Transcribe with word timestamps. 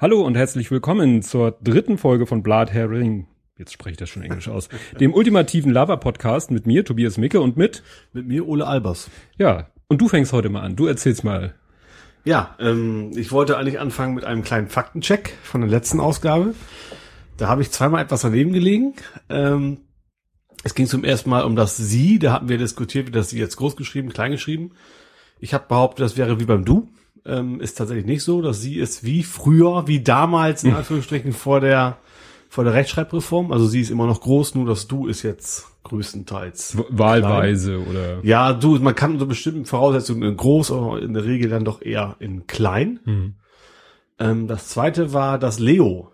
Hallo 0.00 0.24
und 0.24 0.36
herzlich 0.36 0.70
willkommen 0.70 1.22
zur 1.22 1.58
dritten 1.60 1.98
Folge 1.98 2.24
von 2.24 2.44
Blood 2.44 2.70
Herring. 2.70 3.26
Jetzt 3.56 3.72
spreche 3.72 3.90
ich 3.90 3.96
das 3.96 4.08
schon 4.08 4.22
Englisch 4.22 4.46
aus. 4.46 4.68
Dem 5.00 5.12
ultimativen 5.12 5.72
Lava-Podcast 5.72 6.52
mit 6.52 6.68
mir, 6.68 6.84
Tobias 6.84 7.18
Micke 7.18 7.40
und 7.40 7.56
mit... 7.56 7.82
Mit 8.12 8.28
mir, 8.28 8.46
Ole 8.46 8.64
Albers. 8.64 9.10
Ja, 9.38 9.70
und 9.88 10.00
du 10.00 10.06
fängst 10.06 10.32
heute 10.32 10.50
mal 10.50 10.60
an. 10.60 10.76
Du 10.76 10.86
erzählst 10.86 11.24
mal. 11.24 11.56
Ja, 12.24 12.54
ähm, 12.60 13.10
ich 13.16 13.32
wollte 13.32 13.58
eigentlich 13.58 13.80
anfangen 13.80 14.14
mit 14.14 14.22
einem 14.22 14.44
kleinen 14.44 14.68
Faktencheck 14.68 15.36
von 15.42 15.62
der 15.62 15.70
letzten 15.70 15.98
Ausgabe. 15.98 16.54
Da 17.36 17.48
habe 17.48 17.62
ich 17.62 17.72
zweimal 17.72 18.04
etwas 18.04 18.20
daneben 18.20 18.52
gelegen. 18.52 18.94
Ähm, 19.28 19.78
es 20.62 20.76
ging 20.76 20.86
zum 20.86 21.02
ersten 21.02 21.28
Mal 21.28 21.42
um 21.42 21.56
das 21.56 21.76
Sie. 21.76 22.20
Da 22.20 22.34
hatten 22.34 22.48
wir 22.48 22.58
diskutiert, 22.58 23.08
wie 23.08 23.12
das 23.12 23.30
Sie 23.30 23.38
jetzt 23.40 23.56
groß 23.56 23.74
geschrieben, 23.74 24.10
klein 24.10 24.30
geschrieben. 24.30 24.70
Ich 25.40 25.54
habe 25.54 25.66
behauptet, 25.66 26.04
das 26.04 26.16
wäre 26.16 26.38
wie 26.38 26.46
beim 26.46 26.64
Du 26.64 26.88
ähm, 27.28 27.60
ist 27.60 27.74
tatsächlich 27.78 28.06
nicht 28.06 28.22
so. 28.22 28.42
dass 28.42 28.60
sie 28.60 28.76
ist 28.76 29.04
wie 29.04 29.22
früher, 29.22 29.86
wie 29.86 30.00
damals, 30.00 30.64
in 30.64 30.74
Anführungsstrichen, 30.74 31.32
vor 31.32 31.60
der, 31.60 31.98
vor 32.48 32.64
der 32.64 32.74
Rechtschreibreform. 32.74 33.52
Also 33.52 33.66
sie 33.66 33.80
ist 33.80 33.90
immer 33.90 34.06
noch 34.06 34.20
groß, 34.20 34.54
nur 34.54 34.66
das 34.66 34.88
Du 34.88 35.06
ist 35.06 35.22
jetzt 35.22 35.66
größtenteils. 35.84 36.76
Wahlweise 36.90 37.74
klein. 37.76 37.86
oder? 37.88 38.18
Ja, 38.22 38.52
du, 38.52 38.78
man 38.78 38.94
kann 38.94 39.12
unter 39.12 39.26
bestimmten 39.26 39.64
Voraussetzungen 39.64 40.22
in 40.22 40.36
groß, 40.36 40.72
aber 40.72 41.00
in 41.00 41.14
der 41.14 41.24
Regel 41.24 41.50
dann 41.50 41.64
doch 41.64 41.82
eher 41.82 42.16
in 42.18 42.46
klein. 42.46 43.00
Mhm. 43.04 43.34
Ähm, 44.18 44.46
das 44.48 44.68
zweite 44.68 45.12
war 45.12 45.38
das 45.38 45.58
Leo. 45.58 46.12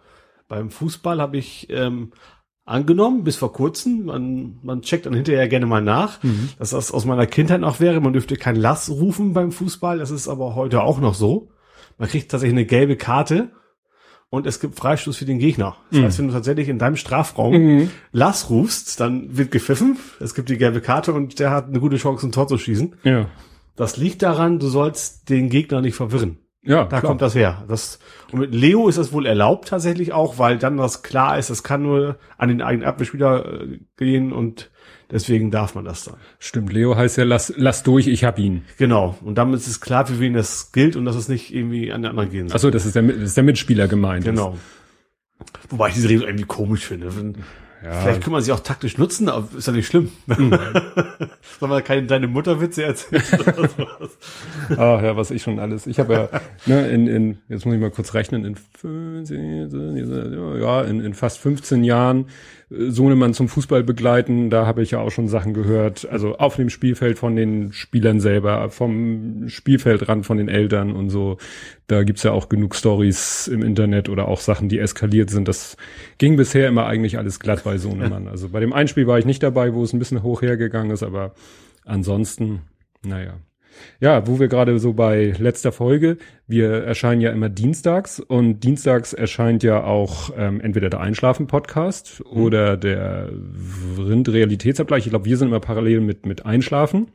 Beim 0.48 0.70
Fußball 0.70 1.20
habe 1.20 1.38
ich 1.38 1.68
ähm, 1.70 2.12
angenommen, 2.64 3.24
bis 3.24 3.36
vor 3.36 3.52
kurzem. 3.52 4.06
Man, 4.06 4.58
man 4.62 4.82
checkt 4.82 5.06
dann 5.06 5.14
hinterher 5.14 5.48
gerne 5.48 5.66
mal 5.66 5.82
nach, 5.82 6.22
mhm. 6.22 6.50
dass 6.58 6.70
das 6.70 6.92
aus 6.92 7.04
meiner 7.04 7.26
Kindheit 7.26 7.60
noch 7.60 7.80
wäre. 7.80 8.00
Man 8.00 8.12
dürfte 8.12 8.36
kein 8.36 8.56
Lass 8.56 8.90
rufen 8.90 9.32
beim 9.32 9.52
Fußball. 9.52 9.98
Das 9.98 10.10
ist 10.10 10.28
aber 10.28 10.54
heute 10.54 10.82
auch 10.82 11.00
noch 11.00 11.14
so. 11.14 11.48
Man 11.98 12.08
kriegt 12.08 12.30
tatsächlich 12.30 12.54
eine 12.54 12.66
gelbe 12.66 12.96
Karte 12.96 13.50
und 14.30 14.46
es 14.46 14.58
gibt 14.58 14.76
Freistoß 14.76 15.16
für 15.16 15.26
den 15.26 15.38
Gegner. 15.38 15.76
Das 15.90 16.00
mhm. 16.00 16.04
heißt, 16.04 16.18
wenn 16.18 16.26
du 16.28 16.32
tatsächlich 16.34 16.68
in 16.68 16.78
deinem 16.78 16.96
Strafraum 16.96 17.54
mhm. 17.54 17.90
Lass 18.12 18.50
rufst, 18.50 18.98
dann 18.98 19.36
wird 19.36 19.50
gepfiffen. 19.50 19.98
Es 20.18 20.34
gibt 20.34 20.48
die 20.48 20.58
gelbe 20.58 20.80
Karte 20.80 21.12
und 21.12 21.38
der 21.38 21.50
hat 21.50 21.68
eine 21.68 21.80
gute 21.80 21.96
Chance, 21.96 22.26
ein 22.26 22.32
Tor 22.32 22.48
zu 22.48 22.58
schießen. 22.58 22.96
Ja. 23.04 23.28
Das 23.76 23.96
liegt 23.96 24.22
daran, 24.22 24.58
du 24.58 24.68
sollst 24.68 25.28
den 25.28 25.50
Gegner 25.50 25.80
nicht 25.80 25.96
verwirren. 25.96 26.38
Ja, 26.66 26.84
da 26.84 26.86
klar. 26.86 27.02
kommt 27.02 27.22
das 27.22 27.34
her. 27.34 27.64
Das, 27.68 27.98
und 28.32 28.40
mit 28.40 28.54
Leo 28.54 28.88
ist 28.88 28.96
das 28.96 29.12
wohl 29.12 29.26
erlaubt 29.26 29.68
tatsächlich 29.68 30.12
auch, 30.12 30.38
weil 30.38 30.58
dann 30.58 30.76
das 30.76 31.02
klar 31.02 31.38
ist, 31.38 31.50
das 31.50 31.62
kann 31.62 31.82
nur 31.82 32.16
an 32.38 32.48
den 32.48 32.62
eigenen 32.62 32.88
Abwehrspieler 32.88 33.62
äh, 33.62 33.78
gehen 33.96 34.32
und 34.32 34.70
deswegen 35.10 35.50
darf 35.50 35.74
man 35.74 35.84
das 35.84 36.04
dann. 36.04 36.16
Stimmt, 36.38 36.72
Leo 36.72 36.96
heißt 36.96 37.18
ja, 37.18 37.24
lass, 37.24 37.52
lass 37.56 37.82
durch, 37.82 38.06
ich 38.06 38.24
hab 38.24 38.38
ihn. 38.38 38.64
Genau. 38.78 39.16
Und 39.22 39.36
damit 39.36 39.60
ist 39.60 39.68
es 39.68 39.80
klar, 39.80 40.06
für 40.06 40.20
wen 40.20 40.32
das 40.32 40.72
gilt 40.72 40.96
und 40.96 41.04
dass 41.04 41.16
es 41.16 41.28
nicht 41.28 41.54
irgendwie 41.54 41.92
an 41.92 42.02
den 42.02 42.10
anderen 42.10 42.30
gehen 42.30 42.48
soll. 42.48 42.56
Achso, 42.56 42.70
das 42.70 42.86
ist 42.86 42.94
der, 42.94 43.02
das 43.02 43.16
ist 43.16 43.36
der 43.36 43.44
Mitspieler 43.44 43.86
gemeint. 43.86 44.24
Genau. 44.24 44.56
Wobei 45.68 45.88
ich 45.88 45.94
diese 45.94 46.08
Regel 46.08 46.24
irgendwie 46.24 46.46
komisch 46.46 46.86
finde. 46.86 47.14
Wenn, 47.16 47.36
ja. 47.84 48.00
Vielleicht 48.00 48.22
kann 48.22 48.32
man 48.32 48.40
sie 48.42 48.50
auch 48.52 48.60
taktisch 48.60 48.96
nutzen, 48.96 49.28
aber 49.28 49.46
ist 49.58 49.66
ja 49.66 49.72
nicht 49.74 49.86
schlimm. 49.86 50.10
Mhm. 50.26 50.58
Soll 51.60 51.68
man 51.68 51.84
keine 51.84 52.06
deine 52.06 52.28
Mutterwitze 52.28 52.84
erzählen 52.84 53.22
oder 53.32 53.68
sowas? 53.68 54.18
Ach 54.70 55.02
ja, 55.02 55.16
was 55.16 55.30
ich 55.30 55.42
schon 55.42 55.58
alles. 55.58 55.86
Ich 55.86 55.98
habe 55.98 56.14
ja, 56.14 56.40
ne, 56.64 56.88
in, 56.88 57.06
in, 57.06 57.38
jetzt 57.48 57.66
muss 57.66 57.74
ich 57.74 57.80
mal 57.80 57.90
kurz 57.90 58.14
rechnen, 58.14 58.44
in, 58.46 58.56
ja, 60.60 60.82
in, 60.82 61.00
in 61.00 61.12
fast 61.12 61.38
15 61.38 61.84
Jahren 61.84 62.26
Sohnemann 62.88 63.34
zum 63.34 63.48
Fußball 63.48 63.82
begleiten, 63.82 64.50
da 64.50 64.66
habe 64.66 64.82
ich 64.82 64.92
ja 64.92 65.00
auch 65.00 65.10
schon 65.10 65.28
Sachen 65.28 65.54
gehört, 65.54 66.08
also 66.10 66.36
auf 66.36 66.56
dem 66.56 66.70
Spielfeld 66.70 67.18
von 67.18 67.36
den 67.36 67.72
Spielern 67.72 68.20
selber, 68.20 68.70
vom 68.70 69.48
Spielfeldrand 69.48 70.26
von 70.26 70.36
den 70.36 70.48
Eltern 70.48 70.92
und 70.92 71.10
so. 71.10 71.38
Da 71.86 72.02
gibt's 72.02 72.22
ja 72.22 72.32
auch 72.32 72.48
genug 72.48 72.74
Stories 72.74 73.48
im 73.48 73.62
Internet 73.62 74.08
oder 74.08 74.28
auch 74.28 74.40
Sachen, 74.40 74.68
die 74.68 74.78
eskaliert 74.78 75.30
sind. 75.30 75.48
Das 75.48 75.76
ging 76.18 76.36
bisher 76.36 76.68
immer 76.68 76.86
eigentlich 76.86 77.18
alles 77.18 77.40
glatt 77.40 77.64
bei 77.64 77.78
Sohnemann. 77.78 78.28
Also 78.28 78.48
bei 78.48 78.60
dem 78.60 78.72
Einspiel 78.72 79.06
war 79.06 79.18
ich 79.18 79.26
nicht 79.26 79.42
dabei, 79.42 79.74
wo 79.74 79.82
es 79.82 79.92
ein 79.92 79.98
bisschen 79.98 80.22
hoch 80.22 80.42
hergegangen 80.42 80.90
ist, 80.90 81.02
aber 81.02 81.34
ansonsten, 81.84 82.62
naja. 83.04 83.34
Ja, 84.00 84.26
wo 84.26 84.38
wir 84.38 84.48
gerade 84.48 84.78
so 84.78 84.92
bei 84.92 85.34
letzter 85.38 85.72
Folge, 85.72 86.18
wir 86.46 86.70
erscheinen 86.84 87.20
ja 87.20 87.30
immer 87.30 87.48
dienstags 87.48 88.20
und 88.20 88.60
dienstags 88.60 89.12
erscheint 89.12 89.62
ja 89.62 89.82
auch 89.84 90.30
ähm, 90.36 90.60
entweder 90.60 90.90
der 90.90 91.00
Einschlafen-Podcast 91.00 92.20
mhm. 92.20 92.40
oder 92.42 92.76
der 92.76 93.30
Rind-Realitätsabgleich. 93.98 95.06
Ich 95.06 95.10
glaube, 95.10 95.24
wir 95.24 95.36
sind 95.36 95.48
immer 95.48 95.60
parallel 95.60 96.00
mit, 96.00 96.26
mit 96.26 96.46
Einschlafen. 96.46 97.08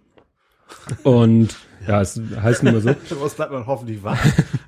Und 1.03 1.56
ja, 1.88 2.01
es 2.01 2.19
heißt 2.41 2.63
nur 2.63 2.81
so. 2.81 2.90
Was 3.22 3.35
bleibt 3.35 3.51
man 3.51 3.66
hoffentlich 3.66 4.03
wach. 4.03 4.19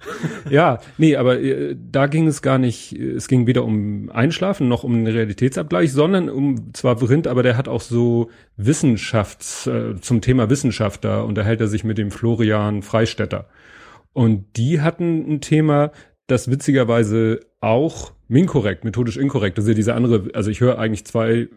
ja, 0.50 0.80
nee, 0.98 1.16
aber 1.16 1.40
äh, 1.40 1.76
da 1.92 2.08
ging 2.08 2.28
es 2.28 2.42
gar 2.42 2.58
nicht, 2.58 2.94
es 2.94 3.28
ging 3.28 3.48
weder 3.48 3.64
um 3.64 4.10
Einschlafen 4.12 4.68
noch 4.68 4.84
um 4.84 4.94
einen 4.94 5.08
Realitätsabgleich, 5.08 5.92
sondern 5.92 6.30
um 6.30 6.74
zwar 6.74 6.98
Vrind, 6.98 7.28
aber 7.28 7.44
der 7.44 7.58
hat 7.58 7.68
auch 7.68 7.82
so 7.82 8.30
Wissenschafts, 8.58 9.68
äh, 9.68 9.96
zum 10.00 10.22
Thema 10.22 10.50
Wissenschaft, 10.50 11.04
da 11.04 11.22
unterhält 11.22 11.62
er 11.62 11.68
sich 11.68 11.84
mit 11.84 11.98
dem 11.98 12.12
Florian 12.12 12.82
Freistetter. 12.82 13.48
Und 14.14 14.58
die 14.58 14.82
hatten 14.82 15.26
ein 15.28 15.42
Thema, 15.42 15.92
das 16.28 16.50
witzigerweise 16.50 17.40
auch 17.60 18.14
minkorrekt, 18.28 18.86
methodisch 18.86 19.18
inkorrekt, 19.18 19.58
das 19.58 19.66
ist 19.66 19.70
ja 19.70 19.76
diese 19.76 19.94
andere, 19.94 20.30
also 20.34 20.50
ich 20.50 20.62
höre 20.62 20.80
eigentlich 20.80 21.06
zwei 21.06 21.50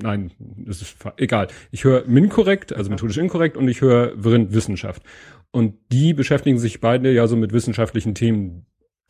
nein, 0.00 0.32
das 0.38 0.82
ist 0.82 0.96
egal. 1.16 1.48
Ich 1.70 1.84
höre 1.84 2.04
MIN-korrekt, 2.06 2.74
also 2.74 2.90
methodisch 2.90 3.18
inkorrekt, 3.18 3.56
und 3.56 3.68
ich 3.68 3.80
höre 3.80 4.12
Vrind 4.22 4.52
Wissenschaft. 4.52 5.02
Und 5.50 5.74
die 5.92 6.14
beschäftigen 6.14 6.58
sich 6.58 6.80
beide 6.80 7.12
ja 7.12 7.26
so 7.26 7.36
mit 7.36 7.52
wissenschaftlichen 7.52 8.14
Themen. 8.14 8.66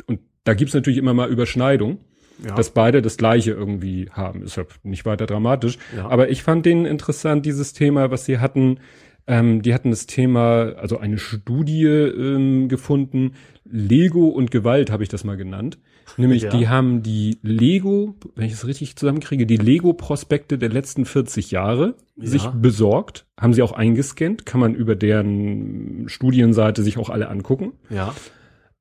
Und 0.07 0.21
da 0.45 0.55
gibt's 0.55 0.75
natürlich 0.75 0.99
immer 0.99 1.15
mal 1.15 1.31
Überschneidung, 1.31 1.99
ja. 2.47 2.55
dass 2.55 2.71
beide 2.71 3.03
das 3.03 3.17
Gleiche 3.17 3.53
irgendwie 3.53 4.09
haben. 4.11 4.43
Ist 4.43 4.57
ja 4.57 4.65
nicht 4.83 5.05
weiter 5.05 5.27
dramatisch. 5.27 5.79
Ja. 5.95 6.09
Aber 6.09 6.31
ich 6.31 6.43
fand 6.43 6.65
den 6.67 6.87
interessant, 6.87 7.45
dieses 7.45 7.73
Thema, 7.73 8.11
was 8.11 8.25
sie 8.25 8.39
hatten. 8.39 8.81
Ähm, 9.27 9.63
die 9.63 9.75
hatten 9.75 9.91
das 9.91 10.07
Thema, 10.07 10.73
also 10.77 10.99
eine 10.99 11.19
Studie 11.19 11.85
ähm, 11.85 12.69
gefunden, 12.69 13.35
Lego 13.65 14.29
und 14.29 14.51
Gewalt 14.51 14.91
habe 14.91 15.03
ich 15.03 15.09
das 15.09 15.25
mal 15.25 15.37
genannt. 15.37 15.79
Nämlich, 16.17 16.43
ja. 16.43 16.51
die 16.51 16.69
haben 16.69 17.03
die 17.03 17.39
Lego, 17.43 18.15
wenn 18.35 18.47
ich 18.47 18.53
es 18.53 18.67
richtig 18.67 18.97
zusammenkriege, 18.97 19.47
die 19.47 19.57
Lego-Prospekte 19.57 20.59
der 20.59 20.69
letzten 20.69 21.05
40 21.05 21.51
Jahre 21.51 21.95
ja. 22.17 22.27
sich 22.27 22.47
besorgt, 22.47 23.27
haben 23.39 23.55
sie 23.55 23.63
auch 23.63 23.73
eingescannt, 23.73 24.47
kann 24.47 24.61
man 24.61 24.75
über 24.75 24.97
deren 24.97 26.09
Studienseite 26.09 26.83
sich 26.83 26.99
auch 26.99 27.11
alle 27.11 27.29
angucken. 27.29 27.73
Ja. 27.89 28.15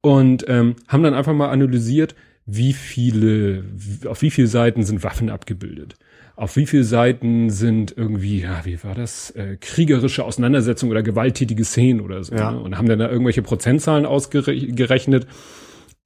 Und 0.01 0.45
ähm, 0.47 0.75
haben 0.87 1.03
dann 1.03 1.13
einfach 1.13 1.33
mal 1.33 1.49
analysiert, 1.49 2.15
wie 2.45 2.73
viele, 2.73 3.63
auf 4.05 4.21
wie 4.21 4.31
viele 4.31 4.47
Seiten 4.47 4.83
sind 4.83 5.03
Waffen 5.03 5.29
abgebildet. 5.29 5.95
Auf 6.35 6.55
wie 6.55 6.65
viele 6.65 6.85
Seiten 6.85 7.49
sind 7.49 7.93
irgendwie, 7.95 8.41
ja, 8.41 8.61
wie 8.63 8.81
war 8.83 8.95
das, 8.95 9.31
äh, 9.31 9.57
kriegerische 9.59 10.23
Auseinandersetzungen 10.23 10.91
oder 10.91 11.03
gewalttätige 11.03 11.65
Szenen 11.65 11.99
oder 11.99 12.23
so. 12.23 12.33
Ja. 12.33 12.51
Ne? 12.51 12.59
Und 12.61 12.77
haben 12.77 12.87
dann 12.87 12.99
da 12.99 13.09
irgendwelche 13.09 13.41
Prozentzahlen 13.41 14.05
ausgerechnet. 14.05 15.27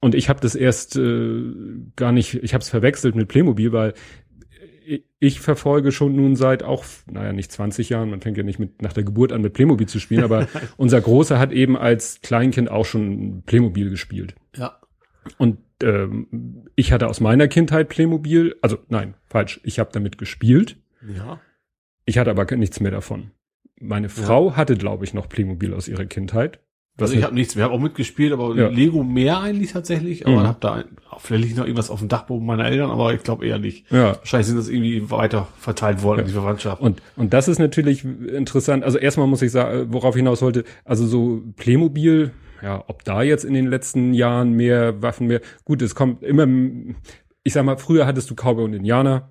Und 0.04 0.14
ich 0.14 0.28
habe 0.28 0.38
das 0.38 0.54
erst 0.54 0.96
äh, 0.96 1.50
gar 1.96 2.12
nicht, 2.12 2.34
ich 2.34 2.52
habe 2.52 2.60
es 2.60 2.68
verwechselt 2.68 3.14
mit 3.14 3.26
Playmobil, 3.26 3.72
weil 3.72 3.94
ich 5.18 5.40
verfolge 5.40 5.92
schon 5.92 6.14
nun 6.14 6.36
seit 6.36 6.62
auch, 6.62 6.84
naja, 7.10 7.32
nicht 7.32 7.50
20 7.50 7.88
Jahren, 7.88 8.10
man 8.10 8.20
fängt 8.20 8.36
ja 8.36 8.42
nicht 8.42 8.58
mit 8.58 8.82
nach 8.82 8.92
der 8.92 9.02
Geburt 9.02 9.32
an 9.32 9.40
mit 9.40 9.54
Playmobil 9.54 9.88
zu 9.88 9.98
spielen, 9.98 10.22
aber 10.22 10.46
unser 10.76 11.00
Großer 11.00 11.38
hat 11.38 11.52
eben 11.52 11.74
als 11.74 12.20
Kleinkind 12.20 12.70
auch 12.70 12.84
schon 12.84 13.44
Playmobil 13.46 13.88
gespielt. 13.88 14.34
Ja. 14.54 14.78
Und 15.38 15.56
ähm, 15.82 16.66
ich 16.76 16.92
hatte 16.92 17.08
aus 17.08 17.20
meiner 17.20 17.48
Kindheit 17.48 17.88
Playmobil, 17.88 18.56
also 18.60 18.76
nein, 18.90 19.14
falsch, 19.24 19.58
ich 19.64 19.78
habe 19.78 19.88
damit 19.90 20.18
gespielt. 20.18 20.76
Ja. 21.16 21.40
Ich 22.04 22.18
hatte 22.18 22.28
aber 22.28 22.44
nichts 22.56 22.78
mehr 22.78 22.92
davon. 22.92 23.30
Meine 23.80 24.10
Frau 24.10 24.50
ja. 24.50 24.56
hatte, 24.56 24.76
glaube 24.76 25.06
ich, 25.06 25.14
noch 25.14 25.30
Playmobil 25.30 25.72
aus 25.72 25.88
ihrer 25.88 26.04
Kindheit. 26.04 26.60
Also 27.00 27.14
ich 27.14 27.24
habe 27.24 27.34
nichts 27.34 27.56
mehr, 27.56 27.64
habe 27.64 27.74
auch 27.74 27.80
mitgespielt, 27.80 28.32
aber 28.32 28.54
ja. 28.54 28.68
Lego 28.68 29.02
mehr 29.02 29.40
eigentlich 29.40 29.72
tatsächlich. 29.72 30.26
Aber 30.26 30.40
mhm. 30.40 30.46
habe 30.46 30.58
da 30.60 30.84
vielleicht 31.18 31.44
liegt 31.44 31.56
noch 31.56 31.64
irgendwas 31.64 31.90
auf 31.90 31.98
dem 31.98 32.08
Dachboden 32.08 32.46
meiner 32.46 32.66
Eltern, 32.66 32.90
aber 32.90 33.12
ich 33.12 33.22
glaube 33.22 33.46
eher 33.46 33.58
nicht. 33.58 33.90
Ja. 33.90 34.16
Wahrscheinlich 34.16 34.46
sind 34.46 34.58
das 34.58 34.68
irgendwie 34.68 35.10
weiter 35.10 35.48
verteilt 35.58 36.02
worden, 36.02 36.20
ja. 36.20 36.24
die 36.26 36.32
Verwandtschaft. 36.32 36.80
Und, 36.80 37.02
und 37.16 37.32
das 37.32 37.48
ist 37.48 37.58
natürlich 37.58 38.04
interessant. 38.04 38.84
Also 38.84 38.98
erstmal 38.98 39.26
muss 39.26 39.42
ich 39.42 39.50
sagen, 39.50 39.92
worauf 39.92 40.14
ich 40.14 40.20
hinaus 40.20 40.40
wollte, 40.40 40.64
also 40.84 41.06
so 41.06 41.42
Playmobil, 41.56 42.30
ja, 42.62 42.84
ob 42.86 43.04
da 43.04 43.22
jetzt 43.22 43.44
in 43.44 43.54
den 43.54 43.66
letzten 43.66 44.14
Jahren 44.14 44.52
mehr 44.52 45.02
Waffen 45.02 45.26
mehr, 45.26 45.40
gut, 45.64 45.82
es 45.82 45.96
kommt 45.96 46.22
immer, 46.22 46.46
ich 47.42 47.52
sag 47.52 47.64
mal, 47.64 47.76
früher 47.76 48.06
hattest 48.06 48.30
du 48.30 48.34
Cowboy 48.34 48.64
und 48.64 48.72
Indianer, 48.72 49.30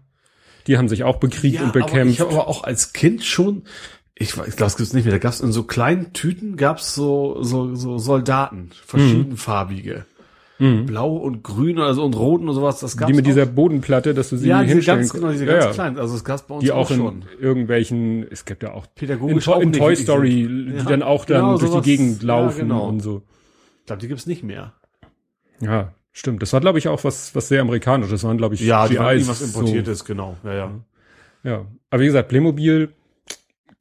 die 0.67 0.77
haben 0.77 0.89
sich 0.89 1.03
auch 1.03 1.17
bekriegt 1.17 1.55
ja, 1.55 1.63
und 1.63 1.73
bekämpft. 1.73 1.99
Aber 1.99 2.09
ich 2.09 2.19
habe 2.19 2.31
aber 2.31 2.47
auch 2.47 2.63
als 2.63 2.93
Kind 2.93 3.23
schon 3.23 3.63
ich, 4.15 4.29
ich 4.29 4.55
glaube, 4.55 4.67
es 4.67 4.77
gibt's 4.77 4.93
nicht 4.93 5.05
mehr. 5.05 5.13
Da 5.13 5.19
gab's 5.19 5.39
in 5.39 5.51
so 5.51 5.63
kleinen 5.63 6.13
Tüten 6.13 6.55
gab's 6.55 6.93
so 6.95 7.41
so 7.41 7.75
so 7.75 7.97
Soldaten, 7.97 8.69
verschiedenfarbige. 8.85 10.05
Mhm. 10.59 10.85
Blau 10.85 11.15
und 11.15 11.43
grün 11.43 11.79
oder 11.79 11.93
so 11.95 12.03
und 12.03 12.15
roten 12.15 12.47
und 12.47 12.53
sowas, 12.53 12.79
das 12.79 12.95
gab's 12.95 13.11
Die 13.11 13.15
mit 13.15 13.25
auch. 13.25 13.29
dieser 13.29 13.47
Bodenplatte, 13.47 14.13
dass 14.13 14.29
du 14.29 14.37
sie 14.37 14.49
ja, 14.49 14.61
hinstellen 14.61 14.99
ganz, 14.99 15.13
genau, 15.13 15.31
diese 15.31 15.45
ganz 15.45 15.65
ja, 15.65 15.71
kleinen, 15.71 15.97
also 15.97 16.15
es 16.15 16.23
gab's 16.23 16.43
bei 16.43 16.53
uns 16.53 16.63
die 16.63 16.71
auch, 16.71 16.89
auch 16.91 16.95
schon. 16.95 17.25
irgendwelchen, 17.39 18.25
es 18.31 18.45
gibt 18.45 18.61
ja 18.61 18.71
auch 18.71 18.85
pädagogisch 18.93 19.47
in, 19.47 19.61
in 19.61 19.73
Toy 19.73 19.95
Story, 19.95 20.47
die 20.47 20.85
dann 20.87 21.01
auch 21.01 21.25
dann 21.25 21.41
genau, 21.41 21.57
durch 21.57 21.71
sowas, 21.71 21.83
die 21.83 21.97
Gegend 21.97 22.21
laufen 22.21 22.59
genau. 22.59 22.87
und 22.87 22.99
so. 22.99 23.23
Ich 23.79 23.87
glaube, 23.87 24.01
die 24.01 24.07
gibt's 24.07 24.27
nicht 24.27 24.43
mehr. 24.43 24.73
Ja, 25.59 25.93
Stimmt, 26.15 26.43
das 26.43 26.53
war 26.53 26.61
glaube 26.61 26.77
ich 26.77 26.87
auch 26.87 27.03
was 27.03 27.33
was 27.33 27.47
sehr 27.47 27.61
amerikanisches. 27.61 28.21
Das 28.21 28.23
waren 28.23 28.37
glaube 28.37 28.53
ich 28.53 28.61
Ja, 28.61 28.87
die 28.87 28.97
GIs, 28.97 29.27
was 29.27 29.41
importiertes, 29.41 30.05
genau. 30.05 30.37
Ja, 30.43 30.53
ja. 30.53 30.71
So, 31.43 31.49
ja, 31.49 31.65
aber 31.89 32.01
wie 32.01 32.05
gesagt, 32.05 32.29
Playmobil 32.29 32.93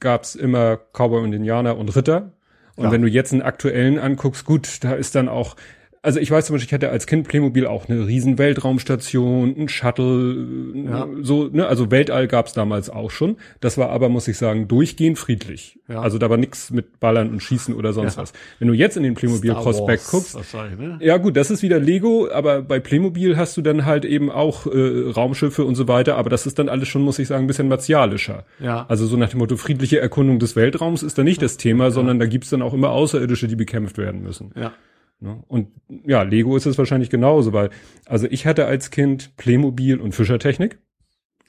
gab's 0.03 0.35
immer 0.35 0.77
Cowboy 0.93 1.23
und 1.23 1.33
Indianer 1.33 1.79
und 1.79 1.95
Ritter. 1.97 2.33
Und 2.77 2.85
Ja. 2.87 2.91
wenn 2.93 3.01
du 3.03 3.09
jetzt 3.09 3.33
einen 3.33 3.43
aktuellen 3.43 3.99
anguckst, 3.99 4.45
gut, 4.45 4.83
da 4.85 4.93
ist 4.93 5.15
dann 5.15 5.29
auch 5.29 5.57
also 6.03 6.19
ich 6.19 6.31
weiß 6.31 6.47
zum 6.47 6.55
Beispiel, 6.55 6.67
ich 6.69 6.73
hatte 6.75 6.91
als 6.91 7.07
Kind 7.07 7.29
Playmobil 7.29 7.67
auch 7.67 7.89
eine 7.89 8.07
riesen 8.07 8.37
Weltraumstation, 8.37 9.55
ein 9.57 9.69
Shuttle, 9.69 10.47
Ja. 10.75 11.09
so, 11.23 11.49
ne, 11.53 11.67
also 11.67 11.91
Weltall 11.91 12.27
gab's 12.29 12.53
damals 12.53 12.91
auch 12.91 13.11
schon. 13.11 13.37
Das 13.61 13.79
war 13.79 13.91
aber, 13.91 14.09
muss 14.09 14.27
ich 14.27 14.37
sagen, 14.37 14.67
durchgehend 14.69 15.19
friedlich. 15.19 15.79
Ja. 15.89 16.01
Also 16.01 16.19
da 16.19 16.29
war 16.29 16.37
nix 16.37 16.71
mit 16.71 16.99
Ballern 17.01 17.31
und 17.31 17.41
Schießen 17.43 17.75
oder 17.75 17.93
sonst 17.93 18.17
Ja. 18.17 18.23
was. 18.23 18.33
Wenn 18.59 18.69
du 18.69 18.75
jetzt 18.75 18.97
in 18.97 19.03
den 19.05 19.15
Playmobil 19.15 19.53
Prospekt 19.55 20.07
guckst, 20.09 20.37
ne? 20.79 20.99
ja 21.01 21.17
gut, 21.19 21.37
das 21.37 21.51
ist 21.51 21.63
wieder 21.63 21.79
Lego, 21.79 22.29
aber 22.33 22.63
bei 22.63 22.81
Playmobil 22.81 23.37
hast 23.37 23.57
du 23.57 23.63
dann 23.63 23.87
halt 23.87 24.05
eben 24.05 24.31
auch 24.31 24.67
äh, 24.67 25.11
Raumschiffe 25.11 25.65
und 25.65 25.75
so 25.77 25.87
weiter, 25.89 26.17
aber 26.17 26.31
das 26.31 26.47
ist 26.47 26.59
dann 26.59 26.69
alles 26.69 26.89
schon, 26.89 27.03
muss 27.03 27.19
ich 27.21 27.29
sagen, 27.29 27.45
ein 27.45 27.47
bisschen 27.47 27.69
martialischer. 27.69 28.45
Ja. 28.59 28.87
Also 28.89 29.07
so 29.07 29.17
nach 29.17 29.29
dem 29.31 29.39
Motto, 29.39 29.57
friedliche 29.57 30.01
Erkundung 30.01 30.39
des 30.39 30.57
Weltraums 30.57 31.03
ist 31.03 31.17
da 31.19 31.23
nicht 31.23 31.43
das 31.43 31.57
Thema, 31.59 31.91
sondern 31.91 32.19
da 32.19 32.27
gibt's 32.27 32.51
dann 32.51 32.63
auch 32.63 32.75
immer 32.75 32.91
Außerirdische, 32.91 33.47
die 33.47 33.57
bekämpft 33.57 33.99
werden 33.99 34.23
müssen. 34.23 34.51
Ja. 34.57 34.73
Ne? 35.23 35.43
Und 35.47 35.69
ja, 36.05 36.23
Lego 36.23 36.57
ist 36.57 36.67
es 36.67 36.77
wahrscheinlich 36.79 37.09
genauso, 37.09 37.53
weil, 37.53 37.71
also 38.07 38.27
ich 38.29 38.45
hatte 38.45 38.67
als 38.67 38.91
Kind 38.91 39.37
Playmobil 39.37 40.01
und 40.01 40.15
Fischertechnik. 40.15 40.79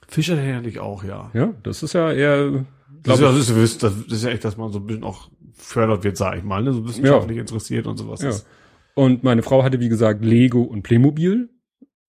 Fischer 0.08 0.36
natürlich 0.36 0.80
auch, 0.80 1.04
ja. 1.04 1.32
Ja, 1.34 1.54
das 1.64 1.82
ist 1.82 1.94
ja 1.94 2.12
eher, 2.12 2.66
Das 3.02 3.04
glaub 3.04 3.16
ist, 3.16 3.22
ja, 3.22 3.32
das, 3.32 3.50
ist, 3.50 3.84
das 3.84 3.94
ist 3.96 4.24
ja 4.24 4.30
echt, 4.30 4.46
dass 4.46 4.58
man 4.58 4.72
so 4.72 4.80
ein 4.80 4.86
bisschen 4.86 5.04
auch 5.04 5.30
fördert 5.54 6.04
wird, 6.04 6.18
sag 6.18 6.38
ich 6.38 6.44
mal, 6.44 6.62
ne? 6.62 6.72
so 6.74 6.88
wissenschaftlich 6.88 7.38
interessiert 7.38 7.88
und 7.88 7.98
sowas. 7.98 8.22
Ja. 8.22 8.30
ist. 8.30 8.48
Und 8.94 9.24
meine 9.24 9.42
Frau 9.42 9.64
hatte, 9.64 9.80
wie 9.80 9.90
gesagt, 9.90 10.24
Lego 10.24 10.62
und 10.62 10.84
Playmobil. 10.84 11.50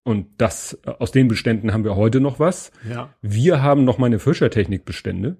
Und 0.02 0.26
das, 0.36 0.78
äh, 0.84 0.90
aus 0.98 1.12
den 1.12 1.28
Beständen 1.28 1.72
haben 1.72 1.84
wir 1.84 1.96
heute 1.96 2.20
noch 2.20 2.38
was. 2.38 2.72
Ja. 2.86 3.14
Wir 3.22 3.62
haben 3.62 3.84
noch 3.84 3.96
meine 3.96 4.18
Fischertechnikbestände, 4.18 5.38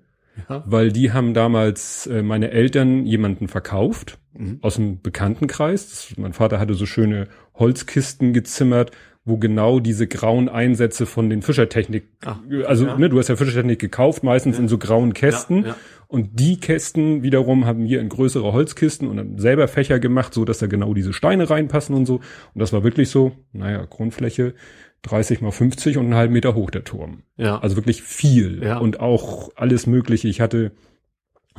Ja. 0.48 0.64
weil 0.66 0.90
die 0.92 1.12
haben 1.12 1.32
damals 1.34 2.06
äh, 2.08 2.22
meine 2.22 2.50
Eltern 2.50 3.06
jemanden 3.06 3.48
verkauft 3.48 4.18
Mhm. 4.36 4.58
aus 4.62 4.74
dem 4.74 5.00
Bekanntenkreis. 5.00 5.88
Das, 5.90 6.18
mein 6.18 6.32
Vater 6.32 6.58
hatte 6.58 6.74
so 6.74 6.86
schöne 6.86 7.28
Holzkisten 7.54 8.32
gezimmert, 8.32 8.90
wo 9.24 9.36
genau 9.38 9.78
diese 9.80 10.06
grauen 10.08 10.48
Einsätze 10.48 11.06
von 11.06 11.30
den 11.30 11.40
Fischertechnik, 11.40 12.08
Ah, 12.26 12.36
also 12.66 12.84
ja. 12.86 12.98
ne, 12.98 13.08
du 13.08 13.18
hast 13.18 13.28
ja 13.28 13.36
Fischertechnik 13.36 13.78
gekauft, 13.78 14.22
meistens 14.24 14.58
in 14.58 14.66
so 14.68 14.76
grauen 14.76 15.14
Kästen. 15.14 15.62
Ja, 15.62 15.68
ja. 15.68 15.76
Und 16.08 16.38
die 16.38 16.58
Kästen 16.58 17.22
wiederum 17.22 17.64
haben 17.64 17.84
wir 17.84 18.00
in 18.00 18.08
größere 18.08 18.52
Holzkisten 18.52 19.08
und 19.08 19.16
dann 19.16 19.38
selber 19.38 19.66
Fächer 19.68 19.98
gemacht, 20.00 20.34
so 20.34 20.44
dass 20.44 20.58
da 20.58 20.66
genau 20.66 20.92
diese 20.94 21.12
Steine 21.12 21.48
reinpassen 21.48 21.94
und 21.94 22.04
so. 22.06 22.16
Und 22.16 22.22
das 22.60 22.72
war 22.72 22.82
wirklich 22.84 23.08
so, 23.10 23.32
naja, 23.52 23.84
Grundfläche 23.88 24.54
30 25.04 25.40
mal 25.40 25.50
50 25.52 25.96
und 25.98 26.04
einen 26.06 26.14
halben 26.14 26.32
Meter 26.32 26.54
hoch 26.54 26.70
der 26.70 26.84
Turm. 26.84 27.22
Ja. 27.36 27.58
Also 27.58 27.76
wirklich 27.76 28.02
viel 28.02 28.62
Ja. 28.62 28.78
und 28.78 29.00
auch 29.00 29.50
alles 29.56 29.86
Mögliche. 29.86 30.28
Ich 30.28 30.40
hatte 30.40 30.72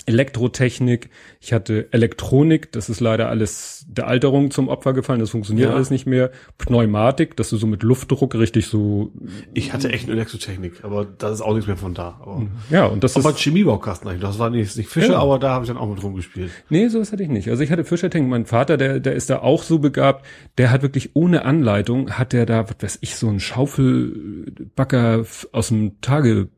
Elektrotechnik, 0.07 1.09
ich 1.39 1.53
hatte 1.53 1.87
Elektronik, 1.91 2.71
das 2.73 2.89
ist 2.89 2.99
leider 2.99 3.29
alles 3.29 3.85
der 3.87 4.07
Alterung 4.07 4.51
zum 4.51 4.67
Opfer 4.67 4.91
gefallen, 4.93 5.19
das 5.21 5.29
funktioniert 5.29 5.69
Ja. 5.69 5.75
alles 5.75 5.89
nicht 5.89 6.05
mehr. 6.05 6.31
Pneumatik, 6.57 7.37
dass 7.37 7.49
du 7.49 7.57
so 7.57 7.65
mit 7.65 7.81
Luftdruck 7.81 8.35
richtig 8.35 8.67
so, 8.67 9.11
ich 9.53 9.71
hatte 9.73 9.91
echt 9.91 10.03
eine 10.05 10.13
Elektrotechnik, 10.13 10.83
aber 10.83 11.05
da 11.05 11.29
ist 11.31 11.41
auch 11.41 11.53
nichts 11.53 11.67
mehr 11.67 11.77
von 11.77 11.93
da. 11.93 12.19
Aber, 12.21 12.45
ja, 12.69 12.85
und 12.85 13.03
das 13.05 13.15
aber 13.15 13.29
ist, 13.29 13.39
Chemiebaukasten 13.39 14.09
eigentlich. 14.09 14.21
Das 14.21 14.37
war 14.37 14.49
nicht, 14.49 14.75
nicht 14.75 14.89
Fischer, 14.89 15.13
Ja. 15.13 15.19
aber 15.19 15.39
da 15.39 15.51
habe 15.51 15.63
ich 15.63 15.69
dann 15.69 15.77
auch 15.77 15.89
mit 15.89 16.03
rumgespielt. 16.03 16.51
nee, 16.69 16.87
sowas 16.89 17.11
hatte 17.13 17.23
ich 17.23 17.29
nicht. 17.29 17.49
Also 17.49 17.63
ich 17.63 17.71
hatte 17.71 17.85
Fischertechnik, 17.85 18.29
mein 18.29 18.45
Vater, 18.45 18.75
der, 18.77 18.99
der 18.99 19.13
ist 19.13 19.29
da 19.29 19.39
auch 19.39 19.63
so 19.63 19.79
begabt, 19.79 20.25
der 20.57 20.71
hat 20.71 20.81
wirklich 20.81 21.15
ohne 21.15 21.45
Anleitung, 21.45 22.11
hat 22.11 22.33
der 22.33 22.45
da, 22.45 22.69
was 22.69 22.75
weiß 22.81 22.97
ich, 23.01 23.15
so 23.15 23.29
einen 23.29 23.39
Schaufelbagger 23.39 25.19
f- 25.21 25.47
aus 25.51 25.69
dem 25.69 26.01
Tagebau 26.01 26.49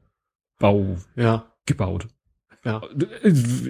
Ja. 1.16 1.45
gebaut. 1.66 2.07
Ja. 2.68 2.81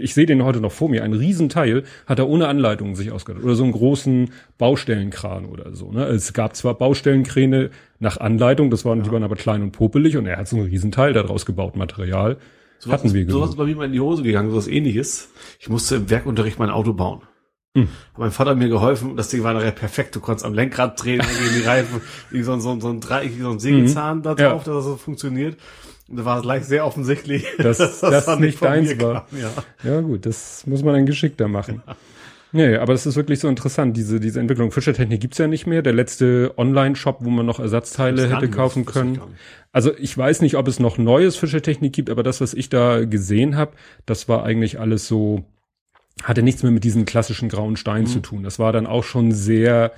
ich 0.01 0.13
sehe 0.15 0.25
den 0.25 0.43
heute 0.43 0.59
noch 0.59 0.71
vor 0.71 0.89
mir, 0.89 1.03
ein 1.03 1.13
Riesenteil 1.13 1.83
hat 2.07 2.17
er 2.19 2.27
ohne 2.27 2.47
Anleitung 2.47 2.95
sich 2.95 3.11
ausgedacht. 3.11 3.43
Oder 3.43 3.53
so 3.55 3.63
einen 3.63 3.71
großen 3.73 4.31
Baustellenkran 4.57 5.45
oder 5.45 5.75
so. 5.75 5.91
Ne? 5.91 6.05
Es 6.05 6.33
gab 6.33 6.55
zwar 6.55 6.73
Baustellenkräne 6.73 7.69
nach 7.99 8.17
Anleitung, 8.17 8.71
das 8.71 8.85
waren, 8.85 9.03
die 9.03 9.11
waren 9.11 9.23
aber 9.23 9.35
klein 9.35 9.61
und 9.61 9.71
popelig 9.71 10.17
und 10.17 10.25
er 10.25 10.37
hat 10.37 10.47
so 10.47 10.55
ein 10.57 10.63
Riesenteil 10.63 11.13
daraus 11.13 11.45
gebaut, 11.45 11.75
Material. 11.75 12.37
So 12.79 12.91
Hatten 12.91 13.13
wir 13.13 13.25
was 13.27 13.33
genug. 13.33 13.49
ist 13.49 13.55
bei 13.55 13.65
mir 13.65 13.75
mal 13.75 13.85
in 13.85 13.91
die 13.93 13.99
Hose 13.99 14.23
gegangen, 14.23 14.49
so 14.51 14.57
was 14.57 14.67
ähnliches. 14.67 15.29
Ich 15.59 15.69
musste 15.69 15.95
im 15.95 16.09
Werkunterricht 16.09 16.59
mein 16.59 16.69
Auto 16.69 16.93
bauen. 16.93 17.21
Hm. 17.75 17.87
Mein 18.17 18.31
Vater 18.31 18.51
hat 18.51 18.57
mir 18.57 18.69
geholfen, 18.69 19.15
das 19.15 19.29
Ding 19.29 19.43
war 19.43 19.53
nachher 19.53 19.71
perfekt. 19.71 20.15
Du 20.15 20.19
konntest 20.19 20.45
am 20.45 20.53
Lenkrad 20.53 21.03
drehen, 21.03 21.21
irgendwie 21.21 21.59
die 21.59 21.65
Reifen, 21.65 22.01
wie 22.31 22.41
so, 22.43 22.53
ein- 22.53 22.61
so, 22.61 22.79
so 22.79 22.89
ein 22.89 22.99
Dreieck, 23.01 23.37
wie 23.37 23.41
so 23.41 23.51
ein 23.51 23.59
Sägezahn 23.59 24.21
da 24.23 24.33
Mhm. 24.33 24.39
Ja. 24.39 24.49
drauf, 24.51 24.63
dass 24.63 24.75
das 24.75 24.85
so 24.85 24.95
funktioniert. 24.95 25.57
Da 26.09 26.23
war 26.25 26.37
es 26.37 26.43
gleich 26.43 26.63
sehr 26.65 26.85
offensichtlich, 26.85 27.45
Dass 27.57 27.77
das 27.77 28.25
dann 28.25 28.39
nicht 28.41 28.61
deins 28.63 28.99
war. 29.01 29.27
kam, 29.29 29.39
Ja. 29.39 29.51
Ja 29.83 30.01
gut, 30.01 30.25
das 30.25 30.65
muss 30.65 30.83
man 30.83 30.93
dann 30.93 31.05
geschickter 31.05 31.47
machen. 31.47 31.81
Nee, 32.53 32.77
aber 32.77 32.93
es 32.93 33.05
ist 33.05 33.17
wirklich 33.17 33.39
so 33.39 33.49
interessant, 33.49 33.97
diese, 33.97 34.21
diese 34.21 34.39
Entwicklung. 34.39 34.71
Fischertechnik 34.71 35.19
gibt's 35.19 35.37
ja 35.37 35.47
nicht 35.47 35.67
mehr. 35.67 35.81
Der 35.81 35.91
letzte 35.91 36.53
Online-Shop, 36.57 37.17
wo 37.19 37.29
man 37.29 37.45
noch 37.45 37.59
Ersatzteile 37.59 38.23
Das 38.29 38.31
hätte 38.37 38.49
kaufen 38.49 38.85
das 38.85 38.95
ich 38.95 38.99
können. 39.01 39.11
nicht. 39.11 39.21
Also 39.73 39.91
ich 39.97 40.17
weiß 40.17 40.41
nicht, 40.41 40.55
ob 40.55 40.67
es 40.69 40.79
noch 40.79 40.97
neues 40.97 41.35
Fischertechnik 41.35 41.91
gibt, 41.91 42.09
aber 42.09 42.23
das, 42.23 42.39
was 42.39 42.53
ich 42.53 42.69
da 42.69 43.03
gesehen 43.03 43.57
habe, 43.57 43.73
das 44.05 44.29
war 44.29 44.43
eigentlich 44.45 44.79
alles 44.79 45.07
so, 45.09 45.43
hatte 46.23 46.41
nichts 46.41 46.63
mehr 46.63 46.71
mit 46.71 46.85
diesen 46.85 47.03
klassischen 47.03 47.49
grauen 47.49 47.75
Steinen 47.75 48.03
Mhm. 48.05 48.11
zu 48.11 48.19
tun. 48.21 48.43
Das 48.43 48.59
war 48.59 48.71
dann 48.71 48.87
auch 48.87 49.03
schon 49.03 49.33
sehr, 49.33 49.91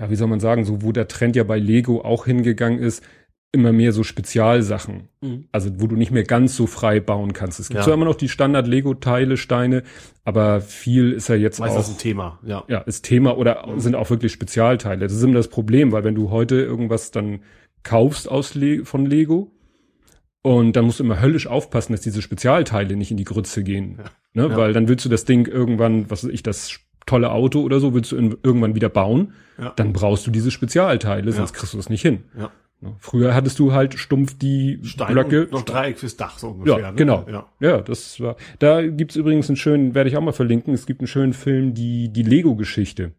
ja, 0.00 0.08
wie 0.10 0.16
soll 0.16 0.28
man 0.28 0.40
sagen, 0.40 0.64
so 0.64 0.80
wo 0.80 0.90
der 0.90 1.06
Trend 1.06 1.36
ja 1.36 1.44
bei 1.44 1.58
Lego 1.58 2.00
auch 2.00 2.24
hingegangen 2.24 2.78
ist, 2.78 3.04
immer 3.54 3.72
mehr 3.72 3.92
so 3.92 4.02
Spezialsachen. 4.02 5.08
Mhm. 5.22 5.46
Also 5.52 5.70
wo 5.80 5.86
du 5.86 5.96
nicht 5.96 6.10
mehr 6.10 6.24
ganz 6.24 6.54
so 6.56 6.66
frei 6.66 7.00
bauen 7.00 7.32
kannst. 7.32 7.58
Es 7.60 7.68
gibt 7.68 7.78
Ja. 7.78 7.84
zwar 7.84 7.94
immer 7.94 8.04
noch 8.04 8.16
die 8.16 8.28
Standard-Lego-Teile, 8.28 9.36
Steine, 9.38 9.82
aber 10.24 10.60
viel 10.60 11.12
ist 11.12 11.28
ja 11.28 11.36
jetzt 11.36 11.60
Meistens 11.60 11.86
auch 11.86 11.90
ein 11.92 11.98
Thema, 11.98 12.38
ja. 12.44 12.64
ja, 12.68 12.78
ist 12.80 13.04
Thema 13.04 13.38
oder 13.38 13.66
sind 13.76 13.94
auch 13.94 14.10
wirklich 14.10 14.32
Spezialteile. 14.32 15.00
Das 15.06 15.12
ist 15.14 15.22
immer 15.22 15.34
das 15.34 15.48
Problem, 15.48 15.92
weil 15.92 16.04
wenn 16.04 16.14
du 16.14 16.30
heute 16.30 16.56
irgendwas 16.56 17.10
dann 17.10 17.40
kaufst 17.82 18.28
aus 18.30 18.54
Le 18.54 18.84
von 18.84 19.06
Lego 19.06 19.50
und 20.42 20.76
dann 20.76 20.84
musst 20.84 21.00
du 21.00 21.04
immer 21.04 21.20
höllisch 21.22 21.46
aufpassen, 21.46 21.92
dass 21.92 22.02
diese 22.02 22.20
Spezialteile 22.22 22.96
nicht 22.96 23.10
in 23.10 23.16
die 23.16 23.24
Grütze 23.24 23.62
gehen. 23.62 23.98
Ne? 24.34 24.48
Ja. 24.48 24.56
Weil 24.56 24.72
dann 24.72 24.88
willst 24.88 25.04
du 25.04 25.08
das 25.08 25.24
Ding 25.24 25.46
irgendwann, 25.46 26.10
was 26.10 26.24
weiß 26.24 26.30
ich, 26.30 26.42
das 26.42 26.80
tolle 27.06 27.30
Auto 27.32 27.60
oder 27.60 27.80
so, 27.80 27.92
willst 27.94 28.12
du 28.12 28.16
in, 28.16 28.36
irgendwann 28.42 28.74
wieder 28.74 28.88
bauen, 28.88 29.34
Ja. 29.58 29.72
dann 29.76 29.92
brauchst 29.92 30.26
du 30.26 30.30
diese 30.30 30.50
Spezialteile, 30.50 31.30
sonst 31.32 31.52
kriegst 31.52 31.74
du 31.74 31.76
das 31.76 31.90
nicht 31.90 32.02
hin. 32.02 32.24
ja. 32.38 32.50
Ne? 32.84 32.96
Früher 32.98 33.34
hattest 33.34 33.58
du 33.58 33.72
halt 33.72 33.98
stumpf 33.98 34.36
die 34.38 34.78
Stein 34.82 35.14
Blöcke. 35.14 35.48
noch 35.50 35.62
Dreieck 35.62 35.98
fürs 35.98 36.16
Dach 36.16 36.38
so 36.38 36.48
ungefähr. 36.48 36.78
Ja, 36.78 36.90
ne? 36.90 36.96
genau. 36.96 37.26
Ja. 37.30 37.46
Ja, 37.60 37.80
das 37.80 38.20
war. 38.20 38.36
Da 38.58 38.86
gibt's 38.86 39.16
übrigens 39.16 39.48
einen 39.48 39.56
schönen, 39.56 39.94
werde 39.94 40.10
ich 40.10 40.16
auch 40.18 40.22
mal 40.22 40.32
verlinken. 40.32 40.74
Es 40.74 40.84
gibt 40.84 41.00
einen 41.00 41.08
schönen 41.08 41.32
Film, 41.32 41.72
die 41.72 42.10
die 42.10 42.22
Lego-Geschichte, 42.22 43.12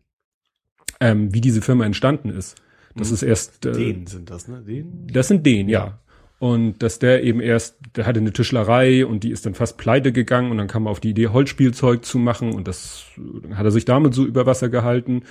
ähm, 0.99 1.33
wie 1.33 1.41
diese 1.41 1.61
Firma 1.61 1.85
entstanden 1.85 2.29
ist. 2.29 2.55
Das 2.95 3.11
ist 3.11 3.23
erst. 3.23 3.65
Äh, 3.65 3.71
Den 3.71 4.07
sind 4.07 4.29
das, 4.29 4.47
ne? 4.47 4.61
Den? 4.61 5.07
Das 5.11 5.27
sind 5.27 5.45
den, 5.45 5.67
ja. 5.67 5.99
Und 6.37 6.83
dass 6.83 6.99
der 6.99 7.23
eben 7.23 7.39
erst, 7.39 7.77
der 7.95 8.05
hatte 8.05 8.19
eine 8.19 8.31
Tischlerei 8.31 9.05
und 9.05 9.23
die 9.23 9.31
ist 9.31 9.45
dann 9.45 9.55
fast 9.55 9.77
pleite 9.77 10.11
gegangen 10.11 10.51
und 10.51 10.57
dann 10.57 10.67
kam 10.67 10.85
er 10.85 10.91
auf 10.91 10.99
die 10.99 11.09
Idee, 11.09 11.29
Holzspielzeug 11.29 12.05
zu 12.05 12.19
machen 12.19 12.53
und 12.53 12.67
das 12.67 13.05
dann 13.41 13.57
hat 13.57 13.65
er 13.65 13.71
sich 13.71 13.85
damit 13.85 14.13
so 14.13 14.25
über 14.25 14.45
Wasser 14.45 14.69
gehalten 14.69 15.23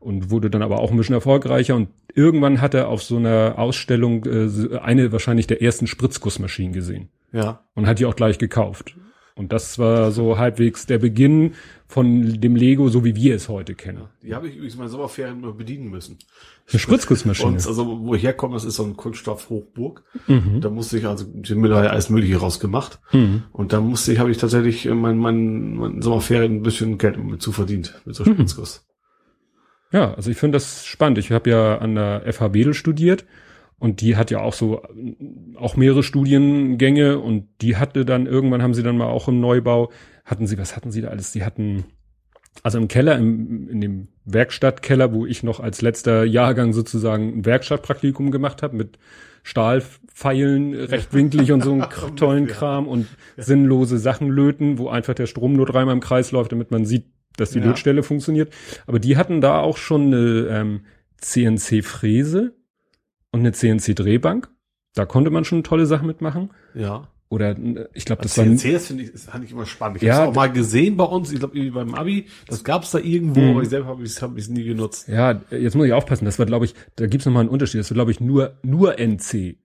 und 0.00 0.30
wurde 0.30 0.50
dann 0.50 0.62
aber 0.62 0.80
auch 0.80 0.90
ein 0.90 0.96
bisschen 0.96 1.14
erfolgreicher 1.14 1.76
und 1.76 1.88
irgendwann 2.14 2.60
hat 2.60 2.74
er 2.74 2.88
auf 2.88 3.02
so 3.02 3.16
einer 3.16 3.54
Ausstellung 3.58 4.24
äh, 4.24 4.78
eine 4.78 5.12
wahrscheinlich 5.12 5.46
der 5.46 5.62
ersten 5.62 5.86
Spritzgussmaschinen 5.86 6.72
gesehen 6.72 7.08
Ja. 7.32 7.60
und 7.74 7.86
hat 7.86 7.98
die 8.00 8.06
auch 8.06 8.16
gleich 8.16 8.38
gekauft. 8.38 8.96
Und 9.36 9.52
das 9.52 9.78
war 9.78 10.10
so 10.10 10.36
halbwegs 10.36 10.84
der 10.86 10.98
Beginn 10.98 11.52
von 11.86 12.40
dem 12.40 12.56
Lego, 12.56 12.88
so 12.88 13.04
wie 13.04 13.16
wir 13.16 13.34
es 13.34 13.48
heute 13.48 13.74
kennen. 13.74 14.02
Die 14.22 14.34
habe 14.34 14.48
ich 14.48 14.54
übrigens 14.56 14.76
mal 14.76 14.84
in 14.84 14.90
Sommerferien 14.90 15.38
immer 15.42 15.52
bedienen 15.52 15.88
müssen. 15.88 16.18
Eine 16.70 16.78
Spritzgussmaschine. 16.78 17.48
Und 17.52 17.66
also, 17.66 18.00
wo 18.04 18.14
ich 18.14 18.22
herkomme, 18.22 18.54
das 18.54 18.64
ist 18.64 18.76
so 18.76 18.84
ein 18.84 18.96
Kunststoff-Hochburg. 18.96 20.02
Mhm. 20.26 20.60
Da 20.60 20.68
musste 20.68 20.98
ich, 20.98 21.06
also, 21.06 21.24
die 21.26 21.54
Müller 21.54 21.78
hat 21.82 21.90
alles 21.90 22.10
Mögliche 22.10 22.36
rausgemacht. 22.36 23.00
Mhm. 23.12 23.44
Und 23.52 23.72
da 23.72 23.80
musste 23.80 24.12
ich, 24.12 24.18
habe 24.18 24.30
ich 24.30 24.36
tatsächlich 24.36 24.84
äh, 24.86 24.94
mein, 24.94 25.16
mein, 25.16 25.74
mein 25.76 26.02
Sommerferien 26.02 26.56
ein 26.56 26.62
bisschen 26.62 26.98
Geld 26.98 27.22
mit 27.22 27.40
zu 27.40 27.52
verdient, 27.52 28.00
mit 28.04 28.14
so 28.16 28.24
Mhm. 28.24 28.34
Spritzguss. 28.34 28.86
Ja, 29.92 30.14
also 30.14 30.30
ich 30.30 30.36
finde 30.36 30.56
das 30.56 30.86
spannend. 30.86 31.18
Ich 31.18 31.30
habe 31.32 31.50
ja 31.50 31.78
an 31.78 31.94
der 31.94 32.22
FH 32.32 32.54
Wedel 32.54 32.74
studiert 32.74 33.24
und 33.78 34.00
die 34.00 34.16
hat 34.16 34.30
ja 34.30 34.40
auch 34.40 34.52
so 34.52 34.82
auch 35.56 35.76
mehrere 35.76 36.02
Studiengänge 36.02 37.18
und 37.18 37.48
die 37.60 37.76
hatte 37.76 38.04
dann 38.04 38.26
irgendwann 38.26 38.62
haben 38.62 38.74
sie 38.74 38.82
dann 38.82 38.96
mal 38.96 39.06
auch 39.06 39.28
im 39.28 39.40
Neubau 39.40 39.90
hatten 40.24 40.46
sie 40.46 40.58
was 40.58 40.76
hatten 40.76 40.92
sie 40.92 41.00
da 41.00 41.08
alles? 41.08 41.32
Die 41.32 41.44
hatten 41.44 41.84
also 42.62 42.78
im 42.78 42.88
Keller 42.88 43.16
im, 43.18 43.68
in 43.68 43.80
dem 43.80 44.08
Werkstattkeller, 44.24 45.12
wo 45.12 45.26
ich 45.26 45.42
noch 45.42 45.60
als 45.60 45.82
letzter 45.82 46.24
Jahrgang 46.24 46.72
sozusagen 46.72 47.38
ein 47.38 47.44
Werkstattpraktikum 47.44 48.30
gemacht 48.30 48.62
habe 48.62 48.76
mit 48.76 48.98
Stahlpfeilen 49.42 50.74
rechtwinklig 50.74 51.50
und 51.52 51.64
so 51.64 51.72
einen 51.72 51.86
tollen. 52.16 52.46
Kram 52.46 52.86
und 52.86 53.06
sinnlose 53.36 53.98
Sachen 53.98 54.28
löten, 54.28 54.78
wo 54.78 54.88
einfach 54.88 55.14
der 55.14 55.26
Strom 55.26 55.54
nur 55.54 55.66
dreimal 55.66 55.94
im 55.94 56.00
Kreis 56.00 56.30
läuft, 56.32 56.52
damit 56.52 56.70
man 56.70 56.84
sieht, 56.84 57.06
dass 57.36 57.50
die 57.50 57.58
Ja. 57.60 57.66
Lötstelle 57.66 58.02
funktioniert. 58.02 58.52
Aber 58.86 58.98
die 58.98 59.16
hatten 59.16 59.40
da 59.40 59.60
auch 59.60 59.76
schon 59.76 60.06
eine 60.06 60.48
ähm, 60.50 60.80
CNC-Fräse 61.18 62.54
und 63.32 63.40
eine 63.40 63.52
CNC-Drehbank. 63.52 64.48
Da 64.94 65.06
konnte 65.06 65.30
man 65.30 65.44
schon 65.44 65.62
tolle 65.62 65.86
Sachen 65.86 66.06
mitmachen. 66.06 66.50
Ja. 66.74 67.08
Oder 67.28 67.50
äh, 67.56 67.86
ich 67.94 68.04
glaube, 68.04 68.22
das 68.22 68.36
Also 68.38 68.50
war 68.50 68.56
CNC, 68.58 68.72
das 68.74 68.86
finde 68.88 69.04
ich, 69.04 69.12
das 69.12 69.24
fand 69.24 69.44
ich 69.44 69.52
immer 69.52 69.66
spannend. 69.66 69.98
Ich 69.98 70.02
Ja, 70.02 70.14
habe 70.14 70.24
es 70.24 70.28
auch 70.30 70.34
mal 70.34 70.50
gesehen 70.52 70.96
bei 70.96 71.04
uns, 71.04 71.30
ich 71.32 71.38
glaube 71.38 71.70
beim 71.70 71.94
Abi, 71.94 72.26
das 72.48 72.64
gab 72.64 72.82
es 72.82 72.90
da 72.90 72.98
irgendwo, 72.98 73.40
Mhm. 73.40 73.50
aber 73.50 73.62
ich 73.62 73.68
selber 73.68 73.86
habe 73.86 74.02
es 74.02 74.20
hab 74.20 74.36
ich's 74.36 74.48
nie 74.48 74.64
genutzt. 74.64 75.06
Ja, 75.08 75.40
jetzt 75.50 75.76
muss 75.76 75.86
ich 75.86 75.92
aufpassen. 75.92 76.24
Das 76.24 76.40
war, 76.40 76.46
glaube 76.46 76.64
ich, 76.64 76.74
da 76.96 77.06
gibt's 77.06 77.26
noch 77.26 77.32
mal 77.32 77.40
einen 77.40 77.48
Unterschied. 77.48 77.78
Das 77.80 77.90
war, 77.90 77.94
glaube 77.94 78.10
ich, 78.10 78.18
nur 78.20 78.58
nur 78.62 78.98
NC. 78.98 79.58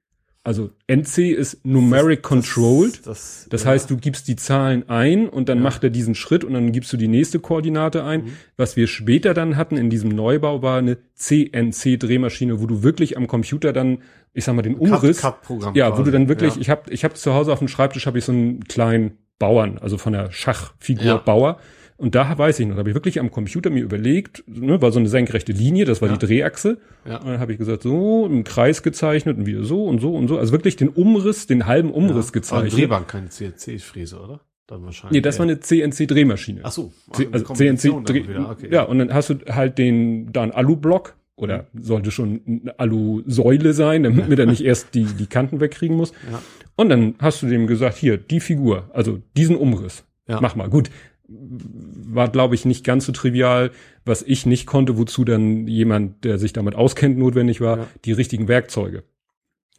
Also 0.46 0.70
NC 0.88 1.32
ist 1.32 1.66
numeric 1.66 2.22
controlled. 2.22 3.06
Das, 3.08 3.48
Das 3.50 3.64
ja. 3.64 3.72
heißt, 3.72 3.90
du 3.90 3.98
gibst 3.98 4.28
die 4.28 4.36
Zahlen 4.36 4.88
ein 4.88 5.28
und 5.28 5.50
dann 5.50 5.58
Ja. 5.58 5.64
macht 5.64 5.84
er 5.84 5.90
diesen 5.90 6.14
Schritt 6.14 6.44
und 6.44 6.54
dann 6.54 6.72
gibst 6.72 6.94
du 6.94 6.98
die 6.98 7.08
nächste 7.08 7.40
Koordinate 7.40 8.04
ein. 8.04 8.26
Mhm. 8.26 8.32
Was 8.56 8.76
wir 8.76 8.86
später 8.86 9.34
dann 9.34 9.58
hatten 9.58 9.76
in 9.76 9.90
diesem 9.90 10.10
Neubau 10.10 10.62
war 10.62 10.78
eine 10.78 10.98
CNC-Drehmaschine, 11.16 12.62
wo 12.62 12.68
du 12.68 12.84
wirklich 12.84 13.18
am 13.18 13.28
Computer 13.28 13.74
dann, 13.74 14.00
ich 14.34 14.44
sag 14.44 14.56
mal, 14.56 14.62
den 14.62 14.76
Umriss, 14.76 15.18
Cut- 15.22 15.42
Cut-Programm 15.42 15.76
ja, 15.76 15.98
wo 15.98 16.04
du 16.04 16.12
dann 16.12 16.30
wirklich, 16.30 16.56
Ja. 16.56 16.62
ich 16.62 16.70
habe 16.70 16.92
ich 16.94 17.04
hab 17.04 17.18
zu 17.18 17.34
Hause 17.34 17.52
auf 17.52 17.60
dem 17.60 17.68
Schreibtisch 17.68 18.06
habe 18.06 18.18
ich 18.20 18.26
so 18.26 18.32
einen 18.32 18.64
kleinen 18.66 19.18
Bauern, 19.40 19.78
also 19.80 19.98
von 19.98 20.14
der 20.14 20.32
Schachfigur. 20.32 21.20
Bauer. 21.26 21.58
Und 21.98 22.14
da 22.14 22.38
weiß 22.38 22.60
ich 22.60 22.68
noch, 22.68 22.76
da 22.76 22.80
habe 22.80 22.90
ich 22.90 22.96
wirklich 22.96 23.20
am 23.22 23.32
Computer 23.32 23.70
mir 23.70 23.82
überlegt, 23.82 24.44
ne, 24.48 24.82
war 24.82 24.92
so 24.92 25.00
eine 25.00 25.08
senkrechte 25.08 25.54
Linie, 25.54 25.86
das 25.86 26.02
war 26.02 26.10
Ja. 26.10 26.18
die 26.18 26.26
Drehachse. 26.26 26.78
Ja. 27.08 27.18
Und 27.20 27.28
dann 27.28 27.40
habe 27.40 27.54
ich 27.54 27.58
gesagt, 27.58 27.84
so, 27.84 28.26
im 28.26 28.44
Kreis 28.44 28.84
gezeichnet 28.84 29.38
und 29.38 29.46
wieder 29.46 29.64
so 29.64 29.86
und 29.86 30.00
so 30.02 30.14
und 30.14 30.28
so. 30.28 30.38
Also 30.38 30.52
wirklich 30.52 30.76
den 30.76 30.90
Umriss, 30.90 31.48
den 31.48 31.66
halben 31.68 31.92
Umriss 31.92 32.28
Aber 32.28 32.32
gezeichnet. 32.34 32.74
Drehbank, 32.74 33.08
keine 33.08 33.30
CNC-Fräse, 33.30 34.20
oder? 34.20 34.42
Dann 34.68 34.84
wahrscheinlich. 34.84 35.14
Nee, 35.18 35.22
das 35.22 35.40
war 35.40 35.44
eine 35.44 35.60
CNC-Drehmaschine. 35.60 36.62
Ach 36.64 36.72
so. 36.72 36.92
C 37.14 37.28
also 37.32 37.46
Kombination 37.46 38.06
CNC 38.06 38.26
dann 38.26 38.30
wieder, 38.30 38.50
okay. 38.50 38.68
Ja, 38.72 38.84
und 38.84 39.00
dann 39.00 39.14
hast 39.14 39.30
du 39.30 39.36
halt 39.50 39.78
den 39.78 40.34
da 40.34 40.42
einen 40.44 40.52
Alublock 40.52 41.16
oder 41.38 41.68
sollte 41.80 42.12
schon 42.12 42.42
eine 42.48 42.80
Alusäule 42.80 43.74
sein, 43.74 44.04
damit 44.04 44.38
dann 44.38 44.50
nicht 44.50 44.62
erst 44.66 44.96
die 44.96 45.06
die 45.06 45.28
Kanten 45.28 45.60
wegkriegen 45.62 45.96
muss. 45.96 46.12
Ja. 46.32 46.42
Und 46.76 46.90
dann 46.90 47.16
hast 47.20 47.42
du 47.42 47.48
dem 47.48 47.68
gesagt, 47.68 47.96
hier 47.98 48.18
die 48.18 48.40
Figur, 48.40 48.90
also 48.94 49.20
diesen 49.38 49.56
Umriss. 49.56 50.04
Ja. 50.28 50.40
Mach 50.42 50.56
mal. 50.56 50.68
Gut. 50.70 50.90
War 51.28 52.30
glaube 52.30 52.56
ich 52.56 52.66
nicht 52.66 52.84
ganz 52.86 53.06
so 53.06 53.12
trivial, 53.12 53.72
was 54.06 54.22
ich 54.22 54.46
nicht 54.46 54.66
konnte, 54.68 54.98
wozu 54.98 55.26
dann 55.26 55.68
jemand, 55.68 56.24
der 56.24 56.38
sich 56.38 56.54
damit 56.54 56.76
auskennt, 56.76 57.18
notwendig 57.18 57.62
war, 57.62 57.78
Ja. 57.80 57.88
die 58.06 58.12
richtigen 58.12 58.48
Werkzeuge. 58.48 59.04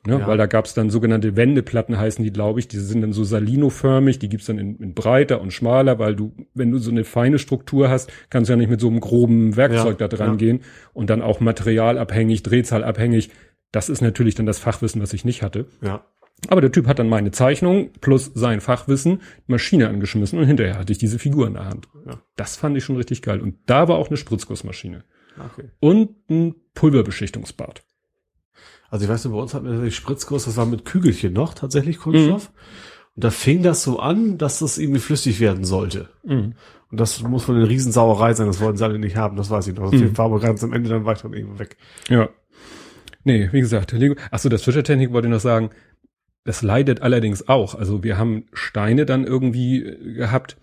Ne, 0.07 0.19
Ja. 0.21 0.27
Weil 0.29 0.39
da 0.39 0.47
gab's 0.47 0.75
dann 0.75 0.89
sogenannte 0.91 1.35
Wendeplatten, 1.37 1.99
heißen 1.99 2.25
die, 2.25 2.33
glaube 2.33 2.61
ich. 2.61 2.69
Die 2.69 2.79
sind 2.79 3.01
dann 3.01 3.13
so 3.13 3.25
salino-förmig, 3.25 4.19
die 4.21 4.29
gibt's 4.29 4.47
dann 4.47 4.59
in, 4.59 4.77
in 4.77 4.95
breiter 4.95 5.41
und 5.41 5.53
schmaler, 5.53 5.99
weil 5.99 6.15
du, 6.15 6.33
wenn 6.55 6.71
du 6.71 6.79
so 6.79 6.91
eine 6.93 7.03
feine 7.05 7.39
Struktur 7.41 7.89
hast, 7.91 8.11
kannst 8.31 8.49
du 8.49 8.53
ja 8.53 8.57
nicht 8.57 8.71
mit 8.71 8.81
so 8.81 8.89
einem 8.89 9.01
groben 9.01 9.57
Werkzeug 9.57 10.01
Ja, 10.01 10.07
da 10.07 10.17
dran 10.17 10.39
gehen. 10.39 10.61
Und 10.93 11.11
dann 11.11 11.23
auch 11.23 11.41
materialabhängig, 11.41 12.43
drehzahlabhängig. 12.45 13.31
Das 13.73 13.89
ist 13.89 14.01
natürlich 14.01 14.37
dann 14.37 14.47
das 14.47 14.61
Fachwissen, 14.61 15.03
was 15.03 15.13
ich 15.13 15.25
nicht 15.25 15.43
hatte. 15.43 15.67
Ja. 15.83 16.05
Aber 16.49 16.61
der 16.61 16.71
Typ 16.71 16.87
hat 16.87 16.99
dann 16.99 17.09
meine 17.09 17.31
Zeichnung 17.31 17.91
plus 18.01 18.31
sein 18.35 18.61
Fachwissen 18.61 19.23
Maschine 19.47 19.89
angeschmissen 19.89 20.39
und 20.39 20.45
hinterher 20.45 20.79
hatte 20.79 20.93
ich 20.93 20.99
diese 20.99 21.19
Figur 21.19 21.47
in 21.47 21.55
der 21.55 21.65
Hand. 21.65 21.89
Ja. 22.07 22.21
Das 22.37 22.57
fand 22.57 22.77
ich 22.77 22.85
schon 22.85 22.97
richtig 22.97 23.23
geil. 23.23 23.41
Und 23.41 23.57
da 23.67 23.89
war 23.89 23.97
auch 23.97 24.09
eine 24.09 24.17
Spritzgussmaschine. 24.17 25.05
Okay. 25.53 25.71
Und 25.81 26.11
ein 26.31 26.55
Pulverbeschichtungsbad. 26.75 27.83
Also 28.91 29.05
ich 29.05 29.11
weiß 29.11 29.25
nicht, 29.25 29.35
bei 29.35 29.41
uns 29.41 29.55
hatten 29.55 29.65
wir 29.65 29.73
natürlich 29.73 29.97
Spritzguss, 29.97 30.45
das 30.45 30.57
war 30.57 30.67
mit 30.67 30.85
Kügelchen 30.85 31.33
noch, 31.33 31.55
tatsächlich 31.55 31.99
Kunststoff. 31.99 32.53
Und 33.17 33.25
da 33.25 33.31
fing 33.31 33.63
das 33.63 33.83
so 33.83 33.99
an, 33.99 34.39
dass 34.39 34.61
das 34.61 34.79
irgendwie 34.79 35.01
flüssig 35.01 35.41
werden 35.41 35.65
sollte. 35.65 36.09
Mhm. 36.23 36.55
Und 36.91 37.01
das 37.01 37.21
muss 37.23 37.49
wohl 37.49 37.57
eine 37.57 37.69
Riesensauerei 37.69 38.35
sein, 38.35 38.47
das 38.47 38.61
wollten 38.61 38.77
sie 38.77 38.85
alle 38.85 38.99
nicht 38.99 39.17
haben, 39.17 39.37
das 39.37 39.51
weiß 39.51 39.67
ich 39.69 39.75
noch. 39.75 39.91
Mhm. 39.91 40.17
war 40.17 40.27
aber 40.27 40.39
ganz 40.39 40.63
am 40.63 40.73
Ende 40.73 40.89
dann 40.89 41.05
weiter 41.05 41.33
irgendwo 41.33 41.59
weg. 41.59 41.77
Ja. 42.09 42.29
Nee, 43.25 43.49
wie 43.51 43.61
gesagt, 43.61 43.91
Lego. 43.91 44.15
Achso, 44.31 44.49
das 44.49 44.63
Fischertechnik 44.63 45.13
wollte 45.13 45.27
ich 45.27 45.33
noch 45.33 45.41
sagen. 45.41 45.71
Das 46.47 46.63
leidet 46.63 47.03
allerdings 47.03 47.49
auch. 47.49 47.75
Also 47.75 48.03
wir 48.03 48.17
haben 48.17 48.45
Steine 48.55 49.05
dann 49.05 49.25
irgendwie 49.25 49.83
äh, 49.83 50.13
gehabt. 50.15 50.57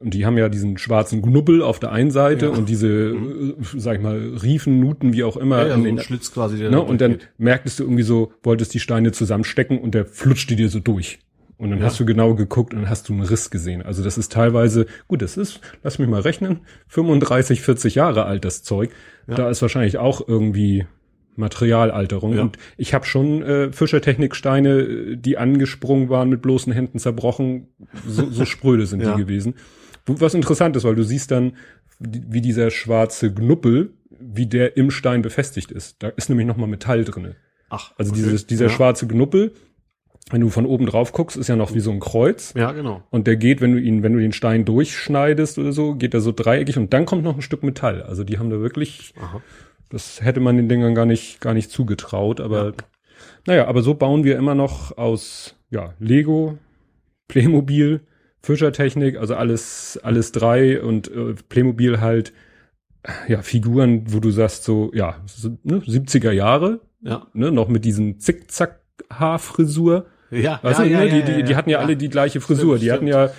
Und 0.00 0.12
die 0.12 0.26
haben 0.26 0.36
ja 0.36 0.48
diesen 0.48 0.76
schwarzen 0.76 1.22
Knubbel 1.22 1.62
auf 1.62 1.78
der 1.78 1.92
einen 1.92 2.10
Seite 2.10 2.46
Ja. 2.46 2.52
Mhm. 2.52 2.58
und 2.58 2.68
diese, 2.68 2.88
äh, 2.88 3.54
sag 3.76 3.96
ich 3.96 4.02
mal, 4.02 4.16
Riefen, 4.42 4.80
Nuten, 4.80 5.12
wie 5.12 5.22
auch 5.24 5.36
immer. 5.36 5.58
Ja, 5.62 5.68
ja, 5.68 5.76
so 5.76 5.82
den- 5.84 5.98
ein 5.98 6.02
Schlitz 6.04 6.32
quasi, 6.32 6.58
der 6.58 6.70
Ne? 6.70 6.80
Und 6.80 7.00
dann 7.00 7.12
durchgeht. 7.12 7.30
merktest 7.38 7.78
du 7.78 7.84
irgendwie 7.84 8.02
so, 8.02 8.32
wolltest 8.42 8.74
die 8.74 8.80
Steine 8.80 9.12
zusammenstecken 9.12 9.78
und 9.78 9.94
der 9.94 10.04
flutschte 10.06 10.56
dir 10.56 10.68
so 10.68 10.80
durch. 10.80 11.20
Und 11.56 11.70
dann 11.70 11.78
Ja. 11.78 11.86
hast 11.86 12.00
du 12.00 12.04
genau 12.04 12.34
geguckt 12.34 12.74
und 12.74 12.80
dann 12.82 12.90
hast 12.90 13.08
du 13.08 13.12
einen 13.12 13.22
Riss 13.22 13.50
gesehen. 13.50 13.80
Also 13.82 14.02
das 14.02 14.18
ist 14.18 14.32
teilweise, 14.32 14.86
gut, 15.06 15.22
das 15.22 15.36
ist, 15.36 15.60
lass 15.84 15.98
mich 16.00 16.08
mal 16.08 16.20
rechnen, 16.20 16.60
35, 16.88 17.60
40 17.62 17.94
Jahre 17.94 18.24
alt, 18.26 18.44
das 18.44 18.62
Zeug. 18.64 18.90
Ja. 19.28 19.36
Da 19.36 19.48
ist 19.50 19.62
wahrscheinlich 19.62 19.96
auch 19.96 20.26
irgendwie 20.26 20.86
Materialalterung. 21.36 22.34
Ja. 22.34 22.42
Und 22.42 22.58
ich 22.76 22.94
habe 22.94 23.04
schon 23.06 23.42
äh, 23.42 23.72
Fischertechniksteine, 23.72 24.68
äh, 24.80 25.16
die 25.16 25.38
angesprungen 25.38 26.08
waren, 26.08 26.28
mit 26.28 26.42
bloßen 26.42 26.72
Händen 26.72 26.98
zerbrochen. 26.98 27.68
So, 28.06 28.30
so 28.30 28.44
spröde 28.46 28.86
sind 28.86 29.02
Ja. 29.02 29.14
die 29.14 29.22
gewesen. 29.22 29.54
Was 30.06 30.34
interessant 30.34 30.76
ist, 30.76 30.84
weil 30.84 30.94
du 30.96 31.02
siehst 31.02 31.30
dann, 31.30 31.56
wie 31.98 32.22
wie 32.28 32.40
dieser 32.40 32.70
schwarze 32.70 33.32
Knuppel, 33.32 33.94
wie 34.20 34.46
der 34.46 34.76
im 34.76 34.90
Stein 34.90 35.22
befestigt 35.22 35.70
ist. 35.70 36.02
Da 36.02 36.08
ist 36.08 36.28
nämlich 36.28 36.46
nochmal 36.46 36.68
Metall 36.68 37.04
drinne. 37.04 37.36
Ach, 37.70 37.92
Also 37.96 38.12
okay. 38.12 38.22
dieses, 38.22 38.46
dieser 38.46 38.66
ja. 38.66 38.70
schwarze 38.70 39.06
Knuppel, 39.08 39.52
wenn 40.30 40.40
du 40.40 40.48
von 40.48 40.64
oben 40.66 40.86
drauf 40.86 41.12
guckst, 41.12 41.36
ist 41.36 41.48
ja 41.48 41.56
noch 41.56 41.74
wie 41.74 41.80
so 41.80 41.90
ein 41.90 42.00
Kreuz. 42.00 42.54
Ja, 42.56 42.72
genau. 42.72 43.02
Und 43.10 43.26
der 43.26 43.36
geht, 43.36 43.60
wenn 43.60 43.72
du 43.72 43.78
ihn, 43.80 44.02
wenn 44.02 44.12
du 44.14 44.18
den 44.20 44.32
Stein 44.32 44.64
durchschneidest 44.64 45.58
oder 45.58 45.72
so, 45.72 45.94
geht 45.94 46.14
er 46.14 46.20
so 46.20 46.32
dreieckig 46.32 46.78
und 46.78 46.92
dann 46.94 47.04
kommt 47.04 47.24
noch 47.24 47.34
ein 47.34 47.42
Stück 47.42 47.62
Metall. 47.62 48.02
Also 48.02 48.24
die 48.24 48.38
haben 48.38 48.48
da 48.50 48.58
wirklich, 48.60 49.12
Aha. 49.20 49.42
Das 49.90 50.20
hätte 50.22 50.40
man 50.40 50.56
den 50.56 50.68
Dingern 50.68 50.94
gar 50.94 51.06
nicht, 51.06 51.40
gar 51.40 51.54
nicht 51.54 51.70
zugetraut, 51.70 52.40
aber 52.40 52.66
Ja. 52.66 52.72
naja, 53.46 53.66
aber 53.68 53.82
so 53.82 53.94
bauen 53.94 54.24
wir 54.24 54.36
immer 54.36 54.54
noch 54.54 54.96
aus, 54.98 55.54
ja, 55.70 55.94
Lego, 55.98 56.58
Playmobil, 57.28 58.00
Fischertechnik, 58.42 59.16
also 59.16 59.34
alles, 59.36 59.98
alles 60.02 60.32
drei 60.32 60.82
und 60.82 61.08
äh, 61.10 61.34
Playmobil 61.48 62.00
halt, 62.00 62.32
ja, 63.28 63.42
Figuren, 63.42 64.04
wo 64.12 64.20
du 64.20 64.30
sagst 64.30 64.64
so, 64.64 64.90
ja, 64.94 65.16
so, 65.26 65.56
ne, 65.62 65.78
70er 65.80 66.30
Jahre, 66.32 66.80
Ja. 67.02 67.26
ne, 67.34 67.50
noch 67.52 67.68
mit 67.68 67.84
diesen 67.84 68.18
Zickzack-Haarfrisur. 68.18 70.06
Ja, 70.30 70.58
Weißt 70.62 70.80
ja, 70.80 70.84
du, 70.84 70.90
ja, 70.90 70.98
ne, 71.00 71.06
ja, 71.06 71.22
die, 71.24 71.32
die, 71.36 71.42
die 71.44 71.56
hatten 71.56 71.70
ja, 71.70 71.78
alle 71.78 71.96
die 71.96 72.08
gleiche 72.08 72.40
Frisur. 72.40 72.76
Stimmt, 72.76 72.82
die 72.82 72.92
hatten 72.92 73.06
ja, 73.06 73.30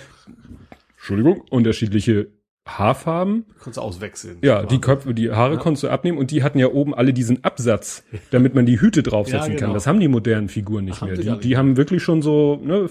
Entschuldigung, 0.96 1.40
unterschiedliche 1.50 2.28
Haarfarben. 2.66 3.44
Kannst 3.62 3.76
du 3.76 3.80
auswechseln. 3.80 4.38
Ja, 4.42 4.64
die 4.64 4.80
Köpfe, 4.80 5.14
die 5.14 5.30
Haare 5.30 5.54
Ja. 5.54 5.60
konntest 5.60 5.84
du 5.84 5.88
abnehmen 5.88 6.18
und 6.18 6.30
die 6.32 6.42
hatten 6.42 6.58
ja 6.58 6.66
oben 6.66 6.94
alle 6.94 7.12
diesen 7.12 7.44
Absatz, 7.44 8.02
damit 8.32 8.54
man 8.54 8.66
die 8.66 8.80
Hüte 8.80 9.02
draufsetzen 9.04 9.52
Ja, 9.52 9.58
kann. 9.58 9.66
genau. 9.68 9.74
Das 9.74 9.86
haben 9.86 10.00
die 10.00 10.08
modernen 10.08 10.48
Figuren 10.48 10.84
nicht 10.84 11.00
Haben 11.00 11.12
mehr. 11.12 11.16
die 11.36 11.48
Die, 11.48 11.56
haben 11.56 11.76
wirklich 11.76 12.02
schon 12.02 12.22
so 12.22 12.60
ne, 12.62 12.88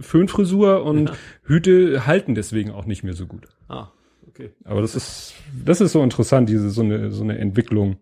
Föhnfrisur 0.00 0.82
und 0.84 1.08
Ja. 1.10 1.14
Hüte 1.44 2.06
halten 2.06 2.34
deswegen 2.34 2.70
auch 2.72 2.86
nicht 2.86 3.04
mehr 3.04 3.14
so 3.14 3.26
gut. 3.26 3.46
Ah, 3.68 3.88
okay. 4.28 4.50
Aber 4.64 4.80
das 4.82 4.94
ist, 4.94 5.34
das 5.64 5.80
ist 5.80 5.92
so 5.92 6.02
interessant, 6.02 6.48
diese 6.48 6.70
so 6.70 6.82
eine 6.82 7.10
so 7.12 7.22
eine 7.22 7.38
Entwicklung. 7.38 7.96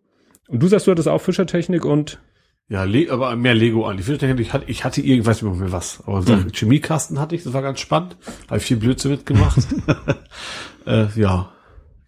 Und 0.48 0.62
du 0.62 0.66
sagst, 0.68 0.86
du 0.86 0.90
hattest 0.90 1.08
auch 1.08 1.20
Fischertechnik 1.20 1.84
und 1.84 2.18
Ja, 2.68 2.84
Le 2.84 3.10
aber 3.10 3.36
mehr 3.36 3.54
Lego 3.54 3.84
an. 3.86 3.98
Die 3.98 4.02
Filtertechnik, 4.02 4.46
ich 4.46 4.52
hatte, 4.54 4.64
ich 4.70 4.84
hatte 4.84 5.00
irgendwas 5.02 5.42
nicht 5.42 5.54
mehr 5.58 5.70
was. 5.72 6.02
Aber 6.06 6.22
so 6.22 6.34
Mhm. 6.34 6.50
Chemiekasten 6.52 7.18
hatte 7.20 7.34
ich, 7.34 7.44
das 7.44 7.52
war 7.52 7.60
ganz 7.62 7.78
spannend. 7.80 8.16
Habe 8.48 8.56
ich 8.58 8.64
viel 8.64 8.78
Blödsinn 8.78 9.10
mitgemacht. 9.12 9.58
äh, 10.86 11.06
ja, 11.16 11.52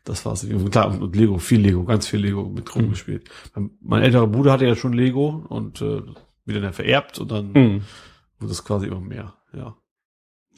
das 0.04 0.24
war's. 0.24 0.46
Klar, 0.70 1.00
und 1.00 1.16
Lego, 1.16 1.38
viel 1.38 1.60
Lego, 1.60 1.84
ganz 1.84 2.06
viel 2.06 2.20
Lego 2.20 2.44
mit 2.44 2.74
Mhm. 2.74 2.82
rumgespielt. 2.82 3.28
Mein 3.80 4.02
älterer 4.02 4.26
Bruder 4.26 4.52
hatte 4.52 4.66
ja 4.66 4.76
schon 4.76 4.92
Lego 4.92 5.44
und 5.48 5.80
äh, 5.82 6.02
wieder 6.44 6.60
dann 6.60 6.72
vererbt 6.72 7.18
und 7.18 7.30
dann 7.30 7.54
hm, 7.54 7.80
wurde 8.38 8.52
es 8.52 8.64
quasi 8.64 8.86
immer 8.86 9.00
mehr. 9.00 9.34
Ja. 9.52 9.76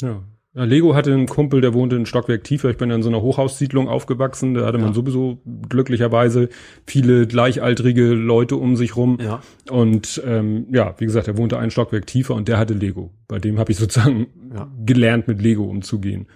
ja. 0.02 0.22
Ja, 0.54 0.64
Lego 0.64 0.94
hatte 0.94 1.12
einen 1.12 1.26
Kumpel, 1.26 1.60
der 1.60 1.72
wohnte 1.74 1.94
ein 1.94 2.06
Stockwerk 2.06 2.42
tiefer. 2.42 2.70
Ich 2.70 2.78
bin 2.78 2.90
in 2.90 3.02
so 3.02 3.10
einer 3.10 3.20
Hochhaussiedlung 3.20 3.86
aufgewachsen. 3.86 4.54
Da 4.54 4.66
hatte 4.66 4.78
man 4.78 4.88
Ja. 4.88 4.92
sowieso 4.94 5.40
glücklicherweise 5.68 6.48
viele 6.86 7.26
gleichaltrige 7.26 8.08
Leute 8.14 8.56
um 8.56 8.74
sich 8.74 8.96
rum. 8.96 9.18
Ja. 9.20 9.40
Und 9.70 10.20
ähm, 10.26 10.66
ja, 10.72 10.94
wie 10.98 11.04
gesagt, 11.04 11.28
er 11.28 11.36
wohnte 11.36 11.58
ein 11.58 11.70
Stockwerk 11.70 12.06
tiefer 12.06 12.34
und 12.34 12.48
der 12.48 12.58
hatte 12.58 12.74
Lego. 12.74 13.12
Bei 13.28 13.38
dem 13.38 13.58
habe 13.58 13.70
ich 13.70 13.78
sozusagen 13.78 14.26
Ja. 14.52 14.68
gelernt, 14.84 15.28
mit 15.28 15.40
Lego 15.40 15.64
umzugehen. 15.64 16.26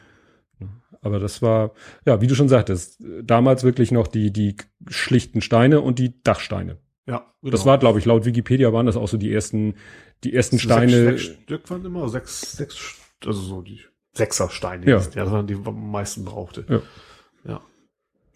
Aber 1.02 1.18
das 1.18 1.42
war, 1.42 1.72
ja, 2.06 2.20
wie 2.20 2.26
du 2.28 2.34
schon 2.34 2.48
sagtest, 2.48 3.02
damals 3.22 3.64
wirklich 3.64 3.90
noch 3.90 4.06
die, 4.06 4.32
die 4.32 4.56
schlichten 4.88 5.40
Steine 5.40 5.80
und 5.80 5.98
die 5.98 6.22
Dachsteine. 6.22 6.78
Ja. 7.06 7.26
Genau. 7.42 7.50
Das 7.50 7.66
war, 7.66 7.78
glaube 7.78 7.98
ich, 7.98 8.04
laut 8.04 8.24
Wikipedia 8.24 8.72
waren 8.72 8.86
das 8.86 8.96
auch 8.96 9.08
so 9.08 9.16
die 9.16 9.32
ersten, 9.32 9.74
die 10.22 10.32
ersten 10.32 10.56
Sechs- 10.56 10.64
Steine. 10.64 11.04
Sechs 11.18 11.24
Stück 11.24 11.68
waren 11.70 11.84
immer, 11.84 12.08
sechs, 12.08 12.52
sechs, 12.56 12.94
also 13.26 13.40
so 13.40 13.62
die 13.62 13.80
Sechser-Steine. 14.14 14.86
Ja. 14.86 14.98
Ja. 14.98 15.24
Das 15.24 15.30
waren 15.32 15.46
die, 15.46 15.54
die 15.54 15.60
man 15.60 15.74
am 15.74 15.90
meisten 15.90 16.24
brauchte. 16.24 16.64
Ja. 16.68 16.82
Ja. 17.44 17.60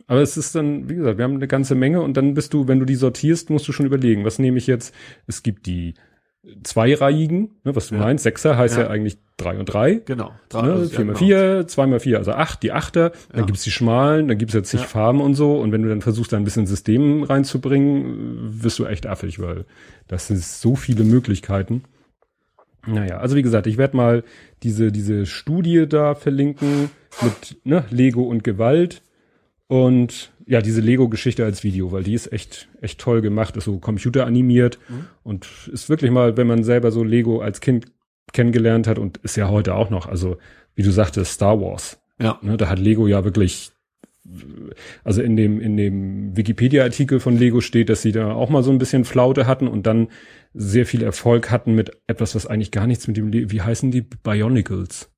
Aber 0.08 0.20
es 0.20 0.36
ist 0.36 0.54
dann, 0.54 0.88
wie 0.88 0.96
gesagt, 0.96 1.18
wir 1.18 1.24
haben 1.24 1.34
eine 1.34 1.48
ganze 1.48 1.74
Menge 1.76 2.00
und 2.00 2.16
dann 2.16 2.34
bist 2.34 2.52
du, 2.54 2.66
wenn 2.66 2.80
du 2.80 2.84
die 2.84 2.94
sortierst, 2.96 3.50
musst 3.50 3.68
du 3.68 3.72
schon 3.72 3.86
überlegen, 3.86 4.24
was 4.24 4.38
nehme 4.38 4.58
ich 4.58 4.66
jetzt? 4.66 4.94
Es 5.28 5.42
gibt 5.44 5.66
die 5.66 5.94
zweireihigen, 6.62 7.50
ne, 7.64 7.74
was 7.76 7.88
du 7.88 7.94
Ja. 7.96 8.02
meinst. 8.02 8.24
Sechser 8.24 8.56
heißt 8.56 8.76
ja, 8.76 8.84
Ja. 8.84 8.88
eigentlich 8.90 9.18
drei 9.36 9.58
und 9.58 9.66
drei. 9.66 9.94
Genau. 10.04 10.30
Drei- 10.48 10.62
Ne, 10.66 10.86
vier 10.88 10.98
mal 11.00 11.06
genau. 11.12 11.18
vier, 11.18 11.66
zwei 11.66 11.86
mal 11.86 12.00
vier, 12.00 12.18
also 12.18 12.32
acht, 12.32 12.62
die 12.62 12.72
Achter, 12.72 13.10
dann 13.30 13.40
Ja. 13.40 13.46
gibt's 13.46 13.64
die 13.64 13.70
schmalen, 13.70 14.28
dann 14.28 14.38
gibt's 14.38 14.54
ja 14.54 14.62
zig. 14.62 14.80
Farben 14.80 15.20
und 15.20 15.34
so. 15.34 15.58
Und 15.60 15.72
wenn 15.72 15.82
du 15.82 15.88
dann 15.88 16.00
versuchst, 16.02 16.32
da 16.32 16.36
ein 16.36 16.44
bisschen 16.44 16.66
System 16.66 17.22
reinzubringen, 17.22 18.62
wirst 18.62 18.78
du 18.78 18.86
echt 18.86 19.06
affig, 19.06 19.40
weil 19.40 19.64
das 20.08 20.30
ist 20.30 20.60
so 20.60 20.76
viele 20.76 21.04
Möglichkeiten. 21.04 21.82
Naja, 22.86 23.18
also 23.18 23.34
wie 23.36 23.42
gesagt, 23.42 23.66
ich 23.66 23.78
werde 23.78 23.96
mal 23.96 24.22
diese, 24.62 24.92
diese 24.92 25.26
Studie 25.26 25.86
da 25.88 26.14
verlinken 26.14 26.90
mit 27.20 27.56
ne, 27.64 27.84
Lego 27.90 28.22
und 28.22 28.44
Gewalt 28.44 29.02
und 29.66 30.30
ja, 30.46 30.62
diese 30.62 30.80
Lego-Geschichte 30.80 31.44
als 31.44 31.64
Video, 31.64 31.90
weil 31.90 32.04
die 32.04 32.14
ist 32.14 32.32
echt, 32.32 32.68
echt 32.80 33.00
toll 33.00 33.20
gemacht, 33.20 33.56
ist 33.56 33.64
so 33.64 33.78
computeranimiert 33.78 34.78
und 35.24 35.46
ist 35.72 35.88
wirklich 35.88 36.12
mal, 36.12 36.36
wenn 36.36 36.46
man 36.46 36.62
selber 36.62 36.92
so 36.92 37.02
Lego 37.02 37.40
als 37.40 37.60
Kind 37.60 37.86
kennengelernt 38.32 38.86
hat 38.86 38.98
und 38.98 39.18
ist 39.18 39.36
ja 39.36 39.48
heute 39.48 39.74
auch 39.74 39.90
noch, 39.90 40.06
also 40.06 40.38
wie 40.74 40.82
du 40.82 40.92
sagtest, 40.92 41.32
Star 41.32 41.60
Wars. 41.60 42.00
Ja. 42.20 42.38
Ne, 42.42 42.56
da 42.56 42.68
hat 42.68 42.78
Lego 42.78 43.08
ja 43.08 43.24
wirklich, 43.24 43.72
also 45.02 45.20
in 45.20 45.36
dem, 45.36 45.60
in 45.60 45.76
dem 45.76 46.36
Wikipedia-Artikel 46.36 47.18
von 47.18 47.36
Lego 47.36 47.60
steht, 47.60 47.88
dass 47.88 48.02
sie 48.02 48.12
da 48.12 48.32
auch 48.32 48.48
mal 48.48 48.62
so 48.62 48.70
ein 48.70 48.78
bisschen 48.78 49.04
Flaute 49.04 49.46
hatten 49.46 49.66
und 49.66 49.86
dann 49.86 50.08
sehr 50.54 50.86
viel 50.86 51.02
Erfolg 51.02 51.50
hatten 51.50 51.74
mit 51.74 51.90
etwas, 52.06 52.34
was 52.34 52.46
eigentlich 52.46 52.70
gar 52.70 52.86
nichts 52.86 53.08
mit 53.08 53.16
dem, 53.16 53.28
Le 53.28 53.50
wie 53.50 53.62
heißen 53.62 53.90
die? 53.90 54.02
Bionicles. 54.02 55.10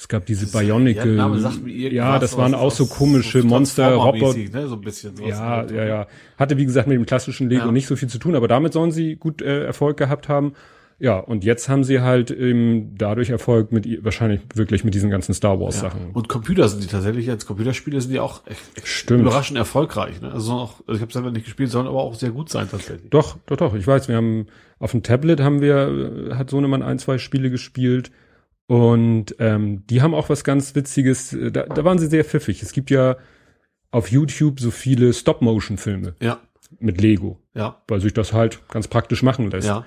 Es 0.00 0.06
gab 0.06 0.26
diese 0.26 0.46
Das- 0.46 0.52
Bionicle. 0.52 1.16
Ja, 1.16 1.88
ja, 1.90 2.18
das 2.20 2.36
waren 2.36 2.54
auch 2.54 2.70
so 2.70 2.86
komische 2.86 3.42
so 3.42 3.48
Monster, 3.48 3.94
Roboter. 3.94 4.38
Ne? 4.38 4.68
So 4.68 4.76
ein 4.76 4.80
bisschen. 4.80 5.16
sowas 5.16 5.30
Ja, 5.30 5.66
ja, 5.66 5.84
ja. 5.84 6.06
Hatte, 6.38 6.56
wie 6.56 6.64
gesagt, 6.64 6.86
mit 6.86 6.94
dem 6.96 7.04
klassischen 7.04 7.50
Lego 7.50 7.66
Ja. 7.66 7.72
nicht 7.72 7.88
so 7.88 7.96
viel 7.96 8.08
zu 8.08 8.18
tun, 8.18 8.36
aber 8.36 8.46
damit 8.46 8.72
sollen 8.72 8.92
sie 8.92 9.16
gut 9.16 9.42
äh, 9.42 9.64
Erfolg 9.64 9.96
gehabt 9.96 10.28
haben. 10.28 10.52
Ja, 11.00 11.18
und 11.18 11.44
jetzt 11.44 11.68
haben 11.68 11.82
sie 11.84 12.00
halt 12.00 12.30
ähm, 12.30 12.92
dadurch 12.96 13.30
Erfolg 13.30 13.70
mit 13.72 14.04
wahrscheinlich 14.04 14.40
wirklich 14.54 14.84
mit 14.84 14.94
diesen 14.94 15.10
ganzen 15.10 15.32
Star 15.32 15.60
Wars 15.60 15.76
Ja. 15.76 15.82
Sachen. 15.90 16.10
Und 16.12 16.28
Computer 16.28 16.68
sind 16.68 16.82
die 16.82 16.88
tatsächlich, 16.88 17.28
als 17.30 17.46
Computerspiele 17.46 18.00
sind 18.00 18.12
die 18.12 18.18
auch 18.20 18.42
Stimmt. 18.84 19.20
überraschend 19.22 19.58
erfolgreich. 19.58 20.20
Ne? 20.20 20.32
Also, 20.32 20.52
auch, 20.52 20.74
also 20.86 20.94
ich 20.96 21.00
habe 21.02 21.12
selber 21.12 21.30
nicht 21.32 21.44
gespielt, 21.44 21.70
sollen 21.70 21.86
aber 21.88 22.00
auch 22.02 22.14
sehr 22.14 22.30
gut 22.30 22.50
sein 22.50 22.68
tatsächlich. 22.70 23.10
Doch, 23.10 23.36
doch, 23.46 23.56
doch. 23.56 23.74
Ich 23.74 23.86
weiß, 23.86 24.08
wir 24.08 24.16
haben 24.16 24.46
auf 24.80 24.90
dem 24.92 25.02
Tablet 25.04 25.40
haben 25.40 25.60
wir, 25.60 26.30
äh, 26.30 26.34
hat 26.34 26.50
Sohnemann 26.50 26.82
ein, 26.82 26.98
zwei 27.00 27.18
Spiele 27.18 27.50
gespielt. 27.50 28.10
Und 28.68 29.34
ähm, 29.38 29.84
die 29.88 30.02
haben 30.02 30.14
auch 30.14 30.28
was 30.28 30.44
ganz 30.44 30.74
Witziges, 30.74 31.32
äh, 31.32 31.50
da, 31.50 31.64
da 31.64 31.84
waren 31.84 31.98
sie 31.98 32.06
sehr 32.06 32.22
pfiffig. 32.24 32.62
Es 32.62 32.72
gibt 32.72 32.90
ja 32.90 33.16
auf 33.90 34.10
YouTube 34.10 34.60
so 34.60 34.70
viele 34.70 35.12
Stop-Motion-Filme 35.14 36.14
Ja, 36.20 36.38
mit 36.78 37.00
Lego, 37.00 37.38
ja, 37.54 37.80
weil 37.88 38.00
sich 38.02 38.12
das 38.12 38.34
halt 38.34 38.60
ganz 38.68 38.86
praktisch 38.86 39.22
machen 39.22 39.50
lässt. 39.50 39.66
ja. 39.68 39.84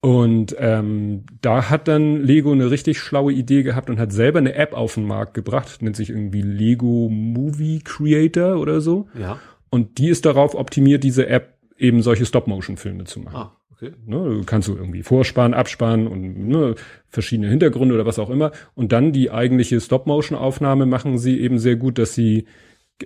Und 0.00 0.54
ähm, 0.60 1.24
da 1.40 1.70
hat 1.70 1.88
dann 1.88 2.22
Lego 2.22 2.52
eine 2.52 2.70
richtig 2.70 3.00
schlaue 3.00 3.32
Idee 3.32 3.64
gehabt 3.64 3.90
und 3.90 3.98
hat 3.98 4.12
selber 4.12 4.38
eine 4.38 4.54
App 4.54 4.72
auf 4.72 4.94
den 4.94 5.06
Markt 5.06 5.34
gebracht, 5.34 5.82
nennt 5.82 5.96
sich 5.96 6.10
irgendwie 6.10 6.42
Lego 6.42 7.08
Movie 7.10 7.80
Creator 7.82 8.60
oder 8.60 8.80
so. 8.80 9.08
Ja. 9.18 9.40
Und 9.70 9.98
die 9.98 10.08
ist 10.08 10.24
darauf 10.24 10.54
optimiert, 10.54 11.02
diese 11.02 11.26
App 11.26 11.54
eben 11.78 12.02
solche 12.02 12.26
Stop-Motion-Filme 12.26 13.04
zu 13.04 13.18
machen. 13.20 13.36
Ah, 13.36 13.56
okay. 13.80 13.94
Ne, 14.06 14.42
kannst 14.44 14.68
du 14.68 14.76
irgendwie 14.76 15.02
vorspannen, 15.02 15.54
abspannen 15.54 16.06
und 16.06 16.48
ne, 16.48 16.74
verschiedene 17.08 17.48
Hintergründe 17.48 17.94
oder 17.94 18.06
was 18.06 18.18
auch 18.18 18.30
immer. 18.30 18.52
Und 18.74 18.92
dann 18.92 19.12
die 19.12 19.30
eigentliche 19.30 19.80
Stop-Motion-Aufnahme 19.80 20.86
machen 20.86 21.18
sie 21.18 21.40
eben 21.40 21.58
sehr 21.58 21.76
gut, 21.76 21.98
dass 21.98 22.14
sie, 22.14 22.46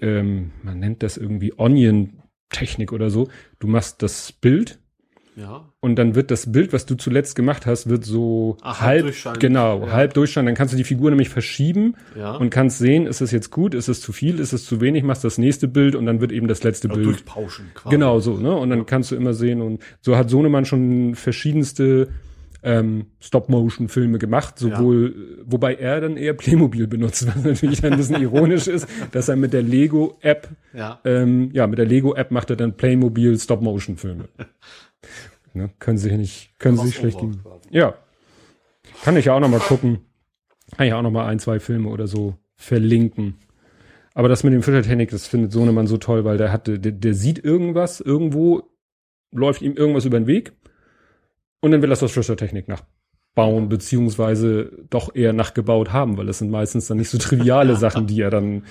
ähm, 0.00 0.52
man 0.62 0.78
nennt 0.78 1.02
das 1.02 1.16
irgendwie 1.16 1.52
Onion-Technik 1.56 2.92
oder 2.92 3.10
so. 3.10 3.28
Du 3.60 3.66
machst 3.66 4.02
das 4.02 4.32
Bild 4.32 4.81
Ja. 5.34 5.72
und 5.80 5.96
dann 5.96 6.14
wird 6.14 6.30
das 6.30 6.52
Bild, 6.52 6.72
was 6.74 6.84
du 6.84 6.94
zuletzt 6.94 7.34
gemacht 7.36 7.64
hast, 7.64 7.88
wird 7.88 8.04
so 8.04 8.58
Ach, 8.60 8.80
halb 8.82 9.14
halb, 9.24 9.40
genau, 9.40 9.86
Ja. 9.86 9.92
halb 9.92 10.12
durchscheinend. 10.14 10.48
Dann 10.48 10.54
kannst 10.56 10.74
du 10.74 10.76
die 10.76 10.84
Figur 10.84 11.10
nämlich 11.10 11.30
verschieben 11.30 11.94
Ja. 12.18 12.36
und 12.36 12.50
kannst 12.50 12.78
sehen, 12.78 13.06
ist 13.06 13.20
es 13.22 13.30
jetzt 13.30 13.50
gut, 13.50 13.74
ist 13.74 13.88
es 13.88 14.00
zu 14.02 14.12
viel, 14.12 14.38
ist 14.40 14.52
es 14.52 14.66
zu 14.66 14.80
wenig, 14.83 15.04
machst 15.04 15.24
das 15.24 15.38
nächste 15.38 15.68
Bild 15.68 15.94
und 15.94 16.04
dann 16.07 16.20
wird 16.20 16.33
eben 16.33 16.48
das 16.48 16.62
letzte 16.62 16.88
Also 16.88 16.96
Bild. 17.00 17.07
durchpauschen 17.14 17.66
quasi. 17.74 17.94
Genau 17.94 18.20
so, 18.20 18.37
ne? 18.37 18.54
Und 18.54 18.70
dann 18.70 18.85
kannst 18.85 19.11
du 19.11 19.16
immer 19.16 19.33
sehen 19.33 19.62
und 19.62 19.80
so 20.02 20.16
hat 20.16 20.28
Sohnemann 20.28 20.64
schon 20.66 21.14
verschiedenste 21.14 22.09
ähm, 22.64 23.07
Stop-Motion-Filme 23.18 24.18
gemacht, 24.18 24.57
sowohl, 24.57 25.40
wobei 25.44 25.74
er 25.74 26.00
dann 26.00 26.16
eher 26.16 26.33
Playmobil 26.35 26.87
benutzt, 26.87 27.26
was 27.26 27.42
natürlich 27.42 27.80
dann 27.80 27.92
ein 27.92 27.98
bisschen 27.98 28.22
ironisch 28.22 28.68
ist, 28.68 28.87
dass 29.11 29.28
er 29.28 29.35
mit 29.35 29.52
der 29.52 29.62
Lego-App, 29.62 30.48
Ja. 30.72 31.00
ähm, 31.04 31.50
ja, 31.52 31.66
mit 31.66 31.78
der 31.80 31.87
Lego-App 31.87 32.30
macht 32.30 32.50
er 32.50 32.57
dann 32.57 32.76
Playmobil 32.76 33.37
Stop-Motion-Filme. 33.38 34.28
ne? 35.54 35.70
Können 35.78 35.98
sie 35.98 36.16
nicht, 36.16 36.58
können 36.58 36.76
sie 36.76 36.84
nicht 36.84 36.96
schlecht 36.96 37.18
quasi. 37.18 37.68
Ja. 37.70 37.94
Kann 39.02 39.16
ich 39.16 39.26
ja 39.26 39.34
auch 39.34 39.40
noch 39.40 39.48
mal 39.48 39.60
gucken. 39.60 40.00
Kann 40.76 40.86
ich 40.86 40.92
auch 40.94 41.02
noch 41.02 41.10
mal 41.10 41.26
ein, 41.26 41.38
zwei 41.38 41.60
Filme 41.60 41.88
oder 41.88 42.06
so 42.06 42.36
verlinken. 42.56 43.38
Aber 44.14 44.28
das 44.28 44.44
mit 44.44 44.52
dem 44.52 44.62
Fischertechnik, 44.62 45.10
das 45.10 45.26
findet 45.26 45.52
Sohnemann 45.52 45.86
so 45.86 45.96
toll, 45.96 46.24
weil 46.24 46.38
der 46.38 46.52
hatte, 46.52 46.78
der, 46.78 46.92
der 46.92 47.14
sieht 47.14 47.42
irgendwas, 47.42 48.00
irgendwo 48.00 48.62
läuft 49.30 49.62
ihm 49.62 49.74
irgendwas 49.74 50.04
über 50.04 50.20
den 50.20 50.26
Weg 50.26 50.52
und 51.60 51.70
dann 51.70 51.80
will 51.80 51.88
er 51.88 51.94
das 51.94 52.02
aus 52.02 52.12
Fischertechnik 52.12 52.68
nachbauen, 52.68 53.68
beziehungsweise 53.68 54.70
doch 54.90 55.14
eher 55.14 55.32
nachgebaut 55.32 55.92
haben, 55.92 56.18
weil 56.18 56.26
das 56.26 56.38
sind 56.38 56.50
meistens 56.50 56.86
dann 56.86 56.98
nicht 56.98 57.08
so 57.08 57.18
triviale 57.18 57.76
Sachen, 57.76 58.06
die 58.06 58.20
er 58.20 58.30
dann, 58.30 58.64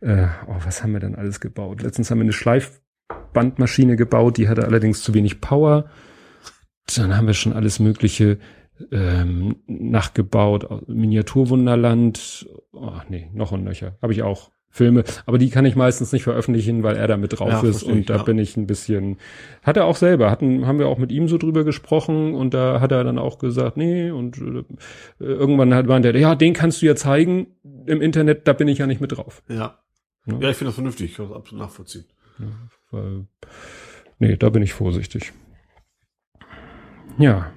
äh, 0.00 0.28
oh, 0.46 0.56
was 0.64 0.82
haben 0.82 0.92
wir 0.92 1.00
denn 1.00 1.16
alles 1.16 1.40
gebaut? 1.40 1.82
Letztens 1.82 2.10
haben 2.10 2.18
wir 2.18 2.24
eine 2.24 2.32
Schleifbandmaschine 3.36 3.96
gebaut, 3.96 4.38
die 4.38 4.48
hatte 4.48 4.64
allerdings 4.64 5.02
zu 5.02 5.14
wenig 5.14 5.40
Power. 5.40 5.86
Dann 6.96 7.16
haben 7.16 7.26
wir 7.26 7.34
schon 7.34 7.52
alles 7.52 7.78
Mögliche 7.78 8.38
ähm, 8.92 9.56
nachgebaut. 9.66 10.88
Miniaturwunderland. 10.88 12.48
Oh, 12.72 12.92
nee, 13.08 13.30
noch 13.34 13.52
und 13.52 13.64
nöcher. 13.64 13.96
Habe 14.02 14.12
ich 14.12 14.22
auch 14.22 14.50
Filme. 14.70 15.04
Aber 15.24 15.38
die 15.38 15.50
kann 15.50 15.64
ich 15.64 15.74
meistens 15.74 16.12
nicht 16.12 16.24
veröffentlichen, 16.24 16.82
weil 16.82 16.96
er 16.96 17.08
da 17.08 17.16
mit 17.16 17.38
drauf 17.38 17.62
Ja, 17.62 17.68
ist. 17.68 17.82
Und 17.82 18.00
ich, 18.00 18.06
da 18.06 18.16
ja. 18.16 18.22
bin 18.22 18.38
ich 18.38 18.56
ein 18.56 18.66
bisschen. 18.66 19.16
Hat 19.62 19.76
er 19.76 19.86
auch 19.86 19.96
selber. 19.96 20.30
Hatten, 20.30 20.66
haben 20.66 20.78
wir 20.78 20.86
auch 20.86 20.98
mit 20.98 21.10
ihm 21.10 21.28
so 21.28 21.38
drüber 21.38 21.64
gesprochen. 21.64 22.34
Und 22.34 22.54
da 22.54 22.80
hat 22.80 22.92
er 22.92 23.02
dann 23.02 23.18
auch 23.18 23.38
gesagt, 23.38 23.76
nee. 23.76 24.10
Und 24.10 24.38
äh, 24.38 24.64
irgendwann 25.18 25.74
hat, 25.74 25.86
meinte 25.86 26.08
er, 26.08 26.18
ja, 26.18 26.34
den 26.34 26.52
kannst 26.52 26.82
du 26.82 26.86
ja 26.86 26.94
zeigen 26.94 27.48
im 27.86 28.00
Internet. 28.00 28.46
Da 28.46 28.52
bin 28.52 28.68
ich 28.68 28.78
ja 28.78 28.86
nicht 28.86 29.00
mit 29.00 29.16
drauf. 29.16 29.42
Ja. 29.48 29.78
Ja. 30.26 30.38
Ja, 30.40 30.50
ich 30.50 30.56
finde 30.56 30.68
das 30.68 30.74
vernünftig. 30.74 31.10
Ich 31.10 31.16
kann 31.16 31.28
das 31.28 31.36
absolut 31.36 31.64
nachvollziehen. 31.64 32.04
Weil, 32.96 33.26
nee, 34.18 34.36
da 34.36 34.48
bin 34.50 34.62
ich 34.62 34.72
vorsichtig. 34.72 35.32
Ja. 37.18 37.52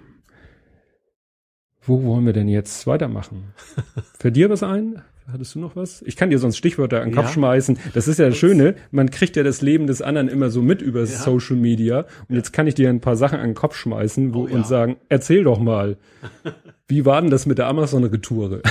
Wo 1.81 2.03
wollen 2.03 2.25
wir 2.25 2.33
denn 2.33 2.47
jetzt 2.49 2.85
weitermachen? 2.87 3.53
Für 4.19 4.31
dir 4.31 4.49
was 4.49 4.63
ein? 4.63 5.01
Hattest 5.31 5.53
du 5.55 5.59
noch 5.59 5.75
was? 5.75 6.01
Ich 6.03 6.15
kann 6.15 6.31
dir 6.31 6.39
sonst 6.39 6.57
Stichwörter 6.57 7.01
an 7.01 7.09
den 7.09 7.15
Kopf 7.15 7.27
Ja. 7.27 7.33
schmeißen. 7.33 7.77
Das 7.93 8.07
ist 8.07 8.17
ja 8.17 8.27
das 8.29 8.37
Schöne. 8.37 8.75
Man 8.89 9.11
kriegt 9.11 9.35
ja 9.35 9.43
das 9.43 9.61
Leben 9.61 9.85
des 9.85 10.01
anderen 10.01 10.27
immer 10.27 10.49
so 10.49 10.61
mit 10.63 10.81
über 10.81 11.01
Ja. 11.01 11.05
Social 11.05 11.55
Media. 11.55 12.05
Und 12.27 12.35
jetzt 12.35 12.51
kann 12.51 12.65
ich 12.67 12.73
dir 12.75 12.89
ein 12.89 12.99
paar 12.99 13.15
Sachen 13.15 13.39
an 13.39 13.49
den 13.49 13.53
Kopf 13.55 13.75
schmeißen 13.75 14.33
wo, 14.33 14.43
Oh 14.43 14.47
ja. 14.47 14.55
und 14.55 14.65
sagen, 14.67 14.97
erzähl 15.07 15.43
doch 15.43 15.59
mal. 15.59 15.97
Wie 16.87 17.05
war 17.05 17.21
denn 17.21 17.29
das 17.29 17.45
mit 17.45 17.59
der 17.59 17.67
Amazon-Retoure? 17.67 18.61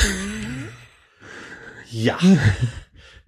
Ja. 1.90 2.18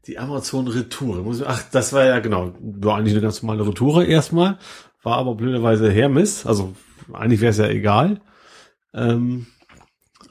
Die 0.07 0.19
Amazon 0.19 0.67
Retour. 0.69 1.23
Muss 1.23 1.41
ich- 1.41 1.47
Ach, 1.47 1.63
das 1.71 1.93
war 1.93 2.05
ja 2.05 2.19
genau. 2.21 2.53
War 2.61 2.97
eigentlich 2.99 3.13
eine 3.15 3.23
ganz 3.23 3.43
normale 3.43 3.67
Retour 3.67 4.05
erstmal. 4.05 4.59
War 5.03 5.17
aber 5.17 5.35
blöderweise 5.35 5.91
Hermes. 5.91 6.47
Also 6.47 6.75
eigentlich 7.13 7.41
wäre 7.41 7.51
es 7.51 7.59
ja 7.59 7.69
egal. 7.69 8.21
Ähm, 8.95 9.47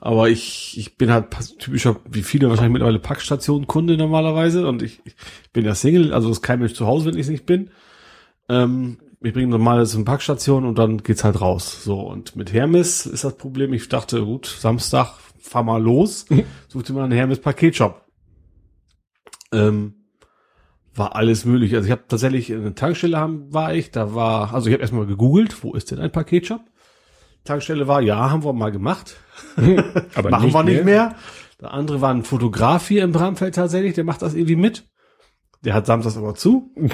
aber 0.01 0.29
ich, 0.29 0.77
ich 0.77 0.97
bin 0.97 1.11
halt 1.11 1.27
typischer, 1.59 1.97
wie 2.09 2.23
viele 2.23 2.49
wahrscheinlich 2.49 2.73
mittlerweile 2.73 2.99
Packstation-Kunde 2.99 3.97
normalerweise. 3.97 4.67
Und 4.67 4.81
ich, 4.81 5.01
ich 5.05 5.15
bin 5.53 5.65
ja 5.65 5.75
Single, 5.75 6.13
also 6.13 6.29
ist 6.31 6.41
kein 6.41 6.59
Mensch 6.59 6.73
zu 6.73 6.85
Hause, 6.87 7.05
wenn 7.05 7.15
ich 7.15 7.21
es 7.21 7.29
nicht 7.29 7.45
bin. 7.45 7.71
Ähm, 8.47 8.97
ich 9.21 9.33
bringe 9.33 9.47
normal 9.49 9.85
zum 9.85 10.05
Packstation 10.05 10.65
und 10.65 10.79
dann 10.79 11.03
geht's 11.03 11.23
halt 11.25 11.41
raus. 11.41 11.83
So, 11.83 11.99
und 11.99 12.35
mit 12.37 12.53
Hermes 12.53 13.05
ist 13.05 13.25
das 13.25 13.35
Problem, 13.35 13.73
ich 13.73 13.89
dachte, 13.89 14.23
gut, 14.23 14.45
Samstag, 14.45 15.17
fahr 15.41 15.63
mal 15.63 15.81
los, 15.81 16.25
such 16.69 16.83
dir 16.83 16.93
mal 16.93 17.03
einen 17.03 17.11
Hermes 17.11 17.39
Paketshop. 17.39 18.05
Ähm, 19.53 19.95
war 20.93 21.15
alles 21.15 21.45
möglich. 21.45 21.73
Also 21.75 21.85
ich 21.85 21.91
habe 21.91 22.03
tatsächlich 22.07 22.49
in 22.49 22.61
eine 22.61 22.75
Tankstelle 22.75 23.17
haben, 23.17 23.53
war 23.53 23.73
ich, 23.73 23.91
da 23.91 24.13
war, 24.15 24.53
also 24.53 24.67
ich 24.67 24.73
habe 24.73 24.81
erstmal 24.81 25.05
gegoogelt, 25.05 25.63
wo 25.63 25.73
ist 25.73 25.91
denn 25.91 25.99
ein 25.99 26.11
Paketshop? 26.11 26.61
Tankstelle 27.43 27.87
war, 27.87 28.01
ja, 28.01 28.29
haben 28.29 28.43
wir 28.43 28.53
mal 28.53 28.71
gemacht. 28.71 29.15
Aber 30.15 30.29
Machen 30.29 30.53
wir 30.53 30.63
nicht 30.63 30.83
mehr. 30.83 31.15
Der 31.61 31.73
andere 31.73 32.01
war 32.01 32.13
ein 32.13 32.23
Fotograf 32.23 32.87
hier 32.87 33.03
im 33.03 33.11
Bramfeld 33.11 33.55
tatsächlich, 33.55 33.93
der 33.93 34.03
macht 34.03 34.21
das 34.21 34.33
irgendwie 34.33 34.55
mit. 34.55 34.85
Der 35.63 35.73
hat 35.73 35.85
samstags 35.85 36.15
aber 36.15 36.35
zu. 36.35 36.73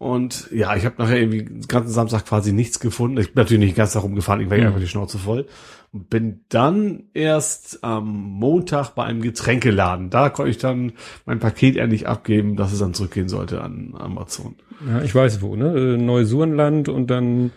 Und 0.00 0.48
ja, 0.50 0.74
ich 0.76 0.86
habe 0.86 0.94
nachher 0.96 1.18
irgendwie 1.20 1.42
den 1.44 1.60
ganzen 1.68 1.92
Samstag 1.92 2.24
quasi 2.24 2.54
nichts 2.54 2.80
gefunden. 2.80 3.18
Ich 3.18 3.34
bin 3.34 3.42
natürlich 3.44 3.62
nicht 3.62 3.76
ganz 3.76 3.92
darum 3.92 4.14
gefahren, 4.14 4.40
ich 4.40 4.48
war 4.48 4.56
Mhm. 4.56 4.64
einfach 4.68 4.80
die 4.80 4.88
Schnauze 4.88 5.18
voll. 5.18 5.46
Und 5.92 6.08
bin 6.08 6.40
dann 6.48 7.02
erst 7.12 7.84
am 7.84 8.08
Montag 8.14 8.94
bei 8.94 9.04
einem 9.04 9.20
Getränkeladen. 9.20 10.08
Da 10.08 10.30
konnte 10.30 10.50
ich 10.50 10.56
dann 10.56 10.92
mein 11.26 11.38
Paket 11.38 11.76
endlich 11.76 12.08
abgeben, 12.08 12.56
dass 12.56 12.72
es 12.72 12.78
dann 12.78 12.94
zurückgehen 12.94 13.28
sollte 13.28 13.60
an 13.60 13.92
Amazon. 13.98 14.54
Ja, 14.88 15.02
ich 15.02 15.14
weiß 15.14 15.42
wo, 15.42 15.54
ne? 15.54 15.66
Äh, 15.66 15.96
Neusurenland 15.98 16.88
und 16.88 17.08
dann 17.10 17.50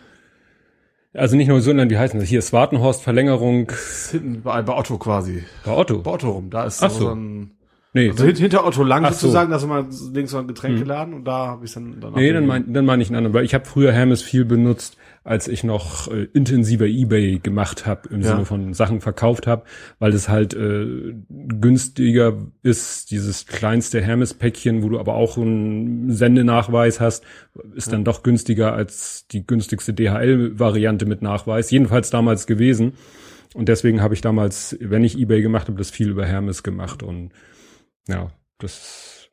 Also 1.14 1.38
nicht 1.38 1.50
Sundern, 1.62 1.90
wie 1.92 1.98
heißen 1.98 2.20
das? 2.20 2.28
Hier 2.28 2.42
Swartenhorst 2.42 3.04
Verlängerung 3.04 3.72
Hinten 4.12 4.42
bei, 4.42 4.62
bei 4.64 4.76
Otto 4.76 4.98
quasi. 4.98 5.44
bei 5.64 5.72
Otto. 5.72 6.00
Bei 6.02 6.12
Otto 6.12 6.32
rum. 6.32 6.50
Da 6.50 6.66
ist 6.66 6.84
Ach 6.84 6.90
so. 6.90 7.08
ein, 7.10 7.52
Nee, 7.96 8.10
also 8.10 8.24
hint- 8.26 8.40
hinter 8.40 8.66
Otto 8.66 8.84
lang 8.84 9.06
Ach 9.06 9.14
so. 9.14 9.28
sozusagen, 9.28 9.52
da 9.52 9.58
ist 9.58 9.64
immer 9.64 9.86
links 10.14 10.32
so 10.32 10.40
ein 10.40 10.48
Getränkeladen 10.48 11.14
und 11.14 11.26
da 11.26 11.48
habe 11.48 11.66
ich 11.66 11.74
dann 11.74 11.98
danach. 12.00 12.18
nee, 12.18 12.34
dann 12.34 12.48
meine 12.48 12.66
dann 12.68 12.86
mein 12.86 13.00
ich 13.02 13.10
einen 13.10 13.18
anderen, 13.18 13.34
weil 13.36 13.46
ich 13.46 13.54
habe 13.54 13.66
früher 13.66 13.92
Hermes 13.92 14.24
viel 14.24 14.46
benutzt, 14.46 14.98
als 15.24 15.48
ich 15.48 15.64
noch 15.64 16.12
äh, 16.12 16.24
intensiver 16.34 16.86
eBay 16.86 17.38
gemacht 17.40 17.86
habe, 17.86 18.10
im 18.10 18.22
Ja. 18.22 18.30
Sinne 18.32 18.46
von 18.46 18.74
Sachen 18.74 19.00
verkauft 19.00 19.46
habe, 19.46 19.64
weil 20.00 20.12
es 20.14 20.28
halt 20.28 20.56
äh, 20.56 21.14
günstiger 21.30 22.34
ist, 22.64 23.12
dieses 23.12 23.46
kleinste 23.46 24.02
Hermes-Päckchen, 24.02 24.84
wo 24.84 24.90
du 24.90 25.00
aber 25.00 25.14
auch 25.14 25.38
einen 25.38 26.12
Sendenachweis 26.12 27.00
hast, 27.00 27.24
ist 27.76 27.94
dann 27.94 28.04
doch 28.04 28.24
günstiger 28.24 28.74
als 28.74 29.28
die 29.32 29.46
günstigste 29.46 29.94
DHL-Variante 29.94 31.06
mit 31.06 31.22
Nachweis. 31.22 31.72
Jedenfalls 31.72 32.10
damals 32.10 32.48
gewesen. 32.48 32.94
Und 33.54 33.70
deswegen 33.70 34.02
habe 34.02 34.16
ich 34.16 34.22
damals, 34.22 34.76
wenn 34.82 35.04
ich 35.04 35.18
eBay 35.18 35.42
gemacht 35.44 35.68
habe, 35.68 35.78
das 35.78 35.92
viel 35.92 36.10
über 36.10 36.26
Hermes 36.26 36.64
gemacht 36.64 37.04
und 37.04 37.30
ja, 38.08 38.32
das, 38.60 39.30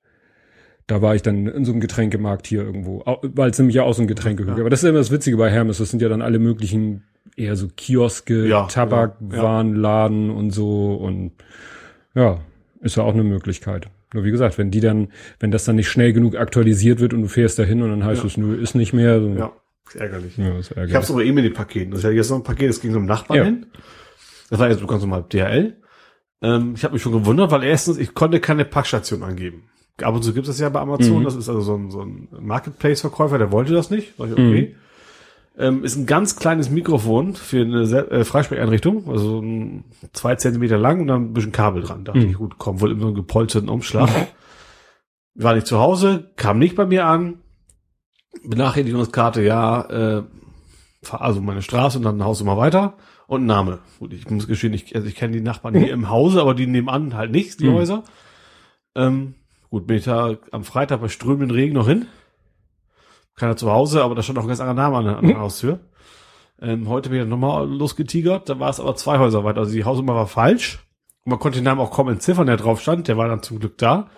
da 0.87 1.03
war 1.03 1.15
ich 1.15 1.23
dann 1.23 1.47
in 1.47 1.65
so 1.65 1.73
einem 1.73 1.81
Getränkemarkt 1.81 2.47
hier 2.47 2.63
irgendwo, 2.63 3.03
weil 3.23 3.51
es 3.51 3.59
nämlich 3.59 3.77
ja 3.77 3.83
auch 3.85 3.95
so 3.95 4.03
ein 4.03 4.09
Getränkehöhe 4.09 4.53
Ja. 4.55 4.61
Aber 4.61 4.71
das 4.71 4.83
ist 4.83 4.89
immer 4.89 4.99
das 4.99 5.11
Witzige 5.11 5.37
bei 5.37 5.51
Hermes, 5.51 5.79
das 5.79 5.91
sind 5.91 6.03
ja 6.03 6.09
dann 6.09 6.23
alle 6.23 6.39
möglichen 6.39 7.05
eher 7.37 7.57
so 7.57 7.69
Kioske, 7.69 8.47
Ja, 8.47 8.67
Tabakwarenladen 8.67 10.31
und 10.31 10.51
so 10.51 10.95
und 10.95 11.33
ja, 12.15 12.41
ist 12.81 12.97
ja 12.97 13.03
auch 13.05 13.15
eine 13.15 13.25
Möglichkeit. 13.25 13.89
Nur 14.13 14.25
wie 14.25 14.31
gesagt, 14.33 14.59
wenn 14.59 14.71
die 14.73 14.81
dann, 14.81 15.09
wenn 15.39 15.51
das 15.53 15.65
dann 15.65 15.77
nicht 15.77 15.89
schnell 15.89 16.13
genug 16.13 16.37
aktualisiert 16.37 16.99
wird 16.99 17.15
und 17.15 17.23
du 17.23 17.29
fährst 17.29 17.59
dahin 17.59 17.83
und 17.83 17.91
dann 17.91 18.05
heißt 18.05 18.23
Ja. 18.23 18.27
es, 18.27 18.37
nö, 18.37 18.55
ist 18.57 18.75
nicht 18.75 18.93
mehr. 18.93 19.21
So, 19.21 19.29
Ja, 19.29 19.53
ist 19.87 19.95
ärgerlich. 19.97 20.37
ja 20.37 20.59
ist 20.59 20.71
Ich 20.73 20.77
ärgerlich. 20.77 20.95
habe 20.97 21.07
sogar 21.07 21.25
eh 21.25 21.31
mit 21.33 21.45
den 21.45 21.53
Paketen. 21.53 21.93
Das 21.93 22.01
ist 22.01 22.05
ja 22.05 22.11
jetzt 22.11 22.31
noch 22.31 22.39
ein 22.39 22.43
Paket, 22.43 22.71
das 22.71 22.81
ging 22.81 22.93
zum 22.93 23.07
Nachbarn 23.07 23.39
Ja. 23.39 23.45
hin. 23.45 23.67
Das 24.51 24.59
war 24.59 24.69
jetzt 24.69 24.85
ganz 24.85 25.03
normal 25.03 25.25
DHL. 25.33 25.77
Ähm, 26.43 26.73
ich 26.75 26.85
habe 26.85 26.95
mich 26.95 27.03
schon 27.03 27.13
gewundert, 27.13 27.51
weil 27.51 27.65
erstens, 27.65 27.99
ich 27.99 28.15
konnte 28.15 28.41
keine 28.41 28.65
Packstation 28.65 29.23
angeben. 29.23 29.65
Ab 30.03 30.15
und 30.15 30.23
zu 30.23 30.33
gibt 30.33 30.49
es 30.49 30.55
das 30.57 30.61
ja 30.61 30.69
bei 30.71 30.81
Amazon. 30.81 31.21
Mhm. 31.21 31.25
Das 31.25 31.35
ist 31.37 31.49
also 31.49 31.61
so 31.61 31.75
ein, 31.77 31.91
so 31.91 32.01
ein 32.01 32.29
Marketplace-Verkäufer, 32.41 33.37
der 33.39 33.53
wollte 33.53 33.73
das 33.75 33.91
nicht. 33.91 34.15
Sag 34.17 34.29
ich, 34.29 34.33
okay. 34.33 34.77
Ähm, 35.59 35.85
ist 35.85 35.97
ein 35.97 36.07
ganz 36.07 36.37
kleines 36.37 36.71
Mikrofon 36.71 37.35
für 37.35 37.61
eine 37.61 37.83
äh, 37.83 38.25
Freisprecheinrichtung, 38.25 39.11
also 39.11 39.41
ein, 39.41 39.85
zwei 40.15 40.37
Zentimeter 40.37 40.79
lang 40.79 41.01
und 41.01 41.09
dann 41.09 41.23
ein 41.25 41.33
bisschen 41.35 41.53
Kabel 41.53 41.83
dran. 41.83 42.05
Dachte 42.05 42.21
Mhm. 42.21 42.31
ich, 42.31 42.35
gut, 42.37 42.55
komm, 42.57 42.81
wohl 42.81 42.93
in 42.93 43.01
so 43.01 43.07
einem 43.09 43.15
gepolsterten 43.17 43.69
Umschlag. 43.69 44.09
War 45.35 45.55
nicht 45.55 45.67
zu 45.67 45.79
Hause, 45.79 46.31
kam 46.37 46.59
nicht 46.59 46.77
bei 46.77 46.87
mir 46.87 47.05
an. 47.05 47.41
Benachrichtigungskarte, 48.45 49.43
ja, 49.43 49.83
äh, 50.19 50.23
also 51.11 51.41
meine 51.43 51.63
Straße 51.63 51.99
und 51.99 52.05
dann 52.05 52.19
ein 52.19 52.25
Haus 52.25 52.41
immer 52.41 52.57
weiter 52.57 52.95
und 53.31 53.47
Name. 53.47 53.79
Gut, 54.01 54.13
ich 54.13 54.29
muss 54.29 54.49
gestehen, 54.49 54.73
ich, 54.75 54.95
also 54.97 55.07
ich 55.07 55.15
kenne 55.15 55.33
die 55.33 55.41
Nachbarn 55.41 55.75
hier 55.77 55.93
im 55.93 56.11
Hause, 56.11 56.41
aber 56.41 56.53
die 56.53 56.67
nebenan 56.67 57.15
halt 57.15 57.31
nicht, 57.31 57.61
die 57.61 57.69
Mhm. 57.69 57.75
Häuser. 57.75 58.03
Ähm, 58.97 59.35
gut, 59.71 59.87
bin 59.87 59.99
ich 59.99 60.05
da 60.05 60.35
am 60.51 60.65
Freitag 60.65 61.01
bei 61.01 61.09
strömenden 61.09 61.53
Regen 61.53 61.75
noch 61.75 61.87
hin. 61.87 62.07
Keiner 63.37 63.57
zu 63.57 63.71
Hause, 63.71 64.03
aber 64.03 64.17
da 64.17 64.23
stand 64.23 64.39
auch 64.39 64.43
ein 64.43 64.49
ganz 64.49 64.61
anderer 64.61 64.75
Name 64.75 64.97
an 64.97 65.05
der, 65.05 65.19
an 65.19 65.27
der 65.29 65.39
Haustür. 65.39 65.79
Ähm, 66.61 66.89
heute 66.89 67.09
bin 67.09 67.19
ich 67.19 67.23
dann 67.23 67.31
nochmal 67.31 67.69
losgetigert, 67.69 68.49
da 68.49 68.59
war 68.59 68.69
es 68.69 68.81
aber 68.81 68.97
zwei 68.97 69.19
Häuser 69.19 69.45
weiter. 69.45 69.61
Also 69.61 69.73
die 69.73 69.85
Hausnummer 69.85 70.17
war 70.17 70.27
falsch. 70.27 70.81
Und 71.25 71.31
man 71.31 71.39
konnte 71.39 71.61
den 71.61 71.65
Namen 71.65 71.81
auch 71.81 71.93
kaum 71.93 72.09
entziffern, 72.09 72.47
der 72.49 72.57
drauf 72.57 72.81
stand. 72.81 73.07
Der 73.07 73.17
war 73.17 73.29
dann 73.29 73.43
zum 73.45 73.61
Glück 73.61 73.79
da. 73.79 74.11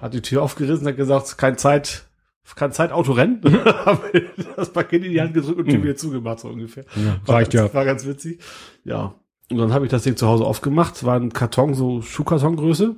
Hat 0.00 0.14
die 0.14 0.22
Tür 0.22 0.42
aufgerissen, 0.42 0.86
hat 0.86 0.96
gesagt, 0.96 1.36
kein 1.36 1.58
Zeit, 1.58 2.07
kein 2.56 2.72
Zeit 2.72 2.92
Autorennen. 2.92 3.40
Hab 3.64 4.12
mir 4.12 4.24
das 4.56 4.72
Paket 4.72 5.04
in 5.04 5.12
die 5.12 5.20
Hand 5.20 5.34
gedrückt 5.34 5.58
und 5.58 5.66
die 5.66 5.72
Tür 5.72 5.82
wieder 5.82 5.96
zugemacht, 5.96 6.40
so 6.40 6.48
ungefähr. 6.48 6.84
Ja, 6.96 7.20
War 7.26 7.36
reicht 7.36 7.52
ganz, 7.52 7.68
ja. 7.68 7.74
War 7.74 7.84
ganz 7.84 8.06
witzig. 8.06 8.40
Ja. 8.84 9.14
Und 9.50 9.58
dann 9.58 9.72
habe 9.72 9.86
ich 9.86 9.90
das 9.90 10.02
Ding 10.02 10.16
zu 10.16 10.26
Hause 10.26 10.44
aufgemacht. 10.44 11.04
War 11.04 11.16
ein 11.16 11.32
Karton, 11.32 11.74
so 11.74 12.02
Schuhkartongröße. 12.02 12.96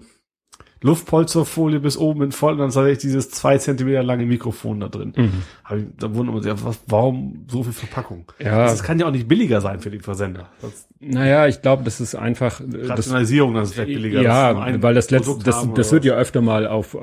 Luftpolsterfolie 0.83 1.81
bis 1.81 1.97
oben 1.99 2.23
in 2.23 2.33
voll 2.33 2.53
und 2.55 2.59
dann 2.59 2.71
sah 2.71 2.87
ich 2.87 2.99
dieses 2.99 3.31
zwei 3.31 3.59
Zentimeter 3.59 4.03
lange 4.03 4.25
Mikrofon 4.25 4.81
da 4.81 4.89
drin. 4.89 5.13
Mhm. 5.17 5.43
Ich, 5.77 5.85
da 5.99 6.15
wundert 6.15 6.35
man 6.35 6.43
sich, 6.43 6.53
was, 6.65 6.81
warum 6.87 7.45
so 7.51 7.63
viel 7.63 7.73
Verpackung? 7.73 8.25
Ja. 8.39 8.65
Das 8.65 8.83
kann 8.83 8.99
ja 8.99 9.07
auch 9.07 9.11
nicht 9.11 9.29
billiger 9.29 9.61
sein 9.61 9.81
für 9.81 9.91
den 9.91 10.01
Versender. 10.01 10.49
Das 10.63 10.89
Naja, 10.99 11.47
ich 11.47 11.61
glaube, 11.61 11.85
das 11.85 12.01
ist 12.01 12.15
einfach, 12.15 12.61
äh, 12.61 12.65
das, 12.67 12.91
Rationalisierung, 12.91 13.55
das 13.55 13.69
ist 13.69 13.75
vielleicht 13.75 13.93
billiger. 13.93 14.23
Ja, 14.23 14.83
weil 14.83 14.95
das 14.95 15.11
letzte, 15.11 15.37
das, 15.45 15.69
das 15.75 15.93
wird 15.93 16.05
was. 16.05 16.09
ja 16.09 16.15
öfter 16.15 16.41
mal 16.41 16.67
auf, 16.67 16.95
äh, 16.95 16.99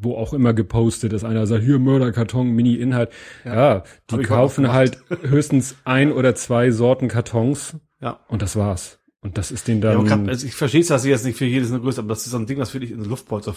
wo 0.00 0.14
auch 0.14 0.32
immer 0.32 0.54
gepostet, 0.54 1.12
dass 1.12 1.24
einer 1.24 1.46
sagt, 1.46 1.64
hier 1.64 1.78
Mörderkarton, 1.78 2.48
Mini-Inhalt. 2.50 3.10
Ja, 3.44 3.82
die 4.10 4.14
Hab 4.14 4.20
ich 4.20 4.26
kaufen 4.28 4.72
halt 4.72 4.98
höchstens 5.22 5.76
ein 5.84 6.12
oder 6.12 6.34
zwei 6.36 6.70
Sorten 6.70 7.08
Kartons 7.08 7.76
Ja. 8.00 8.20
und 8.28 8.42
das 8.42 8.54
war's. 8.56 8.99
Und 9.22 9.36
das 9.38 9.50
ist 9.50 9.68
den 9.68 9.82
Ja, 9.82 9.90
dann. 9.90 9.98
und 9.98 10.06
grad, 10.06 10.28
also 10.28 10.46
ich 10.46 10.54
verstehe 10.54 10.80
es, 10.80 10.86
dass 10.88 11.02
sie 11.02 11.10
jetzt 11.10 11.24
nicht 11.26 11.36
für 11.36 11.44
jedes 11.44 11.70
eine 11.70 11.80
Größe, 11.80 12.00
aber 12.00 12.08
das 12.08 12.24
ist 12.24 12.32
so 12.32 12.38
ein 12.38 12.46
Ding, 12.46 12.58
was 12.58 12.70
für 12.70 12.80
dich 12.80 12.90
ins 12.90 13.06
Luftpolster 13.06 13.54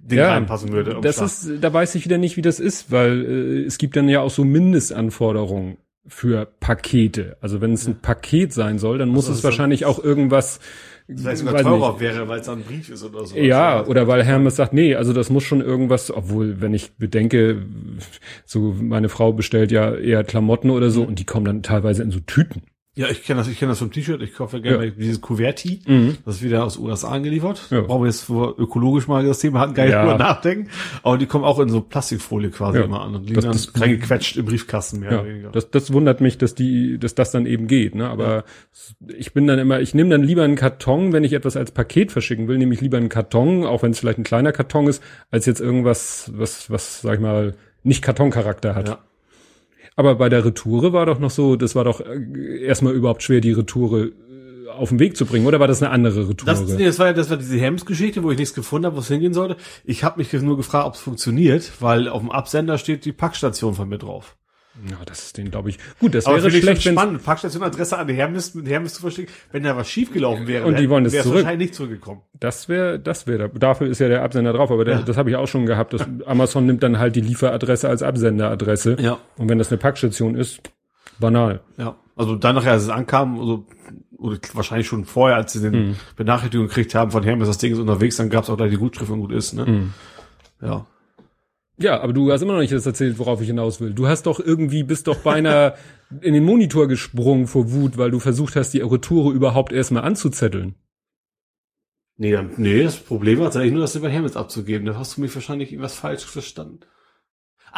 Ding 0.00 0.18
Ja, 0.18 0.32
reinpassen 0.32 0.72
würde. 0.72 0.98
das 1.02 1.18
Umschlag. 1.20 1.54
ist, 1.56 1.62
da 1.62 1.72
weiß 1.72 1.94
ich 1.96 2.04
wieder 2.04 2.18
nicht, 2.18 2.36
wie 2.36 2.42
das 2.42 2.58
ist, 2.60 2.90
weil 2.90 3.24
äh, 3.24 3.64
es 3.64 3.78
gibt 3.78 3.94
dann 3.96 4.08
ja 4.08 4.20
auch 4.20 4.30
so 4.30 4.44
Mindestanforderungen 4.44 5.76
für 6.08 6.46
Pakete. 6.60 7.36
Also 7.40 7.60
wenn 7.60 7.72
es 7.72 7.86
ein 7.86 8.00
Paket 8.00 8.52
sein 8.52 8.78
soll, 8.78 8.98
dann 8.98 9.08
muss 9.08 9.24
Also 9.24 9.32
es 9.32 9.36
ist 9.38 9.44
dann- 9.44 9.50
wahrscheinlich 9.50 9.84
auch 9.86 10.02
irgendwas 10.02 10.60
vielleicht 11.08 11.38
sogar 11.38 11.60
teurer 11.62 11.92
nicht. 11.92 12.00
wäre, 12.00 12.28
weil 12.28 12.40
es 12.40 12.48
ein 12.48 12.62
Brief 12.62 12.88
ist 12.90 13.02
oder 13.04 13.24
so. 13.26 13.36
Ja, 13.36 13.84
oder 13.86 14.06
weil 14.08 14.24
Hermes 14.24 14.56
sagt, 14.56 14.72
nee, 14.72 14.94
also 14.94 15.12
das 15.12 15.30
muss 15.30 15.42
schon 15.44 15.60
irgendwas, 15.60 16.10
obwohl, 16.12 16.60
wenn 16.60 16.74
ich 16.74 16.96
bedenke, 16.96 17.66
so 18.44 18.72
meine 18.80 19.08
Frau 19.08 19.32
bestellt 19.32 19.72
ja 19.72 19.94
eher 19.94 20.22
Klamotten 20.24 20.70
oder 20.70 20.86
Mhm. 20.86 20.90
so 20.92 21.02
und 21.02 21.18
die 21.18 21.24
kommen 21.24 21.44
dann 21.44 21.62
teilweise 21.62 22.02
in 22.04 22.10
so 22.12 22.20
Tüten. 22.20 22.62
Ja, 22.98 23.08
ich 23.10 23.22
kenne 23.24 23.40
das, 23.40 23.48
ich 23.48 23.58
kenne 23.58 23.72
das 23.72 23.78
vom 23.78 23.92
T-Shirt. 23.92 24.22
Ich 24.22 24.32
kaufe 24.32 24.62
gerne 24.62 24.90
dieses 24.90 25.20
Kuverti. 25.20 25.80
Mhm. 25.86 26.16
Das 26.24 26.36
ist 26.36 26.42
wieder 26.42 26.64
aus 26.64 26.78
USA 26.78 27.10
angeliefert. 27.10 27.66
Ja. 27.70 27.82
Brauchen 27.82 28.04
wir 28.04 28.06
jetzt 28.06 28.26
ökologisch 28.30 29.06
mal 29.06 29.22
das 29.26 29.38
Thema 29.40 29.60
hatten, 29.60 29.74
gar 29.74 29.84
nicht 29.84 29.92
Ja. 29.92 30.02
drüber 30.02 30.16
nachdenken. 30.16 30.70
Aber 31.02 31.18
die 31.18 31.26
kommen 31.26 31.44
auch 31.44 31.58
in 31.60 31.68
so 31.68 31.82
Plastikfolie 31.82 32.48
quasi 32.50 32.78
Ja. 32.78 32.84
immer 32.84 33.02
an 33.02 33.14
und 33.14 33.28
liegen 33.28 33.38
Das- 33.42 33.70
dann 33.72 33.82
reingequetscht 33.82 34.38
im 34.38 34.46
Briefkasten 34.46 35.00
mehr 35.00 35.12
Ja, 35.12 35.20
oder 35.20 35.28
weniger. 35.28 35.50
das, 35.50 35.70
das 35.70 35.92
wundert 35.92 36.22
mich, 36.22 36.38
dass 36.38 36.54
die, 36.54 36.98
dass 36.98 37.14
das 37.14 37.32
dann 37.32 37.44
eben 37.44 37.66
geht. 37.66 37.94
Ne? 37.94 38.08
Aber 38.08 38.44
ich 39.14 39.34
bin 39.34 39.46
dann 39.46 39.58
immer, 39.58 39.78
ich 39.80 39.92
nehme 39.94 40.08
dann 40.08 40.22
lieber 40.22 40.44
einen 40.44 40.56
Karton, 40.56 41.12
wenn 41.12 41.22
ich 41.22 41.34
etwas 41.34 41.54
als 41.58 41.72
Paket 41.72 42.12
verschicken 42.12 42.48
will, 42.48 42.56
nehme 42.56 42.72
ich 42.72 42.80
lieber 42.80 42.96
einen 42.96 43.10
Karton, 43.10 43.66
auch 43.66 43.82
wenn 43.82 43.90
es 43.90 43.98
vielleicht 43.98 44.18
ein 44.18 44.24
kleiner 44.24 44.52
Karton 44.52 44.86
ist, 44.86 45.02
als 45.30 45.44
jetzt 45.44 45.60
irgendwas, 45.60 46.30
was, 46.34 46.70
was, 46.70 47.02
sag 47.02 47.16
ich 47.16 47.20
mal, 47.20 47.56
nicht 47.82 48.00
Kartoncharakter 48.00 48.74
hat. 48.74 49.00
Aber 49.96 50.14
bei 50.14 50.28
der 50.28 50.44
Retoure 50.44 50.92
war 50.92 51.06
doch 51.06 51.18
noch 51.18 51.30
so, 51.30 51.56
das 51.56 51.74
war 51.74 51.84
doch 51.84 52.00
äh, 52.00 52.62
erstmal 52.62 52.94
überhaupt 52.94 53.22
schwer, 53.22 53.40
die 53.40 53.52
Retoure 53.52 54.04
äh, 54.04 54.68
auf 54.70 54.90
den 54.90 54.98
Weg 54.98 55.16
zu 55.16 55.24
bringen, 55.24 55.46
oder 55.46 55.58
war 55.58 55.68
das 55.68 55.82
eine 55.82 55.90
andere 55.90 56.28
Retoure? 56.28 56.50
Das, 56.50 56.68
nee, 56.68 56.84
das 56.84 56.98
war 56.98 57.14
das 57.14 57.30
war 57.30 57.38
diese 57.38 57.58
Hems-Geschichte, 57.58 58.22
wo 58.22 58.30
ich 58.30 58.38
nichts 58.38 58.54
gefunden 58.54 58.86
habe, 58.86 58.96
wo 58.96 59.00
es 59.00 59.08
hingehen 59.08 59.32
sollte. 59.32 59.56
Ich 59.84 60.04
habe 60.04 60.18
mich 60.18 60.32
nur 60.34 60.58
gefragt, 60.58 60.86
ob 60.86 60.94
es 60.94 61.00
funktioniert, 61.00 61.72
weil 61.80 62.08
auf 62.08 62.20
dem 62.20 62.30
Absender 62.30 62.76
steht 62.76 63.06
die 63.06 63.12
Packstation 63.12 63.74
von 63.74 63.88
mir 63.88 63.98
drauf. 63.98 64.36
Ja, 64.90 64.96
das 65.06 65.26
ist 65.26 65.36
den, 65.38 65.50
glaube 65.50 65.70
ich. 65.70 65.78
Gut, 65.98 66.14
das 66.14 66.26
Aber 66.26 66.36
wäre 66.36 66.50
schlecht, 66.50 66.84
wenn 66.86 66.92
spannend, 66.94 67.24
Packstationadresse 67.24 67.98
an 67.98 68.08
Hermes, 68.08 68.54
mit 68.54 68.68
Hermes 68.68 68.94
zu 68.94 69.00
verstecken. 69.00 69.32
Wenn 69.52 69.62
da 69.62 69.76
was 69.76 69.88
schiefgelaufen 69.88 70.46
wäre, 70.46 70.66
Und 70.66 70.78
die 70.78 70.88
wollen 70.90 71.04
das 71.04 71.12
zurück. 71.14 71.36
wahrscheinlich 71.36 71.68
nicht 71.70 71.74
zurückgekommen. 71.74 72.20
Das 72.38 72.68
wäre, 72.68 72.98
das 72.98 73.26
wäre, 73.26 73.48
dafür 73.50 73.86
ist 73.88 73.98
ja 74.00 74.08
der 74.08 74.22
Absender 74.22 74.52
drauf, 74.52 74.70
aber 74.70 74.84
der, 74.84 74.98
das 75.02 75.16
habe 75.16 75.30
ich 75.30 75.36
auch 75.36 75.48
schon 75.48 75.66
gehabt. 75.66 75.92
Das, 75.94 76.06
Amazon 76.26 76.66
nimmt 76.66 76.82
dann 76.82 76.98
halt 76.98 77.16
die 77.16 77.20
Lieferadresse 77.22 77.88
als 77.88 78.02
Absenderadresse. 78.02 78.96
Ja. 79.00 79.18
Und 79.36 79.48
wenn 79.48 79.58
das 79.58 79.68
eine 79.68 79.78
Packstation 79.78 80.34
ist, 80.34 80.60
banal. 81.18 81.60
Ja, 81.78 81.96
also 82.14 82.36
dann 82.36 82.54
nachher, 82.56 82.72
als 82.72 82.82
es 82.84 82.88
ankam, 82.90 83.38
also, 83.40 83.66
oder 84.18 84.38
wahrscheinlich 84.54 84.86
schon 84.86 85.04
vorher, 85.04 85.36
als 85.36 85.52
sie 85.52 85.60
den 85.60 85.88
Mhm. 85.88 85.96
Benachrichtigung 86.16 86.66
gekriegt 86.68 86.94
haben 86.94 87.10
von 87.10 87.22
Hermes, 87.22 87.48
das 87.48 87.58
Ding 87.58 87.72
ist 87.72 87.78
unterwegs, 87.78 88.16
dann 88.16 88.30
gab 88.30 88.44
es 88.44 88.50
auch 88.50 88.56
gleich 88.56 88.70
die 88.70 88.76
Gutschrift 88.78 89.10
und 89.10 89.20
gut 89.20 89.32
ist, 89.32 89.52
ne? 89.54 89.64
Mhm. 89.66 89.92
Ja. 90.62 90.86
Ja, 91.78 92.00
aber 92.00 92.12
du 92.12 92.32
hast 92.32 92.42
immer 92.42 92.54
noch 92.54 92.60
nicht 92.60 92.72
das 92.72 92.86
erzählt, 92.86 93.18
worauf 93.18 93.40
ich 93.42 93.48
hinaus 93.48 93.80
will. 93.80 93.92
Du 93.92 94.06
hast 94.06 94.24
doch 94.24 94.40
irgendwie, 94.40 94.82
bist 94.82 95.06
doch 95.08 95.18
beinahe 95.18 95.74
in 96.22 96.32
den 96.32 96.44
Monitor 96.44 96.88
gesprungen 96.88 97.46
vor 97.46 97.70
Wut, 97.72 97.98
weil 97.98 98.10
du 98.10 98.18
versucht 98.18 98.56
hast, 98.56 98.70
die 98.70 98.80
Retoure 98.80 99.34
überhaupt 99.34 99.72
erstmal 99.72 100.04
anzuzetteln. 100.04 100.74
Nee, 102.18 102.38
nee, 102.56 102.82
das 102.82 102.96
Problem 102.96 103.38
war 103.38 103.46
tatsächlich 103.46 103.72
nur, 103.72 103.82
das 103.82 103.94
über 103.94 104.08
Hermes 104.08 104.36
abzugeben. 104.36 104.86
Da 104.86 104.96
hast 104.96 105.16
du 105.16 105.20
mich 105.20 105.34
wahrscheinlich 105.34 105.70
irgendwas 105.70 105.96
falsch 105.96 106.24
verstanden. 106.24 106.80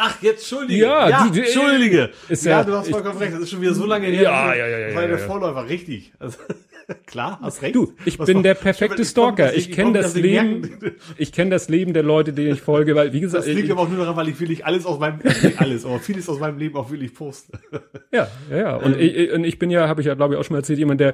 Ach, 0.01 0.21
jetzt 0.21 0.49
Entschuldige. 0.51 0.83
Ja, 0.85 1.23
die- 1.25 1.31
die- 1.31 1.39
Entschuldige. 1.41 2.09
ist 2.29 2.45
ja, 2.45 2.51
ja- 2.59 2.63
du 2.63 2.73
hast 2.73 2.87
ich- 2.87 2.93
vollkommen 2.93 3.17
recht. 3.17 3.33
Das 3.33 3.41
ist 3.41 3.49
schon 3.49 3.61
wieder 3.61 3.73
so 3.73 3.85
lange 3.85 4.07
her. 4.07 4.21
Ja, 4.23 4.53
ja, 4.55 4.65
ja, 4.67 4.77
ja, 4.79 4.85
Das 4.87 4.95
war 4.95 5.01
ja, 5.03 5.07
der 5.09 5.19
ja. 5.19 5.25
Vorläufer, 5.25 5.67
richtig. 5.67 6.13
Also, 6.19 6.37
klar, 7.05 7.39
hast 7.41 7.61
recht. 7.61 7.75
Du, 7.75 7.93
ich 8.05 8.17
Was 8.17 8.25
bin 8.27 8.37
war- 8.37 8.43
der 8.43 8.53
perfekte 8.53 9.01
Ich 9.01 9.09
Stalker. 9.09 9.47
das 9.47 9.55
Ich 9.55 9.67
nicht- 9.67 9.75
kenne 9.75 9.91
das 9.93 10.15
nicht 10.15 10.23
Leben, 10.23 10.61
merken. 10.61 10.95
ich 11.17 11.31
kenne 11.33 11.49
das 11.51 11.67
Leben 11.67 11.93
der 11.93 12.03
Leute, 12.03 12.31
denen 12.31 12.53
ich 12.53 12.61
folge, 12.61 12.95
weil, 12.95 13.11
wie 13.11 13.19
gesagt, 13.19 13.45
Das 13.45 13.53
liegt 13.53 13.65
ich, 13.65 13.71
aber 13.73 13.81
auch 13.81 13.89
nur 13.89 13.97
daran, 13.99 14.15
weil 14.15 14.29
ich 14.29 14.39
wirklich 14.39 14.65
alles 14.65 14.85
aus 14.85 14.99
meinem, 14.99 15.19
nicht 15.21 15.59
alles, 15.59 15.85
aber 15.85 15.99
vieles 15.99 16.29
aus 16.29 16.39
meinem 16.39 16.57
Leben 16.57 16.77
auch 16.77 16.89
wirklich 16.89 17.13
poste. 17.13 17.59
Ja, 18.11 18.27
ja, 18.49 18.57
ja. 18.57 18.75
Und, 18.77 18.93
Ähm. 18.93 18.99
ich, 19.01 19.31
und 19.33 19.43
ich 19.43 19.59
bin 19.59 19.69
ja, 19.69 19.87
habe 19.87 20.01
ich 20.01 20.07
ja, 20.07 20.15
glaube 20.15 20.33
ich, 20.33 20.39
auch 20.39 20.43
schon 20.45 20.53
mal 20.55 20.59
erzählt, 20.59 20.79
jemand, 20.79 20.99
der, 21.01 21.13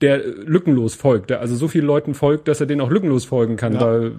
der 0.00 0.18
lückenlos 0.26 0.94
folgt, 0.96 1.30
der 1.30 1.40
also 1.40 1.54
so 1.54 1.68
vielen 1.68 1.86
Leuten 1.86 2.14
folgt, 2.14 2.48
dass 2.48 2.60
er 2.60 2.66
denen 2.66 2.80
auch 2.80 2.90
lückenlos 2.90 3.24
folgen 3.24 3.56
kann. 3.56 3.74
Ja. 3.74 3.80
Weil 3.82 4.12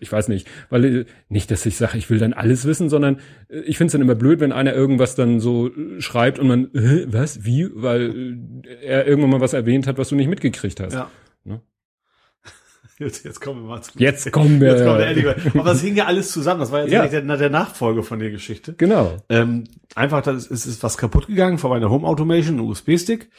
ich 0.00 0.10
weiß 0.10 0.28
nicht, 0.28 0.46
weil 0.70 0.84
äh, 0.84 1.04
nicht, 1.28 1.50
dass 1.50 1.64
ich 1.66 1.76
sage, 1.76 1.98
ich 1.98 2.08
will 2.10 2.18
dann 2.18 2.32
alles 2.32 2.64
wissen, 2.66 2.88
sondern 2.88 3.20
äh, 3.48 3.60
ich 3.60 3.76
finde 3.78 3.86
es 3.88 3.92
dann 3.92 4.02
immer 4.02 4.14
blöd, 4.14 4.40
wenn 4.40 4.52
einer 4.52 4.74
irgendwas 4.74 5.14
dann 5.14 5.40
so 5.40 5.68
äh, 5.68 6.00
schreibt 6.00 6.38
und 6.38 6.46
man, 6.48 6.74
äh, 6.74 7.06
was, 7.12 7.44
wie, 7.44 7.68
weil 7.74 8.38
er 8.82 9.06
irgendwann 9.06 9.30
mal 9.30 9.40
was 9.40 9.52
erwähnt 9.52 9.86
hat, 9.86 9.98
was 9.98 10.08
du 10.08 10.16
nicht 10.16 10.28
mitgekriegt 10.28 10.80
hast. 10.80 10.94
Ja. 10.94 11.10
Ne? 11.44 11.60
Jetzt, 12.98 13.24
jetzt 13.24 13.40
kommen 13.40 13.62
wir 13.62 13.68
mal 13.68 13.82
zu. 13.82 13.92
Jetzt 13.96 14.32
kommen 14.32 14.60
wir. 14.60 14.72
Jetzt 14.72 14.84
kommt 14.84 14.98
der 14.98 15.10
Eddie. 15.10 15.28
Aber 15.58 15.70
das 15.70 15.82
hing 15.82 15.94
ja 15.94 16.06
alles 16.06 16.32
zusammen. 16.32 16.58
Das 16.58 16.72
war 16.72 16.82
jetzt 16.82 16.90
Ja. 16.90 17.02
eigentlich 17.02 17.24
der, 17.24 17.36
der 17.36 17.50
Nachfolge 17.50 18.02
von 18.02 18.18
der 18.18 18.30
Geschichte. 18.30 18.74
Genau. 18.74 19.18
Ähm, 19.28 19.64
einfach, 19.94 20.20
da 20.22 20.32
ist, 20.32 20.50
ist, 20.50 20.82
was 20.82 20.98
kaputt 20.98 21.28
gegangen 21.28 21.58
von 21.58 21.70
meiner 21.70 21.90
Home 21.90 22.06
Automation, 22.08 22.58
USB-Stick. 22.58 23.30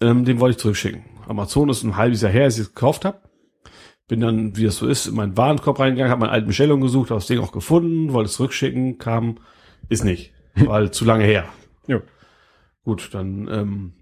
Ähm, 0.00 0.24
den 0.24 0.40
wollte 0.40 0.56
ich 0.56 0.58
zurückschicken. 0.58 1.04
Amazon 1.28 1.68
ist 1.68 1.84
ein 1.84 1.96
halbes 1.96 2.22
Jahr 2.22 2.32
her, 2.32 2.44
als 2.44 2.54
ich 2.56 2.62
es 2.62 2.74
gekauft 2.74 3.04
habe. 3.04 3.20
Bin 4.10 4.18
dann, 4.18 4.56
wie 4.56 4.64
es 4.64 4.76
so 4.76 4.88
ist, 4.88 5.06
in 5.06 5.14
meinen 5.14 5.36
Warenkorb 5.36 5.78
reingegangen, 5.78 6.10
habe 6.10 6.22
meinen 6.22 6.32
alten 6.32 6.48
Bestellung 6.48 6.80
gesucht, 6.80 7.10
habe 7.10 7.20
das 7.20 7.28
Ding 7.28 7.38
auch 7.38 7.52
gefunden, 7.52 8.12
wollte 8.12 8.26
es 8.28 8.34
zurückschicken, 8.34 8.98
kam, 8.98 9.38
ist 9.88 10.02
nicht, 10.02 10.32
weil 10.56 10.90
zu 10.90 11.04
lange 11.04 11.22
her. 11.22 11.44
Ja. 11.86 12.02
Gut, 12.82 13.10
dann 13.12 13.46
ähm, 13.46 13.92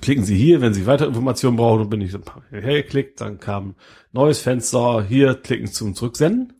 klicken 0.00 0.24
Sie 0.24 0.34
hier, 0.34 0.62
wenn 0.62 0.72
Sie 0.72 0.86
weitere 0.86 1.08
Informationen 1.08 1.58
brauchen, 1.58 1.80
dann 1.80 1.90
bin 1.90 2.00
ich 2.00 2.14
ein 2.14 2.22
paar 2.22 2.42
hergeklickt, 2.50 3.20
dann 3.20 3.38
kam 3.38 3.74
neues 4.12 4.40
Fenster, 4.40 5.04
hier 5.06 5.34
klicken 5.34 5.66
Sie 5.66 5.74
zum 5.74 5.94
Zurücksenden, 5.94 6.54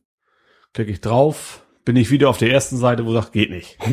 klicke 0.74 0.90
ich 0.90 1.00
drauf, 1.00 1.64
bin 1.86 1.96
ich 1.96 2.10
wieder 2.10 2.28
auf 2.28 2.36
der 2.36 2.52
ersten 2.52 2.76
Seite, 2.76 3.06
wo 3.06 3.14
sagt, 3.14 3.32
geht 3.32 3.50
nicht. 3.50 3.78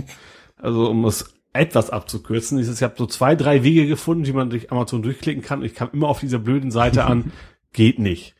Also 0.60 0.90
um 0.90 1.06
es 1.06 1.36
etwas 1.54 1.92
abzukürzen, 1.92 2.58
ich 2.58 2.82
habe 2.82 2.96
so 2.98 3.06
zwei, 3.06 3.36
drei 3.36 3.64
Wege 3.64 3.86
gefunden, 3.86 4.26
wie 4.26 4.34
man 4.34 4.50
durch 4.50 4.72
Amazon 4.72 5.04
durchklicken 5.04 5.44
kann. 5.44 5.64
Ich 5.64 5.76
kam 5.76 5.90
immer 5.94 6.08
auf 6.08 6.20
dieser 6.20 6.40
blöden 6.40 6.72
Seite 6.72 7.06
an, 7.06 7.32
geht 7.78 8.00
nicht. 8.00 8.36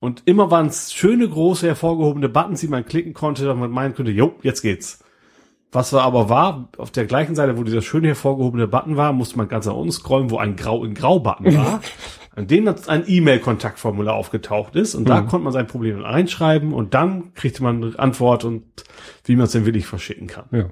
Und 0.00 0.22
immer 0.26 0.50
waren 0.50 0.66
es 0.66 0.92
schöne, 0.92 1.26
große, 1.26 1.66
hervorgehobene 1.66 2.28
Buttons, 2.28 2.60
die 2.60 2.68
man 2.68 2.84
klicken 2.84 3.14
konnte, 3.14 3.46
damit 3.46 3.62
man 3.62 3.70
meinen 3.70 3.94
könnte, 3.94 4.12
jo, 4.12 4.34
jetzt 4.42 4.60
geht's. 4.60 5.02
Was 5.72 5.92
war 5.92 6.02
aber 6.02 6.28
war, 6.28 6.68
auf 6.76 6.90
der 6.90 7.06
gleichen 7.06 7.34
Seite, 7.34 7.56
wo 7.56 7.62
dieser 7.62 7.82
schön 7.82 8.04
hervorgehobene 8.04 8.68
Button 8.68 8.96
war, 8.96 9.12
musste 9.12 9.38
man 9.38 9.48
ganz 9.48 9.66
nach 9.66 9.74
unten 9.74 9.92
scrollen, 9.92 10.30
wo 10.30 10.38
ein 10.38 10.56
Grau 10.56 10.84
in 10.84 10.94
Grau-Button 10.94 11.56
war, 11.56 11.80
an 12.36 12.46
dem 12.46 12.68
ein 12.68 13.04
E-Mail-Kontaktformular 13.06 14.14
aufgetaucht 14.14 14.76
ist. 14.76 14.94
Und 14.94 15.08
da 15.08 15.22
konnte 15.22 15.44
man 15.44 15.52
sein 15.52 15.66
Problem 15.66 16.00
reinschreiben 16.00 16.72
und 16.72 16.94
dann 16.94 17.32
kriegte 17.34 17.62
man 17.62 17.82
eine 17.82 17.98
Antwort 17.98 18.44
und 18.44 18.64
wie 19.24 19.36
man 19.36 19.46
es 19.46 19.52
denn 19.52 19.66
wirklich 19.66 19.86
verschicken 19.86 20.26
kann. 20.26 20.44
Ja. 20.50 20.70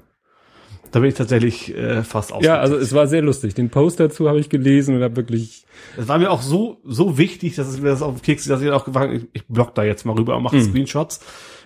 Da 0.92 1.00
bin 1.00 1.08
ich 1.08 1.14
tatsächlich 1.14 1.74
äh, 1.76 2.04
fast 2.04 2.32
aus. 2.32 2.44
Ja, 2.44 2.58
also 2.60 2.76
es 2.76 2.92
war 2.92 3.06
sehr 3.08 3.22
lustig. 3.22 3.54
Den 3.54 3.70
Post 3.70 3.98
dazu 3.98 4.28
habe 4.28 4.38
ich 4.38 4.48
gelesen 4.50 4.94
und 4.96 5.02
habe 5.02 5.16
wirklich, 5.16 5.64
Es 5.98 6.06
war 6.06 6.18
mir 6.18 6.30
auch 6.30 6.42
so, 6.42 6.80
so 6.84 7.18
wichtig, 7.18 7.56
dass 7.56 7.66
es 7.68 7.80
mir 7.80 7.88
das 7.88 8.02
auf 8.02 8.16
den 8.16 8.22
Keks, 8.22 8.44
dass 8.44 8.60
ich 8.62 8.70
auch 8.70 8.84
gefragt 8.84 9.12
ich, 9.14 9.26
ich 9.32 9.46
block 9.48 9.74
da 9.74 9.82
jetzt 9.84 10.04
mal 10.04 10.14
rüber 10.16 10.36
und 10.36 10.42
mache 10.44 10.56
Mhm. 10.56 10.62
Screenshots. 10.64 11.20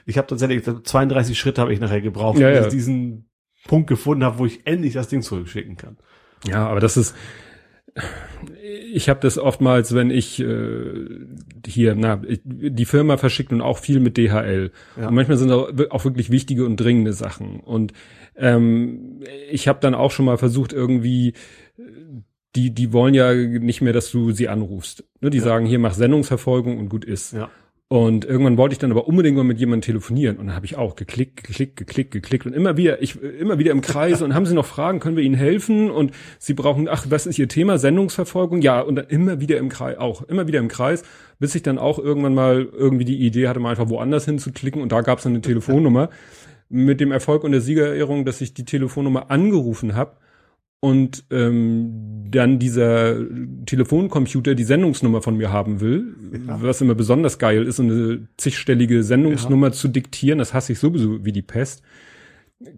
Ich 0.07 0.17
habe 0.17 0.29
tatsächlich 0.29 0.63
32 0.65 1.39
Schritte 1.39 1.61
habe 1.61 1.73
ich 1.75 1.81
nachher 1.81 2.01
gebraucht, 2.01 2.39
Ja, 2.39 2.49
bis 2.49 2.59
ja. 2.61 2.67
ich 2.67 2.73
diesen 2.73 3.27
Punkt 3.67 3.89
gefunden 3.89 4.23
habe, 4.25 4.39
wo 4.39 4.47
ich 4.47 4.61
endlich 4.65 4.93
das 4.95 5.09
Ding 5.09 5.23
zurückschicken 5.23 5.77
kann. 5.77 5.97
ja, 6.47 6.67
aber 6.69 6.79
das 6.79 6.97
ist, 6.97 7.15
ich 8.93 9.09
habe 9.09 9.21
das 9.21 9.39
oftmals, 9.39 9.95
wenn 9.95 10.11
ich 10.11 10.39
äh, 10.41 11.07
hier, 11.67 11.95
na, 11.97 12.23
ich, 12.29 12.41
die 12.45 12.85
Firma 12.85 13.17
verschickt 13.17 13.51
nun 13.53 13.61
auch 13.63 13.79
viel 13.79 14.01
mit 14.01 14.17
DHL. 14.19 14.71
Ja. 15.01 15.09
Und 15.09 15.15
manchmal 15.15 15.37
sind 15.39 15.51
auch, 15.51 15.71
auch 15.91 16.05
wirklich 16.05 16.31
wichtige 16.31 16.65
und 16.67 16.77
dringende 16.77 17.13
Sachen. 17.13 17.61
Und 17.61 17.93
ähm, 18.39 19.21
ich 19.51 19.69
habe 19.69 19.81
dann 19.81 19.95
auch 19.95 20.11
schon 20.11 20.27
mal 20.27 20.39
versucht, 20.39 20.73
irgendwie, 20.73 21.35
die, 22.55 22.71
die 22.75 22.93
wollen 22.93 23.15
ja 23.15 23.35
nicht 23.35 23.83
mehr, 23.83 23.93
dass 23.93 24.11
du 24.11 24.33
sie 24.33 24.49
anrufst. 24.49 25.05
Ne, 25.21 25.31
die 25.31 25.41
sagen, 25.41 25.67
hier 25.67 25.79
mach 25.79 25.95
Sendungsverfolgung 25.95 26.79
und 26.79 26.89
gut 26.89 27.05
ist. 27.05 27.33
Ja. 27.33 27.51
Und 27.89 28.25
irgendwann 28.25 28.57
wollte 28.57 28.73
ich 28.73 28.81
dann 28.81 28.91
aber 28.91 29.07
unbedingt 29.07 29.37
mal 29.37 29.45
mit 29.45 29.61
jemandem 29.61 29.83
telefonieren. 29.83 30.39
Und 30.39 30.47
dann 30.47 30.57
habe 30.57 30.67
ich 30.67 30.77
auch 30.77 30.97
geklickt, 30.97 31.45
geklickt, 31.45 31.77
geklickt, 31.77 32.11
geklickt 32.11 32.45
und 32.45 32.53
immer 32.53 32.77
wieder, 32.77 33.01
ich 33.01 33.23
immer 33.23 33.61
wieder 33.61 33.71
im 33.71 33.81
Kreis 33.81 34.23
und 34.23 34.35
haben 34.35 34.45
Sie 34.45 34.55
noch 34.55 34.67
Fragen, 34.67 34.99
können 34.99 35.17
wir 35.17 35.23
Ihnen 35.23 35.37
helfen? 35.37 35.93
Und 35.93 36.11
Sie 36.41 36.55
brauchen, 36.55 36.89
ach, 36.89 37.07
was 37.11 37.27
ist 37.27 37.39
Ihr 37.39 37.47
Thema? 37.47 37.79
Sendungsverfolgung? 37.79 38.61
Ja, 38.61 38.81
und 38.81 38.97
dann 38.97 39.07
immer 39.07 39.41
wieder 39.41 39.59
im 39.59 39.69
Kreis, 39.69 39.99
auch 39.99 40.23
immer 40.23 40.49
wieder 40.49 40.59
im 40.59 40.67
Kreis, 40.67 41.05
bis 41.39 41.55
ich 41.55 41.63
dann 41.63 41.79
auch 41.79 42.01
irgendwann 42.01 42.35
mal 42.35 42.69
irgendwie 42.73 43.05
die 43.05 43.25
Idee 43.25 43.47
hatte, 43.47 43.61
mal 43.61 43.71
einfach 43.71 43.89
woanders 43.89 44.25
hinzuklicken 44.25 44.83
und 44.83 44.91
da 44.91 45.03
gab 45.03 45.19
es 45.19 45.25
dann 45.25 45.35
eine 45.35 45.43
Telefonnummer. 45.43 46.11
Mit 46.69 47.01
dem 47.01 47.13
Erfolg 47.13 47.45
und 47.45 47.53
der 47.53 47.61
Siegerehrung, 47.61 48.25
dass 48.25 48.41
ich 48.41 48.55
die 48.55 48.65
Telefonnummer 48.65 49.31
angerufen 49.31 49.95
habe 49.95 50.17
und 50.81 51.25
ähm, 51.31 52.25
dann 52.31 52.59
dieser 52.59 53.17
Telefoncomputer 53.67 54.55
die 54.55 54.65
Sendungsnummer 54.65 55.23
von 55.23 55.37
mir 55.37 55.53
haben 55.53 55.81
will, 55.81 56.15
was 56.47 56.81
immer 56.81 56.95
besonders 56.95 57.39
geil 57.39 57.65
ist, 57.65 57.81
eine 57.81 58.29
zigstellige 58.37 59.03
Sendungsnummer 59.03 59.73
zu 59.73 59.89
diktieren, 59.89 60.39
das 60.39 60.55
hasse 60.55 60.73
ich 60.73 60.79
sowieso 60.79 61.25
wie 61.25 61.33
die 61.33 61.43
Pest, 61.43 61.83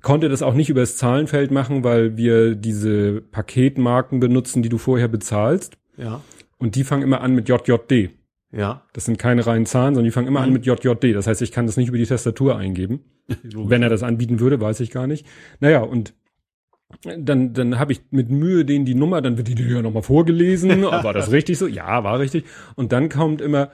konnte 0.03 0.29
das 0.29 0.43
auch 0.43 0.55
nicht 0.55 0.71
über 0.71 0.81
das 0.81 0.97
Zahlenfeld 0.97 1.51
machen, 1.51 1.83
weil 1.85 2.17
wir 2.17 2.55
diese 2.55 3.21
Paketmarken 3.21 4.21
benutzen, 4.21 4.63
die 4.63 4.69
du 4.69 4.79
vorher 4.79 5.09
bezahlst 5.09 5.77
Ja. 5.97 6.21
und 6.59 6.75
die 6.77 6.85
fangen 6.85 7.03
immer 7.03 7.21
an 7.21 7.35
mit 7.35 7.49
JJD. 7.49 8.11
Ja. 8.51 8.83
Das 8.93 9.05
sind 9.05 9.19
keine 9.19 9.47
reinen 9.47 9.67
Zahlen, 9.67 9.95
sondern 9.95 10.07
die 10.07 10.11
fangen 10.11 10.27
immer 10.29 10.41
an 10.41 10.49
Mhm. 10.49 10.55
mit 10.55 10.67
JJD. 10.67 11.15
Das 11.15 11.27
heißt, 11.27 11.43
ich 11.43 11.53
kann 11.53 11.67
das 11.67 11.77
nicht 11.77 11.89
über 11.89 11.99
die 11.99 12.07
Tastatur 12.07 12.57
eingeben. 12.57 13.01
Wenn 13.43 13.83
er 13.83 13.91
das 13.91 14.03
anbieten 14.03 14.41
würde, 14.41 14.61
weiß 14.61 14.81
ich 14.81 14.91
gar 14.91 15.07
nicht. 15.07 15.27
Naja, 15.61 15.81
und 15.81 16.15
dann, 17.19 17.53
dann 17.53 17.79
habe 17.79 17.93
ich 17.93 18.01
mit 18.11 18.31
Mühe 18.31 18.65
denen 18.65 18.87
die 18.87 18.95
Nummer, 18.95 19.21
dann 19.21 19.37
wird 19.37 19.49
die 19.49 19.55
dir 19.55 19.67
ja 19.69 19.83
nochmal 19.83 20.03
vorgelesen. 20.03 20.83
war 20.83 21.13
das 21.13 21.31
richtig 21.31 21.59
so? 21.59 21.67
Ja, 21.67 22.03
war 22.05 22.19
richtig. 22.19 22.45
Und 22.77 22.93
dann 22.93 23.11
kommt 23.11 23.43
immer 23.43 23.71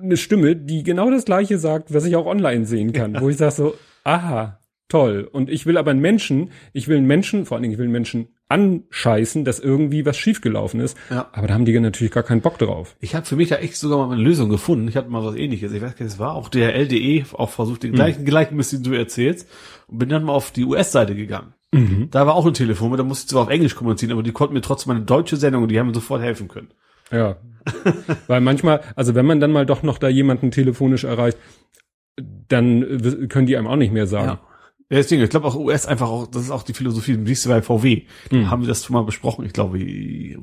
eine 0.00 0.16
Stimme, 0.16 0.56
die 0.56 0.82
genau 0.82 1.10
das 1.10 1.24
gleiche 1.26 1.58
sagt, 1.58 1.92
was 1.92 2.04
ich 2.06 2.16
auch 2.16 2.26
online 2.26 2.64
sehen 2.64 2.92
kann, 2.92 3.20
wo 3.20 3.28
ich 3.28 3.36
sage 3.36 3.52
so, 3.52 3.74
aha, 4.04 4.60
toll. 4.88 5.28
Und 5.30 5.50
ich 5.50 5.66
will 5.66 5.76
aber 5.76 5.90
einen 5.90 6.00
Menschen, 6.00 6.50
ich 6.72 6.88
will 6.88 6.96
einen 6.96 7.06
Menschen, 7.06 7.44
vor 7.44 7.56
allen 7.56 7.62
Dingen, 7.62 7.72
ich 7.74 7.78
will 7.78 7.84
einen 7.86 7.92
Menschen 7.92 8.28
anscheißen, 8.48 9.44
dass 9.44 9.60
irgendwie 9.60 10.06
was 10.06 10.16
schiefgelaufen 10.16 10.80
ist. 10.80 10.96
Ja. 11.10 11.28
Aber 11.32 11.46
da 11.46 11.54
haben 11.54 11.64
die 11.64 11.78
natürlich 11.78 12.12
gar 12.12 12.22
keinen 12.22 12.40
Bock 12.40 12.58
drauf. 12.58 12.96
Ich 13.00 13.14
habe 13.14 13.26
für 13.26 13.36
mich 13.36 13.48
da 13.50 13.56
echt 13.56 13.76
sogar 13.76 13.98
mal 14.06 14.12
eine 14.12 14.22
Lösung 14.22 14.48
gefunden. 14.48 14.88
Ich 14.88 14.96
hatte 14.96 15.10
mal 15.10 15.24
was 15.24 15.36
ähnliches. 15.36 15.72
Ich 15.72 15.82
weiß 15.82 15.96
gar 15.96 16.04
nicht, 16.04 16.14
es 16.14 16.18
war 16.18 16.34
auch 16.34 16.48
der 16.48 16.74
LDE, 16.74 17.24
auch 17.34 17.50
versucht, 17.50 17.82
Hm. 17.84 17.90
den 17.90 17.94
gleichen, 17.94 18.24
gleichen 18.24 18.56
Mist, 18.56 18.72
den 18.72 18.82
du 18.82 18.92
erzählst. 18.92 19.46
Und 19.86 19.98
bin 19.98 20.08
dann 20.08 20.24
mal 20.24 20.32
auf 20.32 20.50
die 20.50 20.64
US-Seite 20.64 21.14
gegangen. 21.14 21.52
Mhm. 21.72 22.08
Da 22.10 22.26
war 22.26 22.34
auch 22.34 22.46
ein 22.46 22.54
Telefon, 22.54 22.96
da 22.96 23.02
musste 23.02 23.24
ich 23.26 23.28
zwar 23.28 23.42
auf 23.42 23.50
Englisch 23.50 23.74
kommunizieren, 23.74 24.12
aber 24.12 24.22
die 24.22 24.32
konnten 24.32 24.54
mir 24.54 24.62
trotzdem 24.62 24.92
eine 24.92 25.02
deutsche 25.04 25.36
Sendung 25.36 25.64
und 25.64 25.68
die 25.68 25.78
haben 25.78 25.88
mir 25.88 25.94
sofort 25.94 26.22
helfen 26.22 26.48
können. 26.48 26.68
Ja. 27.12 27.36
Weil 28.26 28.40
manchmal, 28.40 28.80
also 28.96 29.14
wenn 29.14 29.26
man 29.26 29.40
dann 29.40 29.52
mal 29.52 29.66
doch 29.66 29.82
noch 29.82 29.98
da 29.98 30.08
jemanden 30.08 30.50
telefonisch 30.50 31.04
erreicht, 31.04 31.36
dann 32.48 33.28
können 33.28 33.46
die 33.46 33.56
einem 33.56 33.66
auch 33.66 33.76
nicht 33.76 33.92
mehr 33.92 34.06
sagen. 34.06 34.28
Ja. 34.28 34.40
Ja, 34.90 34.96
deswegen, 34.96 35.22
ich 35.22 35.28
glaube 35.30 35.46
auch 35.46 35.54
US 35.56 35.84
einfach 35.86 36.08
auch, 36.08 36.26
das 36.26 36.42
ist 36.44 36.50
auch 36.50 36.62
die 36.62 36.72
Philosophie, 36.72 37.18
siehst 37.24 37.44
du 37.44 37.50
bei 37.50 37.60
VW, 37.60 38.02
Hm. 38.30 38.50
haben 38.50 38.62
wir 38.62 38.68
das 38.68 38.84
schon 38.84 38.94
mal 38.94 39.02
besprochen, 39.04 39.44
ich 39.44 39.52
glaube, 39.52 39.78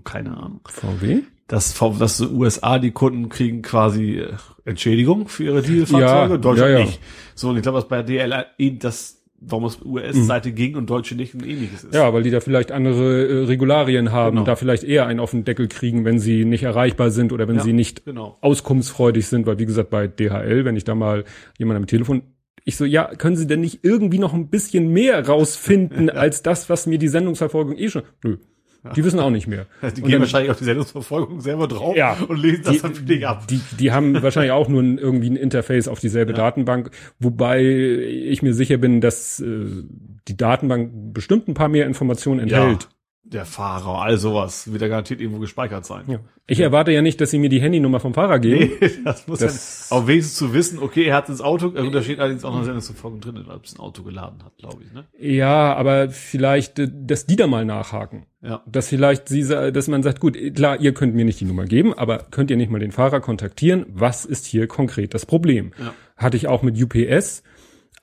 keine 0.03 0.37
Ahnung. 0.37 0.59
VW? 0.65 1.21
Dass, 1.47 1.73
V- 1.73 1.95
dass 1.99 2.17
die 2.17 2.25
USA, 2.27 2.79
die 2.79 2.91
Kunden 2.91 3.29
kriegen 3.29 3.61
quasi 3.61 4.19
äh, 4.19 4.33
Entschädigung 4.65 5.27
für 5.27 5.43
ihre 5.45 5.61
Dieselfahrzeuge, 5.61 6.33
Ja, 6.33 6.37
Deutschland 6.37 6.71
ja, 6.73 6.79
ja. 6.79 6.85
nicht. 6.85 6.99
So, 7.35 7.49
und 7.49 7.55
ich 7.57 7.61
glaube, 7.63 7.77
was 7.79 7.87
bei 7.87 8.01
DLR, 8.03 8.47
eh 8.57 8.71
das, 8.77 9.21
warum 9.39 9.65
es 9.65 9.79
US-Seite 9.83 10.51
ging 10.53 10.75
und 10.75 10.89
Deutsche 10.89 11.13
nicht, 11.15 11.35
ein 11.35 11.43
ähnliches 11.43 11.83
ist. 11.83 11.93
Ja, 11.93 12.11
weil 12.13 12.23
die 12.23 12.31
da 12.31 12.39
vielleicht 12.39 12.71
andere 12.71 13.27
äh, 13.27 13.43
Regularien 13.45 14.11
haben 14.11 14.31
Genau. 14.31 14.41
und 14.41 14.47
da 14.47 14.55
vielleicht 14.55 14.83
eher 14.83 15.05
einen 15.05 15.19
auf 15.19 15.31
den 15.31 15.43
Deckel 15.43 15.67
kriegen, 15.67 16.03
wenn 16.05 16.17
sie 16.19 16.45
nicht 16.45 16.63
erreichbar 16.63 17.11
sind 17.11 17.31
oder 17.31 17.47
wenn 17.47 17.57
Ja, 17.57 17.63
sie 17.63 17.73
nicht 17.73 18.05
genau. 18.05 18.37
auskunftsfreudig 18.41 19.27
sind, 19.27 19.45
weil 19.45 19.59
wie 19.59 19.65
gesagt, 19.67 19.89
bei 19.91 20.07
DHL, 20.07 20.65
wenn 20.65 20.75
ich 20.75 20.83
da 20.83 20.95
mal 20.95 21.25
jemand 21.59 21.77
am 21.77 21.85
Telefon 21.87 22.23
ich 22.65 22.75
so, 22.77 22.83
ja, 22.83 23.05
können 23.15 23.37
Sie 23.37 23.47
denn 23.47 23.61
nicht 23.61 23.79
irgendwie 23.83 24.19
noch 24.19 24.33
ein 24.33 24.49
bisschen 24.49 24.89
mehr 24.89 25.25
rausfinden 25.25 26.09
als 26.09 26.41
das, 26.43 26.69
was 26.69 26.87
mir 26.87 26.97
die 26.97 27.07
Sendungsverfolgung 27.07 27.77
eh 27.77 27.89
schon. 27.89 28.03
Nö. 28.23 28.37
Die 28.95 29.03
wissen 29.03 29.19
auch 29.19 29.31
nicht 29.31 29.47
mehr. 29.47 29.65
Die 29.95 30.01
gehen 30.03 30.11
dann- 30.11 30.21
wahrscheinlich 30.21 30.51
auf 30.51 30.59
die 30.59 30.63
Sendungsverfolgung 30.65 31.41
selber 31.41 31.67
drauf 31.67 31.95
Ja. 31.95 32.17
und 32.27 32.37
lesen 32.37 32.61
das 32.65 32.73
die, 32.75 32.81
dann 32.81 32.93
für 32.93 33.03
dich 33.03 33.25
ab. 33.25 33.47
Die, 33.47 33.59
die 33.79 33.91
haben 33.91 34.13
wahrscheinlich 34.21 34.51
auch 34.51 34.67
nur 34.67 34.83
ein, 34.83 34.99
irgendwie 34.99 35.29
ein 35.31 35.35
Interface 35.37 35.87
auf 35.87 35.99
dieselbe 35.99 36.33
Datenbank, 36.33 36.91
wobei 37.19 37.63
ich 37.63 38.43
mir 38.43 38.53
sicher 38.53 38.77
bin, 38.77 39.01
dass 39.01 39.39
äh, 39.39 39.65
die 40.27 40.37
Datenbank 40.37 40.91
bestimmt 41.13 41.47
ein 41.47 41.55
paar 41.55 41.67
mehr 41.69 41.87
Informationen 41.87 42.41
enthält. 42.41 42.89
Der 43.27 43.43
Fahrer, 43.45 44.03
all 44.03 44.17
sowas, 44.17 44.71
wird 44.71 44.83
ja 44.83 44.87
garantiert 44.87 45.19
irgendwo 45.19 45.39
gespeichert 45.39 45.83
sein. 45.83 46.03
Ja. 46.07 46.19
Ich 46.45 46.59
erwarte 46.59 46.91
ja 46.91 47.01
nicht, 47.01 47.19
dass 47.19 47.31
sie 47.31 47.39
mir 47.39 47.49
die 47.49 47.59
Handynummer 47.59 47.99
vom 47.99 48.13
Fahrer 48.13 48.37
geben. 48.37 48.73
Nee, 48.79 48.89
das 49.03 49.27
muss 49.27 49.39
Das- 49.39 49.89
ja, 49.89 49.97
auch 49.97 50.05
wenigstens 50.05 50.37
zu 50.37 50.53
wissen, 50.53 50.77
okay, 50.77 51.05
er 51.05 51.15
hat 51.15 51.27
ins 51.27 51.41
Auto, 51.41 51.73
äh, 51.75 51.89
da 51.89 52.03
steht 52.03 52.19
allerdings 52.19 52.45
auch 52.45 52.53
noch 52.53 52.63
Sendungsverfolgung 52.63 53.21
drin, 53.21 53.35
weil 53.47 53.55
er 53.55 53.61
ein 53.73 53.79
Auto 53.79 54.03
geladen 54.03 54.43
hat, 54.45 54.55
glaube 54.57 54.83
ich, 54.83 54.93
ne? 54.93 55.05
Ja, 55.19 55.73
aber 55.73 56.09
vielleicht, 56.11 56.77
äh, 56.77 56.87
dass 56.93 57.25
die 57.25 57.35
da 57.35 57.47
mal 57.47 57.65
nachhaken. 57.65 58.27
Ja. 58.43 58.61
Dass 58.67 58.89
vielleicht 58.89 59.27
sie, 59.27 59.43
dass 59.43 59.87
man 59.87 60.03
sagt, 60.03 60.19
gut, 60.19 60.37
klar, 60.53 60.79
ihr 60.79 60.93
könnt 60.93 61.15
mir 61.15 61.25
nicht 61.25 61.39
die 61.39 61.45
Nummer 61.45 61.65
geben, 61.65 61.95
aber 61.95 62.27
könnt 62.29 62.51
ihr 62.51 62.57
nicht 62.57 62.69
mal 62.69 62.79
den 62.79 62.91
Fahrer 62.91 63.21
kontaktieren? 63.21 63.87
Was 63.89 64.25
ist 64.25 64.45
hier 64.45 64.67
konkret 64.67 65.15
das 65.15 65.25
Problem? 65.25 65.71
Ja. 65.79 65.95
Hatte 66.15 66.37
ich 66.37 66.47
auch 66.47 66.61
mit 66.61 66.79
UPS. 66.79 67.41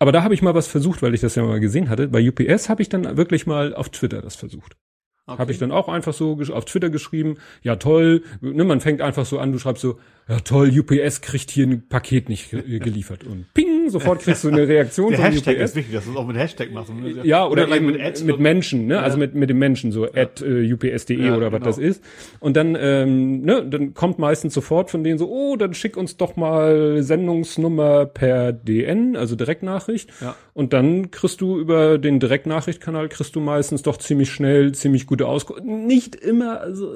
Aber 0.00 0.10
da 0.10 0.24
habe 0.24 0.34
ich 0.34 0.42
mal 0.42 0.54
was 0.56 0.66
versucht, 0.66 1.00
weil 1.00 1.14
ich 1.14 1.20
das 1.20 1.36
ja 1.36 1.44
mal 1.44 1.60
gesehen 1.60 1.88
hatte. 1.88 2.08
Bei 2.08 2.28
UPS 2.28 2.68
habe 2.68 2.82
ich 2.82 2.88
dann 2.88 3.16
wirklich 3.16 3.46
mal 3.46 3.72
auf 3.72 3.88
Twitter 3.90 4.20
das 4.20 4.34
versucht. 4.34 4.76
Okay. 5.24 5.38
Habe 5.38 5.52
ich 5.52 5.58
dann 5.58 5.70
auch 5.70 5.88
einfach 5.88 6.12
so 6.12 6.36
auf 6.52 6.64
Twitter 6.64 6.90
geschrieben, 6.90 7.36
ja 7.62 7.76
toll, 7.76 8.24
ne, 8.40 8.64
man 8.64 8.80
fängt 8.80 9.00
einfach 9.00 9.24
so 9.24 9.38
an, 9.38 9.52
du 9.52 9.58
schreibst 9.60 9.82
so, 9.82 10.00
ja 10.28 10.40
toll, 10.40 10.76
UPS 10.76 11.20
kriegt 11.20 11.50
hier 11.52 11.64
ein 11.64 11.88
Paket 11.88 12.28
nicht 12.28 12.50
geliefert 12.50 13.22
und 13.22 13.46
ping, 13.54 13.71
sofort 13.92 14.20
kriegst 14.20 14.44
du 14.44 14.48
eine 14.48 14.66
Reaktion 14.66 15.10
Der 15.10 15.18
von 15.18 15.30
Hashtag 15.30 15.56
UPS. 15.56 15.64
ist 15.70 15.76
wichtig, 15.76 15.94
dass 15.94 16.04
du 16.04 16.10
es 16.10 16.16
auch 16.16 16.26
mit 16.26 16.36
Hashtag 16.36 16.72
machst. 16.72 16.92
Ja, 17.22 17.46
oder, 17.46 17.64
oder 17.64 17.80
mit, 17.80 17.96
mit, 17.96 18.24
mit 18.24 18.40
Menschen, 18.40 18.86
ne, 18.86 18.94
ja. 18.94 19.00
also 19.00 19.18
mit, 19.18 19.34
mit 19.34 19.50
dem 19.50 19.58
Menschen, 19.58 19.92
so 19.92 20.06
ja. 20.06 20.12
at 20.14 20.42
uh, 20.42 20.72
ups.de 20.74 21.24
ja, 21.24 21.36
oder 21.36 21.52
was 21.52 21.60
genau. 21.60 21.66
das 21.66 21.78
ist. 21.78 22.02
Und 22.40 22.56
dann, 22.56 22.76
ähm, 22.80 23.42
ne, 23.42 23.64
dann 23.64 23.94
kommt 23.94 24.18
meistens 24.18 24.54
sofort 24.54 24.90
von 24.90 25.04
denen 25.04 25.18
so, 25.18 25.30
oh, 25.30 25.56
dann 25.56 25.74
schick 25.74 25.96
uns 25.96 26.16
doch 26.16 26.36
mal 26.36 27.02
Sendungsnummer 27.02 28.06
per 28.06 28.52
DN, 28.52 29.16
also 29.16 29.36
Direktnachricht. 29.36 30.10
Ja. 30.20 30.34
Und 30.54 30.72
dann 30.72 31.10
kriegst 31.10 31.40
du 31.40 31.58
über 31.58 31.98
den 31.98 32.20
Direktnachrichtkanal 32.20 33.08
kriegst 33.08 33.34
du 33.36 33.40
meistens 33.40 33.82
doch 33.82 33.96
ziemlich 33.96 34.30
schnell, 34.30 34.72
ziemlich 34.72 35.06
gute 35.06 35.26
Auskunft. 35.26 35.64
Nicht 35.64 36.14
immer, 36.14 36.60
also 36.60 36.94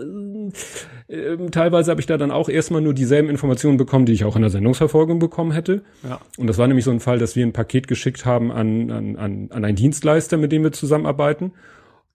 äh, 1.09 1.37
teilweise 1.51 1.91
habe 1.91 2.01
ich 2.01 2.07
da 2.07 2.19
dann 2.19 2.31
auch 2.31 2.49
erstmal 2.49 2.81
nur 2.81 2.95
dieselben 2.95 3.29
Informationen 3.29 3.77
bekommen, 3.77 4.07
die 4.07 4.13
ich 4.13 4.25
auch 4.25 4.37
in 4.37 4.43
der 4.43 4.51
Sendungsverfolgung 4.51 5.19
bekommen 5.19 5.53
hätte. 5.53 5.83
Ja. 6.03 6.21
Und 6.37 6.47
das 6.47 6.59
war 6.59 6.67
nämlich 6.67 6.85
so 6.87 6.90
ein 6.90 7.01
Fall, 7.01 7.18
dass 7.18 7.37
wir 7.37 7.44
ein 7.44 7.53
Paket 7.53 7.87
geschickt 7.87 8.25
haben 8.25 8.51
an, 8.51 8.90
an, 8.90 9.16
an, 9.16 9.49
an 9.51 9.64
einen 9.64 9.77
Dienstleister, 9.77 10.38
mit 10.38 10.53
dem 10.53 10.62
wir 10.62 10.72
zusammenarbeiten. 10.72 11.53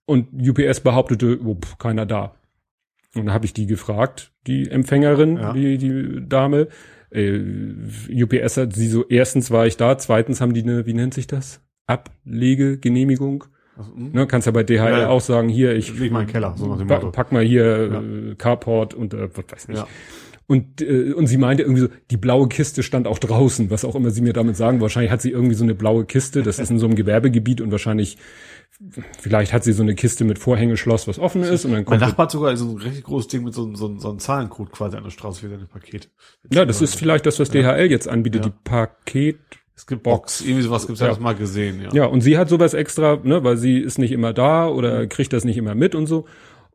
Und 0.04 0.28
UPS 0.32 0.80
behauptete, 0.80 1.38
oh, 1.44 1.54
pff, 1.54 1.78
keiner 1.78 2.04
da. 2.06 2.34
Und 3.14 3.26
da 3.26 3.32
habe 3.32 3.44
ich 3.44 3.52
die 3.52 3.66
gefragt, 3.66 4.32
die 4.46 4.68
Empfängerin, 4.68 5.36
ja. 5.36 5.52
die, 5.52 5.78
die 5.78 6.28
Dame. 6.28 6.68
Äh, 7.10 7.40
UPS 8.10 8.56
hat 8.56 8.72
sie 8.72 8.88
so, 8.88 9.06
erstens 9.06 9.50
war 9.50 9.66
ich 9.66 9.76
da, 9.76 9.98
zweitens 9.98 10.40
haben 10.40 10.54
die 10.54 10.62
eine, 10.62 10.86
wie 10.86 10.94
nennt 10.94 11.14
sich 11.14 11.26
das? 11.26 11.60
Ablegegenehmigung. 11.86 13.44
Also, 13.76 13.92
ne, 13.94 14.26
kannst 14.26 14.46
ja 14.46 14.52
bei 14.52 14.64
DHL 14.64 14.74
ja, 14.74 15.08
auch 15.08 15.20
sagen, 15.20 15.48
hier, 15.48 15.74
ich 15.74 15.98
leg 15.98 16.12
mal 16.12 16.26
Keller, 16.26 16.54
so 16.56 16.76
pa 16.86 16.98
pack 16.98 17.32
mal 17.32 17.42
hier 17.42 17.88
ja. 17.92 18.00
äh, 18.00 18.34
Carport 18.36 18.94
und 18.94 19.14
äh, 19.14 19.28
was 19.34 19.44
weiß 19.50 19.68
nicht. 19.68 19.78
Ja. 19.78 19.86
Und, 20.52 20.82
äh, 20.82 21.14
und 21.14 21.28
sie 21.28 21.38
meinte 21.38 21.62
irgendwie 21.62 21.80
so, 21.80 21.88
die 22.10 22.18
blaue 22.18 22.46
Kiste 22.46 22.82
stand 22.82 23.06
auch 23.06 23.18
draußen, 23.18 23.70
was 23.70 23.86
auch 23.86 23.94
immer 23.94 24.10
sie 24.10 24.20
mir 24.20 24.34
damit 24.34 24.54
sagen. 24.54 24.82
Wahrscheinlich 24.82 25.10
hat 25.10 25.22
sie 25.22 25.30
irgendwie 25.30 25.54
so 25.54 25.64
eine 25.64 25.74
blaue 25.74 26.04
Kiste, 26.04 26.42
das 26.42 26.58
ist 26.58 26.70
in 26.70 26.78
so 26.78 26.84
einem 26.84 26.94
Gewerbegebiet 26.94 27.62
und 27.62 27.72
wahrscheinlich, 27.72 28.18
vielleicht 29.18 29.54
hat 29.54 29.64
sie 29.64 29.72
so 29.72 29.82
eine 29.82 29.94
Kiste 29.94 30.24
mit 30.24 30.38
Vorhängeschloss, 30.38 31.08
was 31.08 31.18
offen 31.18 31.42
ist. 31.42 31.64
Und 31.64 31.72
dann 31.72 31.86
kommt 31.86 32.00
mein 32.00 32.06
Nachbar 32.06 32.24
hat 32.24 32.32
sogar 32.32 32.54
so 32.54 32.68
ein 32.68 32.76
richtig 32.76 33.04
großes 33.04 33.28
Ding 33.28 33.44
mit 33.44 33.54
so, 33.54 33.74
so, 33.74 33.98
so 33.98 34.10
einem 34.10 34.18
Zahlencode 34.18 34.70
quasi 34.72 34.94
an 34.98 35.04
der 35.04 35.10
Straße 35.10 35.40
für 35.40 35.48
seine 35.48 35.64
Paket. 35.64 36.10
Ja, 36.52 36.66
das 36.66 36.82
ist 36.82 36.96
vielleicht 36.96 37.24
das, 37.24 37.40
was 37.40 37.48
DHL 37.48 37.90
jetzt 37.90 38.06
anbietet, 38.06 38.44
die 38.44 38.52
Paket 38.62 39.38
es 39.74 39.86
gibt 39.86 40.02
Box, 40.02 40.42
irgendwie 40.42 40.62
sowas 40.62 40.86
gibt's 40.86 41.00
ja. 41.00 41.10
ja 41.10 41.18
mal 41.18 41.34
gesehen, 41.34 41.80
ja. 41.80 41.88
Ja, 41.94 42.04
und 42.04 42.20
sie 42.20 42.36
hat 42.36 42.50
sowas 42.50 42.74
extra, 42.74 43.18
ne, 43.22 43.42
weil 43.42 43.56
sie 43.56 43.78
ist 43.78 43.98
nicht 43.98 44.12
immer 44.12 44.34
da 44.34 44.68
oder 44.68 45.06
kriegt 45.06 45.32
das 45.32 45.44
nicht 45.44 45.56
immer 45.56 45.74
mit 45.74 45.94
und 45.94 46.06
so. 46.06 46.26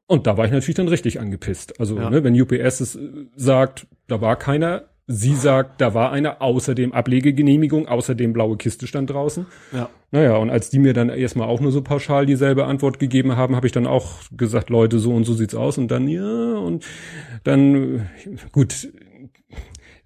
Und 0.08 0.26
da 0.26 0.38
war 0.38 0.46
ich 0.46 0.52
natürlich 0.52 0.76
dann 0.76 0.88
richtig 0.88 1.20
angepisst. 1.20 1.80
Also, 1.80 1.98
ja. 1.98 2.10
ne, 2.10 2.24
wenn 2.24 2.40
UPS 2.40 2.80
es 2.80 2.96
äh, 2.96 3.28
sagt, 3.36 3.88
da 4.08 4.22
war 4.22 4.38
keiner, 4.38 4.86
sie 5.06 5.36
sagt, 5.36 5.82
da 5.82 5.94
war 5.94 6.12
einer, 6.12 6.42
außerdem 6.42 6.94
Ablegegenehmigung, 6.94 7.88
außerdem 7.88 8.34
blaue 8.34 8.58
Kiste 8.58 8.88
stand 8.88 9.10
draußen. 9.10 9.46
Ja. 9.74 9.90
Naja, 10.12 10.38
und 10.38 10.50
als 10.50 10.70
die 10.70 10.80
mir 10.80 10.94
dann 10.94 11.10
erstmal 11.10 11.50
auch 11.50 11.60
nur 11.60 11.72
so 11.72 11.82
pauschal 11.82 12.26
dieselbe 12.26 12.66
Antwort 12.66 13.00
gegeben 13.00 13.36
haben, 13.36 13.58
habe 13.58 13.68
ich 13.68 13.74
dann 13.74 13.86
auch 13.86 14.22
gesagt, 14.36 14.70
Leute, 14.70 15.00
so 15.00 15.14
und 15.14 15.26
so 15.26 15.34
sieht's 15.34 15.56
aus. 15.56 15.78
Und 15.78 15.90
dann, 15.90 16.08
ja, 16.08 16.56
und 16.56 16.86
dann, 17.44 18.10
gut, 18.54 18.88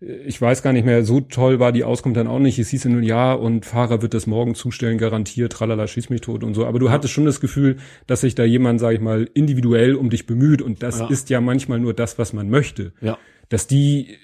ich 0.02 0.42
weiß 0.42 0.64
gar 0.64 0.74
nicht 0.74 0.86
mehr, 0.86 1.04
so 1.04 1.22
toll 1.22 1.60
war 1.60 1.72
die 1.72 1.84
Auskunft 1.84 2.18
dann 2.18 2.28
auch 2.28 2.40
nicht. 2.40 2.58
Es 2.58 2.70
hieß 2.70 2.86
nur, 2.86 3.04
ja, 3.04 3.34
und 3.34 3.66
Fahrer 3.66 4.02
wird 4.02 4.16
das 4.16 4.26
morgen 4.26 4.56
zustellen, 4.56 4.98
garantiert, 4.98 5.54
tralala, 5.54 5.86
schieß 5.86 6.10
mich 6.10 6.22
tot 6.22 6.44
und 6.44 6.56
so. 6.56 6.66
Aber 6.66 6.80
du 6.80 6.88
ja. 6.88 6.92
hattest 6.92 7.14
schon 7.14 7.26
das 7.26 7.40
Gefühl, 7.40 7.78
dass 8.08 8.22
sich 8.22 8.34
da 8.34 8.44
jemand, 8.44 8.80
sag 8.80 8.94
ich 8.96 9.00
mal, 9.00 9.30
individuell 9.36 9.94
um 9.94 10.10
dich 10.10 10.26
bemüht. 10.26 10.64
Und 10.64 10.82
das 10.82 11.00
ja. 11.00 11.08
ist 11.08 11.30
ja 11.30 11.40
manchmal 11.40 11.80
nur 11.80 11.94
das, 11.94 12.18
was 12.18 12.34
man 12.34 12.50
möchte. 12.50 12.94
Ja. 13.00 13.20
Dass 13.50 13.68
die 13.68 14.18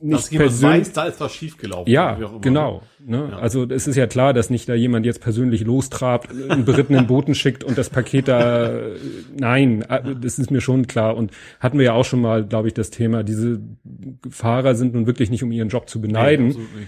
nicht 0.00 0.32
jemand 0.32 0.62
weiß, 0.62 0.92
da 0.92 1.04
ist 1.04 1.20
was 1.20 1.34
schiefgelaufen. 1.34 1.90
Ja, 1.90 2.14
genau. 2.40 2.82
Ne? 2.98 3.28
Ja. 3.30 3.38
Also 3.38 3.64
es 3.64 3.86
ist 3.86 3.96
ja 3.96 4.06
klar, 4.06 4.32
dass 4.32 4.50
nicht 4.50 4.68
da 4.68 4.74
jemand 4.74 5.06
jetzt 5.06 5.20
persönlich 5.20 5.64
lostrabt, 5.64 6.30
einen 6.30 6.64
berittenen 6.64 7.06
Boten 7.06 7.34
schickt 7.34 7.64
und 7.64 7.76
das 7.76 7.90
Paket 7.90 8.28
da. 8.28 8.80
Nein, 9.36 9.82
äh, 9.82 10.14
das 10.20 10.38
ist 10.38 10.50
mir 10.50 10.60
schon 10.60 10.86
klar. 10.86 11.16
Und 11.16 11.32
hatten 11.60 11.78
wir 11.78 11.86
ja 11.86 11.92
auch 11.92 12.04
schon 12.04 12.20
mal, 12.20 12.44
glaube 12.44 12.68
ich, 12.68 12.74
das 12.74 12.90
Thema. 12.90 13.22
Diese 13.22 13.60
Fahrer 14.28 14.74
sind 14.74 14.94
nun 14.94 15.06
wirklich 15.06 15.30
nicht, 15.30 15.42
um 15.42 15.50
ihren 15.52 15.68
Job 15.68 15.88
zu 15.88 16.00
beneiden. 16.00 16.48
Nee, 16.48 16.86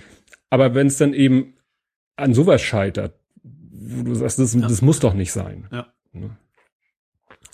Aber 0.50 0.74
wenn 0.74 0.86
es 0.86 0.96
dann 0.96 1.14
eben 1.14 1.54
an 2.16 2.34
sowas 2.34 2.62
scheitert, 2.62 3.14
wo 3.42 4.02
du 4.02 4.14
sagst, 4.14 4.38
das, 4.38 4.54
ja. 4.54 4.60
das 4.60 4.82
muss 4.82 5.00
doch 5.00 5.14
nicht 5.14 5.32
sein. 5.32 5.66
Ja. 5.72 5.86
Ne? 6.12 6.36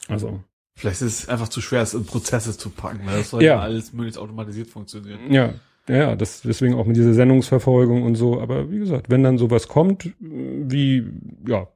Also. 0.08 0.42
Vielleicht 0.76 1.00
ist 1.00 1.20
es 1.20 1.28
einfach 1.28 1.48
zu 1.48 1.60
schwer, 1.60 1.80
es 1.80 1.94
in 1.94 2.04
Prozesse 2.04 2.56
zu 2.56 2.70
packen, 2.70 3.00
weil 3.06 3.18
das 3.18 3.30
soll 3.30 3.42
ja, 3.42 3.54
ja 3.54 3.60
alles 3.60 3.92
möglichst 3.94 4.18
automatisiert 4.18 4.68
funktionieren. 4.68 5.32
Ja, 5.32 5.54
ja, 5.88 6.16
das 6.16 6.42
deswegen 6.42 6.74
auch 6.74 6.84
mit 6.84 6.96
dieser 6.96 7.14
Sendungsverfolgung 7.14 8.02
und 8.02 8.16
so. 8.16 8.40
Aber 8.40 8.70
wie 8.70 8.78
gesagt, 8.78 9.08
wenn 9.08 9.22
dann 9.22 9.38
sowas 9.38 9.68
kommt, 9.68 10.12
wie 10.20 11.06
ja 11.46 11.66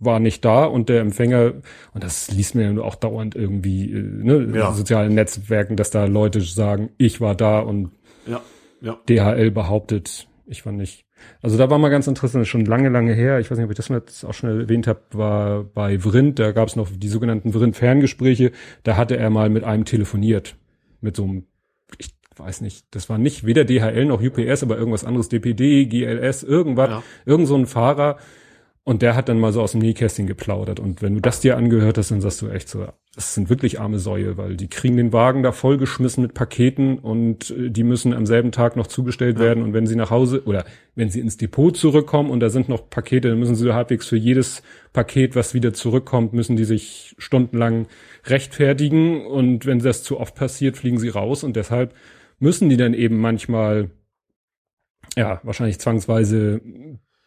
war 0.00 0.20
nicht 0.20 0.44
da 0.44 0.64
und 0.64 0.88
der 0.88 1.00
Empfänger 1.00 1.54
und 1.92 2.04
das 2.04 2.30
liest 2.30 2.54
mir 2.54 2.72
ja 2.72 2.80
auch 2.82 2.94
dauernd 2.94 3.34
irgendwie 3.34 3.92
äh, 3.92 4.00
ne, 4.00 4.56
ja. 4.56 4.72
sozialen 4.72 5.14
Netzwerken, 5.14 5.76
dass 5.76 5.90
da 5.90 6.04
Leute 6.04 6.40
sagen, 6.40 6.90
ich 6.98 7.20
war 7.20 7.34
da 7.34 7.60
und 7.60 7.90
ja, 8.26 8.40
ja. 8.80 8.96
DHL 9.08 9.50
behauptet, 9.50 10.28
ich 10.46 10.64
war 10.64 10.72
nicht. 10.72 11.04
Also 11.42 11.56
da 11.56 11.70
war 11.70 11.78
mal 11.78 11.88
ganz 11.88 12.06
interessant, 12.06 12.46
schon 12.46 12.64
lange, 12.64 12.88
lange 12.88 13.12
her, 13.14 13.38
ich 13.38 13.50
weiß 13.50 13.58
nicht, 13.58 13.64
ob 13.64 13.70
ich 13.70 13.76
das 13.76 13.90
mal 13.90 13.98
jetzt 13.98 14.24
auch 14.24 14.34
schon 14.34 14.60
erwähnt 14.60 14.86
habe, 14.86 15.00
war 15.12 15.64
bei 15.64 15.98
Vrind, 16.00 16.38
da 16.38 16.52
gab 16.52 16.68
es 16.68 16.76
noch 16.76 16.88
die 16.92 17.08
sogenannten 17.08 17.52
Vrind-Ferngespräche, 17.52 18.52
da 18.82 18.96
hatte 18.96 19.16
er 19.16 19.30
mal 19.30 19.48
mit 19.50 19.64
einem 19.64 19.84
telefoniert, 19.84 20.56
mit 21.00 21.16
so 21.16 21.24
einem, 21.24 21.46
ich 21.98 22.10
weiß 22.36 22.60
nicht, 22.60 22.86
das 22.90 23.08
war 23.08 23.18
nicht 23.18 23.46
weder 23.46 23.64
DHL 23.64 24.04
noch 24.04 24.22
UPS, 24.22 24.62
aber 24.62 24.78
irgendwas 24.78 25.04
anderes, 25.04 25.28
DPD, 25.28 25.86
GLS, 25.86 26.42
irgendwas, 26.42 26.90
ja. 26.90 27.02
irgend 27.24 27.48
so 27.48 27.56
ein 27.56 27.66
Fahrer, 27.66 28.18
und 28.88 29.02
der 29.02 29.14
hat 29.14 29.28
dann 29.28 29.38
mal 29.38 29.52
so 29.52 29.60
aus 29.60 29.72
dem 29.72 29.82
Nähkästchen 29.82 30.26
geplaudert. 30.26 30.80
Und 30.80 31.02
wenn 31.02 31.12
du 31.12 31.20
das 31.20 31.40
dir 31.40 31.58
angehört 31.58 31.98
hast, 31.98 32.10
dann 32.10 32.22
sagst 32.22 32.40
du 32.40 32.48
echt 32.48 32.70
so, 32.70 32.86
das 33.14 33.34
sind 33.34 33.50
wirklich 33.50 33.80
arme 33.80 33.98
Säue, 33.98 34.38
weil 34.38 34.56
die 34.56 34.68
kriegen 34.68 34.96
den 34.96 35.12
Wagen 35.12 35.42
da 35.42 35.52
vollgeschmissen 35.52 36.22
mit 36.22 36.32
Paketen 36.32 36.98
und 36.98 37.50
äh, 37.50 37.68
die 37.68 37.84
müssen 37.84 38.14
am 38.14 38.24
selben 38.24 38.50
Tag 38.50 38.76
noch 38.76 38.86
zugestellt 38.86 39.36
ja. 39.36 39.44
werden. 39.44 39.62
Und 39.62 39.74
wenn 39.74 39.86
sie 39.86 39.94
nach 39.94 40.10
Hause 40.10 40.42
oder 40.46 40.64
wenn 40.94 41.10
sie 41.10 41.20
ins 41.20 41.36
Depot 41.36 41.76
zurückkommen 41.76 42.30
und 42.30 42.40
da 42.40 42.48
sind 42.48 42.70
noch 42.70 42.88
Pakete, 42.88 43.28
dann 43.28 43.38
müssen 43.38 43.56
sie 43.56 43.74
halbwegs 43.74 44.06
für 44.06 44.16
jedes 44.16 44.62
Paket, 44.94 45.36
was 45.36 45.52
wieder 45.52 45.74
zurückkommt, 45.74 46.32
müssen 46.32 46.56
die 46.56 46.64
sich 46.64 47.14
stundenlang 47.18 47.88
rechtfertigen. 48.24 49.26
Und 49.26 49.66
wenn 49.66 49.80
das 49.80 50.02
zu 50.02 50.18
oft 50.18 50.34
passiert, 50.34 50.78
fliegen 50.78 50.98
sie 50.98 51.10
raus. 51.10 51.44
Und 51.44 51.56
deshalb 51.56 51.92
müssen 52.38 52.70
die 52.70 52.78
dann 52.78 52.94
eben 52.94 53.18
manchmal 53.18 53.90
ja, 55.14 55.42
wahrscheinlich 55.42 55.78
zwangsweise 55.78 56.62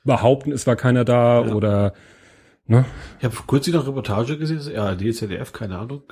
behaupten, 0.04 0.52
es 0.52 0.68
war 0.68 0.76
keiner 0.76 1.06
da 1.06 1.46
ja. 1.46 1.54
oder 1.54 1.94
ne? 2.68 2.86
Ich 3.20 3.26
habe 3.26 3.36
kürzlich 3.48 3.76
noch 3.76 3.88
Reportage 3.88 4.38
gesehen, 4.38 4.58
das 4.58 4.74
ARD, 4.74 5.14
ZDF, 5.14 5.54
keine 5.54 5.78
Ahnung. 5.78 6.04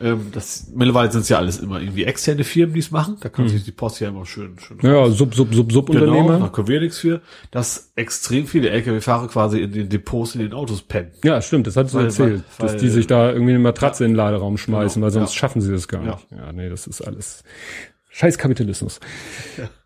Ähm, 0.00 0.28
das 0.32 0.70
mittlerweile 0.74 1.10
sind 1.10 1.22
es 1.22 1.28
ja 1.28 1.38
alles 1.38 1.58
immer 1.58 1.80
irgendwie 1.80 2.04
externe 2.04 2.44
Firmen, 2.44 2.74
die 2.74 2.80
es 2.80 2.90
machen. 2.90 3.16
Da 3.20 3.28
kann 3.28 3.46
hm. 3.46 3.50
sich 3.50 3.64
die 3.64 3.72
Post 3.72 4.00
ja 4.00 4.08
immer 4.08 4.26
schön, 4.26 4.56
schön. 4.58 4.78
Ja, 4.82 5.08
Sub, 5.10 5.34
Sub, 5.34 5.52
Sub, 5.52 5.72
Sub 5.72 5.86
genau, 5.86 6.02
Unternehmer. 6.02 6.38
Da 6.38 6.48
können 6.48 6.68
wir 6.68 6.80
nichts 6.80 6.98
für, 6.98 7.20
dass 7.50 7.92
extrem 7.96 8.46
viele 8.46 8.70
LKW-Fahrer 8.70 9.28
quasi 9.28 9.60
in 9.60 9.72
den 9.72 9.88
Depots 9.88 10.34
in 10.34 10.42
den 10.42 10.52
Autos 10.52 10.82
pennen. 10.82 11.10
Ja, 11.24 11.42
stimmt, 11.42 11.66
das 11.66 11.76
hat 11.76 11.92
du 11.92 11.98
erzählt, 11.98 12.44
weil, 12.58 12.68
dass 12.68 12.76
die 12.76 12.88
sich 12.88 13.06
da 13.06 13.32
irgendwie 13.32 13.52
eine 13.52 13.60
Matratze 13.60 14.04
ja, 14.04 14.06
in 14.06 14.12
den 14.12 14.16
Laderaum 14.16 14.56
schmeißen, 14.56 15.00
genau, 15.00 15.06
weil 15.06 15.12
sonst 15.12 15.34
ja. 15.34 15.38
schaffen 15.38 15.60
sie 15.60 15.72
das 15.72 15.88
gar 15.88 16.02
nicht. 16.02 16.26
Ja. 16.30 16.46
ja, 16.46 16.52
nee, 16.52 16.68
das 16.68 16.86
ist 16.86 17.00
alles 17.00 17.42
Scheiß 18.10 18.38
Kapitalismus. 18.38 19.00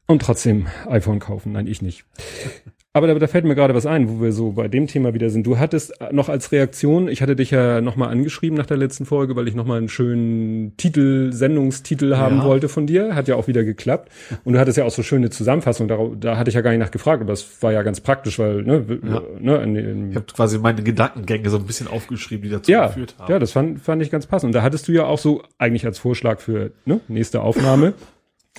Und 0.07 0.23
trotzdem 0.23 0.67
iPhone 0.89 1.21
kaufen. 1.21 1.53
Nein, 1.53 1.67
ich 1.67 1.81
nicht. 1.81 2.05
Aber 2.95 3.07
da, 3.07 3.15
da 3.15 3.27
fällt 3.27 3.47
mir 3.47 3.55
gerade 3.55 3.75
was 3.75 3.87
ein, 3.87 4.09
wo 4.11 4.23
wir 4.23 4.33
so 4.33 4.53
bei 4.53 4.69
dem 4.69 4.87
Thema 4.87 5.15
wieder 5.15 5.31
sind. 5.31 5.47
Du 5.47 5.59
hattest 5.59 5.95
noch 6.11 6.29
als 6.29 6.53
Reaktion, 6.53 7.09
ich 7.09 7.23
hatte 7.23 7.35
dich 7.35 7.51
ja 7.51 7.81
nochmal 7.81 8.11
angeschrieben 8.11 8.59
nach 8.59 8.67
der 8.67 8.77
letzten 8.77 9.07
Folge, 9.07 9.35
weil 9.35 9.49
ich 9.49 9.55
nochmal 9.55 9.79
einen 9.79 9.89
schönen 9.89 10.77
Titel, 10.77 11.33
Sendungstitel 11.33 12.17
haben 12.17 12.39
ja. 12.39 12.45
wollte 12.45 12.69
von 12.69 12.87
dir. 12.87 13.15
Hat 13.15 13.29
ja 13.29 13.37
auch 13.37 13.47
wieder 13.47 13.65
geklappt. 13.65 14.13
Und 14.45 14.53
du 14.53 14.59
hattest 14.59 14.77
ja 14.77 14.85
auch 14.85 14.91
so 14.91 15.03
schöne 15.03 15.31
Zusammenfassung. 15.31 15.89
Da, 15.89 15.99
da 16.21 16.37
hatte 16.37 16.51
ich 16.51 16.55
ja 16.55 16.61
gar 16.61 16.71
nicht 16.71 16.81
nachgefragt, 16.81 17.23
aber 17.23 17.33
das 17.33 17.63
war 17.63 17.73
ja 17.73 17.83
ganz 17.83 18.03
praktisch, 18.03 18.39
weil, 18.39 18.63
ne, 18.63 18.85
ja. 19.03 19.23
ne 19.41 19.63
in, 19.63 19.77
in, 19.77 20.11
ich 20.11 20.17
habe 20.17 20.27
quasi 20.27 20.59
meine 20.59 20.83
Gedankengänge 20.83 21.49
so 21.49 21.57
ein 21.57 21.65
bisschen 21.65 21.89
aufgeschrieben, 21.89 22.43
die 22.43 22.51
dazu 22.51 22.71
ja, 22.71 22.89
geführt 22.89 23.15
haben. 23.19 23.33
Ja, 23.33 23.39
das 23.39 23.53
fand, 23.53 23.81
fand 23.81 24.03
ich 24.03 24.11
ganz 24.11 24.27
passend. 24.27 24.51
Und 24.51 24.55
da 24.55 24.61
hattest 24.61 24.87
du 24.89 24.93
ja 24.93 25.05
auch 25.07 25.19
so 25.19 25.43
eigentlich 25.57 25.87
als 25.87 25.99
Vorschlag 25.99 26.41
für 26.41 26.73
ne, 26.85 27.01
nächste 27.09 27.41
Aufnahme 27.41 27.95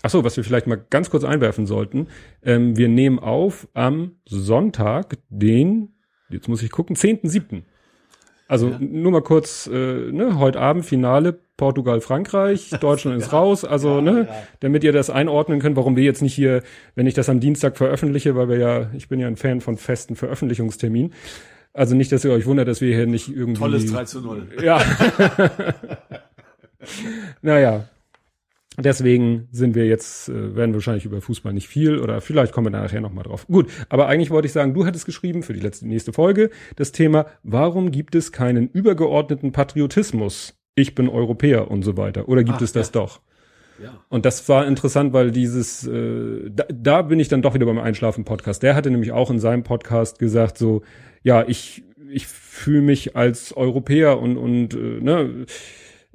Ach 0.05 0.09
so, 0.09 0.25
was 0.25 0.35
wir 0.35 0.43
vielleicht 0.43 0.67
mal 0.67 0.83
ganz 0.89 1.09
kurz 1.09 1.23
einwerfen 1.23 1.65
sollten. 1.65 2.07
Ähm, 2.43 2.75
wir 2.75 2.89
nehmen 2.89 3.19
auf 3.19 3.69
am 3.73 4.17
Sonntag, 4.25 5.17
den, 5.29 5.93
jetzt 6.29 6.49
muss 6.49 6.61
ich 6.61 6.71
gucken, 6.71 6.97
10.7. 6.97 7.63
Also 8.49 8.67
ja. 8.67 8.79
nur 8.79 9.13
mal 9.13 9.21
kurz, 9.21 9.65
äh, 9.67 10.11
ne, 10.11 10.37
heute 10.37 10.59
Abend 10.59 10.85
Finale 10.85 11.39
Portugal, 11.55 12.01
Frankreich, 12.01 12.71
Deutschland 12.81 13.17
ist 13.17 13.31
ja. 13.31 13.37
raus. 13.37 13.63
Also, 13.63 13.95
ja, 13.95 14.01
ne, 14.01 14.27
damit 14.59 14.83
ihr 14.83 14.91
das 14.91 15.09
einordnen 15.09 15.61
könnt, 15.61 15.77
warum 15.77 15.95
wir 15.95 16.03
jetzt 16.03 16.21
nicht 16.21 16.35
hier, 16.35 16.63
wenn 16.95 17.07
ich 17.07 17.13
das 17.13 17.29
am 17.29 17.39
Dienstag 17.39 17.77
veröffentliche, 17.77 18.35
weil 18.35 18.49
wir 18.49 18.57
ja, 18.57 18.91
ich 18.93 19.07
bin 19.07 19.21
ja 19.21 19.27
ein 19.27 19.37
Fan 19.37 19.61
von 19.61 19.77
festen 19.77 20.17
Veröffentlichungstermin. 20.17 21.13
Also 21.71 21.95
nicht, 21.95 22.11
dass 22.11 22.25
ihr 22.25 22.31
euch 22.31 22.45
wundert, 22.45 22.67
dass 22.67 22.81
wir 22.81 22.93
hier 22.93 23.07
nicht 23.07 23.29
irgendwie. 23.29 23.61
Tolles 23.61 23.89
3 23.89 24.03
zu 24.03 24.19
0. 24.19 24.49
Ja. 24.61 24.81
naja. 27.41 27.85
Deswegen 28.77 29.47
sind 29.51 29.75
wir 29.75 29.85
jetzt, 29.85 30.29
äh, 30.29 30.55
werden 30.55 30.73
wahrscheinlich 30.73 31.05
über 31.05 31.21
Fußball 31.21 31.53
nicht 31.53 31.67
viel 31.67 31.99
oder 31.99 32.21
vielleicht 32.21 32.53
kommen 32.53 32.67
wir 32.67 32.71
da 32.71 32.81
nachher 32.81 33.01
nochmal 33.01 33.23
drauf. 33.23 33.45
Gut, 33.47 33.69
aber 33.89 34.07
eigentlich 34.07 34.31
wollte 34.31 34.47
ich 34.47 34.51
sagen, 34.51 34.73
du 34.73 34.85
hattest 34.85 35.05
geschrieben 35.05 35.43
für 35.43 35.53
die 35.53 35.59
letzte, 35.59 35.87
nächste 35.87 36.13
Folge 36.13 36.49
das 36.75 36.91
Thema, 36.91 37.27
warum 37.43 37.91
gibt 37.91 38.15
es 38.15 38.31
keinen 38.31 38.67
übergeordneten 38.69 39.51
Patriotismus? 39.51 40.55
Ich 40.75 40.95
bin 40.95 41.07
Europäer 41.07 41.69
und 41.69 41.83
so 41.83 41.97
weiter. 41.97 42.27
Oder 42.27 42.43
gibt 42.43 42.57
Ach, 42.57 42.63
es 42.63 42.71
das 42.71 42.87
ja. 42.87 43.01
doch? 43.01 43.21
Ja. 43.81 43.99
Und 44.09 44.25
das 44.25 44.47
war 44.49 44.65
interessant, 44.65 45.13
weil 45.13 45.31
dieses, 45.31 45.85
äh, 45.85 46.49
da, 46.49 46.65
da 46.71 47.01
bin 47.03 47.19
ich 47.19 47.27
dann 47.27 47.41
doch 47.41 47.53
wieder 47.53 47.65
beim 47.65 47.79
Einschlafen-Podcast. 47.79 48.63
Der 48.63 48.75
hatte 48.75 48.89
nämlich 48.89 49.11
auch 49.11 49.29
in 49.29 49.39
seinem 49.39 49.63
Podcast 49.63 50.19
gesagt, 50.19 50.57
so, 50.57 50.81
ja, 51.21 51.43
ich, 51.47 51.83
ich 52.09 52.27
fühle 52.27 52.81
mich 52.81 53.15
als 53.15 53.55
Europäer 53.55 54.19
und, 54.19 54.37
und 54.37 54.73
äh, 54.73 54.99
ne, 55.01 55.45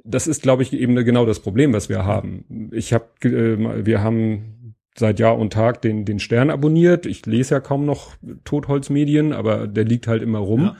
das 0.09 0.27
ist, 0.27 0.41
glaube 0.41 0.63
ich, 0.63 0.73
eben 0.73 0.95
genau 0.95 1.25
das 1.25 1.39
Problem, 1.39 1.73
was 1.73 1.87
wir 1.89 2.03
haben. 2.05 2.69
Ich 2.71 2.93
habe, 2.93 3.05
äh, 3.23 3.85
wir 3.85 4.01
haben 4.01 4.73
seit 4.97 5.19
Jahr 5.19 5.37
und 5.37 5.53
Tag 5.53 5.81
den, 5.81 6.03
den 6.05 6.19
Stern 6.19 6.49
abonniert. 6.49 7.05
Ich 7.05 7.25
lese 7.25 7.55
ja 7.55 7.59
kaum 7.59 7.85
noch 7.85 8.15
Totholzmedien, 8.43 9.33
aber 9.33 9.67
der 9.67 9.85
liegt 9.85 10.07
halt 10.07 10.21
immer 10.23 10.39
rum. 10.39 10.61
Ja. 10.61 10.75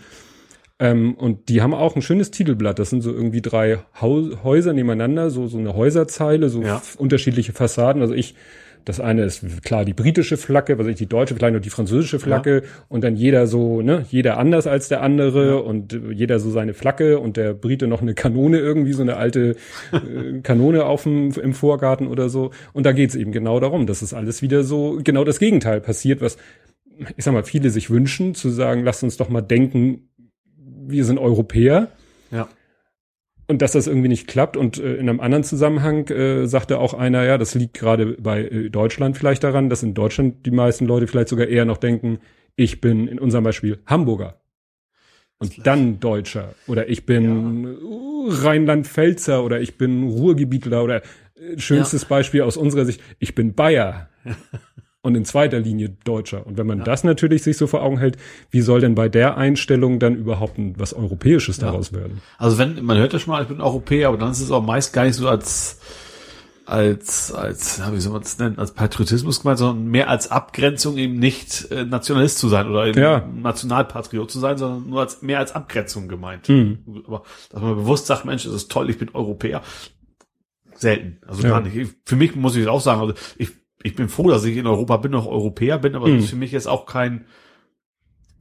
Ähm, 0.80 1.14
und 1.16 1.50
die 1.50 1.62
haben 1.62 1.74
auch 1.74 1.96
ein 1.96 2.02
schönes 2.02 2.32
Titelblatt. 2.32 2.80
Das 2.80 2.90
sind 2.90 3.02
so 3.02 3.12
irgendwie 3.14 3.42
drei 3.42 3.80
Hau 4.02 4.44
Häuser 4.44 4.74
nebeneinander, 4.74 5.30
so, 5.30 5.48
so 5.48 5.58
eine 5.58 5.76
Häuserzeile, 5.76 6.50
so 6.50 6.62
Ja. 6.64 6.82
unterschiedliche 6.98 7.54
Fassaden. 7.54 8.02
Also 8.02 8.14
ich, 8.14 8.36
das 8.86 9.00
eine 9.00 9.24
ist 9.24 9.64
klar 9.64 9.86
die 9.86 9.94
britische 9.94 10.38
Flagge, 10.38 10.78
was 10.78 10.86
weiß 10.86 10.92
ich, 10.92 10.98
die 10.98 11.06
deutsche, 11.06 11.36
vielleicht 11.36 11.54
noch 11.54 11.62
die 11.62 11.70
französische 11.70 12.20
Flagge 12.20 12.64
und 12.88 13.04
dann 13.04 13.16
jeder 13.16 13.48
so, 13.48 13.82
ne, 13.82 14.06
jeder 14.10 14.38
anders 14.38 14.68
als 14.68 14.88
der 14.88 15.02
andere 15.02 15.64
und 15.64 15.94
äh, 15.94 16.12
jeder 16.12 16.40
so 16.40 16.50
seine 16.50 16.74
Flagge 16.74 17.20
und 17.20 17.38
der 17.38 17.54
Brite 17.54 17.88
noch 17.88 18.02
eine 18.02 18.14
Kanone 18.14 18.60
irgendwie, 18.60 18.94
so 18.94 19.02
eine 19.02 19.18
alte 19.18 19.56
äh, 19.92 20.40
Kanone 20.44 20.86
auf 20.86 21.04
dem, 21.04 21.32
im 21.32 21.54
Vorgarten 21.54 22.08
oder 22.08 22.30
so. 22.30 22.52
Und 22.74 22.86
da 22.86 22.92
geht's 22.92 23.16
eben 23.16 23.32
genau 23.32 23.60
darum, 23.60 23.88
dass 23.88 24.02
es 24.02 24.14
alles 24.14 24.42
wieder 24.42 24.64
so 24.64 25.00
genau 25.04 25.24
das 25.24 25.40
Gegenteil 25.40 25.82
passiert, 25.82 26.22
was 26.22 26.38
ich 27.16 27.24
sag 27.24 27.34
mal, 27.34 27.44
viele 27.44 27.70
sich 27.70 27.90
wünschen, 27.90 28.36
zu 28.36 28.50
sagen, 28.50 28.84
lasst 28.84 29.04
uns 29.04 29.16
doch 29.16 29.30
mal 29.30 29.42
denken, 29.42 30.10
wir 30.58 31.06
sind 31.06 31.18
Europäer 31.18 31.88
Ja. 32.32 32.50
Und 33.50 33.64
dass 33.64 33.72
das 33.72 33.88
irgendwie 33.88 34.10
nicht 34.10 34.28
klappt. 34.28 34.56
Und 34.56 34.78
äh, 34.78 34.96
in 34.96 35.10
einem 35.10 35.20
anderen 35.20 35.44
Zusammenhang 35.44 36.08
äh, 36.10 36.46
sagte 36.46 36.78
auch 36.78 36.94
einer, 36.94 37.24
ja, 37.24 37.40
das 37.40 37.56
liegt 37.56 37.74
gerade 37.74 38.16
bei 38.20 38.44
äh, 38.44 38.70
Deutschland 38.70 39.18
vielleicht 39.18 39.44
daran, 39.44 39.70
dass 39.70 39.82
in 39.82 39.96
Deutschland 39.96 40.46
die 40.46 40.52
meisten 40.52 40.86
Leute 40.86 41.08
vielleicht 41.08 41.30
sogar 41.30 41.48
eher 41.48 41.66
noch 41.66 41.78
denken, 41.78 42.20
ich 42.56 42.80
bin 42.80 43.08
in 43.08 43.18
unserem 43.18 43.44
Beispiel 43.44 43.80
Hamburger. 43.88 44.40
Und 45.40 45.66
dann 45.66 46.00
Deutscher. 46.00 46.54
Oder 46.68 46.90
ich 46.90 47.08
bin 47.08 47.66
uh, 47.82 48.28
Rheinland-Pfälzer 48.30 49.44
oder 49.44 49.60
ich 49.62 49.78
bin 49.78 50.04
Ruhrgebietler 50.04 50.84
oder 50.84 51.02
äh, 51.36 51.58
schönstes 51.58 52.06
Beispiel 52.06 52.44
aus 52.44 52.56
unserer 52.56 52.86
Sicht, 52.86 53.02
ich 53.18 53.34
bin 53.34 53.56
Bayer. 53.56 54.10
Und 55.02 55.16
in 55.16 55.24
zweiter 55.24 55.60
Linie 55.62 55.96
Deutscher. 56.04 56.46
Und 56.46 56.58
wenn 56.58 56.68
man 56.68 56.84
das 56.84 57.06
natürlich 57.06 57.42
sich 57.44 57.56
so 57.56 57.68
vor 57.68 57.82
Augen 57.84 58.00
hält, 58.00 58.18
wie 58.52 58.60
soll 58.60 58.82
denn 58.82 58.96
bei 58.96 59.08
der 59.08 59.38
Einstellung 59.38 59.98
dann 60.00 60.16
überhaupt 60.16 60.58
ein, 60.58 60.74
was 60.78 60.94
Europäisches 60.94 61.58
daraus 61.58 61.94
werden? 61.94 62.22
Also 62.38 62.58
wenn, 62.58 62.84
man 62.84 62.98
hört 62.98 63.14
ja 63.14 63.20
schon 63.20 63.32
mal, 63.32 63.42
ich 63.42 63.48
bin 63.48 63.62
Europäer, 63.62 64.10
aber 64.10 64.18
dann 64.18 64.32
ist 64.32 64.42
es 64.42 64.52
auch 64.52 64.62
meist 64.62 64.92
gar 64.92 65.06
nicht 65.06 65.16
so 65.16 65.30
als, 65.30 65.80
als, 66.66 67.34
als, 67.34 67.78
ja, 67.78 67.94
wie 67.94 68.00
soll 68.02 68.12
man 68.12 68.24
es 68.24 68.38
nennen, 68.40 68.60
als 68.60 68.74
Patriotismus 68.74 69.40
gemeint, 69.42 69.58
sondern 69.60 69.88
mehr 69.88 70.10
als 70.10 70.30
Abgrenzung 70.32 70.98
eben 70.98 71.18
nicht 71.18 71.72
äh, 71.72 71.86
Nationalist 71.86 72.38
zu 72.38 72.50
sein 72.50 72.68
oder 72.68 72.88
Ja. 72.96 73.26
Nationalpatriot 73.26 74.30
zu 74.30 74.40
sein, 74.40 74.58
sondern 74.58 74.90
nur 74.90 75.00
als, 75.00 75.22
mehr 75.22 75.40
als 75.40 75.56
Abgrenzung 75.56 76.10
gemeint. 76.10 76.50
Mhm. 76.50 76.80
Aber, 77.08 77.24
dass 77.52 77.62
man 77.62 77.76
bewusst 77.76 78.06
sagt, 78.08 78.26
Mensch, 78.26 78.46
es 78.46 78.54
ist 78.54 78.70
toll, 78.70 78.90
ich 78.90 78.98
bin 78.98 79.10
Europäer. 79.14 79.62
Selten. 80.76 81.20
Also 81.26 81.44
Ja. 81.44 81.50
gar 81.52 81.62
nicht. 81.62 81.76
Ich- 81.78 81.90
Für 82.06 82.18
mich 82.18 82.36
muss 82.36 82.58
ich 82.58 82.68
auch 82.68 82.82
sagen, 82.82 83.00
also 83.02 83.14
ich, 83.38 83.50
ich 83.84 83.96
bin 83.96 84.10
froh, 84.10 84.30
dass 84.30 84.44
ich 84.46 84.58
in 84.58 84.68
Europa 84.68 84.98
bin, 84.98 85.12
noch 85.12 85.26
Europäer 85.28 85.78
bin, 85.80 85.96
aber 85.96 86.08
Mhm. 86.08 86.16
das 86.16 86.24
ist 86.26 86.30
für 86.32 86.36
mich 86.36 86.52
jetzt 86.52 86.68
auch 86.68 86.86
kein, 86.86 87.26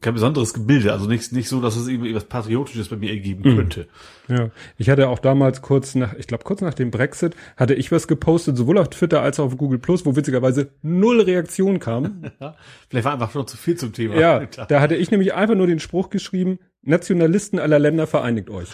kein 0.00 0.14
besonderes 0.14 0.54
Gebilde. 0.54 0.92
Also 0.92 1.06
nicht, 1.08 1.32
nicht 1.32 1.48
so, 1.48 1.60
dass 1.60 1.74
es 1.76 1.88
irgendwie 1.88 2.14
was 2.14 2.24
Patriotisches 2.24 2.88
bei 2.88 2.96
mir 2.96 3.10
ergeben 3.10 3.42
Mhm. 3.50 3.56
könnte. 3.56 3.88
Ja, 4.28 4.50
ich 4.76 4.90
hatte 4.90 5.08
auch 5.08 5.18
damals 5.18 5.60
kurz 5.60 5.94
nach, 5.96 6.14
ich 6.14 6.26
glaube 6.28 6.44
kurz 6.44 6.60
nach 6.60 6.74
dem 6.74 6.90
Brexit, 6.92 7.34
hatte 7.56 7.74
ich 7.74 7.90
was 7.90 8.06
gepostet, 8.06 8.56
sowohl 8.56 8.78
auf 8.78 8.90
Twitter 8.90 9.22
als 9.22 9.40
auch 9.40 9.46
auf 9.46 9.56
Google 9.56 9.78
Plus, 9.80 10.06
wo 10.06 10.14
witzigerweise 10.14 10.70
null 10.82 11.20
Reaktion 11.20 11.80
kam. 11.80 12.30
Vielleicht 12.88 13.04
war 13.06 13.12
einfach 13.14 13.32
schon 13.32 13.46
zu 13.48 13.56
viel 13.56 13.76
zum 13.76 13.92
Thema. 13.92 14.14
ja, 14.16 14.46
da 14.68 14.80
hatte 14.80 14.94
ich 14.96 15.10
nämlich 15.10 15.34
einfach 15.34 15.56
nur 15.56 15.66
den 15.66 15.80
Spruch 15.80 16.10
geschrieben, 16.10 16.58
Nationalisten 16.82 17.58
aller 17.58 17.78
Länder 17.80 18.06
vereinigt 18.06 18.50
euch. 18.50 18.68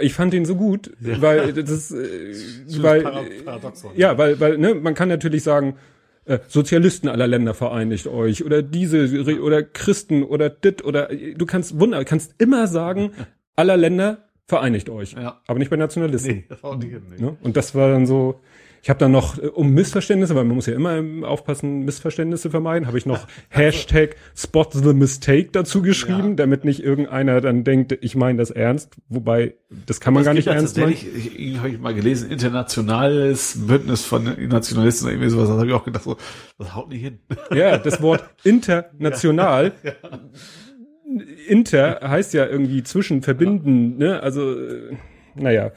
Ich 0.00 0.14
fand 0.14 0.32
den 0.32 0.44
so 0.44 0.54
gut, 0.54 0.92
weil 1.00 1.52
das 1.64 1.90
äh, 1.90 2.34
weil, 2.82 3.02
Para- 3.02 3.24
Paradoxon. 3.44 3.90
ja, 3.96 4.16
weil, 4.16 4.38
weil, 4.38 4.58
ne, 4.58 4.74
man 4.74 4.94
kann 4.94 5.08
natürlich 5.08 5.42
sagen, 5.42 5.74
äh, 6.24 6.38
Sozialisten 6.46 7.08
aller 7.08 7.26
Länder 7.26 7.52
vereinigt 7.52 8.06
euch 8.06 8.44
oder 8.44 8.62
diese 8.62 9.24
oder 9.40 9.62
Christen 9.64 10.22
oder 10.22 10.50
dit 10.50 10.84
oder 10.84 11.08
du 11.08 11.46
kannst 11.46 11.80
wunder, 11.80 12.04
kannst 12.04 12.34
immer 12.38 12.68
sagen, 12.68 13.10
aller 13.56 13.76
Länder 13.76 14.28
vereinigt 14.46 14.88
euch, 14.88 15.14
Ja. 15.14 15.40
aber 15.48 15.58
nicht 15.58 15.70
bei 15.70 15.76
Nationalisten. 15.76 16.32
Nee, 16.32 16.44
das 16.48 16.62
war 16.62 16.70
auch 16.70 16.76
nicht 16.76 16.92
nee. 16.92 17.24
Ne? 17.24 17.36
Und 17.42 17.56
das 17.56 17.74
war 17.74 17.90
dann 17.90 18.06
so, 18.06 18.40
ich 18.82 18.90
habe 18.90 18.98
dann 18.98 19.12
noch, 19.12 19.38
äh, 19.38 19.46
um 19.46 19.70
Missverständnisse, 19.70 20.34
weil 20.34 20.44
man 20.44 20.56
muss 20.56 20.66
ja 20.66 20.74
immer 20.74 21.00
aufpassen, 21.26 21.84
Missverständnisse 21.84 22.50
vermeiden, 22.50 22.88
habe 22.88 22.98
ich 22.98 23.06
noch 23.06 23.28
Hashtag 23.48 24.16
Spot 24.36 24.66
the 24.72 24.92
Mistake 24.92 25.50
dazu 25.52 25.82
geschrieben, 25.82 26.30
Ja. 26.30 26.34
damit 26.34 26.64
nicht 26.64 26.82
irgendeiner 26.82 27.40
dann 27.40 27.62
denkt, 27.62 27.96
ich 28.00 28.16
meine 28.16 28.38
das 28.38 28.50
ernst, 28.50 28.96
wobei 29.08 29.54
das 29.86 30.00
kann 30.00 30.14
man 30.14 30.22
Es 30.22 30.26
gar 30.26 30.34
nicht 30.34 30.48
ernst 30.48 30.76
meinen. 30.76 30.90
tatsächlich, 30.90 31.26
ich, 31.38 31.38
ich, 31.52 31.58
habe 31.58 31.68
ich 31.70 31.78
mal 31.78 31.94
gelesen, 31.94 32.30
internationales 32.30 33.56
Bündnis 33.66 34.04
von 34.04 34.24
Nationalisten 34.48 35.06
oder 35.06 35.14
irgendwie 35.14 35.30
sowas, 35.30 35.48
da 35.48 35.54
habe 35.54 35.66
ich 35.68 35.72
auch 35.72 35.84
gedacht, 35.84 36.04
so, 36.04 36.16
das 36.58 36.74
haut 36.74 36.88
nicht 36.88 37.02
hin. 37.02 37.20
Ja, 37.54 37.78
das 37.78 38.02
Wort 38.02 38.24
international. 38.42 39.72
Inter 41.46 42.00
heißt 42.02 42.32
ja 42.34 42.46
irgendwie 42.46 42.82
zwischen, 42.82 43.22
verbinden, 43.22 43.98
ne? 43.98 44.22
Also, 44.22 44.58
äh, 44.58 44.96
naja. 45.34 45.72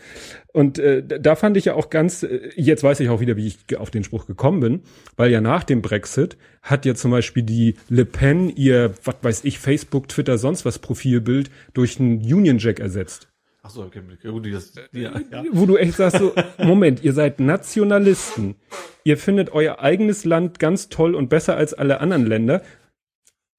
Und 0.56 0.80
äh, 0.80 1.04
da 1.06 1.36
fand 1.36 1.58
ich 1.58 1.66
ja 1.66 1.74
auch 1.74 1.90
ganz, 1.90 2.24
äh, 2.24 2.50
jetzt 2.56 2.82
weiß 2.82 3.02
ich 3.02 3.10
auch 3.10 3.20
wieder, 3.20 3.36
wie 3.36 3.46
ich 3.46 3.78
auf 3.78 3.92
den 3.92 4.06
Spruch 4.06 4.26
gekommen 4.26 4.62
bin, 4.62 4.84
weil 5.18 5.30
ja 5.30 5.42
nach 5.42 5.66
dem 5.66 5.82
Brexit 5.82 6.38
hat 6.62 6.86
ja 6.86 6.96
zum 6.96 7.12
Beispiel 7.12 7.44
die 7.44 7.76
Le 7.90 8.06
Pen 8.06 8.50
ihr, 8.56 8.94
was 9.04 9.16
weiß 9.22 9.44
ich, 9.44 9.60
Facebook, 9.60 10.08
Twitter, 10.08 10.38
sonst 10.38 10.64
was 10.64 10.80
Profilbild 10.80 11.52
durch 11.74 12.00
einen 12.00 12.20
Union 12.20 12.58
Jack 12.58 12.80
ersetzt. 12.80 13.28
Ach 13.64 13.70
so, 13.70 13.82
okay, 13.82 14.00
gut, 14.24 14.46
das, 14.46 14.72
ja, 14.94 15.20
ja. 15.30 15.44
Wo 15.52 15.66
du 15.66 15.76
echt 15.76 15.96
sagst 15.96 16.20
so, 16.20 16.34
Moment, 16.58 17.04
ihr 17.04 17.12
seid 17.12 17.42
Nationalisten. 17.42 18.56
Ihr 19.04 19.18
findet 19.18 19.52
euer 19.52 19.80
eigenes 19.82 20.24
Land 20.24 20.60
ganz 20.60 20.88
toll 20.88 21.16
und 21.16 21.28
besser 21.28 21.58
als 21.58 21.74
alle 21.74 22.00
anderen 22.00 22.26
Länder. 22.26 22.62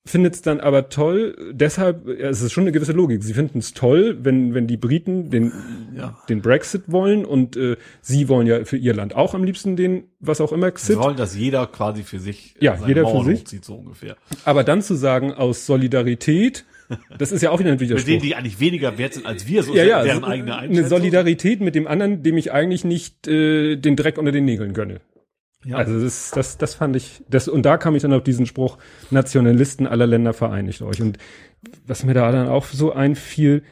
Findet 0.09 0.35
es 0.35 0.43
dann 0.43 0.61
aber 0.61 0.89
toll, 0.89 1.37
deshalb, 1.53 2.07
ja, 2.07 2.29
es 2.29 2.41
ist 2.41 2.53
schon 2.53 2.63
eine 2.63 2.71
gewisse 2.73 2.93
Logik. 2.93 3.25
Sie 3.25 3.35
finden 3.35 3.59
es 3.59 3.75
toll, 3.75 4.17
wenn, 4.23 4.55
wenn 4.55 4.69
die 4.69 4.77
Briten 4.77 5.31
den, 5.31 5.53
Ja. 5.97 6.17
den 6.29 6.43
Brexit 6.43 6.85
wollen 6.87 7.25
und 7.25 7.57
äh, 7.57 7.77
sie 8.03 8.29
wollen 8.29 8.47
ja 8.47 8.65
für 8.65 8.77
ihr 8.77 8.95
Land 8.95 9.17
auch 9.17 9.35
am 9.35 9.43
liebsten 9.43 9.75
den, 9.75 10.05
was 10.21 10.41
auch 10.41 10.53
immer, 10.53 10.69
Sie 10.69 10.73
Xit. 10.75 10.97
wollen, 10.99 11.17
dass 11.17 11.37
jeder 11.37 11.67
quasi 11.67 12.05
für 12.05 12.21
sich 12.21 12.55
Ja, 12.61 12.77
seine 12.77 12.87
jeder 12.89 13.01
für 13.07 13.15
Mauern 13.15 13.27
sich. 13.27 13.41
hochzieht, 13.41 13.65
so 13.65 13.75
ungefähr. 13.75 14.17
Aber 14.45 14.63
dann 14.63 14.81
zu 14.81 14.95
sagen, 14.95 15.33
aus 15.33 15.67
Solidarität, 15.67 16.65
das 17.19 17.33
ist 17.33 17.43
ja 17.43 17.51
auch 17.51 17.59
wieder 17.59 17.71
ein 17.71 17.79
Mit 17.79 17.81
denen, 17.81 17.99
Widerspruch. 17.99 18.23
die 18.23 18.35
eigentlich 18.37 18.61
weniger 18.61 18.97
wert 18.99 19.15
sind 19.15 19.27
als 19.27 19.49
wir, 19.49 19.65
so 19.65 19.75
Ja, 19.75 19.83
ist 19.83 19.89
ja, 19.89 20.03
deren 20.05 20.21
so 20.21 20.27
eigene 20.29 20.57
eine 20.57 20.69
Einschätzung. 20.71 20.99
Solidarität 20.99 21.61
mit 21.61 21.75
dem 21.75 21.89
anderen, 21.89 22.23
dem 22.23 22.37
ich 22.37 22.53
eigentlich 22.53 22.85
nicht 22.85 23.27
äh, 23.27 23.75
den 23.75 23.97
Dreck 23.97 24.19
unter 24.19 24.31
den 24.31 24.45
Nägeln 24.45 24.73
gönne. 24.73 25.01
Ja. 25.67 25.77
Also 25.77 26.01
das, 26.01 26.31
das, 26.31 26.59
das 26.59 26.75
fand 26.75 26.95
ich, 26.97 27.25
das, 27.29 27.49
und 27.49 27.65
da 27.65 27.77
kam 27.77 27.95
ich 27.97 28.03
dann 28.03 28.13
auf 28.13 28.23
diesen 28.23 28.47
Spruch, 28.47 28.79
Nationalisten 29.11 29.87
aller 29.87 30.07
Länder 30.07 30.33
vereinigt 30.33 30.81
euch. 30.83 31.03
Und 31.03 31.19
was 31.87 32.05
mir 32.05 32.15
da 32.15 32.31
dann 32.31 32.49
auch 32.49 32.67
so 32.67 32.93
einfiel, 32.93 33.63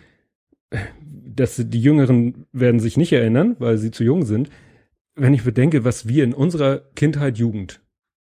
dass 1.27 1.57
die 1.57 1.81
Jüngeren 1.81 2.47
werden 2.53 2.81
sich 2.81 2.97
nicht 2.97 3.13
erinnern, 3.13 3.57
weil 3.59 3.79
sie 3.79 3.91
zu 3.91 4.05
jung 4.05 4.25
sind. 4.25 4.51
Wenn 5.15 5.35
ich 5.35 5.45
bedenke, 5.45 5.85
was 5.85 6.09
wir 6.09 6.25
in 6.25 6.35
unserer 6.35 6.79
Kindheit, 6.97 7.39
Jugend, 7.39 7.81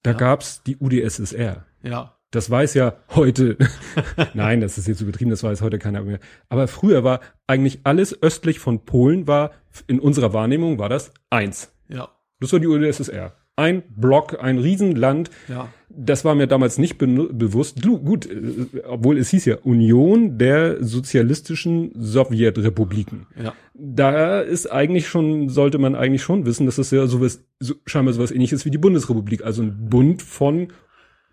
da 0.03 0.13
Ja. 0.13 0.17
gab's 0.17 0.63
die 0.65 0.77
UdSSR. 0.77 1.65
ja. 1.83 2.13
Das 2.33 2.51
weiß 2.51 2.75
ja 2.75 2.97
heute, 3.15 3.57
nein, 4.35 4.61
das 4.61 4.79
ist 4.79 4.89
jetzt 4.89 5.01
übertrieben, 5.01 5.31
das 5.31 5.45
weiß 5.45 5.63
heute 5.63 5.79
keiner 5.79 6.03
mehr. 6.03 6.19
Aber 6.49 6.67
früher 6.67 7.05
war 7.05 7.21
eigentlich 7.47 7.81
alles 7.85 8.21
östlich 8.21 8.59
von 8.59 8.85
Polen 8.85 9.29
war, 9.29 9.53
in 9.87 10.01
unserer 10.01 10.33
Wahrnehmung 10.33 10.79
war 10.79 10.89
das 10.89 11.13
eins. 11.31 11.73
Ja. 11.89 12.09
Das 12.41 12.53
war 12.53 12.59
die 12.59 12.67
UdSSR. 12.67 13.33
Ein 13.57 13.83
Block, 13.89 14.37
ein 14.43 14.59
Riesenland. 14.59 15.31
Ja. 15.49 15.69
Das 15.89 16.27
war 16.27 16.35
mir 16.35 16.47
damals 16.47 16.77
nicht 16.77 16.99
bewusst. 16.99 17.83
Du, 17.83 17.99
gut, 17.99 18.27
äh, 18.27 18.83
obwohl 18.87 19.17
es 19.17 19.31
hieß 19.31 19.47
ja 19.47 19.57
Union 19.63 20.37
der 20.37 20.85
sozialistischen 20.85 21.91
Sowjetrepubliken. 21.95 23.27
Ja. 23.43 23.55
Da 23.73 24.41
ist 24.41 24.71
eigentlich 24.71 25.09
schon, 25.09 25.49
sollte 25.49 25.79
man 25.79 25.95
eigentlich 25.95 26.23
schon 26.23 26.45
wissen, 26.45 26.67
dass 26.67 26.77
es 26.77 26.91
ja 26.91 27.07
sowas, 27.07 27.45
so, 27.59 27.75
scheinbar 27.87 28.13
sowas 28.13 28.31
ähnliches 28.31 28.67
wie 28.67 28.71
die 28.71 28.79
Bundesrepublik. 28.79 29.43
Also 29.43 29.63
ein 29.63 29.89
Bund 29.89 30.21
von 30.21 30.69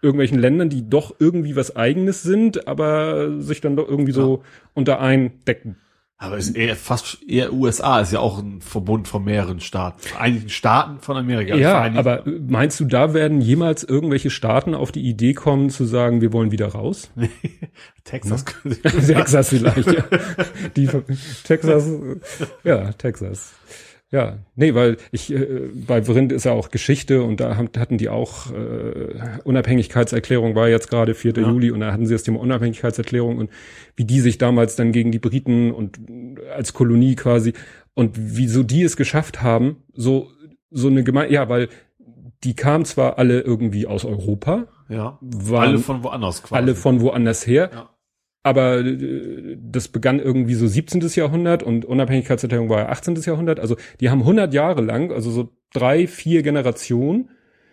irgendwelchen 0.02 0.40
Ländern, 0.40 0.70
die 0.70 0.90
doch 0.90 1.16
irgendwie 1.20 1.58
was 1.58 1.76
eigenes 1.76 2.24
sind, 2.24 2.68
aber 2.68 3.42
sich 3.42 3.60
dann 3.60 3.76
doch 3.76 3.90
irgendwie 3.90 4.12
so 4.12 4.44
unter 4.74 5.00
eindecken. 5.00 5.78
Aber 6.24 6.38
ist 6.38 6.56
eher 6.56 6.78
fast 6.78 7.18
eher 7.28 7.52
USA 7.52 8.00
ist 8.00 8.14
ja 8.14 8.20
auch 8.20 8.40
ein 8.40 8.62
Verbund 8.62 9.10
von 9.10 9.26
mehreren 9.26 9.60
Staaten, 9.60 10.00
Vereinigten 10.00 10.48
Staaten 10.48 11.00
von 11.00 11.18
Amerika. 11.18 11.54
Ja, 11.56 11.84
aber 11.96 12.24
meinst 12.48 12.80
du, 12.80 12.86
da 12.86 13.14
werden 13.14 13.42
jemals 13.42 13.84
irgendwelche 13.84 14.30
Staaten 14.30 14.74
auf 14.74 14.94
die 14.94 15.02
Idee 15.02 15.34
kommen 15.34 15.70
zu 15.70 15.84
sagen, 15.84 16.22
wir 16.22 16.32
wollen 16.32 16.52
wieder 16.52 16.68
raus? 16.70 17.12
Texas. 18.06 18.46
Texas 18.84 19.50
vielleicht, 19.50 19.92
ja. 19.92 20.06
Die, 20.78 20.90
Texas, 21.44 21.90
ja, 22.64 22.94
Texas. 22.94 23.54
Ja, 24.14 24.38
nee, 24.56 24.76
weil 24.76 24.98
ich, 25.12 25.34
äh, 25.34 25.72
bei 25.74 26.04
Vrind 26.04 26.32
ist 26.32 26.44
ja 26.44 26.52
auch 26.52 26.70
Geschichte 26.70 27.24
und 27.24 27.40
da 27.40 27.58
haben, 27.58 27.70
hatten 27.76 27.98
die 27.98 28.10
auch 28.10 28.52
äh, 28.52 29.40
Unabhängigkeitserklärung 29.44 30.54
war 30.54 30.70
jetzt 30.70 30.88
gerade 30.88 31.16
4. 31.16 31.34
Ja. 31.36 31.50
Juli 31.50 31.72
und 31.72 31.80
da 31.80 31.92
hatten 31.92 32.06
sie 32.06 32.14
das 32.14 32.22
Thema 32.22 32.40
Unabhängigkeitserklärung 32.40 33.40
und 33.40 33.50
wie 33.96 34.06
die 34.06 34.20
sich 34.20 34.38
damals 34.38 34.76
dann 34.76 34.92
gegen 34.92 35.12
die 35.12 35.18
Briten 35.18 35.72
und 35.72 35.98
als 36.56 36.74
Kolonie 36.74 37.16
quasi 37.16 37.54
und 37.96 38.12
wieso 38.16 38.62
die 38.62 38.84
es 38.84 38.98
geschafft 38.98 39.42
haben, 39.42 39.78
so 39.94 40.30
so 40.70 40.90
eine 40.90 41.04
Gemeinde, 41.04 41.34
ja, 41.34 41.50
weil 41.50 41.70
die 42.44 42.56
kamen 42.56 42.86
zwar 42.86 43.18
alle 43.18 43.42
irgendwie 43.42 43.88
aus 43.88 44.06
Europa, 44.06 44.68
ja. 44.90 45.18
waren 45.22 45.70
Alle 45.70 45.80
von 45.80 46.04
woanders 46.04 46.44
quasi. 46.44 46.62
alle 46.62 46.76
von 46.76 47.02
woanders 47.02 47.48
her. 47.48 47.72
Ja. 47.74 47.90
Aber 48.44 48.80
äh, 48.80 49.58
das 49.60 49.88
begann 49.88 50.20
irgendwie 50.20 50.54
so 50.56 50.68
17. 50.68 51.02
Jahrhundert 51.16 51.64
und 51.64 51.86
Unabhängigkeitserklärung 51.86 52.70
war 52.70 52.80
ja 52.80 52.90
18. 52.90 53.16
Jahrhundert. 53.16 53.60
Also 53.60 53.78
die 54.00 54.10
haben 54.10 54.20
100 54.20 54.54
Jahre 54.54 54.82
lang, 54.82 55.12
also 55.12 55.32
so 55.32 55.50
drei, 55.74 56.08
vier 56.08 56.44
Generationen 56.44 57.30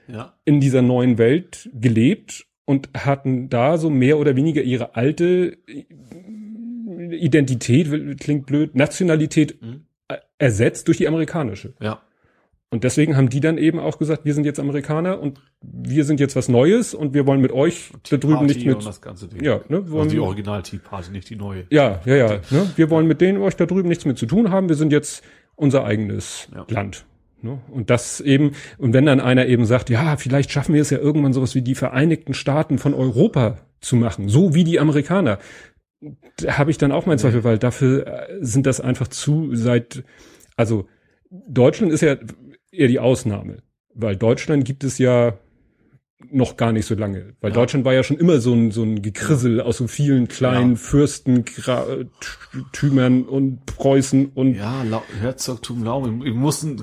ja. 0.09 0.35
in 0.45 0.61
dieser 0.61 0.83
neuen 0.83 1.18
Welt 1.18 1.68
gelebt 1.75 2.47
und 2.64 2.89
hatten 2.97 3.49
da 3.49 3.79
so 3.79 3.91
mehr 3.91 4.18
oder 4.18 4.37
weniger 4.37 4.62
ihre 4.62 4.95
alte 4.95 5.59
Identität, 7.11 8.21
klingt 8.21 8.47
blöd, 8.47 8.75
Nationalität 8.75 9.61
Mhm. 9.61 9.87
äh, 10.09 10.18
ersetzt 10.39 10.87
durch 10.89 10.99
die 10.99 11.09
amerikanische. 11.09 11.75
Ja. 11.81 12.01
Und 12.73 12.85
deswegen 12.85 13.16
haben 13.16 13.29
die 13.29 13.41
dann 13.41 13.59
eben 13.59 13.81
auch 13.81 13.99
gesagt, 13.99 14.25
wir 14.25 14.33
sind 14.33 14.45
jetzt 14.45 14.61
Amerikaner 14.61 15.21
und 15.21 15.41
wir 15.61 16.05
sind 16.05 16.21
jetzt 16.21 16.37
was 16.37 16.49
Neues 16.49 16.95
und 16.95 17.14
wir 17.14 17.27
wollen 17.27 17.41
mit 17.41 17.51
euch 17.51 17.91
da 18.09 18.16
drüben 18.16 18.47
nicht 18.47 18.64
mit. 18.64 18.81
Ja, 19.43 19.57
ne, 19.57 19.62
wir 19.68 19.77
Also 19.79 19.93
wollen, 19.93 20.09
die 20.09 20.21
Original 20.21 20.62
Tea 20.62 20.79
Party, 20.79 21.11
nicht 21.11 21.29
die 21.31 21.37
neue. 21.37 21.64
ja, 21.71 22.01
ja, 22.05 22.14
ja. 22.14 22.29
Ne? 22.51 22.71
Wir 22.77 22.89
wollen 22.89 23.09
mit 23.09 23.21
denen 23.21 23.39
euch 23.39 23.57
da 23.57 23.66
drüben 23.66 23.89
nichts 23.89 24.05
mehr 24.05 24.14
zu 24.14 24.27
tun 24.27 24.51
haben. 24.51 24.68
Wir 24.68 24.77
sind 24.77 24.93
jetzt 24.93 25.25
unser 25.57 25.85
eigenes 25.85 26.49
Ja. 26.55 26.64
Land. 26.68 27.05
Ne? 27.43 27.59
Und 27.73 27.91
das 27.91 28.21
eben, 28.21 28.53
und 28.79 28.93
wenn 28.93 29.05
dann 29.07 29.18
einer 29.18 29.47
eben 29.47 29.64
sagt, 29.64 29.91
ja, 29.91 30.16
vielleicht 30.16 30.53
schaffen 30.53 30.73
wir 30.75 30.83
es 30.83 30.91
ja 30.91 30.99
irgendwann 30.99 31.33
sowas 31.33 31.57
wie 31.57 31.62
die 31.62 31.75
Vereinigten 31.75 32.35
Staaten 32.35 32.79
von 32.79 32.95
Europa 32.95 33.59
zu 33.81 33.97
machen, 33.97 34.29
so 34.29 34.55
wie 34.55 34.62
die 34.62 34.79
Amerikaner, 34.79 35.39
da 36.37 36.57
habe 36.57 36.71
ich 36.71 36.79
dann 36.79 36.93
auch 36.93 37.07
meinen 37.07 37.18
Zweifel, 37.18 37.43
weil 37.43 37.59
dafür 37.59 38.07
äh, 38.07 38.27
sind 38.41 38.66
das 38.66 38.81
einfach 38.81 39.09
zu 39.09 39.55
seit, 39.57 40.05
also 40.57 40.87
Deutschland 41.31 41.93
ist 41.93 42.01
ja 42.03 42.16
eher 42.73 42.89
die 42.89 42.99
Ausnahme, 42.99 43.59
weil 43.95 44.16
Deutschland 44.16 44.64
gibt 44.64 44.85
es 44.85 44.99
ja 44.99 45.35
noch 46.31 46.59
gar 46.59 46.71
nicht 46.71 46.85
so 46.85 46.95
lange, 46.95 47.33
weil 47.41 47.51
Ja. 47.51 47.55
Deutschland 47.55 47.87
war 47.87 47.95
ja 47.95 48.03
schon 48.03 48.18
immer 48.18 48.41
so 48.41 48.53
ein 48.53 48.73
so 48.73 48.83
ein 48.83 49.01
Gekrissel 49.01 49.59
aus 49.62 49.79
so 49.79 49.87
vielen 49.87 50.29
kleinen 50.29 50.73
Ja. 50.73 50.77
Fürsten, 50.77 51.47
Gra 51.47 51.87
T- 51.87 52.59
Tümern 52.73 53.23
und 53.23 53.64
Preußen 53.64 54.27
und 54.35 54.55
Ja, 54.55 54.83
Lau 54.83 55.03
Herzogtum 55.18 55.83
Lauben. 55.83 56.23
Wir 56.23 56.35
mussten, 56.35 56.77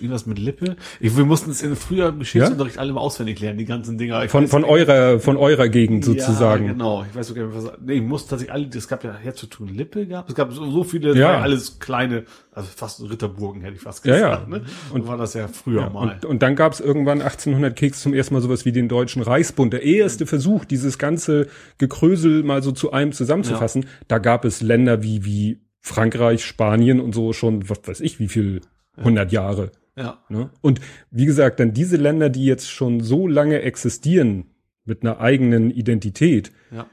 irgendwas 0.00 0.26
mit 0.26 0.40
Lippe. 0.40 0.74
Ich, 0.98 1.16
wir 1.16 1.24
mussten 1.24 1.52
es 1.52 1.62
in 1.62 1.76
früher 1.76 2.10
Geschichtsunterricht 2.10 2.78
alle 2.78 2.92
mal 2.92 3.00
auswendig 3.00 3.38
lernen, 3.38 3.58
die 3.58 3.64
ganzen 3.64 3.96
Dinger. 3.96 4.24
Ich 4.24 4.30
von 4.32 4.42
weiß 4.44 4.50
von 4.50 4.64
eurer 4.64 5.20
von 5.20 5.36
eurer 5.36 5.68
Gegend 5.68 6.04
sozusagen. 6.04 6.66
Ja, 6.66 6.72
genau. 6.72 7.04
Ich 7.08 7.14
weiß 7.14 7.28
sogar 7.28 7.46
nicht, 7.46 7.54
was, 7.56 7.72
nee, 7.80 7.92
ich 7.94 8.02
musste 8.02 8.30
tatsächlich 8.30 8.52
alle, 8.52 8.66
es 8.74 8.88
gab 8.88 9.04
ja 9.04 9.14
Herzogtum 9.14 9.68
Lippe 9.68 10.04
gab, 10.08 10.28
es 10.28 10.34
gab 10.34 10.52
so, 10.52 10.68
so 10.68 10.82
viele, 10.82 11.10
Ja. 11.10 11.34
ja 11.34 11.40
alles 11.42 11.78
kleine, 11.78 12.24
also 12.52 12.68
fast 12.74 13.00
Ritterburgen 13.02 13.62
hätte 13.62 13.76
ich 13.76 13.82
fast 13.82 14.04
Ja, 14.04 14.14
gesagt, 14.14 14.48
ja. 14.50 14.58
ne? 14.58 14.64
Und 14.92 15.06
war 15.06 15.16
das 15.16 15.34
ja 15.34 15.46
früher 15.48 15.88
mal. 15.90 16.14
Und, 16.14 16.24
und 16.24 16.42
dann 16.42 16.56
gab 16.56 16.72
es 16.72 16.80
irgendwann 16.80 17.20
1800 17.22 17.76
Keks 17.76 18.00
zum 18.02 18.12
ersten 18.14 18.34
Mal 18.34 18.40
sowas 18.40 18.64
wie 18.64 18.72
den 18.72 18.88
Deutschen 18.88 19.22
Reichsbund. 19.22 19.72
Der 19.72 19.82
erste 19.82 20.26
Versuch, 20.26 20.64
dieses 20.64 20.98
ganze 20.98 21.46
Gekrösel 21.78 22.42
mal 22.42 22.62
so 22.62 22.72
zu 22.72 22.92
einem 22.92 23.12
zusammenzufassen. 23.12 23.86
Da 24.08 24.18
gab 24.18 24.44
es 24.44 24.60
Länder 24.62 25.02
wie, 25.02 25.24
wie 25.24 25.60
Frankreich, 25.80 26.44
Spanien 26.44 27.00
und 27.00 27.14
so 27.14 27.32
schon, 27.32 27.68
was 27.68 27.80
weiß 27.86 28.00
ich, 28.00 28.18
wie 28.18 28.28
viel, 28.28 28.60
100 28.96 29.32
Jahre. 29.32 29.70
ja. 29.96 30.18
Ne? 30.28 30.50
Und 30.60 30.80
wie 31.10 31.24
gesagt, 31.24 31.58
dann 31.60 31.72
diese 31.72 31.96
Länder, 31.96 32.28
die 32.28 32.44
jetzt 32.44 32.68
schon 32.70 33.00
so 33.00 33.26
lange 33.26 33.62
existieren, 33.62 34.46
mit 34.84 35.02
einer 35.02 35.20
eigenen 35.20 35.70
Identität, 35.70 36.50
Ja. 36.70 36.86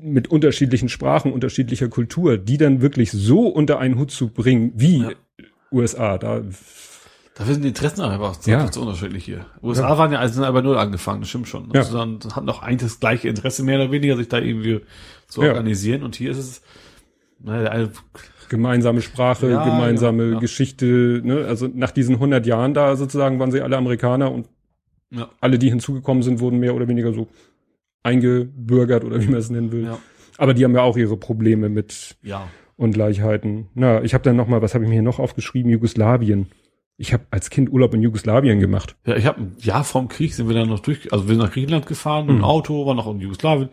Mit 0.00 0.28
unterschiedlichen 0.28 0.88
Sprachen, 0.88 1.32
unterschiedlicher 1.32 1.88
Kultur, 1.88 2.38
die 2.38 2.56
dann 2.56 2.80
wirklich 2.80 3.10
so 3.10 3.48
unter 3.48 3.78
einen 3.78 3.98
Hut 3.98 4.10
zu 4.10 4.28
bringen, 4.28 4.72
wie 4.76 4.98
Ja. 5.02 5.10
USA, 5.72 6.18
da 6.18 6.42
Da 7.34 7.44
sind 7.44 7.62
die 7.62 7.68
Interessen 7.68 8.00
einfach 8.02 8.36
Ja. 8.46 8.64
ja. 8.64 8.72
so 8.72 8.80
unterschiedlich 8.80 9.24
hier. 9.24 9.46
USA 9.62 9.96
waren 9.98 10.10
ja, 10.12 10.18
also 10.18 10.34
sind 10.34 10.44
aber 10.44 10.60
null 10.62 10.76
angefangen, 10.78 11.20
das 11.20 11.28
stimmt 11.28 11.46
schon. 11.48 11.70
Ja. 11.72 11.80
Also 11.80 11.96
dann 11.96 12.18
hatten 12.34 12.46
noch 12.46 12.62
eigentlich 12.62 12.90
das 12.90 12.98
gleiche 13.00 13.28
Interesse 13.28 13.62
mehr 13.62 13.80
oder 13.80 13.92
weniger, 13.92 14.16
sich 14.16 14.28
da 14.28 14.38
irgendwie 14.38 14.80
zu 15.28 15.42
Ja. 15.42 15.48
organisieren. 15.50 16.02
Und 16.02 16.16
hier 16.16 16.30
ist 16.32 16.38
es, 16.38 16.62
naja, 17.40 17.70
eine- 17.70 17.90
gemeinsame 18.48 19.02
Sprache, 19.02 19.50
Ja, 19.50 19.62
gemeinsame 19.64 20.32
ja. 20.32 20.38
Geschichte, 20.40 21.20
ne? 21.22 21.44
also 21.46 21.68
nach 21.72 21.90
diesen 21.90 22.18
100 22.18 22.46
Jahren 22.46 22.72
da 22.74 22.96
sozusagen 22.96 23.38
waren 23.38 23.52
sie 23.52 23.60
alle 23.60 23.76
Amerikaner 23.76 24.32
und 24.32 24.48
ja, 25.10 25.28
alle, 25.40 25.58
die 25.58 25.68
hinzugekommen 25.68 26.22
sind, 26.22 26.40
wurden 26.40 26.58
mehr 26.58 26.74
oder 26.74 26.88
weniger 26.88 27.12
so 27.12 27.28
eingebürgert 28.02 29.04
oder 29.04 29.20
wie 29.22 29.26
man 29.26 29.38
es 29.38 29.50
nennen 29.50 29.72
will. 29.72 29.84
ja, 29.84 29.98
Aber 30.36 30.54
die 30.54 30.64
haben 30.64 30.74
ja 30.74 30.82
auch 30.82 30.96
ihre 30.96 31.16
Probleme 31.16 31.68
mit 31.68 32.16
ja. 32.22 32.48
Ungleichheiten. 32.76 33.68
Na, 33.74 34.02
ich 34.02 34.14
habe 34.14 34.24
dann 34.24 34.36
noch 34.36 34.48
mal, 34.48 34.62
was 34.62 34.74
habe 34.74 34.84
ich 34.84 34.88
mir 34.88 34.94
hier 34.94 35.02
noch 35.02 35.18
aufgeschrieben? 35.18 35.70
Jugoslawien. 35.70 36.46
Ich 36.96 37.12
habe 37.12 37.24
als 37.30 37.50
Kind 37.50 37.70
Urlaub 37.70 37.94
in 37.94 38.02
Jugoslawien 38.02 38.58
gemacht. 38.60 38.96
Ja, 39.06 39.16
ich 39.16 39.26
habe 39.26 39.40
ein 39.42 39.56
Jahr 39.60 39.84
vorm 39.84 40.08
Krieg 40.08 40.34
sind 40.34 40.48
wir 40.48 40.54
dann 40.56 40.68
noch 40.68 40.80
durch, 40.80 41.12
also 41.12 41.26
wir 41.28 41.34
sind 41.34 41.44
nach 41.44 41.52
Griechenland 41.52 41.86
gefahren 41.86 42.26
mit 42.26 42.34
dem 42.36 42.38
Mhm. 42.38 42.44
Auto, 42.44 42.86
war 42.86 42.94
noch 42.94 43.06
in 43.12 43.20
Jugoslawien. 43.20 43.68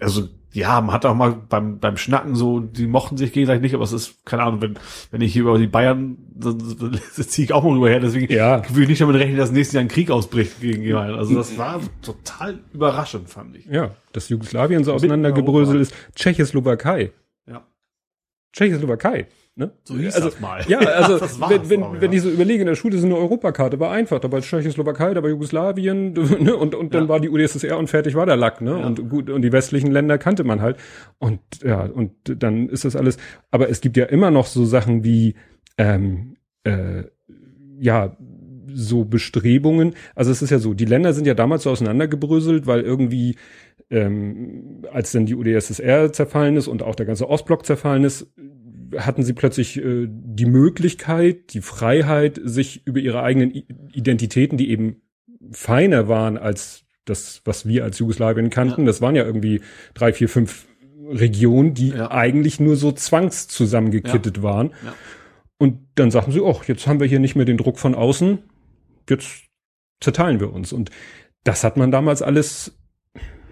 Also 0.00 0.28
ja, 0.52 0.80
man 0.80 0.92
hat 0.94 1.06
auch 1.06 1.14
mal 1.14 1.32
beim 1.48 1.78
beim 1.78 1.96
Schnacken 1.96 2.34
so, 2.34 2.60
die 2.60 2.86
mochten 2.86 3.16
sich 3.16 3.32
gegenseitig 3.32 3.62
nicht, 3.62 3.74
aber 3.74 3.84
es 3.84 3.92
ist 3.92 4.24
keine 4.26 4.42
Ahnung, 4.42 4.60
wenn 4.60 4.78
wenn 5.10 5.20
ich 5.22 5.32
hier 5.32 5.42
über 5.42 5.58
die 5.58 5.66
Bayern, 5.66 6.18
dann, 6.34 6.58
dann 6.78 7.00
ziehe 7.12 7.46
ich 7.46 7.52
auch 7.52 7.62
mal 7.64 7.72
rüber 7.72 7.88
her. 7.88 8.00
Deswegen 8.00 8.32
Ja. 8.32 8.62
will 8.74 8.82
ich 8.82 8.88
nicht 8.90 9.00
damit 9.00 9.16
rechnen, 9.16 9.36
dass 9.38 9.50
nächstes 9.50 9.74
Jahr 9.74 9.82
ein 9.82 9.88
Krieg 9.88 10.10
ausbricht 10.10 10.60
gegen 10.60 10.82
jemanden. 10.82 11.14
Also 11.14 11.34
das 11.34 11.56
war 11.58 11.80
total 12.02 12.60
überraschend, 12.72 13.28
fand 13.30 13.56
ich. 13.56 13.66
Ja, 13.66 13.94
dass 14.12 14.28
Jugoslawien 14.28 14.84
so 14.84 14.92
auseinandergebröselt 14.92 15.80
ist. 15.80 15.94
Tschechoslowakei. 16.14 17.12
Ja, 17.46 17.66
Tschechoslowakei. 18.52 19.26
Ne? 19.54 19.70
so 19.84 19.98
hieß 19.98 20.14
also, 20.14 20.30
das 20.30 20.40
mal. 20.40 20.64
Ja, 20.66 20.78
also 20.78 21.20
war's 21.20 21.50
wenn, 21.50 21.68
wenn, 21.68 21.82
auch, 21.82 21.94
ja. 21.94 22.00
wenn 22.00 22.12
ich 22.12 22.22
so 22.22 22.30
überlege, 22.30 22.62
in 22.62 22.66
der 22.66 22.74
Schule 22.74 22.96
ist 22.96 23.04
eine 23.04 23.16
Europakarte, 23.16 23.78
war 23.80 23.90
einfach. 23.90 24.18
Da 24.18 24.32
war 24.32 24.40
Tschechoslowakei, 24.40 25.12
da 25.12 25.22
war 25.22 25.28
Jugoslawien 25.28 26.12
ne? 26.40 26.56
und, 26.56 26.74
und 26.74 26.94
dann 26.94 27.04
Ja. 27.04 27.08
war 27.10 27.20
die 27.20 27.28
UdSSR 27.28 27.76
und 27.76 27.88
fertig 27.88 28.14
war 28.14 28.24
der 28.24 28.36
Lack. 28.36 28.62
Ne? 28.62 28.70
Ja. 28.70 28.86
Und 28.86 29.10
gut, 29.10 29.28
und 29.28 29.42
die 29.42 29.52
westlichen 29.52 29.90
Länder 29.90 30.16
kannte 30.16 30.44
man 30.44 30.62
halt. 30.62 30.78
Und 31.18 31.40
ja, 31.62 31.82
und 31.82 32.12
dann 32.24 32.70
ist 32.70 32.86
das 32.86 32.96
alles. 32.96 33.18
Aber 33.50 33.68
es 33.68 33.82
gibt 33.82 33.98
ja 33.98 34.06
immer 34.06 34.30
noch 34.30 34.46
so 34.46 34.64
Sachen 34.64 35.04
wie 35.04 35.34
ähm, 35.76 36.36
äh, 36.64 37.04
ja 37.78 38.16
so 38.74 39.04
Bestrebungen. 39.04 39.94
Also 40.14 40.30
es 40.30 40.40
ist 40.40 40.48
ja 40.48 40.58
so, 40.58 40.72
die 40.72 40.86
Länder 40.86 41.12
sind 41.12 41.26
ja 41.26 41.34
damals 41.34 41.64
so 41.64 41.70
auseinandergebröselt, 41.70 42.66
weil 42.66 42.80
irgendwie 42.80 43.36
ähm, 43.90 44.84
als 44.90 45.12
dann 45.12 45.26
die 45.26 45.34
UdSSR 45.34 46.10
zerfallen 46.10 46.56
ist 46.56 46.68
und 46.68 46.82
auch 46.82 46.94
der 46.94 47.04
ganze 47.04 47.28
Ostblock 47.28 47.66
zerfallen 47.66 48.04
ist, 48.04 48.32
hatten 48.98 49.22
sie 49.22 49.32
plötzlich 49.32 49.78
äh, 49.78 50.06
die 50.08 50.46
Möglichkeit, 50.46 51.52
die 51.54 51.60
Freiheit, 51.60 52.40
sich 52.42 52.86
über 52.86 53.00
ihre 53.00 53.22
eigenen 53.22 53.54
I 53.54 53.66
Identitäten, 53.92 54.56
die 54.58 54.70
eben 54.70 55.02
feiner 55.50 56.08
waren 56.08 56.38
als 56.38 56.84
das, 57.04 57.42
was 57.44 57.66
wir 57.66 57.84
als 57.84 57.98
Jugoslawien 57.98 58.48
kannten, 58.50 58.82
Ja. 58.82 58.86
das 58.86 59.00
waren 59.00 59.16
ja 59.16 59.24
irgendwie 59.24 59.60
drei, 59.94 60.12
vier, 60.12 60.28
fünf 60.28 60.66
Regionen, 61.08 61.74
die 61.74 61.88
Ja. 61.90 62.10
eigentlich 62.10 62.60
nur 62.60 62.76
so 62.76 62.92
zwangs 62.92 63.48
zusammengekittet 63.48 64.42
waren. 64.42 64.70
Ja. 64.84 64.94
Und 65.58 65.80
dann 65.96 66.10
sagten 66.10 66.32
sie, 66.32 66.40
oh, 66.40 66.60
jetzt 66.66 66.86
haben 66.86 67.00
wir 67.00 67.06
hier 67.06 67.18
nicht 67.20 67.34
mehr 67.36 67.44
den 67.44 67.56
Druck 67.56 67.78
von 67.78 67.94
außen, 67.94 68.38
jetzt 69.08 69.44
zerteilen 70.00 70.40
wir 70.40 70.52
uns. 70.52 70.72
Und 70.72 70.90
das 71.44 71.64
hat 71.64 71.76
man 71.76 71.90
damals 71.90 72.22
alles, 72.22 72.78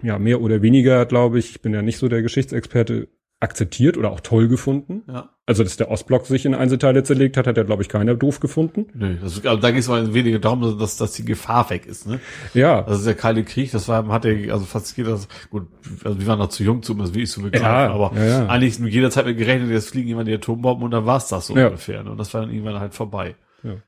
ja, 0.01 0.17
mehr 0.17 0.41
oder 0.41 0.61
weniger, 0.61 1.05
glaube 1.05 1.39
ich, 1.39 1.51
ich 1.51 1.61
bin 1.61 1.73
ja 1.73 1.81
nicht 1.81 1.97
so 1.97 2.07
der 2.07 2.21
Geschichtsexperte, 2.21 3.09
akzeptiert 3.41 3.97
oder 3.97 4.11
auch 4.11 4.19
toll 4.21 4.47
gefunden. 4.47 5.01
Ja. 5.07 5.29
Also, 5.45 5.63
dass 5.63 5.75
der 5.75 5.91
Ostblock 5.91 6.25
sich 6.27 6.45
in 6.45 6.55
Einzelteile 6.55 7.03
zerlegt 7.03 7.35
hat, 7.35 7.47
hat 7.47 7.57
ja, 7.57 7.63
glaube 7.63 7.81
ich, 7.81 7.89
keiner 7.89 8.15
doof 8.15 8.39
gefunden. 8.39 8.85
Nö, 8.93 9.17
das, 9.21 9.43
also 9.45 9.57
da 9.59 9.71
geht 9.71 9.79
es 9.81 9.89
mal 9.89 10.13
weniger 10.13 10.39
darum, 10.39 10.77
dass, 10.79 10.95
dass 10.95 11.11
die 11.13 11.25
Gefahr 11.25 11.69
weg 11.71 11.85
ist. 11.87 12.07
Ne? 12.07 12.19
Ja, 12.53 12.85
Also 12.85 13.03
der 13.03 13.15
Kalte 13.15 13.43
Krieg, 13.43 13.71
das 13.71 13.87
war, 13.89 14.07
hat 14.07 14.23
ja, 14.25 14.53
also 14.53 14.63
fast 14.65 14.95
jeder, 14.95 15.19
gut, 15.49 15.67
also 16.05 16.19
wir 16.19 16.27
waren 16.27 16.39
noch 16.39 16.49
zu 16.49 16.63
jung, 16.63 16.81
um 16.87 16.99
das 16.99 17.13
wie 17.13 17.23
ich 17.23 17.31
so 17.31 17.41
begreifen, 17.41 17.65
Ja, 17.65 17.91
aber 17.91 18.11
ja, 18.15 18.25
ja. 18.25 18.45
eigentlich 18.47 18.79
mit 18.79 18.93
jeder 18.93 19.09
Zeit 19.09 19.25
mit 19.25 19.37
gerechnet, 19.37 19.69
jetzt 19.71 19.89
fliegen 19.89 20.07
jemand 20.07 20.27
die 20.29 20.33
Atombomben 20.35 20.85
und 20.85 20.91
dann 20.91 21.05
war's 21.05 21.27
das 21.27 21.47
so 21.47 21.57
Ja. 21.57 21.65
ungefähr. 21.67 22.03
Ne? 22.03 22.11
Und 22.11 22.17
das 22.19 22.33
war 22.33 22.41
dann 22.41 22.51
irgendwann 22.51 22.79
halt 22.79 22.93
vorbei. 22.93 23.35
ne? 23.63 23.81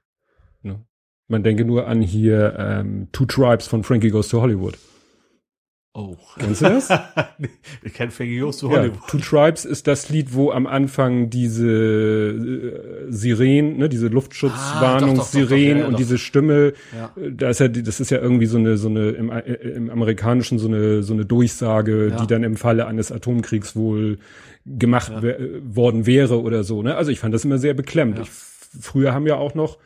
Man 1.30 1.44
denke 1.44 1.64
nur 1.64 1.88
an 1.88 2.02
hier 2.02 2.56
ähm, 2.60 3.08
Two 3.14 3.26
Tribes 3.26 3.68
von 3.68 3.84
Frankie 3.84 4.10
Goes 4.10 4.28
to 4.28 4.42
Hollywood. 4.42 4.78
Oh. 5.96 6.18
Kennst 6.40 6.62
du 6.62 6.66
das? 6.66 6.90
ich 7.84 7.94
kenne 7.94 8.12
Goes 8.40 8.58
to 8.58 8.72
Ja, 8.72 8.78
Hollywood. 8.80 9.08
Two 9.08 9.20
Tribes 9.20 9.64
ist 9.64 9.86
das 9.86 10.10
Lied, 10.10 10.34
wo 10.34 10.50
am 10.52 10.66
Anfang 10.66 11.30
diese 11.30 11.68
äh, 11.70 13.12
Sirenen, 13.12 13.78
ne, 13.78 13.90
diese 13.90 14.08
Ah, 14.08 14.10
Luftschutzwarnungssirenen 14.10 15.78
ja, 15.80 15.86
und 15.88 16.00
diese 16.00 16.18
Stimme, 16.18 16.74
Ja. 16.98 17.12
äh, 17.22 17.32
da 17.32 17.50
ist 17.50 17.60
ja, 17.60 17.68
das 17.68 18.00
ist 18.00 18.10
ja 18.10 18.20
irgendwie 18.20 18.48
so 18.48 18.58
eine, 18.58 18.78
so 18.78 18.90
eine 18.90 19.10
im, 19.12 19.30
äh, 19.32 19.42
im 19.54 19.90
Amerikanischen 19.92 20.58
so 20.60 20.68
eine, 20.68 21.04
so 21.04 21.14
eine 21.14 21.26
Durchsage, 21.26 22.10
Ja. 22.10 22.16
die 22.22 22.28
dann 22.28 22.44
im 22.44 22.56
Falle 22.56 22.88
eines 22.88 23.12
Atomkriegs 23.12 23.76
wohl 23.76 24.18
gemacht 24.66 25.12
wer- 25.22 25.40
äh, 25.40 25.62
worden 25.64 26.06
wäre 26.08 26.42
oder 26.42 26.64
so. 26.64 26.82
Ne? 26.82 26.96
Also 26.96 27.12
ich 27.12 27.20
fand 27.20 27.34
das 27.36 27.46
immer 27.46 27.60
sehr 27.60 27.74
beklemmt. 27.76 28.18
Ja. 28.18 28.24
Ich, 28.24 28.32
früher 28.82 29.14
haben 29.14 29.28
ja 29.28 29.36
auch 29.36 29.54
noch 29.54 29.78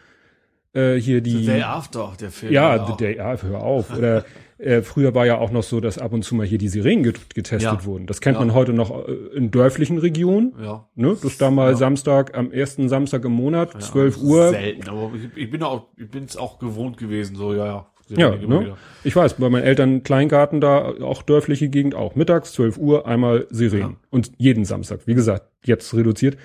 äh, 0.73 0.95
hier 0.95 1.19
die 1.21 1.39
The 1.39 1.45
Day 1.47 1.61
After, 1.63 2.13
der 2.19 2.31
Film. 2.31 2.53
ja. 2.53 2.85
The 2.87 2.93
Day, 2.95 3.17
ja, 3.17 3.35
hör 3.41 3.59
auf. 3.61 3.93
Oder 3.97 4.23
äh, 4.57 4.81
früher 4.81 5.13
war 5.15 5.25
ja 5.25 5.37
auch 5.37 5.51
noch 5.51 5.63
so, 5.63 5.79
dass 5.79 5.97
ab 5.97 6.13
und 6.13 6.23
zu 6.23 6.35
mal 6.35 6.45
hier 6.45 6.57
die 6.57 6.67
Sirenen 6.69 7.03
get 7.03 7.33
getestet 7.35 7.61
Ja. 7.81 7.85
wurden. 7.85 8.07
Das 8.07 8.21
kennt 8.21 8.35
Ja. 8.35 8.39
man 8.45 8.53
heute 8.53 8.73
noch 8.73 9.07
äh, 9.07 9.11
in 9.35 9.51
dörflichen 9.51 9.97
Regionen. 9.97 10.53
Ja. 10.61 10.87
Ne? 10.95 11.15
Das 11.21 11.37
da 11.37 11.51
mal 11.51 11.71
Ja. 11.71 11.77
Samstag, 11.77 12.37
am 12.37 12.51
ersten 12.51 12.89
Samstag 12.89 13.23
im 13.25 13.33
Monat, 13.33 13.73
Ja, 13.73 13.79
12 13.79 14.17
Uhr. 14.17 14.49
Selten, 14.49 14.89
aber 14.89 15.11
ich, 15.15 15.43
ich 15.43 15.51
bin 15.51 15.63
auch, 15.63 15.87
ich 15.97 16.09
bin 16.09 16.23
es 16.25 16.37
auch 16.37 16.59
gewohnt 16.59 16.97
gewesen, 16.97 17.35
so, 17.35 17.53
ja, 17.53 17.65
ja. 17.65 17.87
Ja, 18.09 18.29
ne? 18.29 18.41
wieder. 18.41 18.77
Ich 19.03 19.13
weiß, 19.17 19.33
bei 19.33 19.49
meinen 19.49 19.63
Eltern 19.63 20.01
Kleingarten 20.01 20.61
da, 20.61 20.93
auch 21.01 21.23
dörfliche 21.23 21.67
Gegend 21.67 21.93
auch. 21.93 22.15
Mittags, 22.15 22.53
12 22.53 22.77
Uhr, 22.77 23.05
einmal 23.05 23.47
Sirenen. 23.49 23.91
Ja. 23.91 23.97
Und 24.09 24.31
jeden 24.37 24.63
Samstag. 24.63 25.01
Wie 25.07 25.13
gesagt, 25.13 25.49
jetzt 25.65 25.93
reduziert. 25.93 26.37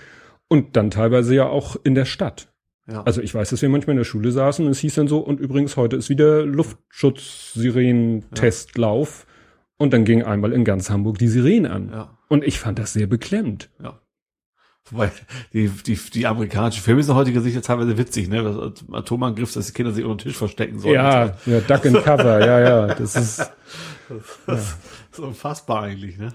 Und 0.49 0.77
dann 0.77 0.91
teilweise 0.91 1.35
ja 1.37 1.47
auch 1.49 1.77
in 1.85 1.95
der 1.95 2.05
Stadt. 2.05 2.52
Ja. 2.89 3.03
Also 3.05 3.21
ich 3.21 3.33
weiß, 3.35 3.51
dass 3.51 3.63
wir 3.63 3.69
manchmal 3.69 3.93
in 3.93 3.99
der 3.99 4.05
Schule 4.05 4.33
saßen 4.33 4.65
und 4.67 4.73
es 4.73 4.81
hieß 4.81 4.95
dann 4.97 5.07
so, 5.09 5.19
und 5.21 5.39
übrigens 5.41 5.77
heute 5.77 5.95
ist 5.97 6.09
wieder 6.09 6.45
Luftschutzsirenen-Testlauf. 6.45 9.27
Und 9.79 9.93
dann 9.93 10.05
ging 10.05 10.23
einmal 10.23 10.53
in 10.53 10.65
ganz 10.65 10.91
Hamburg 10.91 11.19
die 11.19 11.29
Sirene 11.29 11.71
an. 11.71 11.91
ja, 11.91 12.17
Und 12.29 12.45
ich 12.45 12.61
fand 12.61 12.79
das 12.79 12.93
sehr 12.93 13.07
beklemmt. 13.07 13.71
ja. 13.83 13.99
Wobei, 14.91 15.13
die, 15.53 15.69
die, 15.69 15.95
die 15.95 16.27
amerikanischen 16.27 16.83
Filme 16.83 17.05
sind 17.05 17.15
heutiger 17.15 17.41
Sicht 17.41 17.55
ja 17.55 17.61
teilweise 17.61 17.97
witzig, 17.99 18.29
ne? 18.29 18.43
Das 18.43 18.85
Atomangriff, 18.93 19.53
dass 19.53 19.69
die 19.69 19.73
Kinder 19.73 19.93
sich 19.93 20.05
unter 20.05 20.25
den 20.25 20.31
Tisch 20.31 20.37
verstecken 20.37 20.81
sollen. 20.81 20.97
Ja, 20.97 21.37
ja, 21.47 21.61
Duck 21.61 21.87
and 21.87 22.03
Cover, 22.03 22.45
ja, 22.45 22.59
ja. 22.61 22.87
Das 22.89 23.15
ist, 23.39 23.53
Das 24.45 24.77
ist 25.19 25.19
unfassbar 25.21 25.83
eigentlich, 25.83 26.19
ne? 26.19 26.29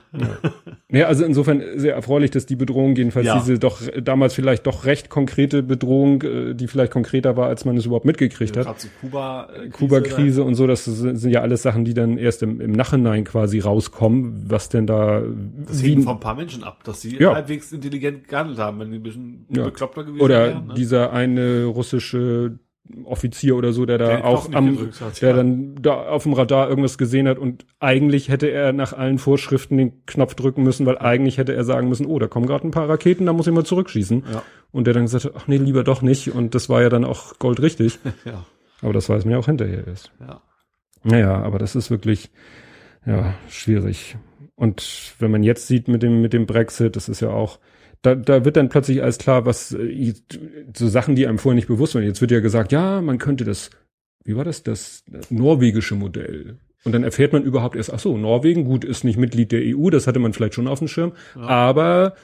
ja, 0.92 1.08
also 1.08 1.26
insofern 1.26 1.62
sehr 1.76 1.96
erfreulich, 1.96 2.32
dass 2.32 2.46
die 2.46 2.56
Bedrohung 2.56 2.96
jedenfalls 2.96 3.26
Ja. 3.28 3.40
diese 3.40 3.60
doch 3.60 3.82
damals 4.02 4.34
vielleicht 4.34 4.68
doch 4.68 4.86
recht 4.86 5.10
konkrete 5.10 5.64
Bedrohung, 5.64 6.22
äh, 6.22 6.54
die 6.54 6.68
vielleicht 6.68 6.92
konkreter 6.92 7.36
war, 7.38 7.48
als 7.48 7.66
man 7.66 7.76
es 7.78 7.86
überhaupt 7.86 8.06
mitgekriegt 8.06 8.56
hat. 8.58 8.66
Gerade 8.66 8.80
so 8.80 8.88
Kuba, 9.02 9.50
äh, 9.66 9.70
Kuba-Krise 9.70 10.44
und 10.44 10.56
so, 10.56 10.68
das 10.68 10.86
sind 10.86 11.32
ja 11.32 11.42
alles 11.42 11.62
Sachen, 11.64 11.86
die 11.86 11.94
dann 11.94 12.18
erst 12.18 12.44
im, 12.44 12.62
im 12.62 12.72
Nachhinein 12.72 13.24
quasi 13.24 13.60
rauskommen, 13.60 14.46
was 14.48 14.70
denn 14.70 14.88
da 14.88 15.22
Das 15.68 15.82
hängt 15.84 16.04
von 16.04 16.16
ein 16.18 16.20
paar 16.20 16.36
Menschen 16.36 16.64
ab, 16.64 16.84
dass 16.84 17.02
sie 17.02 17.18
Ja. 17.18 17.34
halbwegs 17.34 17.72
intelligent 17.72 18.28
gehandelt 18.28 18.60
haben, 18.60 18.80
wenn 18.80 18.92
die 18.92 18.98
ein 18.98 19.04
bisschen 19.04 19.46
Ja. 19.50 19.66
bekloppter 19.66 20.04
gewesen 20.04 20.22
oder 20.22 20.48
wären. 20.50 20.68
Ne? 20.68 20.74
dieser 20.76 21.12
eine 21.14 21.66
russische 21.66 22.60
Offizier 23.04 23.56
oder 23.56 23.74
so, 23.74 23.86
der 23.86 23.98
da 23.98 24.08
Der 24.08 24.26
auch 24.26 24.52
am, 24.54 24.78
hat, 25.00 25.22
der 25.22 25.30
ja. 25.30 25.36
dann 25.36 25.76
da 25.82 26.08
auf 26.10 26.24
dem 26.24 26.34
Radar 26.34 26.70
irgendwas 26.70 26.98
gesehen 26.98 27.28
hat 27.28 27.38
und 27.38 27.66
eigentlich 27.80 28.30
hätte 28.30 28.50
er 28.50 28.74
nach 28.74 28.94
allen 28.94 29.18
Vorschriften 29.18 29.78
den 29.78 30.06
Knopf 30.06 30.36
drücken 30.36 30.64
müssen, 30.64 30.86
weil 30.86 30.98
eigentlich 30.98 31.38
hätte 31.38 31.54
er 31.54 31.64
sagen 31.64 31.90
müssen, 31.90 32.06
oh, 32.06 32.20
da 32.20 32.28
kommen 32.28 32.48
gerade 32.48 32.68
ein 32.68 32.72
paar 32.72 32.90
Raketen, 32.90 33.26
da 33.26 33.34
muss 33.34 33.48
ich 33.48 33.54
mal 33.54 33.66
zurückschießen. 33.66 34.24
Ja. 34.32 34.44
Und 34.72 34.86
der 34.88 34.94
dann 34.94 35.04
gesagt 35.04 35.26
hat, 35.26 35.34
ach 35.36 35.48
nee, 35.48 35.58
lieber 35.58 35.84
doch 35.84 36.02
nicht. 36.02 36.34
Und 36.34 36.54
das 36.56 36.70
war 36.70 36.82
ja 36.82 36.90
dann 36.90 37.06
auch 37.06 37.40
goldrichtig. 37.40 38.00
ja, 38.26 38.46
Aber 38.82 38.94
das 38.94 39.10
weiß 39.10 39.26
man 39.26 39.34
ja 39.34 39.38
auch 39.40 39.46
hinterher 39.46 39.88
erst. 39.88 40.12
ja. 40.20 40.42
Naja, 41.04 41.42
aber 41.42 41.58
das 41.58 41.76
ist 41.76 41.90
wirklich, 41.90 42.32
ja, 43.06 43.34
schwierig. 43.50 44.18
Und 44.56 45.14
wenn 45.20 45.32
man 45.32 45.44
jetzt 45.44 45.68
sieht 45.68 45.88
mit 45.88 46.04
dem, 46.04 46.22
mit 46.22 46.34
dem 46.34 46.46
Brexit, 46.46 46.96
das 46.96 47.08
ist 47.08 47.22
ja 47.22 47.30
auch, 47.30 47.60
da, 48.02 48.16
da 48.16 48.46
wird 48.46 48.58
dann 48.58 48.70
plötzlich 48.70 49.02
alles 49.02 49.18
klar, 49.18 49.46
was, 49.46 49.74
äh, 49.74 50.14
so 50.76 50.88
Sachen, 50.88 51.16
die 51.16 51.28
einem 51.28 51.40
vorher 51.40 51.56
nicht 51.56 51.68
bewusst 51.68 51.96
waren. 51.96 52.04
Jetzt 52.04 52.22
wird 52.22 52.32
ja 52.32 52.40
gesagt, 52.40 52.72
ja, 52.72 53.02
man 53.02 53.18
könnte 53.18 53.44
das, 53.44 53.70
wie 54.24 54.36
war 54.36 54.44
das, 54.44 54.64
das, 54.64 55.04
norwegische 55.30 55.96
Modell. 55.96 56.58
Und 56.84 56.92
dann 56.94 57.04
erfährt 57.04 57.34
man 57.34 57.44
überhaupt 57.44 57.76
erst, 57.76 57.92
ach 57.92 58.00
so, 58.00 58.18
Norwegen, 58.18 58.64
gut, 58.64 58.86
ist 58.86 59.04
nicht 59.04 59.18
Mitglied 59.18 59.52
der 59.52 59.62
EU, 59.64 59.90
das 59.90 60.08
hatte 60.08 60.20
man 60.20 60.34
vielleicht 60.34 60.54
schon 60.54 60.68
auf 60.68 60.80
dem 60.80 60.88
Schirm, 60.88 61.14
aber 61.36 62.16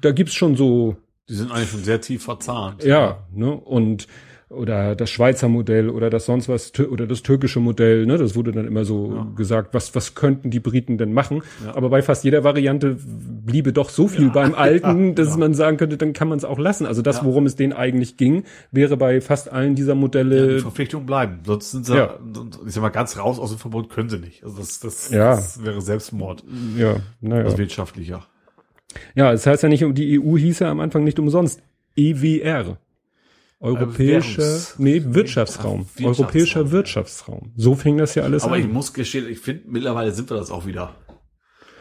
da 0.00 0.12
gibt's 0.12 0.34
schon 0.34 0.54
so 0.54 0.96
Die 1.28 1.34
sind 1.34 1.50
eigentlich 1.50 1.70
schon 1.70 1.82
sehr 1.84 2.00
tief 2.00 2.22
verzahnt. 2.22 2.84
ja, 2.84 3.26
ne? 3.34 3.50
Und 3.52 4.06
oder 4.52 4.94
das 4.94 5.10
Schweizer 5.10 5.48
Modell 5.48 5.88
oder 5.88 6.10
das 6.10 6.26
sonst 6.26 6.48
was 6.48 6.72
oder 6.78 7.06
das 7.06 7.22
türkische 7.22 7.58
Modell, 7.60 8.06
ne? 8.06 8.18
Das 8.18 8.34
wurde 8.36 8.52
dann 8.52 8.66
immer 8.66 8.84
so 8.84 9.12
Ja. 9.14 9.26
gesagt, 9.34 9.74
was 9.74 9.94
was 9.94 10.14
könnten 10.14 10.50
die 10.50 10.60
Briten 10.60 10.98
denn 10.98 11.12
machen? 11.12 11.42
Ja. 11.64 11.74
Aber 11.74 11.88
bei 11.90 12.02
fast 12.02 12.24
jeder 12.24 12.44
Variante 12.44 12.96
bliebe 13.44 13.72
doch 13.72 13.88
so 13.88 14.08
viel 14.08 14.26
Ja. 14.26 14.32
beim 14.32 14.54
Alten, 14.54 15.14
dass 15.14 15.36
man 15.36 15.54
sagen 15.54 15.76
könnte, 15.78 15.96
dann 15.96 16.12
kann 16.12 16.28
man 16.28 16.38
es 16.38 16.44
auch 16.44 16.58
lassen. 16.58 16.86
Also 16.86 17.02
das, 17.02 17.24
worum 17.24 17.46
es 17.46 17.56
denen 17.56 17.72
eigentlich 17.72 18.16
ging, 18.16 18.44
wäre 18.70 18.96
bei 18.96 19.20
fast 19.20 19.50
allen 19.50 19.74
dieser 19.74 19.92
Ja, 19.92 19.94
die 19.94 20.00
Modelle 20.00 20.58
Verpflichtungen 20.60 21.06
bleiben. 21.06 21.40
Sonst 21.46 21.70
sind 21.70 21.86
sie, 21.86 21.96
Ja. 21.96 22.18
ich 22.66 22.72
sag 22.74 22.82
mal, 22.82 22.90
ganz 22.90 23.18
raus 23.18 23.38
aus 23.38 23.50
dem 23.50 23.58
Verbund 23.58 23.88
können 23.90 24.08
sie 24.08 24.18
nicht. 24.18 24.44
Also 24.44 24.58
das, 24.58 24.80
das, 24.80 25.08
das 25.10 25.64
wäre 25.64 25.80
Selbstmord. 25.80 26.44
ja, 26.76 26.96
naja. 27.20 27.44
Also 27.44 27.58
wirtschaftlicher. 27.58 28.26
Ja, 29.14 29.32
es 29.32 29.46
heißt 29.46 29.62
ja 29.62 29.68
nicht, 29.70 29.84
die 29.96 30.20
EU 30.20 30.36
hieß 30.36 30.58
ja 30.58 30.70
am 30.70 30.80
Anfang 30.80 31.04
nicht 31.04 31.18
umsonst 31.18 31.62
EWR. 31.96 32.76
Europäischer, 33.62 34.42
Währungs- 34.42 34.74
nee, 34.78 35.02
Wirtschaftsraum. 35.06 35.86
Wirtschaftsraum, 35.94 36.06
Europäischer 36.06 36.60
ja. 36.62 36.70
Wirtschaftsraum. 36.72 37.52
So 37.56 37.74
fing 37.74 37.96
das 37.98 38.14
ja 38.14 38.24
alles 38.24 38.44
Aber 38.44 38.54
an. 38.56 38.60
ich 38.60 38.68
muss 38.68 38.92
gestehen, 38.92 39.28
ich 39.28 39.38
finde, 39.38 39.62
mittlerweile 39.68 40.12
sind 40.12 40.28
wir 40.30 40.36
das 40.36 40.50
auch 40.50 40.66
wieder. 40.66 40.94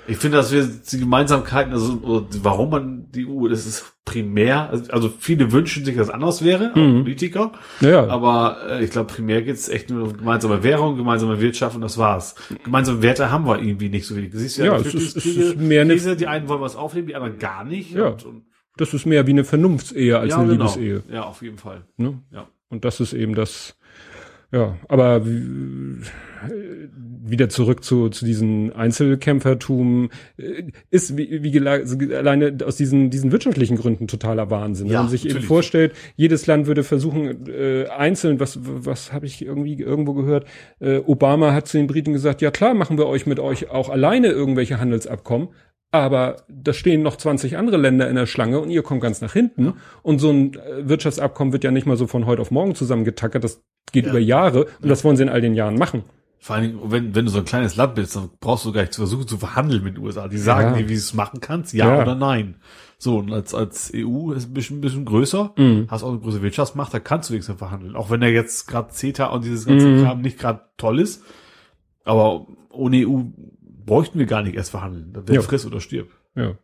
Ich 0.08 0.18
finde, 0.18 0.38
dass 0.38 0.52
wir 0.52 0.64
die 0.68 0.98
Gemeinsamkeiten, 1.00 1.72
also 1.74 2.02
warum 2.42 2.72
man 2.72 3.12
die 3.12 3.28
EU, 3.28 3.48
das 3.48 3.68
ist 3.68 3.86
primär, 4.04 4.72
also, 4.90 5.10
viele 5.20 5.52
wünschen 5.52 5.86
sich, 5.86 5.96
dass 5.96 6.10
anders 6.10 6.44
wäre, 6.44 6.72
Mhm. 6.76 7.04
Politiker, 7.04 7.52
Naja, 7.82 8.08
aber 8.08 8.58
äh, 8.68 8.84
ich 8.84 8.90
glaube, 8.90 9.14
primär 9.14 9.44
geht's 9.44 9.70
echt 9.70 9.92
nur 9.92 10.04
um 10.08 10.18
gemeinsame 10.18 10.64
Währung, 10.64 10.98
gemeinsame 10.98 11.40
Wirtschaft 11.40 11.76
und 11.76 11.82
das 11.82 12.00
war's. 12.00 12.34
Gemeinsame 12.64 13.04
Werte 13.04 13.30
haben 13.32 13.46
wir 13.46 13.60
irgendwie 13.62 13.90
nicht 13.90 14.08
so 14.08 14.16
wenig. 14.16 14.32
Du 14.32 14.40
siehst 14.40 14.58
ja, 14.58 14.66
Ja, 14.66 14.80
die 14.80 14.88
es 14.88 14.94
ist- 14.96 15.18
es 15.18 15.26
ist 15.26 15.58
mehr 15.58 15.86
Krise, 15.86 16.16
die 16.16 16.26
einen 16.28 16.50
wollen 16.50 16.62
was 16.62 16.76
aufnehmen, 16.76 17.06
die 17.08 17.16
anderen 17.16 17.38
gar 17.38 17.64
nicht. 17.64 17.92
Ja. 17.92 18.08
Und, 18.08 18.26
und, 18.26 18.44
das 18.78 18.94
ist 18.94 19.06
mehr 19.06 19.28
wie 19.28 19.32
eine 19.32 19.44
Vernunftsehe 19.44 20.18
als 20.20 20.34
eine 20.34 20.54
genau. 20.54 20.66
Liebesehe. 20.66 21.04
Ja, 21.12 21.24
auf 21.24 21.42
jeden 21.42 21.58
Fall. 21.58 21.82
Ne? 21.98 22.20
Ja. 22.32 22.48
Und 22.70 22.86
das 22.86 23.00
ist 23.00 23.14
eben 23.14 23.36
das, 23.36 23.76
ja, 24.52 24.78
aber 24.88 25.26
wie- 25.26 26.02
wieder 27.24 27.50
zurück 27.50 27.84
zu, 27.84 28.10
zu 28.10 28.26
diesen 28.26 28.74
Einzelkämpfertum, 28.74 30.10
äh, 30.38 30.64
ist 30.90 31.16
wie, 31.18 31.44
wie 31.44 31.52
gela- 31.52 31.86
so 31.86 31.98
alleine 32.16 32.58
aus 32.66 32.76
diesen, 32.78 33.10
diesen 33.10 33.32
wirtschaftlichen 33.32 33.78
Gründen 33.78 34.08
totaler 34.08 34.50
Wahnsinn. 34.50 34.88
Wenn 34.88 34.94
Ja, 34.94 35.02
man 35.04 35.10
sich 35.12 35.22
eben 35.26 35.30
natürlich. 35.34 35.48
vorstellt, 35.48 35.94
jedes 36.16 36.48
Land 36.48 36.66
würde 36.68 36.84
versuchen, 36.84 37.48
äh, 37.48 37.86
einzeln, 37.88 38.40
was, 38.40 38.60
was 38.62 39.14
habe 39.14 39.26
ich 39.28 39.46
irgendwie 39.46 39.80
irgendwo 39.80 40.14
gehört, 40.14 40.46
äh, 40.80 40.98
Obama 40.98 41.54
hat 41.54 41.68
zu 41.68 41.78
den 41.78 41.88
Briten 41.88 42.12
gesagt, 42.14 42.42
ja 42.42 42.52
klar, 42.52 42.74
machen 42.74 42.98
wir 42.98 43.06
euch 43.08 43.26
mit 43.26 43.40
euch 43.40 43.70
auch 43.70 43.90
alleine 43.90 44.28
irgendwelche 44.30 44.80
Handelsabkommen, 44.80 45.50
aber 45.92 46.38
da 46.48 46.74
stehen 46.74 47.02
noch 47.04 47.16
20 47.18 47.58
andere 47.58 47.78
Länder 47.78 48.10
in 48.10 48.16
der 48.16 48.26
Schlange 48.26 48.60
und 48.60 48.70
ihr 48.70 48.82
kommt 48.84 49.02
ganz 49.02 49.22
nach 49.22 49.34
hinten. 49.34 49.74
Und 50.04 50.20
so 50.20 50.30
ein 50.32 50.54
äh, 50.56 50.88
Wirtschaftsabkommen 50.88 51.52
wird 51.54 51.64
ja 51.64 51.72
nicht 51.72 51.86
mal 51.86 51.98
so 51.98 52.08
von 52.08 52.26
heute 52.26 52.42
auf 52.42 52.52
morgen 52.52 52.76
zusammengetackert, 52.76 53.44
das 53.44 53.62
geht 53.92 54.06
Ja. 54.06 54.12
über 54.12 54.20
Jahre 54.20 54.66
und 54.82 54.90
das 54.90 55.04
wollen 55.04 55.18
sie 55.18 55.24
in 55.24 55.30
all 55.30 55.42
den 55.42 55.54
Jahren 55.54 55.76
machen. 55.76 56.04
Vor 56.40 56.56
allen 56.56 56.70
Dingen, 56.72 56.80
wenn, 56.92 57.14
wenn 57.14 57.26
du 57.26 57.32
so 57.32 57.38
ein 57.40 57.46
kleines 57.46 57.76
Land 57.76 57.94
bist, 57.96 58.16
dann 58.16 58.30
brauchst 58.40 58.66
du 58.66 58.72
gar 58.72 58.82
nicht 58.82 58.94
zu 58.94 59.02
versuchen 59.02 59.28
zu 59.28 59.38
verhandeln 59.38 59.84
mit 59.84 59.96
den 59.98 60.04
USA. 60.04 60.28
Die 60.28 60.38
sagen 60.40 60.72
Ja. 60.72 60.78
dir, 60.78 60.86
wie 60.90 60.94
du 60.94 61.00
es 61.00 61.14
machen 61.14 61.40
kannst, 61.40 61.74
ja, 61.74 61.96
Ja. 61.98 62.02
oder 62.02 62.16
nein. 62.16 62.56
So, 62.98 63.18
und 63.18 63.32
als, 63.32 63.54
als 63.54 63.92
EU 63.96 64.32
ist 64.32 64.50
ein 64.50 64.54
bisschen, 64.54 64.78
ein 64.78 64.82
bisschen 64.82 65.06
größer, 65.06 65.54
Mhm. 65.58 65.86
hast 65.90 66.02
auch 66.04 66.10
eine 66.10 66.20
große 66.20 66.42
Wirtschaftsmacht, 66.42 66.94
da 66.94 67.00
kannst 67.00 67.30
du 67.30 67.34
nichts 67.34 67.48
mehr 67.48 67.58
verhandeln. 67.58 67.96
Auch 67.96 68.10
wenn 68.10 68.22
da 68.22 68.28
jetzt 68.28 68.68
gerade 68.68 68.90
CETA 68.92 69.28
und 69.28 69.44
dieses 69.46 69.66
ganze 69.68 69.88
Mhm. 69.88 70.04
Kram 70.04 70.22
nicht 70.22 70.40
gerade 70.40 70.62
toll 70.78 71.00
ist. 71.00 71.24
Aber 72.06 72.48
ohne 72.72 73.06
EU 73.08 73.22
bräuchten 73.92 74.20
wir 74.20 74.26
gar 74.26 74.42
nicht 74.42 74.56
erst 74.56 74.72
verhandeln. 74.72 75.12
Wäre 75.14 75.36
Ja. 75.36 75.42
friss 75.42 75.66
oder 75.66 75.82
stirb. 75.82 76.08
Ja. 76.34 76.58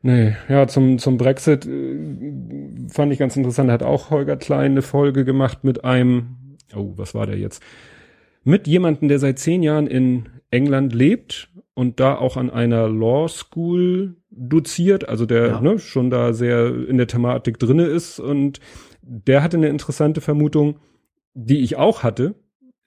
Nee, 0.00 0.36
ja, 0.48 0.68
zum, 0.68 1.00
zum 1.00 1.16
Brexit 1.18 1.66
äh, 1.66 2.88
fand 2.88 3.12
ich 3.12 3.18
ganz 3.18 3.36
interessant. 3.36 3.68
Hat 3.68 3.82
auch 3.82 4.10
Holger 4.10 4.36
Klein 4.36 4.70
eine 4.72 4.82
Folge 4.82 5.24
gemacht 5.24 5.64
mit 5.64 5.84
einem, 5.84 6.56
oh, 6.72 6.92
was 6.94 7.16
war 7.16 7.26
der 7.26 7.36
jetzt? 7.36 7.64
Mit 8.44 8.68
jemandem, 8.68 9.08
der 9.08 9.18
seit 9.18 9.40
zehn 9.40 9.64
Jahren 9.64 9.88
in 9.88 10.28
England 10.52 10.94
lebt 10.94 11.48
und 11.74 11.98
da 11.98 12.14
auch 12.14 12.36
an 12.36 12.48
einer 12.48 12.88
Law 12.88 13.26
School 13.28 14.14
doziert, 14.30 15.08
also 15.08 15.26
der 15.26 15.46
Ja. 15.48 15.60
ne, 15.60 15.80
schon 15.80 16.10
da 16.10 16.32
sehr 16.32 16.66
in 16.86 16.96
der 16.96 17.08
Thematik 17.08 17.58
drinne 17.58 17.86
ist. 17.86 18.20
Und 18.20 18.60
der 19.02 19.42
hatte 19.42 19.56
eine 19.56 19.68
interessante 19.68 20.20
Vermutung, 20.20 20.76
die 21.34 21.58
ich 21.58 21.74
auch 21.74 22.04
hatte, 22.04 22.36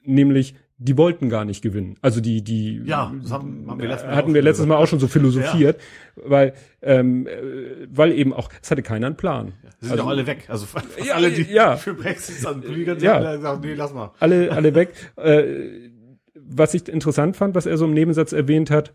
nämlich 0.04 0.56
die 0.80 0.96
wollten 0.98 1.30
gar 1.30 1.44
nicht 1.44 1.62
gewinnen. 1.64 1.96
Also 2.02 2.22
die, 2.22 2.44
die 2.44 2.82
Ja, 2.86 3.12
das 3.22 3.32
haben, 3.32 3.66
haben 3.68 3.80
wir 3.82 3.88
letztes 3.88 4.10
hatten 4.12 4.30
auch 4.30 4.34
wir 4.36 4.42
letztes 4.44 4.66
Mal 4.68 4.76
gesagt. 4.76 4.84
auch 4.84 4.90
schon 4.90 5.00
so 5.00 5.08
philosophiert, 5.08 5.80
weil, 6.16 6.54
ähm, 6.84 7.26
äh, 7.28 7.88
weil 7.90 8.12
eben 8.12 8.32
auch, 8.32 8.50
es 8.62 8.70
hatte 8.70 8.84
keiner 8.84 9.08
einen 9.08 9.18
Plan. 9.18 9.54
Sie 9.80 9.88
sind 9.88 9.92
Also- 9.94 10.04
doch 10.04 10.10
alle 10.12 10.28
weg. 10.28 10.46
Also 10.50 10.68
Ja, 11.04 11.16
alle, 11.16 11.32
die 11.32 11.52
ja. 11.52 11.78
für 11.78 11.94
Brexit 11.96 12.36
sind, 12.36 12.64
die 12.64 12.84
ganzen 12.84 13.06
Ja. 13.06 13.16
alle 13.16 13.40
sagen, 13.40 13.62
nee, 13.64 13.74
lass 13.74 13.92
mal. 13.94 14.12
alle, 14.20 14.52
alle 14.52 14.76
weg. 14.76 14.94
Äh, 15.16 15.90
was 16.36 16.74
ich 16.76 16.88
interessant 16.88 17.36
fand, 17.36 17.56
was 17.56 17.66
er 17.66 17.78
so 17.78 17.86
im 17.86 17.94
Nebensatz 17.94 18.32
erwähnt 18.32 18.70
hat, 18.70 18.94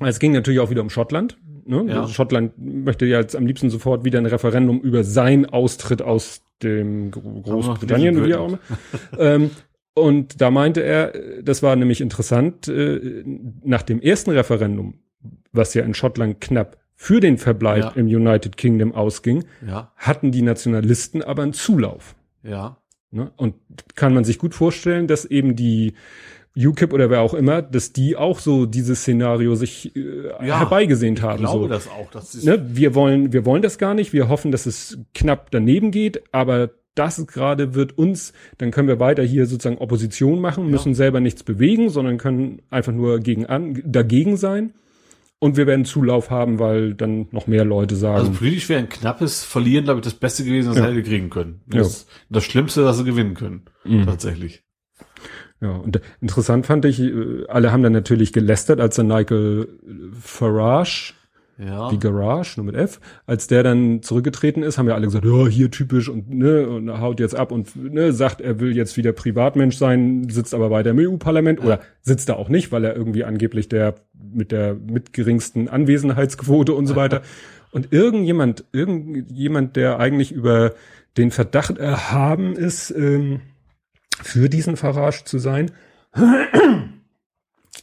es 0.00 0.18
ging 0.18 0.32
natürlich 0.32 0.60
auch 0.60 0.70
wieder 0.70 0.82
um 0.82 0.90
Schottland. 0.90 1.38
Ne? 1.64 1.84
Ja. 1.88 2.00
Also 2.02 2.12
Schottland 2.12 2.52
möchte 2.58 3.06
ja 3.06 3.20
jetzt 3.20 3.36
am 3.36 3.46
liebsten 3.46 3.70
sofort 3.70 4.04
wieder 4.04 4.18
ein 4.18 4.26
Referendum 4.26 4.80
über 4.80 5.04
seinen 5.04 5.46
Austritt 5.46 6.02
aus 6.02 6.42
dem 6.62 7.10
Gro- 7.10 7.40
Großbritannien, 7.42 8.24
wie 8.24 8.34
auch 8.34 8.48
immer. 8.48 8.58
ähm, 9.18 9.50
und 10.00 10.40
da 10.40 10.50
meinte 10.50 10.82
er, 10.82 11.12
das 11.42 11.62
war 11.62 11.76
nämlich 11.76 12.00
interessant, 12.00 12.68
äh, 12.68 13.22
nach 13.64 13.82
dem 13.82 14.00
ersten 14.00 14.30
Referendum, 14.30 14.94
was 15.52 15.74
ja 15.74 15.82
in 15.84 15.94
Schottland 15.94 16.40
knapp 16.40 16.76
für 16.94 17.20
den 17.20 17.38
Verbleib 17.38 17.82
Ja. 17.84 17.90
im 17.94 18.06
United 18.06 18.56
Kingdom 18.56 18.92
ausging, 18.94 19.44
Ja, 19.66 19.92
hatten 19.96 20.32
die 20.32 20.42
Nationalisten 20.42 21.22
aber 21.22 21.42
einen 21.42 21.52
Zulauf. 21.52 22.14
ja. 22.42 22.76
Ne? 23.10 23.30
Und 23.38 23.54
kann 23.94 24.12
man 24.12 24.24
sich 24.24 24.38
gut 24.38 24.54
vorstellen, 24.54 25.06
dass 25.06 25.24
eben 25.24 25.56
die 25.56 25.94
UKIP 26.54 26.92
oder 26.92 27.08
wer 27.08 27.22
auch 27.22 27.32
immer, 27.32 27.62
dass 27.62 27.94
die 27.94 28.16
auch 28.16 28.38
so 28.38 28.66
dieses 28.66 29.00
Szenario 29.00 29.54
sich 29.54 29.96
äh, 29.96 30.24
Ja, 30.46 30.58
herbeigesehnt 30.58 31.20
Ich 31.20 31.24
haben. 31.24 31.38
glaube 31.38 31.64
so. 31.64 31.68
das 31.68 31.88
auch. 31.88 32.10
Das 32.10 32.34
ist, 32.34 32.44
Ne? 32.44 32.62
Wir 32.74 32.94
wollen, 32.94 33.32
wir 33.32 33.46
wollen 33.46 33.62
das 33.62 33.78
gar 33.78 33.94
nicht. 33.94 34.12
Wir 34.12 34.28
hoffen, 34.28 34.52
dass 34.52 34.66
es 34.66 34.98
knapp 35.14 35.50
daneben 35.52 35.90
geht, 35.90 36.22
aber 36.32 36.68
das 36.98 37.26
gerade 37.26 37.74
wird 37.74 37.96
uns, 37.96 38.32
dann 38.58 38.70
können 38.70 38.88
wir 38.88 38.98
weiter 39.00 39.22
hier 39.22 39.46
sozusagen 39.46 39.78
Opposition 39.78 40.40
machen, 40.40 40.68
müssen 40.70 40.94
selber 40.94 41.20
nichts 41.20 41.42
bewegen, 41.42 41.88
sondern 41.90 42.18
können 42.18 42.60
einfach 42.70 42.92
nur 42.92 43.20
gegen 43.20 43.46
an, 43.46 43.80
dagegen 43.84 44.36
sein. 44.36 44.72
Und 45.40 45.56
wir 45.56 45.68
werden 45.68 45.84
Zulauf 45.84 46.30
haben, 46.30 46.58
weil 46.58 46.94
dann 46.94 47.28
noch 47.30 47.46
mehr 47.46 47.64
Leute 47.64 47.94
sagen. 47.94 48.16
Also 48.16 48.32
politisch 48.32 48.68
wäre 48.68 48.80
ein 48.80 48.88
knappes 48.88 49.44
Verlieren, 49.44 49.84
glaube 49.84 50.00
ich, 50.00 50.04
das 50.04 50.14
Beste 50.14 50.42
gewesen, 50.42 50.70
was 50.70 50.78
Ja. 50.78 50.82
sie 50.88 50.90
hätte 50.96 51.02
kriegen 51.08 51.30
können. 51.30 51.60
Das, 51.68 52.08
das 52.28 52.42
Schlimmste, 52.42 52.82
dass 52.82 52.98
sie 52.98 53.04
gewinnen 53.04 53.34
können. 53.34 53.62
Mhm. 53.84 54.04
Tatsächlich. 54.04 54.64
Ja, 55.60 55.70
und 55.76 56.00
interessant 56.20 56.66
fand 56.66 56.84
ich, 56.84 57.00
äh, 57.00 57.44
alle 57.48 57.70
haben 57.70 57.82
dann 57.84 57.92
natürlich 57.92 58.32
gelästert, 58.32 58.80
als 58.80 58.96
dann 58.96 59.06
Michael 59.08 59.68
Farage, 60.20 61.14
Ja. 61.58 61.90
die 61.90 61.98
Garage, 61.98 62.52
nur 62.56 62.66
mit 62.66 62.76
F, 62.76 63.00
als 63.26 63.48
der 63.48 63.64
dann 63.64 64.00
zurückgetreten 64.00 64.62
ist, 64.62 64.78
haben 64.78 64.86
ja 64.86 64.94
alle 64.94 65.06
gesagt, 65.06 65.24
ja, 65.24 65.48
hier 65.48 65.72
typisch 65.72 66.08
und 66.08 66.32
ne, 66.32 66.68
und 66.68 67.00
haut 67.00 67.18
jetzt 67.18 67.34
ab 67.34 67.50
und 67.50 67.74
ne, 67.74 68.12
sagt, 68.12 68.40
er 68.40 68.60
will 68.60 68.76
jetzt 68.76 68.96
wieder 68.96 69.12
Privatmensch 69.12 69.76
sein, 69.76 70.28
sitzt 70.28 70.54
aber 70.54 70.70
weiter 70.70 70.90
im 70.90 70.98
EU-Parlament 71.00 71.60
oder 71.60 71.80
sitzt 72.00 72.28
da 72.28 72.34
auch 72.34 72.48
nicht, 72.48 72.70
weil 72.70 72.84
er 72.84 72.94
irgendwie 72.94 73.24
angeblich 73.24 73.68
der 73.68 73.96
mit 74.32 74.52
der 74.52 74.74
mitgeringsten 74.74 75.68
Anwesenheitsquote 75.68 76.74
und 76.74 76.86
so 76.86 76.94
weiter. 76.96 77.22
Und 77.72 77.92
irgendjemand, 77.92 78.64
irgendjemand, 78.72 79.76
der 79.76 79.98
eigentlich 79.98 80.32
über 80.32 80.74
den 81.16 81.30
Verdacht 81.30 81.76
erhaben 81.76 82.54
ist, 82.54 82.90
ähm, 82.90 83.40
für 84.22 84.48
diesen 84.48 84.76
Farage 84.76 85.24
zu 85.24 85.38
sein, 85.38 85.70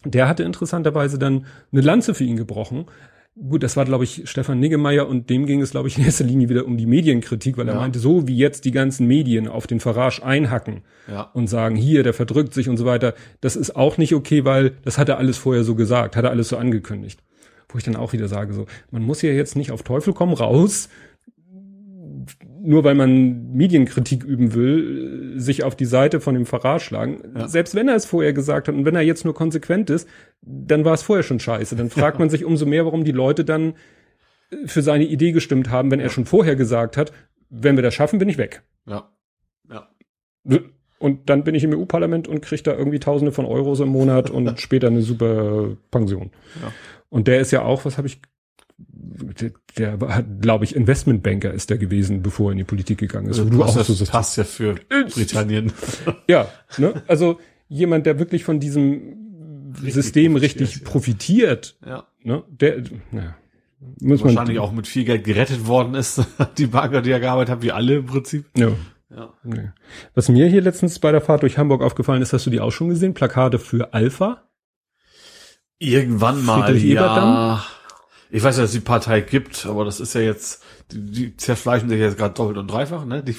der 0.06 0.28
hatte 0.28 0.44
interessanterweise 0.44 1.20
dann 1.20 1.46
eine 1.72 1.82
Lanze 1.82 2.14
für 2.14 2.24
ihn 2.24 2.38
gebrochen. 2.38 2.86
Gut, 3.38 3.64
das 3.64 3.76
war, 3.76 3.84
glaube 3.84 4.06
ich, 4.06 4.30
Stefan 4.30 4.62
Niggemeier 4.62 5.10
und 5.10 5.30
dem 5.30 5.46
ging 5.46 5.62
es, 5.62 5.72
glaube 5.72 5.90
ich, 5.90 5.98
in 5.98 6.06
erster 6.06 6.24
Linie 6.24 6.48
wieder 6.48 6.66
um 6.66 6.78
die 6.78 6.86
Medienkritik, 6.86 7.58
weil 7.58 7.68
er 7.68 7.74
Ja. 7.74 7.80
meinte, 7.82 8.00
so 8.00 8.30
wie 8.30 8.38
jetzt 8.38 8.64
die 8.64 8.72
ganzen 8.72 9.08
Medien 9.08 9.50
auf 9.50 9.68
den 9.68 9.82
Farage 9.82 10.24
einhacken 10.24 10.84
Ja. 11.12 11.24
und 11.34 11.48
sagen, 11.48 11.76
hier, 11.76 12.04
der 12.04 12.14
verdrückt 12.14 12.54
sich 12.54 12.70
und 12.70 12.78
so 12.78 12.86
weiter, 12.86 13.14
das 13.42 13.58
ist 13.58 13.76
auch 13.76 13.98
nicht 13.98 14.14
okay, 14.16 14.46
weil 14.46 14.72
das 14.84 14.98
hat 14.98 15.10
er 15.10 15.18
alles 15.18 15.38
vorher 15.38 15.66
so 15.66 15.76
gesagt, 15.76 16.16
hat 16.16 16.24
er 16.24 16.30
alles 16.30 16.48
so 16.48 16.56
angekündigt. 16.56 17.22
Wo 17.68 17.78
ich 17.78 17.84
dann 17.84 17.98
auch 17.98 18.14
wieder 18.14 18.30
sage, 18.30 18.54
so, 18.54 18.68
man 18.90 19.04
muss 19.04 19.22
ja 19.22 19.32
jetzt 19.32 19.58
nicht 19.58 19.72
auf 19.72 19.84
Teufel 19.84 20.14
komm 20.14 20.32
raus, 20.32 20.88
nur 22.66 22.84
weil 22.84 22.96
man 22.96 23.54
Medienkritik 23.54 24.24
üben 24.24 24.54
will, 24.54 25.40
sich 25.40 25.64
auf 25.64 25.76
die 25.76 25.86
Seite 25.86 26.20
von 26.20 26.36
dem 26.36 26.46
Farage 26.46 26.84
schlagen. 26.84 27.22
Ja. 27.36 27.48
Selbst 27.48 27.76
wenn 27.76 27.88
er 27.88 27.96
es 27.96 28.06
vorher 28.06 28.34
gesagt 28.34 28.68
hat 28.68 28.76
und 28.76 28.86
wenn 28.86 28.96
er 28.96 29.02
jetzt 29.02 29.26
nur 29.26 29.34
konsequent 29.34 29.90
ist, 29.90 30.08
dann 30.42 30.86
war 30.86 30.94
es 30.94 31.04
vorher 31.04 31.24
schon 31.24 31.40
scheiße. 31.40 31.76
Dann 31.76 31.90
fragt 31.92 32.20
man 32.20 32.30
sich 32.30 32.46
umso 32.46 32.66
mehr, 32.66 32.86
warum 32.86 33.04
die 33.04 33.12
Leute 33.12 33.46
dann 33.46 33.76
äh, 34.52 34.68
für 34.68 34.82
seine 34.82 35.06
Idee 35.06 35.32
gestimmt 35.32 35.70
haben, 35.70 35.92
wenn 35.92 36.00
er 36.00 36.10
schon 36.10 36.26
vorher 36.26 36.56
gesagt 36.56 36.98
hat, 36.98 37.12
wenn 37.50 37.76
wir 37.76 37.84
das 37.84 37.94
schaffen, 37.94 38.20
bin 38.20 38.30
ich 38.30 38.38
weg. 38.38 38.64
Ja. 38.88 39.12
Ja. 39.70 39.90
Und 41.00 41.30
dann 41.30 41.44
bin 41.44 41.56
ich 41.56 41.64
im 41.64 41.74
EU-Parlament 41.74 42.28
und 42.28 42.42
kriege 42.42 42.64
da 42.64 42.74
irgendwie 42.74 43.00
Tausende 43.00 43.32
von 43.32 43.46
Euros 43.46 43.80
im 43.80 43.90
Monat 43.90 44.30
und 44.30 44.60
später 44.60 44.88
eine 44.88 45.02
super 45.02 45.76
Pension. 45.92 46.32
Ja. 46.62 46.72
Und 47.10 47.28
der 47.28 47.40
ist 47.40 47.52
ja 47.52 47.62
auch, 47.62 47.86
was 47.86 47.98
habe 47.98 48.08
ich, 48.08 48.22
der, 49.40 49.52
der 49.78 50.02
war, 50.02 50.24
glaube 50.24 50.66
ich, 50.66 50.76
Investmentbanker 50.76 51.54
ist 51.54 51.70
der 51.70 51.78
gewesen, 51.78 52.22
bevor 52.22 52.50
er 52.50 52.52
in 52.54 52.58
die 52.60 52.64
Politik 52.64 53.00
gegangen 53.00 53.30
ist. 53.30 53.44
wo 53.44 53.50
du 53.50 53.64
auch 53.64 53.70
so 53.70 53.80
das 53.80 53.88
sagst. 53.88 54.12
passt 54.12 54.38
ja 54.38 54.44
für 54.44 54.76
Britannien. 55.14 55.72
Ja, 56.28 56.48
ne? 56.78 57.04
also 57.08 57.40
jemand, 57.68 58.06
der 58.06 58.20
wirklich 58.20 58.44
von 58.44 58.60
diesem 58.60 59.72
Richtig 59.76 59.94
System 59.94 60.36
richtig 60.38 60.76
ja. 60.78 60.82
profitiert, 60.84 61.78
ja. 61.86 62.08
ne? 62.24 62.44
Der, 62.50 62.78
ja, 63.12 63.36
muss 64.02 64.24
man 64.24 64.36
Wahrscheinlich 64.36 64.60
auch 64.60 64.72
mit 64.72 64.88
viel 64.88 65.06
Geld 65.06 65.24
gerettet 65.24 65.68
worden 65.68 65.96
ist. 65.96 66.24
Die 66.58 66.68
Banker, 66.68 67.02
die 67.02 67.12
er 67.12 67.20
gearbeitet 67.20 67.52
haben, 67.52 67.62
wie 67.62 67.72
alle 67.72 67.98
im 67.98 68.06
Prinzip. 68.06 68.46
Ja. 68.58 68.72
Ja. 69.16 69.34
Was 70.14 70.30
mir 70.30 70.48
hier 70.48 70.62
letztens 70.62 71.00
bei 71.00 71.12
der 71.12 71.22
Fahrt 71.22 71.44
durch 71.44 71.58
Hamburg 71.58 71.82
aufgefallen 71.82 72.22
ist, 72.22 72.34
hast 72.34 72.48
du 72.48 72.50
die 72.50 72.60
auch 72.60 72.72
schon 72.72 72.90
gesehen? 72.90 73.14
Plakate 73.14 73.60
für 73.60 73.94
Alpha? 73.94 74.50
Irgendwann 75.80 76.44
mal, 76.44 76.64
Friedrich 76.64 76.84
ja. 76.84 77.02
Eberdamm? 77.02 77.62
Ich 78.36 78.44
weiß, 78.44 78.58
dass 78.58 78.66
es 78.66 78.72
die 78.74 78.80
Partei 78.82 79.22
gibt, 79.22 79.66
aber 79.66 79.86
das 79.86 80.00
ist 80.02 80.14
ja 80.14 80.20
jetzt, 80.20 80.62
die, 80.92 81.00
die 81.00 81.38
zerfleischen 81.38 81.88
sich 81.88 82.00
jetzt 82.00 82.18
gerade 82.18 82.34
doppelt 82.34 82.58
und 82.58 82.68
dreifach, 82.70 83.06
ne? 83.06 83.24
Die, 83.24 83.34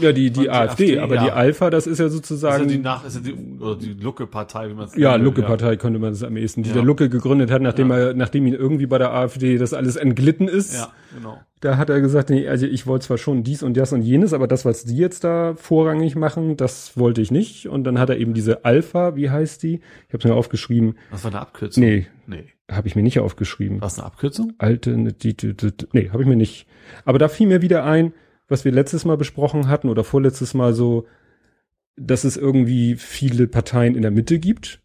Ja, 0.00 0.12
die, 0.12 0.30
die 0.30 0.48
AfD, 0.48 0.98
AfD, 0.98 0.98
aber 1.00 1.16
ja. 1.16 1.24
die 1.24 1.30
Alpha, 1.32 1.68
das 1.68 1.88
ist 1.88 1.98
ja 1.98 2.06
ist 2.06 2.12
ja 2.12 2.16
sozusagen. 2.16 2.68
die 2.68 2.78
nach, 2.78 3.04
ist 3.04 3.16
ja 3.16 3.22
die, 3.22 3.34
oder 3.60 3.74
die 3.74 3.94
Lucke-Partei, 3.94 4.68
wie 4.70 4.74
man 4.74 4.84
es 4.86 4.94
ja, 4.94 5.16
Lucke-Partei 5.16 5.76
könnte 5.76 5.98
man 5.98 6.10
das 6.12 6.22
am 6.22 6.36
ehesten, 6.36 6.62
die 6.62 6.68
Ja. 6.68 6.74
der 6.76 6.84
Lucke 6.84 7.08
gegründet 7.08 7.50
hat, 7.50 7.60
nachdem 7.60 7.90
Ja. 7.90 7.98
er, 7.98 8.14
nachdem 8.14 8.46
ihn 8.46 8.54
irgendwie 8.54 8.86
bei 8.86 8.98
der 8.98 9.12
AfD 9.12 9.58
das 9.58 9.74
alles 9.74 9.96
entglitten 9.96 10.46
ist. 10.46 10.74
Ja, 10.74 10.92
genau. 11.14 11.40
Da 11.60 11.76
hat 11.76 11.90
er 11.90 12.00
gesagt, 12.00 12.30
nee, 12.30 12.46
also 12.48 12.66
ich 12.66 12.86
wollte 12.86 13.06
zwar 13.06 13.18
schon 13.18 13.42
dies 13.42 13.64
und 13.64 13.76
das 13.76 13.92
und 13.92 14.02
jenes, 14.02 14.32
aber 14.32 14.46
das, 14.46 14.64
was 14.64 14.84
die 14.84 14.96
jetzt 14.96 15.24
da 15.24 15.54
vorrangig 15.56 16.14
machen, 16.14 16.56
das 16.56 16.96
wollte 16.96 17.20
ich 17.20 17.32
nicht. 17.32 17.66
Und 17.68 17.82
dann 17.84 17.98
hat 17.98 18.10
er 18.10 18.18
eben 18.18 18.32
diese 18.32 18.64
Alpha, 18.64 19.16
wie 19.16 19.28
heißt 19.28 19.62
die? 19.64 19.80
Ich 20.06 20.12
habe 20.14 20.18
es 20.18 20.24
mir 20.24 20.34
aufgeschrieben. 20.34 20.94
Was 21.10 21.24
war 21.24 21.32
eine 21.32 21.40
Abkürzung? 21.40 21.82
Nee, 21.82 22.06
Nee. 22.28 22.44
Habe 22.70 22.88
ich 22.88 22.96
mir 22.96 23.02
nicht 23.02 23.20
aufgeschrieben. 23.20 23.80
War 23.80 23.88
es 23.88 23.98
eine 23.98 24.06
Abkürzung? 24.06 24.52
Alte, 24.58 24.96
ne, 24.96 25.12
die, 25.12 25.36
die, 25.36 25.54
die, 25.56 25.72
nee, 25.92 26.10
habe 26.10 26.22
ich 26.22 26.28
mir 26.28 26.36
nicht. 26.36 26.66
Aber 27.04 27.18
da 27.18 27.28
fiel 27.28 27.46
mir 27.46 27.62
wieder 27.62 27.84
ein, 27.84 28.12
was 28.48 28.64
wir 28.64 28.72
letztes 28.72 29.04
Mal 29.04 29.16
besprochen 29.16 29.68
hatten 29.68 29.88
oder 29.88 30.04
vorletztes 30.04 30.54
Mal 30.54 30.72
so, 30.72 31.06
dass 31.96 32.24
es 32.24 32.36
irgendwie 32.36 32.96
viele 32.96 33.46
Parteien 33.46 33.94
in 33.94 34.02
der 34.02 34.10
Mitte 34.10 34.38
gibt. 34.38 34.82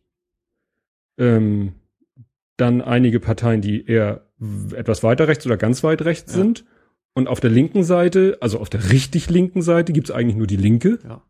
Ähm, 1.18 1.74
dann 2.58 2.82
einige 2.82 3.20
Parteien, 3.20 3.62
die 3.62 3.86
eher 3.86 4.28
etwas 4.76 5.04
weiter 5.04 5.28
rechts 5.28 5.46
oder 5.46 5.58
ganz 5.58 5.84
weit 5.84 6.04
rechts 6.04 6.34
Ja. 6.34 6.40
sind. 6.40 6.66
Und 7.14 7.28
auf 7.28 7.40
der 7.42 7.50
linken 7.50 7.84
Seite, 7.84 8.38
also 8.42 8.60
auf 8.60 8.70
der 8.70 8.92
richtig 8.92 9.30
linken 9.30 9.62
Seite, 9.62 9.92
gibt's 9.92 10.12
eigentlich 10.12 10.38
nur 10.38 10.48
die 10.48 10.56
Linke. 10.58 11.00
Ja. 11.04 11.22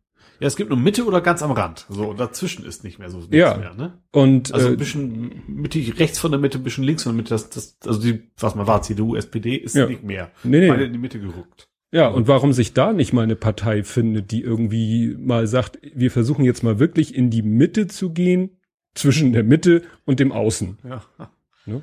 Ja, 0.41 0.47
es 0.47 0.55
gibt 0.55 0.69
nur 0.71 0.79
Mitte 0.79 1.05
oder 1.05 1.21
ganz 1.21 1.43
am 1.43 1.51
Rand. 1.51 1.85
So, 1.87 2.09
und 2.09 2.19
dazwischen 2.19 2.65
ist 2.65 2.83
nicht 2.83 2.97
mehr 2.99 3.09
so 3.09 3.19
nichts 3.19 3.35
Ja. 3.35 3.57
mehr, 3.57 3.73
ne? 3.75 3.99
Und 4.11 4.53
Also 4.53 4.67
äh, 4.67 4.71
ein 4.71 4.77
bisschen 4.77 5.43
mittig 5.47 5.99
rechts 5.99 6.17
von 6.19 6.31
der 6.31 6.39
Mitte, 6.39 6.57
ein 6.57 6.63
bisschen 6.63 6.83
links 6.83 7.03
von 7.03 7.11
der 7.13 7.17
Mitte, 7.17 7.29
das, 7.29 7.49
das, 7.49 7.77
also 7.85 8.01
die, 8.01 8.23
was 8.39 8.55
man 8.55 8.65
war, 8.67 8.81
CDU, 8.81 9.15
SPD, 9.15 9.55
ist 9.55 9.75
Ja. 9.75 9.85
nicht 9.87 10.03
mehr. 10.03 10.31
nee, 10.43 10.67
Beide 10.67 10.79
nee. 10.81 10.85
in 10.87 10.93
die 10.93 10.99
Mitte 10.99 11.19
gerückt. 11.19 11.69
Ja, 11.91 12.07
und 12.07 12.27
warum 12.27 12.53
sich 12.53 12.73
da 12.73 12.91
nicht 12.93 13.13
mal 13.13 13.21
eine 13.23 13.35
Partei 13.35 13.83
findet, 13.83 14.31
die 14.31 14.41
irgendwie 14.41 15.15
mal 15.19 15.45
sagt, 15.45 15.77
wir 15.93 16.09
versuchen 16.09 16.43
jetzt 16.45 16.63
mal 16.63 16.79
wirklich 16.79 17.13
in 17.15 17.29
die 17.29 17.41
Mitte 17.43 17.87
zu 17.87 18.11
gehen, 18.11 18.57
zwischen 18.95 19.31
der 19.33 19.43
Mitte 19.43 19.83
und 20.05 20.19
dem 20.19 20.31
Außen. 20.31 20.77
Ja. 20.83 21.81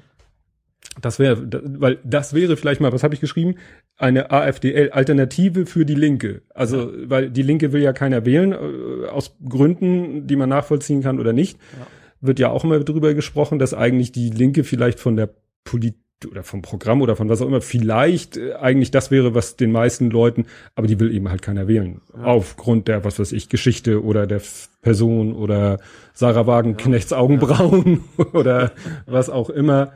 Das 1.01 1.19
wäre, 1.19 1.47
weil 1.79 1.99
das 2.05 2.35
wäre 2.35 2.57
vielleicht 2.57 2.81
mal, 2.81 2.93
was 2.93 3.03
habe 3.03 3.15
ich 3.15 3.21
geschrieben? 3.21 3.57
Eine 3.97 4.31
AfD-Alternative 4.31 5.67
für 5.67 5.85
die 5.85 5.95
Linke. 5.95 6.43
Also, 6.55 6.93
weil 7.05 7.31
die 7.31 7.43
Linke 7.43 7.73
will 7.73 7.83
ja 7.83 7.93
keiner 7.93 8.25
wählen, 8.25 8.53
äh, 8.53 9.09
aus 9.09 9.37
Gründen, 9.49 10.27
die 10.27 10.37
man 10.37 10.49
nachvollziehen 10.49 11.03
kann 11.03 11.21
oder 11.21 11.33
nicht. 11.33 11.59
Ja. 11.79 11.87
Wird 12.21 12.39
ja 12.41 12.51
auch 12.51 12.65
immer 12.65 12.81
drüber 12.81 13.15
gesprochen, 13.15 13.59
dass 13.59 13.75
eigentlich 13.75 14.13
die 14.13 14.31
Linke 14.31 14.65
vielleicht 14.65 14.99
von 14.99 15.17
der 15.17 15.31
Politik 15.65 16.03
oder 16.27 16.43
vom 16.43 16.63
Programm 16.63 17.01
oder 17.01 17.15
von 17.15 17.29
was 17.29 17.41
auch 17.41 17.47
immer, 17.47 17.61
vielleicht 17.61 18.37
äh, 18.37 18.55
eigentlich 18.55 18.91
das 18.91 19.11
wäre, 19.11 19.35
was 19.35 19.57
den 19.57 19.71
meisten 19.71 20.11
Leuten, 20.11 20.47
aber 20.75 20.87
die 20.87 20.99
will 20.99 21.15
eben 21.15 21.29
halt 21.29 21.43
keiner 21.43 21.69
wählen. 21.69 22.01
Ja. 22.17 22.25
Aufgrund 22.25 22.89
der, 22.89 23.05
was 23.05 23.19
weiß 23.19 23.33
ich, 23.33 23.49
Geschichte 23.49 24.03
oder 24.03 24.27
der 24.27 24.43
Person 24.83 25.35
oder 25.35 25.79
Sarah 26.15 26.47
Wagenknechts 26.47 27.13
Augenbrauen 27.13 28.05
oder 28.33 28.73
was 29.07 29.31
auch 29.31 29.51
immer. 29.51 29.93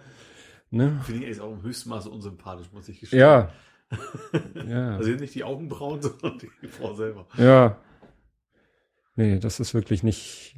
Ne? 0.73 1.01
Finde 1.05 1.23
ich 1.23 1.29
jetzt 1.29 1.41
auch 1.41 1.53
im 1.53 1.63
höchsten 1.63 1.91
Maße 1.91 2.09
unsympathisch, 2.09 2.73
muss 2.73 2.89
ich 2.89 2.99
gestehen. 2.99 3.21
Ja. 3.21 3.51
ja. 4.67 4.97
Also 4.97 5.11
nicht 5.11 5.35
die 5.35 5.45
Augenbrauen, 5.45 6.01
sondern 6.03 6.39
die 6.39 6.69
Frau 6.69 6.95
selber. 6.95 7.27
Ja. 7.37 7.77
Nee, 9.15 9.39
das 9.39 9.61
ist 9.61 9.75
wirklich 9.75 10.03
nicht. 10.03 10.57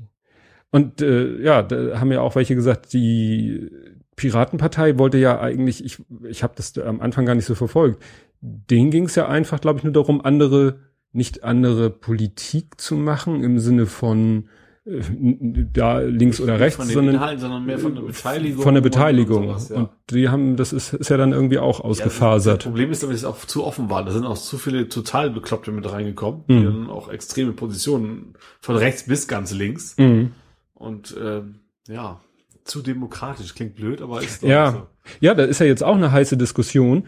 Und 0.70 1.02
äh, 1.02 1.42
ja, 1.42 1.62
da 1.62 1.98
haben 1.98 2.12
ja 2.12 2.20
auch 2.20 2.36
welche 2.36 2.54
gesagt, 2.54 2.92
die 2.92 3.68
Piratenpartei 4.14 4.98
wollte 4.98 5.18
ja 5.18 5.40
eigentlich, 5.40 5.84
ich, 5.84 5.98
ich 6.28 6.44
habe 6.44 6.54
das 6.56 6.78
am 6.78 7.00
Anfang 7.00 7.26
gar 7.26 7.34
nicht 7.34 7.46
so 7.46 7.56
verfolgt, 7.56 8.00
denen 8.40 8.92
ging 8.92 9.06
es 9.06 9.16
ja 9.16 9.26
einfach, 9.28 9.60
glaube 9.60 9.78
ich, 9.78 9.84
nur 9.84 9.92
darum, 9.92 10.24
andere, 10.24 10.78
nicht 11.10 11.42
andere 11.42 11.90
Politik 11.90 12.80
zu 12.80 12.94
machen 12.94 13.42
im 13.42 13.58
Sinne 13.58 13.86
von 13.86 14.48
da 14.86 16.00
links 16.00 16.40
oder 16.40 16.60
rechts, 16.60 16.76
von 16.76 16.86
sondern 16.86 17.14
Inhalten, 17.14 17.40
sondern 17.40 17.64
mehr 17.64 17.78
von 17.78 17.94
der 17.94 18.02
Beteiligung. 18.02 18.62
von 18.62 18.74
der 18.74 18.80
Beteiligung. 18.82 19.48
Und, 19.48 19.58
sowas, 19.60 19.68
ja. 19.70 19.76
Und 19.76 19.88
die 20.10 20.28
haben, 20.28 20.56
das 20.56 20.72
ist, 20.74 20.92
ist 20.92 21.08
ja 21.08 21.16
dann 21.16 21.32
irgendwie 21.32 21.58
auch 21.58 21.78
Ja, 21.80 21.84
ausgefasert. 21.86 22.58
Das 22.58 22.64
Problem 22.64 22.90
ist, 22.90 23.02
dass 23.02 23.10
es 23.10 23.24
auch 23.24 23.38
zu 23.38 23.64
offen 23.64 23.88
war. 23.88 24.04
Da 24.04 24.10
sind 24.12 24.26
auch 24.26 24.36
zu 24.36 24.58
viele 24.58 24.88
total 24.88 25.30
Bekloppte 25.30 25.72
mit 25.72 25.90
reingekommen. 25.90 26.42
Die 26.48 26.54
Mhm. 26.54 26.64
dann 26.64 26.90
auch 26.90 27.08
extreme 27.08 27.52
Positionen 27.52 28.34
von 28.60 28.76
rechts 28.76 29.06
bis 29.06 29.26
ganz 29.26 29.52
links. 29.52 29.96
Mhm. 29.96 30.32
Und 30.74 31.16
ähm, 31.22 31.60
ja, 31.88 32.20
zu 32.64 32.82
demokratisch. 32.82 33.54
Klingt 33.54 33.76
blöd, 33.76 34.02
aber 34.02 34.20
ist 34.22 34.42
doch 34.42 34.48
Ja. 34.48 34.72
so. 34.72 34.86
Ja, 35.20 35.34
da 35.34 35.44
ist 35.44 35.60
ja 35.60 35.66
jetzt 35.66 35.82
auch 35.82 35.96
eine 35.96 36.12
heiße 36.12 36.36
Diskussion 36.36 37.04
äh, 37.04 37.06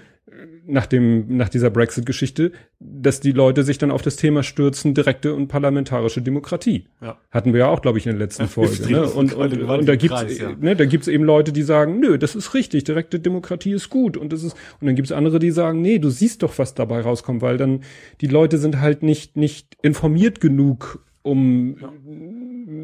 nach 0.67 0.87
dem, 0.87 1.37
nach 1.37 1.49
dieser 1.49 1.71
Brexit-Geschichte, 1.71 2.53
dass 2.81 3.21
die 3.21 3.33
Leute 3.33 3.63
sich 3.63 3.79
dann 3.79 3.91
auf 3.91 4.03
das 4.03 4.17
Thema 4.17 4.43
stürzen, 4.43 4.95
direkte 4.95 5.35
und 5.35 5.49
parlamentarische 5.49 6.23
Demokratie. 6.23 6.87
Ja. 7.01 7.19
Hatten 7.31 7.53
wir 7.53 7.61
ja 7.61 7.69
auch, 7.69 7.83
glaube 7.83 7.99
ich, 7.99 8.07
in 8.07 8.13
der 8.13 8.19
letzten 8.19 8.49
Folge. 8.49 8.91
Ne? 8.91 9.03
Und, 9.07 9.35
und, 9.35 9.63
und 9.63 9.87
da 9.87 9.97
gibt's, 9.97 10.21
Kreis, 10.21 10.39
ja. 10.39 10.53
ne, 10.59 10.77
da 10.77 10.85
gibt's 10.85 11.09
eben 11.09 11.25
Leute, 11.25 11.53
die 11.53 11.63
sagen, 11.63 12.01
nö, 12.01 12.19
das 12.19 12.35
ist 12.35 12.55
richtig, 12.55 12.85
direkte 12.85 13.21
Demokratie 13.21 13.73
ist 13.73 13.91
gut 13.91 14.17
und 14.17 14.33
das 14.33 14.43
ist, 14.43 14.57
und 14.81 14.87
dann 14.87 14.97
gibt's 14.97 15.13
andere, 15.13 15.39
die 15.39 15.51
sagen, 15.51 15.81
nee, 15.81 15.99
du 15.99 16.11
siehst 16.11 16.43
doch, 16.43 16.59
was 16.59 16.75
dabei 16.75 17.01
rauskommt, 17.01 17.43
weil 17.43 17.57
dann 17.57 17.81
die 18.21 18.29
Leute 18.29 18.59
sind 18.59 18.81
halt 18.81 19.03
nicht, 19.03 19.37
nicht 19.37 19.77
informiert 19.83 20.41
genug, 20.41 21.06
um 21.27 21.77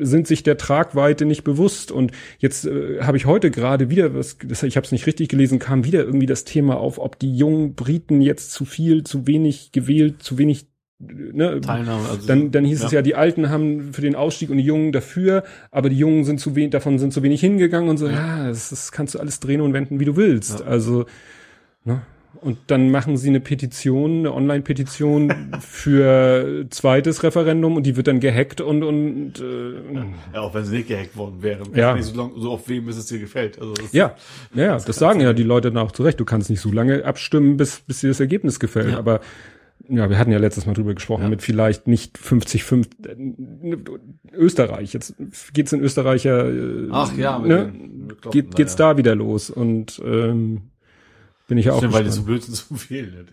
sind 0.01 0.27
sich 0.27 0.43
der 0.43 0.57
Tragweite 0.57 1.25
nicht 1.25 1.45
bewusst. 1.45 1.91
Und 1.91 2.13
jetzt 2.39 2.67
äh, 2.67 3.01
habe 3.03 3.17
ich 3.17 3.27
heute 3.27 3.51
gerade 3.51 3.91
wieder, 3.91 4.15
was, 4.15 4.39
das, 4.39 4.63
ich 4.63 4.77
habe 4.77 4.85
es 4.85 4.93
nicht 4.93 5.07
richtig 5.07 5.29
gelesen, 5.29 5.59
kam 5.59 5.85
wieder 5.85 6.05
irgendwie 6.05 6.27
das 6.27 6.45
Thema 6.45 6.77
auf, 6.77 6.99
ob 6.99 7.19
die 7.19 7.35
jungen 7.35 7.75
Briten 7.75 8.21
jetzt 8.21 8.53
zu 8.53 8.65
viel, 8.65 9.05
zu 9.05 9.27
wenig 9.27 9.73
gewählt, 9.73 10.23
zu 10.23 10.39
wenig 10.39 10.67
ne, 10.99 11.61
Teilnahme. 11.61 12.09
Also, 12.09 12.27
dann, 12.27 12.51
dann 12.51 12.65
hieß 12.65 12.85
es 12.85 12.93
ja, 12.93 13.03
die 13.03 13.15
Alten 13.15 13.51
haben 13.51 13.93
für 13.93 14.03
den 14.03 14.15
Ausstieg 14.15 14.51
und 14.51 14.59
die 14.59 14.65
Jungen 14.65 14.93
dafür, 14.93 15.45
aber 15.71 15.89
die 15.89 15.99
Jungen 15.99 16.25
sind 16.25 16.39
zu 16.39 16.55
wenig, 16.55 16.71
davon 16.71 16.99
sind 16.99 17.13
zu 17.13 17.23
wenig 17.23 17.41
hingegangen 17.41 17.89
und 17.89 17.97
so, 17.97 18.09
ja, 18.09 18.49
das, 18.49 18.71
das 18.71 18.93
kannst 18.93 19.15
du 19.15 19.19
alles 19.19 19.41
drehen 19.41 19.61
und 19.61 19.73
wenden, 19.73 20.01
wie 20.01 20.05
du 20.05 20.17
willst. 20.17 20.61
Ja. 20.61 20.67
Also, 20.67 21.07
ne? 21.85 22.03
Und 22.41 22.59
dann 22.67 22.91
machen 22.91 23.17
sie 23.17 23.29
eine 23.29 23.41
Petition, 23.41 24.21
eine 24.21 24.33
Online-Petition 24.35 25.33
für 25.61 26.67
zweites 26.71 27.23
Referendum 27.23 27.77
und 27.77 27.85
die 27.85 27.97
wird 27.97 28.09
dann 28.09 28.21
gehackt 28.21 28.61
und, 28.61 28.83
und 28.83 29.41
äh, 29.41 30.35
ja, 30.35 30.41
auch 30.41 30.55
wenn 30.55 30.65
sie 30.65 30.77
nicht 30.77 30.89
gehackt 30.89 31.17
worden 31.17 31.43
wären. 31.43 31.75
Ja. 31.75 32.01
So, 32.03 32.17
lang, 32.17 32.33
so 32.37 32.51
oft 32.51 32.69
wem, 32.69 32.87
bis 32.87 32.97
es 32.97 33.07
dir 33.07 33.19
gefällt. 33.19 33.61
Also 33.61 33.75
das, 33.75 33.93
ja, 33.93 34.17
ja, 34.55 34.65
ja, 34.65 34.79
das 34.79 34.97
sagen 34.97 35.21
ja 35.21 35.33
die 35.33 35.43
Leute 35.43 35.71
dann 35.71 35.83
auch 35.83 35.93
zurecht. 35.93 36.19
Du 36.19 36.25
kannst 36.25 36.51
nicht 36.51 36.61
so 36.61 36.73
lange 36.73 37.05
abstimmen, 37.05 37.57
bis, 37.57 37.81
bis 37.81 38.01
dir 38.01 38.09
das 38.09 38.21
Ergebnis 38.21 38.59
gefällt. 38.59 38.93
Ja. 38.93 38.99
Aber 38.99 39.21
ja, 39.89 40.09
wir 40.09 40.19
hatten 40.19 40.33
ja 40.33 40.39
letztes 40.39 40.67
Mal 40.67 40.75
drüber 40.75 40.95
gesprochen, 40.95 41.25
Ja. 41.25 41.29
mit 41.29 41.43
vielleicht 41.43 41.87
nicht 41.87 42.17
50, 42.19 42.65
5, 42.65 42.89
äh, 43.07 43.77
Österreich. 44.33 44.93
Jetzt 44.93 45.15
geht's 45.53 45.73
in 45.73 45.81
Österreich 45.81 46.25
ja, 46.25 46.49
äh, 46.49 46.89
Ach 46.91 47.17
ja, 47.17 47.39
mit 47.39 47.49
ne? 47.49 47.67
den 47.67 48.09
Bekloppten 48.09 48.31
Geht, 48.31 48.57
geht's 48.57 48.79
ja. 48.79 48.91
da 48.93 48.97
wieder 48.97 49.15
los 49.15 49.51
und 49.51 50.01
ähm, 50.05 50.72
bin 51.53 51.59
ich 51.59 51.67
ja 51.67 51.75
auch 51.75 51.79
Stimmt, 51.81 51.93
weil 51.93 52.05
die 52.05 52.09
gespannt. 52.09 52.27
blöd 52.29 52.43
sind 52.45 52.55
zu 52.57 52.91
wählen. 52.91 53.29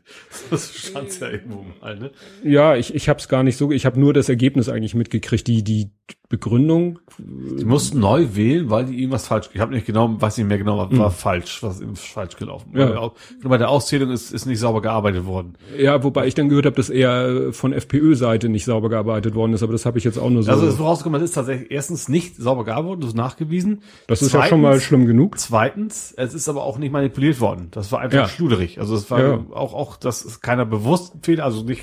Das 0.49 0.75
stand 0.75 1.17
ja 1.21 1.29
irgendwo 1.29 1.65
mal, 1.79 1.97
ne? 1.97 2.11
Ja, 2.43 2.75
ich, 2.75 2.93
ich 2.93 3.07
habe 3.07 3.17
es 3.17 3.29
gar 3.29 3.43
nicht 3.43 3.55
so, 3.55 3.71
ich 3.71 3.85
habe 3.85 3.97
nur 3.97 4.13
das 4.13 4.27
Ergebnis 4.27 4.67
eigentlich 4.67 4.93
mitgekriegt, 4.93 5.47
die 5.47 5.63
die 5.63 5.91
Begründung. 6.29 6.99
Die 7.17 7.65
mussten 7.65 7.99
neu 7.99 8.27
wählen, 8.33 8.69
weil 8.69 8.85
die 8.85 8.99
irgendwas 8.99 9.25
falsch, 9.27 9.49
ich 9.51 9.59
habe 9.59 9.73
nicht 9.73 9.87
genau, 9.87 10.21
weiß 10.21 10.37
nicht 10.37 10.47
mehr 10.47 10.59
genau, 10.59 10.77
war, 10.77 10.95
war 10.97 11.09
falsch, 11.11 11.63
was 11.63 11.81
ist 11.81 12.05
falsch 12.05 12.35
gelaufen. 12.37 12.69
Ja. 12.75 12.85
Bei, 12.85 12.91
der 12.91 13.01
Au- 13.01 13.13
bei 13.43 13.57
der 13.57 13.69
Auszählung 13.69 14.11
ist, 14.11 14.31
ist 14.31 14.45
nicht 14.45 14.59
sauber 14.59 14.81
gearbeitet 14.83 15.25
worden. 15.25 15.55
Ja, 15.77 16.03
wobei 16.03 16.27
ich 16.27 16.35
dann 16.35 16.47
gehört 16.47 16.67
habe, 16.67 16.75
dass 16.75 16.91
eher 16.91 17.51
von 17.51 17.73
FPÖ-Seite 17.73 18.47
nicht 18.47 18.63
sauber 18.65 18.89
gearbeitet 18.89 19.33
worden 19.33 19.53
ist, 19.53 19.63
aber 19.63 19.71
das 19.71 19.87
habe 19.87 19.97
ich 19.97 20.03
jetzt 20.03 20.19
auch 20.19 20.29
nur 20.29 20.43
so. 20.43 20.51
Also 20.51 20.67
es 20.67 20.75
ist 20.75 20.79
rausgekommen, 20.79 21.19
es 21.21 21.29
ist 21.29 21.33
tatsächlich 21.35 21.71
erstens 21.71 22.07
nicht 22.09 22.35
sauber 22.35 22.63
gearbeitet 22.63 22.89
worden, 22.89 23.01
das 23.01 23.09
ist 23.09 23.15
nachgewiesen. 23.17 23.81
das 24.07 24.21
ist 24.21 24.31
ja 24.33 24.45
schon 24.45 24.61
mal 24.61 24.79
schlimm 24.79 25.07
genug. 25.07 25.39
Zweitens, 25.39 26.13
es 26.15 26.35
ist 26.35 26.47
aber 26.47 26.63
auch 26.63 26.77
nicht 26.77 26.91
manipuliert 26.91 27.39
worden. 27.41 27.69
Das 27.71 27.91
war 27.91 28.01
einfach 28.01 28.17
Ja. 28.19 28.27
schluderig. 28.27 28.79
Also 28.79 28.93
es 28.95 29.09
war 29.09 29.19
Ja. 29.19 29.45
auch, 29.51 29.73
auch, 29.73 29.97
das 29.97 30.21
ist 30.21 30.41
keiner 30.41 30.65
bewusst 30.65 31.13
Fehler, 31.23 31.45
also 31.45 31.63
nicht 31.63 31.81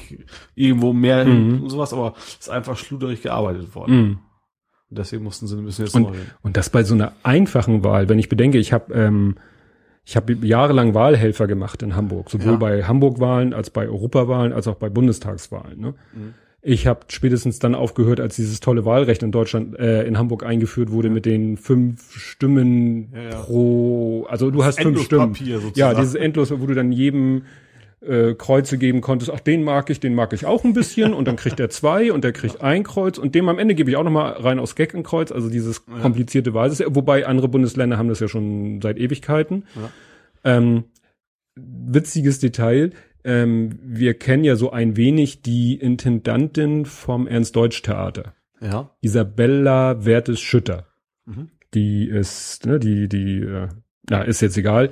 irgendwo 0.55 0.93
mehr 0.93 1.25
Mhm. 1.25 1.63
und 1.65 1.71
sowas, 1.71 1.93
aber 1.93 2.15
es 2.17 2.47
ist 2.47 2.51
einfach 2.51 2.77
schluderig 2.77 3.23
gearbeitet 3.23 3.75
worden. 3.75 3.97
Mhm. 3.97 4.19
Und 4.91 4.99
deswegen 4.99 5.25
mussten 5.25 5.47
sie 5.47 5.57
müssen 5.57 5.83
jetzt 5.85 5.95
Und, 5.95 6.03
neu 6.05 6.13
und 6.43 6.57
das 6.57 6.71
bei 6.71 6.85
so 6.85 6.95
einer 6.95 7.13
einfachen 7.23 7.83
Wahl, 7.83 8.09
wenn 8.09 8.19
ich 8.19 8.29
bedenke, 8.29 8.59
ich 8.59 8.73
habe 8.73 8.95
ähm, 8.95 9.35
ich 10.05 10.15
habe 10.15 10.35
jahrelang 10.35 10.95
Wahlhelfer 10.95 11.49
gemacht 11.49 11.83
in 11.83 11.97
Hamburg, 11.97 12.31
sowohl 12.31 12.53
Ja. 12.53 12.57
bei 12.57 12.85
Hamburg-Wahlen 12.85 13.53
als 13.53 13.71
bei 13.71 13.89
Europawahlen 13.89 14.53
als 14.53 14.69
auch 14.69 14.77
bei 14.77 14.89
Bundestagswahlen. 14.89 15.81
Ne? 15.81 15.95
Mhm. 16.15 16.35
Ich 16.63 16.87
habe 16.87 17.01
spätestens 17.09 17.59
dann 17.59 17.75
aufgehört, 17.75 18.21
als 18.21 18.37
dieses 18.37 18.61
tolle 18.61 18.85
Wahlrecht 18.85 19.23
in 19.25 19.33
Deutschland, 19.33 19.77
äh, 19.79 20.05
in 20.05 20.17
Hamburg 20.19 20.45
eingeführt 20.45 20.91
wurde 20.93 21.11
mit 21.11 21.27
den 21.27 21.57
fünf 21.57 22.13
Stimmen 22.17 23.13
Ja, 23.13 23.23
ja. 23.23 23.31
pro, 23.41 24.27
also 24.29 24.51
du 24.53 24.65
hast 24.65 24.81
fünf 24.81 25.01
Stimmen. 25.03 25.33
Papier 25.33 25.59
sozusagen. 25.61 25.79
Ja, 25.79 25.95
dieses 25.95 26.15
Endlos, 26.15 26.53
wo 26.53 26.67
du 26.67 26.75
dann 26.75 26.93
jedem 26.93 27.43
äh, 28.07 28.35
Kreuze 28.35 28.79
geben 28.79 29.01
konntest, 29.01 29.31
ach, 29.33 29.41
den 29.41 29.63
mag 29.63 29.91
ich, 29.91 30.01
den 30.01 30.15
mag 30.15 30.33
ich 30.33 30.47
auch 30.47 30.65
ein 30.65 30.73
bisschen 30.73 31.13
und 31.15 31.27
dann 31.27 31.37
kriegt 31.37 31.61
er 31.61 31.69
zwei 31.71 32.13
und 32.13 32.25
der 32.25 32.33
kriegt 32.33 32.61
ein 32.61 32.83
Kreuz 32.83 33.19
und 33.19 33.35
dem 33.35 33.49
am 33.49 33.59
Ende 33.59 33.75
gebe 33.75 33.91
ich 33.91 33.97
auch 33.97 34.05
nochmal 34.05 34.33
rein 34.33 34.59
aus 34.59 34.75
Gag 34.75 34.95
ein 34.95 35.03
Kreuz, 35.03 35.33
also 35.33 35.49
dieses 35.51 35.85
komplizierte 35.87 36.55
Wahlsystem, 36.55 36.95
wobei 36.95 37.27
andere 37.27 37.49
Bundesländer 37.49 37.99
haben 37.99 38.09
das 38.09 38.21
ja 38.21 38.29
schon 38.29 38.81
seit 38.81 38.99
Ewigkeiten. 38.99 39.65
Ja. 39.75 39.91
Ähm, 40.45 40.85
witziges 41.57 42.39
Detail, 42.39 42.91
ähm, 43.25 43.79
wir 43.83 44.15
kennen 44.15 44.45
ja 44.45 44.57
so 44.57 44.71
ein 44.71 44.97
wenig 44.97 45.43
die 45.43 45.75
Intendantin 45.75 46.85
vom 46.87 47.27
Ernst-Deutsch-Theater, 47.27 48.35
Ja. 48.61 48.91
Isabella 49.01 50.05
Wertes-Schütter. 50.05 50.87
Mhm. 51.25 51.49
Die 51.75 52.09
ist, 52.09 52.65
ne, 52.67 52.79
die, 52.79 53.09
die, 53.09 53.41
äh, 53.41 53.69
na, 54.09 54.23
ist 54.23 54.41
jetzt 54.41 54.57
egal. 54.57 54.91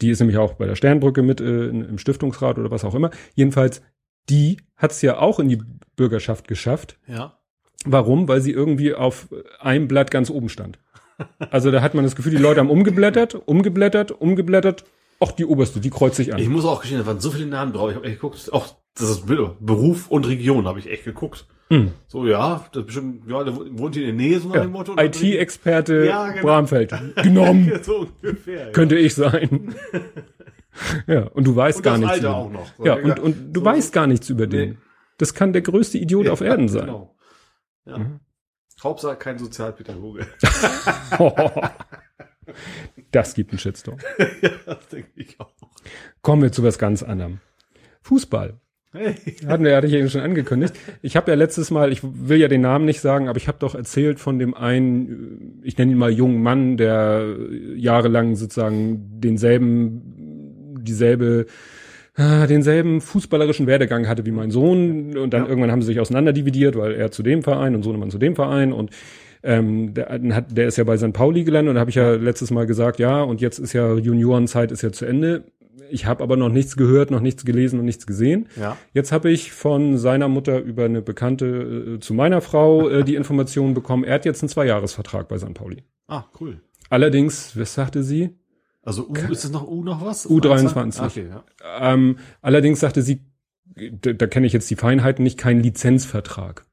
Die 0.00 0.10
ist 0.10 0.20
nämlich 0.20 0.38
auch 0.38 0.54
bei 0.54 0.66
der 0.66 0.76
Sternbrücke 0.76 1.22
mit 1.22 1.40
äh, 1.40 1.68
im 1.68 1.98
Stiftungsrat 1.98 2.58
oder 2.58 2.70
was 2.70 2.84
auch 2.84 2.94
immer. 2.94 3.10
Jedenfalls, 3.34 3.82
die 4.28 4.58
hat 4.76 4.92
es 4.92 5.02
ja 5.02 5.18
auch 5.18 5.38
in 5.38 5.48
die 5.48 5.62
Bürgerschaft 5.96 6.48
geschafft. 6.48 6.98
Ja. 7.06 7.38
Warum? 7.84 8.28
Weil 8.28 8.40
sie 8.40 8.52
irgendwie 8.52 8.94
auf 8.94 9.28
einem 9.60 9.88
Blatt 9.88 10.10
ganz 10.10 10.30
oben 10.30 10.48
stand. 10.48 10.78
Also 11.50 11.70
da 11.70 11.80
hat 11.80 11.94
man 11.94 12.04
das 12.04 12.14
Gefühl, 12.14 12.32
die 12.32 12.42
Leute 12.42 12.60
haben 12.60 12.70
umgeblättert, 12.70 13.34
umgeblättert, 13.46 14.10
umgeblättert. 14.10 14.84
Ach, 15.18 15.32
die 15.32 15.46
oberste, 15.46 15.80
die 15.80 15.88
kreuzt 15.88 16.16
sich 16.16 16.34
an. 16.34 16.38
Ich 16.38 16.48
muss 16.48 16.66
auch 16.66 16.80
gestehen, 16.80 16.98
da 16.98 17.06
waren 17.06 17.20
so 17.20 17.30
viele 17.30 17.46
Namen 17.46 17.72
drauf. 17.72 17.88
Ich 17.90 17.96
habe 17.96 18.06
echt 18.06 18.16
geguckt, 18.16 18.52
auch 18.52 18.66
das 18.98 19.10
ist 19.10 19.26
Beruf 19.26 20.10
und 20.10 20.26
Region 20.26 20.66
habe 20.66 20.78
ich 20.78 20.90
echt 20.90 21.04
geguckt. 21.04 21.46
Hm. 21.68 21.90
So, 22.06 22.26
ja, 22.26 22.64
das 22.72 22.86
bestimmt, 22.86 23.28
ja, 23.28 23.42
der 23.42 23.56
wohnt 23.56 23.94
hier 23.96 24.08
in 24.08 24.16
der 24.16 24.26
Nähe, 24.26 24.38
so 24.38 24.48
nach 24.48 24.54
Ja, 24.56 24.62
dem 24.62 24.70
Motto. 24.72 24.94
IT-Experte 24.96 26.04
Ja, 26.06 26.30
genau. 26.30 26.42
Bramfeld. 26.46 26.92
Genommen. 27.22 27.72
so 27.82 28.06
ungefähr. 28.22 28.66
Ja. 28.66 28.72
Könnte 28.72 28.96
ich 28.96 29.14
sein. 29.16 29.74
ja, 31.08 31.22
und 31.24 31.44
du 31.46 31.56
weißt 31.56 31.78
Und 31.78 31.82
gar 31.84 31.98
nichts. 31.98 32.12
Alter 32.12 32.28
über 32.28 32.36
auch 32.36 32.46
den. 32.46 32.52
noch. 32.52 32.66
So, 32.78 32.86
Ja, 32.86 32.94
und, 32.94 33.18
und 33.18 33.52
du 33.52 33.60
so- 33.60 33.64
weißt 33.66 33.92
gar 33.92 34.06
nichts 34.06 34.28
über 34.30 34.46
den. 34.46 34.70
Nee. 34.70 34.76
Das 35.18 35.34
kann 35.34 35.52
der 35.52 35.62
größte 35.62 35.98
Idiot 35.98 36.28
auf 36.28 36.40
Erden 36.40 36.68
sein. 36.68 36.86
Genau. 36.86 37.16
Ja. 37.84 37.98
Mhm. 37.98 38.20
Hauptsache 38.82 39.16
kein 39.16 39.38
Sozialpädagoge. 39.38 40.26
das 43.10 43.34
gibt 43.34 43.50
einen 43.50 43.58
Shitstorm. 43.58 43.98
ja, 44.42 44.50
das 44.66 44.88
denke 44.88 45.10
ich 45.16 45.40
auch. 45.40 45.52
Kommen 46.22 46.42
wir 46.42 46.52
zu 46.52 46.62
was 46.62 46.78
ganz 46.78 47.02
anderem. 47.02 47.40
Fußball. 48.02 48.60
Hey. 48.96 49.14
Hatten 49.46 49.64
wir, 49.64 49.76
hatte 49.76 49.86
ich 49.86 49.92
eben 49.92 50.08
schon 50.08 50.20
angekündigt. 50.22 50.74
Ich 51.02 51.16
habe 51.16 51.30
ja 51.30 51.36
letztes 51.36 51.70
Mal, 51.70 51.92
ich 51.92 52.00
will 52.02 52.38
ja 52.38 52.48
den 52.48 52.62
Namen 52.62 52.84
nicht 52.84 53.00
sagen, 53.00 53.28
aber 53.28 53.36
ich 53.36 53.48
habe 53.48 53.58
doch 53.60 53.74
erzählt 53.74 54.18
von 54.20 54.38
dem 54.38 54.54
einen, 54.54 55.60
ich 55.62 55.76
nenne 55.76 55.92
ihn 55.92 55.98
mal 55.98 56.10
jungen 56.10 56.42
Mann, 56.42 56.76
der 56.76 57.36
jahrelang 57.76 58.36
sozusagen 58.36 59.20
denselben, 59.20 60.76
dieselbe, 60.80 61.46
äh, 62.16 62.46
denselben 62.46 63.00
fußballerischen 63.00 63.66
Werdegang 63.66 64.08
hatte 64.08 64.24
wie 64.24 64.30
mein 64.30 64.50
Sohn 64.50 65.16
und 65.16 65.32
dann 65.32 65.42
Ja. 65.42 65.48
irgendwann 65.48 65.70
haben 65.72 65.82
sie 65.82 65.88
sich 65.88 66.00
auseinanderdividiert, 66.00 66.76
weil 66.76 66.94
er 66.94 67.10
zu 67.10 67.22
dem 67.22 67.42
Verein 67.42 67.74
und 67.74 67.82
Sohnemann 67.82 68.10
zu 68.10 68.18
dem 68.18 68.34
Verein 68.34 68.72
und 68.72 68.90
ähm, 69.42 69.94
der, 69.94 70.08
hat, 70.32 70.56
der 70.56 70.66
ist 70.66 70.76
ja 70.76 70.84
bei 70.84 70.96
St. 70.96 71.12
Pauli 71.12 71.44
gelandet 71.44 71.74
und 71.74 71.78
habe 71.78 71.90
ich 71.90 71.96
ja 71.96 72.12
letztes 72.14 72.50
Mal 72.50 72.66
gesagt, 72.66 72.98
ja, 72.98 73.22
und 73.22 73.40
jetzt 73.40 73.58
ist 73.58 73.74
ja 73.74 73.94
Juniorenzeit 73.94 74.72
ist 74.72 74.82
ja 74.82 74.90
zu 74.90 75.04
Ende. 75.04 75.44
Ich 75.90 76.06
habe 76.06 76.22
aber 76.22 76.36
noch 76.36 76.48
nichts 76.48 76.76
gehört, 76.76 77.10
noch 77.10 77.20
nichts 77.20 77.44
gelesen 77.44 77.78
und 77.78 77.84
nichts 77.84 78.06
gesehen. 78.06 78.48
Ja. 78.56 78.76
Jetzt 78.92 79.12
habe 79.12 79.30
ich 79.30 79.52
von 79.52 79.98
seiner 79.98 80.28
Mutter 80.28 80.60
über 80.60 80.84
eine 80.84 81.02
Bekannte 81.02 81.46
äh, 81.96 82.00
zu 82.00 82.14
meiner 82.14 82.40
Frau 82.40 82.88
äh, 82.88 83.04
die 83.04 83.14
Information 83.14 83.74
bekommen, 83.74 84.04
er 84.04 84.14
hat 84.14 84.24
jetzt 84.24 84.42
einen 84.42 84.48
Zweijahresvertrag 84.48 85.28
bei 85.28 85.38
St. 85.38 85.54
Pauli. 85.54 85.82
Ah, 86.08 86.24
cool. 86.40 86.60
Allerdings, 86.90 87.58
was 87.58 87.74
sagte 87.74 88.02
sie? 88.02 88.30
Also 88.82 89.08
U, 89.08 89.14
ist 89.32 89.42
das 89.44 89.50
noch 89.50 89.66
U 89.66 89.82
noch 89.82 90.04
was? 90.04 90.28
U23. 90.28 91.00
Ah, 91.00 91.06
Okay, 91.06 91.28
ja. 91.28 91.44
Ähm, 91.92 92.18
allerdings 92.40 92.78
sagte 92.80 93.02
sie, 93.02 93.20
da, 93.74 94.12
da 94.12 94.26
kenne 94.28 94.46
ich 94.46 94.52
jetzt 94.52 94.70
die 94.70 94.76
Feinheiten 94.76 95.24
nicht, 95.24 95.38
kein 95.38 95.60
Lizenzvertrag. 95.60 96.64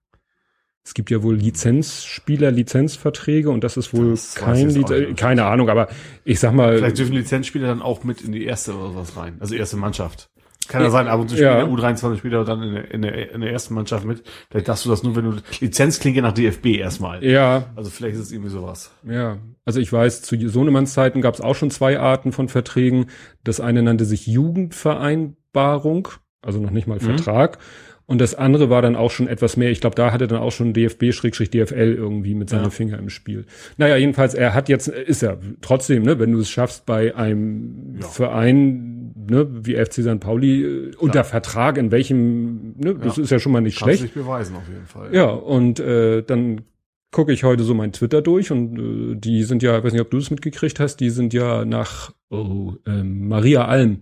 Es 0.85 0.93
gibt 0.93 1.09
ja 1.09 1.23
wohl 1.23 1.35
Lizenzspieler, 1.35 2.51
Lizenzverträge 2.51 3.49
und 3.49 3.63
das 3.63 3.77
ist 3.77 3.93
wohl 3.93 4.11
Das 4.11 4.35
kein 4.35 4.55
ich 4.69 4.75
jetzt 4.75 4.85
auch 4.85 4.89
Liz 4.91 5.07
nicht. 5.07 5.17
keine 5.17 5.45
Ahnung, 5.45 5.69
aber 5.69 5.87
ich 6.25 6.39
sag 6.39 6.53
mal, 6.53 6.77
Vielleicht 6.77 6.97
dürfen 6.97 7.13
Lizenzspieler 7.13 7.67
dann 7.67 7.81
auch 7.81 8.03
mit 8.03 8.21
in 8.21 8.31
die 8.33 8.43
erste 8.45 8.73
oder 8.75 8.89
sowas 8.91 9.15
rein. 9.15 9.35
Also 9.39 9.55
erste 9.55 9.77
Mannschaft. 9.77 10.29
Kann 10.69 10.81
ja 10.81 10.89
sein, 10.89 11.07
ab 11.09 11.19
und 11.19 11.29
zu 11.29 11.35
Ja. 11.35 11.61
spielt 11.61 11.79
der 11.81 11.93
U23-Spieler 11.93 12.45
dann 12.45 12.63
in 12.63 12.73
der, 12.73 12.91
in, 12.91 13.01
der, 13.01 13.31
in 13.33 13.41
der 13.41 13.51
ersten 13.51 13.73
Mannschaft 13.73 14.05
mit. 14.05 14.23
Vielleicht 14.49 14.69
darfst 14.69 14.85
du 14.85 14.89
das 14.89 15.03
nur, 15.03 15.13
wenn 15.17 15.25
du 15.25 15.35
Lizenz 15.59 15.99
klingt 15.99 16.15
ja 16.15 16.21
nach 16.21 16.31
DFB 16.31 16.67
erstmal. 16.77 17.21
ja, 17.23 17.65
Also 17.75 17.89
vielleicht 17.89 18.15
ist 18.15 18.21
es 18.21 18.31
irgendwie 18.31 18.49
sowas. 18.49 18.91
Ja, 19.05 19.39
also 19.65 19.81
ich 19.81 19.91
weiß, 19.91 20.21
zu 20.21 20.37
Sohnemanns 20.49 20.93
Zeiten 20.93 21.19
gab 21.21 21.33
es 21.33 21.41
auch 21.41 21.55
schon 21.55 21.69
zwei 21.69 21.99
Arten 21.99 22.31
von 22.31 22.47
Verträgen. 22.47 23.07
Das 23.43 23.59
eine 23.59 23.83
nannte 23.83 24.05
sich 24.05 24.25
Jugendvereinbarung, 24.27 26.07
also 26.41 26.59
noch 26.59 26.71
nicht 26.71 26.87
mal 26.87 26.99
Vertrag. 26.99 27.57
Und 28.05 28.19
das 28.19 28.35
andere 28.35 28.69
war 28.69 28.81
dann 28.81 28.95
auch 28.97 29.11
schon 29.11 29.27
etwas 29.27 29.55
mehr. 29.55 29.71
Ich 29.71 29.79
glaube, 29.79 29.95
da 29.95 30.11
hatte 30.11 30.27
dann 30.27 30.39
auch 30.39 30.51
schon 30.51 30.73
DFB-DFL 30.73 31.93
irgendwie 31.95 32.35
mit 32.35 32.49
seinem 32.49 32.63
Ja. 32.65 32.69
Finger 32.69 32.99
im 32.99 33.09
Spiel. 33.09 33.45
Naja, 33.77 33.95
jedenfalls, 33.95 34.33
er 34.33 34.53
hat 34.53 34.67
jetzt, 34.69 34.87
ist 34.89 35.21
ja 35.21 35.37
trotzdem, 35.61 36.03
ne, 36.03 36.19
wenn 36.19 36.31
du 36.33 36.39
es 36.39 36.49
schaffst, 36.49 36.85
bei 36.85 37.15
einem 37.15 37.97
Ja. 38.01 38.07
Verein, 38.07 39.13
ne, 39.29 39.47
wie 39.65 39.75
FC 39.75 40.01
St. 40.03 40.19
Pauli, 40.19 40.63
äh, 40.63 40.91
unter 40.97 41.23
Vertrag, 41.23 41.77
in 41.77 41.91
welchem, 41.91 42.73
ne, 42.77 42.95
das 42.95 43.17
Ja. 43.17 43.23
ist 43.23 43.29
ja 43.29 43.39
schon 43.39 43.51
mal 43.53 43.61
nicht 43.61 43.79
Kannst 43.79 43.99
schlecht. 43.99 44.15
dich 44.15 44.21
beweisen 44.23 44.55
auf 44.57 44.67
jeden 44.67 44.85
Fall. 44.85 45.13
Ja, 45.15 45.29
und 45.29 45.79
äh, 45.79 46.23
dann 46.23 46.61
gucke 47.11 47.31
ich 47.31 47.43
heute 47.43 47.63
so 47.63 47.73
mein 47.73 47.93
Twitter 47.93 48.21
durch 48.21 48.51
und 48.51 48.77
äh, 49.13 49.15
die 49.15 49.43
sind 49.43 49.63
ja, 49.63 49.77
ich 49.77 49.83
weiß 49.83 49.93
nicht, 49.93 50.01
ob 50.01 50.11
du 50.11 50.17
das 50.17 50.29
mitgekriegt 50.31 50.79
hast, 50.79 50.97
die 50.97 51.09
sind 51.09 51.33
ja 51.33 51.63
nach 51.63 52.11
oh, 52.29 52.73
ähm, 52.87 53.27
Maria 53.27 53.65
Alm 53.65 54.01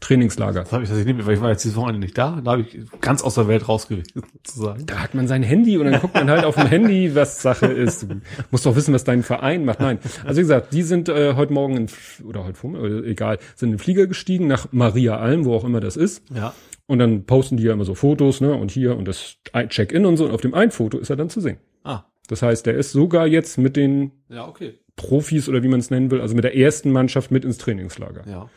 Trainingslager. 0.00 0.60
Das 0.62 0.72
habe 0.72 0.84
ich, 0.84 0.88
das 0.88 0.98
ich 0.98 1.06
nicht, 1.06 1.26
weil 1.26 1.34
ich 1.34 1.40
war 1.40 1.50
jetzt 1.50 1.64
dieses 1.64 1.76
Wochenende 1.76 2.00
nicht 2.00 2.16
da. 2.16 2.40
Da 2.42 2.52
habe 2.52 2.62
ich 2.62 2.78
ganz 3.00 3.22
aus 3.22 3.34
der 3.34 3.48
Welt 3.48 3.68
raus 3.68 3.88
gewesen, 3.88 4.22
sozusagen. 4.44 4.86
Da 4.86 4.98
hat 5.00 5.14
man 5.14 5.26
sein 5.26 5.42
Handy 5.42 5.76
und 5.78 5.86
dann 5.86 6.00
guckt 6.00 6.14
man 6.14 6.30
halt 6.30 6.44
auf 6.44 6.54
dem 6.54 6.66
Handy, 6.66 7.14
was 7.14 7.42
Sache 7.42 7.66
ist. 7.66 8.02
Du 8.02 8.20
musst 8.50 8.66
doch 8.66 8.76
wissen, 8.76 8.94
was 8.94 9.04
dein 9.04 9.22
Verein 9.22 9.64
macht. 9.64 9.80
Nein. 9.80 9.98
Also 10.24 10.38
wie 10.38 10.42
gesagt, 10.42 10.72
die 10.72 10.82
sind 10.82 11.08
äh, 11.08 11.34
heute 11.34 11.52
Morgen 11.52 11.76
in, 11.76 11.86
oder 12.24 12.44
heute 12.44 12.54
Vormittag, 12.54 12.84
oder 12.84 13.04
egal, 13.04 13.38
sind 13.56 13.70
in 13.70 13.72
den 13.74 13.78
Flieger 13.78 14.06
gestiegen 14.06 14.46
nach 14.46 14.68
Maria 14.72 15.18
Alm, 15.18 15.44
wo 15.44 15.54
auch 15.54 15.64
immer 15.64 15.80
das 15.80 15.96
ist. 15.96 16.22
Ja. 16.34 16.54
Und 16.86 17.00
dann 17.00 17.24
posten 17.24 17.56
die 17.56 17.64
ja 17.64 17.72
immer 17.72 17.84
so 17.84 17.94
Fotos, 17.94 18.40
ne? 18.40 18.54
Und 18.54 18.70
hier 18.70 18.96
und 18.96 19.06
das 19.06 19.36
Check-in 19.68 20.06
und 20.06 20.16
so. 20.16 20.24
Und 20.24 20.30
auf 20.30 20.40
dem 20.40 20.54
einen 20.54 20.70
Foto 20.70 20.98
ist 20.98 21.10
er 21.10 21.16
dann 21.16 21.28
zu 21.28 21.40
sehen. 21.40 21.58
Ah. 21.84 22.04
Das 22.28 22.42
heißt, 22.42 22.66
der 22.66 22.76
ist 22.76 22.92
sogar 22.92 23.26
jetzt 23.26 23.58
mit 23.58 23.76
den 23.76 24.12
Ja, 24.28 24.46
okay. 24.46 24.78
Profis 24.96 25.48
oder 25.48 25.62
wie 25.62 25.68
man 25.68 25.80
es 25.80 25.90
nennen 25.90 26.10
will, 26.10 26.20
also 26.20 26.34
mit 26.34 26.44
der 26.44 26.56
ersten 26.56 26.90
Mannschaft 26.92 27.30
mit 27.30 27.44
ins 27.44 27.58
Trainingslager. 27.58 28.28
Ja. 28.28 28.50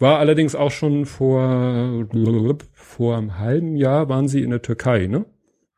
War 0.00 0.18
allerdings 0.18 0.54
auch 0.54 0.70
schon 0.70 1.06
vor, 1.06 2.06
vor 2.72 3.16
einem 3.16 3.38
halben 3.38 3.76
Jahr 3.76 4.08
waren 4.08 4.28
sie 4.28 4.42
in 4.42 4.50
der 4.50 4.62
Türkei, 4.62 5.06
ne? 5.06 5.26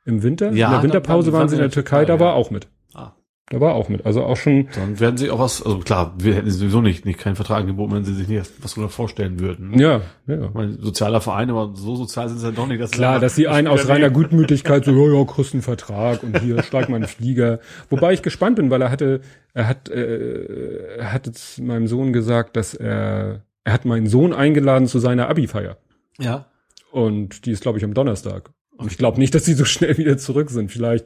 Im 0.04 0.22
Winter? 0.22 0.52
Ja, 0.52 0.68
in 0.68 0.72
der 0.72 0.82
Winterpause 0.84 1.32
waren 1.32 1.48
sie 1.48 1.56
in 1.56 1.62
der 1.62 1.70
Türkei, 1.70 2.04
da 2.04 2.14
ja. 2.14 2.20
war 2.20 2.34
auch 2.34 2.50
mit. 2.50 2.68
Ah. 2.94 3.12
Da 3.48 3.60
war 3.60 3.74
auch 3.74 3.88
mit. 3.88 4.06
Also 4.06 4.24
auch 4.24 4.36
schon, 4.36 4.68
Dann 4.74 4.98
werden 4.98 5.16
sie 5.16 5.30
auch 5.30 5.38
was, 5.38 5.64
also 5.64 5.78
klar, 5.78 6.14
wir 6.18 6.34
hätten 6.34 6.50
sowieso 6.50 6.80
nicht, 6.80 7.04
nicht 7.04 7.18
keinen 7.18 7.36
Vertrag 7.36 7.60
angeboten, 7.60 7.94
wenn 7.94 8.04
sie 8.04 8.14
sich 8.14 8.26
nicht 8.26 8.50
was 8.60 8.74
darunter 8.74 8.92
vorstellen 8.92 9.38
würden. 9.38 9.78
ja, 9.78 10.00
ja. 10.26 10.50
Meine, 10.52 10.72
sozialer 10.80 11.20
Verein, 11.20 11.50
aber 11.50 11.72
so 11.74 11.94
sozial 11.96 12.28
sind 12.28 12.38
sie 12.38 12.46
dann 12.46 12.54
doch 12.56 12.66
nicht. 12.66 12.80
Dass 12.80 12.90
sie 12.90 12.96
Klar, 12.96 13.20
dass 13.20 13.36
sie 13.36 13.46
einen 13.46 13.68
aus 13.68 13.88
reiner. 13.88 14.10
Gutmütigkeit 14.10 14.84
so, 14.84 14.90
ja, 14.96 15.18
ja, 15.18 15.24
kriegst 15.24 15.54
einen 15.54 15.62
Vertrag 15.62 16.22
und 16.22 16.40
hier 16.40 16.62
steigt 16.64 16.88
mal 16.88 16.96
ein 16.96 17.08
Flieger. 17.08 17.60
Wobei 17.90 18.12
ich 18.12 18.22
gespannt 18.22 18.56
bin, 18.56 18.70
weil 18.70 18.82
er 18.82 18.90
hatte, 18.90 19.20
er 19.54 19.68
hat, 19.68 19.88
äh, 19.88 20.96
er 20.98 21.12
hat 21.12 21.26
jetzt 21.26 21.60
meinem 21.60 21.86
Sohn 21.86 22.12
gesagt, 22.12 22.56
dass 22.56 22.74
er, 22.74 23.42
er 23.66 23.72
hat 23.72 23.84
meinen 23.84 24.06
Sohn 24.06 24.32
eingeladen 24.32 24.86
zu 24.86 25.00
seiner 25.00 25.28
Abi-Feier. 25.28 25.76
Ja. 26.20 26.46
Und 26.92 27.46
die 27.46 27.50
ist, 27.50 27.62
glaube 27.62 27.78
ich, 27.78 27.84
am 27.84 27.94
Donnerstag. 27.94 28.50
Und 28.76 28.92
ich 28.92 28.96
glaube 28.96 29.18
nicht, 29.18 29.34
dass 29.34 29.44
sie 29.44 29.54
so 29.54 29.64
schnell 29.64 29.98
wieder 29.98 30.16
zurück 30.18 30.50
sind. 30.50 30.70
Vielleicht 30.70 31.04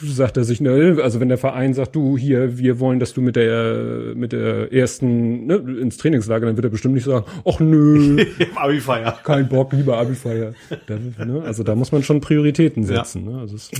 sagt 0.00 0.36
er 0.36 0.44
sich, 0.44 0.60
ne, 0.60 0.98
also 1.02 1.18
wenn 1.18 1.28
der 1.28 1.36
Verein 1.36 1.74
sagt, 1.74 1.96
du 1.96 2.16
hier, 2.16 2.58
wir 2.58 2.78
wollen, 2.78 3.00
dass 3.00 3.12
du 3.12 3.20
mit 3.20 3.34
der 3.34 4.14
mit 4.14 4.30
der 4.30 4.72
ersten 4.72 5.46
ne, 5.46 5.56
ins 5.56 5.96
Trainingslager, 5.96 6.46
dann 6.46 6.56
wird 6.56 6.64
er 6.64 6.70
bestimmt 6.70 6.94
nicht 6.94 7.04
sagen, 7.04 7.26
ach 7.44 7.58
nö, 7.58 8.24
Abi-Feier. 8.54 9.18
kein 9.24 9.48
Bock, 9.48 9.72
lieber 9.72 9.98
Abifeier. 9.98 10.54
Ne, 10.88 11.42
also 11.44 11.64
da 11.64 11.74
muss 11.74 11.90
man 11.90 12.04
schon 12.04 12.20
Prioritäten 12.20 12.84
setzen. 12.84 13.24
Ne? 13.24 13.40
Also 13.40 13.56
das 13.56 13.72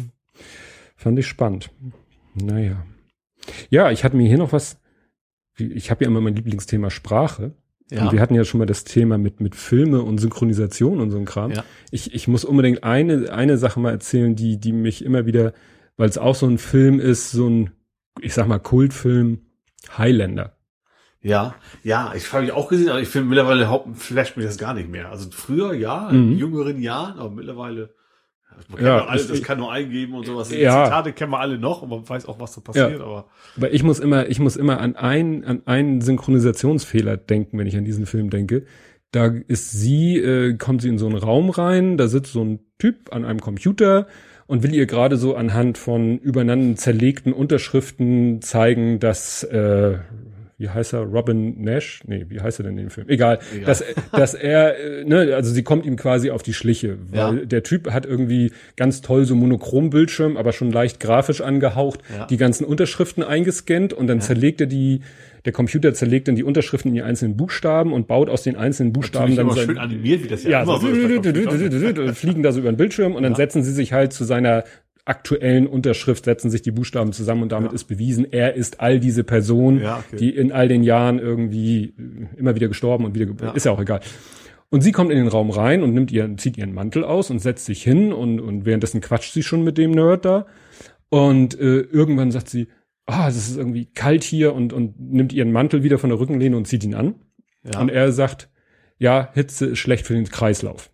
fand 0.97 1.17
ich 1.19 1.29
spannend. 1.29 1.71
Naja. 2.35 2.85
Ja, 3.71 3.93
ich 3.93 4.03
hatte 4.03 4.17
mir 4.17 4.27
hier 4.27 4.39
noch 4.39 4.53
was. 4.53 4.79
Ich 5.59 5.91
habe 5.91 6.05
ja 6.05 6.11
immer 6.11 6.21
mein 6.21 6.35
Lieblingsthema 6.35 6.91
Sprache. 6.91 7.53
Ja. 7.91 8.05
Und 8.05 8.13
wir 8.13 8.21
hatten 8.21 8.35
ja 8.35 8.45
schon 8.45 8.59
mal 8.59 8.67
das 8.67 8.85
Thema 8.85 9.17
mit, 9.17 9.41
mit 9.41 9.55
Filme 9.55 10.03
und 10.03 10.19
Synchronisation 10.19 11.01
und 11.01 11.11
so 11.11 11.17
ein 11.19 11.25
Kram. 11.25 11.53
Ja. 11.53 11.65
Ich, 11.91 12.15
ich 12.15 12.29
muss 12.29 12.45
unbedingt 12.45 12.85
eine, 12.85 13.33
eine 13.33 13.57
Sache 13.57 13.81
mal 13.81 13.93
erzählen, 13.93 14.37
die, 14.37 14.59
die 14.61 14.73
mich 14.73 15.03
immer 15.05 15.25
wieder, 15.25 15.55
weil 15.97 16.09
es 16.09 16.19
auch 16.19 16.35
so 16.35 16.47
ein 16.47 16.59
Film 16.59 17.01
ist, 17.01 17.31
so 17.31 17.49
ein, 17.49 17.71
ich 18.21 18.35
sag 18.35 18.47
mal, 18.47 18.59
Kultfilm, 18.59 19.41
Highlander. 19.97 20.55
Ja, 21.23 21.55
ja, 21.83 22.13
ich 22.15 22.33
habe 22.33 22.45
ich 22.45 22.53
auch 22.53 22.69
gesehen, 22.69 22.91
aber 22.91 23.01
ich 23.01 23.09
finde 23.09 23.29
mittlerweile 23.29 23.69
haupt 23.69 23.97
flasht 23.97 24.37
mich 24.37 24.47
das 24.47 24.59
gar 24.59 24.75
nicht 24.75 24.89
mehr. 24.89 25.11
Also 25.11 25.31
früher 25.31 25.73
ja, 25.75 26.11
Mhm. 26.13 26.33
in 26.33 26.39
jüngeren 26.39 26.81
Jahren, 26.81 27.19
aber 27.19 27.31
mittlerweile 27.31 27.95
man 28.69 28.81
Ja, 28.83 28.97
ja, 28.99 29.05
alles, 29.07 29.25
ich- 29.25 29.31
das 29.31 29.43
kann 29.43 29.59
nur 29.59 29.71
eingeben 29.73 30.15
und 30.15 30.27
sowas. 30.27 30.49
Die 30.49 30.57
Ja. 30.59 30.85
Zitate 30.85 31.13
kennen 31.13 31.33
wir 31.33 31.41
alle 31.41 31.59
noch 31.59 31.83
und 31.83 31.89
man 31.91 32.09
weiß 32.09 32.27
auch, 32.27 32.41
was 32.41 32.55
da 32.55 32.61
passiert, 32.61 33.01
aber 33.01 33.27
Weil 33.57 33.75
ich 33.75 33.83
muss 33.83 33.99
immer, 33.99 34.29
ich 34.29 34.39
muss 34.41 34.57
immer 34.57 34.81
an 34.81 34.97
einen, 34.97 35.45
an 35.45 35.63
einen 35.67 36.01
Synchronisationsfehler 36.01 37.17
denken, 37.17 37.59
wenn 37.59 37.67
ich 37.67 37.77
an 37.77 37.85
diesen 37.85 38.07
Film 38.07 38.31
denke. 38.31 38.65
Da 39.11 39.27
ist 39.49 39.71
sie, 39.71 40.19
äh, 40.19 40.55
kommt 40.59 40.83
sie 40.83 40.89
in 40.89 40.99
so 40.99 41.07
einen 41.07 41.17
Raum 41.17 41.51
rein, 41.51 41.97
da 41.97 42.09
sitzt 42.09 42.33
so 42.33 42.45
ein 42.45 42.59
Typ 42.79 43.13
an 43.13 43.25
einem 43.25 43.41
Computer 43.41 44.07
und 44.47 44.63
will 44.63 44.75
ihr 44.75 44.87
gerade 44.87 45.17
so 45.17 45.35
anhand 45.35 45.79
von 45.79 46.19
übereinander 46.19 46.77
zerlegten 46.77 47.33
Unterschriften 47.33 48.43
zeigen, 48.43 48.99
dass 48.99 49.43
äh, 49.45 49.99
wie 50.59 50.69
heißt 50.69 50.93
er, 50.93 51.03
Robin 51.03 51.61
Nash? 51.63 52.03
Nee, 52.07 52.27
wie 52.29 52.41
heißt 52.41 52.59
er 52.61 52.65
denn 52.65 52.73
in 52.79 52.87
dem 52.87 52.91
Film? 52.91 53.09
Egal, 53.09 53.39
Egal. 53.55 53.65
dass, 53.67 53.85
dass 54.13 54.35
er, 54.35 54.77
äh, 54.79 55.05
ne, 55.05 55.35
also 55.35 55.53
sie 55.53 55.63
kommt 55.63 55.87
ihm 55.87 55.95
quasi 55.97 56.31
auf 56.31 56.43
die 56.43 56.53
Schliche, 56.53 56.99
weil 57.13 57.39
Ja. 57.39 57.45
der 57.45 57.63
Typ 57.63 57.91
hat 57.93 58.05
irgendwie 58.07 58.51
ganz 58.77 59.01
toll 59.01 59.25
so 59.25 59.37
Monochrom-Bildschirm, 59.37 60.37
aber 60.37 60.53
schon 60.53 60.71
leicht 60.73 61.01
grafisch 61.01 61.41
angehaucht, 61.41 62.01
Ja. 62.17 62.27
die 62.27 62.37
ganzen 62.37 62.65
Unterschriften 62.65 63.23
eingescannt 63.23 63.93
und 63.93 64.09
dann 64.09 64.21
zerlegt 64.21 64.61
er 64.61 64.67
die, 64.67 65.01
der 65.45 65.53
Computer 65.53 65.95
zerlegt 65.95 66.27
dann 66.29 66.35
die 66.35 66.43
Unterschriften 66.43 66.89
in 66.91 66.95
die 66.97 67.03
einzelnen 67.03 67.37
Buchstaben 67.37 67.93
und 67.93 68.09
baut 68.09 68.29
aus 68.29 68.43
den 68.43 68.57
einzelnen 68.57 68.93
Buchstaben 68.93 69.35
natürlich 69.35 69.37
dann 69.37 69.47
immer 69.47 69.55
sein, 69.55 69.67
schön 69.67 69.79
animiert, 69.79 70.25
wie 70.25 70.29
das 70.29 70.43
ja, 70.43 70.51
ja, 70.51 70.63
immer 70.65 70.81
so, 70.81 70.89
so 70.89 70.89
ist. 70.89 71.23
Computern. 71.23 72.15
fliegen 72.15 72.43
da 72.43 72.53
so 72.53 72.59
über 72.61 72.73
den 72.73 72.77
Bildschirm 72.77 73.15
und 73.15 73.23
dann 73.23 73.33
Ja. 73.33 73.37
setzen 73.37 73.63
sie 73.63 73.73
sich 73.73 73.93
halt 73.93 74.13
zu 74.13 74.25
seiner 74.25 74.65
aktuellen 75.09 75.67
Unterschrift, 75.67 76.25
setzen 76.27 76.51
sich 76.51 76.63
die 76.63 76.71
Buchstaben 76.71 77.13
zusammen 77.13 77.43
und 77.43 77.53
damit 77.53 77.71
Ja. 77.73 77.75
ist 77.75 77.85
bewiesen, 77.85 78.27
er 78.31 78.55
ist 78.55 78.81
all 78.81 79.01
diese 79.01 79.25
Person, 79.25 79.81
Ja, 79.81 79.99
okay. 80.07 80.17
die 80.17 80.31
in 80.37 80.53
all 80.53 80.69
den 80.69 80.83
Jahren 80.83 81.19
irgendwie 81.19 81.95
äh, 81.99 82.39
immer 82.39 82.55
wieder 82.55 82.69
gestorben 82.69 83.05
und 83.05 83.15
wieder, 83.15 83.27
Ja. 83.41 83.53
ist 83.53 83.65
ja 83.65 83.73
auch 83.73 83.81
egal. 83.81 84.01
Und 84.71 84.83
sie 84.83 84.93
kommt 84.93 85.11
in 85.11 85.17
den 85.17 85.29
Raum 85.29 85.51
rein 85.51 85.83
und 85.83 85.95
nimmt 85.95 86.13
ihren, 86.13 86.37
zieht 86.37 86.59
ihren 86.59 86.75
Mantel 86.75 87.03
aus 87.03 87.31
und 87.31 87.39
setzt 87.39 87.65
sich 87.65 87.83
hin 87.83 88.13
und, 88.13 88.39
und 88.39 88.67
währenddessen 88.67 89.01
quatscht 89.01 89.33
sie 89.33 89.43
schon 89.43 89.65
mit 89.65 89.79
dem 89.79 89.93
Nerd 89.93 90.25
da. 90.27 90.47
Und 91.09 91.59
äh, 91.59 91.81
irgendwann 91.81 92.31
sagt 92.31 92.51
sie, 92.51 92.69
ah, 93.07 93.29
es 93.29 93.37
ist 93.37 93.57
irgendwie 93.57 93.87
kalt 93.87 94.23
hier 94.25 94.55
und, 94.55 94.75
und 94.75 95.01
nimmt 95.01 95.33
ihren 95.33 95.53
Mantel 95.53 95.83
wieder 95.85 95.99
von 95.99 96.11
der 96.11 96.21
Rückenlehne 96.21 96.55
und 96.55 96.67
zieht 96.67 96.85
ihn 96.85 96.95
an. 96.95 97.15
Ja. 97.65 97.81
Und 97.81 97.89
er 97.89 98.13
sagt, 98.13 98.51
ja, 98.99 99.31
Hitze 99.33 99.67
ist 99.67 99.79
schlecht 99.79 100.07
für 100.07 100.13
den 100.13 100.27
Kreislauf. 100.29 100.91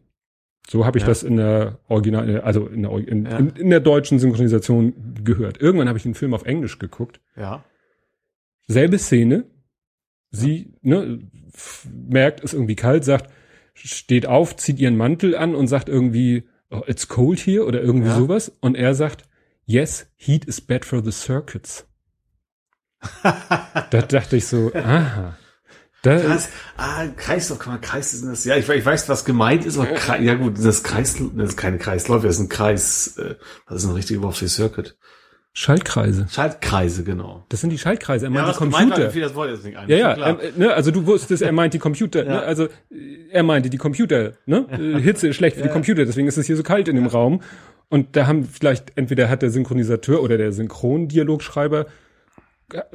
So 0.69 0.87
habe 0.87 0.97
ich 0.99 1.03
Ja. 1.03 1.09
das 1.09 1.23
in 1.23 1.37
der 1.37 1.79
Original, 1.89 2.41
also 2.41 2.67
in 2.67 2.83
der, 2.83 2.91
in, 2.93 3.27
Ja. 3.27 3.37
in, 3.39 3.51
in 3.51 3.71
der 3.71 3.81
deutschen 3.81 4.19
Synchronisation 4.19 4.95
gehört. 5.23 5.61
Irgendwann 5.61 5.89
habe 5.89 5.99
ich 5.99 6.05
den 6.05 6.15
Film 6.15 6.33
auf 6.35 6.45
Englisch 6.45 6.79
geguckt. 6.79 7.21
ja. 7.37 7.65
Selbe 8.67 8.99
Szene. 8.99 9.45
Sie 10.31 10.73
ne, 10.81 11.19
merkt, 12.09 12.41
ist 12.41 12.55
irgendwie 12.55 12.77
kalt, 12.77 13.05
sagt, 13.05 13.31
steht 13.75 14.25
auf, 14.25 14.57
zieht 14.57 14.79
ihren 14.79 14.97
Mantel 14.97 15.37
an 15.37 15.55
und 15.55 15.67
sagt 15.69 15.91
irgendwie, 15.91 16.45
oh, 16.71 16.81
it's 16.87 17.09
cold 17.09 17.39
here 17.41 17.67
oder 17.67 17.83
irgendwie 17.83 18.09
Ja. 18.09 18.17
sowas. 18.17 18.51
Und 18.61 18.75
er 18.75 18.95
sagt, 18.95 19.25
yes, 19.67 20.07
heat 20.17 20.47
is 20.47 20.63
bad 20.63 20.87
for 20.87 21.05
the 21.05 21.13
circuits. 21.13 21.87
da 23.23 24.03
dachte 24.03 24.37
ich 24.37 24.47
so, 24.47 24.73
aha. 24.75 25.37
Da, 26.05 26.19
Das, 26.19 26.49
ah, 26.77 27.07
Kreislauf, 27.17 27.59
kann 27.59 27.73
man 27.75 27.81
Kreis 27.81 28.15
ist 28.15 28.25
das? 28.25 28.45
Ja, 28.45 28.57
ich, 28.57 28.69
ich 28.69 28.85
weiß, 28.87 29.09
was 29.09 29.25
gemeint 29.25 29.65
ist, 29.65 29.79
aber 29.79 29.89
Kre 29.89 30.23
ja 30.23 30.35
gut, 30.35 30.55
das 30.63 30.83
Kreis, 30.83 31.17
das 31.35 31.49
ist 31.51 31.57
keine 31.57 31.79
Kreisläufe, 31.79 32.27
das 32.27 32.37
ist 32.37 32.43
ein 32.43 32.49
Kreis, 32.49 33.17
äh, 33.19 33.35
was 33.67 33.83
ist 33.83 33.89
ein 33.89 33.95
richtiger 33.95 34.23
Wort 34.23 34.37
für 34.37 34.49
Circuit? 34.49 34.97
Schaltkreise. 35.57 36.27
Schaltkreise, 36.31 37.05
genau. 37.05 37.45
Das 37.49 37.61
sind 37.61 37.71
die 37.71 37.79
Schaltkreise. 37.79 38.27
Er 38.27 38.31
meint 38.31 38.49
die 38.49 38.59
gemeint 38.59 38.75
war, 38.75 38.97
Computer. 38.97 39.11
fiel 39.13 39.23
das 39.23 39.35
Wort 39.37 39.51
jetzt 39.51 39.65
nicht 39.65 39.77
ein. 39.77 39.89
Ja, 39.89 39.97
ja, 39.97 40.15
klar. 40.15 40.43
ähm, 40.43 40.53
ne, 40.57 40.75
also 40.75 40.91
du 40.91 41.07
wusstest, 41.07 41.43
er 41.43 41.53
meint 41.53 41.75
die 41.75 41.79
Computer, 41.79 42.25
Ja. 42.25 42.31
ne, 42.33 42.43
also 42.43 42.65
äh, 42.65 42.69
er 43.31 43.45
meinte 43.45 43.71
die 43.71 43.77
Computer, 43.79 44.33
ne, 44.47 44.67
äh, 44.73 45.01
Hitze 45.01 45.29
ist 45.29 45.37
schlecht 45.37 45.57
für 45.57 45.63
die 45.63 45.69
Computer, 45.69 46.05
deswegen 46.05 46.27
ist 46.27 46.37
es 46.39 46.47
hier 46.47 46.57
so 46.57 46.65
kalt 46.65 46.89
in 46.89 46.97
dem 46.97 47.07
Raum. 47.07 47.41
Und 47.89 48.17
da 48.17 48.27
haben 48.27 48.45
vielleicht, 48.45 48.97
entweder 48.97 49.29
hat 49.29 49.43
der 49.43 49.51
Synchronisateur 49.51 50.21
oder 50.23 50.39
der 50.39 50.51
Synchrondialogschreiber 50.53 51.87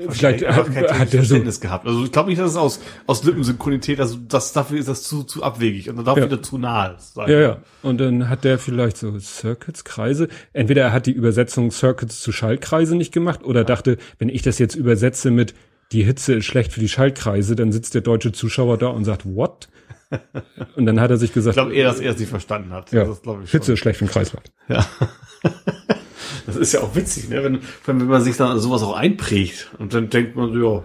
Vielleicht 0.09 0.45
hat, 0.47 0.67
hat 0.69 0.77
der 0.77 1.07
so, 1.07 1.17
Verständnis 1.17 1.61
gehabt. 1.61 1.85
Also 1.85 2.03
ich 2.03 2.11
glaube 2.11 2.29
nicht, 2.29 2.41
dass 2.41 2.51
es 2.51 2.57
aus, 2.57 2.79
aus 3.07 3.23
Lippensynchronität, 3.23 3.99
also 3.99 4.17
das, 4.27 4.51
dafür 4.51 4.77
ist 4.79 4.89
das 4.89 5.03
zu, 5.03 5.23
zu 5.23 5.43
abwegig 5.43 5.89
und 5.89 5.95
dann 5.97 6.05
darf 6.05 6.17
Ja. 6.17 6.25
wieder 6.25 6.41
zu 6.41 6.57
nahe 6.57 6.95
sein. 6.97 7.29
ja, 7.29 7.39
ja. 7.39 7.57
Und 7.83 7.99
dann 7.99 8.29
hat 8.29 8.43
der 8.43 8.57
vielleicht 8.59 8.97
so 8.97 9.17
Circuits, 9.19 9.83
Kreise. 9.83 10.27
Entweder 10.53 10.81
er 10.83 10.91
hat 10.93 11.05
die 11.05 11.11
Übersetzung 11.11 11.71
Circuits 11.71 12.19
zu 12.21 12.31
Schaltkreise 12.31 12.95
nicht 12.95 13.13
gemacht 13.13 13.43
oder 13.43 13.63
dachte, 13.63 13.97
wenn 14.17 14.29
ich 14.29 14.41
das 14.41 14.57
jetzt 14.59 14.75
übersetze 14.75 15.31
mit 15.31 15.53
die 15.91 16.03
Hitze 16.03 16.35
ist 16.35 16.45
schlecht 16.45 16.73
für 16.73 16.79
die 16.81 16.89
Schaltkreise, 16.89 17.55
dann 17.55 17.71
sitzt 17.71 17.93
der 17.95 18.01
deutsche 18.01 18.31
Zuschauer 18.31 18.77
da 18.77 18.87
und 18.87 19.05
sagt, 19.05 19.23
what? 19.25 19.69
Und 20.75 20.87
dann 20.87 20.99
hat 20.99 21.11
er 21.11 21.17
sich 21.17 21.33
gesagt, 21.33 21.55
Ich 21.55 21.61
glaube 21.61 21.73
eher, 21.75 21.87
dass 21.87 21.99
er 21.99 22.11
es 22.13 22.19
nicht 22.19 22.29
verstanden 22.29 22.71
hat. 22.73 22.91
ja, 22.91 23.05
Das. 23.05 23.21
Hitze 23.51 23.73
ist 23.73 23.79
schlecht 23.79 23.99
für 23.99 24.05
den 24.05 24.11
Kreislauf. 24.11 24.41
Ja. 24.67 24.85
Das 26.49 26.57
ist 26.57 26.73
ja 26.73 26.81
auch 26.81 26.95
witzig, 26.95 27.29
ne? 27.29 27.43
wenn, 27.43 27.59
wenn 27.85 28.07
man 28.07 28.21
sich 28.21 28.37
dann 28.37 28.59
sowas 28.59 28.83
auch 28.83 28.95
einprägt 28.95 29.71
und 29.79 29.93
dann 29.93 30.09
denkt 30.09 30.35
man 30.35 30.53
so, 30.53 30.59
ja, 30.59 30.83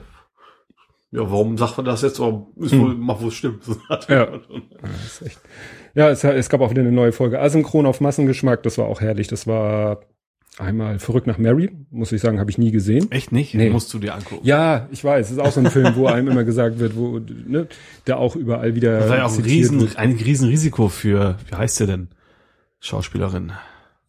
ja, 1.14 1.30
warum 1.30 1.56
sagt 1.56 1.76
man 1.76 1.86
das 1.86 2.02
jetzt? 2.02 2.18
Aber 2.18 2.48
ist 2.56 2.76
wohl, 2.76 2.96
macht 2.96 3.22
wohl 3.22 3.30
stimmt. 3.30 3.64
Hm. 3.66 3.76
Ja. 4.08 4.28
Ja, 5.94 6.10
es, 6.10 6.24
es 6.24 6.48
gab 6.48 6.60
auch 6.60 6.70
wieder 6.70 6.80
eine 6.80 6.90
neue 6.90 7.12
Folge 7.12 7.40
Asynchron 7.40 7.86
auf 7.86 8.00
Massengeschmack. 8.00 8.64
Das 8.64 8.78
war 8.78 8.86
auch 8.86 9.00
herrlich. 9.00 9.28
Das 9.28 9.46
war 9.46 10.00
einmal 10.58 10.98
verrückt 10.98 11.28
nach 11.28 11.38
Mary. 11.38 11.70
Muss 11.92 12.10
ich 12.10 12.20
sagen, 12.20 12.40
habe 12.40 12.50
ich 12.50 12.58
nie 12.58 12.72
gesehen. 12.72 13.12
Echt 13.12 13.30
nicht? 13.30 13.54
Nee. 13.54 13.70
Musst 13.70 13.94
du 13.94 14.00
dir 14.00 14.14
angucken. 14.14 14.44
Ja, 14.44 14.88
ich 14.90 15.04
weiß. 15.04 15.26
Es 15.26 15.32
ist 15.32 15.38
auch 15.38 15.52
so 15.52 15.60
ein 15.60 15.70
Film, 15.70 15.94
wo 15.94 16.06
einem 16.06 16.26
immer 16.26 16.42
gesagt 16.42 16.80
wird, 16.80 16.96
wo, 16.96 17.20
ne, 17.20 17.68
der 18.08 18.18
auch 18.18 18.34
überall 18.34 18.74
wieder. 18.74 18.98
Das 18.98 19.08
war 19.08 19.16
ja 19.18 19.26
auch 19.26 19.38
ein 19.38 19.44
riesen, 19.44 19.80
wird. 19.82 19.96
ein 19.96 20.12
riesen 20.16 20.48
Risiko 20.48 20.88
für, 20.88 21.36
wie 21.48 21.54
heißt 21.54 21.76
sie 21.76 21.86
denn? 21.86 22.08
Schauspielerin. 22.80 23.52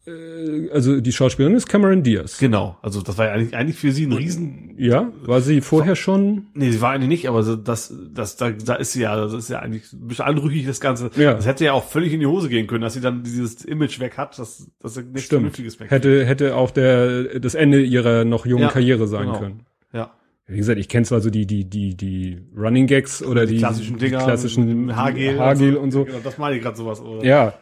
Äh, 0.06 0.70
Also 0.72 1.00
die 1.00 1.12
Schauspielerin 1.12 1.56
ist 1.56 1.66
Cameron 1.68 2.02
Diaz. 2.02 2.38
Genau. 2.38 2.76
Also 2.82 3.02
das 3.02 3.18
war 3.18 3.26
ja 3.26 3.32
eigentlich, 3.32 3.56
eigentlich 3.56 3.76
für 3.78 3.92
sie 3.92 4.06
ein 4.06 4.12
riesen, 4.12 4.74
Ja, 4.78 5.10
war 5.24 5.40
sie 5.40 5.60
vorher 5.60 5.96
schon? 5.96 6.46
nee, 6.54 6.70
sie 6.70 6.80
war 6.80 6.92
eigentlich 6.92 7.08
nicht, 7.08 7.28
aber 7.28 7.42
das, 7.42 7.92
das, 8.12 8.36
da, 8.36 8.50
da 8.50 8.74
ist 8.74 8.92
sie 8.92 9.02
ja, 9.02 9.16
das 9.16 9.32
ist 9.32 9.48
ja 9.50 9.58
eigentlich 9.60 9.92
ein 9.92 10.06
bisschen 10.08 10.24
anrüchig, 10.24 10.66
das 10.66 10.80
Ganze. 10.80 11.10
Ja. 11.16 11.34
Das 11.34 11.46
hätte 11.46 11.64
ja 11.64 11.72
auch 11.72 11.84
völlig 11.84 12.12
in 12.12 12.20
die 12.20 12.26
Hose 12.26 12.48
gehen 12.48 12.66
können, 12.66 12.82
dass 12.82 12.94
sie 12.94 13.00
dann 13.00 13.22
dieses 13.22 13.64
Image 13.64 14.00
weg 14.00 14.16
hat, 14.16 14.38
dass, 14.38 14.70
dass 14.80 14.94
sie 14.94 15.02
nichts 15.02 15.22
Stimmt. 15.24 15.40
Vernünftiges 15.40 15.80
weg 15.80 15.90
Hätte, 15.90 16.24
hätte 16.24 16.56
auch 16.56 16.70
der, 16.70 17.38
das 17.40 17.54
Ende 17.54 17.82
ihrer 17.82 18.24
noch 18.24 18.46
jungen 18.46 18.62
Ja, 18.64 18.68
Karriere 18.70 19.06
sein 19.08 19.26
genau. 19.26 19.38
können. 19.40 19.60
Ja. 19.92 20.10
Wie 20.48 20.58
gesagt, 20.58 20.78
ich 20.78 20.88
kenne 20.88 21.04
zwar 21.04 21.20
so 21.20 21.28
die, 21.28 21.44
die, 21.44 21.68
die, 21.68 21.96
die 21.96 22.40
Running 22.56 22.86
Gags 22.86 23.20
oder 23.20 23.46
die, 23.46 23.58
klassischen 23.58 23.98
Dinger, 23.98 24.18
klassischen 24.18 24.64
mit 24.64 24.72
dem 24.72 24.96
Haargel, 24.96 25.40
Haargel 25.40 25.76
und 25.76 25.90
so. 25.90 26.04
Genau, 26.04 26.20
das 26.22 26.38
meine 26.38 26.56
ich 26.56 26.62
gerade 26.62 26.76
sowas, 26.76 27.00
oder? 27.00 27.24
Ja, 27.24 27.54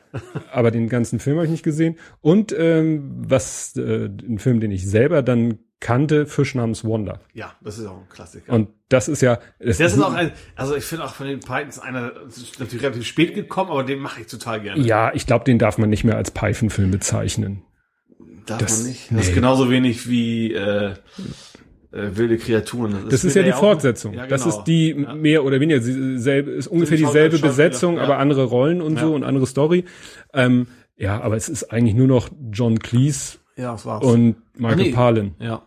aber 0.52 0.70
den 0.70 0.90
ganzen 0.90 1.18
Film 1.18 1.36
habe 1.36 1.46
ich 1.46 1.50
nicht 1.50 1.64
gesehen. 1.64 1.96
Und 2.20 2.54
ähm, 2.56 3.24
was 3.26 3.74
äh, 3.76 4.06
ein 4.06 4.38
Film, 4.38 4.60
den 4.60 4.70
ich 4.70 4.86
selber 4.86 5.22
dann 5.22 5.60
kannte, 5.80 6.26
Fisch 6.26 6.54
namens 6.54 6.84
Wanda. 6.84 7.20
Ja, 7.32 7.54
das 7.62 7.78
ist 7.78 7.86
auch 7.86 7.96
ein 7.96 8.08
Klassiker. 8.10 8.52
Und 8.52 8.68
das 8.90 9.08
ist 9.08 9.22
ja. 9.22 9.38
Es 9.58 9.78
das 9.78 9.94
ist 9.94 10.02
auch 10.02 10.12
ein, 10.12 10.32
also 10.54 10.76
ich 10.76 10.84
finde 10.84 11.04
auch 11.04 11.14
von 11.14 11.26
den 11.26 11.40
Pythons 11.40 11.78
einer, 11.78 12.10
das 12.10 12.58
natürlich 12.58 12.82
relativ 12.84 13.06
spät 13.06 13.34
gekommen, 13.34 13.70
aber 13.70 13.84
den 13.84 13.98
mache 13.98 14.20
ich 14.20 14.26
total 14.26 14.60
gerne. 14.60 14.82
ja, 14.82 15.10
ich 15.14 15.26
glaube, 15.26 15.46
den 15.46 15.58
darf 15.58 15.78
man 15.78 15.88
nicht 15.88 16.04
mehr 16.04 16.16
als 16.16 16.30
Python-Film 16.30 16.90
bezeichnen. 16.90 17.62
Darf 18.44 18.58
das- 18.58 18.78
man 18.78 18.88
nicht. 18.88 19.10
Das 19.10 19.20
ist 19.20 19.28
nee. 19.28 19.34
genauso 19.34 19.70
wenig 19.70 20.08
wie 20.08 20.52
äh, 20.52 20.94
äh, 21.94 22.16
wilde 22.16 22.36
Kreaturen. 22.38 22.94
Das 23.08 23.24
ist 23.24 23.34
ja 23.36 23.42
die 23.42 23.52
Fortsetzung. 23.52 24.14
Ja, 24.14 24.26
Das 24.26 24.42
genau. 24.44 24.56
ist 24.58 24.64
die 24.64 24.90
Ja. 24.90 25.14
mehr 25.14 25.44
oder 25.44 25.60
weniger 25.60 25.80
sie- 25.80 26.18
selbe, 26.18 26.50
ist 26.52 26.66
ungefähr 26.66 26.96
die 26.98 27.04
dieselbe 27.04 27.38
Besetzung, 27.38 27.96
ja. 27.96 28.02
aber 28.02 28.18
andere 28.18 28.44
Rollen 28.44 28.80
und 28.82 28.98
so 28.98 29.14
und 29.14 29.22
andere 29.24 29.46
Story. 29.46 29.84
Ähm, 30.32 30.66
ja, 30.96 31.20
aber 31.20 31.36
es 31.36 31.48
ist 31.48 31.72
eigentlich 31.72 31.94
nur 31.94 32.06
noch 32.06 32.28
John 32.52 32.78
Cleese 32.78 33.38
Ja, 33.56 33.72
das 33.72 33.84
war's. 33.86 34.04
und 34.04 34.36
Michael 34.56 34.76
Nee. 34.76 34.92
Palin. 34.92 35.34
ja. 35.40 35.62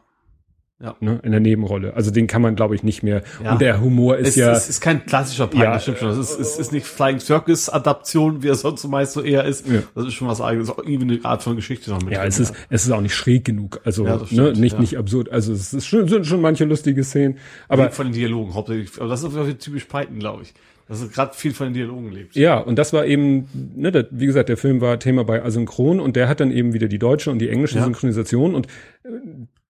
Ne, 0.99 1.19
in 1.23 1.31
der 1.31 1.39
Nebenrolle. 1.39 1.95
Also 1.95 2.11
den 2.11 2.27
kann 2.27 2.43
man, 2.43 2.55
glaube 2.55 2.75
ich, 2.75 2.83
nicht 2.83 3.01
mehr. 3.01 3.23
Ja. 3.43 3.53
Und 3.53 3.61
der 3.61 3.81
Humor 3.81 4.17
ist 4.17 4.27
Es, 4.29 4.35
ja. 4.35 4.51
es 4.51 4.69
ist 4.69 4.79
kein 4.79 5.03
klassischer 5.07 5.47
Python, 5.47 5.63
Ja. 5.63 5.73
das 5.73 5.81
stimmt 5.81 5.97
schon. 5.97 6.09
Es 6.09 6.17
ist, 6.19 6.39
es 6.39 6.59
ist 6.59 6.71
nicht 6.71 6.85
Flying 6.85 7.19
Circus 7.19 7.67
Adaption, 7.67 8.43
wie 8.43 8.49
er 8.49 8.53
sonst 8.55 8.83
so 8.83 8.87
meist 8.87 9.13
so 9.13 9.23
eher 9.23 9.43
ist. 9.45 9.67
Ja. 9.67 9.81
Das 9.95 10.05
ist 10.05 10.13
schon 10.13 10.27
was 10.27 10.39
eigenes. 10.39 10.69
Auch 10.69 10.77
irgendwie 10.77 11.15
eine 11.15 11.25
Art 11.25 11.41
von 11.41 11.55
Geschichte 11.55 11.89
noch 11.89 12.01
mit. 12.03 12.13
Ja, 12.13 12.19
drin, 12.19 12.27
es 12.29 12.39
ist, 12.39 12.53
es 12.69 12.85
ist 12.85 12.91
auch 12.91 13.01
nicht 13.01 13.15
schräg 13.15 13.43
genug. 13.43 13.81
Also, 13.85 14.05
Ja, 14.05 14.17
das 14.17 14.31
ne, 14.31 14.43
stimmt, 14.49 14.59
nicht, 14.59 14.73
ja. 14.73 14.79
nicht 14.79 14.97
absurd. 14.99 15.31
Also, 15.31 15.51
es 15.51 15.73
ist 15.73 15.87
schon, 15.87 16.07
sind 16.07 16.27
schon 16.27 16.41
manche 16.41 16.65
lustige 16.65 17.03
Szenen. 17.03 17.39
Aber 17.69 17.89
von 17.89 18.05
den 18.05 18.13
Dialogen 18.13 18.53
hauptsächlich. 18.53 18.91
Aber 18.99 19.09
das 19.09 19.23
ist 19.23 19.35
auch 19.35 19.47
typisch 19.57 19.85
Python, 19.85 20.19
glaube 20.19 20.43
ich. 20.43 20.53
Dass 20.87 21.01
es 21.01 21.11
gerade 21.11 21.33
viel 21.33 21.53
von 21.55 21.67
den 21.67 21.73
Dialogen 21.73 22.11
lebt. 22.11 22.35
ja, 22.35 22.59
und 22.59 22.77
das 22.77 22.93
war 22.93 23.05
eben, 23.07 23.49
ne, 23.75 23.91
das, 23.91 24.05
wie 24.11 24.27
gesagt, 24.27 24.47
der 24.47 24.57
Film 24.57 24.79
war 24.79 24.99
Thema 24.99 25.23
bei 25.25 25.43
Asynchron 25.43 25.99
und 25.99 26.15
der 26.15 26.29
hat 26.29 26.39
dann 26.39 26.51
eben 26.51 26.73
wieder 26.73 26.87
die 26.87 26.99
deutsche 26.99 27.31
und 27.31 27.39
die 27.39 27.49
englische 27.49 27.79
Ja. 27.79 27.83
Synchronisation 27.83 28.53
und 28.55 28.67
äh, 29.03 29.09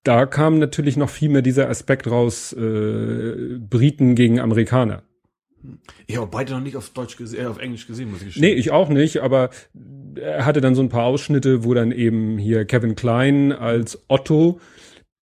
da 0.07 0.25
kam 0.25 0.57
natürlich 0.59 0.95
noch 0.95 1.09
viel 1.09 1.29
mehr 1.29 1.41
dieser 1.41 1.69
Aspekt 1.69 2.09
raus, 2.09 2.53
äh, 2.53 3.57
Briten 3.59 4.15
gegen 4.15 4.39
Amerikaner. 4.39 5.03
Ich 6.05 6.15
habe 6.15 6.27
beide 6.27 6.53
noch 6.53 6.61
nicht 6.61 6.77
auf 6.77 6.91
Deutsch 6.91 7.17
gesehen, 7.17 7.43
äh, 7.43 7.47
auf 7.47 7.57
Englisch 7.57 7.87
gesehen, 7.87 8.11
muss 8.11 8.21
ich 8.21 8.27
gestehen. 8.27 8.43
Nee, 8.43 8.53
ich 8.53 8.71
auch 8.71 8.87
nicht, 8.87 9.21
aber 9.21 9.49
er 10.15 10.45
hatte 10.45 10.61
dann 10.61 10.75
so 10.75 10.81
ein 10.81 10.89
paar 10.89 11.03
Ausschnitte, 11.03 11.65
wo 11.65 11.73
dann 11.73 11.91
eben 11.91 12.37
hier 12.37 12.63
Kevin 12.63 12.95
Klein 12.95 13.51
als 13.51 14.03
Otto, 14.07 14.61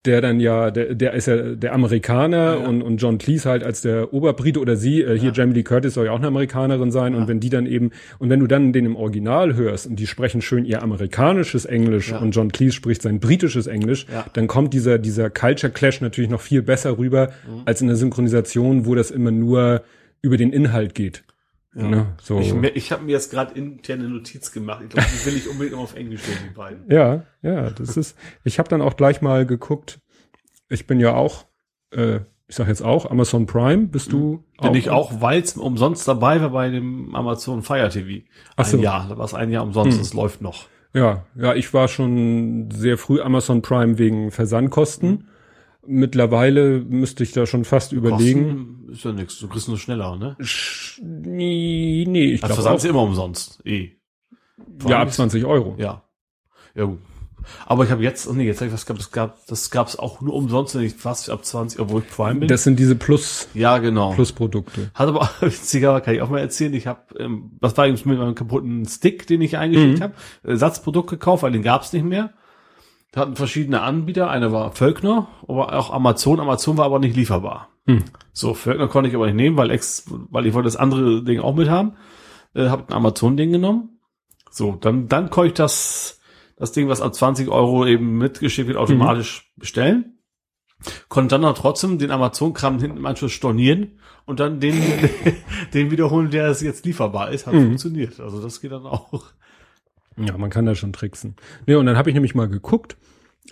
der 0.06 0.22
dann 0.22 0.40
ja, 0.40 0.72
der, 0.72 0.96
der 0.96 1.14
ist 1.14 1.28
ja 1.28 1.36
der 1.56 1.74
Amerikaner 1.74 2.58
Ja. 2.60 2.68
und, 2.68 2.82
und 2.82 2.98
John 2.98 3.18
Cleese 3.18 3.50
halt 3.50 3.64
als 3.64 3.82
der 3.82 4.14
Oberbrite 4.14 4.60
oder 4.60 4.76
sie, 4.76 5.02
äh, 5.02 5.18
hier 5.18 5.30
Ja. 5.30 5.34
Jamie 5.36 5.54
Lee 5.56 5.64
Curtis 5.64 5.94
soll 5.96 6.06
ja 6.06 6.12
auch 6.12 6.18
eine 6.20 6.28
Amerikanerin 6.28 6.92
sein 6.92 7.14
Ja. 7.14 7.20
und 7.20 7.28
wenn 7.28 7.40
die 7.40 7.50
dann 7.50 7.66
eben, 7.66 7.92
und 8.20 8.30
wenn 8.30 8.40
du 8.40 8.48
dann 8.48 8.72
den 8.74 8.86
im 8.86 8.96
Original 8.96 9.56
hörst 9.56 9.88
und 9.88 9.98
die 9.98 10.08
sprechen 10.08 10.42
schön 10.42 10.66
ihr 10.66 10.82
amerikanisches 10.82 11.66
Englisch 11.66 12.12
Ja. 12.12 12.20
und 12.20 12.32
John 12.32 12.52
Cleese 12.52 12.74
spricht 12.74 13.02
sein 13.02 13.20
britisches 13.20 13.68
Englisch, 13.68 14.06
dann 14.34 14.48
kommt 14.48 14.74
dieser, 14.74 14.98
dieser 14.98 15.30
Culture 15.30 15.72
Clash 15.74 16.02
natürlich 16.02 16.30
noch 16.30 16.42
viel 16.42 16.62
besser 16.62 16.98
rüber 16.98 17.32
Mhm. 17.48 17.62
als 17.66 17.82
in 17.82 17.88
der 17.88 17.96
Synchronisation, 17.98 18.86
wo 18.86 18.96
das 18.96 19.12
immer 19.12 19.32
nur 19.32 19.82
über 20.22 20.38
den 20.38 20.52
Inhalt 20.52 20.96
geht. 20.96 21.24
Ja. 21.76 21.84
Ne? 21.88 22.06
So. 22.22 22.40
Ich, 22.40 22.54
ich 22.54 22.92
habe 22.92 23.04
mir 23.04 23.12
jetzt 23.12 23.32
gerade 23.32 23.54
interne 23.54 24.08
Notiz 24.08 24.52
gemacht. 24.52 24.82
Ich 24.84 24.90
glaube, 24.90 25.08
die 25.14 25.26
will 25.26 25.36
ich 25.36 25.50
unbedingt 25.50 25.76
auf 25.78 25.96
Englisch 25.96 26.22
sehen, 26.22 26.38
die 26.50 26.54
beiden. 26.54 26.90
Ja, 26.90 27.24
ja, 27.42 27.70
das 27.70 27.98
ist. 27.98 28.18
Ich 28.44 28.60
habe 28.60 28.70
dann 28.70 28.82
auch 28.82 28.96
gleich 28.96 29.22
mal 29.22 29.46
geguckt. 29.46 30.00
Ich 30.70 30.88
bin 30.88 31.00
ja 31.02 31.14
auch, 31.14 31.46
äh, 31.92 32.22
ich 32.48 32.56
sag 32.56 32.68
jetzt 32.70 32.82
auch 32.82 33.10
Amazon 33.12 33.46
Prime. 33.46 33.88
Bist 33.88 34.12
du? 34.14 34.44
Bin 34.62 34.74
ich 34.76 34.90
auch, 34.90 35.20
weil 35.22 35.42
es 35.42 35.58
umsonst 35.58 36.08
dabei 36.08 36.40
war 36.42 36.52
bei 36.52 36.70
dem 36.70 37.14
Amazon 37.14 37.62
Fire 37.62 37.90
TV. 37.90 38.26
Ach 38.56 38.66
so. 38.66 38.78
Jahr, 38.78 39.08
da 39.10 39.18
war 39.18 39.26
es 39.26 39.34
ein 39.34 39.52
Jahr 39.52 39.64
umsonst, 39.64 39.98
Hm. 39.98 40.02
es 40.02 40.14
läuft 40.14 40.42
noch. 40.42 40.68
Ja, 40.94 41.26
ja, 41.36 41.54
ich 41.56 41.74
war 41.74 41.90
schon 41.90 42.70
sehr 42.72 42.98
früh 42.98 43.20
Amazon 43.20 43.62
Prime 43.62 43.98
wegen 43.98 44.32
Versandkosten. 44.32 45.28
Mittlerweile 45.88 46.80
müsste 46.80 47.24
ich 47.24 47.32
da 47.32 47.46
schon 47.46 47.66
fast 47.66 47.92
überlegen. 47.92 48.78
Kosten 48.86 48.94
ist 48.94 49.04
ja 49.06 49.12
nichts, 49.12 49.40
du 49.40 49.48
kriegst 49.48 49.68
nur 49.68 49.78
schneller, 49.78 50.16
ne? 50.16 50.36
Sch- 50.40 51.02
Nee, 51.04 52.06
nee, 52.08 52.26
ich 52.34 52.44
Also 52.44 52.48
glaube 52.56 52.62
Versand 52.64 52.78
ist 52.78 52.86
immer 52.86 53.02
umsonst, 53.02 53.62
eh. 53.66 53.92
Ja, 54.88 55.00
ab 55.02 55.12
20 55.12 55.46
Euro. 55.46 55.76
Ja. 55.78 56.04
Ja, 56.74 56.86
gut. 56.86 57.00
Aber 57.68 57.84
ich 57.84 57.92
habe 57.92 58.02
jetzt, 58.02 58.28
oh 58.28 58.34
nee, 58.34 58.46
jetzt 58.46 58.62
hab 58.62 58.68
ich 58.68 58.74
was 58.74 58.86
gab, 58.88 58.98
es 58.98 59.12
gab, 59.12 59.46
das 59.46 59.70
gab's 59.70 59.96
auch 59.98 60.20
nur 60.22 60.34
umsonst, 60.34 60.74
wenn 60.76 60.82
ich 60.82 60.96
fast 60.96 61.30
ab 61.30 61.46
20, 61.46 61.80
obwohl 61.80 62.02
ich 62.02 62.10
Prime 62.10 62.40
bin. 62.40 62.48
Das 62.48 62.64
sind 62.64 62.80
diese 62.80 62.96
Plus, 62.96 63.48
ja, 63.54 63.78
genau. 63.78 64.14
Plusprodukte. 64.14 64.90
Hat 64.96 65.08
aber 65.10 65.30
witziger, 65.42 66.02
kann 66.02 66.16
ich 66.16 66.22
auch 66.22 66.30
mal 66.30 66.40
erzählen. 66.40 66.74
Ich 66.74 66.88
habe, 66.88 67.02
ähm, 67.20 67.52
was 67.60 67.78
war 67.78 67.86
übrigens 67.86 68.06
mit 68.06 68.18
meinem 68.18 68.34
kaputten 68.34 68.86
Stick, 68.88 69.28
den 69.28 69.42
ich 69.42 69.58
eingeschickt 69.58 70.00
Mhm. 70.00 70.04
habe, 70.04 70.14
Ersatzprodukt 70.44 71.10
gekauft, 71.10 71.44
weil 71.44 71.52
den 71.52 71.62
gab's 71.62 71.94
nicht 71.94 72.06
mehr. 72.06 72.34
Da 73.16 73.22
hatten 73.22 73.38
verschiedene 73.38 73.82
Anbieter. 73.82 74.30
Einer 74.30 74.52
war 74.52 74.74
Völkner, 74.74 75.30
aber 75.48 75.74
auch 75.74 75.90
Amazon. 75.92 76.42
Amazon 76.42 76.78
war 76.78 76.84
aber 76.86 77.00
nicht 77.00 77.16
lieferbar. 77.16 77.70
Hm. 77.88 78.04
So, 78.34 78.54
Völkner 78.54 78.90
konnte 78.90 79.10
ich 79.10 79.16
aber 79.16 79.28
nicht 79.28 79.38
nehmen, 79.38 79.56
weil 79.56 79.72
ex, 79.72 80.06
weil 80.10 80.46
ich 80.46 80.54
wollte 80.54 80.68
das 80.68 80.76
andere 80.76 81.24
Ding 81.24 81.40
auch 81.40 81.56
mit 81.56 81.70
haben. 81.70 81.94
Äh, 82.54 82.68
hab 82.68 82.90
ein 82.90 82.94
Amazon-Ding 82.94 83.54
genommen. 83.54 84.02
So, 84.52 84.74
dann, 84.76 85.08
dann 85.08 85.30
konnte 85.30 85.48
ich 85.48 85.54
das, 85.54 86.20
das 86.58 86.74
Ding, 86.74 86.90
was 86.90 87.00
ab 87.00 87.16
20 87.16 87.48
Euro 87.48 87.86
eben 87.86 88.18
mitgeschickt 88.18 88.68
wird, 88.68 88.78
automatisch 88.78 89.50
bestellen. 89.56 90.20
Konnte 91.08 91.36
dann 91.36 91.46
auch 91.46 91.58
trotzdem 91.58 91.98
den 91.98 92.12
Amazon-Kram 92.12 92.80
hinten 92.80 92.98
im 92.98 93.06
Anschluss 93.06 93.32
stornieren 93.32 94.02
und 94.26 94.42
dann 94.42 94.60
den, 94.60 94.76
den 95.74 95.90
wiederholen, 95.90 96.32
der 96.32 96.48
es 96.50 96.60
jetzt 96.60 96.86
lieferbar 96.86 97.32
ist. 97.32 97.48
Hat 97.48 97.54
Mhm. 97.54 97.68
funktioniert. 97.68 98.20
Also 98.20 98.42
das 98.42 98.60
geht 98.60 98.74
dann 98.74 98.86
auch. 98.86 99.24
Ja, 100.18 100.38
man 100.38 100.50
kann 100.50 100.66
da 100.66 100.76
schon 100.76 100.94
tricksen. 100.94 101.36
Nee, 101.66 101.76
und 101.76 101.86
dann 101.86 101.98
habe 101.98 102.10
ich 102.10 102.14
nämlich 102.14 102.36
mal 102.36 102.48
geguckt, 102.48 102.98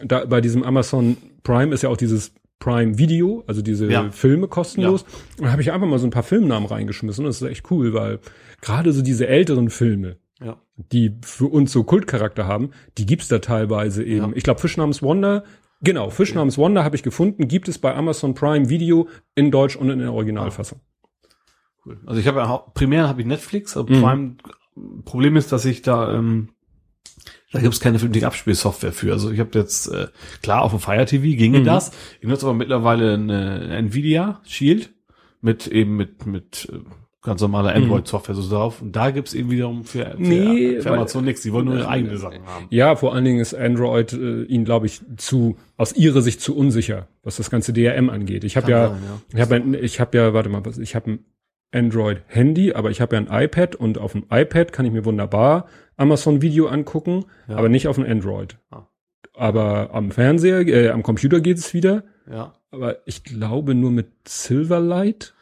da 0.04 0.26
bei 0.26 0.42
diesem 0.42 0.64
Amazon 0.64 1.18
Prime 1.44 1.74
ist 1.74 1.82
ja 1.84 1.90
auch 1.90 1.98
dieses 1.98 2.34
Prime 2.60 2.98
Video, 2.98 3.44
also 3.48 3.62
diese 3.62 3.92
Ja. 3.92 4.10
Filme 4.12 4.48
kostenlos. 4.48 5.04
Und 5.38 5.46
da 5.46 5.52
habe 5.52 5.62
ich 5.62 5.72
einfach 5.74 5.88
mal 5.88 6.00
so 6.00 6.08
ein 6.08 6.12
paar 6.12 6.24
Filmnamen 6.24 6.68
reingeschmissen. 6.68 7.26
Und 7.26 7.30
das 7.30 7.42
ist 7.42 7.48
echt 7.50 7.70
cool, 7.72 7.94
weil 7.94 8.20
gerade 8.62 8.94
so 8.94 9.02
diese 9.02 9.28
älteren 9.28 9.70
Filme, 9.70 10.16
Ja. 10.40 10.62
die 10.78 11.18
für 11.24 11.48
uns 11.48 11.74
so 11.74 11.84
Kultcharakter 11.84 12.48
haben, 12.48 12.72
die 12.98 13.06
gibt's 13.06 13.28
da 13.28 13.40
teilweise 13.40 14.04
eben. 14.04 14.30
Ja. 14.30 14.36
Ich 14.36 14.44
glaube, 14.44 14.62
Fisch 14.62 14.78
namens 14.78 15.02
Wonder, 15.04 15.44
genau, 15.82 16.10
Fisch 16.10 16.34
namens 16.34 16.58
Wonder 16.58 16.86
habe 16.86 16.96
ich 16.96 17.04
gefunden, 17.04 17.50
gibt 17.50 17.68
es 17.68 17.78
bei 17.80 17.94
Amazon 17.94 18.34
Prime 18.34 18.70
Video 18.70 19.10
in 19.36 19.52
Deutsch 19.52 19.76
und 19.76 19.90
in 19.90 20.00
der 20.00 20.14
Originalfassung. 20.14 20.80
Cool. 21.86 22.00
Also 22.06 22.22
ich 22.22 22.28
habe 22.28 22.40
ja 22.40 22.58
primär 22.74 23.10
habe 23.10 23.20
ich 23.20 23.28
Netflix, 23.28 23.76
also 23.76 23.92
Mhm. 23.94 24.02
Prime 24.02 24.36
Problem 25.06 25.36
ist, 25.36 25.52
dass 25.52 25.66
ich 25.66 25.82
da 25.84 26.16
ähm, 26.16 26.50
Da 27.54 27.60
gibt's 27.62 27.80
keine 27.80 28.00
vernünftige 28.00 28.26
Abspielsoftware 28.28 28.92
für. 28.92 29.12
Also 29.14 29.32
ich 29.32 29.40
habe 29.40 29.58
jetzt, 29.58 29.88
äh, 29.88 30.08
klar, 30.42 30.64
auf 30.64 30.72
dem 30.72 30.80
Fire 30.80 31.06
TV 31.06 31.38
ginge 31.38 31.60
Mhm. 31.60 31.66
das. 31.66 31.92
Ich 32.20 32.28
nutze 32.28 32.46
aber 32.46 32.56
mittlerweile 32.56 33.14
eine 33.14 33.70
Nvidia 33.78 34.42
Shield 34.46 34.90
mit 35.42 35.68
eben 35.68 35.96
mit, 35.96 36.26
mit 36.26 36.68
äh, 36.74 36.78
ganz 37.22 37.42
normaler 37.42 37.74
Android-Software 37.76 38.36
so 38.36 38.50
drauf. 38.50 38.82
Und 38.82 38.96
da 38.96 39.12
gibt's 39.12 39.34
eben 39.34 39.50
wiederum 39.52 39.86
für, 39.86 40.06
für, 40.06 40.18
Mhm. 40.18 40.28
Nee, 40.28 40.82
für 40.82 40.92
Amazon 40.92 41.24
nichts. 41.26 41.42
Die 41.44 41.54
wollen 41.54 41.66
nur 41.66 41.78
ihre 41.78 41.88
eigene 41.88 42.18
Sachen 42.18 42.46
haben. 42.46 42.66
Ja, 42.70 42.96
vor 42.96 43.14
allen 43.14 43.24
Dingen 43.24 43.40
ist 43.40 43.54
Android 43.54 44.12
äh, 44.14 44.44
ihnen, 44.44 44.66
glaube 44.66 44.88
ich, 44.88 45.02
zu 45.18 45.56
aus 45.78 45.94
ihrer 45.94 46.22
Sicht 46.22 46.42
zu 46.42 46.58
unsicher, 46.58 47.08
was 47.24 47.38
das 47.38 47.50
ganze 47.50 47.72
DRM 47.72 48.10
angeht. 48.10 48.44
Ich 48.44 48.58
habe 48.58 48.70
ja, 48.72 48.90
sein, 48.90 48.98
ja. 49.04 49.36
ich 49.36 49.42
habe 49.42 49.56
ein, 49.56 49.74
ich 49.76 50.00
habe 50.00 50.18
ja, 50.18 50.34
warte 50.34 50.50
mal, 50.50 50.64
ich 50.82 50.96
habe 50.96 51.12
ein 51.12 51.20
Android-Handy, 51.72 52.74
aber 52.74 52.92
ich 52.92 53.02
habe 53.02 53.16
ja 53.16 53.22
ein 53.22 53.44
iPad 53.46 53.76
und 53.76 53.98
auf 53.98 54.12
dem 54.14 54.26
iPad 54.30 54.72
kann 54.72 54.86
ich 54.86 54.92
mir 54.92 55.06
wunderbar 55.06 55.68
Amazon 56.04 56.42
Video 56.42 56.68
angucken, 56.68 57.26
Ja. 57.48 57.56
aber 57.58 57.70
nicht 57.70 57.88
auf 57.88 57.96
dem 57.96 58.06
Android. 58.06 58.58
Ah. 58.70 58.88
Aber 59.36 59.90
am 59.94 60.12
Fernseher, 60.12 60.68
äh, 60.68 60.90
am 60.90 61.02
Computer 61.02 61.40
geht 61.42 61.58
es 61.58 61.74
wieder, 61.74 62.04
Ja. 62.30 62.54
aber 62.72 62.98
ich 63.08 63.24
glaube 63.24 63.74
nur 63.74 63.90
mit 63.92 64.08
Silverlight. 64.28 65.34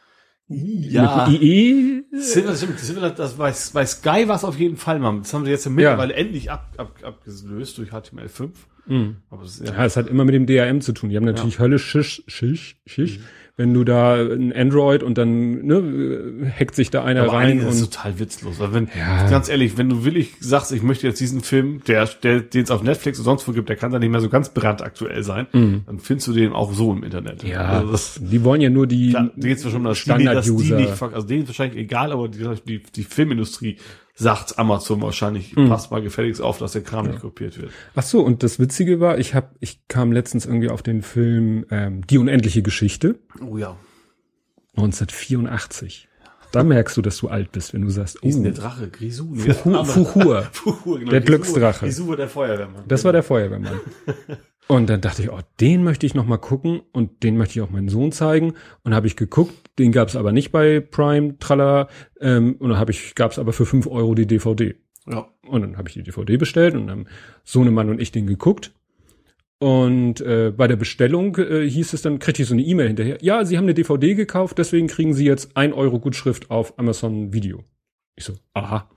Ja. 0.48 1.28
Mit 1.30 1.42
IE. 1.42 2.04
Silver, 2.12 2.56
stimmt, 2.56 2.80
Silver, 2.80 3.10
das 3.10 3.36
bei, 3.36 3.54
bei 3.74 3.86
Sky 3.86 4.28
war 4.28 4.36
es 4.36 4.44
auf 4.44 4.60
jeden 4.60 4.76
Fall 4.78 5.00
mal. 5.00 5.18
Das 5.20 5.34
haben 5.34 5.46
sie 5.46 5.52
jetzt 5.52 5.66
ja 5.66 5.72
mittlerweile 5.72 6.14
endlich 6.14 6.52
ab, 6.52 6.74
ab, 6.78 6.94
abgelöst 7.04 7.78
durch 7.78 7.92
HTML5. 7.92 8.50
Mhm. 8.88 9.18
Aber 9.30 9.44
das 9.44 9.60
Ja, 9.60 9.74
ja, 9.74 9.86
es 9.86 9.96
hat 9.96 10.08
immer 10.08 10.26
mit 10.26 10.36
dem 10.36 10.46
DRM 10.46 10.82
zu 10.82 10.92
tun. 10.92 11.10
Die 11.10 11.16
haben 11.16 11.24
natürlich 11.24 11.60
höllisch 11.60 11.86
Schisch, 11.86 12.24
Schisch, 12.28 12.82
Schisch. 12.86 13.20
Wenn 13.62 13.74
du 13.76 13.84
da 13.84 14.16
ein 14.16 14.52
Android 14.54 15.04
und 15.04 15.20
dann 15.20 15.64
ne, 15.66 16.52
hackt 16.60 16.74
sich 16.74 16.90
da 16.90 17.04
einer 17.04 17.22
aber 17.24 17.34
rein 17.34 17.60
eigentlich 17.60 17.70
ist 17.70 17.94
total 17.94 18.18
witzlos. 18.18 18.60
Also 18.60 18.74
wenn, 18.74 18.88
Ja. 18.98 19.30
ganz 19.30 19.50
ehrlich, 19.50 19.78
wenn 19.78 19.88
du 19.88 20.04
willig 20.04 20.34
sagst, 20.40 20.72
ich 20.72 20.82
möchte 20.82 21.06
jetzt 21.06 21.20
diesen 21.20 21.42
Film, 21.42 21.82
der, 21.88 22.06
der, 22.24 22.40
den 22.40 22.64
es 22.64 22.72
auf 22.72 22.82
Netflix 22.82 23.20
und 23.20 23.26
sonst 23.26 23.48
wo 23.48 23.52
gibt, 23.52 23.70
der 23.70 23.76
kann 23.76 23.92
da 23.92 24.00
nicht 24.00 24.10
mehr 24.10 24.20
so 24.22 24.30
ganz 24.30 24.50
brandaktuell 24.50 25.22
sein, 25.24 25.46
dann 25.54 26.00
findest 26.00 26.28
du 26.28 26.34
den 26.34 26.54
auch 26.54 26.74
so 26.74 26.92
im 26.92 27.04
Internet. 27.04 27.44
Mhm. 27.44 27.50
ja, 27.50 27.60
Also 27.68 27.92
das, 27.92 28.20
die 28.20 28.44
wollen 28.44 28.62
ja 28.62 28.72
nur 28.72 28.88
die 28.88 29.12
klar, 29.12 29.30
die, 29.36 29.56
Standard-User. 29.94 30.98
also 31.14 31.28
denen 31.28 31.44
ist 31.44 31.50
wahrscheinlich 31.50 31.78
egal, 31.80 32.12
aber 32.12 32.28
die, 32.30 32.44
die, 32.68 32.82
die 32.96 33.04
Filmindustrie 33.04 33.78
sagt 34.16 34.60
Amazon 34.60 35.02
wahrscheinlich, 35.02 35.56
Mhm. 35.56 35.70
passt 35.70 35.92
mal 35.92 36.02
gefälligst 36.02 36.42
auf, 36.42 36.58
dass 36.60 36.74
der 36.74 36.84
Kram 36.84 37.08
nicht 37.08 37.22
kopiert 37.22 37.60
wird. 37.60 37.72
Ach 37.96 38.04
so, 38.04 38.22
und 38.22 38.44
das 38.44 38.60
Witzige 38.60 39.00
war, 39.00 39.18
ich 39.18 39.34
hab, 39.36 39.56
ich 39.60 39.88
kam 39.88 40.12
letztens 40.12 40.46
irgendwie 40.46 40.70
auf 40.70 40.82
den 40.84 41.02
Film 41.02 41.66
ähm, 41.72 42.06
Die 42.08 42.18
unendliche 42.18 42.62
Geschichte 42.62 43.20
Oh 43.46 43.58
ja. 43.58 43.76
1984. 44.78 46.08
Da 46.52 46.64
merkst 46.64 46.98
du, 46.98 47.02
dass 47.02 47.18
du 47.18 47.30
alt 47.30 47.52
bist, 47.54 47.74
wenn 47.74 47.82
du 47.82 47.90
sagst, 47.90 48.22
Wie 48.22 48.28
ist 48.28 48.38
oh, 48.40 48.44
der 48.44 48.52
Drache? 48.52 48.90
Grisou? 48.90 49.34
Fuchur. 49.36 50.44
Fuchur, 50.52 51.00
genau. 51.00 51.12
Der 51.12 51.22
Glücksdrache. 51.22 51.86
Grisou 51.86 52.10
war 52.10 52.18
der 52.18 52.28
Feuerwehrmann. 52.28 52.84
Das 52.88 53.06
war 53.06 53.14
der 53.14 53.24
Feuerwehrmann. 53.24 53.80
Und 54.68 54.90
dann 54.90 55.02
dachte 55.02 55.22
ich, 55.22 55.32
oh, 55.32 55.40
den 55.60 55.84
möchte 55.84 56.06
ich 56.06 56.16
noch 56.16 56.26
mal 56.26 56.38
gucken 56.38 56.82
und 56.94 57.24
den 57.24 57.38
möchte 57.38 57.60
ich 57.60 57.62
auch 57.62 57.70
meinem 57.70 57.90
Sohn 57.90 58.12
zeigen. 58.12 58.54
Und 58.84 58.94
habe 58.94 59.08
ich 59.08 59.16
geguckt, 59.16 59.54
den 59.80 59.92
gab 59.92 60.08
es 60.08 60.16
aber 60.16 60.32
nicht 60.32 60.52
bei 60.52 60.80
Prime, 60.80 61.38
tralala. 61.40 61.90
Ähm, 62.22 62.56
und 62.60 62.70
dann 62.70 62.80
habe 62.80 62.92
ich, 62.92 63.16
gab 63.16 63.32
es 63.32 63.40
aber 63.40 63.54
für 63.54 63.66
fünf 63.66 63.88
Euro 63.88 64.16
die 64.16 64.28
DVD. 64.28 64.76
Ja. 65.08 65.28
Und 65.48 65.62
dann 65.62 65.78
habe 65.78 65.90
ich 65.90 65.96
die 65.96 66.04
DVD 66.04 66.38
bestellt 66.38 66.76
und 66.76 66.88
dann 66.88 67.00
haben 67.00 67.08
Sohnemann 67.44 67.90
und 67.90 68.00
ich 68.00 68.12
den 68.12 68.28
geguckt. 68.28 68.72
Und 69.60 70.22
äh, 70.22 70.52
bei 70.56 70.68
der 70.68 70.76
Bestellung 70.76 71.38
äh, 71.38 71.70
hieß 71.70 71.94
es 71.94 72.02
dann, 72.02 72.18
kriegte 72.18 72.42
ich 72.42 72.48
so 72.48 72.56
eine 72.56 72.64
E-Mail 72.64 72.88
hinterher. 72.88 73.18
Ja, 73.22 73.46
Sie 73.46 73.58
haben 73.58 73.66
eine 73.66 73.76
DVD 73.76 74.16
gekauft, 74.16 74.58
deswegen 74.58 74.88
kriegen 74.88 75.14
Sie 75.14 75.26
jetzt 75.26 75.56
ein 75.56 75.72
Euro 75.74 76.00
Gutschrift 76.00 76.50
auf 76.50 76.80
Amazon 76.80 77.32
Video. 77.32 77.64
Ich 78.16 78.24
so, 78.24 78.34
aha, 78.56 78.90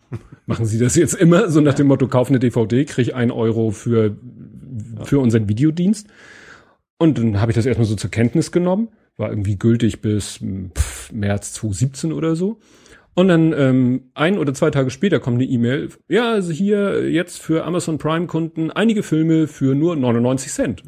machen 0.46 0.64
Sie 0.64 0.78
das 0.78 0.96
jetzt 0.96 1.14
immer? 1.14 1.50
So 1.50 1.60
nach 1.60 1.74
dem 1.74 1.88
Motto, 1.88 2.08
kauf 2.08 2.30
eine 2.30 2.38
DVD, 2.38 2.86
krieg 2.86 3.14
ein 3.14 3.30
Euro 3.30 3.72
für, 3.72 4.16
für 5.04 5.18
unseren 5.18 5.48
Videodienst. 5.48 6.08
Und 6.98 7.18
dann 7.18 7.40
habe 7.40 7.52
ich 7.52 7.56
das 7.56 7.66
erstmal 7.66 7.86
so 7.86 7.96
zur 7.96 8.10
Kenntnis 8.10 8.52
genommen. 8.52 8.88
War 9.16 9.30
irgendwie 9.30 9.56
gültig 9.56 10.00
bis 10.00 10.40
hm, 10.40 10.70
pff, 10.74 11.12
März 11.12 11.52
2017 11.54 12.12
oder 12.12 12.36
so. 12.36 12.58
Und 13.16 13.28
dann 13.28 13.52
ähm, 13.52 14.10
ein 14.14 14.38
oder 14.38 14.54
zwei 14.54 14.70
Tage 14.70 14.90
später 14.90 15.20
kommt 15.20 15.36
eine 15.36 15.44
E-Mail. 15.44 15.90
Ja, 16.08 16.32
also 16.32 16.52
hier 16.52 17.08
jetzt 17.08 17.40
für 17.40 17.64
Amazon 17.64 17.96
Prime 17.96 18.26
Kunden 18.26 18.72
einige 18.72 19.04
Filme 19.04 19.46
für 19.46 19.76
nur 19.76 19.94
99 19.94 20.52
Cent. 20.52 20.82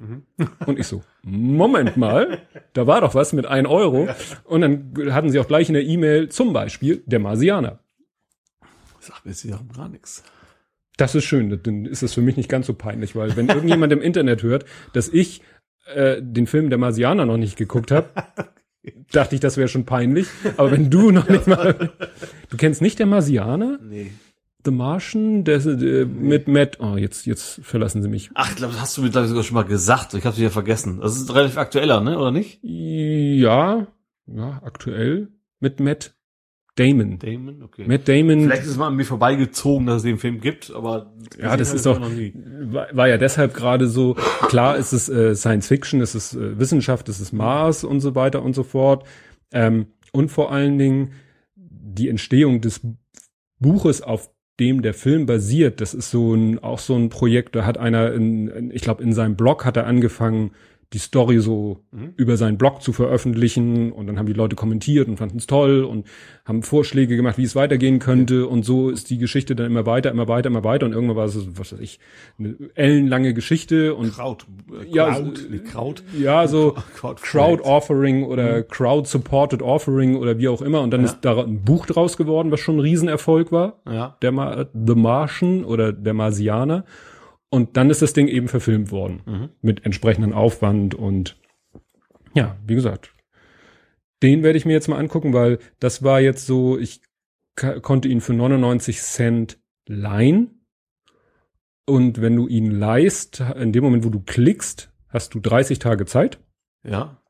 Und 0.66 0.78
ich 0.78 0.88
so, 0.88 1.02
Moment 1.22 1.96
mal, 1.96 2.38
da 2.72 2.88
war 2.88 3.00
doch 3.00 3.14
was 3.14 3.32
mit 3.32 3.46
1 3.46 3.68
Euro. 3.68 4.08
Und 4.44 4.60
dann 4.60 5.14
hatten 5.14 5.30
sie 5.30 5.38
auch 5.38 5.46
gleich 5.46 5.68
in 5.68 5.74
der 5.74 5.84
E-Mail 5.84 6.28
zum 6.28 6.52
Beispiel 6.52 7.04
der 7.06 7.20
Marsianer. 7.20 7.78
Sag 8.98 9.24
mir 9.24 9.30
jetzt 9.30 9.46
gar 9.76 9.88
nichts. 9.88 10.24
Das 10.96 11.14
ist 11.14 11.24
schön, 11.24 11.60
dann 11.62 11.84
ist 11.84 12.02
es 12.02 12.14
für 12.14 12.22
mich 12.22 12.36
nicht 12.36 12.48
ganz 12.48 12.66
so 12.66 12.74
peinlich, 12.74 13.14
weil 13.14 13.36
wenn 13.36 13.48
irgendjemand 13.48 13.92
im 13.92 14.00
Internet 14.00 14.42
hört, 14.42 14.64
dass 14.94 15.08
ich 15.08 15.42
äh, 15.94 16.22
den 16.22 16.46
Film 16.46 16.70
Der 16.70 16.78
Marsianer 16.78 17.26
noch 17.26 17.36
nicht 17.36 17.56
geguckt 17.56 17.90
habe, 17.90 18.08
dachte 19.12 19.34
ich, 19.34 19.40
das 19.40 19.56
wäre 19.56 19.68
schon 19.68 19.84
peinlich. 19.84 20.26
Aber 20.56 20.70
wenn 20.70 20.90
du 20.90 21.10
noch 21.10 21.28
nicht 21.28 21.46
mal, 21.46 21.92
du 22.48 22.56
kennst 22.56 22.80
nicht 22.80 22.98
Der 22.98 23.06
Marsianer, 23.06 23.78
Nee. 23.82 24.12
The 24.64 24.72
Martian, 24.72 25.44
der, 25.44 25.60
der 25.60 26.06
mit 26.06 26.48
Matt, 26.48 26.80
oh 26.80 26.96
jetzt 26.96 27.24
jetzt 27.24 27.60
verlassen 27.62 28.02
sie 28.02 28.08
mich. 28.08 28.30
Ach, 28.34 28.50
ich 28.50 28.56
glaube, 28.56 28.72
das 28.72 28.82
hast 28.82 28.96
du 28.96 29.02
mir, 29.02 29.10
glaube 29.10 29.26
ich, 29.26 29.28
sogar 29.28 29.44
schon 29.44 29.54
mal 29.54 29.62
gesagt. 29.62 30.12
Ich 30.14 30.26
habe 30.26 30.36
wieder 30.36 30.50
vergessen. 30.50 30.98
Das 31.00 31.16
ist 31.16 31.32
relativ 31.32 31.56
aktueller, 31.56 32.00
ne? 32.00 32.18
Oder 32.18 32.32
nicht? 32.32 32.58
Ja, 32.62 33.86
ja 34.26 34.60
aktuell 34.64 35.28
mit 35.60 35.78
Matt 35.78 36.16
Damon. 36.76 37.18
Damon? 37.18 37.62
Okay. 37.62 37.84
Matt 37.86 38.06
Damon 38.06 38.42
Vielleicht 38.42 38.62
ist 38.62 38.70
es 38.70 38.76
mal 38.76 38.88
an 38.88 38.96
mir 38.96 39.04
vorbeigezogen, 39.04 39.86
dass 39.86 39.96
es 39.98 40.02
den 40.02 40.18
Film 40.18 40.40
gibt, 40.40 40.70
aber 40.70 41.12
Ja, 41.40 41.56
das 41.56 41.72
ist 41.72 41.86
doch, 41.86 42.00
war, 42.00 43.08
ja 43.08 43.16
deshalb 43.16 43.54
gerade 43.54 43.88
so, 43.88 44.14
klar 44.48 44.76
ist 44.76 44.92
es 44.92 45.08
äh, 45.08 45.34
Science 45.34 45.66
Fiction, 45.68 46.00
es 46.02 46.14
ist 46.14 46.34
äh, 46.34 46.58
Wissenschaft, 46.58 47.08
es 47.08 47.20
ist 47.20 47.32
Mars 47.32 47.82
und 47.82 48.00
so 48.00 48.14
weiter 48.14 48.42
und 48.42 48.54
so 48.54 48.62
fort. 48.62 49.06
Ähm, 49.52 49.86
und 50.12 50.30
vor 50.30 50.52
allen 50.52 50.78
Dingen 50.78 51.12
die 51.56 52.08
Entstehung 52.08 52.60
des 52.60 52.80
Buches, 53.58 54.02
auf 54.02 54.30
dem 54.60 54.82
der 54.82 54.94
Film 54.94 55.26
basiert, 55.26 55.80
das 55.80 55.94
ist 55.94 56.10
so 56.10 56.34
ein, 56.34 56.58
auch 56.58 56.78
so 56.78 56.94
ein 56.94 57.08
Projekt, 57.08 57.56
da 57.56 57.64
hat 57.64 57.78
einer, 57.78 58.12
in, 58.12 58.48
in, 58.48 58.70
ich 58.70 58.82
glaube, 58.82 59.02
in 59.02 59.12
seinem 59.12 59.36
Blog 59.36 59.64
hat 59.64 59.76
er 59.76 59.86
angefangen, 59.86 60.52
die 60.92 60.98
Story 60.98 61.40
so 61.40 61.80
Mhm. 61.90 62.12
über 62.16 62.36
seinen 62.36 62.58
Blog 62.58 62.80
zu 62.80 62.92
veröffentlichen 62.92 63.90
und 63.92 64.06
dann 64.06 64.18
haben 64.18 64.26
die 64.26 64.32
Leute 64.32 64.54
kommentiert 64.54 65.08
und 65.08 65.16
fanden 65.16 65.38
es 65.38 65.46
toll 65.46 65.82
und 65.82 66.06
haben 66.44 66.62
Vorschläge 66.62 67.16
gemacht, 67.16 67.38
wie 67.38 67.42
es 67.42 67.56
weitergehen 67.56 67.98
könnte 67.98 68.46
und 68.46 68.64
so 68.64 68.90
ist 68.90 69.10
die 69.10 69.18
Geschichte 69.18 69.56
dann 69.56 69.66
immer 69.66 69.84
weiter, 69.84 70.10
immer 70.12 70.28
weiter, 70.28 70.48
immer 70.48 70.62
weiter 70.62 70.86
und 70.86 70.92
irgendwann 70.92 71.16
war 71.16 71.24
es, 71.24 71.36
was 71.58 71.72
weiß 71.72 71.80
ich, 71.80 71.98
eine 72.38 72.54
ellenlange 72.76 73.34
Geschichte 73.34 73.94
und 73.96 74.12
Kraut. 74.12 74.46
Äh, 74.70 74.94
Ja, 74.94 75.10
Kraut, 75.10 75.38
so- 75.38 75.58
Kraut. 75.70 76.02
ja, 76.18 76.46
so 76.46 76.76
Crowd- 76.96 77.20
Crowd 77.20 77.62
Offering 77.64 78.22
oder 78.24 78.62
Crowd 78.62 79.08
Supported 79.08 79.62
Offering 79.62 80.14
oder 80.16 80.38
wie 80.38 80.46
auch 80.48 80.62
immer 80.62 80.82
und 80.82 80.92
dann 80.92 81.02
ist 81.02 81.18
da 81.22 81.42
ein 81.42 81.62
Buch 81.64 81.86
draus 81.86 82.16
geworden, 82.16 82.52
was 82.52 82.60
schon 82.60 82.76
ein 82.76 82.80
Riesenerfolg 82.80 83.50
war 83.50 83.80
Ja. 83.90 84.16
der 84.22 84.30
Ma 84.30 84.66
The 84.72 84.94
Martian 84.94 85.64
oder 85.64 85.92
der 85.92 86.14
Marsianer. 86.14 86.84
Und 87.56 87.78
dann 87.78 87.88
ist 87.88 88.02
das 88.02 88.12
Ding 88.12 88.28
eben 88.28 88.48
verfilmt 88.48 88.90
worden. 88.90 89.22
Mhm. 89.24 89.48
Mit 89.62 89.86
entsprechenden 89.86 90.34
Aufwand 90.34 90.94
und 90.94 91.40
ja, 92.34 92.58
wie 92.66 92.74
gesagt. 92.74 93.14
Den 94.22 94.42
werde 94.42 94.58
ich 94.58 94.66
mir 94.66 94.74
jetzt 94.74 94.88
mal 94.88 94.98
angucken, 94.98 95.32
weil 95.32 95.58
das 95.80 96.02
war 96.02 96.20
jetzt 96.20 96.44
so, 96.44 96.78
ich 96.78 97.00
konnte 97.80 98.08
ihn 98.08 98.20
für 98.20 98.34
99 98.34 99.00
Cent 99.00 99.58
leihen. 99.86 100.66
Und 101.86 102.20
wenn 102.20 102.36
du 102.36 102.46
ihn 102.46 102.70
leihst, 102.72 103.40
in 103.40 103.72
dem 103.72 103.84
Moment, 103.84 104.04
wo 104.04 104.10
du 104.10 104.20
klickst, 104.20 104.92
hast 105.08 105.34
du 105.34 105.40
30 105.40 105.78
Tage 105.78 106.04
Zeit. 106.04 106.38
Ja. 106.84 107.22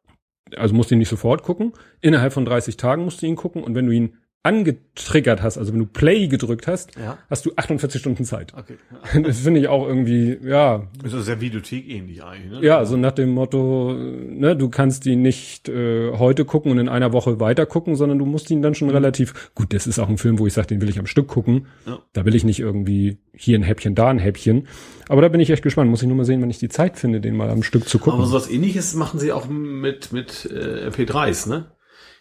Also 0.57 0.75
musst 0.75 0.91
du 0.91 0.97
ihn 0.97 0.99
nicht 0.99 1.09
sofort 1.09 1.45
gucken. 1.45 1.73
Innerhalb 2.01 2.33
von 2.33 2.45
30 2.45 2.77
Tagen 2.77 3.05
musst 3.05 3.23
du 3.23 3.27
ihn 3.27 3.37
gucken. 3.37 3.63
Und 3.63 3.77
wenn 3.77 3.87
du 3.87 3.93
ihn 3.93 4.17
angetriggert 4.43 5.43
hast, 5.43 5.59
also 5.59 5.73
wenn 5.73 5.81
du 5.81 5.87
Play 5.87 6.29
gedrückt 6.29 6.67
hast, 6.69 6.97
Ja. 6.97 7.19
hast 7.29 7.45
du 7.47 7.53
48 7.57 8.01
Stunden 8.01 8.25
Zeit. 8.25 8.55
Okay. 8.57 8.77
Das 9.27 9.41
finde 9.41 9.61
ich 9.61 9.69
auch 9.69 9.87
irgendwie, 9.87 10.39
ja, 10.45 10.87
Ist 11.03 11.15
das 11.15 11.27
ja 11.29 11.41
Videothek 11.41 11.89
ähnlich 11.89 12.23
eigentlich, 12.23 12.61
ne? 12.61 12.65
ja, 12.67 12.85
so 12.85 12.97
nach 12.97 13.13
dem 13.13 13.31
Motto, 13.31 13.93
ne, 13.95 14.55
du 14.57 14.69
kannst 14.69 15.05
ihn 15.07 15.23
nicht 15.23 15.69
äh, 15.69 16.13
heute 16.13 16.45
gucken 16.45 16.71
und 16.71 16.79
in 16.79 16.89
einer 16.89 17.13
Woche 17.13 17.41
weiter 17.41 17.67
gucken, 17.67 17.97
sondern 17.97 18.19
du 18.19 18.25
musst 18.27 18.51
ihn 18.51 18.63
dann 18.63 18.75
schon 18.77 18.91
relativ, 18.91 19.51
gut, 19.55 19.73
das 19.73 19.87
ist 19.87 19.99
auch 19.99 20.09
ein 20.09 20.19
Film, 20.19 20.39
wo 20.39 20.47
ich 20.47 20.53
sage, 20.53 20.69
den 20.69 20.81
will 20.81 20.89
ich 20.89 20.99
am 20.99 21.07
Stück 21.07 21.27
gucken. 21.27 21.67
Ja. 21.87 21.99
Da 22.13 22.25
will 22.25 22.35
ich 22.35 22.45
nicht 22.45 22.61
irgendwie 22.61 23.19
hier 23.35 23.59
ein 23.59 23.63
Häppchen, 23.65 23.95
da 23.97 24.09
ein 24.09 24.19
Häppchen. 24.19 24.69
Aber 25.09 25.23
da 25.23 25.29
bin 25.29 25.41
ich 25.41 25.51
echt 25.51 25.63
gespannt. 25.63 25.91
Muss 25.91 26.03
ich 26.03 26.09
nur 26.09 26.17
mal 26.17 26.25
sehen, 26.25 26.41
wenn 26.43 26.51
ich 26.51 26.59
die 26.59 26.69
Zeit 26.69 26.99
finde, 26.99 27.21
den 27.21 27.37
mal 27.37 27.51
am 27.51 27.63
Stück 27.63 27.89
zu 27.89 27.99
gucken. 27.99 28.21
Aber 28.21 28.29
sowas 28.29 28.51
ähnliches 28.51 28.95
machen 28.95 29.21
sie 29.21 29.33
auch 29.33 29.49
mit, 29.49 30.13
mit 30.13 30.49
äh, 30.53 30.89
MP3s, 30.89 31.49
ne? 31.49 31.67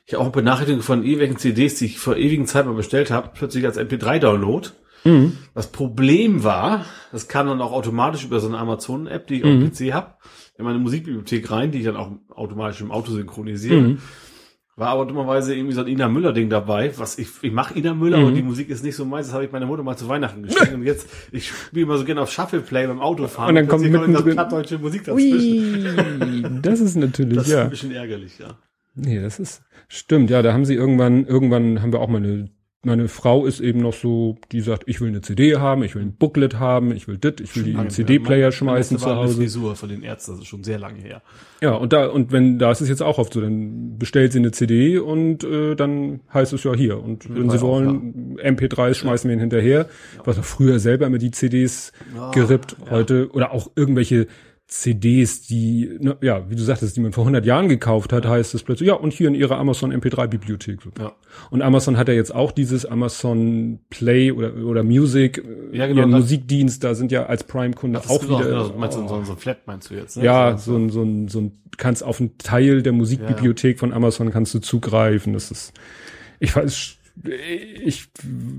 Ich 0.06 0.14
habe 0.14 0.24
auch 0.24 0.32
Benachrichtigungen 0.32 0.84
von 0.84 1.04
ewigen 1.04 1.38
CDs, 1.38 1.76
die 1.76 1.86
ich 1.86 2.00
vor 2.00 2.16
ewigen 2.16 2.46
Zeit 2.46 2.66
mal 2.66 2.74
bestellt 2.76 3.10
habe, 3.12 3.32
plötzlich 3.34 3.66
als 3.66 3.78
MP3-Download. 3.80 4.70
Mhm. 5.04 5.38
Das 5.54 5.68
Problem 5.72 6.44
war, 6.44 6.86
das 7.12 7.28
kam 7.28 7.48
dann 7.48 7.62
auch 7.62 7.72
automatisch 7.72 8.24
über 8.26 8.40
so 8.40 8.48
eine 8.48 8.58
Amazon-App, 8.60 9.28
die 9.28 9.36
ich 9.38 9.44
Mhm. 9.44 9.64
auf 9.64 9.70
dem 9.72 9.90
PC 9.90 9.94
habe, 9.94 10.14
in 10.58 10.66
meine 10.66 10.80
Musikbibliothek 10.80 11.50
rein, 11.52 11.72
die 11.72 11.80
ich 11.80 11.86
dann 11.86 11.96
auch 11.98 12.12
automatisch 12.30 12.82
im 12.82 12.92
Auto 12.92 13.12
synchronisiere. 13.12 13.82
Mhm. 13.82 13.98
War 14.78 14.90
aber 14.90 15.06
dummerweise 15.06 15.56
irgendwie 15.56 15.74
so 15.74 15.82
ein 15.82 15.88
Ina 15.88 16.10
Müller-Ding 16.10 16.50
dabei. 16.50 16.92
Was 16.98 17.18
ich, 17.18 17.30
ich 17.42 17.52
mache 17.54 17.80
Ina 17.80 17.94
Müller, 17.94 18.18
Mhm. 18.18 18.24
aber 18.26 18.32
die 18.36 18.44
Musik 18.44 18.70
ist 18.70 18.84
nicht 18.84 18.96
so 18.96 19.06
meins. 19.06 19.28
Das 19.28 19.34
habe 19.34 19.46
ich 19.46 19.52
meiner 19.52 19.66
Mutter 19.68 19.84
mal 19.84 19.96
zu 19.96 20.08
Weihnachten 20.10 20.44
geschenkt. 20.44 20.74
und 20.74 20.84
jetzt, 20.84 21.08
ich 21.32 21.48
spiele 21.50 21.84
immer 21.86 21.98
so 21.98 22.04
gerne 22.06 22.22
auf 22.22 22.32
Shuffle 22.32 22.60
Play 22.62 22.86
beim 22.86 23.00
Autofahren. 23.00 23.50
Und 23.50 23.56
dann 23.56 23.68
kommt 23.68 23.84
plötzlich 23.84 24.02
mittendrin- 24.02 24.26
das 24.26 24.34
plattdeutsche 24.36 24.78
Musik 24.78 25.06
dazwischen. 25.06 26.22
Ui, 26.22 26.62
das 26.62 26.80
ist 26.82 26.96
natürlich, 26.96 27.38
Das 27.38 27.48
ist 27.48 27.54
ja. 27.54 27.64
ein 27.64 27.70
bisschen 27.70 27.92
ärgerlich, 27.92 28.38
ja. 28.38 28.58
Nee, 28.96 29.22
das 29.22 29.40
ist, 29.40 29.62
stimmt, 29.88 30.30
ja, 30.30 30.42
da 30.42 30.54
haben 30.54 30.66
sie 30.66 30.76
irgendwann, 30.76 31.26
irgendwann 31.26 31.82
haben 31.82 31.92
wir 31.92 32.00
auch 32.00 32.08
mal 32.08 32.18
eine, 32.18 32.50
meine 32.86 33.08
Frau 33.08 33.46
ist 33.48 33.62
eben 33.62 33.80
noch 33.80 33.94
so, 33.94 34.38
die 34.52 34.62
sagt, 34.62 34.84
ich 34.86 35.02
will 35.02 35.08
eine 35.08 35.22
CD 35.22 35.56
haben, 35.56 35.84
ich 35.84 35.96
will 35.96 36.04
ein 36.04 36.16
Booklet 36.16 36.60
haben, 36.60 36.92
ich 36.92 37.08
will 37.08 37.18
dit, 37.18 37.42
ich 37.42 37.56
will 37.56 37.64
die 37.64 37.88
CD-Player 37.88 38.52
schmeißen 38.52 38.98
zu 38.98 39.06
Das 39.06 39.10
war 39.10 39.20
eine 39.20 39.28
Hause. 39.28 39.38
Frisur 39.38 39.76
von 39.76 39.90
den 39.90 40.04
Ärzten, 40.04 40.34
das 40.34 40.42
ist 40.42 40.48
schon 40.48 40.64
sehr 40.64 40.78
lange 40.78 41.00
her. 41.00 41.24
Ja, 41.62 41.74
und 41.74 41.94
da, 41.94 42.08
und 42.08 42.32
wenn, 42.32 42.60
da 42.60 42.72
ist 42.72 42.82
es 42.82 42.90
jetzt 42.90 43.02
auch 43.02 43.18
oft 43.18 43.34
so, 43.34 43.42
dann 43.42 43.98
bestellt 43.98 44.34
sie 44.34 44.40
eine 44.40 44.52
CD 44.52 45.00
und 45.00 45.44
äh, 45.44 45.76
dann 45.76 46.20
heißt 46.32 46.54
es 46.54 46.64
ja 46.64 46.76
hier. 46.76 47.02
Und 47.02 47.34
wenn 47.34 47.50
sie 47.50 47.58
auch, 47.58 47.64
wollen, 47.64 48.38
MP3s 48.38 48.94
schmeißen 48.94 49.28
wir 49.28 49.36
ihn 49.36 49.40
hinterher. 49.40 49.88
Was 50.24 50.38
auch 50.38 50.46
früher 50.46 50.78
selber 50.78 51.08
immer 51.08 51.18
die 51.18 51.32
CDs 51.32 51.92
gerippt, 52.34 52.78
heute, 52.92 53.32
oder 53.32 53.52
auch 53.52 53.72
irgendwelche 53.76 54.28
CDs, 54.68 55.44
die, 55.44 55.98
ne, 56.00 56.18
ja, 56.22 56.50
wie 56.50 56.56
du 56.56 56.64
sagtest, 56.64 56.98
die 56.98 57.02
man 57.02 57.14
vor 57.14 57.24
100 57.24 57.46
Jahren 57.46 57.70
gekauft 57.70 58.12
hat, 58.12 58.26
heißt 58.26 58.56
es 58.56 58.64
plötzlich, 58.64 58.88
ja, 58.88 58.96
und 58.96 59.14
hier 59.14 59.28
in 59.28 59.36
ihrer 59.36 59.58
Amazon 59.58 59.94
MP3-Bibliothek. 59.94 60.82
So. 60.82 60.90
Ja. 61.00 61.14
Und 61.52 61.62
Amazon 61.62 61.98
hat 61.98 62.08
ja 62.08 62.16
jetzt 62.16 62.34
auch 62.34 62.52
dieses 62.52 62.86
Amazon 62.86 63.80
Play 63.92 64.32
oder, 64.32 64.56
oder 64.66 64.84
Music, 64.84 65.38
äh, 65.72 65.78
Ja, 65.78 65.86
genau, 65.88 66.08
Musikdienst, 66.08 66.84
da 66.84 66.96
sind 66.96 67.12
ja 67.12 67.28
als 67.28 67.44
Prime-Kunde 67.44 68.00
auch 68.08 68.24
wieder. 68.24 68.44
genau, 68.44 68.74
meinst 68.78 68.98
du, 68.98 69.08
so, 69.08 69.24
so 69.24 69.34
ein 69.34 69.38
Flat 69.38 69.68
meinst 69.68 69.92
du 69.92 69.94
jetzt, 69.96 70.18
ne? 70.18 70.24
Ja, 70.26 70.58
So- 70.58 70.72
so 70.72 70.78
ein, 70.80 70.90
so 70.90 71.04
ein, 71.04 71.28
so 71.28 71.42
ein, 71.42 71.52
kannst 71.78 72.04
auf 72.04 72.20
einen 72.20 72.38
Teil 72.40 72.82
der 72.82 72.94
Musikbibliothek 72.94 73.78
von 73.80 73.94
Amazon 73.94 74.32
kannst 74.32 74.54
du 74.56 74.60
zugreifen. 74.60 75.34
Das 75.34 75.52
ist, 75.52 75.74
ich 76.40 76.56
weiß, 76.56 76.95
ich, 77.24 78.08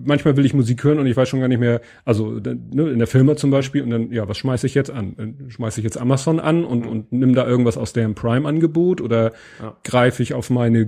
manchmal 0.05 0.37
will 0.37 0.45
ich 0.47 0.55
Musik 0.55 0.83
hören 0.85 0.99
und 0.99 1.07
ich 1.07 1.16
weiß 1.16 1.28
schon 1.28 1.41
gar 1.41 1.49
nicht 1.49 1.59
mehr, 1.61 1.81
also 2.05 2.31
ne, 2.33 2.91
in 2.91 2.99
der 2.99 3.07
Firma 3.07 3.37
zum 3.37 3.51
Beispiel 3.51 3.83
und 3.83 3.91
dann, 3.91 4.11
ja, 4.12 4.28
was 4.28 4.39
schmeiße 4.39 4.66
ich 4.66 4.74
jetzt 4.74 4.91
an? 4.91 5.15
Dann 5.16 5.51
Schmeiße 5.51 5.81
ich 5.81 5.85
jetzt 5.85 5.99
Amazon 5.99 6.41
an 6.41 6.65
und, 6.65 6.87
und 6.87 7.12
nimm 7.12 7.35
da 7.35 7.47
irgendwas 7.47 7.77
aus 7.77 7.93
deren 7.93 8.15
Prime-Angebot 8.15 9.01
oder 9.01 9.33
Ja. 9.61 9.77
greife 9.85 10.23
ich 10.23 10.35
auf 10.35 10.51
meine 10.51 10.87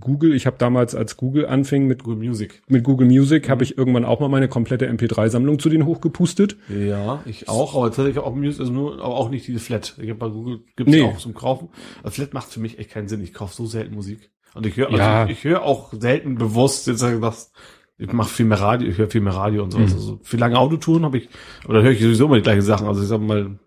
Google, 0.00 0.34
ich 0.34 0.46
habe 0.46 0.56
damals, 0.58 0.94
als 0.94 1.16
Google 1.16 1.46
anfing 1.46 1.86
mit, 1.86 2.02
Good 2.04 2.18
Music. 2.18 2.62
mit 2.68 2.84
Google 2.84 3.06
Music, 3.06 3.48
habe 3.48 3.64
ich 3.64 3.76
irgendwann 3.76 4.04
auch 4.04 4.20
mal 4.20 4.28
meine 4.28 4.48
komplette 4.48 4.88
MP3-Sammlung 4.90 5.58
zu 5.58 5.68
denen 5.68 5.86
hochgepustet. 5.86 6.56
Ja, 6.68 7.22
ich 7.26 7.48
auch, 7.48 7.74
aber 7.76 7.86
tatsächlich 7.86 8.18
auch 8.18 8.34
Music, 8.34 8.60
also 8.60 8.72
nur, 8.72 8.94
aber 8.94 9.16
auch 9.16 9.30
nicht 9.30 9.46
diese 9.46 9.58
Flat. 9.60 9.96
Ich 10.00 10.08
habe 10.08 10.18
bei 10.18 10.28
Google 10.28 10.60
gibt's 10.76 10.92
Nee. 10.92 11.02
auch 11.02 11.18
zum 11.18 11.34
Kaufen. 11.34 11.68
Also 12.02 12.14
Flat 12.16 12.34
macht 12.34 12.48
für 12.52 12.60
mich 12.60 12.78
echt 12.78 12.90
keinen 12.90 13.08
Sinn. 13.08 13.22
Ich 13.22 13.34
kaufe 13.34 13.54
so 13.54 13.66
selten 13.66 13.94
Musik. 13.94 14.30
Und 14.54 14.66
ich 14.66 14.76
höre, 14.76 14.86
also 14.88 14.98
Ja. 14.98 15.24
ich, 15.26 15.30
ich 15.32 15.44
höre 15.44 15.62
auch 15.62 15.92
selten 15.92 16.36
bewusst, 16.36 16.86
jetzt 16.86 16.98
sage 17.00 17.16
ich 17.16 17.20
das, 17.20 17.52
ich 17.98 18.12
mache 18.12 18.30
viel 18.30 18.46
mehr 18.46 18.60
Radio, 18.60 18.88
ich 18.88 18.98
höre 18.98 19.10
viel 19.10 19.20
mehr 19.20 19.34
Radio 19.34 19.62
und 19.62 19.70
sowas. 19.72 19.92
Also 19.92 20.20
für 20.22 20.36
lange 20.36 20.58
Autotouren 20.58 21.04
habe 21.04 21.18
ich, 21.18 21.28
oder 21.68 21.82
höre 21.82 21.90
ich 21.92 22.00
sowieso 22.00 22.26
immer 22.26 22.36
die 22.36 22.42
gleichen 22.42 22.62
Sachen. 22.62 22.86
Also 22.86 23.02
ich 23.02 23.08
sag 23.08 23.20
mal, 23.20 23.58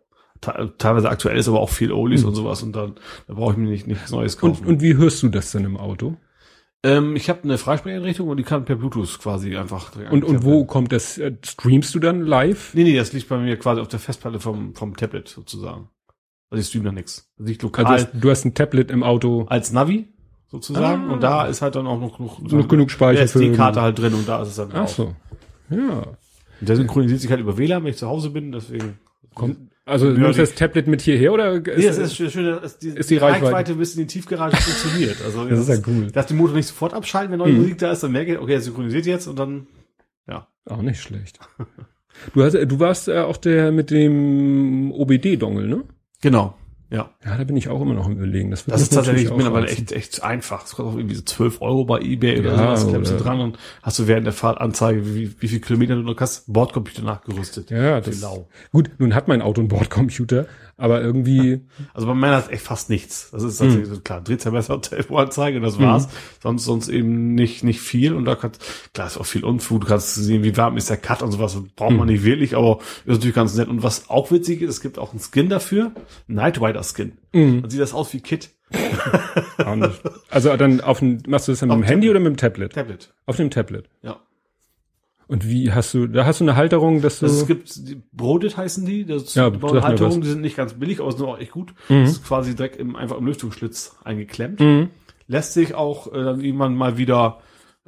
te- 0.42 0.74
teilweise 0.78 1.10
aktuell 1.10 1.38
ist 1.38 1.48
aber 1.48 1.60
auch 1.62 1.70
viel 1.70 1.92
Oldies 1.92 2.24
und 2.24 2.36
sowas 2.36 2.64
und 2.64 2.76
dann, 2.76 2.96
da 3.28 3.34
brauche 3.36 3.52
ich 3.54 3.58
mir 3.58 3.70
nicht 3.70 3.88
nichts 3.88 4.12
Neues 4.12 4.38
kaufen. 4.38 4.64
Und, 4.66 4.68
und 4.74 4.82
wie 4.82 4.96
hörst 4.96 5.22
du 5.24 5.30
das 5.30 5.52
denn 5.52 5.66
im 5.66 5.78
Auto? 5.78 6.18
ähm, 6.86 7.16
ich 7.16 7.30
habe 7.30 7.44
eine 7.44 7.58
Freisprecheinrichtung 7.58 8.28
und 8.28 8.36
die 8.38 8.44
kann 8.44 8.66
per 8.66 8.76
Bluetooth 8.76 9.20
quasi 9.20 9.56
einfach. 9.56 9.92
Und, 10.12 10.26
und 10.26 10.44
wo 10.44 10.66
kommt 10.66 10.92
das? 10.92 11.18
äh, 11.18 11.34
Streamst 11.46 11.96
du 11.96 12.00
dann 12.00 12.22
live? 12.26 12.74
Nee, 12.74 12.84
nee, 12.84 12.98
das 12.98 13.14
liegt 13.14 13.30
bei 13.30 13.38
mir 13.38 13.56
quasi 13.58 13.80
auf 13.80 13.88
der 13.88 14.00
Festplatte 14.00 14.40
vom, 14.42 14.76
vom 14.76 14.98
Tablet 14.98 15.30
sozusagen. 15.30 15.88
Also 16.50 16.60
ich 16.62 16.68
stream 16.68 16.84
da 16.84 16.92
nichts. 16.92 17.32
Das 17.38 17.48
liegt 17.48 17.64
lokal 17.64 17.86
Also 17.86 18.06
du 18.06 18.12
hast, 18.14 18.24
du 18.24 18.30
hast 18.32 18.46
ein 18.46 18.54
Tablet 18.54 18.92
im 18.92 19.02
Auto. 19.04 19.46
als 19.48 19.72
Navi 19.72 20.13
sozusagen 20.54 21.10
Ah. 21.10 21.14
und 21.14 21.24
da 21.24 21.46
ist 21.48 21.62
halt 21.64 21.74
dann 21.76 21.88
auch 21.88 22.00
noch, 22.00 22.20
noch, 22.20 22.40
Noch 22.40 22.68
genug 22.68 22.92
Speicher 22.92 23.28
für 23.28 23.40
die 23.40 23.52
Karte 23.52 23.82
halt 23.82 23.98
drin 24.00 24.14
und 24.14 24.28
da 24.30 24.42
ist 24.44 24.50
es 24.50 24.56
dann 24.56 24.70
Ach 24.74 24.84
auch. 24.84 24.88
so. 24.88 25.16
Ja. 25.70 26.04
Und 26.62 26.70
der 26.70 26.76
synchronisiert 26.78 27.20
sich 27.20 27.30
halt 27.32 27.42
über 27.42 27.58
WLAN, 27.58 27.84
wenn 27.84 27.90
ich 27.90 27.98
zu 27.98 28.08
Hause 28.08 28.30
bin, 28.30 28.52
deswegen. 28.52 29.00
Kommt, 29.34 29.58
also 29.86 30.14
du 30.14 30.22
nimmst 30.22 30.38
das 30.40 30.54
Tablet 30.54 30.86
mit 30.88 31.02
hierher 31.02 31.34
oder? 31.34 31.60
Nee, 31.60 31.64
das 31.88 31.98
ist 31.98 32.16
schön, 32.16 32.46
dass 32.62 32.78
die, 32.78 32.90
ist 32.90 33.10
die 33.10 33.18
Reichweite- 33.18 33.74
bis 33.74 33.96
in 33.96 34.02
die 34.02 34.08
Tiefgarage 34.08 34.56
funktioniert. 34.58 35.18
Also 35.26 35.46
Das 35.50 35.60
ist 35.60 35.70
ja 35.70 35.78
cool. 35.88 36.08
Dass 36.12 36.28
die 36.28 36.36
Motor 36.36 36.56
nicht 36.56 36.68
sofort 36.68 36.94
abschalten, 36.94 37.32
wenn 37.32 37.40
neue 37.40 37.52
Mhm. 37.54 37.58
Musik 37.62 37.80
da 37.80 37.92
ist, 37.92 38.04
dann 38.04 38.12
merke 38.12 38.34
ich, 38.34 38.40
okay, 38.40 38.54
er 38.54 38.62
synchronisiert 38.62 39.06
jetzt 39.08 39.28
und 39.28 39.38
dann, 39.40 39.66
ja. 40.30 40.48
auch 40.70 40.82
nicht 40.84 41.02
schlecht. 41.02 41.40
Du 42.36 42.44
hast, 42.44 42.54
du 42.54 42.80
warst 42.80 43.08
äh, 43.08 43.22
auch 43.22 43.38
der 43.38 43.72
mit 43.72 43.90
dem 43.90 44.92
OBD-Dongle, 44.92 45.68
ne? 45.68 45.84
Genau. 46.22 46.56
Ja. 46.94 47.10
Ja, 47.26 47.38
da 47.38 47.44
bin 47.44 47.58
ich 47.58 47.70
auch 47.70 47.82
immer 47.82 47.96
noch 47.96 48.06
im 48.06 48.18
Überlegen. 48.18 48.52
Das, 48.52 48.66
Das 48.66 48.80
ist 48.80 48.94
tatsächlich 48.94 49.32
mittlerweile 49.32 49.68
echt, 49.68 49.92
echt 49.92 50.22
einfach. 50.22 50.64
Es 50.64 50.76
kostet 50.76 50.94
auch 50.94 50.96
irgendwie 50.98 51.16
so 51.16 51.24
12 51.24 51.60
Euro 51.64 51.86
bei 51.86 52.00
Ebay 52.00 52.40
oder 52.40 52.52
Ja, 52.52 52.78
sowas. 52.78 52.88
Klemmst 52.88 53.12
du 53.14 53.18
dran 53.18 53.40
und 53.40 53.58
hast 53.82 53.98
du 53.98 54.08
während 54.08 54.28
der 54.28 54.34
Fahrt 54.34 54.62
Anzeige, 54.62 55.04
wie, 55.16 55.34
wie 55.42 55.48
viel 55.48 55.60
Kilometer 55.60 55.96
du 55.96 56.04
noch 56.04 56.20
hast, 56.20 56.54
Bordcomputer 56.54 57.02
nachgerüstet. 57.02 57.72
Ja, 57.72 58.00
das, 58.00 58.22
lau. 58.22 58.48
gut, 58.72 58.92
nun 59.00 59.16
hat 59.16 59.28
mein 59.28 59.42
Auto 59.42 59.60
einen 59.62 59.70
Bordcomputer, 59.70 60.46
aber 60.84 61.02
irgendwie, 61.02 61.62
Also 61.94 62.08
bei 62.08 62.14
meiner 62.14 62.38
ist 62.40 62.52
echt 62.52 62.64
fast 62.64 62.90
nichts. 62.90 63.30
Das 63.32 63.42
ist 63.42 63.58
tatsächlich 63.58 63.88
Hm. 63.88 63.96
so 63.96 64.02
klar. 64.02 64.22
Drehzahlmesser, 64.22 64.82
Tempoanzeige 64.82 65.58
und 65.58 65.64
das 65.64 65.80
war's. 65.80 66.10
Sonst, 66.42 66.66
sonst 66.66 66.90
eben 66.90 67.34
nicht, 67.36 67.64
nicht 67.64 67.80
viel. 67.80 68.14
Und 68.14 68.26
da 68.26 68.36
kannst, 68.36 68.62
klar 68.94 69.08
ist 69.08 69.18
auch 69.18 69.26
viel 69.26 69.46
Unfug. 69.46 69.82
Du 69.82 69.88
kannst 69.88 70.16
sehen, 70.16 70.44
wie 70.44 70.58
warm 70.58 70.76
ist 70.76 70.90
der 70.90 70.98
Cut 70.98 71.24
und 71.24 71.32
sowas. 71.32 71.58
Braucht 71.78 71.92
Hm. 71.92 71.98
man 71.98 72.08
nicht 72.10 72.24
wirklich, 72.26 72.56
aber 72.56 72.80
ist 73.06 73.08
natürlich 73.08 73.36
ganz 73.36 73.56
nett. 73.56 73.70
Und 73.70 73.82
was 73.82 74.10
auch 74.10 74.30
witzig 74.32 74.62
ist, 74.62 74.70
es 74.72 74.82
gibt 74.82 75.00
auch 75.00 75.12
einen 75.12 75.22
Skin 75.22 75.48
dafür. 75.50 75.92
Night 76.28 76.60
Rider 76.62 76.84
Skin. 76.84 77.14
Hm. 77.32 77.62
Dann 77.62 77.72
sieht 77.72 77.80
das 77.80 77.94
aus 77.94 78.14
wie 78.14 78.20
Kit. 78.20 78.50
also 80.30 80.56
dann 80.58 80.82
auf 80.82 81.00
dem, 81.00 81.22
machst 81.28 81.48
du 81.48 81.52
das 81.52 81.60
dann 81.60 81.70
mit 81.70 81.76
Auf 81.76 81.80
dem 81.82 81.82
dem 81.84 81.88
Handy 81.88 82.08
Tablet. 82.08 82.10
oder 82.10 82.20
mit 82.20 82.34
dem 82.34 82.38
Tablet? 82.38 82.74
Tablet. 82.74 83.14
Auf 83.26 83.36
dem 83.38 83.50
Tablet. 83.52 83.90
Ja. 84.02 84.20
Und 85.28 85.48
wie 85.48 85.72
hast 85.72 85.94
du, 85.94 86.08
da 86.08 86.26
hast 86.26 86.40
du 86.42 86.44
eine 86.44 86.56
Halterung, 86.56 87.02
dass 87.02 87.20
du, 87.20 87.26
Also 87.26 87.42
es 87.42 87.48
gibt, 87.48 87.88
die 87.88 88.02
Brodet 88.12 88.58
heißen 88.58 88.86
die, 88.86 89.06
das 89.06 89.34
Ja, 89.36 89.52
was. 89.62 89.84
Halterungen, 89.84 90.22
die 90.22 90.28
sind 90.28 90.42
nicht 90.42 90.58
ganz 90.58 90.74
billig, 90.74 91.00
aber 91.00 91.12
sind 91.12 91.26
auch 91.26 91.40
echt 91.40 91.52
gut. 91.52 91.74
Mhm. 91.90 92.04
Das 92.04 92.12
ist 92.12 92.26
quasi 92.26 92.56
direkt 92.56 92.76
im, 92.78 92.96
einfach 92.96 93.18
im 93.18 93.26
Lüftungsschlitz 93.26 93.96
eingeklemmt. 94.04 94.60
Mhm. 94.60 94.90
Lässt 95.28 95.54
sich 95.54 95.76
auch 95.76 96.12
äh, 96.14 96.24
dann 96.24 96.42
irgendwann 96.42 96.76
mal 96.76 96.98
wieder 96.98 97.40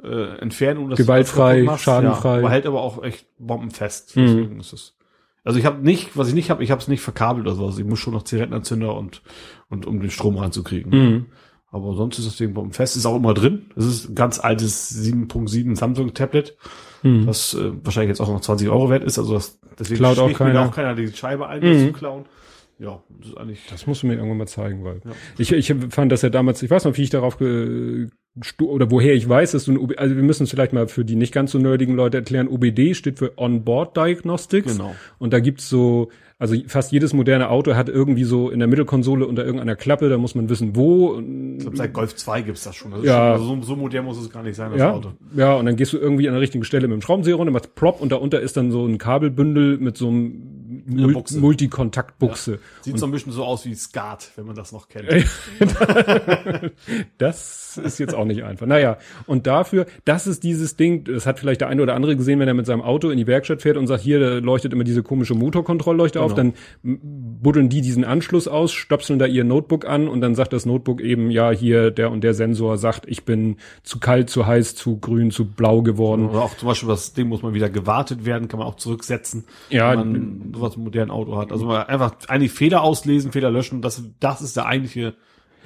äh, 0.02 0.38
entfernen. 0.38 0.82
Und 0.84 0.90
das 0.90 0.98
Gewaltfrei, 0.98 1.62
machst. 1.62 1.84
schadenfrei. 1.84 2.34
Ja, 2.34 2.38
aber 2.38 2.50
hält 2.50 2.66
aber 2.66 2.80
auch 2.80 3.02
echt 3.02 3.26
bombenfest. 3.38 4.16
Mhm. 4.16 4.60
Also 5.44 5.58
ich 5.58 5.64
habe 5.64 5.82
nicht, 5.82 6.16
was 6.16 6.28
ich 6.28 6.34
nicht 6.34 6.50
habe, 6.50 6.64
ich 6.64 6.70
habe 6.70 6.80
es 6.80 6.88
nicht 6.88 7.02
verkabelt 7.02 7.46
oder 7.46 7.54
sowas. 7.54 7.78
Ich 7.78 7.84
muss 7.84 7.98
schon 7.98 8.14
noch 8.14 8.24
Zigarettenanzünder 8.24 8.94
und, 8.96 9.22
und 9.68 9.86
um 9.86 10.00
den 10.00 10.10
Strom 10.10 10.38
ranzukriegen. 10.38 10.90
Mhm. 10.90 11.26
Aber 11.70 11.94
sonst 11.94 12.18
ist 12.18 12.26
das 12.26 12.36
Ding 12.36 12.54
bombenfest. 12.54 12.96
Ist 12.96 13.06
auch 13.06 13.16
immer 13.16 13.34
drin. 13.34 13.66
Es 13.76 13.84
ist 13.84 14.08
ein 14.08 14.14
ganz 14.14 14.40
altes 14.40 14.90
7.7 14.90 15.76
Samsung 15.76 16.14
Tablet 16.14 16.56
Mhm. 17.06 17.26
was 17.26 17.54
äh, 17.54 17.70
wahrscheinlich 17.84 18.10
jetzt 18.10 18.20
auch 18.20 18.28
noch 18.28 18.40
20 18.40 18.68
Euro 18.68 18.90
wert 18.90 19.04
ist. 19.04 19.18
Also 19.18 19.34
das, 19.34 19.58
deswegen 19.78 19.98
Klaut 19.98 20.18
auch 20.18 20.26
schlägt 20.26 20.40
mir 20.40 20.46
da 20.46 20.52
keiner. 20.52 20.68
auch 20.68 20.74
keiner 20.74 20.94
die 20.94 21.08
Scheibe 21.12 21.46
ein, 21.48 21.60
Mhm. 21.62 21.72
das 21.72 21.82
zu 21.86 21.92
klauen. 21.92 22.24
Ja, 22.78 23.02
das 23.20 23.28
ist 23.30 23.36
eigentlich. 23.38 23.60
Das 23.70 23.86
musst 23.86 24.02
du 24.02 24.06
mir 24.06 24.14
irgendwann 24.16 24.36
mal 24.38 24.46
zeigen, 24.46 24.84
weil 24.84 25.00
Ja. 25.04 25.12
ich, 25.38 25.50
ich 25.52 25.74
fand 25.90 26.12
das 26.12 26.20
ja 26.22 26.28
damals, 26.28 26.62
ich 26.62 26.70
weiß 26.70 26.84
noch, 26.84 26.96
wie 26.98 27.02
ich 27.04 27.10
darauf 27.10 27.38
ge, 27.38 28.08
oder 28.60 28.90
woher 28.90 29.14
ich 29.14 29.26
weiß, 29.26 29.52
dass 29.52 29.64
du 29.64 29.72
ein 29.72 29.78
OB, 29.78 29.94
also 29.96 30.14
wir 30.14 30.22
müssen 30.22 30.42
es 30.42 30.50
vielleicht 30.50 30.74
mal 30.74 30.86
für 30.88 31.02
die 31.06 31.16
nicht 31.16 31.32
ganz 31.32 31.52
so 31.52 31.58
nerdigen 31.58 31.94
Leute 31.94 32.18
erklären. 32.18 32.48
OBD 32.48 32.92
steht 32.94 33.18
für 33.18 33.32
On-Board 33.38 33.96
Diagnostics. 33.96 34.76
Genau. 34.76 34.94
Und 35.18 35.32
da 35.32 35.40
gibt's 35.40 35.70
so, 35.70 36.10
also 36.38 36.54
fast 36.66 36.92
jedes 36.92 37.14
moderne 37.14 37.48
Auto 37.48 37.74
hat 37.74 37.88
irgendwie 37.88 38.24
so 38.24 38.50
in 38.50 38.58
der 38.58 38.68
Mittelkonsole 38.68 39.26
unter 39.26 39.44
irgendeiner 39.44 39.74
Klappe, 39.76 40.08
da 40.10 40.18
muss 40.18 40.34
man 40.34 40.48
wissen, 40.50 40.76
wo. 40.76 41.18
Ich 41.18 41.60
glaube, 41.60 41.76
seit 41.76 41.92
Golf 41.94 42.14
2 42.14 42.42
gibt's 42.42 42.64
das 42.64 42.76
schon. 42.76 42.90
Das 42.90 43.02
Ja. 43.04 43.12
schon 43.38 43.42
also 43.44 43.44
so, 43.44 43.62
so 43.62 43.76
modern 43.76 44.04
muss 44.04 44.18
es 44.20 44.28
gar 44.30 44.42
nicht 44.42 44.54
sein, 44.56 44.70
das 44.70 44.80
Ja, 44.80 44.92
Auto. 44.92 45.12
ja, 45.34 45.54
und 45.54 45.64
dann 45.66 45.76
gehst 45.76 45.92
du 45.94 45.98
irgendwie 45.98 46.28
an 46.28 46.34
der 46.34 46.42
richtigen 46.42 46.64
Stelle 46.64 46.88
mit 46.88 46.96
dem 46.98 47.02
Schraubenzieher 47.02 47.36
runter, 47.36 47.52
machst 47.52 47.74
Prop 47.74 48.00
und 48.02 48.12
darunter 48.12 48.40
ist 48.40 48.56
dann 48.56 48.70
so 48.70 48.84
ein 48.86 48.98
Kabelbündel 48.98 49.78
mit 49.78 49.96
so 49.96 50.08
einem 50.08 50.42
Mul 50.86 51.12
Buchse. 51.14 51.40
Multikontaktbuchse. 51.40 52.58
Sieht 52.82 52.98
so 52.98 53.06
ein 53.06 53.12
bisschen 53.12 53.32
so 53.32 53.44
aus 53.44 53.64
wie 53.66 53.74
Skat, 53.74 54.30
wenn 54.36 54.46
man 54.46 54.54
das 54.56 54.72
noch 54.72 54.88
kennt. 54.88 55.08
Das 57.18 57.78
ist 57.82 57.98
jetzt 57.98 58.14
auch 58.14 58.24
nicht 58.24 58.44
einfach. 58.44 58.66
Naja, 58.66 58.98
und 59.26 59.46
dafür, 59.46 59.86
das 60.04 60.26
ist 60.26 60.42
dieses 60.42 60.76
Ding, 60.76 61.04
das 61.04 61.26
hat 61.26 61.38
vielleicht 61.38 61.60
der 61.60 61.68
eine 61.68 61.82
oder 61.82 61.94
andere 61.94 62.16
gesehen, 62.16 62.38
wenn 62.40 62.48
er 62.48 62.54
mit 62.54 62.66
seinem 62.66 62.82
Auto 62.82 63.10
in 63.10 63.18
die 63.18 63.26
Werkstatt 63.26 63.62
fährt 63.62 63.76
und 63.76 63.86
sagt, 63.86 64.02
hier, 64.02 64.40
leuchtet 64.40 64.72
immer 64.72 64.84
diese 64.84 65.02
komische 65.02 65.34
Motorkontrollleuchte 65.34 66.20
auf, 66.20 66.34
Genau. 66.34 66.52
dann 66.52 66.54
m- 66.84 67.00
buddeln 67.42 67.68
die 67.68 67.80
diesen 67.80 68.04
Anschluss 68.04 68.48
aus, 68.48 68.72
stöpseln 68.72 69.18
da 69.18 69.26
ihr 69.26 69.44
Notebook 69.44 69.86
an 69.86 70.08
und 70.08 70.20
dann 70.20 70.34
sagt 70.34 70.52
das 70.52 70.66
Notebook 70.66 71.00
eben, 71.00 71.30
ja, 71.30 71.50
hier, 71.50 71.90
der 71.90 72.10
und 72.10 72.22
der 72.24 72.34
Sensor 72.34 72.78
sagt, 72.78 73.04
ich 73.08 73.24
bin 73.24 73.56
zu 73.82 73.98
kalt, 73.98 74.30
zu 74.30 74.46
heiß, 74.46 74.74
zu 74.74 74.98
grün, 74.98 75.30
zu 75.30 75.44
blau 75.46 75.82
geworden. 75.82 76.28
Oder 76.30 76.42
auch 76.42 76.56
zum 76.56 76.68
Beispiel 76.68 76.88
das 76.88 77.12
Ding 77.14 77.28
muss 77.28 77.42
mal 77.42 77.54
wieder 77.54 77.70
gewartet 77.70 78.24
werden, 78.24 78.48
kann 78.48 78.58
man 78.58 78.68
auch 78.68 78.76
zurücksetzen, 78.76 79.44
Ja, 79.70 79.94
man 79.94 80.52
sowas 80.54 80.75
modernen 80.76 81.10
Auto 81.10 81.36
hat. 81.36 81.52
Also 81.52 81.70
einfach 81.70 82.14
eigentlich 82.28 82.52
Fehler 82.52 82.82
auslesen, 82.82 83.32
Fehler 83.32 83.50
löschen, 83.50 83.82
das, 83.82 84.02
das 84.20 84.42
ist 84.42 84.56
der 84.56 84.66
eigentliche 84.66 85.14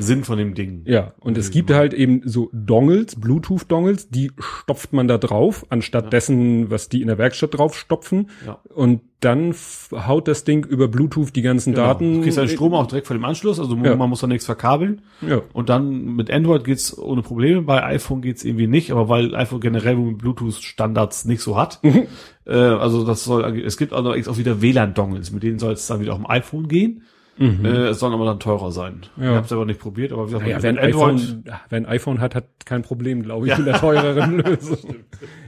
Sinn 0.00 0.24
von 0.24 0.38
dem 0.38 0.54
Ding. 0.54 0.82
Ja, 0.86 1.12
und 1.20 1.38
es 1.38 1.50
gibt 1.50 1.70
halt 1.70 1.94
eben 1.94 2.22
so 2.24 2.50
Dongles, 2.52 3.16
Bluetooth-Dongles, 3.16 4.08
die 4.08 4.32
stopft 4.38 4.92
man 4.92 5.08
da 5.08 5.18
drauf, 5.18 5.66
anstatt 5.68 6.04
ja. 6.04 6.10
dessen, 6.10 6.70
was 6.70 6.88
die 6.88 7.02
in 7.02 7.08
der 7.08 7.18
Werkstatt 7.18 7.56
drauf 7.56 7.76
stopfen. 7.76 8.30
Ja. 8.46 8.58
Und 8.74 9.02
dann 9.20 9.54
haut 9.92 10.28
das 10.28 10.44
Ding 10.44 10.64
über 10.64 10.88
Bluetooth 10.88 11.36
die 11.36 11.42
ganzen 11.42 11.74
genau. 11.74 11.88
Daten. 11.88 12.14
Du 12.14 12.22
kriegst 12.22 12.38
deinen 12.38 12.48
Strom 12.48 12.72
auch 12.72 12.86
direkt 12.86 13.06
von 13.06 13.16
dem 13.16 13.24
Anschluss, 13.24 13.60
also 13.60 13.76
ja. 13.76 13.94
man 13.94 14.08
muss 14.08 14.20
da 14.20 14.26
nichts 14.26 14.46
verkabeln. 14.46 15.02
Ja. 15.20 15.42
Und 15.52 15.68
dann 15.68 16.16
mit 16.16 16.30
Android 16.30 16.64
geht's 16.64 16.96
ohne 16.96 17.22
Probleme, 17.22 17.62
bei 17.62 17.84
iPhone 17.84 18.22
geht's 18.22 18.44
irgendwie 18.44 18.66
nicht, 18.66 18.90
aber 18.90 19.08
weil 19.08 19.34
iPhone 19.34 19.60
generell 19.60 19.96
Bluetooth-Standards 19.96 21.26
nicht 21.26 21.42
so 21.42 21.56
hat. 21.56 21.80
Mhm. 21.82 22.06
Äh, 22.46 22.54
also 22.54 23.04
das 23.04 23.24
soll, 23.24 23.60
es 23.60 23.76
gibt 23.76 23.92
also 23.92 24.10
auch 24.10 24.38
wieder 24.38 24.62
WLAN-Dongles, 24.62 25.32
mit 25.32 25.42
denen 25.42 25.58
soll 25.58 25.74
es 25.74 25.86
dann 25.86 26.00
wieder 26.00 26.12
auf 26.12 26.18
dem 26.18 26.28
iPhone 26.28 26.68
gehen. 26.68 27.02
Mhm. 27.40 27.64
Äh, 27.64 27.88
es 27.88 28.00
soll 28.00 28.12
aber 28.12 28.26
dann 28.26 28.38
teurer 28.38 28.70
sein. 28.70 29.00
Ja. 29.16 29.22
Ich 29.22 29.36
habe 29.36 29.46
es 29.46 29.52
aber 29.52 29.64
nicht 29.64 29.80
probiert, 29.80 30.12
aber 30.12 30.24
wie 30.24 30.32
gesagt, 30.32 30.44
naja, 30.44 30.62
wer, 30.62 30.70
ein 30.70 30.78
iPhone, 30.78 31.44
wer 31.70 31.76
ein 31.78 31.86
iPhone 31.86 32.20
hat, 32.20 32.34
hat 32.34 32.44
kein 32.66 32.82
Problem, 32.82 33.22
glaube 33.22 33.48
ich, 33.48 33.56
mit 33.56 33.66
der 33.66 33.80
teureren 33.80 34.38
Lösung. 34.44 34.96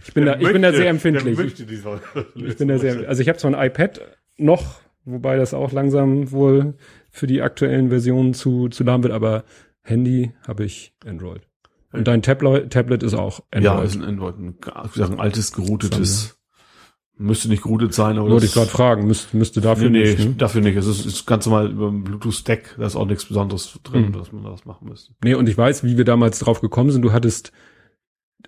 Ich 0.03 0.15
bin 0.15 0.25
der 0.25 0.35
da, 0.35 0.41
ich 0.41 0.45
möchte, 0.45 0.53
bin 0.55 0.63
da 0.63 0.73
sehr 0.73 0.89
empfindlich. 0.89 1.39
ich 2.35 2.57
bin 2.57 2.69
da 2.69 2.79
sehr, 2.79 3.07
also 3.07 3.21
ich 3.21 3.29
habe 3.29 3.39
zwar 3.39 3.55
ein 3.55 3.67
iPad 3.67 4.01
noch, 4.39 4.81
wobei 5.05 5.37
das 5.37 5.53
auch 5.53 5.71
langsam 5.73 6.31
wohl 6.33 6.75
für 7.11 7.27
die 7.27 7.43
aktuellen 7.43 7.91
Versionen 7.91 8.33
zu, 8.33 8.69
zu 8.69 8.85
lahm 8.85 9.03
wird, 9.03 9.13
aber 9.13 9.45
Handy 9.83 10.33
habe 10.49 10.65
ich 10.65 10.95
Android. 11.05 11.43
Und 11.93 12.09
dein 12.09 12.23
Tablet, 12.23 12.73
Tablet 12.73 13.03
ist 13.03 13.13
auch 13.13 13.41
Android. 13.51 13.77
Ja, 13.77 13.83
ist 13.83 13.97
ein 13.97 14.05
Android, 14.05 14.39
ein, 14.39 14.57
ein 14.65 15.21
altes, 15.21 15.53
geroutetes 15.53 16.39
Müsste 17.19 17.49
nicht 17.49 17.63
geroutet 17.63 17.93
sein, 17.93 18.19
aber. 18.19 18.31
Wollte 18.31 18.47
ich 18.47 18.55
gerade 18.55 18.71
fragen, 18.71 19.07
müsste, 19.07 19.37
müsste 19.37 19.61
dafür 19.61 19.91
nee, 19.91 20.01
nicht. 20.01 20.19
Nee, 20.19 20.25
ne? 20.27 20.35
dafür 20.37 20.61
nicht. 20.61 20.77
Es 20.77 20.87
ist, 20.87 21.05
ist 21.05 21.27
ganz 21.27 21.47
normal 21.47 21.71
über 21.71 21.91
Bluetooth-Stack, 21.91 22.77
da 22.79 22.87
ist 22.87 22.97
auch 22.97 23.07
nichts 23.07 23.27
Besonderes 23.27 23.79
drin, 23.85 24.09
mhm. 24.09 24.13
dass 24.13 24.33
man 24.33 24.45
das 24.45 24.65
machen 24.65 24.89
müsste. 24.89 25.13
Nee, 25.23 25.35
und 25.35 25.49
ich 25.49 25.57
weiß, 25.57 25.85
wie 25.85 25.97
wir 25.97 26.05
damals 26.05 26.39
drauf 26.39 26.61
gekommen 26.61 26.91
sind. 26.91 27.03
Du 27.03 27.13
hattest 27.13 27.53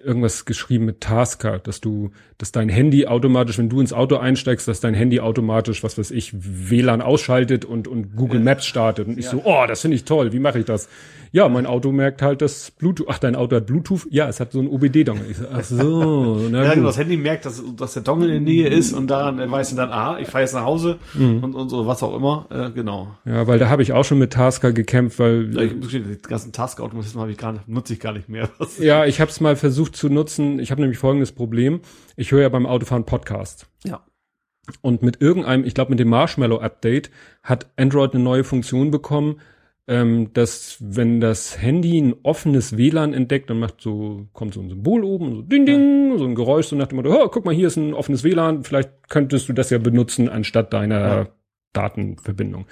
irgendwas 0.01 0.45
geschrieben 0.45 0.85
mit 0.85 1.01
Tasker, 1.01 1.59
dass 1.59 1.81
du, 1.81 2.11
dass 2.39 2.53
dein 2.53 2.69
Handy 2.69 3.07
automatisch, 3.07 3.59
wenn 3.59 3.69
du 3.69 3.81
ins 3.81 3.93
Auto 3.93 4.17
einsteigst, 4.17 4.69
dass 4.69 4.81
dein 4.81 4.95
Handy 4.95 5.21
automatisch, 5.21 5.83
was 5.83 5.99
weiß 5.99 6.11
ich, 6.11 6.33
WLAN 6.35 7.03
ausschaltet 7.03 7.65
und, 7.65 7.89
und 7.89 8.17
Google 8.17 8.41
Maps 8.41 8.67
startet. 8.67 9.09
Und 9.09 9.19
ich 9.19 9.27
ja. 9.27 9.31
so, 9.33 9.43
oh, 9.45 9.65
das 9.67 9.81
finde 9.81 9.97
ich 9.97 10.05
toll, 10.05 10.33
wie 10.33 10.39
mache 10.39 10.59
ich 10.59 10.65
das? 10.65 10.89
Ja, 11.35 11.49
mein 11.49 11.67
Auto 11.67 11.91
merkt 11.91 12.23
halt 12.23 12.43
das 12.43 12.71
Bluetooth. 12.71 13.09
Ach, 13.11 13.19
dein 13.19 13.35
Auto 13.35 13.57
hat 13.57 13.67
Bluetooth? 13.67 14.07
Ja, 14.09 14.29
es 14.29 14.39
hat 14.39 14.53
so 14.53 14.61
ein 14.61 14.69
OBD-Dongle. 14.69 15.35
So, 15.35 15.45
ach 15.53 15.65
so, 15.65 16.49
na 16.51 16.63
ja, 16.63 16.75
gut. 16.77 16.85
das 16.85 16.97
Handy 16.97 17.17
merkt, 17.17 17.45
dass, 17.45 17.61
dass 17.75 17.95
der 17.95 18.05
Dongle 18.05 18.29
in 18.29 18.47
der 18.47 18.55
Nähe 18.55 18.69
ist 18.69 18.93
und 18.93 19.09
daran 19.09 19.51
weiß 19.51 19.75
dann, 19.75 19.91
ah, 19.91 20.17
ich 20.21 20.29
fahre 20.29 20.43
jetzt 20.43 20.55
nach 20.55 20.63
Hause 20.63 21.01
mhm. 21.13 21.43
und, 21.43 21.57
und 21.57 21.71
so, 21.71 21.89
was 21.89 22.05
auch 22.05 22.15
immer. 22.15 22.47
Äh, 22.51 22.71
genau. 22.71 23.17
Ja, 23.25 23.49
weil 23.49 23.59
da 23.59 23.69
habe 23.69 23.83
ich 23.83 23.93
auch 23.93 24.05
schon 24.05 24.21
mit 24.21 24.33
Tasker 24.33 24.73
gekämpft, 24.73 25.19
weil. 25.19 25.53
Ja, 25.53 25.63
ich, 25.63 25.73
die 25.81 26.19
ganzen 26.23 26.53
Tasker-Automatismen 26.53 27.21
habe 27.21 27.33
ich 27.33 27.39
gar 27.39 27.51
nicht, 27.51 27.67
nutze 27.67 27.95
ich 27.95 27.99
gar 27.99 28.13
nicht 28.13 28.29
mehr. 28.29 28.49
ja, 28.79 29.05
ich 29.05 29.21
habe 29.21 29.29
es 29.29 29.41
mal 29.41 29.57
versucht 29.57 29.97
zu 29.97 30.09
nutzen. 30.09 30.61
Ich 30.61 30.71
habe 30.71 30.83
nämlich 30.83 30.99
folgendes 30.99 31.33
Problem. 31.33 31.81
Ich 32.15 32.31
höre 32.31 32.43
ja 32.43 32.49
beim 32.49 32.65
Autofahren 32.65 33.07
Podcast. 33.07 33.67
Ja. 33.83 34.05
Und 34.83 35.03
mit 35.03 35.21
irgendeinem, 35.21 35.65
ich 35.65 35.75
glaube 35.75 35.91
mit 35.91 35.99
dem 35.99 36.11
Marshmallow-Update, 36.11 37.11
hat 37.43 37.73
Android 37.77 38.15
eine 38.15 38.23
neue 38.23 38.45
Funktion 38.45 38.93
bekommen, 38.93 39.41
ähm, 39.87 40.33
dass 40.33 40.79
wenn 40.81 41.21
das 41.21 41.61
Handy 41.61 42.01
ein 42.01 42.15
offenes 42.23 42.77
WLAN 42.77 43.13
entdeckt, 43.13 43.51
dann 43.51 43.59
macht 43.59 43.81
so, 43.81 44.27
kommt 44.33 44.55
so 44.55 44.61
ein 44.61 44.71
Symbol 44.71 45.05
oben, 45.05 45.35
so 45.35 45.43
ding 45.43 45.67
ding, 45.67 46.13
ja. 46.13 46.19
so 46.19 46.25
ein 46.25 46.35
Geräusch, 46.35 46.67
so 46.67 46.77
nach 46.77 46.87
dem 46.87 46.97
Motto, 46.97 47.15
oh, 47.15 47.29
guck 47.29 47.45
mal, 47.45 47.55
hier 47.55 47.67
ist 47.67 47.77
ein 47.77 47.93
offenes 47.93 48.25
WLAN, 48.25 48.65
vielleicht 48.65 48.91
könntest 49.09 49.49
du 49.49 49.53
das 49.53 49.71
ja 49.71 49.79
benutzen 49.79 50.29
anstatt 50.29 50.73
deiner 50.73 51.01
ja. 51.01 51.29
Datenverbindung. 51.75 52.67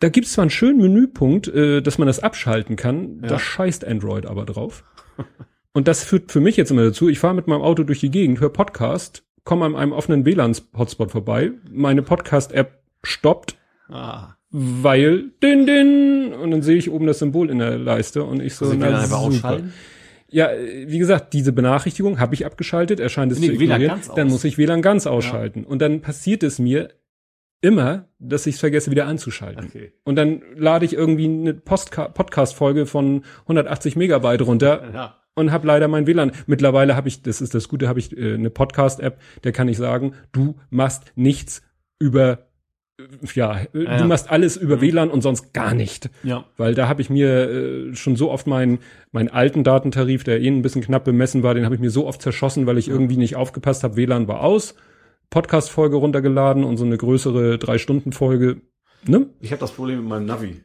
Da 0.00 0.10
gibt's 0.10 0.34
zwar 0.34 0.42
einen 0.42 0.50
schönen 0.50 0.80
Menüpunkt, 0.80 1.48
äh, 1.48 1.80
dass 1.80 1.98
man 1.98 2.06
das 2.06 2.20
abschalten 2.20 2.76
kann, 2.76 3.20
ja. 3.22 3.28
da 3.28 3.38
scheißt 3.38 3.86
Android 3.86 4.26
aber 4.26 4.44
drauf. 4.44 4.84
Und 5.72 5.88
das 5.88 6.02
führt 6.04 6.32
für 6.32 6.40
mich 6.40 6.56
jetzt 6.56 6.70
immer 6.70 6.84
dazu, 6.84 7.08
ich 7.08 7.18
fahre 7.18 7.34
mit 7.34 7.46
meinem 7.46 7.62
Auto 7.62 7.84
durch 7.84 8.00
die 8.00 8.10
Gegend, 8.10 8.40
höre 8.40 8.52
Podcast, 8.52 9.24
komme 9.44 9.64
an 9.64 9.76
einem 9.76 9.92
offenen 9.92 10.26
WLAN-Hotspot 10.26 11.10
vorbei, 11.10 11.52
meine 11.70 12.02
Podcast-App 12.02 12.82
stoppt, 13.02 13.56
ah 13.88 14.34
weil 14.50 15.30
din 15.42 15.66
din 15.66 16.32
und 16.32 16.50
dann 16.50 16.62
sehe 16.62 16.76
ich 16.76 16.90
oben 16.90 17.06
das 17.06 17.18
Symbol 17.18 17.50
in 17.50 17.58
der 17.58 17.76
Leiste 17.78 18.24
und 18.24 18.40
ich 18.40 18.54
so 18.54 18.66
also 18.66 18.76
na, 18.78 18.98
einfach 19.00 19.18
ausschalten. 19.18 19.72
Ja, 20.30 20.50
wie 20.86 20.98
gesagt, 20.98 21.32
diese 21.32 21.52
Benachrichtigung 21.52 22.20
habe 22.20 22.34
ich 22.34 22.44
abgeschaltet, 22.44 23.00
erscheint 23.00 23.32
es 23.32 23.38
nee, 23.38 23.46
zu 23.46 23.52
ignorieren, 23.54 24.00
dann 24.14 24.28
muss 24.28 24.44
ich 24.44 24.58
WLAN 24.58 24.82
ganz 24.82 25.06
ausschalten 25.06 25.62
ja. 25.62 25.68
und 25.68 25.80
dann 25.80 26.00
passiert 26.02 26.42
es 26.42 26.58
mir 26.58 26.90
immer, 27.60 28.08
dass 28.18 28.46
ich 28.46 28.54
es 28.54 28.60
vergesse 28.60 28.90
wieder 28.90 29.06
anzuschalten. 29.06 29.66
Okay. 29.66 29.92
Und 30.04 30.16
dann 30.16 30.42
lade 30.54 30.84
ich 30.84 30.92
irgendwie 30.92 31.24
eine 31.24 31.54
Podcast 31.54 32.54
Folge 32.54 32.86
von 32.86 33.24
180 33.42 33.96
Megabyte 33.96 34.42
runter. 34.42 34.82
Ja. 34.94 35.14
Und 35.34 35.52
habe 35.52 35.68
leider 35.68 35.86
mein 35.86 36.08
WLAN. 36.08 36.32
Mittlerweile 36.48 36.96
habe 36.96 37.06
ich, 37.06 37.22
das 37.22 37.40
ist 37.40 37.54
das 37.54 37.68
Gute, 37.68 37.86
habe 37.86 38.00
ich 38.00 38.16
äh, 38.16 38.34
eine 38.34 38.50
Podcast-App, 38.50 39.20
der 39.44 39.52
kann 39.52 39.68
ich 39.68 39.76
sagen, 39.76 40.14
du 40.32 40.56
machst 40.68 41.12
nichts 41.14 41.62
über 42.00 42.47
ja, 43.34 43.60
du 43.72 43.82
ja. 43.82 44.04
machst 44.04 44.30
alles 44.30 44.56
über 44.56 44.76
mhm. 44.76 44.80
WLAN 44.80 45.10
und 45.10 45.22
sonst 45.22 45.52
gar 45.54 45.74
nicht. 45.74 46.10
Ja. 46.22 46.44
Weil 46.56 46.74
da 46.74 46.88
habe 46.88 47.00
ich 47.00 47.10
mir 47.10 47.48
äh, 47.48 47.94
schon 47.94 48.16
so 48.16 48.30
oft 48.30 48.46
meinen 48.46 48.78
meinen 49.12 49.28
alten 49.28 49.64
Datentarif, 49.64 50.24
der 50.24 50.40
eh 50.40 50.48
ein 50.48 50.62
bisschen 50.62 50.82
knapp 50.82 51.04
bemessen 51.04 51.42
war, 51.42 51.54
den 51.54 51.64
habe 51.64 51.74
ich 51.74 51.80
mir 51.80 51.90
so 51.90 52.06
oft 52.06 52.20
zerschossen, 52.22 52.66
weil 52.66 52.78
ich 52.78 52.88
ja. 52.88 52.94
irgendwie 52.94 53.16
nicht 53.16 53.36
aufgepasst 53.36 53.84
habe. 53.84 53.96
WLAN 53.96 54.28
war 54.28 54.40
aus, 54.40 54.74
Podcast-Folge 55.30 55.96
runtergeladen 55.96 56.64
und 56.64 56.76
so 56.76 56.84
eine 56.84 56.96
größere 56.96 57.58
Drei-Stunden-Folge. 57.58 58.62
Ne? 59.06 59.26
Ich 59.40 59.52
habe 59.52 59.60
das 59.60 59.72
Problem 59.72 60.00
mit 60.00 60.08
meinem 60.08 60.26
Navi. 60.26 60.60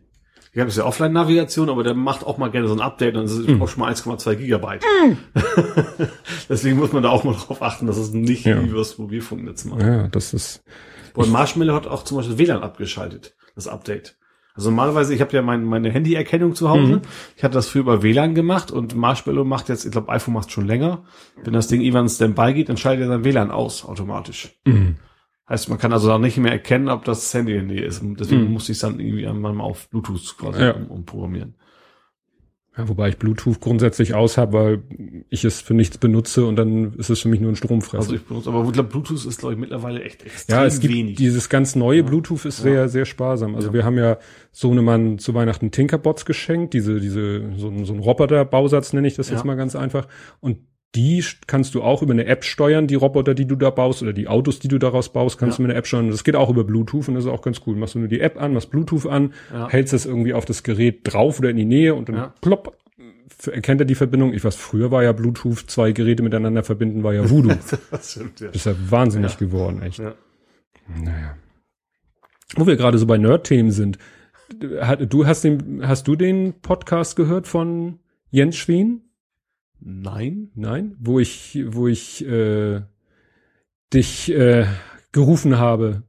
Ich 0.53 0.60
habe 0.60 0.69
ja 0.69 0.85
Offline-Navigation, 0.85 1.69
aber 1.69 1.84
der 1.84 1.95
macht 1.95 2.23
auch 2.23 2.38
mal 2.38 2.51
gerne 2.51 2.68
so 2.68 2.76
ein 2.76 2.80
Update 2.80 3.15
und 3.15 3.23
das 3.23 3.31
ist 3.31 3.47
mm. 3.47 3.61
auch 3.61 3.68
schon 3.68 3.80
mal 3.80 3.91
1,2 3.91 4.35
Gigabyte. 4.35 4.84
Mm. 4.84 5.14
Deswegen 6.49 6.77
muss 6.77 6.93
man 6.93 7.01
da 7.01 7.10
auch 7.10 7.23
mal 7.23 7.34
drauf 7.34 7.64
achten, 7.64 7.88
dass 7.88 7.97
es 7.97 8.14
nicht 8.14 8.45
ja. 8.45 8.64
wie 8.64 8.69
das 8.69 8.99
Mobilfunknetz 8.99 9.65
macht. 9.65 9.81
Ja, 9.81 10.07
das 10.10 10.31
ist 10.31 10.64
und 11.15 11.31
Marshmallow 11.31 11.73
hat 11.76 11.88
auch 11.88 12.03
zum 12.03 12.18
Beispiel 12.18 12.38
WLAN 12.38 12.64
abgeschaltet, 12.64 13.35
das 13.56 13.68
Update. 13.68 14.18
Also 14.56 14.69
normalerweise, 14.69 15.15
ich 15.15 15.22
habe 15.22 15.35
ja 15.35 15.41
mein, 15.41 15.64
meine 15.64 15.90
Handyerkennung 15.90 16.53
zu 16.53 16.69
Hause. 16.69 16.98
Mhm. 16.98 17.02
Ich 17.35 17.44
hatte 17.44 17.56
das 17.56 17.69
früher 17.69 17.81
über 17.81 18.03
WLAN 18.03 18.35
gemacht 18.35 18.72
und 18.72 18.95
Marshmallow 18.95 19.44
macht 19.44 19.69
jetzt, 19.69 19.84
ich 19.85 19.91
glaube, 19.91 20.10
iPhone 20.10 20.35
macht 20.35 20.52
schon 20.52 20.68
länger. 20.68 21.06
Wenn 21.44 21.53
das 21.53 21.68
Ding 21.68 21.81
irgendwann 21.81 22.07
Standby 22.07 22.53
geht, 22.53 22.69
dann 22.69 22.77
schaltet 22.77 23.06
er 23.06 23.07
sein 23.07 23.23
WLAN 23.23 23.49
aus 23.49 23.84
automatisch. 23.84 24.56
Mhm. 24.65 24.98
Heißt, 25.49 25.69
man 25.69 25.77
kann 25.77 25.91
also 25.91 26.07
da 26.07 26.19
nicht 26.19 26.38
mehr 26.38 26.52
erkennen, 26.52 26.88
ob 26.88 27.03
das 27.03 27.34
Handy 27.34 27.53
in 27.53 27.68
der 27.68 27.76
Nähe 27.76 27.85
ist. 27.85 28.02
Und 28.02 28.19
deswegen 28.19 28.45
mhm. 28.45 28.53
muss 28.53 28.69
ich 28.69 28.76
es 28.76 28.80
dann 28.80 28.99
irgendwie 28.99 29.27
einmal 29.27 29.60
auf 29.60 29.90
Bluetooth 29.90 30.38
quasi 30.38 30.61
ja. 30.61 30.72
umprogrammieren. 30.72 31.56
Ja, 32.75 32.89
wobei 32.89 33.09
ich 33.09 33.17
Bluetooth 33.17 33.59
grundsätzlich 33.59 34.15
aus 34.15 34.37
habe, 34.39 34.53
weil 34.53 34.83
ich 35.29 35.45
es 35.45 35.61
für 35.61 35.75
nichts 35.75 35.99
benutze 35.99 36.45
und 36.45 36.55
dann 36.55 36.93
ist 36.95 37.11
es 37.11 37.19
für 37.19 37.29
mich 37.29 37.39
nur 37.39 37.51
ein 37.51 37.55
Stromfresser. 37.55 37.99
Also 37.99 38.15
ich 38.15 38.25
benutze, 38.25 38.49
aber 38.49 38.65
ich 38.65 38.71
glaube, 38.71 38.89
Bluetooth 38.89 39.25
ist 39.25 39.39
glaube 39.39 39.53
ich 39.53 39.59
mittlerweile 39.59 40.01
echt 40.01 40.23
extrem 40.23 40.55
Ja, 40.55 40.65
es 40.65 40.79
gibt 40.79 40.91
wenig. 40.91 41.15
dieses 41.15 41.49
ganz 41.49 41.75
neue 41.75 41.99
ja. 41.99 42.03
Bluetooth 42.03 42.45
ist 42.45 42.59
ja. 42.59 42.63
sehr 42.63 42.89
sehr 42.89 43.05
sparsam. 43.05 43.55
Also 43.55 43.67
ja. 43.67 43.73
wir 43.75 43.85
haben 43.85 43.97
ja 43.97 44.17
Sohnemann 44.51 45.19
zu 45.19 45.35
Weihnachten 45.35 45.69
Tinkerbots 45.69 46.25
geschenkt, 46.25 46.73
diese 46.73 46.99
diese 46.99 47.53
so, 47.57 47.71
so 47.83 47.93
ein 47.93 47.99
Roboter 47.99 48.43
Bausatz 48.43 48.91
nenne 48.91 49.07
ich 49.07 49.15
das 49.15 49.29
jetzt 49.29 49.45
mal 49.45 49.55
ganz 49.55 49.75
einfach 49.75 50.07
und 50.39 50.57
die 50.95 51.23
kannst 51.47 51.73
du 51.73 51.81
auch 51.81 52.03
über 52.03 52.13
eine 52.13 52.25
App 52.25 52.43
steuern, 52.43 52.85
die 52.85 52.95
Roboter, 52.95 53.33
die 53.33 53.45
du 53.45 53.55
da 53.55 53.71
baust 53.71 54.03
oder 54.03 54.13
die 54.13 54.27
Autos, 54.27 54.59
die 54.59 54.67
du 54.67 54.77
daraus 54.77 55.11
baust, 55.11 55.39
kannst 55.39 55.57
ja. 55.57 55.57
du 55.57 55.63
mit 55.63 55.71
einer 55.71 55.79
App 55.79 55.87
steuern. 55.87 56.09
Das 56.11 56.23
geht 56.23 56.35
auch 56.35 56.49
über 56.49 56.63
Bluetooth 56.63 57.07
und 57.07 57.15
das 57.15 57.25
ist 57.25 57.31
auch 57.31 57.41
ganz 57.41 57.61
cool. 57.65 57.75
Machst 57.75 57.95
du 57.95 57.99
nur 57.99 58.07
die 58.07 58.19
App 58.19 58.39
an, 58.39 58.53
machst 58.53 58.69
Bluetooth 58.69 59.07
an, 59.07 59.33
ja. 59.51 59.69
hältst 59.69 59.93
es 59.93 60.05
irgendwie 60.05 60.33
auf 60.33 60.45
das 60.45 60.61
Gerät 60.61 60.99
drauf 61.03 61.39
oder 61.39 61.49
in 61.49 61.57
die 61.57 61.65
Nähe 61.65 61.95
und 61.95 62.09
dann 62.09 62.15
ja. 62.15 62.33
plopp, 62.41 62.77
erkennt 63.47 63.81
er 63.81 63.85
die 63.85 63.95
Verbindung. 63.95 64.33
Ich 64.33 64.43
weiß, 64.43 64.55
früher 64.55 64.91
war 64.91 65.03
ja 65.03 65.13
Bluetooth, 65.13 65.65
zwei 65.67 65.93
Geräte 65.93 66.21
miteinander 66.21 66.63
verbinden, 66.63 67.03
war 67.03 67.13
ja 67.13 67.27
Voodoo. 67.29 67.55
das 67.89 68.11
stimmt, 68.11 68.39
ja. 68.39 68.49
ist 68.49 68.65
ja 68.65 68.75
wahnsinnig 68.89 69.37
geworden, 69.37 69.81
echt. 69.81 69.99
Ja. 69.99 70.13
Naja. 70.87 71.37
Wo 72.55 72.67
wir 72.67 72.75
gerade 72.75 72.99
so 72.99 73.07
bei 73.07 73.17
Nerd-Themen 73.17 73.71
sind, 73.71 73.97
du 74.59 75.25
hast 75.25 75.43
den, 75.43 75.87
hast 75.87 76.07
du 76.07 76.15
den 76.15 76.61
Podcast 76.61 77.15
gehört 77.15 77.47
von 77.47 77.99
Jens 78.29 78.57
Schwien? 78.57 79.01
Nein. 79.85 80.49
Nein? 80.55 80.95
Wo 80.99 81.19
ich, 81.19 81.60
wo 81.68 81.88
ich 81.88 82.26
äh, 82.26 82.81
dich 83.93 84.31
äh, 84.31 84.65
gerufen 85.11 85.57
habe. 85.57 86.03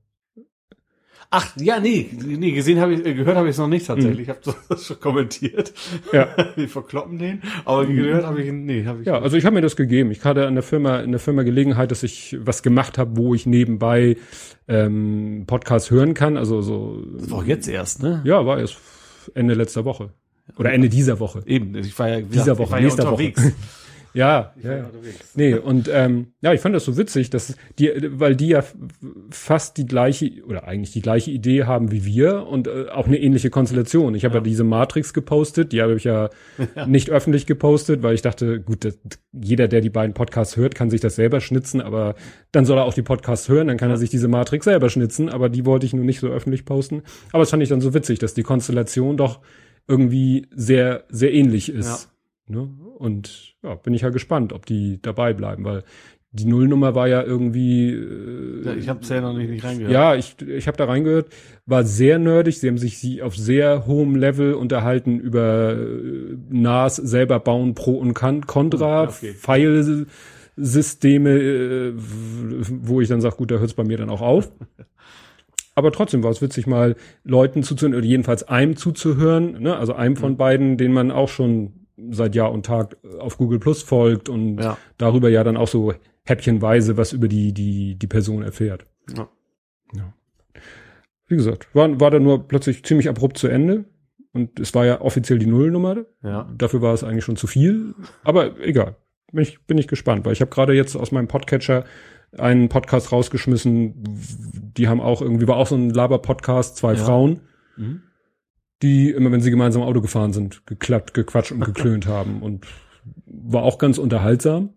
Ach, 1.37 1.57
ja, 1.57 1.81
nee, 1.81 2.09
nee, 2.13 2.53
gesehen 2.53 2.79
habe 2.79 2.95
ich, 2.95 3.05
äh, 3.05 3.13
gehört 3.13 3.37
habe 3.37 3.49
ich 3.49 3.55
es 3.55 3.59
noch 3.59 3.67
nicht 3.67 3.85
tatsächlich. 3.85 4.19
Mhm. 4.19 4.23
Ich 4.23 4.29
habe 4.29 4.57
das 4.69 4.87
schon 4.87 5.01
kommentiert. 5.01 5.73
Ja. 6.13 6.29
Die 6.57 6.69
verkloppen 6.69 7.19
den, 7.19 7.43
aber 7.65 7.85
mhm. 7.85 7.97
gehört 7.97 8.25
habe 8.25 8.41
ich, 8.41 8.53
nee, 8.53 8.85
habe 8.85 9.01
ich. 9.01 9.07
Ja, 9.07 9.15
nicht. 9.15 9.25
also 9.25 9.37
ich 9.37 9.45
habe 9.45 9.55
mir 9.55 9.61
das 9.61 9.75
gegeben. 9.75 10.13
Ich 10.13 10.23
hatte 10.25 10.47
an 10.47 10.55
der 10.55 10.63
Firma, 10.63 11.01
in 11.01 11.11
der 11.11 11.19
Firma 11.19 11.43
Gelegenheit, 11.43 11.91
dass 11.91 12.05
ich 12.05 12.37
was 12.39 12.63
gemacht 12.63 12.99
habe, 12.99 13.17
wo 13.17 13.35
ich 13.35 13.47
nebenbei 13.47 14.17
ähm, 14.69 15.43
Podcast 15.49 15.91
hören 15.91 16.15
kann. 16.15 16.37
Also 16.37 16.63
so. 16.63 17.03
Das 17.19 17.29
war 17.33 17.45
jetzt 17.45 17.67
erst, 17.67 18.01
ne? 18.05 18.23
Ja, 18.25 18.47
war 18.47 18.61
erst 18.61 18.79
Ende 19.35 19.55
letzter 19.55 19.85
Woche. 19.85 20.11
Oder 20.59 20.73
Ende 20.73 20.89
dieser 20.89 21.21
Woche. 21.21 21.43
Eben, 21.47 21.75
ich 21.77 21.99
war 21.99 22.09
ja 22.09 22.21
dieser 22.21 22.59
Woche, 22.59 22.81
nächster 22.81 23.05
ja 23.05 23.11
Woche. 23.11 23.33
Ja, 24.15 24.53
Ich 24.57 24.63
ja, 24.63 24.71
war 24.71 24.77
ja. 24.77 24.85
unterwegs. 24.85 25.33
Nee, 25.35 25.55
und 25.55 25.91
ähm, 25.93 26.29
ja, 26.41 26.53
ich 26.53 26.61
fand 26.61 26.73
das 26.73 26.85
so 26.85 26.97
witzig, 26.97 27.31
dass 27.31 27.57
die, 27.81 27.91
weil 28.13 28.37
die 28.37 28.47
ja 28.47 28.63
fast 29.31 29.77
die 29.77 29.87
gleiche 29.87 30.45
oder 30.47 30.69
eigentlich 30.69 30.93
die 30.93 31.03
gleiche 31.03 31.33
Idee 31.33 31.65
haben 31.65 31.91
wie 31.91 32.05
wir 32.05 32.47
und 32.47 32.69
äh, 32.69 32.87
auch 32.95 33.09
eine 33.09 33.19
ähnliche 33.19 33.51
Konstellation. 33.51 34.15
Ich 34.15 34.25
habe 34.25 34.37
ja. 34.37 34.41
diese 34.41 34.63
Matrix 34.63 35.15
gepostet, 35.15 35.73
die 35.73 35.83
habe 35.83 35.97
ich 35.97 36.05
ja, 36.05 36.31
nicht 36.87 37.11
öffentlich 37.11 37.45
gepostet, 37.47 38.05
weil 38.05 38.15
ich 38.15 38.23
dachte, 38.23 38.61
gut, 38.61 38.85
das, 38.85 38.97
jeder, 39.33 39.67
der 39.67 39.81
die 39.81 39.91
beiden 39.91 40.15
Podcasts 40.15 40.57
hört, 40.57 40.77
kann 40.77 40.91
sich 40.91 41.01
das 41.01 41.17
selber 41.17 41.41
schnitzen, 41.41 41.81
aber 41.81 42.15
dann 42.53 42.67
soll 42.67 42.79
er 42.79 42.85
auch 42.85 42.95
die 42.95 43.03
Podcasts 43.03 43.49
hören, 43.49 43.67
dann 43.67 43.79
kann 43.79 43.91
er 43.91 43.97
sich 43.97 44.11
diese 44.11 44.29
Matrix 44.29 44.67
selber 44.67 44.91
schnitzen, 44.91 45.29
aber 45.29 45.49
die 45.49 45.67
wollte 45.67 45.87
ich 45.87 45.93
nur 45.93 46.05
nicht 46.05 46.21
so 46.21 46.29
öffentlich 46.29 46.65
posten. 46.65 47.03
Aber 47.33 47.43
das 47.43 47.51
fand 47.51 47.65
ich 47.65 47.69
dann 47.69 47.81
so 47.81 47.95
witzig, 47.95 48.21
dass 48.21 48.33
die 48.33 48.45
Konstellation 48.45 49.17
doch 49.17 49.41
irgendwie 49.89 50.47
sehr, 50.55 51.05
sehr 51.09 51.32
ähnlich 51.32 51.69
ist. 51.70 52.11
Ne? 52.47 52.69
Und 52.98 53.55
ja, 53.62 53.74
bin 53.74 53.94
ich 53.94 54.02
ja 54.02 54.11
gespannt, 54.11 54.52
ob 54.52 54.66
die 54.66 55.01
dabei 55.02 55.32
bleiben, 55.32 55.65
weil 55.65 55.82
die 56.36 56.47
Nullnummer 56.47 56.94
war 56.97 57.06
ja 57.06 57.23
irgendwie. 57.23 57.90
Äh, 57.93 58.65
Ja, 58.65 58.74
ich 58.74 58.89
habe 58.89 59.01
es 59.02 59.09
ja 59.09 59.20
noch 59.20 59.35
nicht, 59.36 59.51
nicht 59.51 59.62
reingehört. 59.65 59.93
ja, 59.93 60.15
ich, 60.16 60.36
ich 60.43 60.66
habe 60.66 60.77
da 60.77 60.86
reingehört, 60.86 61.28
war 61.65 61.85
sehr 61.85 62.19
nerdig. 62.19 62.59
Sie 62.59 62.66
haben 62.69 62.77
sich 62.78 62.98
sie 62.98 63.23
auf 63.23 63.36
sehr 63.36 63.86
hohem 63.86 64.16
Level 64.16 64.55
unterhalten 64.55 65.20
über 65.20 65.74
äh, 65.77 66.36
NAS 66.51 66.97
selber 66.97 67.39
bauen, 67.40 67.74
Pro 67.74 67.93
und 67.98 68.15
Con- 68.15 68.47
Contra, 68.47 69.05
Ja, 69.05 69.09
okay. 69.11 69.32
File-Systeme, 69.35 71.31
äh, 71.31 71.93
wo 71.97 73.01
ich 73.01 73.09
dann 73.09 73.20
sage, 73.20 73.36
gut, 73.36 73.51
da 73.51 73.56
hört 73.56 73.70
es 73.70 73.74
bei 73.74 73.85
mir 73.85 73.98
dann 73.98 74.11
auch 74.11 74.20
auf. 74.23 74.51
Aber 75.75 75.91
trotzdem 75.93 76.23
war 76.23 76.31
es 76.31 76.41
witzig, 76.41 76.67
mal 76.67 76.95
Leuten 77.25 77.63
zuzuhören, 77.63 77.97
oder 77.97 78.07
jedenfalls 78.07 78.45
einem 78.45 78.77
zuzuhören, 78.77 79.61
ne? 79.63 79.77
also 79.77 79.95
einem 79.95 80.13
Mhm. 80.15 80.19
von 80.19 80.37
beiden, 80.37 80.77
den 80.77 80.93
man 80.93 81.11
auch 81.11 81.29
schon 81.29 81.87
seit 82.11 82.35
Jahr 82.35 82.53
und 82.53 82.67
Tag 82.67 82.97
auf 83.19 83.39
Google 83.39 83.59
Plus 83.59 83.83
folgt 83.83 84.29
und 84.29 84.59
Ja. 84.59 84.77
darüber 84.99 85.29
ja 85.29 85.43
dann 85.45 85.57
auch 85.57 85.69
so 85.69 85.93
häppchenweise 86.25 86.97
was 86.97 87.13
über 87.13 87.29
die, 87.29 87.53
die, 87.53 87.97
die 87.97 88.07
Person 88.07 88.43
erfährt. 88.43 88.87
Ja. 89.17 89.29
Wie 91.27 91.37
gesagt, 91.37 91.75
war, 91.75 91.99
war 92.01 92.11
dann 92.11 92.23
nur 92.23 92.47
plötzlich 92.49 92.85
ziemlich 92.85 93.09
abrupt 93.09 93.39
zu 93.39 93.49
Ende. 93.49 93.85
Und 94.33 94.59
es 94.61 94.75
war 94.75 94.85
ja 94.85 95.01
offiziell 95.01 95.39
die 95.39 95.47
Nullnummer. 95.47 96.05
Ja. 96.23 96.51
Dafür 96.57 96.83
war 96.83 96.93
es 96.93 97.05
eigentlich 97.05 97.25
schon 97.25 97.37
zu 97.37 97.47
viel. 97.47 97.95
Aber 98.25 98.59
egal. 98.61 98.97
Bin 99.33 99.43
ich, 99.43 99.65
bin 99.67 99.79
ich 99.79 99.89
gespannt, 99.89 100.25
weil 100.27 100.33
ich 100.33 100.41
habe 100.41 100.51
gerade 100.51 100.75
jetzt 100.75 100.97
aus 100.97 101.13
meinem 101.13 101.29
Podcatcher 101.29 101.85
einen 102.39 102.69
Podcast 102.69 103.12
rausgeschmissen. 103.12 103.94
Die 104.77 104.89
haben 104.89 105.01
auch 105.01 105.23
irgendwie, 105.23 105.47
war 105.48 105.56
auch 105.56 105.66
so 105.66 105.77
ein 105.77 105.90
Laber-Podcast, 105.90 106.77
zwei 106.77 106.94
Ja. 106.94 107.05
Frauen, 107.05 107.40
Mhm. 107.77 108.02
die 108.82 109.11
immer, 109.11 109.31
wenn 109.32 109.40
sie 109.40 109.51
gemeinsam 109.51 109.82
Auto 109.82 110.01
gefahren 110.01 110.32
sind, 110.32 110.66
geklappt, 110.66 111.15
gequatscht 111.15 111.52
und 111.52 111.61
geklönt 111.65 112.06
haben. 112.06 112.43
Und 112.43 112.66
war 113.27 113.62
auch 113.62 113.78
ganz 113.78 113.98
unterhaltsam. 113.98 114.70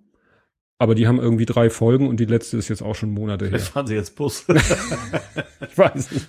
Aber 0.80 0.94
die 0.94 1.08
haben 1.08 1.18
irgendwie 1.20 1.48
drei 1.48 1.72
Folgen 1.72 2.08
und 2.08 2.20
die 2.20 2.26
letzte 2.26 2.56
ist 2.58 2.68
jetzt 2.68 2.84
auch 2.84 2.94
schon 2.94 3.10
Monate 3.10 3.46
her. 3.46 3.52
Vielleicht 3.54 3.72
fahren 3.72 3.88
sie 3.88 3.96
jetzt 3.96 4.16
Bus. 4.16 4.46
Ich 5.70 5.76
weiß 5.78 6.12
nicht. 6.12 6.28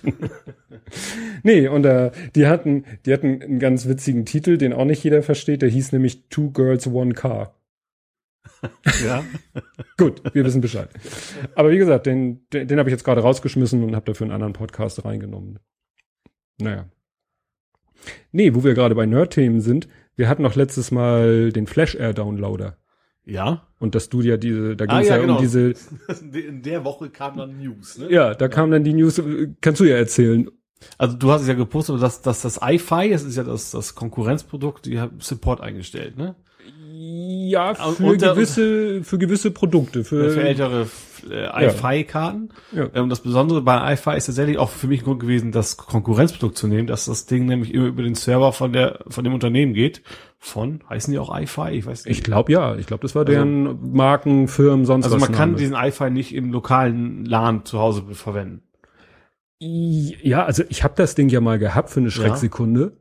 nee, 1.43 1.67
und 1.67 1.85
äh, 1.85 2.11
die 2.35 2.47
hatten, 2.47 2.83
die 3.05 3.13
hatten 3.13 3.41
einen 3.41 3.59
ganz 3.59 3.87
witzigen 3.87 4.25
Titel, 4.25 4.57
den 4.57 4.73
auch 4.73 4.85
nicht 4.85 5.03
jeder 5.03 5.21
versteht. 5.23 5.61
Der 5.61 5.69
hieß 5.69 5.91
nämlich 5.91 6.27
Two 6.29 6.49
Girls, 6.51 6.87
One 6.87 7.13
Car. 7.13 7.55
ja. 9.05 9.23
Gut, 9.97 10.21
wir 10.33 10.43
wissen 10.45 10.61
Bescheid. 10.61 10.89
Aber 11.55 11.71
wie 11.71 11.77
gesagt, 11.77 12.05
den, 12.05 12.47
den, 12.51 12.67
den 12.67 12.79
habe 12.79 12.89
ich 12.89 12.93
jetzt 12.93 13.03
gerade 13.03 13.21
rausgeschmissen 13.21 13.83
und 13.83 13.95
habe 13.95 14.05
dafür 14.05 14.25
einen 14.25 14.33
anderen 14.33 14.53
Podcast 14.53 15.03
reingenommen. 15.05 15.59
Naja. 16.59 16.89
Nee, 18.31 18.55
wo 18.55 18.63
wir 18.63 18.73
gerade 18.73 18.95
bei 18.95 19.05
Nerd-Themen 19.05 19.61
sind, 19.61 19.87
wir 20.15 20.29
hatten 20.29 20.43
noch 20.43 20.55
letztes 20.55 20.91
Mal 20.91 21.51
den 21.51 21.67
Flash 21.67 21.95
Air 21.95 22.13
Downloader. 22.13 22.77
Ja. 23.25 23.67
Und 23.79 23.95
dass 23.95 24.09
du 24.09 24.21
ja 24.21 24.37
diese, 24.37 24.75
da 24.75 24.85
ging 24.85 24.95
Ah, 24.95 25.01
es 25.01 25.07
ja, 25.07 25.15
ja, 25.15 25.21
genau. 25.21 25.35
um 25.35 25.41
diese, 25.41 25.73
In 26.33 26.61
der 26.61 26.83
Woche 26.83 27.09
kam 27.09 27.37
dann 27.37 27.57
News, 27.59 27.97
ne? 27.97 28.11
ja, 28.11 28.33
da 28.33 28.47
kam 28.47 28.71
dann 28.71 28.83
die 28.83 28.93
News, 28.93 29.21
kannst 29.61 29.79
du 29.79 29.85
ja 29.85 29.97
erzählen. 29.97 30.49
Also 30.97 31.17
du 31.17 31.31
hast 31.31 31.41
es 31.41 31.47
ja 31.47 31.53
gepostet, 31.53 32.01
dass, 32.01 32.21
dass 32.21 32.41
das 32.41 32.59
iFi, 32.63 33.09
das 33.11 33.23
ist 33.23 33.35
ja 33.35 33.43
das, 33.43 33.71
das 33.71 33.95
Konkurrenzprodukt, 33.95 34.85
die 34.85 34.99
haben 34.99 35.19
Support 35.19 35.61
eingestellt, 35.61 36.17
ne? 36.17 36.35
Ja, 37.49 37.69
Und- 37.71 37.97
für 37.97 38.03
und 38.05 38.21
der- 38.21 38.33
gewisse, 38.33 39.03
für 39.03 39.17
gewisse 39.17 39.51
Produkte, 39.51 40.03
für, 40.03 40.29
Für 40.29 40.43
ältere 40.43 40.87
äh, 41.29 41.65
iFi-Karten. 41.67 42.49
Ja. 42.71 42.87
Ähm, 42.93 43.09
das 43.09 43.21
Besondere 43.21 43.61
bei 43.61 43.93
iFi 43.93 44.15
ist 44.15 44.27
tatsächlich 44.27 44.57
auch 44.57 44.69
für 44.69 44.87
mich 44.87 45.01
ein 45.01 45.05
Grund 45.05 45.19
gewesen, 45.19 45.51
das 45.51 45.77
Konkurrenzprodukt 45.77 46.57
zu 46.57 46.67
nehmen, 46.67 46.87
dass 46.87 47.05
das 47.05 47.25
Ding 47.25 47.45
nämlich 47.45 47.73
immer 47.73 47.87
über 47.87 48.03
den 48.03 48.15
Server 48.15 48.53
von 48.53 48.71
der 48.73 48.99
von 49.07 49.23
dem 49.23 49.33
Unternehmen 49.33 49.73
geht. 49.73 50.01
Von, 50.37 50.81
heißen 50.89 51.11
die 51.11 51.19
auch 51.19 51.35
iFi? 51.37 51.71
Ich 51.71 51.85
weiß 51.85 52.05
nicht. 52.05 52.17
Ich 52.17 52.23
glaube 52.23 52.51
ja, 52.51 52.75
ich 52.77 52.85
glaube, 52.87 53.01
das 53.01 53.13
war 53.15 53.25
deren 53.25 53.91
Marken, 53.93 54.47
Firmen, 54.47 54.85
sonst 54.85 55.05
also 55.05 55.17
was. 55.17 55.21
man 55.27 55.31
kann 55.37 55.49
Name. 55.51 55.59
diesen 55.59 55.75
iFi 55.75 56.09
nicht 56.11 56.33
im 56.33 56.51
lokalen 56.51 57.25
LAN 57.25 57.65
zu 57.65 57.79
Hause 57.79 58.03
verwenden. 58.13 58.61
Ja, 59.59 60.45
also 60.45 60.63
ich 60.69 60.83
habe 60.85 60.93
das 60.95 61.15
Ding 61.15 61.27
ja 61.27 61.41
mal 61.41 61.59
gehabt 61.59 61.89
für 61.89 61.99
eine 61.99 62.11
Schrecksekunde. 62.11 62.93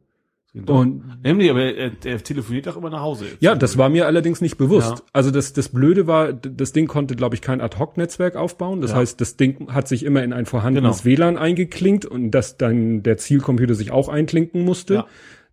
Und 0.66 1.22
Nämlich, 1.22 1.50
aber 1.50 1.62
er, 1.74 1.92
er 2.04 2.18
telefoniert 2.22 2.66
auch 2.68 2.76
immer 2.76 2.90
nach 2.90 3.02
Hause. 3.02 3.26
ja, 3.40 3.54
das 3.54 3.76
war 3.78 3.88
mir 3.90 4.06
allerdings 4.06 4.40
nicht 4.40 4.56
bewusst. 4.56 4.90
Ja. 4.98 5.04
Also 5.12 5.30
das, 5.30 5.52
das 5.52 5.68
Blöde 5.68 6.06
war, 6.06 6.32
das 6.32 6.72
Ding 6.72 6.86
konnte, 6.88 7.14
glaube 7.16 7.34
ich, 7.34 7.42
kein 7.42 7.60
Ad-Hoc-Netzwerk 7.60 8.34
aufbauen. 8.34 8.80
Das 8.80 8.92
Ja. 8.92 8.96
heißt, 8.96 9.20
das 9.20 9.36
Ding 9.36 9.72
hat 9.72 9.86
sich 9.88 10.04
immer 10.04 10.22
in 10.24 10.32
ein 10.32 10.46
vorhandenes 10.46 11.02
Genau. 11.02 11.16
WLAN 11.18 11.36
eingeklinkt 11.36 12.06
und 12.06 12.30
dass 12.30 12.56
dann 12.56 13.02
der 13.02 13.18
Zielcomputer 13.18 13.74
sich 13.74 13.90
auch 13.90 14.08
einklinken 14.08 14.64
musste. 14.64 14.94
Ja. 14.94 15.06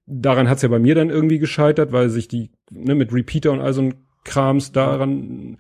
Daran 0.07 0.49
hat's 0.49 0.61
ja 0.61 0.69
bei 0.69 0.79
mir 0.79 0.95
dann 0.95 1.09
irgendwie 1.09 1.39
gescheitert, 1.39 1.91
weil 1.91 2.09
sich 2.09 2.27
die 2.27 2.51
ne, 2.71 2.95
mit 2.95 3.11
Repeater 3.13 3.51
und 3.51 3.59
all 3.59 3.73
so 3.73 3.81
ein 3.81 3.93
Krams 4.23 4.71
daran. 4.71 5.57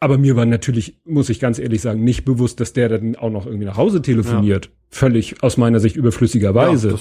Aber 0.00 0.16
mir 0.18 0.36
war 0.36 0.46
natürlich, 0.46 0.98
muss 1.04 1.28
ich 1.28 1.40
ganz 1.40 1.58
ehrlich 1.58 1.80
sagen, 1.80 2.04
nicht 2.04 2.24
bewusst, 2.24 2.60
dass 2.60 2.72
der 2.72 2.88
dann 2.88 3.16
auch 3.16 3.30
noch 3.30 3.46
irgendwie 3.46 3.66
nach 3.66 3.76
Hause 3.76 4.00
telefoniert. 4.02 4.70
Völlig 4.90 5.42
aus 5.42 5.56
meiner 5.56 5.80
Sicht 5.80 5.96
überflüssigerweise. 5.96 6.98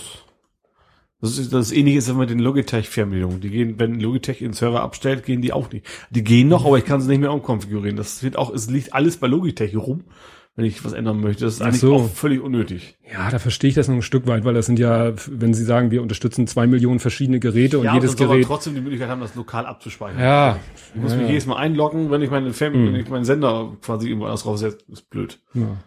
Das, 1.22 1.38
ist 1.38 1.52
das 1.52 1.72
ähnliche 1.72 1.98
ist 1.98 2.14
mit 2.14 2.30
den 2.30 2.40
Logitech-Fernbedienungen. 2.40 3.42
Die 3.42 3.50
gehen, 3.50 3.76
wenn 3.78 4.00
Logitech 4.00 4.42
ihren 4.42 4.54
Server 4.54 4.82
abstellt, 4.82 5.26
gehen 5.26 5.42
die 5.42 5.52
auch 5.52 5.70
nicht. 5.72 5.86
Die 6.12 6.24
gehen 6.24 6.48
noch, 6.48 6.66
aber 6.66 6.78
ich 6.78 6.86
kann 6.86 7.02
sie 7.02 7.10
nicht 7.10 7.20
mehr 7.20 7.34
umkonfigurieren. 7.34 7.98
Das 7.98 8.24
wird 8.24 8.38
auch, 8.38 8.54
es 8.54 8.70
liegt 8.70 8.94
alles 8.94 9.18
bei 9.18 9.28
Logitech 9.28 9.76
rum, 9.76 10.06
wenn 10.56 10.64
ich 10.64 10.84
was 10.86 10.94
ändern 10.94 11.20
möchte. 11.20 11.44
Das 11.44 11.56
ist 11.56 11.62
Ach 11.62 11.68
eigentlich 11.68 11.82
so. 11.82 11.96
auch 11.96 12.10
völlig 12.10 12.40
unnötig. 12.42 12.98
Ja, 13.12 13.30
da 13.30 13.38
verstehe 13.40 13.68
ich 13.70 13.76
das 13.76 13.90
noch 13.90 13.96
ein 13.96 14.02
Stück 14.02 14.28
weit, 14.28 14.46
weil 14.46 14.54
das 14.54 14.66
sind 14.66 14.80
ja, 14.80 15.12
wenn 15.30 15.54
Sie 15.54 15.66
sagen, 15.66 15.92
wir 15.92 16.02
unterstützen 16.02 16.48
zwei 16.48 16.68
Millionen 16.68 17.00
verschiedene 17.00 17.40
Geräte 17.42 17.80
und 17.80 17.86
ja, 17.86 17.96
jedes 17.96 18.12
und 18.16 18.22
aber 18.22 18.34
Gerät. 18.36 18.46
trotzdem 18.48 18.76
die 18.76 18.82
Möglichkeit 18.82 19.10
haben, 19.10 19.20
das 19.20 19.36
lokal 19.36 19.66
abzuspeichern. 19.66 20.22
Ja, 20.22 20.58
Ich 20.96 21.02
muss 21.02 21.12
ja, 21.12 21.18
mich 21.18 21.28
jedes 21.28 21.46
Mal 21.48 21.58
einloggen, 21.58 22.12
wenn 22.12 22.22
ich 22.22 22.32
meine 22.32 22.54
Fan, 22.54 22.72
wenn 22.74 22.96
ich 22.96 23.10
meinen 23.10 23.26
Sender 23.26 23.74
quasi 23.82 24.08
irgendwo 24.08 24.26
anders 24.28 24.44
draufsetze. 24.44 24.78
Ist 24.90 25.10
blöd. 25.10 25.38
ja. 25.54 25.78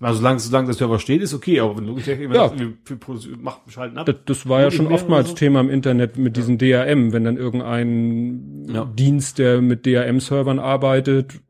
Also 0.00 0.18
solange, 0.20 0.38
solange 0.38 0.66
der 0.66 0.74
Server 0.74 0.98
steht, 0.98 1.22
ist 1.22 1.34
okay, 1.34 1.58
aber 1.60 1.76
wenn 1.76 1.84
Logitech 1.84 2.20
immer 2.20 2.34
Ja. 2.34 2.48
sagt, 2.48 2.60
wir, 2.60 2.72
wir 2.86 3.36
machen, 3.38 3.60
schalten 3.68 3.98
ab. 3.98 4.06
Das, 4.06 4.16
das 4.26 4.48
war 4.48 4.60
ja 4.62 4.70
schon 4.70 4.86
oftmals 4.86 5.30
so? 5.30 5.34
Thema 5.34 5.60
im 5.60 5.70
Internet 5.70 6.16
mit 6.18 6.36
diesem 6.36 6.56
DRM, 6.58 7.12
wenn 7.12 7.24
dann 7.24 7.36
irgendein 7.36 8.64
Ja. 8.72 8.84
Dienst, 8.84 9.38
der 9.38 9.60
mit 9.60 9.86
DRM-Servern 9.86 10.58
arbeitet, 10.58 11.40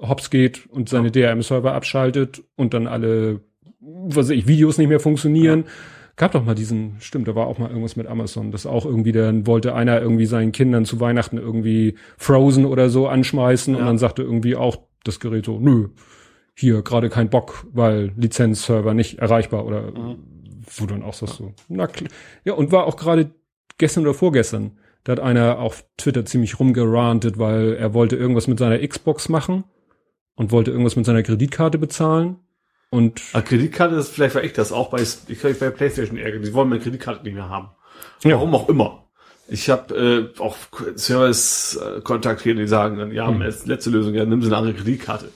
hops 0.00 0.30
geht 0.30 0.66
und 0.68 0.88
seine 0.88 1.10
DRM-Server 1.10 1.72
abschaltet 1.74 2.42
und 2.56 2.74
dann 2.74 2.86
alle, 2.86 3.40
was 3.80 4.16
weiß 4.16 4.30
ich, 4.30 4.46
Videos 4.48 4.78
nicht 4.78 4.88
mehr 4.88 5.00
funktionieren. 5.00 5.64
Gab 6.16 6.32
doch 6.32 6.44
mal 6.44 6.54
diesen, 6.54 6.96
stimmt, 7.00 7.28
da 7.28 7.34
war 7.34 7.46
auch 7.46 7.58
mal 7.58 7.68
irgendwas 7.68 7.94
mit 7.96 8.06
Amazon, 8.06 8.50
das 8.50 8.64
auch 8.66 8.86
irgendwie, 8.86 9.12
dann 9.12 9.46
wollte 9.46 9.74
einer 9.74 10.00
irgendwie 10.00 10.24
seinen 10.26 10.50
Kindern 10.50 10.86
zu 10.86 10.98
Weihnachten 10.98 11.36
irgendwie 11.36 11.94
Frozen 12.16 12.64
oder 12.64 12.88
so 12.88 13.06
anschmeißen 13.06 13.74
und 13.74 13.80
Ja. 13.80 13.86
dann 13.86 13.98
sagte 13.98 14.22
irgendwie 14.22 14.56
auch 14.56 14.78
das 15.04 15.20
Gerät 15.20 15.44
so, 15.44 15.60
nö, 15.60 15.88
hier 16.56 16.82
gerade 16.82 17.10
kein 17.10 17.30
Bock, 17.30 17.66
weil 17.72 18.12
Lizenzserver 18.16 18.94
nicht 18.94 19.18
erreichbar 19.18 19.66
oder 19.66 19.92
wo 20.76 20.86
dann 20.86 21.02
auch 21.02 21.14
so, 21.14 21.26
so. 21.26 21.52
Na 21.68 21.86
klar. 21.86 22.10
Ja, 22.44 22.54
und 22.54 22.72
war 22.72 22.86
auch 22.86 22.96
gerade 22.96 23.30
gestern 23.78 24.04
oder 24.04 24.14
vorgestern, 24.14 24.78
da 25.04 25.12
hat 25.12 25.20
einer 25.20 25.58
auf 25.58 25.84
Twitter 25.96 26.24
ziemlich 26.24 26.58
rumgerantet, 26.58 27.38
weil 27.38 27.74
er 27.74 27.94
wollte 27.94 28.16
irgendwas 28.16 28.48
mit 28.48 28.58
seiner 28.58 28.78
Xbox 28.86 29.28
machen 29.28 29.64
und 30.34 30.50
wollte 30.50 30.70
irgendwas 30.70 30.96
mit 30.96 31.06
seiner 31.06 31.22
Kreditkarte 31.22 31.78
bezahlen 31.78 32.40
und 32.90 33.20
Ah, 33.32 33.42
Kreditkarte 33.42 33.96
ist 33.96 34.10
vielleicht 34.10 34.34
war 34.34 34.44
ich 34.44 34.52
das 34.52 34.72
auch 34.72 34.90
bei 34.90 35.02
ich 35.02 35.40
kann 35.40 35.50
mich 35.50 35.60
bei 35.60 35.70
PlayStation 35.70 36.18
ärgern. 36.18 36.42
Die 36.42 36.54
wollen 36.54 36.68
meine 36.68 36.80
Kreditkarte 36.80 37.24
nicht 37.24 37.34
mehr 37.34 37.48
haben. 37.48 37.68
Ja. 38.22 38.36
Warum 38.36 38.54
auch 38.54 38.68
immer. 38.68 39.04
Ich 39.48 39.70
habe 39.70 40.32
äh, 40.38 40.40
auch 40.40 40.56
Service 40.96 41.76
äh, 41.76 42.00
kontaktiert, 42.00 42.58
die 42.58 42.66
sagen 42.66 42.98
dann, 42.98 43.12
ja, 43.12 43.28
als 43.28 43.66
letzte 43.66 43.90
Lösung, 43.90 44.14
ja, 44.14 44.24
nimm 44.24 44.42
sie 44.42 44.48
eine 44.48 44.56
andere 44.56 44.74
Kreditkarte. 44.74 45.30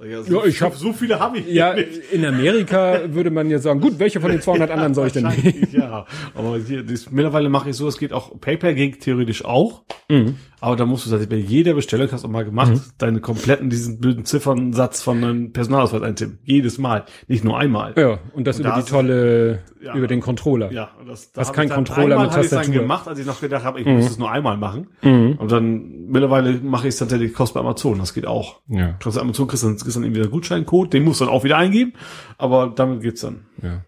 Ja, 0.00 0.22
so. 0.22 0.40
Ja, 0.40 0.46
ich 0.46 0.62
hab- 0.62 0.76
so 0.76 0.92
viele 0.92 1.18
habe 1.18 1.38
ich 1.38 1.48
ja, 1.48 1.74
nicht. 1.74 2.12
in 2.12 2.24
Amerika 2.24 3.00
würde 3.12 3.30
man 3.30 3.50
jetzt 3.50 3.64
sagen, 3.64 3.80
gut, 3.80 3.98
welche 3.98 4.20
von 4.20 4.30
den 4.30 4.40
200 4.40 4.70
anderen 4.70 4.94
soll 4.94 5.08
ich 5.08 5.12
denn 5.12 5.24
nehmen? 5.26 5.66
Ja, 5.72 6.06
aber 6.36 6.56
hier, 6.58 6.84
das, 6.84 7.10
mittlerweile 7.10 7.48
mache 7.48 7.70
ich 7.70 7.76
so, 7.76 7.88
es 7.88 7.98
geht 7.98 8.12
auch, 8.12 8.40
PayPal 8.40 8.74
ging 8.74 8.96
theoretisch 9.00 9.44
auch, 9.44 9.82
Mhm. 10.08 10.36
Aber 10.60 10.76
da 10.76 10.86
musst 10.86 11.06
du 11.06 11.10
tatsächlich 11.10 11.40
bei 11.40 11.48
jeder 11.48 11.74
Bestellung, 11.74 12.08
hast 12.10 12.24
du 12.24 12.28
mal 12.28 12.44
gemacht, 12.44 12.72
mhm. 12.72 12.80
deine 12.98 13.20
kompletten, 13.20 13.70
diesen 13.70 14.00
blöden 14.00 14.24
Ziffernsatz 14.24 15.02
von 15.02 15.22
einem 15.22 15.52
Personalausweis 15.52 16.02
eintippen. 16.02 16.38
Jedes 16.44 16.78
Mal. 16.78 17.04
Nicht 17.28 17.44
nur 17.44 17.58
einmal. 17.58 17.94
Ja, 17.96 18.18
und 18.32 18.46
das 18.46 18.56
und 18.56 18.64
über 18.64 18.74
da 18.74 18.80
die 18.80 18.90
tolle, 18.90 19.62
ja, 19.80 19.94
über 19.94 20.06
den 20.06 20.20
Controller. 20.20 20.72
Ja, 20.72 20.90
und 21.00 21.08
das, 21.08 21.32
da 21.32 21.42
hast 21.42 21.52
kein 21.52 21.68
Controller 21.68 22.20
mit 22.20 22.32
Tastatur. 22.32 22.60
Ich 22.60 22.66
dann 22.66 22.72
gemacht, 22.72 23.08
als 23.08 23.18
ich 23.18 23.26
noch 23.26 23.40
gedacht 23.40 23.64
habe, 23.64 23.80
ich 23.80 23.86
mhm. 23.86 23.96
muss 23.96 24.10
es 24.10 24.18
nur 24.18 24.30
einmal 24.30 24.56
machen. 24.56 24.88
Mhm. 25.02 25.36
Und 25.38 25.52
dann 25.52 26.06
mittlerweile 26.08 26.54
mache 26.60 26.88
ich 26.88 26.94
es 26.94 26.98
tatsächlich 26.98 27.32
kost 27.34 27.54
bei 27.54 27.60
Amazon. 27.60 27.98
Das 27.98 28.14
geht 28.14 28.26
auch. 28.26 28.60
Ja. 28.68 28.96
Du 28.98 29.06
hast 29.06 29.18
Amazon 29.18 29.46
kriegst 29.46 29.64
dann, 29.64 29.76
kriegst 29.76 29.96
dann 29.96 30.02
irgendwie 30.02 30.22
einen 30.22 30.30
Gutscheincode, 30.30 30.92
den 30.92 31.04
musst 31.04 31.20
du 31.20 31.26
dann 31.26 31.34
auch 31.34 31.44
wieder 31.44 31.56
eingeben. 31.56 31.92
Aber 32.36 32.72
damit 32.74 33.02
geht's 33.02 33.20
dann. 33.20 33.46
Ja. 33.62 33.82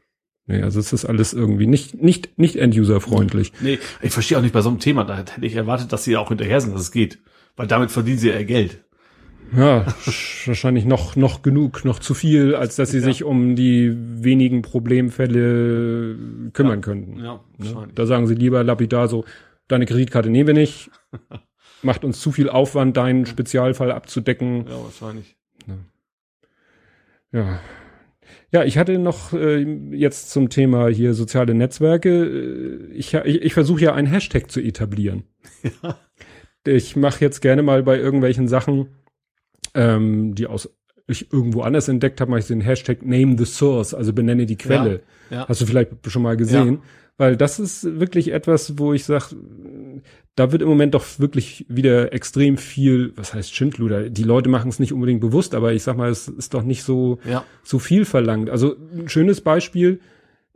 Nee, 0.51 0.63
also 0.63 0.81
es 0.81 0.93
ist 0.93 1.05
alles 1.05 1.33
irgendwie 1.33 1.69
nicht, 1.69 2.03
nicht, 2.03 2.37
nicht 2.37 2.57
end-user-freundlich. 2.57 3.53
Nee, 3.61 3.79
ich 4.03 4.11
verstehe 4.11 4.37
auch 4.37 4.43
nicht 4.43 4.53
bei 4.53 4.63
so 4.63 4.69
einem 4.69 4.81
Thema, 4.81 5.05
da 5.05 5.17
hätte 5.17 5.45
ich 5.47 5.55
erwartet, 5.55 5.93
dass 5.93 6.03
sie 6.03 6.17
auch 6.17 6.29
hinterher 6.29 6.61
sind, 6.61 6.75
dass 6.75 6.83
es 6.83 6.91
geht. 6.91 7.21
Weil 7.55 7.69
damit 7.69 7.93
verdienen 7.93 8.19
sie 8.19 8.31
ja 8.31 8.39
ihr 8.39 8.45
Geld. 8.45 8.85
Ja, 9.57 9.87
wahrscheinlich 10.47 10.87
noch, 10.87 11.15
noch 11.15 11.43
genug, 11.43 11.85
noch 11.85 12.01
zu 12.01 12.15
viel, 12.15 12.57
als 12.57 12.75
dass 12.75 12.91
sie 12.91 12.99
ja. 12.99 13.05
sich 13.05 13.23
um 13.23 13.55
die 13.55 13.95
wenigen 13.95 14.63
Problemfälle 14.63 16.17
kümmern 16.53 16.79
ja. 16.79 16.83
könnten. 16.83 17.19
Ja, 17.19 17.35
ne? 17.35 17.41
wahrscheinlich. 17.59 17.95
Da 17.95 18.07
sagen 18.07 18.27
sie 18.27 18.35
lieber 18.35 18.65
lapidar 18.65 19.07
so, 19.07 19.25
deine 19.69 19.87
Kreditkarte 19.87 20.31
nehmen 20.31 20.49
wir 20.49 20.55
nicht, 20.55 20.91
macht 21.83 22.05
uns 22.05 22.21
zu 22.21 22.33
viel 22.33 22.49
Aufwand, 22.49 22.97
deinen 22.97 23.25
Spezialfall 23.25 23.93
abzudecken. 23.93 24.67
Ja, 24.67 24.83
wahrscheinlich. 24.83 25.37
Ja, 25.69 25.75
ja, 27.33 27.61
ich 28.65 28.79
hatte 28.79 28.99
noch 28.99 29.33
äh, 29.33 29.63
jetzt 29.93 30.31
zum 30.31 30.49
Thema 30.49 30.89
hier 30.89 31.15
soziale 31.15 31.55
Netzwerke. 31.55 32.09
Äh, 32.11 32.93
ich, 32.93 33.15
ich, 33.15 33.43
ich 33.43 33.55
versuche 33.55 33.83
ja 33.83 33.95
einen 33.95 34.09
Hashtag 34.09 34.51
zu 34.51 34.61
etablieren. 34.61 35.25
Ja. 35.83 35.99
Ich 36.67 36.95
mache 36.95 37.25
jetzt 37.25 37.41
gerne 37.41 37.63
mal 37.63 37.83
bei 37.83 37.99
irgendwelchen 37.99 38.47
Sachen, 38.47 38.89
ähm, 39.75 40.35
die 40.35 40.47
aus 40.47 40.69
ich 41.07 41.33
irgendwo 41.33 41.63
anders 41.63 41.89
entdeckt 41.89 42.21
habe, 42.21 42.31
mache 42.31 42.41
ich 42.41 42.47
den 42.47 42.61
Hashtag 42.61 43.05
Name 43.05 43.37
the 43.37 43.45
Source, 43.45 43.95
also 43.95 44.13
benenne 44.13 44.47
die 44.47 44.57
Quelle. 44.57 45.03
Ja, 45.31 45.39
ja. 45.39 45.49
Hast 45.49 45.61
du 45.61 45.67
vielleicht 45.67 45.91
schon 46.07 46.23
mal 46.23 46.37
gesehen? 46.37 46.75
Ja. 46.75 46.81
Weil 47.17 47.37
das 47.37 47.59
ist 47.59 47.99
wirklich 47.99 48.33
etwas, 48.33 48.79
wo 48.79 48.95
ich 48.95 49.05
sage, 49.05 49.37
da 50.37 50.53
wird 50.53 50.63
im 50.63 50.69
Moment 50.69 50.95
doch 50.95 51.05
wirklich 51.19 51.67
wieder 51.69 52.13
extrem 52.13 52.57
viel, 52.57 53.13
was 53.17 53.35
heißt 53.35 53.55
Schindluder? 53.55 54.09
Die 54.11 54.23
Leute 54.23 54.49
machen 54.49 54.69
es 54.69 54.79
nicht 54.79 54.93
unbedingt 54.93 55.21
bewusst, 55.21 55.55
aber 55.55 55.73
ich 55.73 55.83
sag 55.83 55.97
mal, 55.97 56.11
es 56.11 56.29
ist 56.29 56.55
doch 56.55 56.63
nicht 56.63 56.83
so, 56.83 57.19
ja. 57.29 57.45
so 57.63 57.79
viel 57.79 58.05
verlangt. 58.05 58.49
Also 58.49 58.77
ein 58.97 59.09
schönes 59.09 59.41
Beispiel, 59.41 60.01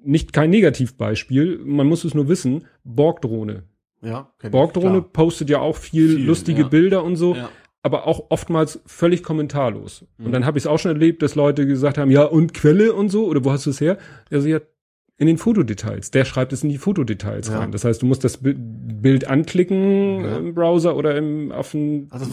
nicht 0.03 0.33
kein 0.33 0.51
Negativbeispiel, 0.51 1.61
man 1.65 1.87
muss 1.87 2.05
es 2.05 2.15
nur 2.15 2.29
wissen, 2.29 2.67
Borgdrohne. 2.85 3.65
Ja, 4.03 4.31
Borgdrohne 4.51 5.01
postet 5.03 5.49
ja 5.49 5.61
auch 5.61 5.77
viel, 5.77 6.17
viel 6.17 6.27
lustige 6.27 6.63
ja. 6.63 6.69
Bilder 6.69 7.05
und 7.05 7.17
so. 7.17 7.35
Ja. 7.35 7.51
Aber 7.83 8.07
auch 8.07 8.27
oftmals 8.31 8.81
völlig 8.87 9.23
kommentarlos. 9.23 10.07
Mhm. 10.17 10.27
Und 10.27 10.33
dann 10.33 10.47
habe 10.47 10.57
ich 10.57 10.65
es 10.65 10.67
auch 10.67 10.79
schon 10.79 10.93
erlebt, 10.93 11.23
dass 11.23 11.35
Leute 11.35 11.67
gesagt 11.67 11.99
haben, 11.99 12.11
ja, 12.11 12.25
und 12.25 12.55
Quelle 12.55 12.95
und 12.95 13.11
so, 13.11 13.27
oder 13.27 13.45
wo 13.45 13.53
hast 13.53 13.67
du 13.67 13.71
es 13.71 13.81
her? 13.81 13.99
Also 14.31 14.49
ja, 14.49 14.61
in 15.17 15.27
den 15.27 15.39
Fotodetails. 15.39 16.11
Der 16.11 16.25
schreibt 16.25 16.53
es 16.53 16.63
in 16.63 16.71
die 16.71 16.79
Fotodetails 16.79 17.49
ja. 17.49 17.59
rein. 17.59 17.73
Das 17.73 17.85
heißt, 17.85 18.03
du 18.03 18.07
musst 18.07 18.25
das 18.25 18.41
Bild 18.43 19.27
anklicken 19.29 20.25
ja. 20.25 20.37
im 20.39 20.55
Browser 20.55 20.97
oder 20.97 21.17
im 21.17 21.53
auf 21.53 21.71
dem 21.71 22.09
also 22.11 22.25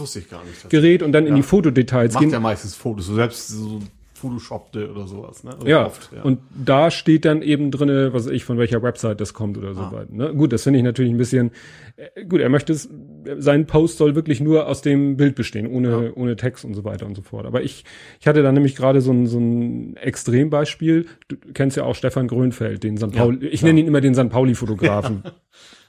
Gerät 0.70 1.04
und 1.04 1.12
dann 1.12 1.26
ja. 1.26 1.30
in 1.30 1.36
die 1.36 1.44
Fotodetails 1.44 2.14
Macht 2.14 2.22
gehen. 2.22 2.30
Macht 2.30 2.34
ja 2.34 2.40
meistens 2.40 2.76
Fotos, 2.76 3.06
so 3.06 3.16
selbst 3.16 3.50
so 3.50 3.82
Photoshoppte 4.22 4.92
oder 4.92 5.08
sowas. 5.08 5.44
Ne? 5.44 5.54
Also 5.54 5.68
ja. 5.68 5.86
Oft, 5.88 6.12
ja, 6.16 6.22
und 6.22 6.40
da 6.54 6.92
steht 6.92 7.26
dann 7.26 7.42
eben 7.42 7.72
drinne, 7.72 8.14
was 8.14 8.28
ich 8.28 8.46
von 8.46 8.58
welcher 8.58 8.84
Website 8.84 9.20
das 9.20 9.34
kommt 9.34 9.58
oder 9.58 9.74
so 9.74 9.82
ah. 9.82 9.92
weiter. 9.92 10.14
Ne? 10.14 10.34
Gut, 10.34 10.54
das 10.54 10.64
finde 10.64 10.78
ich 10.78 10.84
natürlich 10.84 11.12
ein 11.12 11.18
bisschen. 11.18 11.52
Äh, 11.96 12.26
gut, 12.26 12.40
er 12.40 12.50
möchte 12.50 12.72
es. 12.72 12.90
Sein 13.38 13.66
Post 13.66 13.98
soll 13.98 14.16
wirklich 14.16 14.40
nur 14.40 14.68
aus 14.68 14.82
dem 14.82 15.18
Bild 15.18 15.36
bestehen, 15.36 15.68
ohne 15.68 15.90
ja. 15.90 16.12
ohne 16.16 16.36
Text 16.36 16.64
und 16.66 16.76
so 16.76 16.84
weiter 16.84 17.06
und 17.06 17.16
so 17.16 17.24
fort. 17.24 17.46
Aber 17.46 17.64
ich 17.64 17.84
ich 18.20 18.28
hatte 18.28 18.44
da 18.44 18.52
nämlich 18.52 18.76
gerade 18.76 19.02
so 19.02 19.12
ein 19.12 19.26
so 19.26 19.40
ein 19.40 19.96
Extrembeispiel. 19.98 21.08
Du 21.28 21.38
kennst 21.54 21.78
ja 21.78 21.84
auch 21.84 21.96
Stefan 21.96 22.28
Grönfeld, 22.28 22.84
den 22.84 22.98
San 22.98 23.12
Pauli. 23.12 23.48
ich 23.48 23.64
nenne 23.64 23.80
ihn 23.80 23.88
immer 23.88 24.02
den 24.02 24.14
San 24.14 24.30
Pauli-Fotografen. 24.30 25.24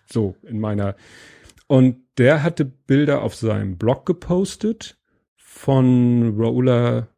so 0.07 0.35
in 0.43 0.59
meiner. 0.59 0.97
Und 1.67 1.97
der 2.19 2.43
hatte 2.43 2.65
Bilder 2.65 3.23
auf 3.23 3.35
seinem 3.35 3.79
Blog 3.79 4.07
gepostet 4.07 4.99
von 5.37 6.35
Roller 6.39 7.09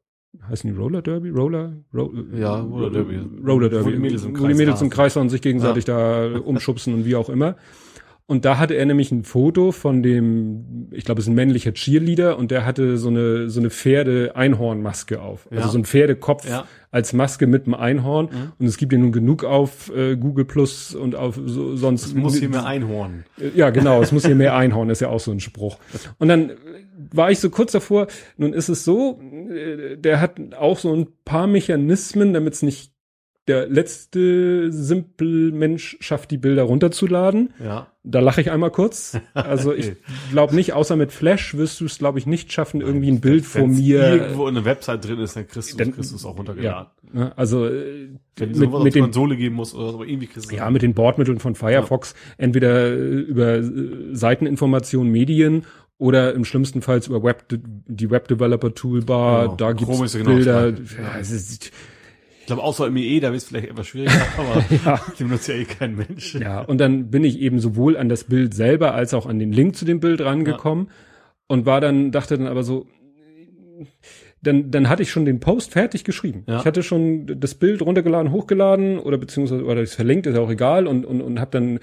heißen 0.49 0.71
die 0.71 0.77
Roller 0.77 1.03
Derby? 1.03 1.31
Roller? 1.31 1.73
Ro 1.93 2.13
ja, 2.37 2.61
Roller 2.61 2.91
Derby. 2.91 3.21
Roller 3.47 3.69
Derby. 3.69 3.87
Wo 3.87 3.91
die 3.91 3.99
Mädels 3.99 4.25
im 4.25 4.35
Kreis, 4.35 4.49
die 4.49 4.55
Mädels 4.55 4.83
im 4.83 4.91
Kreis 4.91 5.17
und 5.17 5.29
sich 5.31 5.43
gegenseitig 5.43 5.87
ja. 5.87 6.29
da 6.31 6.39
umschubsen 6.39 6.95
und 6.95 7.05
wie 7.05 7.17
auch 7.17 7.29
immer. 7.29 7.57
Und 8.27 8.47
da 8.47 8.57
hatte 8.57 8.73
er 8.75 8.87
nämlich 8.87 9.13
ein 9.13 9.23
Foto 9.23 9.71
von 9.71 10.03
dem, 10.03 10.89
ich 10.93 11.05
glaube, 11.05 11.21
es 11.21 11.27
ist 11.27 11.31
ein 11.31 11.35
männlicher 11.35 11.75
Cheerleader 11.75 12.39
und 12.39 12.51
der 12.51 12.65
hatte 12.65 12.97
so 12.97 13.09
eine, 13.09 13.51
so 13.51 13.61
eine 13.61 13.69
Pferde-Einhorn-Maske 13.69 15.21
auf. 15.21 15.47
Also 15.51 15.63
ja. 15.63 15.69
So 15.69 15.77
ein 15.77 15.85
Pferdekopf 15.85 16.49
ja. 16.49 16.65
als 16.91 17.13
Maske 17.13 17.47
mit 17.47 17.67
einem 17.67 17.75
Einhorn. 17.75 18.27
Mhm. 18.33 18.53
Und 18.59 18.67
es 18.67 18.79
gibt 18.79 18.95
ja 18.95 18.99
nun 18.99 19.13
genug 19.13 19.45
auf 19.45 19.95
äh, 19.95 20.17
Google 20.17 20.47
Plus 20.47 20.95
und 20.95 21.15
auf 21.15 21.39
so, 21.45 21.77
sonst. 21.77 22.07
Es 22.07 22.15
muss 22.15 22.37
hier 22.37 22.49
mehr 22.49 22.65
Einhorn. 22.65 23.25
Ja, 23.55 23.69
genau, 23.69 24.01
es 24.01 24.11
muss 24.11 24.25
hier 24.25 24.37
mehr 24.37 24.57
Einhorn, 24.57 24.89
ist 24.89 25.01
ja 25.01 25.11
auch 25.11 25.21
so 25.21 25.31
ein 25.31 25.41
Spruch. 25.41 25.77
Und 26.19 26.29
dann 26.29 26.53
war 27.17 27.31
ich 27.31 27.39
so 27.39 27.51
kurz 27.51 27.73
davor, 27.73 28.07
nun 28.37 28.53
ist 28.53 28.69
es 28.69 28.85
so, 28.85 29.21
äh, 29.51 29.97
der 29.97 30.21
hat 30.21 30.55
auch 30.55 30.79
so 30.79 30.95
ein 30.95 31.09
paar 31.25 31.47
Mechanismen, 31.47 32.33
damit 32.33 32.55
es 32.55 32.63
nicht 32.63 32.95
der 33.47 33.69
letzte 33.69 34.73
simpel 34.73 35.53
Mensch 35.53 35.99
schafft, 36.01 36.31
die 36.31 36.39
Bilder 36.39 36.63
runterzuladen. 36.63 37.53
Ja. 37.63 37.89
Da 38.03 38.21
lache 38.21 38.41
ich 38.41 38.51
einmal 38.51 38.71
kurz. 38.71 39.19
Also 39.35 39.75
ich 39.75 39.93
glaube 40.31 40.55
nicht, 40.55 40.73
außer 40.73 40.97
mit 40.97 41.13
Flash 41.13 41.55
wirst 41.55 41.81
du 41.81 41.85
es, 41.85 41.99
glaube 41.99 42.19
ich, 42.19 42.27
nicht 42.27 42.53
schaffen, 42.53 42.79
Nein, 42.79 42.89
irgendwie 42.89 43.11
ein 43.11 43.21
Bild 43.21 43.45
von 43.45 43.75
mir. 43.75 44.15
irgendwo 44.15 44.49
in 44.49 44.57
einer 44.57 44.65
Website 44.65 45.07
drin 45.07 45.19
ist, 45.19 45.37
dann 45.37 45.47
kriegst 45.47 45.79
du, 45.79 46.17
es 46.17 46.25
auch 46.25 46.39
runtergeladen. 46.39 46.89
Ja, 47.13 47.21
ne, 47.21 47.33
also 47.37 47.67
äh, 47.67 48.09
Wenn 48.37 48.49
mit, 48.51 48.57
sowas 48.57 48.85
mit 48.85 48.95
den 48.95 49.05
Konsole 49.05 49.37
geben 49.37 49.57
muss 49.57 49.75
oder 49.75 49.91
so, 49.91 49.95
aber 49.97 50.07
irgendwie 50.07 50.27
kriegst 50.27 50.51
du 50.51 50.57
Ja, 50.57 50.71
mit 50.71 50.83
den 50.83 50.95
Bordmitteln 50.95 51.39
von 51.39 51.55
Firefox, 51.55 52.15
ja. 52.39 52.45
entweder 52.45 52.93
äh, 52.93 53.21
über 53.21 53.57
äh, 53.57 53.63
Seiteninformation, 54.13 55.11
Medien 55.11 55.67
oder 56.05 56.35
im 56.35 56.45
schlimmsten 56.45 56.83
Fall 56.83 57.01
über 57.07 57.23
Web, 57.23 57.47
die 57.49 58.11
Web 58.11 58.29
Developer 58.29 58.75
Toolbar, 58.75 59.45
genau. 59.45 59.57
da 59.57 59.73
gibt 59.73 59.91
es 59.91 60.13
Bilder. 60.13 60.71
Genau 60.73 60.87
ja, 61.03 61.19
es 61.19 61.31
ist, 61.31 61.73
ich 62.41 62.47
glaube, 62.47 62.63
außer 62.63 62.89
im 62.89 62.97
EE, 62.99 63.21
da 63.21 63.31
ist 63.31 63.45
es 63.45 63.49
vielleicht 63.49 63.71
etwas 63.71 63.87
schwieriger, 63.87 64.21
aber 64.37 64.65
ja. 64.85 65.01
die 65.19 65.25
benutzt 65.25 65.49
ja 65.49 65.55
eh 65.55 65.65
kein 65.65 65.97
Mensch. 65.97 66.35
Ja, 66.35 66.61
und 66.61 66.77
dann 66.77 67.11
bin 67.11 67.25
ich 67.25 67.41
eben 67.41 67.59
sowohl 67.59 67.97
an 67.97 68.11
das 68.11 68.25
Bild 68.25 68.53
selber 68.53 68.93
als 68.93 69.15
auch 69.15 69.25
an 69.25 69.39
den 69.39 69.51
Link 69.51 69.77
zu 69.77 69.87
dem 69.87 69.99
Bild 69.99 70.21
rangekommen 70.21 70.89
ja. 70.89 70.93
und 71.47 71.65
war 71.65 71.81
dann, 71.81 72.13
dachte 72.13 72.37
dann 72.37 72.49
aber 72.49 72.65
so, 72.65 72.87
dann, 74.47 74.71
dann 74.71 74.89
hatte 74.89 75.03
ich 75.03 75.11
schon 75.11 75.25
den 75.25 75.41
Post 75.41 75.73
fertig 75.73 76.05
geschrieben. 76.05 76.45
Ja. 76.47 76.61
Ich 76.61 76.65
hatte 76.65 76.83
schon 76.83 77.27
das 77.41 77.55
Bild 77.55 77.83
runtergeladen, 77.83 78.33
hochgeladen 78.33 78.99
oder 78.99 79.19
beziehungsweise 79.19 79.65
oder 79.65 79.83
es 79.83 79.95
verlinkt, 79.95 80.27
ist 80.27 80.37
ja 80.37 80.43
auch 80.43 80.51
egal 80.51 80.87
und 80.87 81.05
und 81.05 81.21
und 81.21 81.41
habe 81.41 81.51
dann 81.51 81.81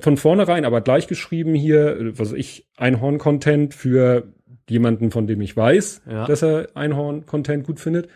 von 0.00 0.16
vornherein 0.16 0.64
aber 0.64 0.80
gleich 0.80 1.06
geschrieben 1.06 1.54
hier, 1.54 2.12
was 2.16 2.32
ich 2.32 2.66
Einhorn-Content 2.76 3.74
für 3.74 4.32
jemanden, 4.68 5.10
von 5.10 5.26
dem 5.26 5.40
ich 5.40 5.56
weiß, 5.56 6.02
ja. 6.10 6.26
dass 6.26 6.42
er 6.42 6.68
Einhorn-Content 6.74 7.64
gut 7.64 7.80
findet. 7.80 8.08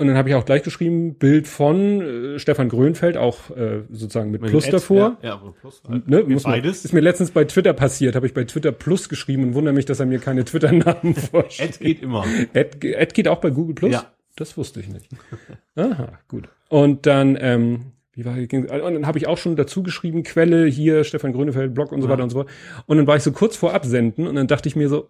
Und 0.00 0.06
dann 0.06 0.16
habe 0.16 0.28
ich 0.28 0.36
auch 0.36 0.44
gleich 0.44 0.62
geschrieben, 0.62 1.14
Bild 1.14 1.48
von 1.48 2.00
äh, 2.00 2.38
Stefan 2.38 2.68
Grönfeld, 2.68 3.16
auch 3.16 3.50
äh, 3.50 3.82
sozusagen 3.90 4.30
mit, 4.30 4.40
mit 4.40 4.50
Plus 4.50 4.66
Ad, 4.66 4.72
davor. 4.72 5.16
Ja, 5.22 5.30
ja 5.30 5.52
Plus. 5.60 5.82
Halt. 5.88 6.06
Ne, 6.06 6.22
muss 6.22 6.44
man, 6.44 6.52
beides. 6.52 6.84
Ist 6.84 6.92
mir 6.92 7.00
letztens 7.00 7.32
bei 7.32 7.44
Twitter 7.44 7.72
passiert, 7.72 8.14
habe 8.14 8.24
ich 8.24 8.32
bei 8.32 8.44
Twitter 8.44 8.70
Plus 8.70 9.08
geschrieben 9.08 9.42
und 9.42 9.54
wundere 9.54 9.74
mich, 9.74 9.86
dass 9.86 9.98
er 9.98 10.06
mir 10.06 10.20
keine 10.20 10.44
Twitter-Namen 10.44 11.14
vorstellt. 11.32 11.74
Ad 11.74 11.84
geht 11.84 12.00
immer. 12.00 12.24
Ad, 12.54 12.96
Ad 12.96 13.12
geht 13.12 13.26
auch 13.26 13.40
bei 13.40 13.50
Google 13.50 13.74
Plus? 13.74 13.92
Ja. 13.92 14.12
Das 14.36 14.56
wusste 14.56 14.78
ich 14.78 14.88
nicht. 14.88 15.08
Aha, 15.74 16.20
gut. 16.28 16.48
Und 16.68 17.06
dann, 17.06 17.36
ähm, 17.40 17.86
wie 18.12 18.24
war 18.24 18.36
und 18.36 18.94
dann 18.94 19.04
habe 19.04 19.18
ich 19.18 19.26
auch 19.26 19.36
schon 19.36 19.56
dazu 19.56 19.82
geschrieben, 19.82 20.22
Quelle 20.22 20.66
hier, 20.66 21.02
Stefan 21.02 21.32
Grönefeld, 21.32 21.74
Blog 21.74 21.90
und 21.90 22.02
so 22.02 22.06
ja. 22.06 22.12
weiter 22.12 22.22
und 22.22 22.30
so 22.30 22.38
fort. 22.38 22.50
Und 22.86 22.98
dann 22.98 23.08
war 23.08 23.16
ich 23.16 23.24
so 23.24 23.32
kurz 23.32 23.56
vor 23.56 23.74
Absenden 23.74 24.28
und 24.28 24.36
dann 24.36 24.46
dachte 24.46 24.68
ich 24.68 24.76
mir 24.76 24.88
so, 24.88 25.08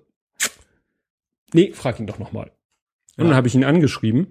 nee, 1.52 1.73
frag 1.74 2.01
ihn 2.01 2.06
doch 2.06 2.19
nochmal. 2.19 2.52
Und 3.19 3.24
ja. 3.24 3.28
dann 3.28 3.35
habe 3.35 3.48
ich 3.48 3.55
ihn 3.55 3.65
angeschrieben 3.65 4.28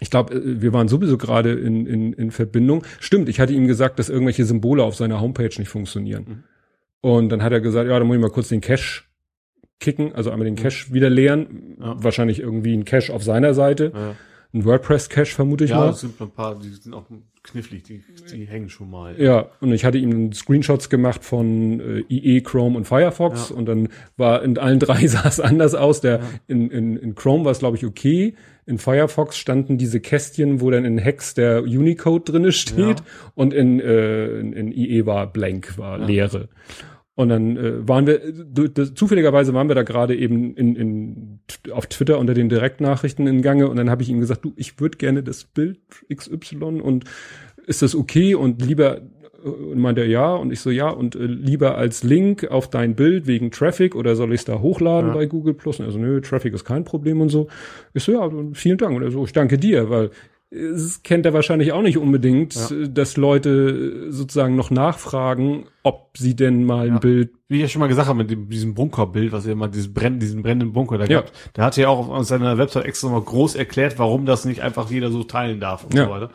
ich 0.00 0.10
glaube, 0.10 0.34
äh, 0.34 0.60
wir 0.60 0.72
waren 0.72 0.88
sowieso 0.88 1.18
gerade 1.18 1.52
in, 1.52 1.86
in, 1.86 2.12
in 2.12 2.30
Verbindung. 2.30 2.84
Stimmt, 3.00 3.28
ich 3.28 3.40
hatte 3.40 3.52
ihm 3.52 3.66
gesagt, 3.66 3.98
dass 3.98 4.08
irgendwelche 4.08 4.44
Symbole 4.44 4.82
auf 4.82 4.96
seiner 4.96 5.20
Homepage 5.20 5.50
nicht 5.58 5.68
funktionieren. 5.68 6.24
Mhm. 6.28 6.44
Und 7.00 7.28
dann 7.28 7.42
hat 7.42 7.52
er 7.52 7.60
gesagt, 7.60 7.88
ja, 7.88 7.98
dann 7.98 8.06
muss 8.06 8.16
ich 8.16 8.22
mal 8.22 8.30
kurz 8.30 8.48
den 8.48 8.60
Cache 8.60 9.04
kicken, 9.78 10.14
also 10.14 10.30
einmal 10.30 10.46
den 10.46 10.54
mhm. 10.54 10.58
Cache 10.58 10.92
wieder 10.92 11.10
leeren. 11.10 11.76
Ja. 11.80 12.02
Wahrscheinlich 12.02 12.40
irgendwie 12.40 12.74
ein 12.74 12.84
Cache 12.84 13.12
auf 13.12 13.22
seiner 13.22 13.54
Seite. 13.54 13.92
Ja. 13.94 14.16
Ein 14.54 14.64
WordPress-Cache 14.64 15.34
vermute 15.34 15.64
ich 15.64 15.70
ja, 15.70 15.78
mal. 15.78 15.84
Ja, 15.86 15.90
es 15.90 16.00
sind 16.00 16.20
ein 16.20 16.30
paar, 16.30 16.58
die 16.58 16.70
sind 16.70 16.94
auch 16.94 17.04
knifflig, 17.42 17.82
die, 17.82 18.02
die 18.32 18.46
hängen 18.46 18.68
schon 18.68 18.90
mal. 18.90 19.20
Ja, 19.20 19.50
und 19.60 19.72
ich 19.72 19.84
hatte 19.84 19.98
ihm 19.98 20.32
Screenshots 20.32 20.88
gemacht 20.88 21.24
von 21.24 21.80
äh, 21.80 22.04
IE, 22.08 22.40
Chrome 22.40 22.76
und 22.76 22.86
Firefox 22.86 23.50
ja. 23.50 23.56
und 23.56 23.66
dann 23.66 23.88
war 24.16 24.42
in 24.42 24.56
allen 24.56 24.78
drei 24.78 25.06
sah 25.08 25.26
es 25.26 25.40
anders 25.40 25.74
aus. 25.74 26.00
Der 26.00 26.20
in, 26.46 26.70
in, 26.70 26.96
in 26.96 27.14
Chrome 27.14 27.44
war 27.44 27.52
es 27.52 27.58
glaube 27.58 27.76
ich 27.76 27.84
okay. 27.84 28.34
In 28.66 28.78
Firefox 28.78 29.38
standen 29.38 29.78
diese 29.78 30.00
Kästchen, 30.00 30.60
wo 30.60 30.70
dann 30.70 30.84
in 30.84 30.98
Hex 30.98 31.34
der 31.34 31.62
Unicode 31.62 32.32
drinne 32.32 32.50
steht 32.52 32.98
ja. 32.98 33.04
und 33.34 33.54
in, 33.54 33.78
äh, 33.78 34.40
in, 34.40 34.52
in 34.52 34.72
IE 34.72 35.06
war 35.06 35.32
blank, 35.32 35.78
war 35.78 35.98
Leere. 35.98 36.48
Und 37.14 37.30
dann 37.30 37.56
äh, 37.56 37.88
waren 37.88 38.06
wir, 38.06 38.20
zufälligerweise 38.94 39.54
waren 39.54 39.68
wir 39.68 39.74
da 39.74 39.84
gerade 39.84 40.14
eben 40.14 40.54
in, 40.54 40.76
in, 40.76 41.40
auf 41.72 41.86
Twitter 41.86 42.18
unter 42.18 42.34
den 42.34 42.50
Direktnachrichten 42.50 43.26
in 43.26 43.40
Gange 43.40 43.68
und 43.68 43.76
dann 43.76 43.88
habe 43.88 44.02
ich 44.02 44.10
ihm 44.10 44.20
gesagt, 44.20 44.44
du, 44.44 44.52
ich 44.56 44.78
würde 44.80 44.98
gerne 44.98 45.22
das 45.22 45.44
Bild 45.44 45.78
XY 46.14 46.80
und 46.82 47.04
ist 47.66 47.82
das 47.82 47.94
okay 47.94 48.34
und 48.34 48.60
lieber 48.60 49.00
und 49.46 49.78
meinte 49.78 50.02
er 50.02 50.08
ja 50.08 50.34
und 50.34 50.52
ich 50.52 50.60
so 50.60 50.70
ja 50.70 50.88
und 50.88 51.14
äh, 51.14 51.24
lieber 51.24 51.76
als 51.76 52.02
Link 52.02 52.48
auf 52.50 52.68
dein 52.68 52.94
Bild 52.94 53.26
wegen 53.26 53.50
Traffic 53.50 53.94
oder 53.94 54.16
soll 54.16 54.32
ich 54.32 54.40
es 54.40 54.44
da 54.44 54.60
hochladen 54.60 55.10
ja. 55.10 55.14
bei 55.14 55.26
Google 55.26 55.54
Plus? 55.54 55.80
Also 55.80 55.98
nö, 55.98 56.20
Traffic 56.20 56.54
ist 56.54 56.64
kein 56.64 56.84
Problem 56.84 57.20
und 57.20 57.28
so. 57.28 57.48
Ich 57.94 58.04
so 58.04 58.12
ja, 58.12 58.30
vielen 58.52 58.78
Dank 58.78 58.96
und 58.96 59.02
er 59.02 59.10
so 59.10 59.24
ich 59.24 59.32
danke 59.32 59.58
dir, 59.58 59.90
weil 59.90 60.10
es 60.50 61.02
kennt 61.02 61.26
er 61.26 61.32
wahrscheinlich 61.32 61.72
auch 61.72 61.82
nicht 61.82 61.98
unbedingt, 61.98 62.54
ja. 62.54 62.86
dass 62.86 63.16
Leute 63.16 64.12
sozusagen 64.12 64.54
noch 64.54 64.70
nachfragen, 64.70 65.66
ob 65.82 66.16
sie 66.16 66.36
denn 66.36 66.64
mal 66.64 66.86
ein 66.86 66.94
ja. 66.94 66.98
Bild. 66.98 67.30
Wie 67.48 67.56
ich 67.56 67.62
ja 67.62 67.68
schon 67.68 67.80
mal 67.80 67.88
gesagt 67.88 68.08
habe, 68.08 68.18
mit 68.18 68.30
dem, 68.30 68.48
diesem 68.48 68.74
Bunkerbild, 68.74 69.32
was 69.32 69.46
er 69.46 69.56
mal 69.56 69.68
dieses 69.68 69.92
brennen, 69.92 70.20
diesen 70.20 70.42
brennenden 70.42 70.72
Bunker 70.72 70.98
da 70.98 71.04
ja. 71.06 71.20
gab, 71.20 71.32
der 71.54 71.64
hat 71.64 71.76
ja 71.76 71.88
auch 71.88 72.08
auf 72.08 72.26
seiner 72.26 72.58
Website 72.58 72.84
extra 72.84 73.08
mal 73.08 73.20
groß 73.20 73.56
erklärt, 73.56 73.98
warum 73.98 74.24
das 74.24 74.44
nicht 74.44 74.62
einfach 74.62 74.88
jeder 74.88 75.10
so 75.10 75.24
teilen 75.24 75.58
darf 75.58 75.84
und 75.84 75.94
ja. 75.94 76.04
so 76.04 76.10
weiter. 76.10 76.30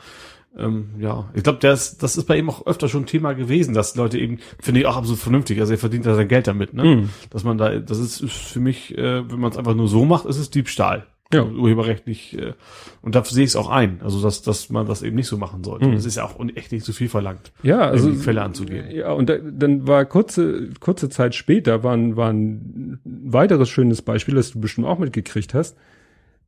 Ähm, 0.57 0.90
ja, 0.99 1.30
ich 1.34 1.44
glaube, 1.44 1.60
das, 1.60 1.98
das 1.98 2.18
ist 2.18 2.26
bei 2.26 2.38
ihm 2.38 2.49
auch 2.49 2.65
öfter 2.65 2.90
schon 2.90 3.06
Thema 3.06 3.34
gewesen, 3.34 3.73
dass 3.73 3.95
Leute 3.95 4.19
eben, 4.19 4.40
finde 4.60 4.82
ich 4.82 4.86
auch 4.86 4.98
absolut 4.98 5.19
vernünftig, 5.19 5.60
also 5.61 5.72
er 5.72 5.80
verdient 5.80 6.06
da 6.06 6.15
sein 6.15 6.28
Geld 6.28 6.48
damit, 6.48 6.73
ne? 6.73 6.84
Mm. 6.84 7.10
Dass 7.30 7.45
man 7.45 7.57
da, 7.57 7.80
das 7.80 7.99
ist, 7.99 8.19
ist 8.19 8.34
für 8.34 8.60
mich, 8.60 8.98
äh, 8.98 9.30
wenn 9.32 9.40
man 9.40 9.52
es 9.52 9.57
einfach 9.57 9.76
nur 9.76 9.88
so 9.88 10.03
macht, 10.03 10.26
ist 10.26 10.38
es 10.38 10.49
Diebstahl 10.49 11.07
ja. 11.34 11.44
urheberrechtlich. 11.44 12.38
Äh, 12.38 12.53
und 13.02 13.15
da 13.15 13.23
sehe 13.23 13.44
ich 13.44 13.52
es 13.52 13.56
auch 13.56 13.69
ein, 13.69 14.02
also 14.02 14.22
dass, 14.22 14.41
dass 14.41 14.69
man 14.69 14.86
das 14.86 15.02
eben 15.02 15.15
nicht 15.15 15.28
so 15.28 15.38
machen 15.38 15.64
sollte. 15.64 15.88
Mhm. 15.88 15.94
Das 15.94 16.06
ist 16.06 16.15
ja 16.15 16.26
auch 16.26 16.38
echt 16.56 16.72
nicht 16.72 16.86
zu 16.86 16.94
viel 16.94 17.10
verlangt, 17.10 17.52
ja, 17.64 17.80
also 17.80 18.11
die 18.11 18.18
Quelle 18.18 18.41
anzugeben. 18.41 18.91
Ja, 18.91 19.14
und 19.14 19.30
da, 19.30 19.38
dann 19.38 19.88
war 19.88 20.06
kurze 20.06 20.69
kurze 20.80 21.10
Zeit 21.10 21.36
später 21.36 21.84
war 21.84 21.94
ein, 21.94 22.15
war 22.15 22.32
ein 22.32 22.99
weiteres 23.03 23.69
schönes 23.69 24.02
Beispiel, 24.02 24.36
das 24.36 24.52
du 24.52 24.60
bestimmt 24.60 24.88
auch 24.88 24.99
mitgekriegt 24.99 25.53
hast. 25.53 25.78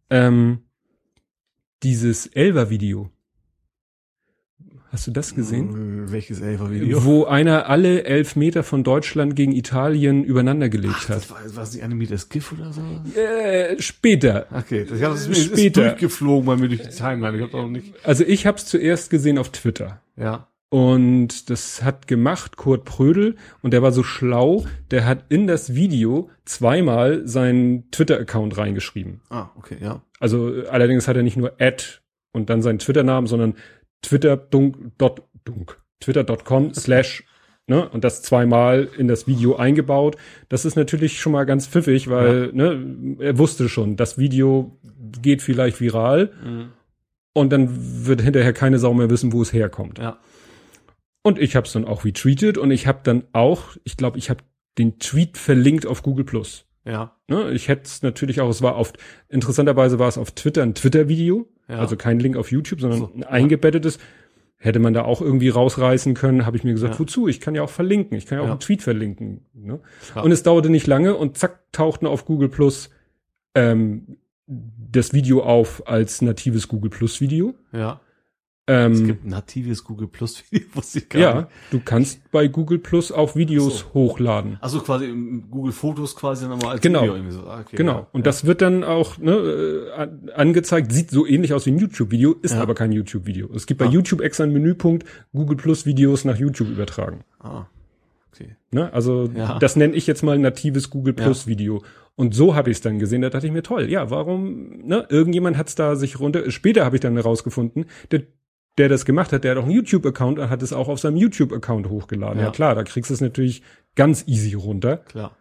Ähm, 0.09 0.59
dieses 1.83 2.27
Elva-Video. 2.27 3.09
Hast 4.93 5.07
du 5.07 5.11
das 5.11 5.33
gesehen? 5.33 6.05
Äh, 6.05 6.11
welches 6.11 6.39
Elfer-Video? 6.39 7.03
Wo 7.03 7.25
einer 7.25 7.67
alle 7.67 8.03
elf 8.03 8.35
Meter 8.35 8.61
von 8.61 8.83
Deutschland 8.83 9.35
gegen 9.35 9.51
Italien 9.51 10.23
übereinander 10.23 10.69
gelegt 10.69 10.93
Ach, 10.99 11.09
hat. 11.09 11.17
Das 11.17 11.31
war, 11.31 11.39
war 11.39 11.63
das 11.63 11.73
nicht 11.73 11.83
animiertes 11.83 12.29
GIF 12.29 12.51
oder 12.51 12.71
so? 12.71 12.81
Äh, 13.19 13.81
später. 13.81 14.45
Okay, 14.51 14.85
das, 14.87 14.99
das 14.99 15.27
ist, 15.27 15.45
später. 15.45 15.81
ist 15.81 15.91
durchgeflogen 15.93 16.45
bei 16.45 16.57
mir 16.57 16.67
durch 16.67 16.83
die 16.83 16.95
Timeline. 16.95 17.37
Ich 17.37 17.41
hab 17.41 17.55
auch 17.55 17.67
nicht. 17.67 17.91
Also 18.05 18.23
ich 18.23 18.45
habe 18.45 18.57
es 18.57 18.67
zuerst 18.67 19.09
gesehen 19.09 19.39
auf 19.39 19.49
Twitter. 19.49 19.99
Ja. 20.15 20.47
Und 20.69 21.49
das 21.49 21.83
hat 21.83 22.07
gemacht 22.07 22.57
Kurt 22.57 22.85
Prödel 22.85 23.35
und 23.63 23.73
der 23.73 23.81
war 23.81 23.91
so 23.91 24.03
schlau, 24.03 24.65
der 24.91 25.07
hat 25.07 25.25
in 25.29 25.47
das 25.47 25.73
Video 25.73 26.29
zweimal 26.45 27.27
seinen 27.27 27.89
Twitter-Account 27.89 28.59
reingeschrieben. 28.59 29.21
Ah, 29.31 29.49
okay, 29.55 29.77
ja. 29.81 30.03
Also 30.19 30.51
allerdings 30.69 31.07
hat 31.07 31.15
er 31.15 31.23
nicht 31.23 31.37
nur 31.37 31.53
Ad 31.59 31.83
und 32.31 32.51
dann 32.51 32.61
seinen 32.61 32.79
Twitter-Namen, 32.79 33.27
sondern 33.27 33.55
Twitter 34.03 34.37
twitter.com 35.99 36.73
slash 36.75 37.23
Ne, 37.65 37.87
und 37.87 38.03
das 38.03 38.21
zweimal 38.21 38.89
in 38.97 39.07
das 39.07 39.25
Video 39.25 39.55
eingebaut. 39.55 40.17
Das 40.49 40.65
ist 40.65 40.75
natürlich 40.75 41.21
schon 41.21 41.31
mal 41.31 41.45
ganz 41.45 41.65
pfiffig, 41.65 42.09
weil 42.09 42.47
ja. 42.47 42.51
ne, 42.51 43.15
er 43.19 43.37
wusste 43.37 43.69
schon, 43.69 43.95
das 43.95 44.17
Video 44.17 44.77
geht 45.21 45.41
vielleicht 45.41 45.79
viral 45.79 46.33
mhm. 46.43 46.73
und 47.31 47.53
dann 47.53 48.05
wird 48.05 48.19
hinterher 48.19 48.51
keine 48.51 48.79
Sau 48.79 48.93
mehr 48.93 49.09
wissen, 49.09 49.31
wo 49.31 49.41
es 49.41 49.53
herkommt. 49.53 49.97
Ja. 49.99 50.19
Und 51.21 51.39
ich 51.39 51.55
habe 51.55 51.65
es 51.65 51.71
dann 51.71 51.85
auch 51.85 52.03
retweetet 52.03 52.57
und 52.57 52.69
ich 52.69 52.85
habe 52.85 52.99
dann 53.03 53.23
auch, 53.31 53.77
ich 53.85 53.95
glaube, 53.95 54.17
ich 54.17 54.29
habe 54.29 54.43
den 54.77 54.99
Tweet 54.99 55.37
verlinkt 55.37 55.85
auf 55.85 56.03
Google 56.03 56.25
Plus. 56.25 56.65
Ja. 56.83 57.15
Ne, 57.29 57.51
ich 57.51 57.69
hätte 57.69 57.83
es 57.83 58.03
natürlich 58.03 58.41
auch, 58.41 58.49
es 58.49 58.61
war 58.61 58.75
oft, 58.75 58.97
interessanterweise 59.29 59.99
war 59.99 60.09
es 60.09 60.17
auf 60.17 60.31
Twitter 60.31 60.63
ein 60.63 60.75
Twitter-Video, 60.75 61.47
ja. 61.67 61.79
also 61.79 61.95
kein 61.95 62.19
Link 62.19 62.37
auf 62.37 62.51
YouTube, 62.51 62.81
sondern 62.81 62.99
so, 62.99 63.11
ein 63.13 63.23
eingebettetes. 63.23 63.99
Hätte 64.57 64.79
man 64.79 64.93
da 64.93 65.03
auch 65.03 65.21
irgendwie 65.21 65.49
rausreißen 65.49 66.13
können, 66.13 66.45
habe 66.45 66.55
ich 66.55 66.63
mir 66.63 66.71
gesagt, 66.71 66.93
ja. 66.93 66.99
wozu? 66.99 67.27
Ich 67.27 67.41
kann 67.41 67.53
ja 67.53 67.63
auch 67.63 67.69
verlinken, 67.69 68.17
ich 68.17 68.25
kann 68.25 68.37
ja 68.37 68.43
auch 68.43 68.47
ja. 68.47 68.51
einen 68.53 68.61
Tweet 68.61 68.81
verlinken. 68.81 69.45
Ne? 69.53 69.81
Und 70.15 70.31
es 70.31 70.43
dauerte 70.43 70.69
nicht 70.69 70.87
lange 70.87 71.15
und 71.15 71.37
zack, 71.37 71.59
tauchten 71.73 72.07
auf 72.07 72.23
Google 72.23 72.47
Plus 72.47 72.89
ähm, 73.55 74.17
das 74.47 75.11
Video 75.11 75.43
auf 75.43 75.87
als 75.87 76.21
natives 76.21 76.69
Google 76.69 76.89
Plus 76.89 77.19
Video. 77.19 77.55
Ja. 77.73 77.99
Ähm, 78.65 78.93
es 78.93 79.03
gibt 79.03 79.25
ein 79.25 79.29
natives 79.29 79.83
Google 79.83 80.07
Plus 80.07 80.41
Video, 80.49 80.67
wusste 80.73 80.99
ich 80.99 81.09
gar 81.09 81.21
ja, 81.21 81.35
nicht. 81.35 81.47
du 81.71 81.81
kannst 81.83 82.31
bei 82.31 82.47
Google 82.47 82.79
Plus 82.79 83.11
auch 83.11 83.35
Videos 83.35 83.79
so. 83.79 83.93
hochladen. 83.93 84.57
Also 84.61 84.79
quasi 84.79 85.05
im 85.05 85.49
Google 85.51 85.73
Fotos 85.73 86.15
quasi 86.15 86.47
nochmal 86.47 86.73
als 86.73 86.81
genau. 86.81 87.01
Video 87.01 87.15
irgendwie 87.15 87.33
so. 87.33 87.41
Ah, 87.41 87.59
okay, 87.59 87.75
genau. 87.75 87.93
Ja. 87.93 88.07
Und 88.13 88.21
ja. 88.21 88.23
das 88.23 88.45
wird 88.45 88.61
dann 88.61 88.85
auch 88.85 89.17
ne, 89.17 89.33
äh, 89.33 90.31
angezeigt, 90.31 90.93
sieht 90.93 91.11
so 91.11 91.27
ähnlich 91.27 91.53
aus 91.53 91.65
wie 91.65 91.71
ein 91.71 91.77
YouTube-Video, 91.77 92.35
ist 92.41 92.53
ja. 92.53 92.61
aber 92.61 92.73
kein 92.73 92.93
YouTube-Video. 92.93 93.49
Es 93.53 93.65
gibt 93.65 93.79
bei 93.79 93.87
ah. 93.87 93.89
YouTube 93.89 94.21
extra 94.21 94.45
einen 94.45 94.53
Menüpunkt, 94.53 95.05
Google 95.33 95.57
Plus 95.57 95.85
Videos 95.85 96.23
nach 96.23 96.37
YouTube 96.37 96.69
übertragen. 96.69 97.25
Ah. 97.39 97.65
Okay. 98.31 98.55
Ne, 98.71 98.91
also 98.93 99.27
das 99.59 99.75
nenne 99.75 99.93
ich 99.93 100.07
jetzt 100.07 100.23
mal 100.23 100.39
natives 100.39 100.89
Google 100.89 101.13
Plus 101.13 101.47
Video. 101.47 101.83
Und 102.15 102.33
so 102.33 102.55
habe 102.55 102.71
ich 102.71 102.77
es 102.77 102.81
dann 102.81 102.97
gesehen, 102.97 103.21
da 103.21 103.29
dachte 103.29 103.45
ich 103.45 103.53
mir, 103.53 103.63
toll, 103.63 103.89
ja, 103.89 104.09
warum, 104.09 104.85
ne, 104.85 105.05
irgendjemand 105.09 105.57
hat 105.57 105.67
es 105.67 105.75
da 105.75 105.95
sich 105.95 106.19
runter, 106.19 106.49
später 106.49 106.85
habe 106.85 106.95
ich 106.95 107.01
dann 107.01 107.15
herausgefunden, 107.15 107.85
der 108.11 108.23
der 108.77 108.89
das 108.89 109.05
gemacht 109.05 109.31
hat, 109.31 109.43
der 109.43 109.51
hat 109.51 109.57
auch 109.57 109.63
einen 109.63 109.71
YouTube-Account 109.71 110.39
und 110.39 110.49
hat 110.49 110.63
es 110.63 110.73
auch 110.73 110.87
auf 110.87 110.99
seinem 110.99 111.17
YouTube-Account 111.17 111.89
hochgeladen. 111.89 112.39
Ja. 112.39 112.45
ja. 112.45 112.51
klar, 112.51 112.75
da 112.75 112.83
kriegst 112.83 113.09
du 113.09 113.13
es 113.13 113.21
natürlich 113.21 113.61
ganz 113.95 114.27
easy 114.27 114.53
runter. 114.55 114.97
Klar. 114.97 115.35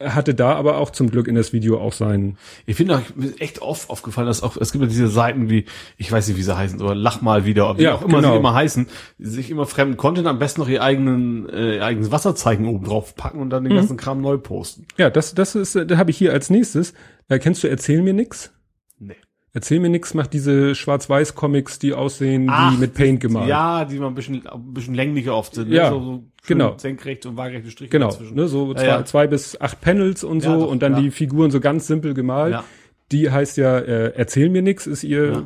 Er 0.00 0.14
hatte 0.14 0.32
da 0.32 0.54
aber 0.54 0.78
auch 0.78 0.90
zum 0.90 1.10
Glück 1.10 1.26
in 1.26 1.34
das 1.34 1.52
Video 1.52 1.80
auch 1.80 1.92
seinen. 1.92 2.38
Ich 2.66 2.76
finde 2.76 2.98
auch 2.98 3.02
echt 3.40 3.60
oft 3.60 3.90
aufgefallen, 3.90 4.28
dass 4.28 4.44
auch, 4.44 4.56
es 4.56 4.70
gibt 4.70 4.82
ja 4.82 4.88
diese 4.88 5.08
Seiten 5.08 5.50
wie, 5.50 5.64
ich 5.96 6.12
weiß 6.12 6.28
nicht, 6.28 6.36
wie 6.36 6.42
sie 6.44 6.56
heißen, 6.56 6.80
oder 6.80 6.94
Lach 6.94 7.20
mal 7.20 7.44
wieder, 7.44 7.76
wie 7.78 7.82
ja, 7.82 7.96
auch 7.96 8.02
immer 8.02 8.18
genau. 8.18 8.30
sie 8.30 8.38
immer 8.38 8.54
heißen, 8.54 8.86
sich 9.18 9.50
immer 9.50 9.66
fremden 9.66 9.96
Content 9.96 10.28
am 10.28 10.38
besten 10.38 10.60
noch 10.60 10.68
ihr 10.68 10.84
eigenen, 10.84 11.48
äh, 11.48 11.76
ihr 11.76 11.84
eigenes 11.84 12.12
Wasserzeichen 12.12 12.66
oben 12.66 12.84
drauf 12.84 13.16
packen 13.16 13.40
und 13.40 13.50
dann 13.50 13.64
den 13.64 13.72
mhm. 13.72 13.78
ganzen 13.78 13.96
Kram 13.96 14.20
neu 14.20 14.38
posten. 14.38 14.86
Ja, 14.98 15.10
das, 15.10 15.34
das 15.34 15.56
ist, 15.56 15.74
da 15.74 15.96
habe 15.96 16.12
ich 16.12 16.16
hier 16.16 16.32
als 16.32 16.48
nächstes. 16.48 16.94
Da 17.26 17.38
kennst 17.38 17.64
du 17.64 17.68
Erzähl 17.68 18.00
mir 18.00 18.14
nix? 18.14 18.52
Erzähl 19.54 19.80
mir 19.80 19.88
nix, 19.88 20.12
macht 20.12 20.34
diese 20.34 20.74
Schwarz-Weiß-Comics, 20.74 21.78
die 21.78 21.94
aussehen 21.94 22.48
Ach, 22.50 22.72
wie 22.72 22.76
mit 22.76 22.94
Paint 22.94 23.20
gemalt. 23.20 23.48
Ja, 23.48 23.84
die 23.86 23.98
mal 23.98 24.08
ein 24.08 24.14
bisschen, 24.14 24.46
ein 24.46 24.74
bisschen 24.74 24.94
länglicher 24.94 25.34
oft 25.34 25.54
sind. 25.54 25.70
Ne? 25.70 25.76
Ja, 25.76 25.90
so, 25.90 26.00
so 26.00 26.24
genau. 26.46 26.76
Senkrecht 26.76 27.24
und 27.24 27.36
waagerechte 27.38 27.70
Striche. 27.70 27.90
Genau, 27.90 28.14
ne, 28.34 28.46
so 28.46 28.74
zwei, 28.74 28.86
ja. 28.86 29.04
zwei 29.06 29.26
bis 29.26 29.58
acht 29.58 29.80
Panels 29.80 30.22
und 30.22 30.42
so 30.42 30.50
ja, 30.50 30.56
doch, 30.58 30.70
und 30.70 30.82
dann 30.82 31.02
die 31.02 31.10
Figuren 31.10 31.50
so 31.50 31.60
ganz 31.60 31.86
simpel 31.86 32.12
gemalt. 32.12 32.52
Ja. 32.52 32.64
Die 33.10 33.30
heißt 33.30 33.56
ja, 33.56 33.78
äh, 33.78 34.12
Erzähl 34.14 34.50
mir 34.50 34.60
nix, 34.60 34.86
ist 34.86 35.02
ihr 35.02 35.44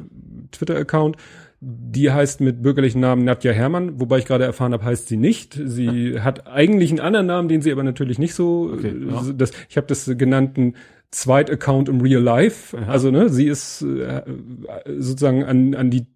Twitter-Account. 0.50 1.16
Die 1.60 2.10
heißt 2.10 2.40
mit 2.40 2.60
bürgerlichen 2.60 3.00
Namen 3.00 3.24
Nadja 3.24 3.52
Hermann, 3.52 4.00
wobei 4.00 4.18
ich 4.18 4.24
gerade 4.24 4.42
erfahren 4.42 4.72
habe, 4.72 4.84
heißt 4.84 5.06
sie 5.06 5.16
nicht. 5.16 5.60
Sie 5.64 6.20
hat 6.20 6.48
eigentlich 6.48 6.90
einen 6.90 6.98
anderen 6.98 7.26
Namen, 7.26 7.48
den 7.48 7.62
sie 7.62 7.70
aber 7.70 7.84
natürlich 7.84 8.18
nicht 8.18 8.34
so. 8.34 8.72
Okay, 8.74 8.92
das, 9.36 9.52
ich 9.68 9.76
habe 9.76 9.86
das 9.86 10.10
genannten 10.18 10.74
Zweit-Account 11.12 11.88
im 11.88 12.00
Real 12.00 12.22
Life. 12.22 12.76
Aha. 12.76 12.90
Also, 12.90 13.10
ne, 13.10 13.28
sie 13.28 13.46
ist 13.46 13.82
äh, 13.82 14.22
sozusagen 14.98 15.44
an, 15.44 15.74
an 15.74 15.90
die 15.90 16.06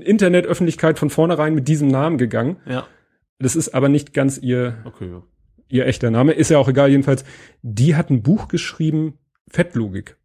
Internetöffentlichkeit 0.00 0.98
von 0.98 1.10
vornherein 1.10 1.54
mit 1.54 1.68
diesem 1.68 1.88
Namen 1.88 2.16
gegangen. 2.16 2.56
Ja. 2.66 2.86
Das 3.38 3.56
ist 3.56 3.74
aber 3.74 3.88
nicht 3.88 4.14
ganz 4.14 4.38
ihr, 4.38 4.78
okay, 4.84 5.10
ja. 5.10 5.22
ihr 5.68 5.86
echter 5.86 6.10
Name. 6.10 6.32
Ist 6.32 6.50
ja 6.50 6.58
auch 6.58 6.68
egal, 6.68 6.90
jedenfalls. 6.90 7.24
Die 7.62 7.94
hat 7.94 8.10
ein 8.10 8.22
Buch 8.22 8.48
geschrieben, 8.48 9.18
Fettlogik. 9.48 10.16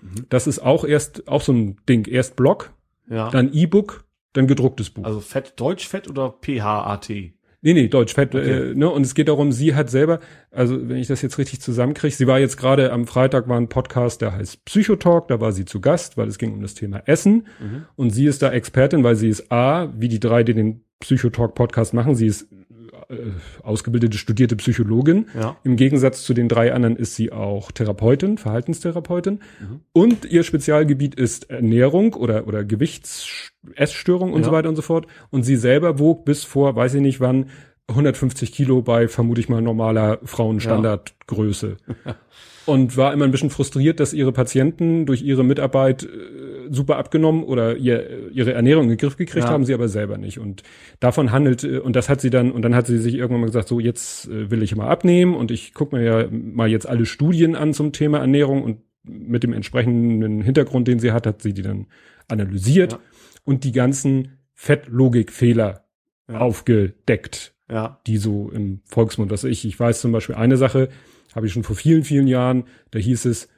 Mhm. 0.00 0.26
Das 0.28 0.46
ist 0.46 0.60
auch 0.60 0.84
erst, 0.84 1.28
auch 1.28 1.42
so 1.42 1.52
ein 1.52 1.76
Ding. 1.88 2.06
Erst 2.06 2.36
Blog, 2.36 2.72
ja. 3.08 3.30
dann 3.30 3.52
E-Book, 3.52 4.04
dann 4.32 4.46
gedrucktes 4.46 4.90
Buch. 4.90 5.04
Also 5.04 5.20
Fett, 5.20 5.54
Deutsch 5.56 5.88
Fett 5.88 6.08
oder 6.08 6.30
P-H-A-T? 6.30 7.34
Nee, 7.64 7.74
nee, 7.74 7.86
Deutsch, 7.86 8.14
Fett, 8.14 8.34
okay. 8.34 8.72
äh, 8.72 8.74
ne? 8.74 8.90
Und 8.90 9.02
es 9.02 9.14
geht 9.14 9.28
darum, 9.28 9.52
sie 9.52 9.76
hat 9.76 9.88
selber, 9.88 10.18
also 10.50 10.88
wenn 10.88 10.96
ich 10.96 11.06
das 11.06 11.22
jetzt 11.22 11.38
richtig 11.38 11.60
zusammenkriege, 11.60 12.12
sie 12.12 12.26
war 12.26 12.40
jetzt 12.40 12.56
gerade 12.56 12.92
am 12.92 13.06
Freitag 13.06 13.48
war 13.48 13.56
ein 13.56 13.68
Podcast, 13.68 14.20
der 14.20 14.34
heißt 14.34 14.64
Psychotalk, 14.64 15.28
da 15.28 15.40
war 15.40 15.52
sie 15.52 15.64
zu 15.64 15.80
Gast, 15.80 16.16
weil 16.16 16.26
es 16.26 16.38
ging 16.38 16.52
um 16.52 16.60
das 16.60 16.74
Thema 16.74 17.02
Essen. 17.06 17.46
Mhm. 17.60 17.84
Und 17.94 18.10
sie 18.10 18.26
ist 18.26 18.42
da 18.42 18.50
Expertin, 18.50 19.04
weil 19.04 19.14
sie 19.14 19.28
ist 19.28 19.52
A, 19.52 19.92
wie 19.96 20.08
die 20.08 20.18
drei, 20.18 20.42
die 20.42 20.54
den 20.54 20.84
Psychotalk 20.98 21.54
Podcast 21.54 21.94
machen, 21.94 22.16
sie 22.16 22.26
ist 22.26 22.48
ausgebildete, 23.62 24.16
studierte 24.18 24.56
Psychologin. 24.56 25.26
Ja. 25.34 25.56
Im 25.64 25.76
Gegensatz 25.76 26.22
zu 26.22 26.34
den 26.34 26.48
drei 26.48 26.72
anderen 26.72 26.96
ist 26.96 27.14
sie 27.14 27.32
auch 27.32 27.72
Therapeutin, 27.72 28.38
Verhaltenstherapeutin. 28.38 29.40
Mhm. 29.60 29.80
Und 29.92 30.24
ihr 30.24 30.42
Spezialgebiet 30.42 31.14
ist 31.14 31.50
Ernährung 31.50 32.14
oder, 32.14 32.46
oder 32.46 32.64
Gewichts, 32.64 33.52
Essstörung 33.74 34.32
und 34.32 34.40
ja. 34.40 34.46
so 34.46 34.52
weiter 34.52 34.68
und 34.68 34.76
so 34.76 34.82
fort. 34.82 35.06
Und 35.30 35.44
sie 35.44 35.56
selber 35.56 35.98
wog 35.98 36.24
bis 36.24 36.44
vor, 36.44 36.76
weiß 36.76 36.94
ich 36.94 37.00
nicht 37.00 37.20
wann, 37.20 37.46
150 37.88 38.52
Kilo 38.52 38.82
bei, 38.82 39.08
vermute 39.08 39.40
ich 39.40 39.48
mal, 39.48 39.60
normaler 39.60 40.20
Frauenstandardgröße. 40.24 41.76
Ja. 42.04 42.16
und 42.66 42.96
war 42.96 43.12
immer 43.12 43.24
ein 43.24 43.30
bisschen 43.30 43.50
frustriert, 43.50 44.00
dass 44.00 44.12
ihre 44.12 44.32
Patienten 44.32 45.06
durch 45.06 45.22
ihre 45.22 45.44
Mitarbeit 45.44 46.04
äh, 46.04 46.08
super 46.70 46.96
abgenommen 46.96 47.44
oder 47.44 47.76
ihr, 47.76 48.30
ihre 48.32 48.52
Ernährung 48.52 48.84
in 48.84 48.90
den 48.90 48.98
Griff 48.98 49.16
gekriegt 49.16 49.44
Ja. 49.44 49.50
haben 49.50 49.64
sie 49.64 49.74
aber 49.74 49.88
selber 49.88 50.18
nicht. 50.18 50.38
Und 50.38 50.62
davon 51.00 51.32
handelt, 51.32 51.64
äh, 51.64 51.78
und 51.78 51.96
das 51.96 52.08
hat 52.08 52.20
sie 52.20 52.30
dann, 52.30 52.50
und 52.52 52.62
dann 52.62 52.74
hat 52.74 52.86
sie 52.86 52.98
sich 52.98 53.14
irgendwann 53.14 53.40
mal 53.40 53.46
gesagt, 53.46 53.68
so 53.68 53.80
jetzt 53.80 54.28
äh, 54.28 54.50
will 54.50 54.62
ich 54.62 54.74
mal 54.76 54.88
abnehmen 54.88 55.34
und 55.34 55.50
ich 55.50 55.74
gucke 55.74 55.96
mir 55.96 56.04
ja 56.04 56.28
mal 56.30 56.68
jetzt 56.68 56.88
alle 56.88 57.06
Studien 57.06 57.56
an 57.56 57.72
zum 57.74 57.92
Thema 57.92 58.18
Ernährung 58.18 58.62
und 58.62 58.78
mit 59.04 59.42
dem 59.42 59.52
entsprechenden 59.52 60.42
Hintergrund, 60.42 60.86
den 60.88 60.98
sie 61.00 61.12
hat, 61.12 61.26
hat 61.26 61.42
sie 61.42 61.52
die 61.54 61.62
dann 61.62 61.86
analysiert 62.28 62.92
Ja. 62.92 62.98
und 63.44 63.64
die 63.64 63.72
ganzen 63.72 64.38
Fettlogikfehler 64.54 65.84
Ja. 66.30 66.38
aufgedeckt 66.38 67.54
Ja. 67.70 68.00
die 68.06 68.16
so 68.18 68.50
im 68.50 68.80
Volksmund, 68.84 69.30
was 69.30 69.44
ich, 69.44 69.64
ich 69.64 69.78
weiß 69.78 70.00
zum 70.00 70.12
Beispiel 70.12 70.34
eine 70.36 70.56
Sache, 70.56 70.88
habe 71.34 71.46
ich 71.46 71.52
schon 71.52 71.62
vor 71.62 71.74
vielen, 71.76 72.04
vielen 72.04 72.26
Jahren, 72.26 72.64
da 72.90 72.98
hieß 72.98 73.24
es, 73.24 73.48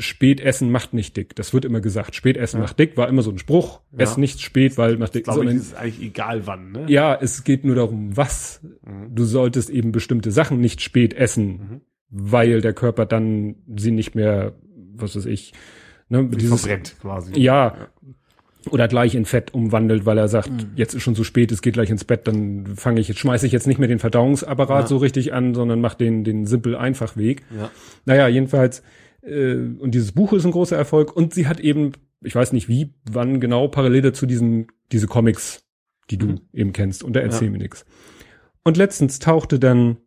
Spätessen 0.00 0.70
macht 0.70 0.94
nicht 0.94 1.16
dick. 1.16 1.36
Das 1.36 1.52
wird 1.54 1.64
immer 1.64 1.80
gesagt. 1.80 2.14
Spätessen 2.14 2.56
Ja. 2.58 2.62
macht 2.64 2.78
dick, 2.78 2.96
war 2.96 3.08
immer 3.08 3.22
so 3.22 3.30
ein 3.30 3.38
Spruch. 3.38 3.80
Ja. 3.92 3.98
Ess 4.00 4.16
nicht 4.16 4.40
spät, 4.40 4.76
weil 4.78 4.96
macht 4.96 5.14
dick. 5.14 5.24
Glaube, 5.24 5.40
Sondern, 5.40 5.56
es 5.56 5.62
ist 5.68 5.74
eigentlich 5.76 6.02
egal 6.08 6.46
wann, 6.46 6.72
ne? 6.72 6.84
ja, 6.88 7.16
es 7.20 7.44
geht 7.44 7.64
nur 7.64 7.74
darum, 7.76 8.16
was. 8.16 8.60
Mhm. 8.84 9.14
Du 9.14 9.24
solltest 9.24 9.70
eben 9.70 9.92
bestimmte 9.92 10.30
Sachen 10.30 10.60
nicht 10.60 10.80
spät 10.80 11.14
essen, 11.14 11.46
Mhm. 11.48 11.80
weil 12.10 12.60
der 12.60 12.72
Körper 12.72 13.06
dann 13.06 13.56
sie 13.76 13.90
nicht 13.92 14.14
mehr, 14.14 14.54
was 14.94 15.14
weiß 15.16 15.26
ich, 15.26 15.52
ne, 16.08 16.30
Wie 16.30 16.36
dieses, 16.36 16.60
verbrennt 16.62 16.96
quasi. 17.00 17.38
ja, 17.40 17.88
oder 18.70 18.88
gleich 18.88 19.14
in 19.14 19.24
Fett 19.24 19.54
umwandelt, 19.54 20.04
weil 20.04 20.18
er 20.18 20.28
sagt, 20.28 20.50
Mhm. 20.50 20.70
jetzt 20.76 20.92
ist 20.94 21.02
schon 21.02 21.14
zu 21.14 21.24
spät, 21.24 21.50
es 21.50 21.62
geht 21.62 21.72
gleich 21.74 21.88
ins 21.88 22.04
Bett, 22.04 22.28
dann 22.28 22.66
fange 22.76 23.00
ich 23.00 23.08
jetzt, 23.08 23.18
schmeiße 23.18 23.46
ich 23.46 23.52
jetzt 23.52 23.66
nicht 23.66 23.78
mehr 23.78 23.88
den 23.88 23.98
Verdauungsapparat 23.98 24.82
Ja. 24.82 24.86
so 24.86 24.98
richtig 24.98 25.32
an, 25.32 25.54
sondern 25.54 25.80
mach 25.80 25.94
den, 25.94 26.24
den 26.24 26.44
simpel 26.46 26.76
einfach 26.76 27.16
Weg. 27.16 27.42
Ja. 27.58 27.70
Naja, 28.04 28.28
jedenfalls, 28.28 28.82
äh, 29.22 29.54
und 29.78 29.92
dieses 29.94 30.12
Buch 30.12 30.32
ist 30.32 30.44
ein 30.44 30.52
großer 30.52 30.76
Erfolg 30.76 31.14
und 31.16 31.34
sie 31.34 31.46
hat 31.46 31.60
eben, 31.60 31.92
ich 32.22 32.34
weiß 32.34 32.52
nicht 32.52 32.68
wie, 32.68 32.94
wann 33.10 33.40
genau, 33.40 33.68
parallel 33.68 34.02
dazu 34.02 34.26
diesen, 34.26 34.66
diese 34.92 35.06
Comics, 35.06 35.64
die 36.10 36.18
du 36.18 36.26
Mhm. 36.26 36.40
eben 36.52 36.72
kennst, 36.72 37.02
und 37.04 37.14
da 37.14 37.20
erzähl 37.20 37.46
Ja. 37.46 37.52
mir 37.52 37.58
nix. 37.58 37.84
Und 38.64 38.76
letztens 38.76 39.18
tauchte 39.18 39.58
dann 39.58 39.98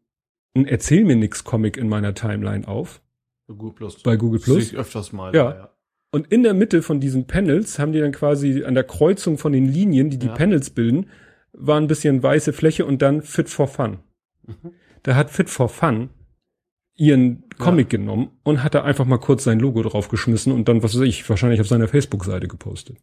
ein 0.55 0.65
Erzähl 0.67 1.03
mir 1.05 1.15
nix 1.15 1.43
Comic 1.43 1.77
in 1.77 1.89
meiner 1.89 2.13
Timeline 2.13 2.67
auf, 2.67 3.01
Google 3.47 3.73
Plus. 3.73 4.03
bei 4.03 4.15
Google 4.17 4.39
Das 4.39 4.45
sehe 4.45 4.55
Plus. 4.55 4.71
ich 4.71 4.77
öfters 4.77 5.11
mal. 5.11 5.33
Ja. 5.35 5.49
ja. 5.55 5.69
Und 6.11 6.31
in 6.31 6.43
der 6.43 6.53
Mitte 6.53 6.83
von 6.83 6.99
diesen 6.99 7.25
Panels 7.25 7.79
haben 7.79 7.91
die 7.91 7.99
dann 7.99 8.11
quasi 8.11 8.63
an 8.63 8.75
der 8.75 8.83
Kreuzung 8.83 9.39
von 9.39 9.51
den 9.51 9.65
Linien, 9.67 10.11
die 10.11 10.19
die 10.19 10.27
Ja. 10.27 10.33
Panels 10.35 10.69
bilden, 10.69 11.07
war 11.53 11.79
ein 11.81 11.87
bisschen 11.87 12.21
weiße 12.21 12.53
Fläche 12.53 12.85
und 12.85 13.01
dann 13.01 13.23
Fit 13.23 13.49
for 13.49 13.67
Fun. 13.67 13.97
Mhm. 14.45 14.73
Da 15.01 15.15
hat 15.15 15.31
Fit 15.31 15.49
for 15.49 15.69
Fun 15.69 16.09
ihren 16.95 17.43
Comic 17.57 17.89
genommen 17.89 18.29
und 18.43 18.63
hat 18.63 18.75
da 18.75 18.83
einfach 18.83 19.05
mal 19.05 19.17
kurz 19.17 19.43
sein 19.43 19.59
Logo 19.59 19.81
draufgeschmissen 19.83 20.51
und 20.53 20.67
dann, 20.67 20.83
was 20.83 20.93
weiß 20.95 21.01
ich, 21.01 21.27
wahrscheinlich 21.29 21.59
auf 21.61 21.67
seiner 21.67 21.87
Facebook-Seite 21.87 22.47
gepostet. 22.47 22.97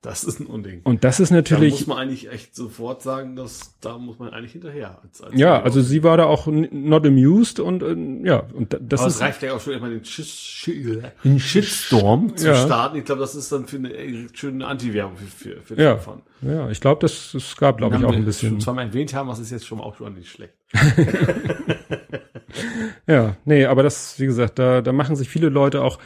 Das 0.00 0.22
ist 0.22 0.38
ein 0.38 0.44
Unding. 0.46 0.82
Und 0.84 1.02
das 1.02 1.18
ist 1.18 1.30
Da 1.30 1.36
natürlich, 1.36 1.72
muss 1.72 1.86
man 1.86 1.96
eigentlich 1.96 2.30
echt 2.30 2.54
sofort 2.54 3.00
sagen, 3.00 3.36
dass 3.36 3.78
da 3.80 3.96
muss 3.96 4.18
man 4.18 4.28
eigentlich 4.34 4.52
hinterher. 4.52 5.00
Als, 5.02 5.22
als 5.22 5.34
ja, 5.34 5.62
also 5.62 5.80
sie 5.80 6.02
war 6.02 6.18
da 6.18 6.26
auch 6.26 6.46
not 6.46 7.06
amused 7.06 7.58
und 7.58 7.82
äh, 7.82 8.28
ja, 8.28 8.40
und 8.52 8.74
da- 8.74 8.78
das 8.82 9.00
Aber 9.00 9.08
es 9.08 9.14
ist, 9.16 9.22
reicht 9.22 9.42
ja 9.42 9.54
auch 9.54 9.60
schon 9.62 9.72
immer 9.72 9.88
den, 9.88 10.04
Shit, 10.04 10.26
Shit, 10.26 11.02
den 11.24 11.40
Shitstorm 11.40 12.36
zu 12.36 12.48
Ja. 12.48 12.54
starten. 12.54 12.98
Ich 12.98 13.06
glaube, 13.06 13.22
das 13.22 13.34
ist 13.34 13.50
dann 13.50 13.66
für 13.66 13.78
eine 13.78 13.94
äh, 13.94 14.26
schöne 14.34 14.66
Anti-Werbung 14.66 15.16
für, 15.16 15.24
für, 15.26 15.62
für 15.62 15.74
den 15.74 15.84
Ja. 15.84 15.96
Fun. 15.96 16.20
ja, 16.42 16.68
ich 16.68 16.82
glaube, 16.82 17.00
das, 17.00 17.32
es 17.32 17.56
gab, 17.56 17.78
glaube 17.78 17.96
ich, 17.96 18.04
auch 18.04 18.12
ein 18.12 18.26
bisschen. 18.26 18.50
Schon 18.50 18.60
zweimal 18.60 18.84
erwähnt 18.88 19.14
haben, 19.14 19.30
was 19.30 19.38
ist 19.38 19.50
jetzt 19.52 19.66
schon 19.66 19.80
auch 19.80 19.96
schon 19.96 20.12
nicht 20.12 20.28
schlecht. 20.28 20.52
Ja, 23.06 23.36
nee, 23.44 23.66
aber 23.66 23.82
das, 23.82 24.18
wie 24.18 24.26
gesagt, 24.26 24.58
da, 24.58 24.80
da 24.82 24.92
machen 24.92 25.16
sich 25.16 25.28
viele 25.28 25.48
Leute 25.48 25.82
auch 25.82 25.98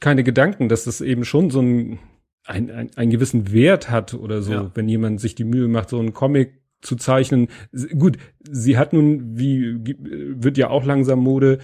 keine 0.00 0.22
Gedanken, 0.24 0.68
dass 0.68 0.84
das 0.84 1.00
eben 1.00 1.24
schon 1.24 1.50
so 1.50 1.60
ein, 1.60 1.98
ein, 2.44 2.70
ein, 2.70 2.90
einen 2.96 3.10
gewissen 3.10 3.52
Wert 3.52 3.90
hat 3.90 4.14
oder 4.14 4.40
so, 4.42 4.52
Ja. 4.52 4.70
wenn 4.74 4.88
jemand 4.88 5.20
sich 5.20 5.34
die 5.34 5.44
Mühe 5.44 5.68
macht, 5.68 5.88
so 5.90 5.98
einen 5.98 6.14
Comic 6.14 6.60
zu 6.80 6.96
zeichnen. 6.96 7.48
Gut, 7.98 8.16
sie 8.48 8.78
hat 8.78 8.92
nun, 8.92 9.36
wie 9.38 9.78
gi- 9.80 9.98
wird 10.00 10.56
ja 10.56 10.70
auch 10.70 10.84
langsam 10.84 11.18
Mode, 11.18 11.58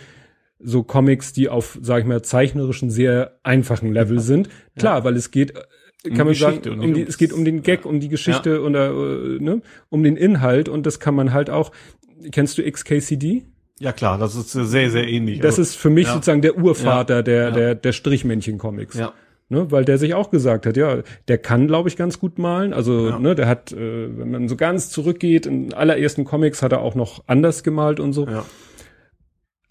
so 0.58 0.82
Comics, 0.82 1.32
die 1.32 1.48
auf, 1.48 1.78
sag 1.80 2.00
ich 2.00 2.06
mal, 2.06 2.22
zeichnerischen, 2.22 2.90
sehr 2.90 3.38
einfachen 3.42 3.92
Level 3.92 4.20
sind. 4.20 4.48
Klar, 4.78 5.04
weil 5.04 5.16
es 5.16 5.30
geht, 5.30 5.52
äh, 5.52 6.10
kann 6.10 6.26
man 6.26 6.28
Geschichte 6.28 6.70
sagen, 6.70 6.80
um 6.82 6.92
die, 6.94 7.02
es 7.02 7.16
geht 7.18 7.32
um 7.32 7.44
den 7.44 7.62
Gag, 7.62 7.84
ja. 7.84 7.90
um 7.90 8.00
die 8.00 8.08
Geschichte 8.08 8.62
oder 8.62 8.90
äh, 8.90 9.38
ne, 9.38 9.62
um 9.88 10.02
den 10.02 10.16
Inhalt 10.16 10.68
und 10.68 10.84
das 10.86 11.00
kann 11.00 11.14
man 11.14 11.32
halt 11.32 11.48
auch. 11.50 11.72
Kennst 12.32 12.58
du 12.58 12.70
XKCD? 12.70 13.44
Ja 13.78 13.92
klar, 13.92 14.16
das 14.18 14.34
ist 14.34 14.52
sehr, 14.52 14.90
sehr 14.90 15.06
ähnlich. 15.06 15.38
Das 15.40 15.58
Also, 15.58 15.62
ist 15.62 15.76
für 15.76 15.90
mich 15.90 16.06
ja. 16.06 16.14
sozusagen 16.14 16.40
der 16.42 16.56
Urvater 16.56 17.22
der, 17.22 17.44
Ja. 17.44 17.50
der, 17.50 17.74
der 17.74 17.92
Strichmännchen-Comics. 17.92 18.96
ja. 18.98 19.12
Ne, 19.48 19.70
weil 19.70 19.84
der 19.84 19.96
sich 19.96 20.12
auch 20.14 20.30
gesagt 20.32 20.66
hat, 20.66 20.76
ja, 20.76 21.02
der 21.28 21.38
kann, 21.38 21.68
glaube 21.68 21.88
ich, 21.88 21.96
ganz 21.96 22.18
gut 22.18 22.36
malen. 22.36 22.72
Also, 22.72 23.10
Ja. 23.10 23.18
ne, 23.20 23.36
der 23.36 23.46
hat, 23.46 23.70
äh, 23.70 24.18
wenn 24.18 24.32
man 24.32 24.48
so 24.48 24.56
ganz 24.56 24.90
zurückgeht, 24.90 25.46
in 25.46 25.72
allerersten 25.72 26.24
Comics 26.24 26.62
hat 26.62 26.72
er 26.72 26.80
auch 26.80 26.96
noch 26.96 27.22
anders 27.28 27.62
gemalt 27.62 28.00
und 28.00 28.12
so. 28.12 28.26
Ja. 28.26 28.44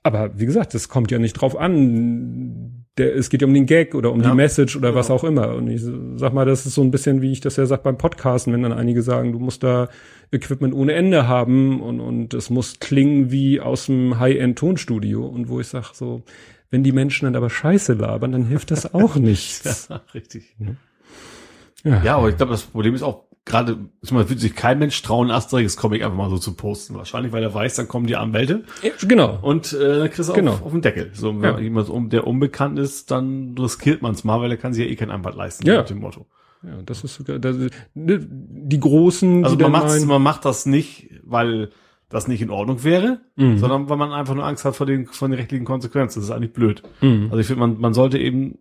Aber 0.02 0.40
wie 0.40 0.46
gesagt, 0.46 0.76
das 0.76 0.88
kommt 0.88 1.12
ja 1.12 1.20
nicht 1.20 1.34
drauf 1.34 1.58
an. 1.58 2.75
Der, 2.98 3.14
es 3.16 3.30
geht 3.30 3.42
ja 3.42 3.48
um 3.48 3.54
den 3.54 3.66
Gag 3.66 3.94
oder 3.94 4.12
um 4.12 4.22
Ja. 4.22 4.30
die 4.30 4.36
Message 4.36 4.78
oder 4.78 4.96
was 4.96 5.08
Genau. 5.08 5.20
auch 5.20 5.24
immer. 5.26 5.54
Und 5.56 5.68
ich 5.70 5.82
sag 6.16 6.34
mal, 6.34 6.46
das 6.46 6.66
ist 6.66 6.76
so 6.76 6.82
ein 6.82 6.92
bisschen, 6.92 7.22
wie 7.22 7.32
ich 7.34 7.42
das 7.42 7.58
ja 7.58 7.66
sag 7.66 7.84
beim 7.84 7.98
Podcasten, 7.98 8.54
wenn 8.54 8.64
dann 8.64 8.72
einige 8.72 9.02
sagen, 9.02 9.34
du 9.34 9.40
musst 9.40 9.64
da 9.64 9.90
Equipment 10.32 10.74
ohne 10.74 10.94
Ende 10.94 11.28
haben 11.28 11.82
und, 11.82 12.00
und 12.00 12.34
es 12.34 12.50
muss 12.50 12.80
klingen 12.80 13.32
wie 13.32 13.60
aus 13.60 13.88
dem 13.88 14.18
High-End-Tonstudio. 14.20 15.26
Und 15.26 15.50
wo 15.50 15.60
ich 15.60 15.68
sag 15.68 15.94
so, 15.94 16.24
wenn 16.72 16.84
die 16.84 16.94
Menschen 16.94 17.26
dann 17.26 17.36
aber 17.36 17.50
Scheiße 17.50 17.94
labern, 17.94 18.32
dann 18.32 18.46
hilft 18.46 18.72
das 18.72 18.94
auch 18.94 19.16
nichts. 19.18 19.88
Ja, 19.90 20.02
richtig. 20.14 20.56
Ja. 20.60 22.02
Ja, 22.04 22.16
aber 22.18 22.30
ich 22.30 22.38
glaube, 22.38 22.52
das 22.54 22.64
Problem 22.64 22.96
ist 22.96 23.04
auch 23.04 23.26
gerade, 23.46 23.78
ich 24.02 24.12
meine, 24.12 24.28
wird 24.30 24.40
sich 24.40 24.56
kein 24.56 24.80
Mensch 24.80 25.00
trauen, 25.04 25.30
Asterix-Comic 25.30 26.04
einfach 26.04 26.18
mal 26.18 26.30
so 26.30 26.38
zu 26.38 26.56
posten. 26.56 26.96
Wahrscheinlich, 26.96 27.32
weil 27.32 27.44
er 27.44 27.54
weiß, 27.54 27.76
dann 27.76 27.88
kommen 27.88 28.08
die 28.08 28.16
Anwälte 28.16 28.64
Ja, 28.82 28.90
genau. 29.08 29.38
und 29.42 29.72
äh, 29.74 30.00
dann 30.00 30.10
kriegst 30.12 30.30
du 30.30 30.34
Genau. 30.34 30.54
auf, 30.54 30.64
auf 30.64 30.72
den 30.72 30.82
Deckel. 30.82 31.12
So, 31.14 31.30
wenn 31.42 31.44
Ja. 31.54 31.60
jemand, 31.60 31.90
um- 31.90 32.10
der 32.10 32.26
unbekannt 32.26 32.80
ist, 32.80 33.12
dann 33.12 33.56
riskiert 33.58 34.02
man 34.02 34.14
es 34.14 34.24
mal, 34.24 34.42
weil 34.42 34.52
er 34.52 34.58
kann 34.58 34.74
sich 34.74 34.84
ja 34.86 34.90
eh 34.92 34.96
keinen 34.96 35.12
Anwalt 35.12 35.36
leisten, 35.36 35.66
Ja. 35.68 35.78
mit 35.80 35.90
dem 35.92 36.00
Motto. 36.00 36.26
Ja, 36.64 36.82
das 36.84 37.04
ist 37.04 37.14
sogar, 37.16 37.38
das, 37.38 37.56
ne, 37.94 38.20
die 38.28 38.80
Großen, 38.80 39.44
Also 39.44 39.56
die 39.56 39.64
man 39.64 39.72
macht, 39.74 40.06
man 40.08 40.22
macht 40.24 40.46
das 40.46 40.66
nicht, 40.66 41.12
weil 41.24 41.70
das 42.10 42.28
nicht 42.28 42.42
in 42.42 42.50
Ordnung 42.50 42.84
wäre, 42.84 43.20
Mhm. 43.36 43.58
sondern 43.60 43.90
weil 43.90 43.98
man 43.98 44.12
einfach 44.12 44.34
nur 44.34 44.46
Angst 44.46 44.66
hat 44.66 44.76
vor 44.76 44.88
den, 44.88 45.06
vor 45.06 45.28
den 45.28 45.36
rechtlichen 45.38 45.66
Konsequenzen. 45.66 46.20
Das 46.20 46.30
ist 46.30 46.32
eigentlich 46.36 46.54
blöd. 46.54 46.82
Mhm. 47.02 47.26
Also 47.26 47.38
ich 47.38 47.46
finde, 47.48 47.60
man, 47.60 47.80
man 47.80 47.94
sollte 47.94 48.18
eben, 48.18 48.58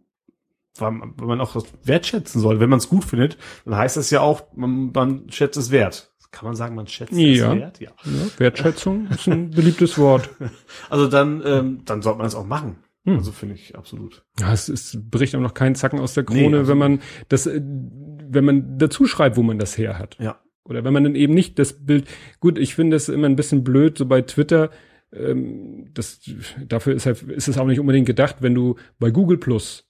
weil 0.78 0.90
man, 0.90 1.40
auch 1.40 1.52
das 1.54 1.64
wertschätzen 1.84 2.40
soll. 2.40 2.60
Wenn 2.60 2.70
man 2.70 2.78
es 2.78 2.88
gut 2.88 3.04
findet, 3.04 3.36
dann 3.64 3.76
heißt 3.76 3.96
das 3.96 4.10
ja 4.10 4.20
auch, 4.20 4.44
man, 4.56 4.90
man 4.92 5.30
schätzt 5.30 5.56
es 5.56 5.70
wert. 5.70 6.10
Kann 6.30 6.46
man 6.46 6.56
sagen, 6.56 6.74
man 6.74 6.88
schätzt 6.88 7.12
Ja. 7.12 7.52
es 7.52 7.60
wert? 7.60 7.80
Ja. 7.80 7.90
ja, 8.04 8.38
Wertschätzung 8.38 9.06
ist 9.08 9.28
ein 9.28 9.50
beliebtes 9.50 9.96
Wort. 9.98 10.30
Also 10.90 11.06
dann, 11.06 11.42
ähm, 11.46 11.82
dann 11.84 12.02
sollte 12.02 12.18
man 12.18 12.26
es 12.26 12.34
auch 12.34 12.44
machen. 12.46 12.76
Hm. 13.04 13.18
Also 13.18 13.30
finde 13.30 13.54
ich 13.54 13.76
absolut. 13.76 14.24
Ja, 14.40 14.52
es 14.52 14.68
ist, 14.68 15.10
bricht 15.10 15.36
auch 15.36 15.40
noch 15.40 15.54
kein 15.54 15.74
Zacken 15.76 16.00
aus 16.00 16.14
der 16.14 16.24
Krone, 16.24 16.40
Nee, 16.50 16.56
also- 16.56 16.68
wenn 16.72 16.78
man 16.78 17.00
das, 17.28 17.46
äh, 17.46 17.60
wenn 17.62 18.44
man 18.44 18.78
dazu 18.78 19.06
schreibt, 19.06 19.36
wo 19.36 19.42
man 19.44 19.58
das 19.60 19.78
her 19.78 19.98
hat. 19.98 20.16
Ja. 20.18 20.40
Oder 20.64 20.82
wenn 20.82 20.92
man 20.92 21.04
dann 21.04 21.14
eben 21.14 21.34
nicht 21.34 21.58
das 21.58 21.84
Bild, 21.86 22.08
gut, 22.40 22.58
ich 22.58 22.74
finde 22.74 22.96
es 22.96 23.08
immer 23.08 23.26
ein 23.28 23.36
bisschen 23.36 23.62
blöd, 23.62 23.98
so 23.98 24.06
bei 24.06 24.22
Twitter, 24.22 24.70
ähm, 25.12 25.90
das, 25.94 26.20
dafür 26.66 26.94
ist, 26.94 27.06
halt, 27.06 27.22
ist 27.22 27.46
es 27.48 27.58
auch 27.58 27.66
nicht 27.66 27.78
unbedingt 27.78 28.06
gedacht, 28.06 28.36
wenn 28.40 28.54
du 28.54 28.76
bei 28.98 29.10
Google 29.10 29.38
Plus 29.38 29.83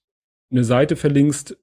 eine 0.54 0.64
Seite 0.64 0.96
verlinkst, 0.96 1.56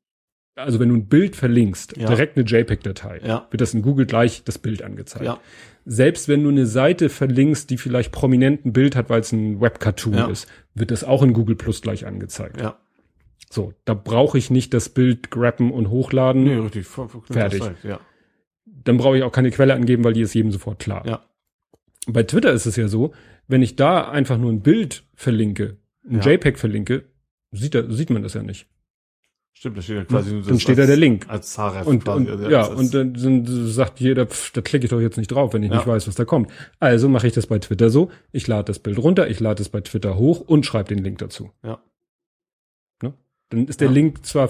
also 0.55 0.79
wenn 0.79 0.89
du 0.89 0.95
ein 0.95 1.07
Bild 1.07 1.35
verlinkst, 1.35 1.97
Ja. 1.97 2.07
direkt 2.07 2.37
eine 2.37 2.45
JPEG-Datei, 2.45 3.21
Ja. 3.25 3.47
wird 3.49 3.61
das 3.61 3.73
in 3.73 3.81
Google 3.81 4.05
gleich 4.05 4.43
das 4.43 4.57
Bild 4.57 4.81
angezeigt. 4.83 5.25
Ja. 5.25 5.39
Selbst 5.85 6.27
wenn 6.27 6.43
du 6.43 6.49
eine 6.49 6.65
Seite 6.67 7.09
verlinkst, 7.09 7.69
die 7.69 7.77
vielleicht 7.77 8.11
prominent 8.11 8.65
ein 8.65 8.73
Bild 8.73 8.95
hat, 8.95 9.09
weil 9.09 9.21
es 9.21 9.31
ein 9.31 9.59
Webcartoon 9.61 10.29
ist, 10.29 10.47
wird 10.75 10.91
das 10.91 11.03
auch 11.03 11.23
in 11.23 11.33
Google 11.33 11.55
Plus 11.55 11.81
gleich 11.81 12.05
angezeigt. 12.05 12.61
So, 13.49 13.73
da 13.85 13.93
brauche 13.95 14.37
ich 14.37 14.49
nicht 14.49 14.73
das 14.73 14.89
Bild 14.89 15.31
grappen 15.31 15.71
und 15.71 15.89
hochladen. 15.89 16.43
Nee, 16.43 16.55
richtig. 16.55 16.85
Voll- 16.85 17.09
Fertig. 17.29 17.63
Ja. 17.83 17.99
Dann 18.65 18.97
brauche 18.97 19.17
ich 19.17 19.23
auch 19.23 19.31
keine 19.31 19.51
Quelle 19.51 19.73
angeben, 19.73 20.03
weil 20.03 20.13
die 20.13 20.21
ist 20.21 20.33
jedem 20.33 20.51
sofort 20.51 20.79
klar. 20.79 21.25
Bei 22.07 22.23
Twitter 22.23 22.51
ist 22.53 22.65
es 22.65 22.75
ja 22.77 22.87
so, 22.87 23.13
wenn 23.47 23.61
ich 23.61 23.75
da 23.75 24.09
einfach 24.09 24.37
nur 24.37 24.51
ein 24.51 24.61
Bild 24.61 25.03
verlinke, 25.15 25.77
ein. 26.09 26.21
JPEG 26.21 26.57
verlinke, 26.57 27.03
sieht, 27.51 27.75
da, 27.75 27.89
sieht 27.91 28.09
man 28.09 28.23
das 28.23 28.33
ja 28.35 28.43
nicht. 28.43 28.67
Stimmt, 29.53 29.77
da 29.77 29.81
steht 29.81 29.97
ja 29.97 30.03
quasi 30.05 30.33
nur 30.33 30.41
Dann 30.43 30.59
steht 30.59 30.77
da 30.77 30.81
als- 30.83 30.87
der 30.89 30.97
Link. 30.97 31.25
Als 31.29 31.57
Href 31.57 31.85
Und, 31.85 32.03
quasi. 32.03 32.21
und 32.25 32.29
Also 32.31 32.49
ja, 32.49 32.61
als- 32.67 32.79
und 32.79 32.93
dann, 32.93 33.13
dann 33.13 33.67
sagt 33.67 33.99
jeder, 33.99 34.25
pff, 34.25 34.51
da 34.53 34.61
klicke 34.61 34.85
ich 34.85 34.89
doch 34.89 34.99
jetzt 34.99 35.17
nicht 35.17 35.27
drauf, 35.31 35.53
wenn 35.53 35.61
ich 35.61 35.69
Ja. 35.69 35.75
nicht 35.77 35.87
weiß, 35.87 36.07
was 36.07 36.15
da 36.15 36.25
kommt. 36.25 36.49
Also 36.79 37.09
mache 37.09 37.27
ich 37.27 37.33
das 37.33 37.45
bei 37.47 37.59
Twitter 37.59 37.89
so, 37.89 38.09
ich 38.31 38.47
lade 38.47 38.65
das 38.65 38.79
Bild 38.79 38.97
runter, 38.97 39.29
ich 39.29 39.39
lade 39.39 39.61
es 39.61 39.69
bei 39.69 39.81
Twitter 39.81 40.17
hoch 40.17 40.39
und 40.41 40.65
schreibe 40.65 40.89
den 40.95 41.03
Link 41.03 41.19
dazu. 41.19 41.51
Ja. 41.63 41.79
Ne? 43.03 43.13
Dann 43.49 43.67
ist 43.67 43.81
der 43.81 43.89
Ja. 43.89 43.93
Link 43.93 44.25
zwar, 44.25 44.49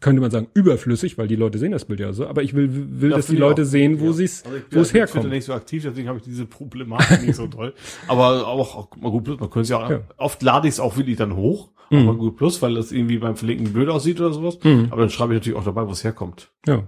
könnte 0.00 0.20
man 0.20 0.30
sagen, 0.30 0.48
überflüssig, 0.54 1.18
weil 1.18 1.28
die 1.28 1.36
Leute 1.36 1.58
sehen 1.58 1.72
das 1.72 1.84
Bild 1.84 2.00
ja 2.00 2.12
so, 2.12 2.26
aber 2.26 2.42
ich 2.42 2.54
will, 2.54 2.68
will 3.00 3.10
Ja, 3.10 3.16
dass 3.16 3.26
die 3.26 3.34
ich 3.34 3.38
Leute 3.38 3.62
auch. 3.62 3.66
sehen, 3.66 4.00
wo 4.00 4.06
Ja. 4.06 4.12
sie 4.12 4.24
es, 4.24 4.44
Also 4.44 4.56
ich 4.56 4.64
bin 4.64 4.78
wo 4.78 4.80
es 4.82 4.88
auf 4.88 4.92
Twitter 4.92 5.06
herkommt. 5.14 5.30
nicht 5.32 5.44
so 5.44 5.52
aktiv, 5.52 5.82
deswegen 5.82 6.08
habe 6.08 6.18
ich 6.18 6.24
diese 6.24 6.46
Problematik 6.46 7.22
nicht 7.26 7.36
so 7.36 7.46
toll. 7.46 7.74
Aber 8.08 8.46
auch, 8.46 8.76
auch 8.76 8.96
mal 8.96 9.10
gut, 9.10 9.28
man 9.28 9.38
könnte 9.38 9.60
es 9.60 9.68
ja 9.70 9.78
auch, 9.84 9.90
Ja. 9.90 10.00
oft 10.16 10.42
lade 10.42 10.68
ich 10.68 10.74
es 10.74 10.80
auch 10.80 10.96
wirklich 10.96 11.16
dann 11.16 11.36
hoch 11.36 11.70
mhm. 11.90 12.08
aber 12.08 12.16
gut 12.16 12.36
plus, 12.36 12.60
weil 12.62 12.74
das 12.74 12.92
irgendwie 12.92 13.18
beim 13.18 13.36
Verlinken 13.36 13.72
blöd 13.72 13.88
aussieht 13.88 14.20
oder 14.20 14.32
sowas. 14.32 14.58
Mhm. 14.64 14.88
Aber 14.90 15.02
dann 15.02 15.10
schreibe 15.10 15.34
ich 15.34 15.40
natürlich 15.40 15.58
auch 15.58 15.64
dabei, 15.64 15.86
wo 15.86 15.92
es 15.92 16.02
herkommt. 16.04 16.50
Ja. 16.66 16.84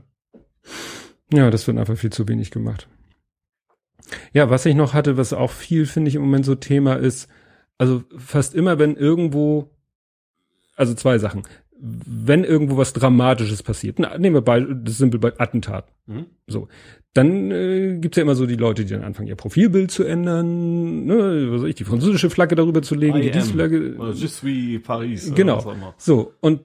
Ja, 1.32 1.50
das 1.50 1.66
wird 1.66 1.78
einfach 1.78 1.96
viel 1.96 2.10
zu 2.10 2.26
wenig 2.28 2.50
gemacht. 2.50 2.88
Ja, 4.32 4.50
was 4.50 4.64
ich 4.66 4.74
noch 4.74 4.94
hatte, 4.94 5.16
was 5.16 5.32
auch 5.32 5.50
viel, 5.50 5.86
finde 5.86 6.08
ich, 6.08 6.14
im 6.14 6.22
Moment 6.22 6.44
so 6.44 6.54
Thema 6.54 6.94
ist, 6.94 7.28
also 7.78 8.04
fast 8.16 8.54
immer, 8.54 8.78
wenn 8.78 8.94
irgendwo, 8.96 9.70
also 10.76 10.94
zwei 10.94 11.18
Sachen 11.18 11.42
wenn 11.78 12.44
irgendwo 12.44 12.76
was 12.76 12.92
Dramatisches 12.92 13.62
passiert, 13.62 13.98
na, 13.98 14.16
nehmen 14.18 14.36
wir 14.36 14.42
bei, 14.42 14.60
das 14.60 14.98
simpel 14.98 15.20
bei 15.20 15.38
Attentat. 15.38 15.92
Mhm. 16.06 16.26
So. 16.46 16.68
Dann 17.12 17.50
äh, 17.50 17.98
gibt's 17.98 18.16
ja 18.16 18.22
immer 18.22 18.34
so 18.34 18.46
die 18.46 18.56
Leute, 18.56 18.84
die 18.84 18.92
dann 18.92 19.02
anfangen, 19.02 19.28
ihr 19.28 19.36
Profilbild 19.36 19.90
zu 19.90 20.04
ändern, 20.04 21.04
ne, 21.04 21.48
was 21.50 21.62
weiß 21.62 21.68
ich, 21.68 21.74
die 21.76 21.84
französische 21.84 22.30
Flagge 22.30 22.54
darüber 22.54 22.82
zu 22.82 22.94
legen, 22.94 23.20
die 23.20 23.30
diese 23.30 23.52
Flagge. 23.52 23.96
Just 24.14 24.44
wie 24.44 24.78
Paris. 24.78 25.32
Genau. 25.34 25.74
So. 25.96 26.32
Und 26.40 26.60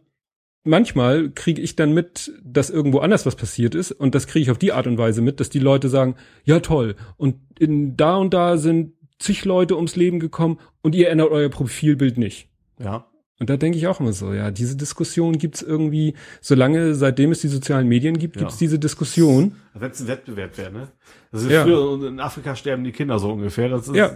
manchmal 0.63 1.31
kriege 1.31 1.61
ich 1.61 1.75
dann 1.75 1.93
mit, 1.93 2.33
dass 2.43 2.69
irgendwo 2.69 2.99
anders 2.99 3.25
was 3.25 3.35
passiert 3.35 3.75
ist 3.75 3.91
und 3.91 4.15
das 4.15 4.27
kriege 4.27 4.43
ich 4.43 4.51
auf 4.51 4.57
die 4.57 4.73
Art 4.73 4.87
und 4.87 4.97
Weise 4.97 5.21
mit, 5.21 5.39
dass 5.39 5.49
die 5.49 5.59
Leute 5.59 5.89
sagen, 5.89 6.15
ja 6.43 6.59
toll, 6.59 6.95
und 7.17 7.35
in 7.59 7.97
da 7.97 8.17
und 8.17 8.33
da 8.33 8.57
sind 8.57 8.93
zig 9.19 9.45
Leute 9.45 9.75
ums 9.75 9.95
Leben 9.95 10.19
gekommen 10.19 10.59
und 10.81 10.95
ihr 10.95 11.09
ändert 11.09 11.31
euer 11.31 11.49
Profilbild 11.49 12.17
nicht. 12.17 12.49
Ja. 12.79 13.10
Und 13.41 13.49
da 13.49 13.57
denke 13.57 13.75
ich 13.75 13.87
auch 13.87 13.99
immer 13.99 14.13
so, 14.13 14.33
ja, 14.33 14.51
diese 14.51 14.77
Diskussion 14.77 15.39
gibt's 15.39 15.63
irgendwie, 15.63 16.13
solange, 16.41 16.93
seitdem 16.93 17.31
es 17.31 17.41
die 17.41 17.47
sozialen 17.47 17.87
Medien 17.87 18.19
gibt, 18.19 18.37
gibt's 18.37 18.53
ja. 18.53 18.59
diese 18.59 18.77
Diskussion. 18.77 19.53
Wenn 19.73 19.89
es 19.89 19.99
ein 19.99 20.07
Wettbewerb 20.07 20.55
wäre, 20.59 20.71
ne? 20.71 20.87
Das 21.31 21.41
ist 21.41 21.49
ja. 21.49 21.63
früher, 21.63 22.07
in 22.07 22.19
Afrika 22.19 22.55
sterben 22.55 22.83
die 22.83 22.91
Kinder 22.91 23.17
so 23.17 23.31
ungefähr. 23.31 23.67
Das 23.69 23.87
ist, 23.87 23.95
ja, 23.95 24.15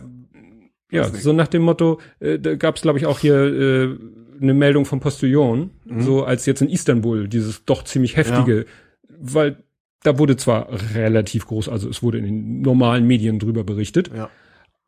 ja 0.91 1.09
so 1.09 1.33
nach 1.33 1.47
dem 1.47 1.63
Motto, 1.63 1.99
äh, 2.19 2.37
da 2.37 2.53
gab's 2.53 2.83
glaube 2.83 2.99
ich 2.99 3.07
auch 3.07 3.17
hier 3.17 3.35
äh, 3.35 3.97
eine 4.39 4.53
Meldung 4.53 4.85
vom 4.85 4.99
Postillon, 4.99 5.71
mhm. 5.85 6.01
so 6.01 6.23
als 6.23 6.45
jetzt 6.45 6.61
in 6.61 6.69
Istanbul, 6.69 7.27
dieses 7.27 7.65
doch 7.65 7.83
ziemlich 7.83 8.17
heftige, 8.17 8.57
ja. 8.57 8.63
weil 9.19 9.57
da 10.03 10.19
wurde 10.19 10.37
zwar 10.37 10.69
relativ 10.93 11.47
groß, 11.47 11.67
also 11.67 11.89
es 11.89 12.03
wurde 12.03 12.19
in 12.19 12.25
den 12.25 12.61
normalen 12.61 13.07
Medien 13.07 13.39
drüber 13.39 13.63
berichtet, 13.63 14.11
ja. 14.15 14.29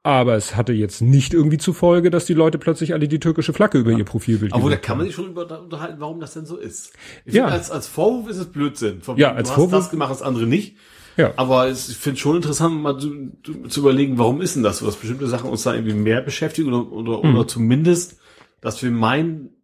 Aber 0.07 0.35
es 0.35 0.55
hatte 0.55 0.71
jetzt 0.71 1.01
nicht 1.01 1.33
irgendwie 1.33 1.57
zur 1.57 1.73
Folge, 1.73 2.09
dass 2.09 2.23
die 2.23 2.33
Leute 2.33 2.57
plötzlich 2.57 2.93
alle 2.93 3.09
die 3.09 3.19
türkische 3.19 3.51
Flagge 3.51 3.79
über 3.79 3.91
ja. 3.91 3.97
ihr 3.97 4.05
Profilbild 4.05 4.53
Aber 4.53 4.69
da 4.69 4.77
kann 4.77 4.97
man 4.97 5.05
sich 5.05 5.13
schon 5.13 5.31
über, 5.31 5.59
unterhalten, 5.59 5.97
warum 5.99 6.21
das 6.21 6.33
denn 6.33 6.45
so 6.45 6.55
ist. 6.55 6.93
Ich 7.25 7.33
ja. 7.33 7.47
als, 7.47 7.69
als 7.71 7.87
Vorwurf 7.87 8.29
ist 8.29 8.37
es 8.37 8.45
Blödsinn. 8.45 9.01
Vom, 9.01 9.17
ja, 9.17 9.33
als 9.33 9.49
du 9.49 9.55
Vorwurf. 9.55 9.73
hast 9.73 9.79
das 9.87 9.91
gemacht, 9.91 10.11
das 10.11 10.21
andere 10.21 10.47
nicht. 10.47 10.77
Ja. 11.17 11.33
Aber 11.35 11.67
es, 11.67 11.89
ich 11.89 11.97
finde 11.97 12.21
schon 12.21 12.37
interessant, 12.37 12.81
mal 12.81 12.97
zu, 12.97 13.33
zu, 13.67 13.81
überlegen, 13.81 14.17
warum 14.17 14.39
ist 14.39 14.55
denn 14.55 14.63
das 14.63 14.77
so, 14.77 14.85
dass 14.85 14.95
bestimmte 14.95 15.27
Sachen 15.27 15.49
uns 15.49 15.63
da 15.63 15.73
irgendwie 15.73 15.95
mehr 15.95 16.21
beschäftigen 16.21 16.71
oder, 16.71 16.89
oder, 16.89 17.27
mhm. 17.27 17.35
oder 17.35 17.45
zumindest, 17.45 18.17
dass 18.61 18.81
wir 18.81 18.91
meinen, 18.91 19.57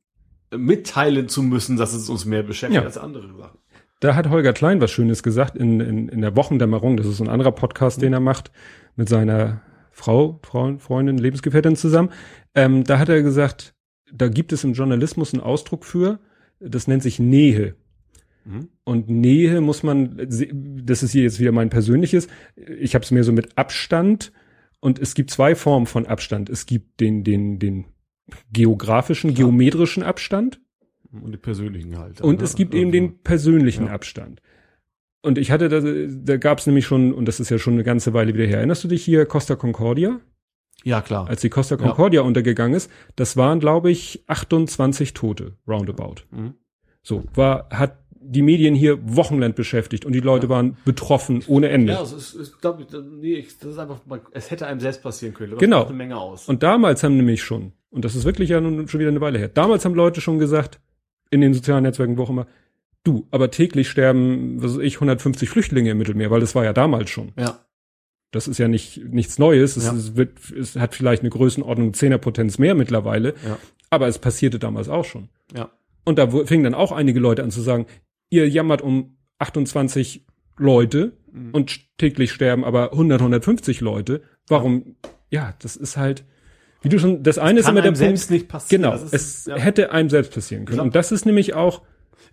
mitteilen 0.53 1.29
zu 1.29 1.41
müssen, 1.41 1.77
dass 1.77 1.93
es 1.93 2.09
uns 2.09 2.25
mehr 2.25 2.43
beschäftigt 2.43 2.81
ja. 2.81 2.85
als 2.85 2.97
andere 2.97 3.33
Sachen. 3.37 3.59
Da 4.01 4.13
hat 4.13 4.29
Holger 4.29 4.51
Klein 4.51 4.81
was 4.81 4.91
Schönes 4.91 5.23
gesagt 5.23 5.55
in, 5.55 5.79
in, 5.79 6.09
in 6.09 6.19
der 6.19 6.35
Wochendämmerung. 6.35 6.97
Das 6.97 7.07
ist 7.07 7.21
ein 7.21 7.29
anderer 7.29 7.53
Podcast, 7.53 7.99
mhm. 7.99 8.01
den 8.01 8.13
er 8.13 8.19
macht 8.19 8.51
mit 8.97 9.07
seiner 9.07 9.61
Frau, 9.93 10.39
Frau 10.43 10.77
Freundin, 10.79 11.17
Lebensgefährtin 11.17 11.75
zusammen. 11.75 12.09
Ähm, 12.55 12.83
da 12.83 12.99
hat 12.99 13.09
er 13.09 13.21
gesagt, 13.21 13.75
da 14.11 14.27
gibt 14.27 14.51
es 14.51 14.63
im 14.63 14.73
Journalismus 14.73 15.33
einen 15.33 15.41
Ausdruck 15.41 15.85
für, 15.85 16.19
das 16.59 16.87
nennt 16.87 17.03
sich 17.03 17.19
Nähe. 17.19 17.75
Mhm. 18.43 18.69
Und 18.83 19.09
Nähe 19.09 19.61
muss 19.61 19.83
man, 19.83 20.17
das 20.17 21.03
ist 21.03 21.11
hier 21.11 21.23
jetzt 21.23 21.39
wieder 21.39 21.51
mein 21.51 21.69
persönliches, 21.69 22.27
ich 22.55 22.95
habe 22.95 23.05
es 23.05 23.11
mir 23.11 23.23
so 23.23 23.31
mit 23.31 23.57
Abstand 23.57 24.33
und 24.79 24.99
es 24.99 25.13
gibt 25.15 25.29
zwei 25.29 25.55
Formen 25.55 25.85
von 25.85 26.07
Abstand. 26.07 26.49
Es 26.49 26.65
gibt 26.65 26.99
den, 26.99 27.23
den, 27.23 27.59
den 27.59 27.85
geografischen, 28.51 29.29
ja. 29.29 29.37
geometrischen 29.37 30.03
Abstand. 30.03 30.59
Und 31.11 31.31
den 31.31 31.41
persönlichen 31.41 31.97
halt. 31.97 32.19
Und 32.21 32.41
es 32.41 32.55
gibt 32.55 32.73
eben 32.73 32.91
den 32.91 33.19
persönlichen 33.19 33.85
ja. 33.85 33.93
Abstand. 33.93 34.41
Und 35.23 35.37
ich 35.37 35.51
hatte, 35.51 35.69
da, 35.69 35.79
da 35.79 36.37
gab 36.37 36.59
es 36.59 36.67
nämlich 36.67 36.85
schon, 36.85 37.13
und 37.13 37.27
das 37.27 37.39
ist 37.39 37.49
ja 37.49 37.57
schon 37.57 37.73
eine 37.73 37.83
ganze 37.83 38.13
Weile 38.13 38.33
wieder 38.33 38.45
her, 38.45 38.57
erinnerst 38.57 38.83
du 38.83 38.89
dich 38.89 39.03
hier 39.03 39.25
Costa 39.25 39.55
Concordia? 39.55 40.19
Ja, 40.83 41.01
klar. 41.01 41.29
Als 41.29 41.41
die 41.41 41.49
Costa 41.49 41.77
Concordia 41.77 42.21
ja. 42.21 42.27
untergegangen 42.27 42.75
ist, 42.75 42.91
das 43.15 43.37
waren, 43.37 43.61
glaube 43.61 43.89
ich, 43.89 44.25
28 44.27 45.13
Tote, 45.13 45.53
roundabout. 45.65 46.15
Mhm. 46.31 46.55
So, 47.01 47.23
war, 47.33 47.69
hat 47.69 47.99
die 48.25 48.41
Medien 48.41 48.75
hier 48.75 48.99
wochenlang 49.03 49.53
beschäftigt 49.53 50.05
und 50.05 50.11
die 50.11 50.19
Leute 50.19 50.47
ja. 50.47 50.49
waren 50.49 50.77
betroffen 50.83 51.43
ohne 51.47 51.69
Ende. 51.69 51.93
Ja, 51.93 51.99
also 51.99 52.17
es 52.17 52.33
ist, 52.33 52.61
glaub 52.61 52.81
ich, 52.81 52.87
nee, 52.91 53.45
das 53.61 53.71
ist 53.71 53.77
einfach, 53.77 53.99
es 54.31 54.51
hätte 54.51 54.67
einem 54.67 54.81
selbst 54.81 55.03
passieren 55.03 55.33
können. 55.33 55.57
Genau. 55.57 55.85
Eine 55.85 55.95
Menge 55.95 56.17
aus. 56.17 56.49
Und 56.49 56.63
damals 56.63 57.03
haben 57.03 57.15
nämlich 57.15 57.43
schon, 57.43 57.71
und 57.91 58.03
das 58.03 58.15
ist 58.15 58.25
wirklich 58.25 58.49
ja 58.49 58.59
nun 58.59 58.87
schon 58.89 58.99
wieder 58.99 59.09
eine 59.09 59.21
Weile 59.21 59.39
her, 59.39 59.49
damals 59.49 59.85
haben 59.85 59.95
Leute 59.95 60.21
schon 60.21 60.39
gesagt, 60.39 60.79
in 61.31 61.41
den 61.41 61.53
sozialen 61.53 61.83
Netzwerken, 61.83 62.17
wo 62.17 62.23
auch 62.23 62.29
immer, 62.29 62.47
Du, 63.03 63.27
aber 63.31 63.51
täglich 63.51 63.89
sterben, 63.89 64.61
was 64.61 64.75
weiß 64.75 64.81
ich, 64.81 64.95
150 64.95 65.49
Flüchtlinge 65.49 65.91
im 65.91 65.97
Mittelmeer, 65.97 66.31
weil 66.31 66.39
das 66.39 66.55
war 66.55 66.63
ja 66.63 66.73
damals 66.73 67.09
schon. 67.09 67.33
Ja. 67.37 67.59
Das 68.31 68.47
ist 68.47 68.57
ja 68.57 68.67
nicht 68.67 69.03
nichts 69.05 69.37
Neues. 69.37 69.77
Es, 69.77 69.85
ja. 69.85 69.93
es 69.93 70.15
wird, 70.15 70.51
es 70.51 70.75
hat 70.75 70.95
vielleicht 70.95 71.21
eine 71.21 71.29
Größenordnung 71.29 71.93
Zehnerpotenz 71.93 72.57
mehr 72.57 72.75
mittlerweile. 72.75 73.35
Ja. 73.45 73.59
Aber 73.89 74.07
es 74.07 74.17
passierte 74.19 74.57
damals 74.57 74.89
auch 74.89 75.05
schon. 75.05 75.29
Ja. 75.55 75.69
Und 76.05 76.17
da 76.17 76.29
fingen 76.45 76.63
dann 76.63 76.73
auch 76.73 76.91
einige 76.91 77.19
Leute 77.19 77.43
an 77.43 77.51
zu 77.51 77.61
sagen, 77.61 77.85
ihr 78.29 78.49
jammert 78.49 78.81
um 78.81 79.17
28 79.39 80.25
Leute 80.57 81.13
mhm. 81.31 81.51
und 81.51 81.97
täglich 81.97 82.31
sterben 82.31 82.63
aber 82.63 82.91
100, 82.91 83.21
150 83.21 83.81
Leute. 83.81 84.21
Warum? 84.47 84.95
Ja, 85.29 85.41
ja 85.41 85.53
das 85.59 85.75
ist 85.75 85.97
halt, 85.97 86.23
wie 86.81 86.89
du 86.89 86.99
schon, 86.99 87.23
das 87.23 87.37
eine 87.37 87.59
das 87.59 87.65
ist 87.65 87.71
immer 87.71 87.81
der 87.81 87.91
Punkt. 87.91 88.29
Nicht 88.29 88.47
passieren. 88.47 88.81
Genau. 88.83 88.95
Es 89.11 89.45
ja. 89.45 89.55
hätte 89.55 89.91
einem 89.91 90.09
selbst 90.09 90.33
passieren 90.33 90.65
können. 90.65 90.79
Und 90.79 90.95
das 90.95 91.11
ist 91.11 91.25
nämlich 91.25 91.53
auch, 91.53 91.81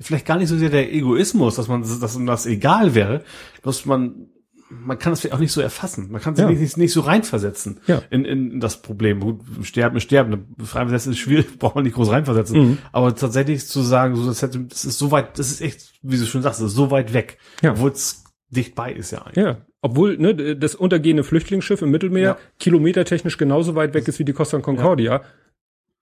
vielleicht 0.00 0.26
gar 0.26 0.38
nicht 0.38 0.48
so 0.48 0.56
sehr 0.56 0.70
der 0.70 0.92
Egoismus, 0.92 1.56
dass 1.56 1.68
man, 1.68 1.82
dass 1.82 2.16
ihm 2.16 2.26
das 2.26 2.46
egal 2.46 2.94
wäre, 2.94 3.22
dass 3.62 3.84
man, 3.84 4.28
man 4.70 4.98
kann 4.98 5.12
das 5.12 5.20
vielleicht 5.20 5.34
auch 5.34 5.40
nicht 5.40 5.52
so 5.52 5.60
erfassen. 5.60 6.10
Man 6.10 6.20
kann 6.20 6.34
sich 6.34 6.44
ja. 6.44 6.50
nicht, 6.50 6.76
nicht 6.76 6.92
so 6.92 7.00
reinversetzen 7.00 7.80
ja. 7.86 8.02
in, 8.10 8.24
in 8.24 8.60
das 8.60 8.82
Problem. 8.82 9.20
Gut, 9.20 9.40
sterben, 9.62 10.00
sterben. 10.00 10.54
Reinversetzen 10.58 11.12
ist 11.12 11.18
schwierig, 11.18 11.46
braucht 11.58 11.74
man 11.74 11.84
nicht 11.84 11.94
groß 11.94 12.10
reinversetzen. 12.10 12.58
Mhm. 12.58 12.78
Aber 12.92 13.14
tatsächlich 13.14 13.66
zu 13.66 13.82
sagen, 13.82 14.16
so, 14.16 14.26
das, 14.26 14.42
hätte, 14.42 14.60
das 14.60 14.84
ist 14.84 14.98
so 14.98 15.10
weit, 15.10 15.38
das 15.38 15.50
ist 15.50 15.60
echt, 15.60 15.92
wie 16.02 16.16
du 16.16 16.24
schon 16.24 16.42
sagst, 16.42 16.60
das 16.60 16.68
ist 16.68 16.76
so 16.76 16.90
weit 16.90 17.12
weg. 17.12 17.38
Ja. 17.62 17.72
Obwohl 17.72 17.90
es 17.90 18.24
dicht 18.48 18.74
bei 18.74 18.92
ist 18.92 19.10
ja 19.10 19.22
eigentlich. 19.22 19.44
Ja. 19.44 19.58
Obwohl 19.82 20.16
ne, 20.18 20.56
das 20.56 20.74
untergehende 20.74 21.24
Flüchtlingsschiff 21.24 21.82
im 21.82 21.90
Mittelmeer 21.90 22.22
ja. 22.22 22.38
kilometertechnisch 22.58 23.38
genauso 23.38 23.74
weit 23.74 23.94
weg 23.94 24.08
ist 24.08 24.18
wie 24.18 24.24
die 24.24 24.32
Costa 24.32 24.58
Concordia, 24.58 25.22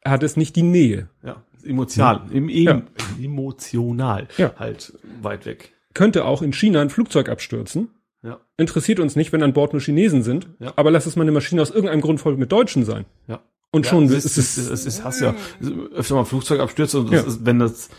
ja. 0.04 0.10
hat 0.10 0.22
es 0.22 0.36
nicht 0.36 0.56
die 0.56 0.62
Nähe. 0.62 1.08
Ja 1.22 1.44
emotional, 1.64 2.22
im, 2.30 2.48
im, 2.48 2.64
ja. 2.64 2.82
emotional 3.22 4.28
ja. 4.36 4.54
halt 4.58 4.98
weit 5.22 5.46
weg. 5.46 5.72
Könnte 5.94 6.24
auch 6.24 6.42
in 6.42 6.52
China 6.52 6.80
ein 6.80 6.90
Flugzeug 6.90 7.28
abstürzen. 7.28 7.90
Ja. 8.22 8.40
Interessiert 8.56 9.00
uns 9.00 9.16
nicht, 9.16 9.32
wenn 9.32 9.42
an 9.42 9.52
Bord 9.52 9.72
nur 9.72 9.80
Chinesen 9.80 10.22
sind. 10.22 10.48
Ja. 10.58 10.72
Aber 10.76 10.90
lass 10.90 11.06
es 11.06 11.16
mal 11.16 11.22
eine 11.22 11.32
Maschine 11.32 11.62
aus 11.62 11.70
irgendeinem 11.70 12.00
Grund 12.00 12.20
voll 12.20 12.36
mit 12.36 12.50
Deutschen 12.50 12.84
sein. 12.84 13.04
Ja. 13.26 13.40
Und 13.70 13.86
ja, 13.86 13.90
schon 13.90 14.04
es 14.04 14.24
ist, 14.24 14.36
es 14.36 14.58
ist, 14.58 14.70
es 14.70 14.86
ist, 14.86 15.04
hast 15.04 15.20
ja 15.20 15.34
öfter 15.94 16.14
mal 16.14 16.24
Flugzeugabstürze 16.24 17.00
und 17.00 17.12
das 17.12 17.26
ist, 17.26 17.46
wenn 17.46 17.58
das 17.58 17.90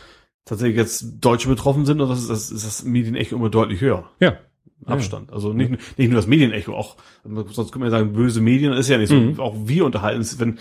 tatsächlich 0.46 0.78
jetzt 0.78 1.06
Deutsche 1.22 1.48
betroffen 1.48 1.86
sind, 1.86 2.02
und 2.02 2.10
das 2.10 2.22
ist 2.22 2.30
das, 2.30 2.52
ist 2.52 2.66
das 2.66 2.84
Medienecho 2.84 3.36
immer 3.36 3.50
deutlich 3.50 3.82
höher. 3.82 4.10
Ja. 4.20 4.38
Abstand. 4.86 5.32
Also 5.32 5.54
nicht, 5.54 5.72
nicht 5.98 6.10
nur 6.10 6.16
das 6.16 6.28
Medienecho, 6.28 6.74
auch, 6.74 6.96
sonst 7.24 7.72
können 7.72 7.84
wir 7.84 7.92
sagen, 7.92 8.14
böse 8.14 8.42
Medien 8.42 8.74
ist 8.74 8.90
ja 8.90 8.98
nicht 8.98 9.10
so. 9.10 9.16
Mhm. 9.16 9.40
Auch 9.40 9.56
wir 9.66 9.86
unterhalten 9.86 10.20
uns, 10.20 10.40
wenn, 10.40 10.58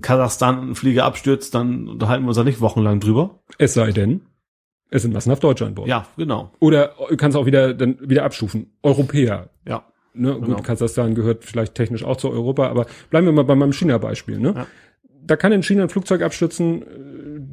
Kasachstan 0.00 0.70
ein 0.70 0.74
Flieger 0.74 1.04
abstürzt, 1.04 1.54
dann 1.54 1.88
unterhalten 1.88 2.24
wir 2.24 2.28
uns 2.28 2.36
da 2.36 2.44
nicht 2.44 2.60
wochenlang 2.60 3.00
drüber. 3.00 3.40
Es 3.58 3.74
sei 3.74 3.90
denn, 3.92 4.22
es 4.90 5.02
sind 5.02 5.12
massenhaft 5.12 5.42
Deutsche 5.42 5.66
an 5.66 5.74
Bord. 5.74 5.88
Ja, 5.88 6.06
genau. 6.16 6.52
Oder 6.58 6.94
du 7.08 7.16
kannst 7.16 7.36
auch 7.36 7.46
wieder 7.46 7.74
dann 7.74 7.98
wieder 8.00 8.24
abstufen. 8.24 8.72
Europäer. 8.82 9.50
Ja. 9.66 9.84
Ne, 10.14 10.34
genau. 10.34 10.56
Gut, 10.56 10.64
Kasachstan 10.64 11.14
gehört 11.14 11.44
vielleicht 11.44 11.74
technisch 11.74 12.04
auch 12.04 12.16
zu 12.16 12.30
Europa, 12.30 12.68
aber 12.68 12.86
bleiben 13.10 13.26
wir 13.26 13.32
mal 13.32 13.44
bei 13.44 13.54
meinem 13.54 13.72
China-Beispiel. 13.72 14.38
Ne? 14.38 14.54
Ja. 14.56 14.66
Da 15.22 15.36
kann 15.36 15.52
in 15.52 15.62
China 15.62 15.84
ein 15.84 15.88
Flugzeug 15.88 16.22
abstürzen. 16.22 16.84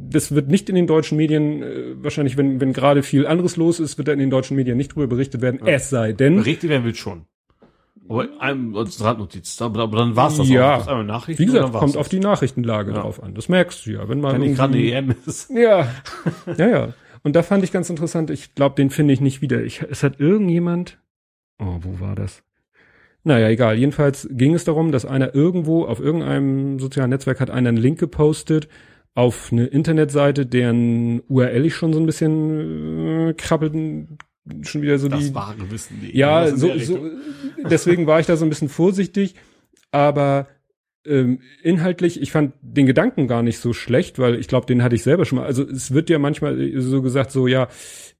Das 0.09 0.33
wird 0.33 0.47
nicht 0.47 0.69
in 0.69 0.75
den 0.75 0.87
deutschen 0.87 1.17
Medien, 1.17 1.61
äh, 1.61 2.03
wahrscheinlich, 2.03 2.37
wenn, 2.37 2.59
wenn 2.59 2.73
gerade 2.73 3.03
viel 3.03 3.27
anderes 3.27 3.57
los 3.57 3.79
ist, 3.79 3.97
wird 3.97 4.07
da 4.07 4.13
in 4.13 4.19
den 4.19 4.29
deutschen 4.29 4.55
Medien 4.55 4.77
nicht 4.77 4.95
drüber 4.95 5.07
berichtet 5.07 5.41
werden. 5.41 5.59
Ja. 5.63 5.73
Es 5.73 5.89
sei 5.89 6.13
denn. 6.13 6.37
Berichtet 6.37 6.69
werden 6.69 6.85
wird 6.85 6.97
schon. 6.97 7.25
Aber 8.09 8.27
einem 8.39 8.75
als 8.75 9.03
Randnotiz, 9.03 9.61
aber, 9.61 9.81
aber 9.81 9.97
dann 9.97 10.15
war's 10.15 10.37
das 10.37 10.47
ja. 10.47 10.77
auch. 10.77 10.85
Das 10.85 11.27
Wie 11.27 11.45
gesagt, 11.45 11.73
kommt 11.73 11.89
das? 11.89 11.97
auf 11.97 12.09
die 12.09 12.19
Nachrichtenlage 12.19 12.91
ja. 12.91 13.01
drauf 13.01 13.21
an. 13.21 13.33
Das 13.33 13.49
merkst 13.49 13.85
du 13.85 13.91
ja, 13.91 14.07
wenn 14.07 14.21
man 14.21 14.41
wenn 14.41 14.55
gerade 14.55 14.77
EM 14.77 15.13
ist. 15.25 15.49
Ja, 15.57 15.87
ja, 16.57 16.67
ja. 16.67 16.93
Und 17.23 17.35
da 17.35 17.43
fand 17.43 17.63
ich 17.63 17.71
ganz 17.71 17.89
interessant. 17.89 18.29
Ich 18.29 18.55
glaube, 18.55 18.75
den 18.75 18.89
finde 18.89 19.13
ich 19.13 19.19
nicht 19.19 19.41
wieder. 19.41 19.61
Ich, 19.61 19.81
es 19.81 20.03
hat 20.03 20.19
irgendjemand. 20.19 20.99
Oh, 21.59 21.79
wo 21.81 21.99
war 21.99 22.15
das? 22.15 22.43
Naja, 23.23 23.49
egal. 23.49 23.77
Jedenfalls 23.77 24.29
ging 24.31 24.53
es 24.53 24.63
darum, 24.63 24.93
dass 24.93 25.05
einer 25.05 25.35
irgendwo 25.35 25.83
auf 25.85 25.99
irgendeinem 25.99 26.79
sozialen 26.79 27.09
Netzwerk 27.09 27.41
hat 27.41 27.49
einen 27.49 27.75
Link 27.75 27.99
gepostet 27.99 28.69
auf 29.15 29.51
eine 29.51 29.65
Internetseite, 29.65 30.45
deren 30.45 31.21
URL 31.27 31.65
ich 31.65 31.75
schon 31.75 31.91
so 31.91 31.99
ein 31.99 32.05
bisschen 32.05 33.29
äh, 33.29 33.33
krabbeln 33.33 34.19
schon 34.63 34.81
wieder 34.81 34.97
so 34.99 35.07
das 35.07 35.27
die. 35.27 35.35
wahre 35.35 35.69
Wissen. 35.71 35.99
Die 36.01 36.17
ja, 36.17 36.55
so, 36.55 36.77
so, 36.77 36.99
deswegen 37.69 38.07
war 38.07 38.19
ich 38.19 38.25
da 38.25 38.37
so 38.37 38.45
ein 38.45 38.49
bisschen 38.49 38.69
vorsichtig, 38.69 39.35
aber 39.91 40.47
ähm, 41.05 41.39
inhaltlich, 41.63 42.21
ich 42.21 42.31
fand 42.31 42.53
den 42.61 42.85
Gedanken 42.85 43.27
gar 43.27 43.41
nicht 43.41 43.59
so 43.59 43.73
schlecht, 43.73 44.19
weil 44.19 44.35
ich 44.35 44.47
glaube, 44.47 44.65
den 44.65 44.83
hatte 44.83 44.95
ich 44.95 45.03
selber 45.03 45.25
schon 45.25 45.39
mal. 45.39 45.45
Also 45.45 45.63
es 45.63 45.93
wird 45.93 46.09
ja 46.09 46.19
manchmal 46.19 46.71
so 46.77 47.01
gesagt, 47.01 47.31
so 47.31 47.47
ja, 47.47 47.67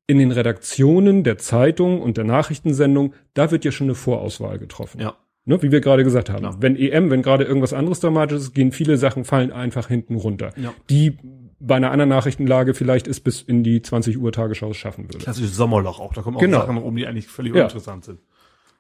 in 0.08 0.20
den 0.20 0.32
Redaktionen 0.32 1.24
der 1.24 1.38
Zeitung 1.38 2.02
und 2.02 2.18
der 2.18 2.24
Nachrichtensendung, 2.24 3.14
da 3.34 3.52
wird 3.52 3.66
ja 3.66 3.72
schon 3.72 3.88
eine 3.88 3.96
Vorauswahl 3.96 4.58
getroffen. 4.58 5.02
Ja. 5.02 5.16
Ne, 5.46 5.62
wie 5.62 5.72
wir 5.72 5.80
gerade 5.80 6.04
gesagt 6.04 6.30
haben. 6.30 6.44
Ja. 6.44 6.56
Wenn 6.60 6.76
EM, 6.76 7.10
wenn 7.10 7.22
gerade 7.22 7.46
irgendwas 7.46 7.72
anderes 7.72 8.02
Dramatisches, 8.02 8.54
gehen 8.54 8.74
viele 8.74 8.98
Sachen, 8.98 9.24
fallen 9.24 9.52
einfach 9.52 9.88
hinten 9.88 10.16
runter. 10.16 10.52
Ja. 10.58 10.74
Die 10.90 11.18
bei 11.60 11.76
einer 11.76 11.92
anderen 11.92 12.10
Nachrichtenlage 12.10 12.74
vielleicht 12.74 13.08
es 13.08 13.20
bis 13.20 13.42
in 13.42 13.64
die 13.64 13.82
20 13.82 14.18
Uhr 14.18 14.32
Tagesschau 14.32 14.74
schaffen 14.74 15.06
würde. 15.06 15.18
Klassisches 15.18 15.56
Sommerloch 15.56 16.00
auch. 16.00 16.14
Da 16.14 16.22
kommen 16.22 16.38
auch 16.38 16.42
Genau. 16.42 16.60
Sachen 16.60 16.78
rum, 16.78 16.96
die 16.96 17.08
eigentlich 17.08 17.28
völlig 17.28 17.54
Ja. 17.56 17.62
uninteressant 17.64 18.06
sind. 18.06 18.20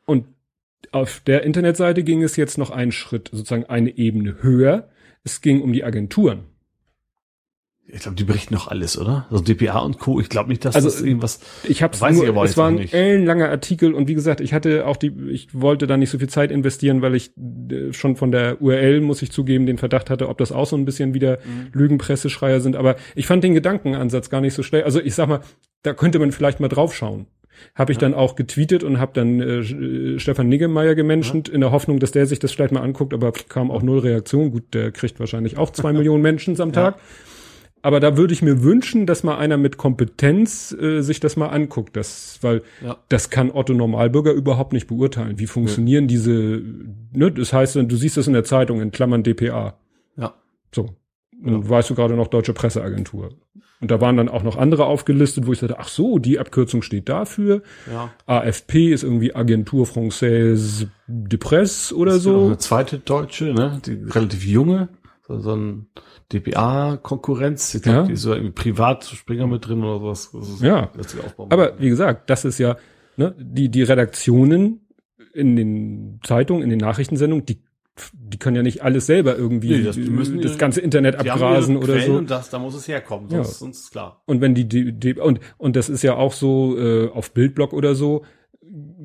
Und 0.05 0.25
auf 0.91 1.21
der 1.21 1.43
Internetseite 1.43 2.03
ging 2.03 2.21
es 2.23 2.35
jetzt 2.35 2.57
noch 2.57 2.69
einen 2.69 2.91
Schritt, 2.91 3.29
sozusagen 3.31 3.65
eine 3.65 3.97
Ebene 3.97 4.37
höher. 4.41 4.89
Es 5.23 5.41
ging 5.41 5.61
um 5.61 5.73
die 5.73 5.83
Agenturen. 5.83 6.45
Ich 7.89 8.01
glaube, 8.01 8.17
die 8.17 8.25
berichten 8.25 8.53
noch 8.53 8.67
alles, 8.67 8.97
oder? 8.97 9.27
Also 9.31 9.41
DPA 9.43 9.79
und 9.79 9.97
Co. 9.97 10.19
Ich 10.19 10.27
glaube 10.27 10.49
nicht, 10.49 10.65
dass 10.65 10.75
Also, 10.75 10.89
das 10.89 11.01
irgendwas. 11.01 11.39
Ich 11.63 11.81
habe 11.83 11.99
Weiß 11.99 12.15
ich 12.15 12.21
nur, 12.21 12.27
aber 12.29 12.43
es 12.43 12.57
war 12.57 12.67
ein 12.67 12.79
ellenlanger 12.79 13.47
Artikel 13.49 13.93
und 13.93 14.09
wie 14.09 14.13
gesagt, 14.13 14.41
ich 14.41 14.53
hatte 14.53 14.85
auch 14.85 14.97
die, 14.97 15.13
ich 15.29 15.47
wollte 15.53 15.87
da 15.87 15.95
nicht 15.95 16.09
so 16.09 16.19
viel 16.19 16.27
Zeit 16.27 16.51
investieren, 16.51 17.01
weil 17.01 17.15
ich 17.15 17.31
äh, 17.37 17.93
schon 17.93 18.17
von 18.17 18.31
der 18.33 18.61
URL, 18.61 18.99
muss 18.99 19.21
ich 19.21 19.31
zugeben, 19.31 19.65
den 19.65 19.77
Verdacht 19.77 20.09
hatte, 20.09 20.27
ob 20.27 20.37
das 20.37 20.51
auch 20.51 20.65
so 20.67 20.75
ein 20.75 20.83
bisschen 20.83 21.13
wieder 21.13 21.37
Mhm. 21.45 21.69
Lügenpresseschreier 21.71 22.59
sind. 22.59 22.75
Aber 22.75 22.97
ich 23.15 23.25
fand 23.25 23.43
den 23.43 23.53
Gedankenansatz 23.53 24.29
gar 24.29 24.41
nicht 24.41 24.53
so 24.53 24.63
schlecht. 24.63 24.85
Also 24.85 24.99
ich 24.99 25.15
sag 25.15 25.29
mal, 25.29 25.39
da 25.83 25.93
könnte 25.93 26.19
man 26.19 26.31
vielleicht 26.33 26.59
mal 26.59 26.67
draufschauen. 26.67 27.27
Habe 27.73 27.91
ich 27.91 27.97
dann 27.97 28.13
auch 28.13 28.35
getweetet 28.35 28.83
und 28.83 28.99
habe 28.99 29.13
dann 29.15 29.39
äh, 29.41 29.59
äh, 29.61 30.19
Stefan 30.19 30.47
Niggemeier 30.47 30.93
gemenschent, 30.93 31.49
in 31.49 31.61
der 31.61 31.71
Hoffnung, 31.71 31.99
dass 31.99 32.11
der 32.11 32.27
sich 32.27 32.37
das 32.37 32.51
vielleicht 32.51 32.71
mal 32.71 32.81
anguckt, 32.81 33.13
aber 33.15 33.31
kam 33.31 33.71
auch 33.71 33.81
null 33.81 33.99
Reaktion. 33.99 34.51
Gut, 34.51 34.73
der 34.73 34.91
kriegt 34.91 35.19
wahrscheinlich 35.19 35.57
auch 35.57 35.71
zwei 35.71 35.91
Millionen 35.93 36.21
Menschen 36.21 36.59
am 36.61 36.71
Tag. 36.73 36.97
Aber 37.81 37.99
da 37.99 38.17
würde 38.17 38.33
ich 38.33 38.41
mir 38.41 38.63
wünschen, 38.63 39.05
dass 39.05 39.23
mal 39.23 39.37
einer 39.37 39.57
mit 39.57 39.77
Kompetenz 39.77 40.71
äh, 40.73 41.01
sich 41.01 41.19
das 41.19 41.35
mal 41.37 41.47
anguckt, 41.47 41.95
das, 41.95 42.39
weil 42.41 42.63
Ja. 42.83 42.97
das 43.09 43.29
kann 43.29 43.51
Otto 43.51 43.73
Normalbürger 43.73 44.31
überhaupt 44.33 44.73
nicht 44.73 44.87
beurteilen. 44.87 45.39
Wie 45.39 45.47
funktionieren 45.47 46.07
diese, 46.07 46.61
ne, 47.13 47.31
das 47.31 47.53
heißt, 47.53 47.75
du 47.75 47.95
siehst 47.95 48.17
das 48.17 48.27
in 48.27 48.33
der 48.33 48.43
Zeitung 48.43 48.81
in 48.81 48.91
Klammern 48.91 49.23
DPA. 49.23 49.77
Ja. 50.17 50.33
So. 50.73 50.95
Und 51.43 51.69
weißt 51.69 51.89
du 51.91 51.95
gerade 51.95 52.15
noch 52.15 52.27
Deutsche 52.27 52.53
Presseagentur. 52.53 53.29
Und 53.79 53.91
da 53.91 54.01
waren 54.01 54.17
dann 54.17 54.27
auch 54.27 54.41
noch 54.41 54.57
andere 54.57 54.85
aufgelistet, 54.85 55.45
wo 55.45 55.53
ich 55.53 55.59
sagte, 55.59 55.77
ach 55.77 55.87
so, 55.87 56.17
die 56.17 56.39
Abkürzung 56.39 56.81
steht 56.81 57.09
dafür. 57.09 57.61
Ja. 57.91 58.09
AFP 58.25 58.91
ist 58.91 59.03
irgendwie 59.03 59.35
Agentur 59.35 59.85
Française 59.85 60.87
de 61.05 61.37
Presse 61.37 61.95
oder 61.95 62.17
so. 62.17 62.45
Eine 62.47 62.57
zweite 62.57 62.97
deutsche, 62.97 63.53
ne? 63.53 63.79
Die 63.85 63.93
relativ 64.09 64.43
junge. 64.45 64.89
So, 65.27 65.39
so 65.39 65.55
ein 65.55 65.87
DPA-Konkurrenz. 66.33 67.75
Ich 67.75 67.81
glaube, 67.83 67.97
Ja. 67.99 68.03
die 68.05 68.13
ist 68.13 68.21
so 68.21 68.33
irgendwie 68.33 68.51
privat 68.53 69.05
Springer 69.05 69.47
mit 69.47 69.67
drin 69.67 69.83
oder 69.83 69.99
sowas. 69.99 70.31
Ist, 70.33 70.61
Ja. 70.61 70.91
Aber 71.49 71.79
wie 71.79 71.89
gesagt, 71.89 72.29
das 72.29 72.45
ist 72.45 72.57
ja, 72.59 72.77
ne, 73.17 73.35
die, 73.37 73.69
die 73.69 73.83
Redaktionen 73.83 74.87
in 75.33 75.55
den 75.55 76.19
Zeitungen, 76.23 76.63
in 76.63 76.69
den 76.69 76.79
Nachrichtensendungen, 76.79 77.45
die, 77.45 77.61
die 78.13 78.37
können 78.37 78.55
ja 78.55 78.63
nicht 78.63 78.83
alles 78.83 79.05
selber 79.07 79.35
irgendwie 79.37 79.69
Nee, 79.77 79.83
das- 79.83 79.95
die 79.95 80.09
müssen 80.09 80.41
das 80.41 80.57
ganze 80.57 80.81
Internet 80.81 81.15
abgrasen 81.17 81.77
oder 81.77 81.93
Quellen 81.93 82.05
so. 82.05 82.17
Und 82.17 82.29
das, 82.31 82.49
da 82.49 82.59
muss 82.59 82.75
es 82.75 82.87
herkommen, 82.87 83.29
Ja. 83.29 83.43
sonst, 83.43 83.59
sonst 83.59 83.79
ist 83.85 83.91
klar. 83.91 84.21
Und 84.25 84.41
wenn 84.41 84.53
die, 84.55 84.67
die, 84.67 84.93
die 84.93 85.13
und, 85.15 85.39
und 85.57 85.75
das 85.75 85.89
ist 85.89 86.03
ja 86.03 86.15
auch 86.15 86.33
so 86.33 86.77
äh, 86.77 87.09
auf 87.09 87.31
Bildblog 87.33 87.73
oder 87.73 87.95
so, 87.95 88.23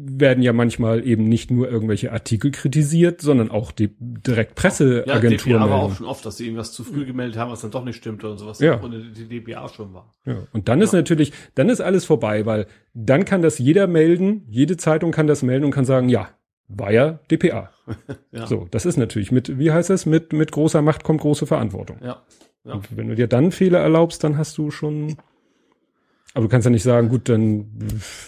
werden 0.04 0.42
ja 0.42 0.52
manchmal 0.52 1.06
eben 1.06 1.24
nicht 1.24 1.50
nur 1.50 1.70
irgendwelche 1.70 2.12
Artikel 2.12 2.50
kritisiert, 2.50 3.20
sondern 3.20 3.50
auch 3.50 3.72
die 3.72 3.90
direkt 3.98 4.50
Ja, 4.50 4.54
Presseagenturen. 4.54 5.60
DPA 5.60 5.70
war 5.70 5.82
auch 5.82 5.94
schon 5.94 6.06
oft, 6.06 6.24
dass 6.26 6.36
sie 6.36 6.44
irgendwas 6.46 6.72
zu 6.72 6.84
früh 6.84 7.04
gemeldet 7.04 7.38
haben, 7.38 7.50
was 7.50 7.60
dann 7.60 7.70
doch 7.70 7.84
nicht 7.84 7.96
stimmt 7.96 8.24
oder 8.24 8.36
sowas. 8.36 8.58
Ja. 8.60 8.76
Und 8.80 8.92
die 9.16 9.28
DPA 9.28 9.68
schon 9.68 9.92
war. 9.94 10.12
ja. 10.24 10.36
Und 10.52 10.68
dann 10.68 10.80
ist 10.80 10.92
natürlich, 10.92 11.32
dann 11.54 11.68
ist 11.68 11.80
alles 11.80 12.04
vorbei, 12.04 12.46
weil 12.46 12.66
dann 12.94 13.24
kann 13.24 13.42
das 13.42 13.58
jeder 13.58 13.86
melden, 13.86 14.44
jede 14.48 14.76
Zeitung 14.76 15.12
kann 15.12 15.26
das 15.26 15.42
melden 15.42 15.64
und 15.64 15.70
kann 15.70 15.84
sagen, 15.84 16.08
ja, 16.08 16.28
war 16.68 16.92
ja 16.92 17.20
DPA. 17.30 17.70
Ja. 18.30 18.46
So, 18.46 18.66
das 18.70 18.86
ist 18.86 18.96
natürlich 18.96 19.30
mit, 19.30 19.58
wie 19.58 19.72
heißt 19.72 19.90
es, 19.90 20.06
mit, 20.06 20.32
mit 20.32 20.52
großer 20.52 20.80
Macht 20.80 21.04
kommt 21.04 21.20
große 21.20 21.46
Verantwortung. 21.46 21.98
Ja. 22.02 22.22
Ja. 22.64 22.74
Und 22.74 22.96
wenn 22.96 23.08
du 23.08 23.14
dir 23.14 23.26
dann 23.26 23.52
Fehler 23.52 23.80
erlaubst, 23.80 24.24
dann 24.24 24.38
hast 24.38 24.56
du 24.56 24.70
schon. 24.70 25.16
Aber 26.34 26.44
du 26.44 26.48
kannst 26.48 26.64
ja 26.64 26.70
nicht 26.70 26.82
sagen, 26.82 27.08
gut, 27.08 27.28
dann 27.28 27.66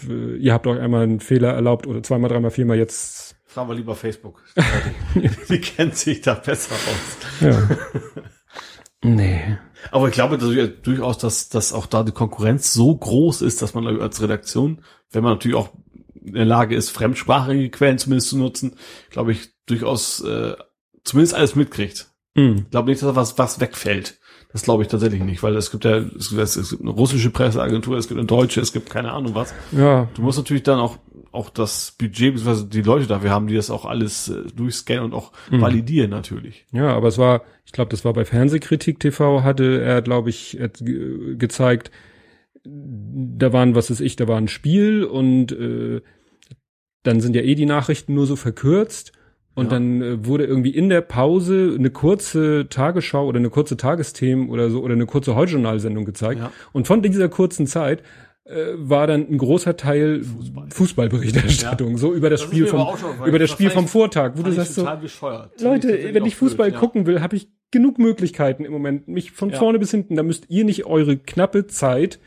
äh, 0.08 0.36
ihr 0.36 0.52
habt 0.52 0.66
euch 0.66 0.78
einmal 0.78 1.04
einen 1.04 1.20
Fehler 1.20 1.52
erlaubt 1.52 1.86
oder 1.86 2.02
zweimal, 2.02 2.30
dreimal, 2.30 2.50
viermal 2.50 2.76
jetzt. 2.76 3.36
Fragen 3.46 3.68
wir 3.68 3.74
lieber 3.74 3.94
Facebook. 3.94 4.42
die, 5.48 5.60
kennt 5.60 5.96
sich 5.96 6.20
da 6.20 6.34
besser 6.34 6.74
aus. 6.74 7.40
Ja. 7.40 7.68
nee. 9.08 9.58
Aber 9.90 10.08
ich 10.08 10.14
glaube 10.14 10.38
dass 10.38 10.50
durchaus, 10.82 11.18
dass, 11.18 11.48
dass 11.48 11.72
auch 11.72 11.86
da 11.86 12.02
die 12.02 12.12
Konkurrenz 12.12 12.72
so 12.72 12.94
groß 12.94 13.42
ist, 13.42 13.62
dass 13.62 13.74
man 13.74 13.86
als 13.86 14.20
Redaktion, 14.20 14.82
wenn 15.10 15.22
man 15.22 15.34
natürlich 15.34 15.56
auch 15.56 15.70
in 16.24 16.34
der 16.34 16.44
Lage 16.44 16.74
ist, 16.74 16.90
fremdsprachige 16.90 17.70
Quellen 17.70 17.98
zumindest 17.98 18.30
zu 18.30 18.38
nutzen, 18.38 18.76
glaube 19.10 19.32
ich, 19.32 19.50
durchaus 19.66 20.20
äh, 20.22 20.54
zumindest 21.04 21.34
alles 21.34 21.54
mitkriegt. 21.54 22.10
Hm. 22.34 22.56
Ich 22.64 22.70
glaube 22.70 22.90
nicht, 22.90 23.02
dass 23.02 23.10
da 23.10 23.16
was, 23.16 23.38
was 23.38 23.60
wegfällt. 23.60 24.18
Das 24.54 24.62
glaube 24.62 24.84
ich 24.84 24.88
tatsächlich 24.88 25.20
nicht, 25.22 25.42
weil 25.42 25.56
es 25.56 25.72
gibt 25.72 25.84
ja, 25.84 25.96
es 25.98 26.28
gibt, 26.30 26.40
es 26.40 26.70
gibt 26.70 26.80
eine 26.80 26.90
russische 26.92 27.28
Presseagentur, 27.30 27.98
es 27.98 28.06
gibt 28.06 28.18
eine 28.18 28.26
deutsche, 28.26 28.60
es 28.60 28.72
gibt 28.72 28.88
keine 28.88 29.10
Ahnung 29.10 29.34
was. 29.34 29.52
Ja. 29.72 30.08
Du 30.14 30.22
musst 30.22 30.38
natürlich 30.38 30.62
dann 30.62 30.78
auch, 30.78 30.96
auch 31.32 31.50
das 31.50 31.90
Budget, 31.98 32.34
beziehungsweise 32.34 32.66
die 32.68 32.82
Leute 32.82 33.08
dafür 33.08 33.30
haben, 33.30 33.48
die 33.48 33.56
das 33.56 33.68
auch 33.70 33.84
alles 33.84 34.28
äh, 34.28 34.44
durchscannen 34.54 35.06
und 35.06 35.12
auch 35.12 35.32
validieren 35.50 36.10
natürlich. 36.10 36.66
Ja, 36.70 36.94
aber 36.94 37.08
es 37.08 37.18
war, 37.18 37.42
ich 37.66 37.72
glaube, 37.72 37.90
das 37.90 38.04
war 38.04 38.12
bei 38.12 38.24
Fernsehkritik 38.24 39.00
TV, 39.00 39.42
hatte 39.42 39.82
er, 39.82 40.00
glaube 40.02 40.30
ich, 40.30 40.58
äh, 40.60 40.70
ge- 40.72 41.34
gezeigt, 41.36 41.90
da 42.64 43.52
waren, 43.52 43.74
was 43.74 43.90
weiß 43.90 44.00
ich, 44.00 44.14
da 44.16 44.28
war 44.28 44.38
ein 44.38 44.48
Spiel 44.48 45.04
und 45.04 45.50
äh, 45.50 46.00
dann 47.02 47.20
sind 47.20 47.34
ja 47.36 47.42
eh 47.42 47.54
die 47.56 47.66
Nachrichten 47.66 48.14
nur 48.14 48.26
so 48.26 48.36
verkürzt. 48.36 49.12
Und 49.54 49.66
Ja. 49.66 49.70
dann 49.70 50.02
äh, 50.02 50.26
wurde 50.26 50.44
irgendwie 50.44 50.70
in 50.70 50.88
der 50.88 51.00
Pause 51.00 51.74
eine 51.78 51.90
kurze 51.90 52.66
Tagesschau 52.68 53.26
oder 53.26 53.38
eine 53.38 53.50
kurze 53.50 53.76
Tagesthemen 53.76 54.48
oder 54.48 54.68
so 54.70 54.82
oder 54.82 54.94
eine 54.94 55.06
kurze 55.06 55.34
Heute-Journal-Sendung 55.36 56.04
gezeigt. 56.04 56.40
Ja. 56.40 56.50
Und 56.72 56.86
von 56.88 57.02
dieser 57.02 57.28
kurzen 57.28 57.66
Zeit 57.66 58.02
äh, 58.46 58.72
war 58.76 59.06
dann 59.06 59.26
ein 59.30 59.38
großer 59.38 59.76
Teil 59.76 60.22
Fußball. 60.22 60.66
Fußballberichterstattung, 60.70 61.96
so 61.98 62.12
über 62.12 62.30
das, 62.30 62.40
Das 62.40 62.48
Spiel 62.50 62.66
vom 62.66 62.80
schon 62.98 63.26
über 63.26 63.38
das 63.38 63.50
Spiel 63.50 63.70
vom 63.70 63.86
Vortag, 63.88 64.32
wo 64.36 64.42
du 64.42 64.52
sagst 64.52 64.74
so, 64.74 64.86
bescheuert. 65.00 65.60
Leute, 65.62 65.88
wenn 66.12 66.26
ich 66.26 66.36
Fußball 66.36 66.66
blöd, 66.66 66.74
ja. 66.74 66.80
gucken 66.80 67.06
will, 67.06 67.20
habe 67.22 67.36
ich 67.36 67.48
genug 67.70 67.98
Möglichkeiten 67.98 68.64
im 68.64 68.72
Moment, 68.72 69.08
mich 69.08 69.30
von 69.32 69.50
Ja. 69.50 69.56
vorne 69.58 69.78
bis 69.78 69.90
hinten. 69.90 70.16
Da 70.16 70.22
müsst 70.22 70.44
ihr 70.50 70.64
nicht 70.64 70.84
eure 70.84 71.16
knappe 71.16 71.66
Zeit 71.66 72.18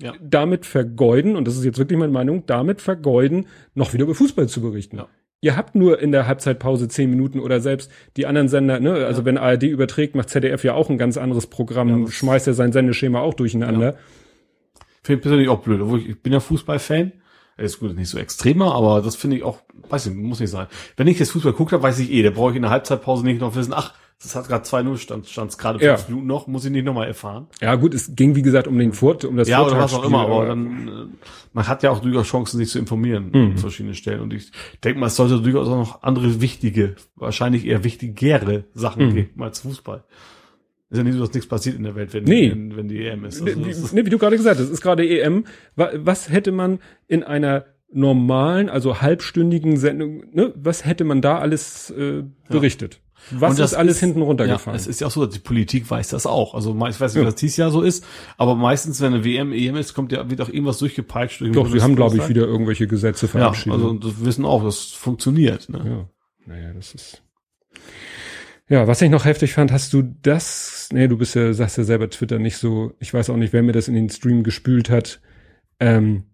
Ja. 0.00 0.14
damit 0.20 0.66
vergeuden, 0.66 1.36
und 1.36 1.46
das 1.46 1.56
ist 1.56 1.64
jetzt 1.64 1.78
wirklich 1.78 1.98
meine 1.98 2.12
Meinung, 2.12 2.44
damit 2.46 2.80
vergeuden, 2.80 3.46
noch 3.74 3.92
wieder 3.94 4.04
über 4.04 4.14
Fußball 4.14 4.48
zu 4.48 4.60
berichten. 4.62 5.00
Ja. 5.42 5.52
Ihr 5.52 5.56
habt 5.56 5.74
nur 5.74 6.00
in 6.00 6.12
der 6.12 6.26
Halbzeitpause 6.26 6.88
zehn 6.88 7.10
Minuten 7.10 7.40
oder 7.40 7.60
selbst 7.60 7.90
die 8.16 8.26
anderen 8.26 8.48
Sender, 8.48 8.80
ne, 8.80 9.06
also 9.06 9.24
wenn 9.24 9.38
ARD 9.38 9.64
überträgt, 9.64 10.14
macht 10.14 10.30
ZDF 10.30 10.62
ja 10.62 10.74
auch 10.74 10.88
ein 10.88 10.98
ganz 10.98 11.16
anderes 11.16 11.48
Programm, 11.48 12.04
Ja, 12.04 12.10
schmeißt 12.10 12.46
ja 12.46 12.52
sein 12.52 12.72
Sendeschema 12.72 13.20
auch 13.20 13.34
durcheinander. 13.34 13.96
Finde 15.02 15.18
ich 15.18 15.22
persönlich 15.22 15.48
auch 15.48 15.60
blöd, 15.60 15.80
obwohl 15.80 15.98
ich, 15.98 16.08
ich 16.08 16.22
bin 16.22 16.32
ja 16.32 16.40
Fußballfan. 16.40 17.12
Ist 17.58 17.80
gut, 17.80 17.94
nicht 17.94 18.08
so 18.08 18.18
extremer, 18.18 18.74
aber 18.74 19.02
das 19.02 19.14
finde 19.14 19.36
ich 19.36 19.42
auch, 19.42 19.58
weiß 19.88 20.06
nicht, 20.06 20.16
muss 20.16 20.40
nicht 20.40 20.50
sein. 20.50 20.68
Wenn 20.96 21.06
ich 21.06 21.18
jetzt 21.18 21.32
Fußball 21.32 21.52
gucke, 21.52 21.82
weiß 21.82 21.98
ich 21.98 22.10
eh, 22.10 22.22
da 22.22 22.30
brauche 22.30 22.50
ich 22.50 22.56
in 22.56 22.62
der 22.62 22.70
Halbzeitpause 22.70 23.24
nicht 23.24 23.40
noch 23.40 23.54
wissen, 23.54 23.74
ach, 23.74 23.94
das 24.22 24.34
hat 24.36 24.48
gerade 24.48 24.64
2-0 24.64 24.96
stand, 24.98 25.26
stand's 25.28 25.58
gerade 25.58 25.84
Ja. 25.84 25.96
fünf 25.96 26.08
Minuten 26.10 26.26
noch, 26.26 26.46
muss 26.46 26.64
ich 26.64 26.70
nicht 26.70 26.84
nochmal 26.84 27.08
erfahren. 27.08 27.46
Ja. 27.60 27.74
gut, 27.74 27.94
es 27.94 28.14
ging 28.14 28.34
wie 28.36 28.42
gesagt 28.42 28.66
um 28.68 28.78
den 28.78 28.92
Vor 28.92 29.16
um 29.24 29.36
das 29.36 29.48
ja, 29.48 29.64
oder 29.64 29.76
was 29.78 29.92
auch 29.94 30.04
immer, 30.04 30.20
aber 30.20 30.46
dann, 30.46 30.88
äh, 30.88 30.92
man 31.52 31.66
hat 31.68 31.82
ja 31.82 31.90
auch 31.90 32.00
durchaus 32.00 32.26
Chancen, 32.26 32.58
sich 32.58 32.68
zu 32.70 32.78
informieren 32.78 33.30
an 33.34 33.58
verschiedenen 33.58 33.94
Stellen. 33.94 34.20
Und 34.20 34.32
ich 34.32 34.50
denke 34.84 34.98
mal, 35.00 35.06
es 35.06 35.16
sollte 35.16 35.40
durchaus 35.40 35.68
auch 35.68 35.76
noch 35.76 36.02
andere 36.02 36.40
wichtige, 36.40 36.96
wahrscheinlich 37.16 37.66
eher 37.66 37.84
wichtigere 37.84 38.64
Sachen 38.74 39.14
geben 39.14 39.42
als 39.42 39.60
Fußball. 39.60 40.04
Ist 40.90 40.98
ja 40.98 41.04
nicht 41.04 41.14
so, 41.14 41.20
dass 41.20 41.32
nichts 41.32 41.48
passiert 41.48 41.76
in 41.76 41.84
der 41.84 41.94
Welt, 41.94 42.12
wenn, 42.14 42.24
Nee. 42.24 42.50
wenn, 42.50 42.76
wenn 42.76 42.88
die 42.88 43.04
EM 43.06 43.24
ist. 43.24 43.40
Also 43.42 43.46
wie, 43.64 43.68
das 43.68 43.78
ist 43.78 43.92
ne, 43.94 44.04
wie 44.04 44.10
du 44.10 44.18
gerade 44.18 44.36
gesagt 44.36 44.60
hast, 44.60 44.68
ist 44.68 44.82
gerade 44.82 45.08
EM. 45.08 45.44
Wa- 45.74 45.90
Was 45.96 46.28
hätte 46.30 46.52
man 46.52 46.80
in 47.08 47.22
einer 47.22 47.64
normalen, 47.94 48.70
also 48.70 49.02
halbstündigen 49.02 49.76
Sendung, 49.76 50.24
ne, 50.32 50.52
was 50.56 50.86
hätte 50.86 51.04
man 51.04 51.20
da 51.20 51.38
alles 51.38 51.90
äh, 51.90 52.22
berichtet? 52.48 53.00
Was 53.30 53.50
Und 53.52 53.58
das 53.60 53.72
ist 53.72 53.78
alles 53.78 53.96
ist- 53.96 54.00
hinten 54.00 54.18
Ja, 54.20 54.24
runtergefallen? 54.26 54.76
es 54.76 54.86
ist 54.86 55.00
ja 55.00 55.06
auch 55.06 55.10
so, 55.10 55.24
dass 55.24 55.32
die 55.34 55.40
Politik 55.40 55.88
weiß 55.90 56.08
das 56.08 56.26
auch. 56.26 56.54
Also 56.54 56.72
ich 56.88 57.00
weiß 57.00 57.14
nicht, 57.14 57.22
Ja. 57.22 57.28
was 57.28 57.36
dieses 57.36 57.56
Jahr 57.56 57.70
so 57.70 57.80
ist, 57.82 58.04
aber 58.36 58.54
meistens, 58.56 59.00
wenn 59.00 59.14
eine 59.14 59.24
WM, 59.24 59.52
EM 59.52 59.76
ist, 59.76 59.94
kommt 59.94 60.12
ja, 60.12 60.28
wird 60.28 60.40
auch 60.40 60.48
irgendwas 60.48 60.78
durchgepeitscht. 60.78 61.40
durch 61.40 61.52
Doch, 61.52 61.70
sie 61.70 61.80
haben, 61.80 61.96
glaube 61.96 62.16
ich, 62.16 62.28
wieder 62.28 62.42
irgendwelche 62.46 62.86
Gesetze 62.86 63.26
Ja, 63.26 63.30
verabschiedet. 63.32 63.72
also 63.72 63.94
das 63.94 64.24
wissen 64.24 64.44
auch, 64.44 64.64
das 64.64 64.92
funktioniert. 64.92 65.68
Ne? 65.68 65.82
ja. 65.84 66.08
Naja, 66.52 66.72
das 66.74 66.94
ist. 66.94 67.22
Ja, 68.68 68.86
was 68.86 69.02
ich 69.02 69.10
noch 69.10 69.24
heftig 69.24 69.52
fand, 69.52 69.70
hast 69.70 69.92
du 69.92 70.02
das, 70.22 70.88
nee, 70.92 71.06
du 71.08 71.18
bist 71.18 71.34
ja, 71.34 71.52
sagst 71.52 71.76
ja 71.78 71.84
selber 71.84 72.08
Twitter 72.10 72.38
nicht 72.38 72.56
so, 72.56 72.92
ich 73.00 73.12
weiß 73.12 73.28
auch 73.30 73.36
nicht, 73.36 73.52
wer 73.52 73.62
mir 73.62 73.72
das 73.72 73.88
in 73.88 73.94
den 73.94 74.08
Stream 74.08 74.42
gespült 74.44 74.88
hat, 74.88 75.20
ähm, 75.78 76.24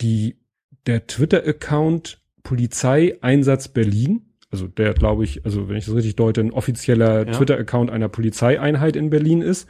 die, 0.00 0.38
der 0.86 1.06
Twitter-Account 1.06 2.22
Polizeieinsatz 2.44 3.68
Berlin, 3.68 4.27
also 4.50 4.66
der 4.66 4.94
glaube 4.94 5.24
ich, 5.24 5.44
also 5.44 5.68
wenn 5.68 5.76
ich 5.76 5.86
das 5.86 5.94
richtig 5.94 6.16
deute, 6.16 6.40
ein 6.40 6.52
offizieller 6.52 7.26
Ja. 7.26 7.32
Twitter-Account 7.32 7.90
einer 7.90 8.08
Polizeieinheit 8.08 8.96
in 8.96 9.10
Berlin 9.10 9.42
ist. 9.42 9.68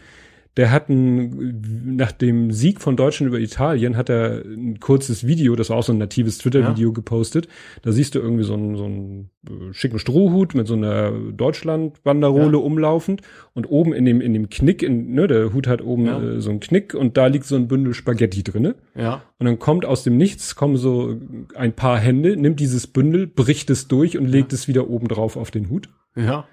Der 0.58 0.70
hat 0.72 0.88
ein, 0.90 1.94
nach 1.96 2.12
dem 2.12 2.50
Sieg 2.50 2.80
von 2.80 2.96
Deutschland 2.96 3.28
über 3.28 3.38
Italien 3.40 3.96
hat 3.96 4.10
er 4.10 4.42
ein 4.44 4.78
kurzes 4.80 5.24
Video, 5.26 5.54
das 5.56 5.70
war 5.70 5.76
auch 5.78 5.82
so 5.84 5.92
ein 5.92 5.98
natives 5.98 6.38
Twitter-Video 6.38 6.92
gepostet. 6.92 7.46
Da 7.82 7.92
siehst 7.92 8.14
du 8.14 8.18
irgendwie 8.18 8.42
so 8.42 8.54
einen, 8.54 8.76
so 8.76 8.84
einen 8.84 9.30
äh, 9.48 9.72
schicken 9.72 9.98
Strohhut 10.00 10.54
mit 10.56 10.66
so 10.66 10.74
einer 10.74 11.12
Deutschland-Banderole 11.12 12.58
Ja. 12.58 12.62
umlaufend 12.62 13.22
und 13.54 13.66
oben 13.70 13.92
in 13.92 14.04
dem, 14.04 14.20
in 14.20 14.32
dem 14.34 14.50
Knick, 14.50 14.82
in, 14.82 15.12
ne, 15.14 15.26
der 15.26 15.52
Hut 15.52 15.66
hat 15.66 15.80
oben 15.82 16.06
Ja. 16.06 16.20
äh, 16.22 16.40
so 16.40 16.50
einen 16.50 16.60
Knick 16.60 16.92
und 16.94 17.16
da 17.16 17.26
liegt 17.28 17.44
so 17.44 17.56
ein 17.56 17.68
Bündel 17.68 17.94
Spaghetti 17.94 18.42
drinne. 18.42 18.74
Ja. 18.96 19.22
Und 19.38 19.46
dann 19.46 19.58
kommt 19.58 19.84
aus 19.84 20.02
dem 20.02 20.16
Nichts, 20.16 20.56
kommen 20.56 20.76
so 20.76 21.14
ein 21.54 21.72
paar 21.72 21.98
Hände, 21.98 22.36
nimmt 22.36 22.60
dieses 22.60 22.86
Bündel, 22.86 23.26
bricht 23.26 23.70
es 23.70 23.88
durch 23.88 24.18
und 24.18 24.26
legt 24.26 24.52
es 24.52 24.68
wieder 24.68 24.90
oben 24.90 25.08
drauf 25.08 25.36
auf 25.36 25.50
den 25.50 25.70
Hut. 25.70 25.88
Ja. 26.16 26.46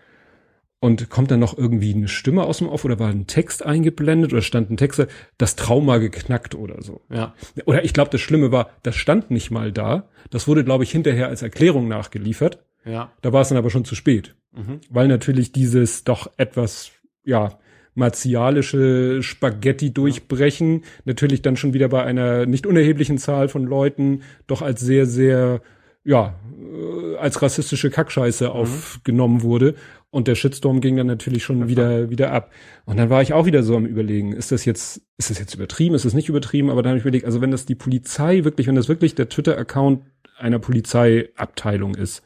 Und 0.81 1.09
kommt 1.09 1.31
dann 1.31 1.39
noch 1.39 1.57
irgendwie 1.57 1.93
eine 1.93 2.07
Stimme 2.07 2.43
aus 2.43 2.59
dem 2.59 2.67
Off 2.67 2.85
oder 2.85 2.99
war 2.99 3.09
ein 3.09 3.27
Text 3.27 3.65
eingeblendet 3.65 4.33
oder 4.33 4.41
stand 4.41 4.69
ein 4.69 4.77
Text, 4.77 5.07
das 5.37 5.55
Trauma 5.55 5.97
geknackt 5.97 6.53
oder 6.53 6.81
so. 6.81 7.01
Ja. 7.09 7.33
Oder 7.65 7.83
ich 7.83 7.93
glaube, 7.93 8.11
das 8.11 8.21
Schlimme 8.21 8.51
war, 8.51 8.69
das 8.83 8.95
stand 8.95 9.31
nicht 9.31 9.49
mal 9.49 9.71
da. 9.71 10.09
Das 10.29 10.47
wurde, 10.47 10.63
glaube 10.63 10.83
ich, 10.83 10.91
hinterher 10.91 11.27
als 11.27 11.41
Erklärung 11.41 11.87
nachgeliefert. 11.87 12.63
Ja. 12.83 13.11
Da 13.21 13.33
war 13.33 13.41
es 13.41 13.49
dann 13.49 13.57
aber 13.57 13.69
schon 13.69 13.85
zu 13.85 13.95
spät. 13.95 14.35
Mhm. 14.51 14.81
Weil 14.89 15.07
natürlich 15.07 15.51
dieses 15.51 16.03
doch 16.03 16.29
etwas, 16.37 16.91
ja, 17.23 17.57
martialische 17.95 19.23
Spaghetti 19.23 19.93
durchbrechen, 19.93 20.83
natürlich 21.05 21.41
dann 21.41 21.57
schon 21.57 21.73
wieder 21.73 21.87
bei 21.87 22.03
einer 22.03 22.45
nicht 22.45 22.67
unerheblichen 22.67 23.17
Zahl 23.17 23.47
von 23.47 23.63
Leuten 23.63 24.21
doch 24.47 24.61
als 24.61 24.81
sehr, 24.81 25.05
sehr, 25.05 25.61
ja, 26.03 26.35
äh, 26.59 27.15
als 27.17 27.41
rassistische 27.41 27.89
Kackscheiße 27.89 28.51
aufgenommen 28.51 29.41
wurde. 29.41 29.75
Und 30.15 30.29
der 30.29 30.35
Shitstorm 30.35 30.79
ging 30.79 30.95
dann 30.95 31.07
natürlich 31.07 31.43
schon 31.43 31.67
wieder, 31.67 32.09
wieder 32.09 32.31
ab. 32.31 32.51
Und 32.85 32.95
dann 32.95 33.09
war 33.09 33.21
ich 33.21 33.33
auch 33.33 33.45
wieder 33.45 33.63
so 33.63 33.75
am 33.75 33.85
überlegen, 33.85 34.31
ist 34.31 34.51
das 34.53 34.63
jetzt, 34.63 35.01
ist 35.17 35.29
das 35.29 35.39
jetzt 35.39 35.53
übertrieben, 35.53 35.93
ist 35.93 36.05
das 36.05 36.13
nicht 36.13 36.29
übertrieben? 36.29 36.69
Aber 36.69 36.81
dann 36.81 36.91
habe 36.91 36.99
ich 36.99 37.03
überlegt, 37.03 37.25
also 37.25 37.41
wenn 37.41 37.51
das 37.51 37.65
die 37.65 37.75
Polizei 37.75 38.45
wirklich, 38.45 38.67
wenn 38.67 38.75
das 38.75 38.87
wirklich 38.87 39.13
der 39.15 39.27
Twitter-Account 39.27 40.03
einer 40.37 40.59
Polizeiabteilung 40.59 41.95
ist, 41.95 42.23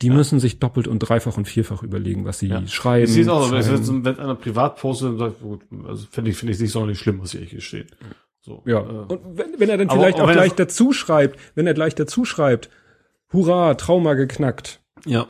die 0.00 0.10
müssen 0.10 0.40
sich 0.40 0.58
doppelt 0.58 0.88
und 0.88 0.98
dreifach 1.00 1.36
und 1.36 1.46
vierfach 1.46 1.82
überlegen, 1.82 2.24
was 2.24 2.38
sie 2.40 2.48
Ja. 2.48 2.66
schreiben. 2.66 3.04
Ich 3.04 3.12
sehe 3.12 3.22
es 3.22 3.28
auch 3.28 3.44
so, 3.44 3.52
wenn 3.52 3.60
jetzt- 3.62 4.04
wenn 4.04 4.18
einer 4.18 4.34
privat 4.34 4.76
postet, 4.76 5.10
dann 5.10 5.18
sagt, 5.18 5.40
gut, 5.42 5.60
also 5.86 6.06
finde 6.10 6.30
ich, 6.30 6.36
finde 6.38 6.54
ich 6.54 6.60
nicht 6.60 6.72
sonderlich 6.72 6.98
schlimm, 6.98 7.20
was 7.20 7.32
hier 7.32 7.42
hier 7.42 7.60
steht. 7.60 7.88
So. 8.40 8.62
Ja. 8.66 8.80
Äh, 8.80 8.82
Und 9.12 9.20
wenn, 9.38 9.60
wenn 9.60 9.68
er 9.68 9.76
dann 9.78 9.90
vielleicht 9.90 10.16
auch 10.18 10.22
auch 10.24 10.28
wenn 10.28 10.34
gleich 10.34 10.52
dazu 10.54 10.92
schreibt, 10.92 11.38
wenn 11.54 11.66
er 11.66 11.74
gleich 11.74 11.94
dazu 11.94 12.24
schreibt, 12.24 12.70
hurra, 13.32 13.74
Trauma 13.74 14.14
geknackt. 14.14 14.80
ja. 15.04 15.26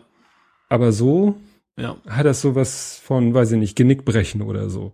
Aber 0.68 0.92
so 0.92 1.36
Ja. 1.78 1.96
hat 2.08 2.26
das 2.26 2.40
sowas 2.42 3.00
von, 3.02 3.32
weiß 3.34 3.52
ich 3.52 3.58
nicht, 3.58 3.76
Genickbrechen 3.76 4.42
oder 4.42 4.68
so. 4.68 4.92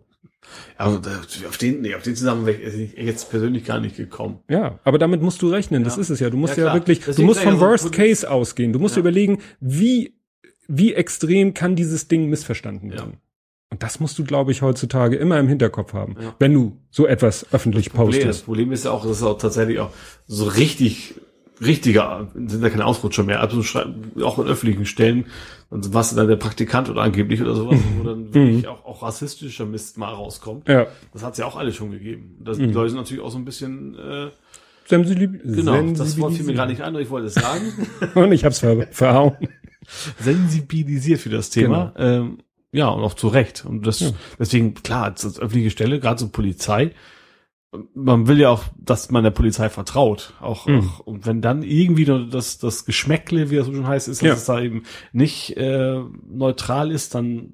Also 0.76 0.98
da- 0.98 1.20
auf 1.48 1.58
den, 1.58 1.82
nee, 1.82 1.94
auf 1.94 2.02
den 2.02 2.14
Zusammenhang 2.16 2.46
wäre 2.46 2.62
ich 2.62 2.92
jetzt 2.96 3.28
persönlich 3.30 3.64
gar 3.64 3.80
nicht 3.80 3.96
gekommen. 3.96 4.38
Ja, 4.48 4.78
aber 4.84 4.98
damit 4.98 5.20
musst 5.20 5.42
du 5.42 5.48
rechnen, 5.50 5.84
das 5.84 5.96
Ja. 5.96 6.02
ist 6.02 6.10
es 6.10 6.20
ja. 6.20 6.30
Du 6.30 6.36
musst 6.36 6.56
Ja, 6.56 6.66
ja, 6.66 6.74
wirklich, 6.74 7.00
du 7.00 7.06
Deswegen 7.06 7.26
musst 7.26 7.40
sag 7.40 7.46
ich 7.46 7.50
vom 7.50 7.60
so, 7.60 7.66
Worst 7.66 7.92
Case 7.92 8.30
ausgehen. 8.30 8.72
Du 8.72 8.78
musst 8.78 8.96
Ja. 8.96 9.00
überlegen, 9.00 9.38
wie, 9.60 10.14
wie 10.68 10.94
extrem 10.94 11.52
kann 11.52 11.76
dieses 11.76 12.08
Ding 12.08 12.28
missverstanden 12.30 12.92
werden. 12.92 13.18
Und 13.70 13.82
das 13.82 14.00
musst 14.00 14.18
du, 14.18 14.24
glaube 14.24 14.52
ich, 14.52 14.62
heutzutage 14.62 15.16
immer 15.16 15.38
im 15.38 15.48
Hinterkopf 15.48 15.92
haben, 15.92 16.16
wenn 16.38 16.54
du 16.54 16.78
so 16.90 17.06
etwas 17.06 17.52
öffentlich 17.52 17.90
Problem, 17.92 18.12
das 18.20 18.24
postest. 18.28 18.44
Problem 18.46 18.72
ist 18.72 18.84
ja 18.86 18.92
auch, 18.92 19.02
dass 19.02 19.18
es 19.18 19.22
auch 19.22 19.36
tatsächlich 19.36 19.80
auch 19.80 19.90
so 20.26 20.44
richtig, 20.46 21.16
richtiger, 21.60 22.28
sind 22.34 22.62
ja 22.62 22.70
keine 22.70 22.86
Ausrutscher 22.86 23.24
mehr, 23.24 23.40
also 23.40 23.62
schrei- 23.62 23.92
auch 24.22 24.38
in 24.38 24.46
öffentlichen 24.46 24.86
Stellen, 24.86 25.26
und 25.70 25.92
was 25.94 26.14
dann 26.14 26.28
der 26.28 26.36
Praktikant 26.36 26.88
oder 26.88 27.02
angeblich 27.02 27.40
oder 27.42 27.54
sowas, 27.54 27.78
wo 27.98 28.02
dann 28.04 28.32
wirklich 28.32 28.66
auch, 28.68 28.84
auch 28.84 29.02
rassistischer 29.02 29.66
Mist 29.66 29.98
mal 29.98 30.12
rauskommt. 30.12 30.68
Ja. 30.68 30.86
Das 31.12 31.22
hat 31.22 31.32
es 31.32 31.38
ja 31.38 31.46
auch 31.46 31.56
alles 31.56 31.76
schon 31.76 31.90
gegeben. 31.90 32.36
Das, 32.40 32.58
Mhm. 32.58 32.68
Die 32.68 32.72
Leute 32.74 32.90
sind 32.90 32.98
natürlich 32.98 33.22
auch 33.22 33.30
so 33.30 33.38
ein 33.38 33.44
bisschen, 33.44 33.94
äh, 33.98 34.28
Sensibil 34.86 35.28
genau, 35.44 35.82
das 35.92 36.18
Wort 36.18 36.32
fiel 36.32 36.46
mir 36.46 36.54
gar 36.54 36.64
nicht 36.64 36.80
ein, 36.80 36.88
aber 36.94 37.00
ich 37.02 37.10
wollte 37.10 37.26
es 37.26 37.34
sagen. 37.34 37.72
Und 38.14 38.32
ich 38.32 38.46
hab's 38.46 38.60
ver 38.60 38.86
verhauen. 38.90 39.36
sensibilisiert 40.18 41.20
für 41.20 41.28
das 41.30 41.50
Thema. 41.50 41.92
Ähm, 41.96 42.38
ja, 42.72 42.88
und 42.88 43.02
auch 43.02 43.14
zu 43.14 43.28
Recht. 43.28 43.64
Und 43.64 43.86
das, 43.86 44.00
Ja. 44.00 44.10
deswegen, 44.38 44.74
klar, 44.74 45.04
als, 45.04 45.24
als 45.24 45.38
öffentliche 45.40 45.70
Stelle, 45.70 46.00
gerade 46.00 46.20
so 46.20 46.28
Polizei, 46.28 46.92
man 47.94 48.26
will 48.28 48.40
ja 48.40 48.48
auch, 48.50 48.64
dass 48.78 49.10
man 49.10 49.24
der 49.24 49.30
Polizei 49.30 49.68
vertraut. 49.68 50.32
Auch, 50.40 50.66
Mhm. 50.66 50.78
auch 50.78 51.00
und 51.00 51.26
wenn 51.26 51.42
dann 51.42 51.62
irgendwie 51.62 52.06
nur 52.06 52.26
das, 52.26 52.58
das 52.58 52.84
Geschmäckle, 52.86 53.50
wie 53.50 53.56
das 53.56 53.66
so 53.66 53.74
schon 53.74 53.86
heißt, 53.86 54.08
ist, 54.08 54.22
dass 54.22 54.26
Ja. 54.26 54.34
es 54.34 54.44
da 54.46 54.60
eben 54.60 54.84
nicht 55.12 55.56
äh, 55.56 56.00
neutral 56.26 56.90
ist, 56.90 57.14
dann 57.14 57.50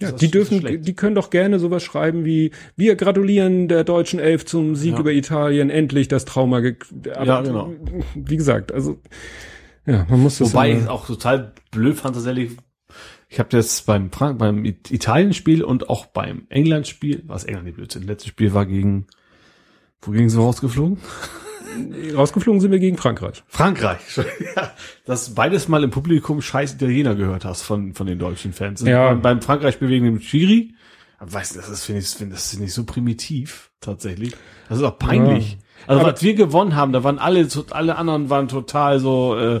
Ja, 0.00 0.12
die 0.12 0.30
dürfen, 0.30 0.60
schlecht. 0.60 0.86
die 0.86 0.94
können 0.94 1.14
doch 1.16 1.30
gerne 1.30 1.58
sowas 1.58 1.82
schreiben 1.82 2.24
wie, 2.24 2.52
wir 2.76 2.94
gratulieren 2.96 3.66
der 3.66 3.82
deutschen 3.82 4.20
Elf 4.20 4.44
zum 4.44 4.76
Sieg 4.76 4.92
Ja. 4.94 5.00
über 5.00 5.12
Italien, 5.12 5.70
endlich 5.70 6.06
das 6.08 6.24
Trauma. 6.26 6.58
Aber, 6.58 7.24
Ja, 7.24 7.40
genau. 7.40 7.72
Wie 8.14 8.36
gesagt, 8.36 8.70
also, 8.72 8.98
ja, 9.86 10.06
man 10.08 10.20
muss 10.22 10.38
das 10.38 10.52
Wobei 10.52 10.72
ich 10.78 10.86
auch 10.88 11.06
total 11.06 11.54
blöd 11.72 11.96
fand 11.96 12.14
tatsächlich. 12.14 12.52
Ich 13.28 13.40
habe 13.40 13.48
das 13.48 13.82
beim 13.82 14.12
Frank 14.12 14.38
beim 14.38 14.64
It- 14.64 14.92
Italien-Spiel 14.92 15.64
und 15.64 15.88
auch 15.90 16.06
beim 16.06 16.46
England-Spiel, 16.50 17.24
was 17.26 17.42
England 17.44 17.66
nicht 17.66 17.76
Blödsinn, 17.76 18.04
letztes 18.04 18.28
Spiel 18.30 18.54
war 18.54 18.66
gegen, 18.66 19.06
wo 20.06 20.12
gingen 20.12 20.28
sie 20.30 20.38
rausgeflogen? 20.38 20.98
rausgeflogen 22.14 22.60
sind 22.60 22.70
wir 22.70 22.78
gegen 22.78 22.96
Frankreich. 22.96 23.42
Frankreich. 23.48 23.98
ja, 24.56 24.70
dass 25.04 25.34
beides 25.34 25.68
mal 25.68 25.84
im 25.84 25.90
Publikum 25.90 26.40
scheiß 26.40 26.74
Italiener 26.74 27.14
gehört 27.14 27.44
hast 27.44 27.62
von, 27.62 27.94
von 27.94 28.06
den 28.06 28.18
deutschen 28.18 28.52
Fans. 28.52 28.82
Und 28.82 28.88
Ja. 28.88 29.08
Beim, 29.08 29.22
beim 29.22 29.42
Frankreich-Spiel 29.42 29.88
wegen 29.88 30.04
dem 30.06 30.20
Schiri, 30.20 30.74
weiß 31.20 31.54
nicht, 31.54 31.66
das 31.66 31.72
ist, 31.72 31.84
finde 31.84 32.00
ich, 32.00 32.08
finde 32.08 32.34
das 32.34 32.50
finde 32.50 32.66
ich 32.66 32.74
so 32.74 32.84
primitiv, 32.84 33.70
tatsächlich. 33.80 34.34
Das 34.68 34.78
ist 34.78 34.84
auch 34.84 34.98
peinlich. 34.98 35.58
Also, 35.86 36.00
Aber- 36.00 36.10
als 36.10 36.22
wir 36.22 36.34
gewonnen 36.34 36.74
haben, 36.76 36.92
da 36.92 37.04
waren 37.04 37.18
alle, 37.18 37.46
alle 37.70 37.96
anderen 37.96 38.30
waren 38.30 38.48
total 38.48 38.98
so, 38.98 39.36
äh, 39.36 39.60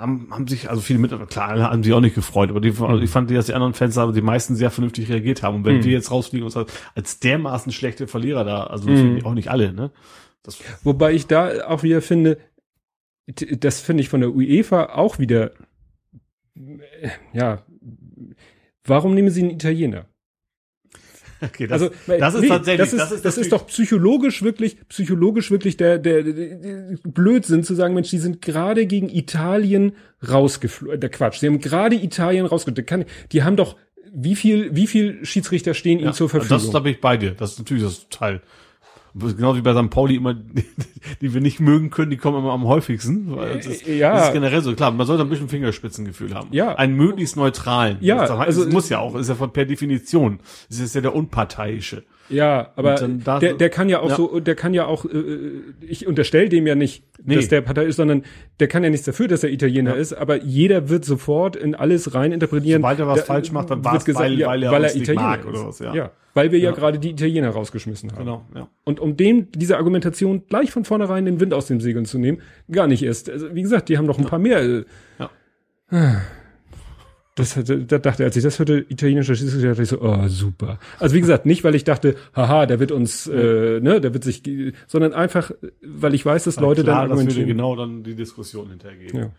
haben, 0.00 0.28
haben 0.30 0.46
sich, 0.48 0.68
also 0.70 0.80
viele 0.80 0.98
mit, 0.98 1.10
klar, 1.30 1.58
haben 1.60 1.82
sich 1.82 1.92
auch 1.92 2.00
nicht 2.00 2.14
gefreut, 2.14 2.50
aber 2.50 2.60
die, 2.60 2.70
also 2.70 2.98
ich 2.98 3.10
fand, 3.10 3.30
dass 3.30 3.46
die 3.46 3.54
anderen 3.54 3.74
Fans, 3.74 3.98
aber 3.98 4.12
die 4.12 4.22
meisten 4.22 4.56
sehr 4.56 4.70
vernünftig 4.70 5.08
reagiert 5.10 5.42
haben. 5.42 5.56
Und 5.56 5.64
wenn 5.64 5.78
Mhm. 5.78 5.84
wir 5.84 5.92
jetzt 5.92 6.10
rausfliegen 6.10 6.48
und 6.48 6.66
als, 6.94 7.20
dermaßen 7.20 7.72
schlechte 7.72 8.06
Verlierer 8.06 8.44
da, 8.44 8.64
also 8.64 8.90
Mhm. 8.90 9.24
auch 9.24 9.34
nicht 9.34 9.50
alle, 9.50 9.72
ne? 9.72 9.90
Das, 10.42 10.58
Wobei 10.82 11.12
ich 11.12 11.26
da 11.26 11.66
auch 11.68 11.82
wieder 11.82 12.00
finde, 12.00 12.38
das 13.26 13.80
finde 13.80 14.02
ich 14.02 14.08
von 14.08 14.20
der 14.20 14.30
UEFA 14.34 14.94
auch 14.94 15.18
wieder, 15.18 15.52
äh, 16.56 17.10
ja, 17.32 17.62
warum 18.84 19.14
nehmen 19.14 19.30
sie 19.30 19.42
einen 19.42 19.50
Italiener? 19.50 20.06
okay, 21.42 21.68
also 21.70 21.90
das 22.06 22.34
ist 22.34 22.40
nee, 22.42 22.48
tatsächlich, 22.48 22.90
das 22.90 22.92
ist, 22.92 23.00
das 23.00 23.08
das 23.08 23.16
ist 23.18 23.24
ist, 23.24 23.24
natürlich- 23.26 23.48
doch 23.50 23.66
psychologisch 23.66 24.42
wirklich, 24.42 24.76
psychologisch 24.88 25.50
wirklich 25.50 25.76
der, 25.76 25.98
der, 25.98 26.22
der, 26.22 26.34
der 26.34 26.98
Blödsinn 27.04 27.64
zu 27.64 27.74
sagen, 27.74 27.94
Mensch, 27.94 28.10
die 28.10 28.18
sind 28.18 28.42
gerade 28.42 28.86
gegen 28.86 29.08
Italien 29.08 29.92
rausgeflogen, 30.28 31.00
der 31.00 31.10
Quatsch, 31.10 31.38
sie 31.38 31.46
haben 31.46 31.60
gerade 31.60 31.96
Italien 31.96 32.46
rausgeflogen, 32.46 33.04
die 33.32 33.42
haben 33.42 33.56
doch, 33.56 33.76
wie 34.12 34.34
viel, 34.36 34.74
wie 34.74 34.86
viel 34.86 35.24
Schiedsrichter 35.24 35.74
stehen 35.74 36.00
ihnen 36.00 36.12
zur 36.12 36.28
Verfügung? 36.28 36.58
Das 36.58 36.70
da 36.70 36.80
bin 36.80 36.92
ich 36.92 37.00
bei 37.00 37.16
dir. 37.16 37.30
Das 37.30 37.52
ist 37.52 37.58
natürlich 37.58 37.84
das 37.84 38.08
Teil. 38.08 38.42
Genau 39.14 39.56
wie 39.56 39.60
bei 39.60 39.74
St. 39.74 39.90
Pauli 39.90 40.16
immer, 40.16 40.34
die, 41.20 41.34
wir 41.34 41.40
nicht 41.40 41.60
mögen 41.60 41.90
können, 41.90 42.10
die 42.10 42.16
kommen 42.16 42.38
immer 42.38 42.52
am 42.52 42.64
häufigsten. 42.64 43.34
Weil 43.36 43.56
Das 43.56 43.66
ist, 43.66 43.86
ja. 43.86 44.12
das 44.14 44.26
ist 44.28 44.32
generell 44.32 44.62
so. 44.62 44.74
Klar, 44.74 44.90
man 44.92 45.06
sollte 45.06 45.22
ein 45.22 45.28
bisschen 45.28 45.48
Fingerspitzengefühl 45.48 46.34
haben. 46.34 46.48
Ja. 46.52 46.74
Einen 46.76 46.94
möglichst 46.96 47.36
neutralen. 47.36 47.96
Ja, 48.00 48.18
das, 48.18 48.30
also- 48.30 48.68
muss 48.68 48.88
ja 48.88 48.98
auch, 48.98 49.14
ist 49.16 49.28
ja 49.28 49.34
von 49.34 49.52
per 49.52 49.64
Definition. 49.64 50.40
Es 50.68 50.78
ist 50.80 50.94
ja 50.94 51.00
der 51.00 51.14
Unparteiische. 51.14 52.04
Ja, 52.30 52.72
aber 52.76 52.92
Und 52.94 53.00
dann 53.02 53.24
da- 53.24 53.38
der, 53.40 53.54
der 53.54 53.70
kann 53.70 53.88
ja 53.88 54.00
auch 54.00 54.10
Ja. 54.10 54.16
so, 54.16 54.40
der 54.40 54.54
kann 54.54 54.72
ja 54.72 54.86
auch, 54.86 55.04
äh, 55.04 55.10
ich 55.80 56.06
unterstelle 56.06 56.48
dem 56.48 56.66
ja 56.66 56.74
nicht, 56.74 57.04
Nee. 57.24 57.34
dass 57.36 57.48
der 57.48 57.60
Partei 57.60 57.84
ist, 57.86 57.96
sondern 57.96 58.22
der 58.60 58.68
kann 58.68 58.84
ja 58.84 58.90
nichts 58.90 59.04
dafür, 59.04 59.26
dass 59.28 59.42
er 59.42 59.50
Italiener 59.50 59.94
Ja. 59.94 60.00
ist, 60.00 60.12
aber 60.12 60.42
jeder 60.42 60.88
wird 60.88 61.04
sofort 61.04 61.56
in 61.56 61.74
alles 61.74 62.14
rein 62.14 62.32
interpretieren. 62.32 62.82
Sobald 62.82 62.98
er 63.00 63.06
was 63.08 63.18
Da, 63.20 63.24
falsch 63.26 63.52
macht, 63.52 63.70
dann 63.70 63.84
war's, 63.84 64.04
gesagt, 64.04 64.24
weil- 64.24 64.38
ja, 64.38 64.46
weil 64.48 64.62
er 64.62 64.70
weil 64.72 64.84
er 64.84 64.94
Italiener 64.96 65.22
mag 65.22 65.40
ist. 65.40 65.46
oder 65.46 65.66
was, 65.68 65.78
ja. 65.80 65.94
ja. 65.94 66.10
Weil 66.32 66.52
wir 66.52 66.60
ja, 66.60 66.70
gerade 66.70 67.00
die 67.00 67.10
Italiener 67.10 67.50
rausgeschmissen 67.50 68.12
haben. 68.12 68.18
Genau, 68.20 68.44
ja. 68.54 68.68
Und 68.84 69.00
um 69.00 69.16
dem, 69.16 69.50
diese 69.50 69.76
Argumentation 69.76 70.44
gleich 70.48 70.70
von 70.70 70.84
vornherein 70.84 71.24
den 71.24 71.40
Wind 71.40 71.52
aus 71.52 71.66
den 71.66 71.80
Segeln 71.80 72.04
zu 72.04 72.18
nehmen, 72.20 72.40
gar 72.70 72.86
nicht 72.86 73.02
erst. 73.02 73.28
Also, 73.28 73.52
wie 73.52 73.62
gesagt, 73.62 73.88
die 73.88 73.98
haben 73.98 74.06
noch 74.06 74.18
ein 74.18 74.26
paar 74.26 74.38
mehr. 74.38 74.62
äh, 74.62 74.84
Ja. 75.18 75.30
Das, 77.36 77.56
hatte- 77.56 77.84
da 77.84 77.98
dachte, 77.98 78.24
als 78.24 78.36
ich 78.36 78.42
das 78.42 78.58
hörte, 78.58 78.84
italienischer 78.88 79.34
Schiedsrichter, 79.34 79.68
dachte 79.68 79.82
ich 79.82 79.88
so, 79.88 80.00
oh, 80.02 80.26
super. 80.26 80.78
Also 80.98 81.14
wie 81.14 81.20
gesagt, 81.20 81.46
nicht, 81.46 81.62
weil 81.64 81.74
ich 81.74 81.84
dachte, 81.84 82.16
haha, 82.34 82.66
der 82.66 82.80
wird 82.80 82.90
uns, 82.92 83.26
äh, 83.28 83.80
ne, 83.80 84.00
der 84.00 84.12
wird 84.12 84.24
sich, 84.24 84.42
sondern 84.88 85.12
einfach, 85.12 85.52
weil 85.82 86.14
ich 86.14 86.26
weiß, 86.26 86.44
dass 86.44 86.58
Leute 86.58 86.82
Klar, 86.82 87.02
dann 87.02 87.10
das 87.10 87.18
würde 87.18 87.20
argumentieren. 87.30 87.48
genau 87.48 87.76
dann 87.76 88.02
die 88.02 88.14
Diskussion 88.16 88.68
hintergehen. 88.70 89.16
Ja. 89.16 89.30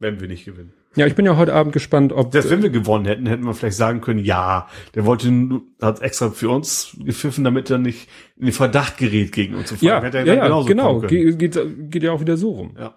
Wenn 0.00 0.20
wir 0.20 0.26
nicht 0.28 0.44
gewinnen. 0.44 0.72
ja, 0.96 1.06
ich 1.06 1.14
bin 1.14 1.24
ja 1.24 1.36
heute 1.36 1.54
Abend 1.54 1.72
gespannt, 1.72 2.12
ob, 2.12 2.32
Selbst 2.32 2.50
wenn 2.50 2.62
wir 2.62 2.70
gewonnen 2.70 3.04
hätten, 3.04 3.26
hätten 3.26 3.44
wir 3.44 3.54
vielleicht 3.54 3.76
sagen 3.76 4.00
können, 4.00 4.18
ja, 4.18 4.68
der 4.94 5.04
wollte, 5.06 5.32
hat 5.80 6.02
extra 6.02 6.30
für 6.30 6.50
uns 6.50 6.96
gepfiffen, 7.04 7.44
damit 7.44 7.70
er 7.70 7.78
nicht 7.78 8.08
in 8.36 8.46
den 8.46 8.52
Verdacht 8.52 8.96
gerät, 8.98 9.32
gegen 9.32 9.54
uns 9.54 9.68
zu 9.68 9.76
fahren. 9.76 9.86
ja, 9.86 10.02
Hätte 10.02 10.18
ja, 10.18 10.24
er 10.24 10.34
ja 10.34 10.42
genauso 10.44 10.66
genau, 10.68 11.00
geht, 11.00 11.38
geht, 11.38 11.58
geht 11.90 12.02
ja 12.02 12.10
auch 12.12 12.20
wieder 12.20 12.36
so 12.36 12.50
rum. 12.50 12.76
Ja. 12.78 12.94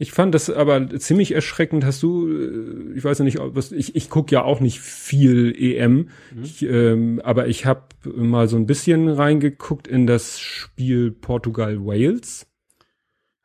Ich 0.00 0.12
fand 0.12 0.32
das 0.32 0.48
aber 0.48 0.88
ziemlich 1.00 1.32
erschreckend. 1.32 1.84
Hast 1.84 2.02
du, 2.04 2.28
äh, 2.28 2.96
ich 2.96 3.04
weiß 3.04 3.18
ja 3.18 3.24
nicht, 3.24 3.38
was, 3.40 3.72
ich, 3.72 3.96
ich 3.96 4.10
gucke 4.10 4.32
ja 4.32 4.44
auch 4.44 4.60
nicht 4.60 4.80
viel 4.80 5.54
EM, 5.58 6.08
mhm. 6.34 6.42
ich, 6.42 6.62
ähm, 6.62 7.20
aber 7.24 7.48
ich 7.48 7.66
habe 7.66 7.82
mal 8.04 8.48
so 8.48 8.56
ein 8.56 8.66
bisschen 8.66 9.08
reingeguckt 9.08 9.88
in 9.88 10.06
das 10.06 10.38
Spiel 10.38 11.10
Portugal-Wales. 11.10 12.46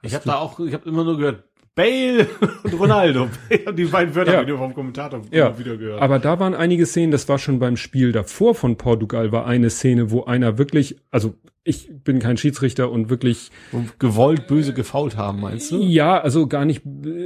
Ich 0.04 0.14
habe 0.14 0.26
da 0.26 0.36
auch, 0.36 0.60
ich 0.60 0.74
habe 0.74 0.88
immer 0.88 1.04
nur 1.04 1.18
gehört, 1.18 1.44
Bale 1.76 2.28
und 2.64 2.74
Ronaldo. 2.80 3.30
die 3.76 3.86
beiden 3.86 4.14
Wörter 4.14 4.34
ja. 4.34 4.40
habe 4.40 4.52
ich 4.52 4.58
vom 4.58 4.76
Kommentator 4.76 5.22
ja. 5.32 5.58
wieder 5.58 5.76
gehört. 5.76 6.02
Aber 6.02 6.20
da 6.20 6.40
waren 6.40 6.54
einige 6.54 6.86
Szenen, 6.86 7.12
das 7.12 7.28
war 7.30 7.40
schon 7.40 7.58
beim 7.58 7.78
Spiel 7.78 8.12
davor 8.12 8.54
von 8.54 8.78
Portugal, 8.78 9.32
war 9.32 9.48
eine 9.48 9.72
Szene, 9.72 10.12
wo 10.12 10.24
einer 10.26 10.60
wirklich, 10.60 10.98
also 11.10 11.34
ich 11.66 11.90
bin 12.04 12.20
kein 12.20 12.36
Schiedsrichter 12.36 12.92
und 12.92 13.10
wirklich 13.10 13.50
und 13.72 13.98
gewollt 14.00 14.48
böse 14.48 14.74
gefault 14.74 15.16
haben, 15.16 15.40
meinst 15.40 15.72
du? 15.72 15.82
Ja, 15.82 16.20
also 16.20 16.48
gar 16.48 16.66
nicht 16.66 16.82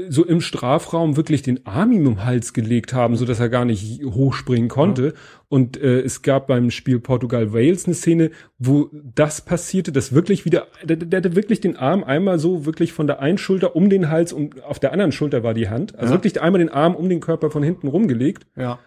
so 0.10 0.24
im 0.24 0.42
Strafraum 0.42 1.18
wirklich 1.18 1.42
den 1.42 1.66
Arm 1.66 1.92
ihm 1.92 2.06
um 2.06 2.16
den 2.16 2.26
Hals 2.26 2.54
gelegt 2.54 2.94
haben, 2.94 3.16
so 3.16 3.26
dass 3.26 3.40
er 3.40 3.50
gar 3.50 3.66
nicht 3.66 4.04
hochspringen 4.06 4.70
konnte. 4.70 5.06
Ja. 5.06 5.14
Und 5.50 5.82
äh, 5.82 6.02
es 6.02 6.22
gab 6.22 6.48
beim 6.48 6.70
Spiel 6.70 7.00
Portugal 7.00 7.52
Wales 7.52 7.86
eine 7.86 7.96
Szene, 7.96 8.32
wo 8.60 8.90
das 8.94 9.42
passierte, 9.42 9.92
dass 9.92 10.14
wirklich 10.14 10.46
wieder 10.46 10.68
der, 10.84 10.98
der 10.98 11.18
hatte 11.18 11.36
wirklich 11.36 11.60
den 11.60 11.76
Arm 11.76 12.04
einmal 12.04 12.38
so 12.38 12.66
wirklich 12.66 12.94
von 12.94 13.08
der 13.08 13.20
einen 13.20 13.40
Schulter 13.40 13.76
um 13.76 13.90
den 13.90 14.10
Hals 14.10 14.34
und 14.34 14.64
auf 14.64 14.80
der 14.80 14.92
anderen 14.92 15.12
Schulter 15.12 15.44
war 15.44 15.56
die 15.56 15.70
Hand, 15.70 15.96
also 15.96 16.14
ja. 16.14 16.18
wirklich 16.18 16.42
einmal 16.42 16.60
den 16.60 16.70
Arm 16.70 16.94
um 16.94 17.10
den 17.10 17.22
Körper 17.22 17.50
von 17.50 17.64
hinten 17.64 17.88
rumgelegt. 17.88 18.46
Ja. 18.56 18.78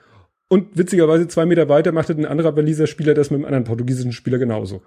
Und 0.48 0.76
witzigerweise 0.76 1.28
zwei 1.28 1.46
Meter 1.46 1.68
weiter 1.68 1.92
machte 1.92 2.12
ein 2.12 2.26
anderer 2.26 2.56
Waliser 2.56 2.88
Spieler 2.88 3.14
das 3.14 3.30
mit 3.30 3.38
einem 3.38 3.46
anderen 3.46 3.64
portugiesischen 3.64 4.12
Spieler 4.12 4.38
genauso. 4.38 4.82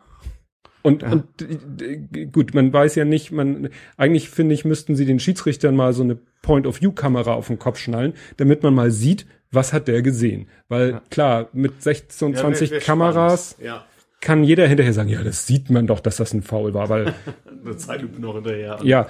Und, 0.83 1.01
ja. 1.01 1.11
und 1.13 1.81
äh, 1.81 2.25
gut, 2.25 2.53
man 2.53 2.71
weiß 2.71 2.95
ja 2.95 3.05
nicht, 3.05 3.31
man 3.31 3.69
eigentlich 3.97 4.29
finde 4.29 4.53
ich, 4.53 4.65
müssten 4.65 4.95
sie 4.95 5.05
den 5.05 5.19
Schiedsrichtern 5.19 5.75
mal 5.75 5.93
so 5.93 6.03
eine 6.03 6.17
Point-of-View-Kamera 6.41 7.33
auf 7.33 7.47
den 7.47 7.57
Kopf 7.57 7.79
schnallen, 7.79 8.13
damit 8.37 8.63
man 8.63 8.75
mal 8.75 8.91
sieht, 8.91 9.25
was 9.49 9.71
hat 9.71 9.87
der 9.87 10.01
gesehen. 10.01 10.47
Weil 10.67 10.91
ja. 10.91 11.01
klar, 11.09 11.49
mit 11.53 11.81
16, 11.81 12.35
20 12.35 12.69
ja, 12.69 12.79
Kameras 12.79 13.55
kann 14.19 14.43
jeder 14.43 14.67
hinterher 14.67 14.93
sagen, 14.93 15.09
ja, 15.09 15.23
das 15.23 15.47
sieht 15.47 15.69
man 15.69 15.87
doch, 15.87 15.99
dass 15.99 16.17
das 16.17 16.33
ein 16.33 16.43
Foul 16.43 16.73
war, 16.73 16.89
weil 16.89 17.13
eine 17.65 17.77
Zeitlupe 17.77 18.21
noch 18.21 18.35
hinterher. 18.35 18.79
Ja. 18.83 19.07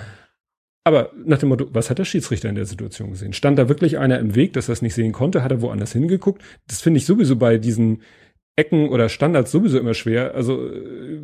Aber 0.85 1.11
nach 1.25 1.37
dem 1.37 1.49
Motto, 1.49 1.67
was 1.71 1.89
hat 1.89 1.99
der 1.99 2.05
Schiedsrichter 2.05 2.49
in 2.49 2.55
der 2.55 2.65
Situation 2.65 3.11
gesehen? 3.11 3.31
Stand 3.31 3.57
da 3.57 3.69
wirklich 3.69 3.97
einer 3.97 4.19
im 4.19 4.35
Weg, 4.35 4.53
dass 4.53 4.69
er 4.69 4.73
es 4.73 4.81
nicht 4.81 4.95
sehen 4.95 5.13
konnte? 5.13 5.41
Hat 5.41 5.51
er 5.51 5.61
woanders 5.61 5.93
hingeguckt? 5.93 6.41
Das 6.67 6.81
finde 6.81 6.97
ich 6.97 7.05
sowieso 7.05 7.37
bei 7.37 7.57
diesen 7.57 8.01
Ecken 8.55 8.89
oder 8.89 9.09
Standards 9.09 9.51
sowieso 9.51 9.79
immer 9.79 9.95
schwer. 9.95 10.35
Also 10.35 10.69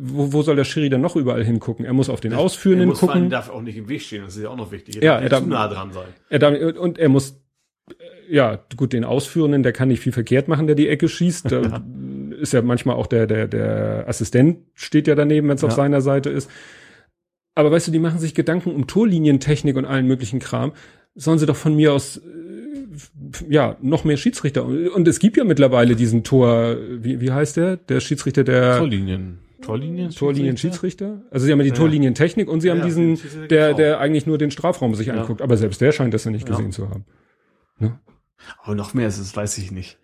wo, 0.00 0.32
wo 0.32 0.42
soll 0.42 0.56
der 0.56 0.64
Schiri 0.64 0.88
dann 0.88 1.00
noch 1.00 1.14
überall 1.14 1.44
hingucken? 1.44 1.84
Er 1.84 1.92
muss 1.92 2.08
auf 2.08 2.20
den 2.20 2.34
Ausführenden 2.34 2.88
er 2.88 2.90
muss 2.90 3.00
gucken. 3.00 3.24
Er 3.24 3.28
darf 3.28 3.50
auch 3.50 3.62
nicht 3.62 3.76
im 3.76 3.88
Weg 3.88 4.02
stehen, 4.02 4.24
das 4.24 4.36
ist 4.36 4.42
ja 4.42 4.48
auch 4.48 4.56
noch 4.56 4.72
wichtig. 4.72 4.96
Er 4.96 5.02
ja, 5.02 5.14
darf 5.14 5.22
er 5.22 5.28
darf 5.28 5.42
zu 5.42 5.48
nah 5.48 5.68
dran 5.68 5.92
sein. 5.92 6.08
Er 6.28 6.38
darf, 6.40 6.78
und 6.78 6.98
er 6.98 7.08
muss 7.08 7.40
äh, 7.88 8.34
ja, 8.34 8.58
gut, 8.76 8.92
den 8.92 9.04
Ausführenden, 9.04 9.62
der 9.62 9.72
kann 9.72 9.88
nicht 9.88 10.00
viel 10.00 10.12
verkehrt 10.12 10.48
machen, 10.48 10.66
der 10.66 10.76
die 10.76 10.88
Ecke 10.88 11.08
schießt. 11.08 11.52
Da 11.52 11.82
ist 12.40 12.52
ja 12.52 12.62
manchmal 12.62 12.96
auch 12.96 13.06
der, 13.06 13.26
der, 13.28 13.46
der 13.46 14.04
Assistent 14.08 14.58
steht 14.74 15.06
ja 15.06 15.14
daneben, 15.14 15.48
wenn 15.48 15.56
es 15.56 15.62
ja. 15.62 15.68
auf 15.68 15.74
seiner 15.74 16.00
Seite 16.00 16.30
ist. 16.30 16.50
Aber 17.54 17.70
weißt 17.70 17.88
du, 17.88 17.92
die 17.92 17.98
machen 17.98 18.18
sich 18.18 18.34
Gedanken 18.34 18.74
um 18.74 18.86
Torlinientechnik 18.86 19.76
und 19.76 19.84
allen 19.84 20.06
möglichen 20.06 20.40
Kram. 20.40 20.72
Sollen 21.14 21.38
sie 21.38 21.46
doch 21.46 21.56
von 21.56 21.74
mir 21.76 21.92
aus 21.92 22.16
äh, 22.16 22.20
ja, 23.48 23.76
noch 23.80 24.04
mehr 24.04 24.16
Schiedsrichter. 24.16 24.64
Und 24.64 25.06
es 25.08 25.18
gibt 25.18 25.36
ja 25.36 25.44
mittlerweile 25.44 25.96
diesen 25.96 26.24
Tor, 26.24 26.76
wie, 26.90 27.20
wie 27.20 27.32
heißt 27.32 27.56
der? 27.56 27.76
Der 27.76 28.00
Schiedsrichter 28.00 28.44
der 28.44 28.78
Torlinien. 28.78 29.38
Torlinien? 29.60 30.10
Torlinien 30.10 30.56
Schiedsrichter? 30.56 31.22
Also 31.30 31.46
sie 31.46 31.52
haben 31.52 31.58
ja 31.58 31.64
die 31.64 31.70
ja. 31.70 31.76
Torlinientechnik 31.76 32.48
und 32.48 32.60
sie 32.60 32.68
ja, 32.68 32.74
haben 32.74 32.84
diesen, 32.84 33.18
der, 33.50 33.74
der 33.74 34.00
eigentlich 34.00 34.26
nur 34.26 34.38
den 34.38 34.50
Strafraum 34.50 34.94
sich 34.94 35.08
ja. 35.08 35.14
anguckt. 35.14 35.42
Aber 35.42 35.56
selbst 35.56 35.80
der 35.80 35.92
scheint 35.92 36.14
das 36.14 36.24
ja 36.24 36.30
nicht 36.30 36.46
gesehen 36.46 36.72
zu 36.72 36.88
haben. 36.88 37.04
Ne? 37.78 37.98
Aber 38.62 38.74
noch 38.74 38.94
mehr 38.94 39.08
ist 39.08 39.18
es, 39.18 39.36
weiß 39.36 39.58
ich 39.58 39.70
nicht. 39.70 39.98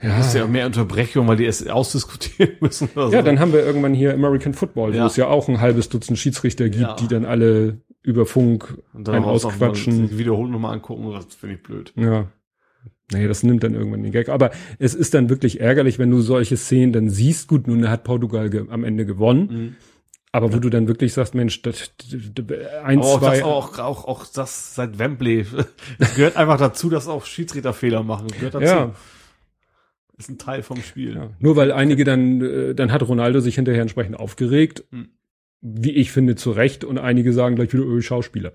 Ja. 0.00 0.18
Das 0.18 0.28
ist 0.28 0.34
ja 0.34 0.44
auch 0.44 0.48
mehr 0.48 0.66
Unterbrechung, 0.66 1.28
weil 1.28 1.36
die 1.36 1.46
es 1.46 1.66
ausdiskutieren 1.66 2.56
müssen. 2.60 2.88
Oder 2.94 3.08
so. 3.08 3.12
Ja, 3.12 3.22
dann 3.22 3.38
haben 3.38 3.52
wir 3.52 3.64
irgendwann 3.64 3.94
hier 3.94 4.12
American 4.12 4.52
Football, 4.52 4.94
wo 4.94 5.04
es 5.04 5.16
ja 5.16 5.28
auch 5.28 5.48
ein 5.48 5.60
halbes 5.60 5.88
Dutzend 5.88 6.18
Schiedsrichter 6.18 6.68
gibt, 6.68 7.00
die 7.00 7.08
dann 7.08 7.24
alle 7.24 7.80
über 8.02 8.26
Funk 8.26 8.78
und 8.94 9.06
dann 9.06 9.16
einen 9.16 9.24
ausquatschen. 9.24 10.08
Die 10.08 10.18
Wiederholung 10.18 10.52
nochmal 10.52 10.74
angucken, 10.74 11.08
das 11.12 11.26
finde 11.34 11.56
ich 11.56 11.62
blöd. 11.62 11.92
Ja. 11.96 12.26
Nee, 13.12 13.28
das 13.28 13.42
nimmt 13.42 13.62
dann 13.62 13.74
irgendwann 13.74 14.02
den 14.02 14.12
Gag. 14.12 14.28
Aber 14.28 14.50
es 14.78 14.94
ist 14.94 15.14
dann 15.14 15.28
wirklich 15.28 15.60
ärgerlich, 15.60 15.98
wenn 15.98 16.10
du 16.10 16.20
solche 16.20 16.56
Szenen 16.56 16.92
dann 16.92 17.10
siehst. 17.10 17.48
Gut, 17.48 17.66
nun 17.66 17.88
hat 17.88 18.04
Portugal 18.04 18.50
am 18.70 18.84
Ende 18.84 19.06
gewonnen. 19.06 19.48
Mhm. 19.50 19.76
Aber 20.34 20.50
wo 20.50 20.56
ja. 20.56 20.60
du 20.60 20.70
dann 20.70 20.88
wirklich 20.88 21.12
sagst, 21.12 21.34
Mensch, 21.34 21.60
das, 21.60 21.92
ein, 22.84 23.00
auch 23.00 23.18
zwei. 23.18 23.36
Das 23.36 23.44
auch, 23.44 23.78
auch, 23.78 24.04
auch 24.06 24.26
das 24.26 24.74
seit 24.74 24.98
Wembley. 24.98 25.46
Das 25.98 26.14
gehört 26.14 26.36
einfach 26.36 26.58
dazu, 26.58 26.88
dass 26.88 27.06
auch 27.06 27.26
Schiedsrichterfehler 27.26 28.02
machen. 28.02 28.28
Das 28.28 28.38
gehört 28.38 28.54
dazu. 28.54 28.64
Ja. 28.64 28.94
ist 30.16 30.30
ein 30.30 30.38
Teil 30.38 30.62
vom 30.62 30.82
Spiel. 30.82 31.16
Ja. 31.16 31.30
Nur 31.38 31.56
weil 31.56 31.70
einige 31.70 32.04
dann, 32.04 32.40
äh, 32.40 32.74
dann 32.74 32.92
hat 32.92 33.06
Ronaldo 33.06 33.40
sich 33.40 33.56
hinterher 33.56 33.82
entsprechend 33.82 34.18
aufgeregt. 34.18 34.84
Mhm 34.90 35.10
wie 35.64 35.92
ich 35.92 36.10
finde, 36.10 36.34
zu 36.34 36.50
Recht 36.50 36.82
und 36.82 36.98
einige 36.98 37.32
sagen 37.32 37.54
gleich 37.54 37.72
wieder, 37.72 37.84
öh, 37.84 38.02
Schauspieler. 38.02 38.50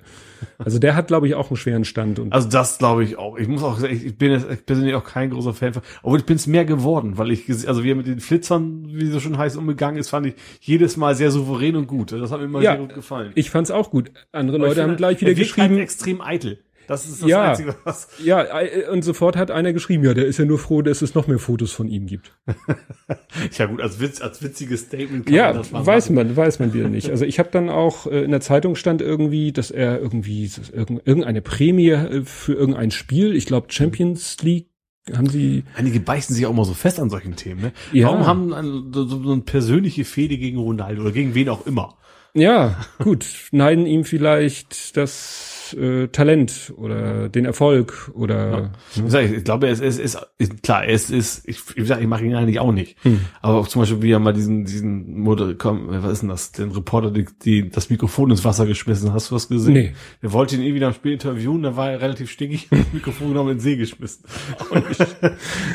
Also 0.58 0.78
der 0.78 0.94
hat, 0.94 1.08
glaube 1.08 1.26
ich, 1.26 1.36
auch 1.36 1.50
einen 1.50 1.56
schweren 1.56 1.86
Stand. 1.86 2.20
Und 2.20 2.34
also 2.34 2.50
das 2.50 2.78
glaube 2.80 3.06
ich 3.06 3.18
auch. 3.18 3.38
Ich 3.38 3.48
muss 3.48 3.64
auch 3.64 3.80
sagen, 3.80 3.94
ich 3.94 4.18
bin 4.18 4.32
jetzt 4.32 4.66
persönlich 4.66 4.94
auch 4.94 5.06
kein 5.06 5.30
großer 5.30 5.54
Fan 5.54 5.74
von, 5.74 5.84
obwohl 6.04 6.20
ich 6.20 6.26
bin 6.26 6.36
es 6.36 6.48
mehr 6.48 6.66
geworden, 6.66 7.18
weil 7.18 7.32
ich, 7.32 7.50
also 7.50 7.86
wie 7.86 7.92
er 7.92 7.96
mit 7.96 8.08
den 8.08 8.20
Flitzern, 8.20 8.88
wie 8.90 9.08
so 9.08 9.22
schon 9.22 9.38
heißt, 9.38 9.56
umgegangen 9.56 9.98
ist, 9.98 10.10
fand 10.10 10.28
ich 10.28 10.34
jedes 10.60 10.98
Mal 10.98 11.16
sehr 11.16 11.32
souverän 11.32 11.78
und 11.78 11.88
gut. 11.88 12.12
Das 12.12 12.30
hat 12.30 12.40
mir 12.40 12.46
immer 12.46 12.62
ja, 12.62 12.72
sehr 12.72 12.82
gut 12.82 12.94
gefallen. 12.94 13.32
Ich 13.36 13.50
fand 13.50 13.68
es 13.68 13.72
auch 13.72 13.90
gut. 13.90 14.12
Andere 14.34 14.58
Leute 14.58 14.84
haben 14.84 14.98
gleich 14.98 15.22
wieder 15.22 15.34
geschrieben. 15.34 15.76
Halt 15.76 15.84
extrem 15.84 16.20
eitel. 16.20 16.60
Das 16.88 17.06
ist 17.06 17.22
das 17.22 17.30
ja, 17.30 17.50
Einzige, 17.50 17.76
was. 17.84 18.08
Ja, 18.24 18.62
äh, 18.62 18.88
und 18.90 19.04
sofort 19.04 19.36
hat 19.36 19.52
einer 19.52 19.74
geschrieben, 19.74 20.06
ja, 20.06 20.14
der 20.14 20.26
ist 20.26 20.40
ja 20.40 20.46
nur 20.46 20.58
froh, 20.58 20.82
dass 20.82 21.02
es 21.02 21.16
noch 21.16 21.28
mehr 21.28 21.38
Fotos 21.38 21.74
von 21.74 21.90
ihm 21.90 22.08
gibt. 22.08 22.32
ja 23.58 23.66
gut, 23.66 23.82
als, 23.82 24.00
Witz, 24.00 24.22
als 24.22 24.42
witziges 24.42 24.82
Statement 24.82 25.26
kann 25.26 25.36
ja, 25.36 25.48
man 25.48 25.58
das 25.58 25.72
mal 25.72 25.86
weiß 25.86 26.10
machen. 26.10 26.28
man, 26.28 26.38
weiß 26.38 26.60
man 26.60 26.74
wieder 26.74 26.88
nicht. 26.88 27.10
Also 27.10 27.26
ich 27.26 27.40
habe 27.40 27.50
dann 27.52 27.70
auch 27.70 28.08
äh, 28.08 28.24
in 28.24 28.32
der 28.32 28.40
Zeitung 28.40 28.76
stand 28.76 29.02
irgendwie, 29.02 29.52
dass 29.52 29.70
er 29.70 30.00
irgendwie 30.00 30.50
irgendeine 30.74 31.42
Prämie 31.42 31.90
äh, 31.90 32.24
für 32.24 32.54
irgendein 32.54 32.92
Spiel, 32.92 33.36
ich 33.36 33.46
glaube 33.46 33.68
Champions 33.70 34.38
League 34.42 34.70
haben 35.16 35.28
sie. 35.28 35.64
Einige 35.76 36.00
beißen 36.00 36.36
sich 36.36 36.46
auch 36.46 36.52
immer 36.52 36.66
so 36.66 36.74
fest 36.74 37.00
an 37.00 37.10
solchen 37.10 37.36
Themen. 37.36 37.62
Ne? 37.62 37.72
Ja. 37.92 38.08
Warum 38.08 38.28
haben 38.28 38.54
ein, 38.54 38.92
so, 38.94 39.06
so 39.06 39.32
eine 39.32 39.42
persönliche 39.42 40.06
Fehde 40.06 40.38
gegen 40.38 40.58
Ronaldo 40.58 41.02
oder 41.02 41.12
gegen 41.12 41.36
wen 41.36 41.50
auch 41.50 41.66
immer? 41.66 41.98
Ja, 42.34 42.78
gut. 43.00 43.26
Neiden 43.52 43.86
ihm 43.86 44.04
vielleicht 44.04 44.96
das 44.98 45.57
äh, 45.74 46.08
Talent 46.08 46.74
oder 46.76 47.30
den 47.30 47.46
Erfolg 47.46 48.12
oder. 48.14 48.72
Ja. 48.96 49.02
Ne? 49.04 49.24
Ich, 49.24 49.32
ich 49.32 49.44
glaube, 49.44 49.68
es, 49.68 49.80
es 49.80 49.98
ist, 49.98 50.18
ist 50.38 50.64
klar, 50.64 50.88
es 50.88 51.10
ist, 51.10 51.48
ich, 51.48 51.60
ich 51.76 51.88
sag, 51.88 52.02
ich 52.02 52.08
mache 52.08 52.26
ihn 52.26 52.36
eigentlich 52.36 52.60
auch 52.60 52.72
nicht. 52.72 52.98
Hm. 53.04 53.22
Aber 53.42 53.58
auch 53.58 53.68
zum 53.68 53.82
Beispiel, 53.82 54.02
wie 54.02 54.12
er 54.12 54.20
mal 54.20 54.34
diesen, 54.34 54.66
diesen 54.66 55.20
Moder, 55.20 55.54
komm, 55.56 55.88
was 55.90 56.14
ist 56.14 56.22
denn 56.22 56.30
das, 56.30 56.52
den 56.52 56.72
Reporter, 56.72 57.12
die, 57.12 57.26
die 57.44 57.70
das 57.70 57.90
Mikrofon 57.90 58.32
ins 58.32 58.46
Wasser 58.46 58.66
geschmissen, 58.66 59.14
hast 59.14 59.32
du 59.32 59.36
was 59.36 59.50
gesehen? 59.50 59.74
Nee. 59.74 59.94
Der 60.22 60.34
wollte 60.34 60.56
ihn 60.56 60.62
irgendwie 60.62 60.82
nach 60.82 60.94
dem 60.94 60.96
Spiel 60.96 61.14
interviewen, 61.14 61.64
da 61.64 61.76
war 61.76 61.92
er 61.92 62.02
relativ 62.02 62.32
stinkig, 62.32 62.68
das 62.72 62.94
Mikrofon 62.94 63.30
genommen 63.30 63.52
in 63.52 63.58
den 63.58 63.62
See 63.62 63.76
geschmissen. 63.76 64.26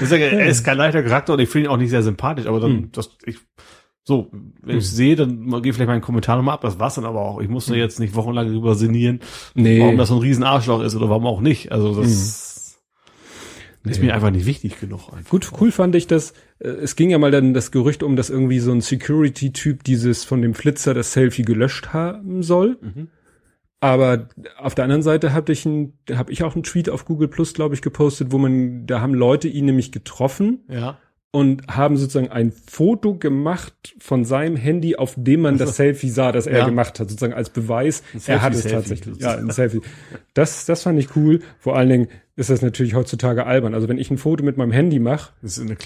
ich 0.00 0.08
sage, 0.08 0.24
er 0.24 0.46
ist 0.46 0.64
kein 0.64 0.76
leichter 0.76 1.02
Charakter 1.02 1.34
und 1.34 1.40
ich 1.40 1.48
finde 1.48 1.68
ihn 1.68 1.72
auch 1.72 1.78
nicht 1.78 1.90
sehr 1.90 2.02
sympathisch, 2.02 2.46
aber 2.46 2.60
dann, 2.60 2.70
hm. 2.70 2.92
das, 2.92 3.16
ich, 3.24 3.38
so, 4.04 4.30
wenn 4.32 4.78
ich 4.78 4.84
hm. 4.84 4.94
sehe, 4.96 5.16
dann 5.16 5.48
gehe 5.62 5.70
ich 5.70 5.76
vielleicht 5.76 5.88
meinen 5.88 6.00
Kommentar 6.00 6.36
nochmal 6.36 6.54
ab. 6.54 6.62
Das 6.62 6.78
war's 6.78 6.96
dann 6.96 7.04
aber 7.04 7.20
auch. 7.20 7.40
Ich 7.40 7.48
muss 7.48 7.66
da 7.66 7.74
hm. 7.74 7.80
jetzt 7.80 8.00
nicht 8.00 8.14
wochenlang 8.14 8.48
darüber 8.48 8.74
sinnieren, 8.74 9.20
nee. 9.54 9.80
warum 9.80 9.96
das 9.96 10.08
so 10.08 10.16
ein 10.16 10.20
riesen 10.20 10.42
Arschloch 10.42 10.82
ist 10.82 10.96
oder 10.96 11.08
warum 11.08 11.26
auch 11.26 11.40
nicht. 11.40 11.70
Also 11.70 11.94
das 11.94 12.76
hm. 13.82 13.90
ist 13.92 14.02
mir 14.02 14.12
einfach 14.12 14.30
nicht 14.30 14.46
wichtig 14.46 14.80
genug. 14.80 15.12
Einfach. 15.12 15.30
Gut, 15.30 15.52
cool 15.60 15.70
fand 15.70 15.94
ich 15.94 16.08
das. 16.08 16.32
Äh, 16.58 16.68
es 16.68 16.96
ging 16.96 17.10
ja 17.10 17.18
mal 17.18 17.30
dann 17.30 17.54
das 17.54 17.70
Gerücht 17.70 18.02
um, 18.02 18.16
dass 18.16 18.28
irgendwie 18.28 18.58
so 18.58 18.72
ein 18.72 18.80
Security-Typ 18.80 19.84
dieses 19.84 20.24
von 20.24 20.42
dem 20.42 20.54
Flitzer 20.54 20.94
das 20.94 21.12
Selfie 21.12 21.42
gelöscht 21.42 21.92
haben 21.92 22.42
soll. 22.42 22.78
Mhm. 22.80 23.08
Aber 23.78 24.28
auf 24.58 24.74
der 24.74 24.84
anderen 24.84 25.02
Seite 25.02 25.32
habe 25.32 25.52
ich, 25.52 25.64
ein, 25.64 25.92
hab 26.10 26.30
ich 26.30 26.42
auch 26.42 26.54
einen 26.54 26.62
Tweet 26.64 26.88
auf 26.88 27.04
Google 27.04 27.28
Plus, 27.28 27.54
glaube 27.54 27.74
ich, 27.74 27.82
gepostet, 27.82 28.30
wo 28.30 28.38
man, 28.38 28.86
da 28.86 29.00
haben 29.00 29.14
Leute 29.14 29.46
ihn 29.46 29.64
nämlich 29.64 29.92
getroffen. 29.92 30.64
Ja 30.68 30.98
und 31.32 31.66
haben 31.66 31.96
sozusagen 31.96 32.30
ein 32.30 32.52
Foto 32.52 33.16
gemacht 33.16 33.94
von 33.98 34.26
seinem 34.26 34.54
Handy, 34.54 34.96
auf 34.96 35.14
dem 35.16 35.40
man 35.40 35.56
das 35.56 35.76
Selfie 35.76 36.10
sah, 36.10 36.30
das 36.30 36.46
er 36.46 36.58
ja. 36.58 36.66
gemacht 36.66 37.00
hat, 37.00 37.08
sozusagen 37.08 37.32
als 37.32 37.48
Beweis, 37.48 38.02
er 38.26 38.42
hat 38.42 38.52
es 38.52 38.64
tatsächlich. 38.64 39.18
Ja, 39.18 39.38
ein 39.38 39.50
Selfie. 39.50 39.80
Das, 40.34 40.66
das 40.66 40.82
fand 40.82 40.98
ich 40.98 41.16
cool. 41.16 41.40
Vor 41.58 41.74
allen 41.74 41.88
Dingen 41.88 42.08
ist 42.36 42.50
das 42.50 42.60
natürlich 42.60 42.94
heutzutage 42.94 43.46
albern. 43.46 43.72
Also 43.72 43.88
wenn 43.88 43.96
ich 43.96 44.10
ein 44.10 44.18
Foto 44.18 44.44
mit 44.44 44.58
meinem 44.58 44.72
Handy 44.72 44.98
mache, 44.98 45.32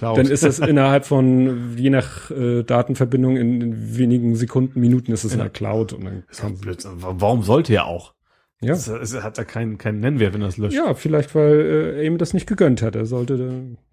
dann 0.01 0.27
ist 0.27 0.43
das 0.43 0.59
innerhalb 0.59 1.07
von, 1.07 1.77
je 1.77 1.91
nach 1.91 2.31
äh, 2.33 2.65
Datenverbindung, 2.65 3.37
in, 3.37 3.61
in, 3.61 3.97
wenigen 3.97 4.35
Sekunden, 4.35 4.81
Minuten 4.81 5.13
ist 5.13 5.23
es 5.23 5.31
ja. 5.31 5.39
in 5.39 5.45
der 5.45 5.51
Cloud. 5.51 5.93
Und 5.93 6.05
dann 6.07 6.25
kann 6.37 6.59
Warum 7.01 7.45
sollte 7.45 7.73
er 7.73 7.87
auch? 7.87 8.15
Ja. 8.61 8.75
Es 8.75 8.89
hat 9.23 9.39
da 9.39 9.45
keinen, 9.45 9.79
keinen 9.79 10.01
Nennwert, 10.01 10.35
wenn 10.35 10.43
er 10.43 10.49
es 10.49 10.57
löscht. 10.57 10.75
Ja, 10.75 10.95
vielleicht, 10.95 11.37
weil 11.37 11.61
äh, 11.61 11.97
er 11.99 12.03
ihm 12.03 12.19
das 12.19 12.35
nicht 12.35 12.49
gegönnt 12.49 12.83
hat. 12.83 12.97
Er 12.97 13.07
sollte, 13.07 13.37
da, 13.37 13.45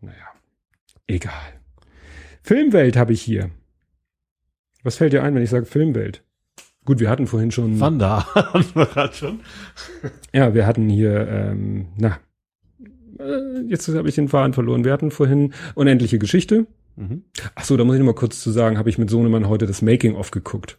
naja. 0.02 0.33
Egal. 1.08 1.62
Filmwelt 2.42 2.98
habe 2.98 3.14
ich 3.14 3.22
hier. 3.22 3.52
Was 4.84 4.98
fällt 4.98 5.14
dir 5.14 5.24
ein, 5.24 5.34
wenn 5.36 5.44
ich 5.44 5.50
sage 5.50 5.66
Filmwelt? 5.66 6.24
Gut, 6.86 7.00
wir 7.00 7.10
hatten 7.10 7.28
vorhin 7.28 7.52
schon. 7.52 7.80
Van 7.80 8.00
da 8.00 8.26
hatten 8.36 8.76
wir 8.76 8.86
gerade 8.86 9.14
schon. 9.14 9.40
Ja, 10.34 10.54
wir 10.54 10.68
hatten 10.68 10.90
hier, 10.90 11.28
ähm, 11.28 11.88
na, 11.98 12.20
äh, 13.20 13.62
jetzt 13.68 13.88
habe 13.88 14.10
ich 14.10 14.16
den 14.16 14.28
Faden 14.28 14.54
verloren. 14.54 14.84
Wir 14.84 14.92
hatten 14.92 15.12
vorhin 15.12 15.54
unendliche 15.76 16.20
Geschichte. 16.20 16.68
Mhm. 16.96 17.24
Ach 17.56 17.64
so, 17.64 17.78
da 17.78 17.86
muss 17.86 17.96
ich 17.96 18.00
noch 18.00 18.08
mal 18.08 18.16
kurz 18.16 18.42
zu 18.42 18.52
sagen, 18.52 18.78
habe 18.78 18.90
ich 18.90 18.98
mit 18.98 19.10
Sohnemann 19.10 19.48
heute 19.48 19.66
das 19.66 19.82
Making 19.82 20.16
of 20.16 20.32
geguckt. 20.32 20.78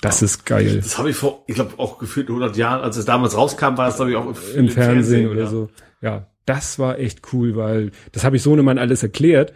Das 0.00 0.22
ist 0.22 0.44
geil. 0.44 0.80
Das 0.82 0.98
habe 0.98 1.10
ich 1.10 1.16
vor, 1.16 1.44
ich 1.46 1.54
glaube, 1.54 1.78
auch 1.78 1.98
gefühlt 1.98 2.28
100 2.28 2.56
Jahren, 2.56 2.82
als 2.82 2.96
es 2.96 3.04
damals 3.04 3.36
rauskam, 3.36 3.76
war 3.76 3.88
es, 3.88 3.96
glaube 3.96 4.10
ich, 4.10 4.16
auch 4.16 4.34
Im 4.54 4.68
Fernsehen 4.68 5.30
oder 5.30 5.44
ja. 5.44 5.46
so. 5.46 5.68
Ja, 6.02 6.26
das 6.46 6.78
war 6.78 6.98
echt 6.98 7.32
cool, 7.32 7.56
weil 7.56 7.92
das 8.12 8.24
habe 8.24 8.36
ich 8.36 8.42
Sohnemann 8.42 8.78
alles 8.78 9.02
erklärt, 9.02 9.52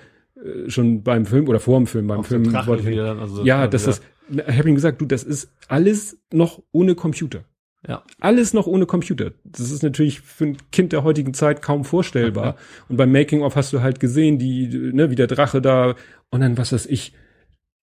schon 0.69 1.03
beim 1.03 1.27
Film 1.27 1.49
oder 1.49 1.61
vor 1.61 1.79
dem 1.79 1.87
Film. 1.87 2.07
Beim 2.07 2.23
der 2.23 2.25
Film 2.25 2.53
wollte 2.67 2.83
ich, 2.83 2.89
wieder 2.89 3.07
dann, 3.07 3.19
also 3.19 3.45
ja, 3.45 3.67
das 3.67 3.85
das 3.85 3.99
ist, 3.99 4.05
ich 4.31 4.59
habe 4.59 4.69
ihm 4.69 4.75
gesagt, 4.75 5.01
du, 5.01 5.07
das 5.07 5.25
ist 5.25 5.51
alles 5.69 6.19
noch 6.33 6.63
ohne 6.73 6.95
Computer. 6.95 7.45
Ja. 7.87 8.03
Alles 8.21 8.55
noch 8.55 8.67
ohne 8.67 8.87
Computer. 8.87 9.33
Das 9.45 9.71
ist 9.71 9.83
natürlich 9.83 10.21
für 10.21 10.47
ein 10.47 10.57
Kind 10.73 10.93
der 10.93 11.05
heutigen 11.05 11.33
Zeit 11.33 11.63
kaum 11.63 11.85
vorstellbar. 11.85 12.57
Und 12.89 12.97
beim 12.97 13.13
Making 13.13 13.43
of 13.43 13.55
hast 13.57 13.73
du 13.73 13.81
halt 13.81 14.01
gesehen, 14.01 14.39
die, 14.39 14.69
ne, 14.69 15.11
wie 15.11 15.15
der 15.15 15.29
Drache 15.29 15.63
da 15.63 15.95
und 16.31 16.41
dann 16.41 16.59
was 16.59 16.73
weiß 16.73 16.87
ich, 16.87 17.15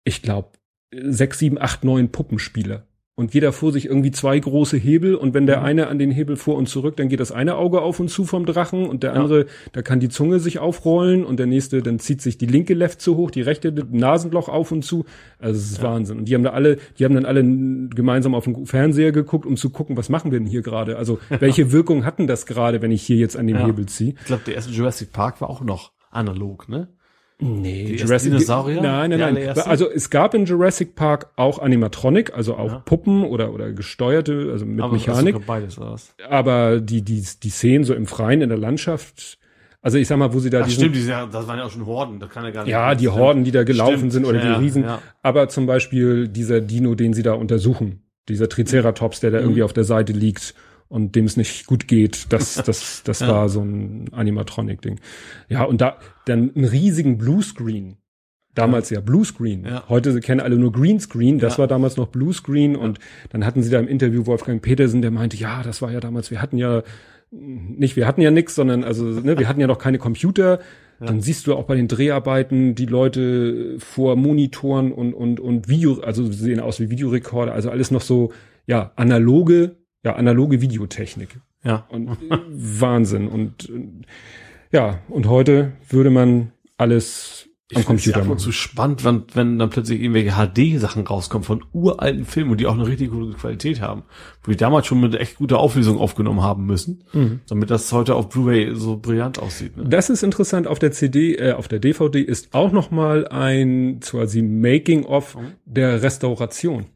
ich 0.04 0.20
glaube 0.20 0.50
sechs, 0.92 1.38
sieben, 1.38 1.58
acht, 1.58 1.84
neun 1.84 2.10
Puppenspieler. 2.10 2.86
Und 3.16 3.32
jeder 3.32 3.52
vor 3.52 3.70
sich 3.70 3.86
irgendwie 3.86 4.10
zwei 4.10 4.36
große 4.36 4.76
Hebel 4.76 5.14
und 5.14 5.34
wenn 5.34 5.46
der 5.46 5.60
Mhm. 5.60 5.64
eine 5.66 5.86
an 5.86 6.00
den 6.00 6.10
Hebel 6.10 6.34
vor 6.34 6.56
und 6.56 6.68
zurück, 6.68 6.96
dann 6.96 7.08
geht 7.08 7.20
das 7.20 7.30
eine 7.30 7.54
Auge 7.54 7.80
auf 7.80 8.00
und 8.00 8.08
zu 8.08 8.24
vom 8.24 8.44
Drachen 8.44 8.86
und 8.88 9.04
der 9.04 9.14
Ja. 9.14 9.20
andere, 9.22 9.46
da 9.70 9.82
kann 9.82 10.00
die 10.00 10.08
Zunge 10.08 10.40
sich 10.40 10.58
aufrollen 10.58 11.24
und 11.24 11.38
der 11.38 11.46
nächste, 11.46 11.80
dann 11.80 12.00
zieht 12.00 12.20
sich 12.20 12.38
die 12.38 12.46
linke 12.46 12.74
Left 12.74 13.00
zu 13.00 13.16
hoch, 13.16 13.30
die 13.30 13.42
rechte 13.42 13.72
Nasenloch 13.88 14.48
auf 14.48 14.72
und 14.72 14.84
zu. 14.84 15.04
Also 15.38 15.60
es 15.60 15.70
ist 15.70 15.80
Wahnsinn. 15.82 16.18
Und 16.18 16.24
die 16.28 16.34
haben 16.34 16.42
da 16.42 16.50
alle, 16.50 16.78
die 16.98 17.04
haben 17.04 17.14
dann 17.14 17.24
alle 17.24 17.42
gemeinsam 17.94 18.34
auf 18.34 18.44
dem 18.44 18.66
Fernseher 18.66 19.12
geguckt, 19.12 19.46
um 19.46 19.56
zu 19.56 19.70
gucken, 19.70 19.96
was 19.96 20.08
machen 20.08 20.32
wir 20.32 20.40
denn 20.40 20.48
hier 20.48 20.62
gerade? 20.62 20.96
Also 20.96 21.20
welche 21.28 21.70
Wirkung 21.70 22.04
hatten 22.04 22.26
das 22.26 22.46
gerade, 22.46 22.82
wenn 22.82 22.90
ich 22.90 23.02
hier 23.02 23.16
jetzt 23.18 23.36
an 23.36 23.46
dem 23.46 23.58
Ja. 23.58 23.66
Hebel 23.66 23.86
ziehe? 23.86 24.14
Ich 24.18 24.24
glaube, 24.24 24.42
der 24.44 24.56
erste 24.56 24.72
Jurassic 24.72 25.12
Park 25.12 25.40
war 25.40 25.50
auch 25.50 25.62
noch 25.62 25.92
analog, 26.10 26.68
ne? 26.68 26.88
Nee, 27.40 27.96
Die 27.96 27.98
ersten 28.00 28.30
Dinosaurier? 28.30 28.80
Nein, 28.80 29.10
nein, 29.10 29.34
nein. 29.34 29.48
Also 29.58 29.90
es 29.90 30.08
gab 30.08 30.34
in 30.34 30.44
Jurassic 30.44 30.94
Park 30.94 31.30
auch 31.36 31.58
Animatronic, 31.58 32.32
also 32.34 32.54
auch 32.56 32.70
Ja. 32.72 32.78
Puppen 32.84 33.24
oder 33.24 33.52
oder 33.52 33.72
gesteuerte, 33.72 34.50
also 34.52 34.64
mit 34.64 34.80
Aber 34.80 34.92
Mechanik. 34.92 35.34
Also 35.34 35.46
beides 35.46 35.78
was? 35.78 36.14
aber 36.30 36.80
die 36.80 37.02
die 37.02 37.24
die 37.42 37.50
Szenen 37.50 37.84
so 37.84 37.92
im 37.94 38.06
Freien 38.06 38.40
in 38.40 38.50
der 38.50 38.58
Landschaft, 38.58 39.38
also 39.82 39.98
ich 39.98 40.06
sag 40.06 40.16
mal, 40.18 40.32
wo 40.32 40.38
sie 40.38 40.48
da 40.48 40.60
Ach 40.60 40.64
diesen, 40.66 40.80
stimmt, 40.80 40.94
diese, 40.94 41.10
das 41.30 41.46
waren 41.48 41.58
ja 41.58 41.64
auch 41.64 41.70
schon 41.70 41.84
Horden, 41.86 42.20
das 42.20 42.30
kann 42.30 42.44
ja 42.44 42.50
gar 42.50 42.62
nicht. 42.62 42.70
ja, 42.70 42.94
die. 42.94 43.08
Horden, 43.08 43.42
die 43.44 43.50
da 43.50 43.64
gelaufen 43.64 43.96
Stimmt. 43.98 44.12
sind 44.12 44.24
oder 44.26 44.42
Ja, 44.42 44.56
die 44.56 44.64
Riesen, 44.64 44.84
ja. 44.84 45.00
aber 45.22 45.48
zum 45.48 45.66
Beispiel 45.66 46.28
dieser 46.28 46.60
Dino, 46.60 46.94
den 46.94 47.14
sie 47.14 47.22
da 47.24 47.32
untersuchen, 47.34 48.02
dieser 48.28 48.48
Triceratops, 48.48 49.18
der 49.20 49.32
da 49.32 49.38
Mhm. 49.38 49.44
irgendwie 49.44 49.62
auf 49.64 49.72
der 49.72 49.84
Seite 49.84 50.12
liegt 50.12 50.54
und 50.94 51.16
dem 51.16 51.24
es 51.26 51.36
nicht 51.36 51.66
gut 51.66 51.88
geht, 51.88 52.32
das 52.32 52.54
das 52.66 53.02
das 53.04 53.20
Ja. 53.20 53.28
war 53.28 53.48
so 53.48 53.60
ein 53.62 54.08
Animatronic 54.12 54.80
Ding. 54.80 55.00
Ja, 55.48 55.64
und 55.64 55.80
da 55.80 55.98
dann 56.26 56.52
einen 56.54 56.64
riesigen 56.64 57.18
Bluescreen. 57.18 57.96
Damals 58.54 58.88
ja, 58.90 59.00
Bluescreen. 59.00 59.64
Ja. 59.64 59.84
Heute 59.88 60.20
kennen 60.20 60.40
alle 60.40 60.56
nur 60.56 60.70
Greenscreen. 60.70 61.40
Das 61.40 61.54
Ja. 61.54 61.58
war 61.60 61.66
damals 61.66 61.96
noch 61.96 62.06
Bluescreen. 62.06 62.76
Und 62.76 63.00
dann 63.30 63.44
hatten 63.44 63.64
sie 63.64 63.70
da 63.70 63.80
im 63.80 63.88
Interview 63.88 64.26
Wolfgang 64.26 64.62
Petersen, 64.62 65.02
der 65.02 65.10
meinte, 65.10 65.36
ja, 65.36 65.64
das 65.64 65.82
war 65.82 65.90
ja 65.90 65.98
damals, 65.98 66.30
wir 66.30 66.40
hatten 66.40 66.56
ja 66.56 66.84
nicht, 67.32 67.96
wir 67.96 68.06
hatten 68.06 68.20
ja 68.20 68.30
nix, 68.30 68.54
sondern 68.54 68.84
also, 68.84 69.04
ne, 69.06 69.36
wir 69.38 69.48
hatten 69.48 69.60
ja 69.60 69.66
noch 69.66 69.78
keine 69.78 69.98
Computer. 69.98 70.60
Dann 71.00 71.20
siehst 71.20 71.48
du 71.48 71.54
auch 71.54 71.64
bei 71.64 71.74
den 71.74 71.88
Dreharbeiten 71.88 72.76
die 72.76 72.86
Leute 72.86 73.76
vor 73.80 74.14
Monitoren 74.14 74.92
und, 74.92 75.12
und, 75.12 75.40
und 75.40 75.68
Video, 75.68 76.00
also 76.00 76.24
sie 76.24 76.32
sehen 76.44 76.60
aus 76.60 76.78
wie 76.78 76.88
Videorekorder, 76.88 77.52
also 77.52 77.70
alles 77.70 77.90
noch 77.90 78.00
so, 78.02 78.30
ja, 78.66 78.92
analoge, 78.94 79.76
ja, 80.04 80.14
analoge 80.16 80.60
Videotechnik. 80.60 81.40
Ja. 81.64 81.86
Und 81.88 82.08
äh, 82.08 82.38
Wahnsinn. 82.50 83.28
Und 83.28 83.68
äh, 83.70 84.76
ja, 84.76 85.00
und 85.08 85.28
heute 85.28 85.72
würde 85.88 86.10
man 86.10 86.52
alles 86.76 87.48
Ich 87.70 87.78
am 87.78 87.84
Computer 87.84 88.24
machen. 88.24 88.38
zu 88.38 88.50
spannend, 88.52 89.04
wenn, 89.04 89.22
wenn 89.32 89.58
dann 89.58 89.70
plötzlich 89.70 90.00
irgendwelche 90.02 90.32
HD-Sachen 90.32 91.06
rauskommen 91.06 91.44
von 91.44 91.64
uralten 91.72 92.24
Filmen 92.26 92.50
und 92.50 92.60
die 92.60 92.66
auch 92.66 92.74
eine 92.74 92.86
richtig 92.86 93.10
gute 93.12 93.32
Qualität 93.38 93.80
haben. 93.80 94.02
Wo 94.42 94.50
die 94.50 94.56
damals 94.56 94.86
schon 94.86 95.00
mit 95.00 95.14
echt 95.14 95.36
guter 95.36 95.58
Auflösung 95.58 95.98
aufgenommen 95.98 96.42
haben 96.42 96.66
müssen, 96.66 97.04
Mhm. 97.12 97.40
damit 97.48 97.70
das 97.70 97.90
heute 97.92 98.14
auf 98.16 98.28
Blu-ray 98.28 98.74
so 98.74 98.96
brillant 98.98 99.38
aussieht. 99.38 99.76
Ne? 99.76 99.84
Das 99.88 100.10
ist 100.10 100.22
interessant. 100.22 100.66
Auf 100.66 100.78
der 100.80 100.92
CD, 100.92 101.36
äh, 101.36 101.52
auf 101.52 101.68
der 101.68 101.78
DVD 101.78 102.20
ist 102.20 102.52
auch 102.52 102.72
noch 102.72 102.90
mal 102.90 103.26
ein 103.28 104.00
quasi 104.00 104.42
Making 104.42 105.04
of 105.04 105.38
der 105.64 106.02
Restauration. 106.02 106.86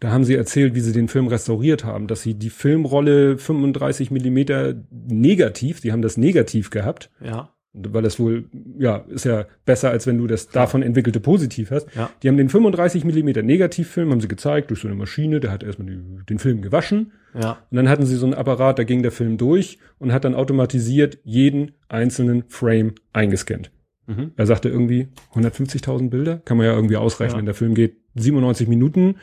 Da 0.00 0.10
haben 0.10 0.24
sie 0.24 0.34
erzählt, 0.34 0.74
wie 0.74 0.80
sie 0.80 0.92
den 0.92 1.08
Film 1.08 1.26
restauriert 1.26 1.84
haben, 1.84 2.06
dass 2.06 2.22
sie 2.22 2.34
die 2.34 2.50
Filmrolle 2.50 3.38
35 3.38 4.10
Millimeter 4.10 4.74
negativ, 5.08 5.80
sie 5.80 5.92
haben 5.92 6.02
das 6.02 6.16
negativ 6.18 6.70
gehabt, 6.70 7.10
Ja. 7.24 7.50
weil 7.72 8.02
das 8.02 8.18
wohl, 8.18 8.44
ja, 8.78 9.04
ist 9.08 9.24
ja 9.24 9.46
besser, 9.64 9.90
als 9.90 10.06
wenn 10.06 10.18
du 10.18 10.26
das 10.26 10.48
davon 10.48 10.82
entwickelte 10.82 11.20
positiv 11.20 11.70
hast. 11.70 11.88
Ja. 11.94 12.10
Die 12.22 12.28
haben 12.28 12.36
den 12.36 12.48
35 12.50 13.04
Millimeter 13.04 13.42
Negativfilm, 13.42 14.10
haben 14.10 14.20
sie 14.20 14.28
gezeigt, 14.28 14.70
durch 14.70 14.80
so 14.80 14.88
eine 14.88 14.96
Maschine, 14.96 15.40
der 15.40 15.50
hat 15.50 15.62
erstmal 15.62 15.88
die, 15.88 15.98
den 16.28 16.38
Film 16.38 16.60
gewaschen. 16.62 17.12
Ja. 17.38 17.58
Und 17.70 17.76
dann 17.76 17.88
hatten 17.88 18.04
sie 18.06 18.16
so 18.16 18.26
einen 18.26 18.34
Apparat, 18.34 18.78
da 18.78 18.84
ging 18.84 19.02
der 19.02 19.12
Film 19.12 19.36
durch 19.38 19.78
und 19.98 20.12
hat 20.12 20.24
dann 20.24 20.34
automatisiert 20.34 21.18
jeden 21.24 21.72
einzelnen 21.88 22.44
Frame 22.48 22.92
eingescannt. 23.12 23.70
Mhm. 24.06 24.32
Er 24.36 24.46
sagte 24.46 24.68
irgendwie 24.68 25.08
150.000 25.34 26.10
Bilder, 26.10 26.36
kann 26.44 26.56
man 26.56 26.66
ja 26.66 26.74
irgendwie 26.74 26.96
ausrechnen. 26.96 27.40
Ja. 27.40 27.46
Der 27.46 27.54
Film 27.54 27.74
geht 27.74 27.96
97 28.14 28.68
Minuten, 28.68 29.16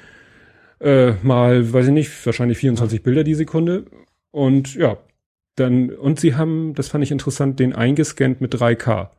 äh, 0.84 1.14
mal, 1.24 1.72
weiß 1.72 1.88
ich 1.88 1.94
nicht, 1.94 2.26
wahrscheinlich 2.26 2.58
24 2.58 3.04
Bilder 3.04 3.24
die 3.24 3.36
Sekunde. 3.36 3.86
Und 4.32 4.76
ja, 4.76 4.98
dann, 5.56 5.90
und 5.90 6.20
sie 6.20 6.36
haben, 6.36 6.74
das 6.74 6.88
fand 6.88 7.04
ich 7.04 7.12
interessant, 7.12 7.60
den 7.60 7.74
eingescannt 7.74 8.42
mit 8.42 8.54
3K. 8.56 9.10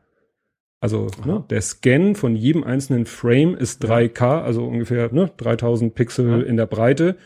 Also 0.80 1.08
ne, 1.24 1.44
der 1.48 1.62
Scan 1.62 2.14
von 2.14 2.36
jedem 2.36 2.62
einzelnen 2.62 3.06
Frame 3.06 3.54
ist 3.54 3.82
3K, 3.84 4.42
also 4.42 4.66
ungefähr 4.66 5.10
ne, 5.12 5.30
3000 5.36 5.94
Pixel 5.94 6.28
Ja. 6.28 6.46
in 6.46 6.56
der 6.56 6.66
Breite. 6.66 7.16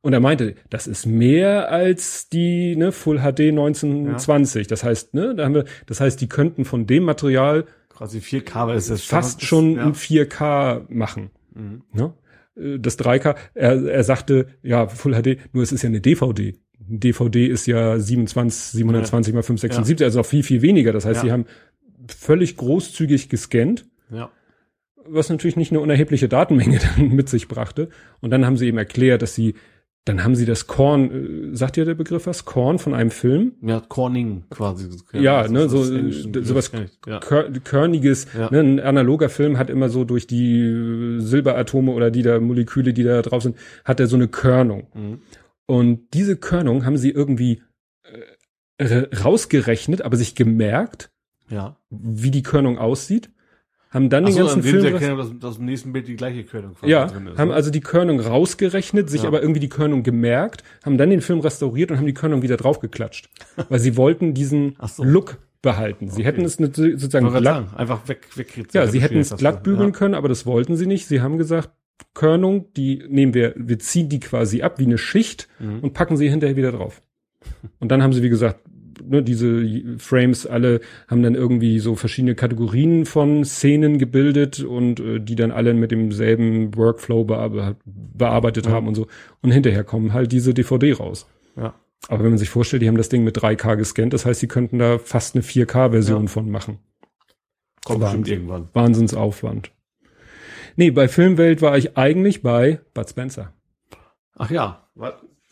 Und 0.00 0.12
er 0.12 0.20
meinte, 0.20 0.54
das 0.70 0.86
ist 0.86 1.06
mehr 1.06 1.70
als 1.70 2.28
die 2.28 2.76
ne, 2.76 2.92
Full 2.92 3.18
HD 3.18 3.40
1920. 3.48 4.66
Das 4.66 4.84
heißt, 4.84 5.14
ne, 5.14 5.34
da 5.34 5.44
haben 5.44 5.54
wir, 5.54 5.64
das 5.86 6.00
heißt, 6.00 6.20
die 6.20 6.28
könnten 6.28 6.64
von 6.64 6.86
dem 6.86 7.04
Material 7.04 7.64
Quasi 7.88 8.18
4K, 8.18 8.68
weil 8.68 8.76
es 8.76 8.90
ist 8.90 9.06
fast 9.06 9.42
schon 9.42 9.74
ja. 9.74 9.82
in 9.82 9.94
4K 9.94 10.82
machen. 10.88 11.30
Mhm. 11.52 11.82
Ne? 11.92 12.12
Äh, 12.58 12.78
Das 12.78 12.98
3K, 12.98 13.36
er, 13.54 13.84
er 13.86 14.04
sagte, 14.04 14.46
ja, 14.62 14.88
Full 14.88 15.14
HD, 15.14 15.38
nur 15.52 15.62
es 15.62 15.72
ist 15.72 15.82
ja 15.82 15.88
eine 15.88 16.00
DVD. 16.00 16.54
Ein 16.88 17.00
DVD 17.00 17.46
ist 17.46 17.66
ja 17.66 17.98
27, 17.98 18.72
720 18.78 19.34
mal 19.34 19.42
576, 19.42 20.04
also 20.04 20.20
auch 20.20 20.26
viel, 20.26 20.42
viel 20.42 20.62
weniger. 20.62 20.92
Das 20.92 21.04
heißt, 21.04 21.18
Ja. 21.18 21.22
sie 21.24 21.32
haben 21.32 21.44
völlig 22.08 22.56
großzügig 22.56 23.28
gescannt, 23.28 23.86
Ja. 24.10 24.30
was 25.06 25.28
natürlich 25.28 25.56
nicht 25.56 25.72
eine 25.72 25.80
unerhebliche 25.80 26.28
Datenmenge 26.28 26.78
dann 26.96 27.08
mit 27.10 27.28
sich 27.28 27.48
brachte. 27.48 27.88
Und 28.20 28.30
dann 28.30 28.46
haben 28.46 28.56
sie 28.56 28.66
eben 28.66 28.78
erklärt, 28.78 29.22
dass 29.22 29.34
sie, 29.34 29.54
dann 30.04 30.24
haben 30.24 30.34
sie 30.36 30.46
das 30.46 30.66
Korn, 30.66 31.52
äh, 31.52 31.56
sagt 31.56 31.76
ihr 31.76 31.84
der 31.84 31.94
Begriff 31.94 32.26
was? 32.26 32.44
Korn 32.46 32.78
von 32.78 32.94
einem 32.94 33.10
Film? 33.10 33.52
Ja, 33.60 33.80
Corning 33.80 34.44
quasi. 34.50 34.88
Ja, 35.12 35.42
das 35.42 35.50
ne, 35.52 35.68
so, 35.68 35.82
sowas. 35.84 36.72
Ja. 37.06 37.20
Kör 37.20 37.50
körniges, 37.64 38.26
Ja. 38.36 38.50
ne, 38.50 38.60
ein 38.60 38.80
analoger 38.80 39.28
Film 39.28 39.58
hat 39.58 39.68
immer 39.70 39.88
so 39.90 40.04
durch 40.04 40.26
die 40.26 40.60
äh, 40.60 41.20
Silberatome 41.20 41.92
oder 41.92 42.10
die 42.10 42.22
da 42.22 42.40
Moleküle, 42.40 42.94
die 42.94 43.02
da 43.04 43.20
drauf 43.22 43.42
sind, 43.42 43.56
hat 43.84 44.00
er 44.00 44.06
so 44.06 44.16
eine 44.16 44.28
Körnung. 44.28 44.86
Mhm. 44.94 45.20
Und 45.66 46.14
diese 46.14 46.36
Körnung 46.36 46.86
haben 46.86 46.96
sie 46.96 47.10
irgendwie 47.10 47.62
äh, 48.80 49.06
rausgerechnet, 49.22 50.02
aber 50.02 50.16
sich 50.16 50.34
gemerkt, 50.34 51.10
Ja. 51.50 51.76
wie 51.90 52.30
die 52.30 52.42
Körnung 52.42 52.78
aussieht, 52.78 53.30
haben 53.90 54.10
dann 54.10 54.24
Ach 54.24 54.28
den 54.28 54.34
so, 54.34 54.40
ganzen 54.40 54.54
an 54.58 54.62
dem 54.62 54.70
Film 54.70 54.82
sie 54.82 54.88
erkennen, 54.92 55.16
dass, 55.18 55.38
dass 55.38 55.56
im 55.58 55.64
nächsten 55.64 55.92
Bild 55.92 56.08
die 56.08 56.16
gleiche 56.16 56.44
Körnung 56.44 56.76
ja, 56.84 57.06
drin 57.06 57.26
ist. 57.28 57.38
haben 57.38 57.48
ne? 57.48 57.54
also 57.54 57.70
die 57.70 57.80
Körnung 57.80 58.20
rausgerechnet, 58.20 59.08
sich 59.10 59.22
Ja. 59.22 59.28
aber 59.28 59.40
irgendwie 59.40 59.60
die 59.60 59.68
Körnung 59.68 60.02
gemerkt, 60.02 60.62
haben 60.84 60.98
dann 60.98 61.10
den 61.10 61.20
Film 61.20 61.40
restauriert 61.40 61.90
und 61.90 61.96
haben 61.98 62.06
die 62.06 62.14
Körnung 62.14 62.42
wieder 62.42 62.56
draufgeklatscht, 62.56 63.28
weil 63.68 63.78
sie 63.78 63.96
wollten 63.96 64.34
diesen 64.34 64.76
so. 64.86 65.04
Look 65.04 65.38
behalten. 65.62 66.08
Sie 66.08 66.24
hätten 66.24 66.44
es 66.44 66.54
sozusagen 66.54 67.28
glatt, 67.30 67.42
sagen, 67.42 67.68
einfach 67.76 68.06
weg, 68.08 68.28
weg. 68.36 68.52
Ja, 68.72 68.86
sie 68.86 69.00
hätten 69.00 69.18
es 69.18 69.34
glatt 69.36 69.62
bügeln 69.64 69.90
ja. 69.92 69.98
können, 69.98 70.14
aber 70.14 70.28
das 70.28 70.46
wollten 70.46 70.76
sie 70.76 70.86
nicht. 70.86 71.06
Sie 71.08 71.20
haben 71.20 71.36
gesagt, 71.36 71.70
Körnung, 72.14 72.72
die 72.74 73.02
nehmen 73.08 73.34
wir, 73.34 73.54
wir 73.56 73.78
ziehen 73.80 74.08
die 74.08 74.20
quasi 74.20 74.62
ab 74.62 74.78
wie 74.78 74.84
eine 74.84 74.98
Schicht 74.98 75.48
Mhm. 75.58 75.80
und 75.80 75.94
packen 75.94 76.16
sie 76.16 76.28
hinterher 76.28 76.56
wieder 76.56 76.70
drauf. 76.72 77.02
Und 77.80 77.90
dann 77.90 78.02
haben 78.02 78.12
sie, 78.12 78.22
wie 78.22 78.28
gesagt, 78.28 78.60
ne, 79.06 79.22
diese 79.22 79.64
Frames 79.98 80.46
alle 80.46 80.80
haben 81.08 81.22
dann 81.22 81.34
irgendwie 81.34 81.78
so 81.78 81.94
verschiedene 81.94 82.34
Kategorien 82.34 83.04
von 83.06 83.44
Szenen 83.44 83.98
gebildet 83.98 84.60
und 84.60 85.00
äh, 85.00 85.20
die 85.20 85.34
dann 85.36 85.50
alle 85.50 85.74
mit 85.74 85.90
demselben 85.90 86.74
Workflow 86.76 87.24
bearbe 87.24 87.76
bearbeitet 87.84 88.66
Ja. 88.66 88.72
haben 88.72 88.88
und 88.88 88.94
so. 88.94 89.06
Und 89.42 89.50
hinterher 89.52 89.84
kommen 89.84 90.12
halt 90.12 90.32
diese 90.32 90.54
DVD 90.54 90.92
raus. 90.94 91.26
Ja. 91.56 91.74
Aber 92.08 92.22
wenn 92.22 92.30
man 92.30 92.38
sich 92.38 92.48
vorstellt, 92.50 92.82
die 92.82 92.88
haben 92.88 92.96
das 92.96 93.08
Ding 93.08 93.24
mit 93.24 93.36
3K 93.36 93.76
gescannt, 93.76 94.12
das 94.12 94.24
heißt, 94.24 94.40
sie 94.40 94.46
könnten 94.48 94.78
da 94.78 94.98
fast 94.98 95.34
eine 95.34 95.42
4K-Version 95.42 96.22
Ja. 96.24 96.28
von 96.28 96.50
machen. 96.50 96.78
Kommt 97.84 98.00
Wahnsinn. 98.00 98.20
bestimmt 98.22 98.28
irgendwann. 98.28 98.68
Wahnsinnsaufwand. 98.72 99.72
Nee, 100.76 100.90
bei 100.92 101.08
Filmwelt 101.08 101.60
war 101.60 101.76
ich 101.76 101.96
eigentlich 101.96 102.42
bei 102.42 102.80
Bud 102.94 103.08
Spencer. 103.08 103.52
Ach 104.36 104.50
ja, 104.50 104.88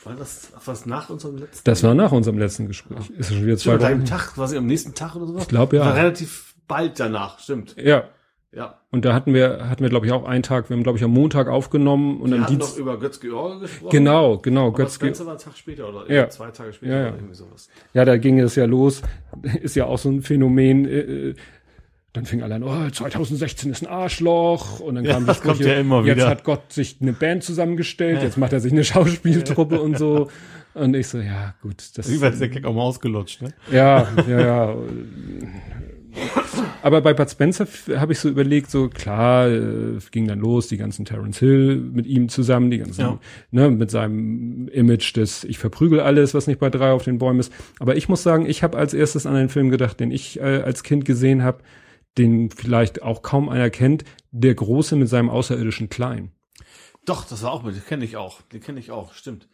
war, 0.06 0.14
das 0.14 0.52
was 0.64 0.86
nach 0.86 1.10
unserem 1.10 1.36
letzten? 1.38 1.64
Das 1.64 1.82
war 1.82 1.94
nach 1.94 2.12
unserem 2.12 2.38
letzten 2.38 2.66
Gespräch. 2.68 3.10
Ist 3.18 3.32
schon 3.32 3.44
wieder 3.44 3.56
zwei 3.56 3.80
Wochen. 3.80 3.92
am 3.92 4.04
Tag, 4.04 4.34
quasi 4.34 4.56
am 4.56 4.66
nächsten 4.66 4.94
Tag 4.94 5.16
oder 5.16 5.26
sowas? 5.26 5.42
Ich 5.42 5.48
glaube, 5.48 5.76
ja. 5.76 5.84
War 5.84 5.94
relativ 5.96 6.54
bald 6.68 6.98
danach, 6.98 7.38
stimmt. 7.38 7.76
Ja. 7.78 8.04
Ja. 8.52 8.80
Und 8.90 9.04
da 9.04 9.12
hatten 9.12 9.34
wir, 9.34 9.68
hatten 9.68 9.82
wir, 9.82 9.90
glaube 9.90 10.06
ich, 10.06 10.12
auch 10.12 10.24
einen 10.24 10.42
Tag, 10.42 10.70
wir 10.70 10.76
haben, 10.76 10.82
glaube 10.82 10.96
ich, 10.96 11.04
am 11.04 11.10
Montag 11.10 11.46
aufgenommen 11.48 12.22
und 12.22 12.30
Wir 12.30 12.36
am 12.38 12.44
hatten 12.44 12.52
Dienst. 12.58 12.72
doch 12.74 12.78
über 12.78 12.98
Götz 12.98 13.20
George 13.20 13.60
gesprochen. 13.60 13.90
Genau, 13.90 14.38
genau, 14.38 14.68
Aber 14.68 14.76
Götz 14.78 14.92
das 14.94 14.98
Ganze 15.00 15.26
war 15.26 15.34
ein 15.34 15.38
Tag 15.38 15.56
später 15.58 15.88
oder 15.90 16.10
Ja. 16.10 16.30
zwei 16.30 16.50
Tage 16.52 16.72
später 16.72 16.92
Ja, 16.92 17.00
ja. 17.02 17.08
oder 17.08 17.16
irgendwie 17.16 17.34
sowas. 17.34 17.68
Ja, 17.92 18.06
da 18.06 18.16
ging 18.16 18.38
es 18.40 18.54
ja 18.56 18.64
los. 18.64 19.02
Ist 19.60 19.76
ja 19.76 19.84
auch 19.84 19.98
so 19.98 20.08
ein 20.08 20.22
Phänomen. 20.22 20.86
Äh, 20.88 21.34
dann 22.16 22.24
fing 22.26 22.42
alle 22.42 22.56
an, 22.56 22.62
oh, 22.62 22.90
2016 22.90 23.70
ist 23.70 23.82
ein 23.82 23.88
Arschloch. 23.88 24.80
Und 24.80 24.96
dann 24.96 25.04
Ja, 25.04 25.12
kam 25.12 25.22
die 25.22 25.26
das 25.28 25.40
kommt 25.42 25.56
Sprüche, 25.56 25.70
ja 25.74 25.80
immer 25.80 26.04
jetzt 26.04 26.16
wieder. 26.16 26.28
hat 26.28 26.44
Gott 26.44 26.72
sich 26.72 26.96
eine 27.00 27.12
Band 27.12 27.42
zusammengestellt, 27.44 28.22
jetzt 28.22 28.36
macht 28.38 28.52
er 28.52 28.60
sich 28.60 28.72
eine 28.72 28.84
Schauspieltruppe 28.84 29.80
und 29.80 29.98
so. 29.98 30.28
Und 30.74 30.94
ich 30.94 31.08
so, 31.08 31.18
ja, 31.18 31.54
gut. 31.62 31.76
Das, 31.96 32.08
Wie 32.10 32.14
ist 32.14 32.40
der 32.40 32.48
Gag 32.48 32.64
auch 32.66 32.74
mal 32.74 32.82
ausgelutscht, 32.82 33.40
ne? 33.42 33.54
ja, 33.72 34.06
ja, 34.28 34.40
ja. 34.40 34.76
Aber 36.82 37.02
bei 37.02 37.12
Bud 37.12 37.28
Spencer 37.30 37.66
habe 37.96 38.12
ich 38.12 38.18
so 38.20 38.28
überlegt, 38.30 38.70
so 38.70 38.88
klar, 38.88 39.48
äh, 39.48 39.98
ging 40.10 40.26
dann 40.26 40.38
los, 40.38 40.68
die 40.68 40.76
ganzen 40.78 41.04
Terence 41.04 41.38
Hill 41.38 41.76
mit 41.76 42.06
ihm 42.06 42.28
zusammen, 42.30 42.70
die 42.70 42.78
ganzen, 42.78 43.00
Ja. 43.00 43.18
ne, 43.50 43.70
mit 43.70 43.90
seinem 43.90 44.68
Image 44.68 45.14
des 45.16 45.44
ich 45.44 45.58
verprügel 45.58 46.00
alles, 46.00 46.32
was 46.32 46.46
nicht 46.46 46.58
bei 46.58 46.70
drei 46.70 46.92
auf 46.92 47.04
den 47.04 47.18
Bäumen 47.18 47.40
ist. 47.40 47.52
Aber 47.80 47.96
ich 47.96 48.08
muss 48.08 48.22
sagen, 48.22 48.46
ich 48.46 48.62
habe 48.62 48.78
als 48.78 48.94
erstes 48.94 49.26
an 49.26 49.34
einen 49.34 49.48
Film 49.50 49.68
gedacht, 49.70 50.00
den 50.00 50.10
ich 50.10 50.40
äh, 50.40 50.62
als 50.64 50.82
Kind 50.82 51.04
gesehen 51.04 51.42
habe, 51.42 51.58
den 52.18 52.50
vielleicht 52.50 53.02
auch 53.02 53.22
kaum 53.22 53.48
einer 53.48 53.70
kennt, 53.70 54.04
der 54.30 54.54
Große 54.54 54.96
mit 54.96 55.08
seinem 55.08 55.30
außerirdischen 55.30 55.88
Klein. 55.88 56.32
Doch, 57.04 57.24
das 57.24 57.42
war 57.42 57.52
auch 57.52 57.62
mit, 57.62 57.76
den 57.76 57.84
kenne 57.84 58.04
ich 58.04 58.16
auch. 58.16 58.42
Den 58.42 58.60
kenne 58.60 58.80
ich 58.80 58.90
auch, 58.90 59.14
stimmt. 59.14 59.48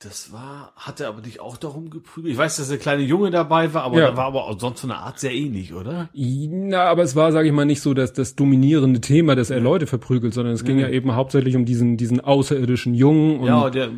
Das 0.00 0.30
war, 0.30 0.72
hat 0.76 1.00
er 1.00 1.08
aber 1.08 1.22
dich 1.22 1.40
auch 1.40 1.56
darum 1.56 1.88
geprügelt? 1.88 2.30
Ich 2.30 2.38
weiß, 2.38 2.58
dass 2.58 2.68
der 2.68 2.76
kleine 2.76 3.02
Junge 3.02 3.30
dabei 3.30 3.72
war, 3.72 3.84
aber 3.84 3.98
Ja. 3.98 4.10
da 4.10 4.16
war 4.18 4.26
aber 4.26 4.44
auch 4.44 4.60
sonst 4.60 4.80
von 4.80 4.90
der 4.90 4.98
Art 4.98 5.18
sehr 5.18 5.32
ähnlich, 5.32 5.72
oder? 5.72 6.10
Na, 6.12 6.82
aber 6.84 7.02
es 7.02 7.16
war, 7.16 7.32
sage 7.32 7.48
ich 7.48 7.54
mal, 7.54 7.64
nicht 7.64 7.80
so 7.80 7.94
das, 7.94 8.12
das 8.12 8.34
dominierende 8.36 9.00
Thema, 9.00 9.34
dass 9.36 9.48
er 9.48 9.58
Leute 9.58 9.86
verprügelt, 9.86 10.34
sondern 10.34 10.52
es 10.52 10.64
ging 10.64 10.78
ja 10.78 10.90
eben 10.90 11.14
hauptsächlich 11.14 11.56
um 11.56 11.64
diesen, 11.64 11.96
diesen 11.96 12.20
außerirdischen 12.20 12.92
Jungen 12.92 13.40
und 13.40 13.46
Ja, 13.46 13.70
der 13.70 13.88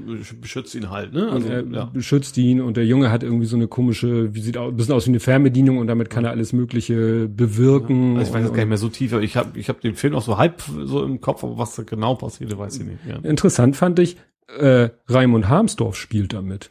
beschützt 0.41 0.77
ihn 0.77 0.89
halt, 0.89 1.13
ne? 1.13 1.31
Also, 1.33 1.49
er 1.49 1.65
ja. 1.67 1.85
beschützt 1.87 2.39
ihn 2.39 2.61
und 2.61 2.77
der 2.77 2.87
Junge 2.87 3.11
hat 3.11 3.25
irgendwie 3.25 3.47
so 3.47 3.57
eine 3.57 3.67
komische, 3.67 4.33
wie 4.37 4.41
sieht 4.41 4.57
aus, 4.57 4.71
ein 4.71 4.77
bisschen 4.77 4.95
aus 4.95 5.07
wie 5.07 5.11
eine 5.11 5.21
Fernbedienung 5.21 5.79
und 5.79 5.89
damit 5.89 6.11
kann 6.11 6.25
er 6.25 6.31
alles 6.31 6.53
Mögliche 6.53 7.29
bewirken. 7.29 8.19
Also 8.19 8.29
ich 8.31 8.35
weiß 8.37 8.43
jetzt 8.45 8.55
gar 8.55 8.59
nicht 8.63 8.69
mehr 8.69 8.79
so 8.79 8.89
tief, 8.89 9.13
aber 9.15 9.23
ich 9.23 9.37
habe 9.37 9.59
ich 9.59 9.69
hab 9.69 9.81
den 9.81 9.97
Film 9.97 10.15
auch 10.15 10.23
so 10.23 10.39
halb 10.39 10.63
so 10.85 11.03
im 11.03 11.21
Kopf, 11.21 11.43
aber 11.43 11.59
was 11.59 11.75
da 11.75 11.83
genau 11.83 12.15
passierte, 12.15 12.57
weiß 12.57 12.79
ich 12.79 12.87
nicht. 12.87 12.99
Ja. 13.05 13.17
Interessant 13.29 13.75
fand 13.75 13.99
ich, 13.99 14.17
äh, 14.59 14.89
Raimund 15.09 15.49
Harmsdorf 15.49 15.97
spielt 15.97 16.33
damit. 16.33 16.71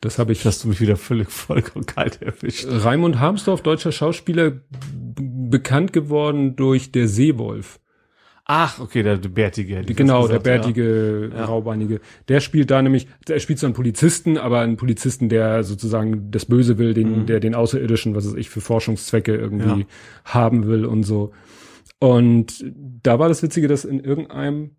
Das 0.00 0.18
habe 0.18 0.32
ich. 0.32 0.44
Hast 0.44 0.62
du 0.64 0.68
mich 0.68 0.80
wieder 0.80 0.96
völlig 0.96 1.30
vollkommen 1.30 1.86
kalt 1.86 2.22
erwischt. 2.22 2.66
Raimund 2.68 3.18
Harmsdorf, 3.18 3.62
deutscher 3.62 3.92
Schauspieler, 3.92 4.52
bekannt 5.18 5.92
geworden 5.92 6.54
durch 6.56 6.92
Der 6.92 7.08
Seewolf. 7.08 7.80
Ach, 8.48 8.78
okay, 8.78 9.02
der, 9.02 9.16
der 9.16 9.28
Bärtige. 9.30 9.82
Genau, 9.82 10.20
fast 10.20 10.32
der 10.32 10.38
gesagt, 10.38 10.62
bärtige, 10.62 11.32
Ja. 11.34 11.46
raubeinige. 11.46 12.00
Der 12.28 12.38
spielt 12.40 12.70
da 12.70 12.80
nämlich, 12.80 13.08
der 13.26 13.40
spielt 13.40 13.58
so 13.58 13.66
einen 13.66 13.74
Polizisten, 13.74 14.38
aber 14.38 14.60
einen 14.60 14.76
Polizisten, 14.76 15.28
der 15.28 15.64
sozusagen 15.64 16.30
das 16.30 16.44
Böse 16.46 16.78
will, 16.78 16.94
den, 16.94 17.26
der 17.26 17.40
den 17.40 17.56
Außerirdischen, 17.56 18.14
was 18.14 18.24
weiß 18.24 18.34
ich, 18.34 18.48
für 18.48 18.60
Forschungszwecke 18.60 19.34
irgendwie 19.34 19.66
Mhm. 19.66 19.80
Ja. 19.80 19.86
haben 20.26 20.66
will 20.68 20.84
und 20.86 21.02
so. 21.02 21.32
Und 21.98 22.64
da 23.02 23.18
war 23.18 23.28
das 23.28 23.42
Witzige, 23.42 23.66
dass 23.66 23.84
in 23.84 23.98
irgendeinem 23.98 24.76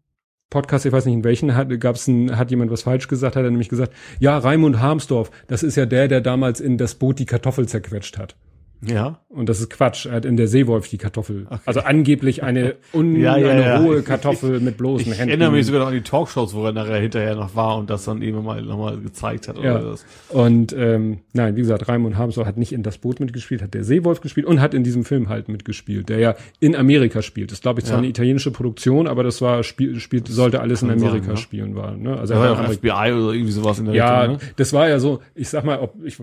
Podcast, 0.49 0.85
ich 0.85 0.93
weiß 0.93 1.05
nicht 1.05 1.15
in 1.15 1.23
welchen, 1.25 1.55
hat, 1.55 1.67
gab's 1.81 2.07
ein, 2.07 2.37
hat 2.37 2.51
jemand 2.51 2.71
was 2.71 2.83
falsch 2.83 3.09
gesagt, 3.09 3.35
hat 3.35 3.43
er 3.43 3.51
nämlich 3.51 3.67
gesagt, 3.67 3.93
ja, 4.19 4.37
Raimund 4.37 4.79
Harmsdorf, 4.79 5.29
das 5.47 5.61
ist 5.61 5.75
ja 5.75 5.85
der, 5.85 6.07
der 6.07 6.21
damals 6.21 6.61
in 6.61 6.77
das 6.77 6.95
Boot 6.95 7.19
die 7.19 7.25
Kartoffel 7.25 7.67
zerquetscht 7.67 8.17
hat. 8.17 8.37
Ja. 8.81 8.93
ja. 8.95 9.19
Und 9.29 9.49
das 9.49 9.59
ist 9.59 9.69
Quatsch. 9.69 10.05
Er 10.05 10.13
hat 10.13 10.25
in 10.25 10.37
der 10.37 10.47
Seewolf 10.47 10.87
die 10.89 10.97
Kartoffel. 10.97 11.47
Also 11.65 11.81
angeblich 11.81 12.43
eine, 12.43 12.75
un, 12.93 13.15
Ja, 13.15 13.37
ja, 13.37 13.49
eine 13.49 13.61
ja. 13.61 13.79
rohe 13.79 14.01
Kartoffel 14.03 14.59
mit 14.59 14.77
bloßen 14.77 15.11
Ich 15.11 15.17
Händen. 15.17 15.29
erinnere 15.29 15.51
mich 15.51 15.65
sogar 15.65 15.81
noch 15.81 15.87
an 15.87 15.93
die 15.93 16.01
Talkshows, 16.01 16.53
wo 16.53 16.65
er 16.65 16.71
nachher 16.71 16.97
hinterher 16.97 17.35
noch 17.35 17.55
war 17.55 17.77
und 17.77 17.89
das 17.89 18.05
dann 18.05 18.21
eben 18.21 18.43
mal 18.43 18.61
nochmal 18.61 18.97
gezeigt 18.97 19.47
hat. 19.47 19.57
Ja. 19.57 19.75
Oder 19.79 19.91
das. 19.91 20.05
Und 20.29 20.73
ähm, 20.77 21.19
nein, 21.33 21.55
wie 21.55 21.61
gesagt, 21.61 21.87
Raimund 21.87 22.17
Harmsdorf 22.17 22.47
hat 22.47 22.57
nicht 22.57 22.71
in 22.71 22.83
das 22.83 22.97
Boot 22.99 23.19
mitgespielt, 23.19 23.61
hat 23.61 23.73
der 23.73 23.83
Seewolf 23.83 24.21
gespielt 24.21 24.45
und 24.45 24.61
hat 24.61 24.73
in 24.73 24.83
diesem 24.83 25.05
Film 25.05 25.29
halt 25.29 25.49
mitgespielt, 25.49 26.09
der 26.09 26.19
ja 26.19 26.35
in 26.59 26.75
Amerika 26.75 27.21
spielt. 27.21 27.51
Das 27.51 27.61
glaube 27.61 27.79
ich, 27.79 27.85
zwar 27.85 27.95
Ja. 27.95 27.99
eine 27.99 28.07
italienische 28.09 28.51
Produktion, 28.51 29.07
aber 29.07 29.23
das 29.23 29.41
war 29.41 29.63
spielt, 29.63 30.01
spielt 30.01 30.27
sollte 30.27 30.61
alles 30.61 30.81
in 30.83 30.91
Amerika 30.91 31.25
sein, 31.25 31.35
ja. 31.35 31.37
spielen 31.37 31.75
war. 31.75 31.95
Ne? 31.97 32.17
Also 32.17 32.33
Er 32.35 32.39
war 32.39 32.45
ja 32.47 32.53
auch 32.53 32.71
FBI 32.73 33.13
oder 33.13 33.33
irgendwie 33.33 33.51
sowas 33.51 33.79
in 33.79 33.85
der 33.85 33.95
ja, 33.95 34.21
Richtung, 34.21 34.37
ne? 34.37 34.53
das 34.55 34.73
war 34.73 34.87
ja 34.89 34.99
so. 34.99 35.19
Ich 35.35 35.49
sag 35.49 35.63
mal, 35.65 35.79
ob 35.79 35.95
ich 36.03 36.17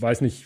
weiß 0.00 0.20
nicht. 0.20 0.44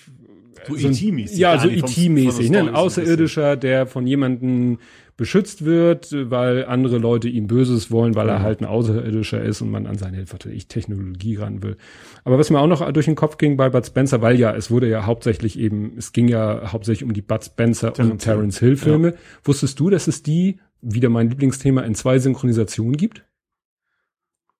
So 0.68 0.74
so 0.76 0.88
E.T.-mäßig. 0.88 1.36
Ja, 1.38 1.58
so 1.58 1.68
die 1.68 1.78
vom- 1.80 1.88
IT-mäßig, 1.90 2.50
ne? 2.50 2.58
Ein 2.60 2.66
so 2.66 2.72
Außerirdischer, 2.72 3.56
der 3.56 3.86
von 3.86 4.06
jemandem 4.06 4.78
beschützt 5.16 5.64
wird, 5.64 6.12
weil 6.12 6.66
andere 6.66 6.98
Leute 6.98 7.28
ihm 7.28 7.46
Böses 7.46 7.90
wollen, 7.90 8.14
weil 8.14 8.28
er 8.28 8.40
Mhm. 8.40 8.42
halt 8.42 8.60
ein 8.60 8.66
Außerirdischer 8.66 9.42
ist 9.42 9.62
und 9.62 9.70
man 9.70 9.86
an 9.86 9.96
seine 9.96 10.24
ich 10.52 10.68
Technologie 10.68 11.36
ran 11.36 11.62
will. 11.62 11.78
Aber 12.24 12.38
was 12.38 12.50
mir 12.50 12.60
auch 12.60 12.66
noch 12.66 12.90
durch 12.92 13.06
den 13.06 13.14
Kopf 13.14 13.38
ging 13.38 13.56
bei 13.56 13.70
Bud 13.70 13.86
Spencer, 13.86 14.20
weil 14.20 14.38
ja, 14.38 14.54
es 14.54 14.70
wurde 14.70 14.88
ja 14.90 15.06
hauptsächlich 15.06 15.58
eben, 15.58 15.94
es 15.96 16.12
ging 16.12 16.28
ja 16.28 16.70
hauptsächlich 16.72 17.04
um 17.04 17.14
die 17.14 17.22
Bud 17.22 17.42
Spencer 17.44 17.98
und 17.98 18.18
Terence 18.18 18.58
Hill. 18.58 18.76
Filme. 18.76 19.14
Wusstest 19.42 19.80
du, 19.80 19.88
dass 19.88 20.06
es 20.06 20.22
die, 20.22 20.58
wieder 20.82 21.08
mein 21.08 21.30
Lieblingsthema, 21.30 21.80
in 21.82 21.94
zwei 21.94 22.18
Synchronisationen 22.18 22.98
gibt? 22.98 23.24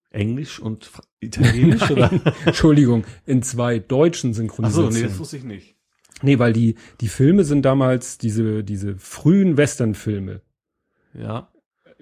Englisch 0.09 0.59
und 0.59 0.89
Italienisch 1.19 1.91
oder? 1.91 2.09
Entschuldigung, 2.45 3.03
in 3.27 3.43
zwei 3.43 3.77
deutschen 3.77 4.31
Ach 4.31 4.35
so, 4.35 4.41
Synchronisationen. 4.41 4.93
nee, 4.95 5.03
das 5.03 5.19
wusste 5.19 5.37
ich 5.37 5.43
nicht. 5.43 5.75
Nee, 6.21 6.39
weil 6.39 6.53
die, 6.53 6.75
die 7.01 7.07
Filme 7.07 7.43
sind 7.43 7.63
damals 7.63 8.17
diese, 8.17 8.63
diese 8.63 8.95
frühen 8.97 9.57
Western-Filme. 9.57 10.41
Ja. 11.13 11.49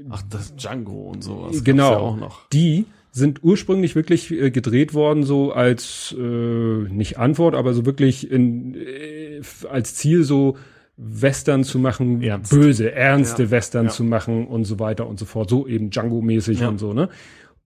Ach, 0.10 0.22
das 0.30 0.56
Django 0.56 1.10
und 1.12 1.24
sowas. 1.24 1.64
Genau. 1.64 1.92
Ja 1.92 1.98
auch 1.98 2.18
noch. 2.18 2.48
Die 2.50 2.86
sind 3.12 3.44
ursprünglich 3.44 3.96
wirklich 3.96 4.30
äh, 4.32 4.52
gedreht 4.52 4.94
worden, 4.94 5.24
so 5.24 5.54
als, 5.54 6.14
äh, 6.18 6.22
nicht 6.22 7.18
Antwort, 7.18 7.56
aber 7.56 7.74
so 7.74 7.86
wirklich 7.86 8.30
in, 8.30 8.76
äh, 8.76 9.42
als 9.70 9.96
Ziel 9.96 10.24
so 10.24 10.58
Western 10.98 11.64
zu 11.64 11.80
machen, 11.80 12.22
Ernst. 12.22 12.52
böse, 12.52 12.92
ernste 12.92 13.44
Ja. 13.44 13.52
Western 13.52 13.86
Ja. 13.86 13.92
zu 13.92 14.04
machen 14.04 14.48
und 14.48 14.66
so 14.66 14.80
weiter 14.80 15.08
und 15.08 15.18
so 15.20 15.26
fort. 15.26 15.50
So 15.50 15.66
eben 15.68 15.90
Django-mäßig 15.92 16.60
Ja. 16.62 16.70
und 16.70 16.78
so, 16.78 16.94
ne? 16.94 17.10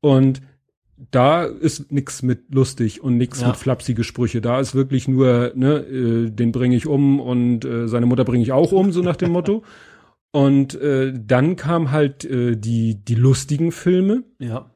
Und 0.02 0.42
da 1.12 1.44
ist 1.46 1.92
nix 1.92 2.22
mit 2.24 2.54
lustig 2.54 3.02
und 3.04 3.18
nix 3.18 3.42
Ja. 3.42 3.48
mit 3.48 3.58
flapsige 3.58 4.04
Sprüche. 4.04 4.42
Da 4.42 4.60
ist 4.60 4.76
wirklich 4.76 5.08
nur, 5.08 5.52
ne, 5.56 5.78
äh, 5.80 6.30
den 6.30 6.52
bringe 6.52 6.76
ich 6.76 6.88
um 6.88 7.20
und 7.20 7.66
äh, 7.66 7.88
seine 7.88 8.06
Mutter 8.06 8.26
bringe 8.26 8.44
ich 8.44 8.52
auch 8.52 8.72
um, 8.72 8.92
so 8.92 9.02
nach 9.02 9.16
dem 9.16 9.32
Motto. 9.32 9.64
Und 10.32 10.76
äh, 10.76 11.12
dann 11.12 11.56
kam 11.56 11.90
halt 11.90 12.24
äh, 12.24 12.56
die 12.56 13.04
die 13.04 13.16
lustigen 13.16 13.72
Filme, 13.72 14.24
Ja. 14.38 14.70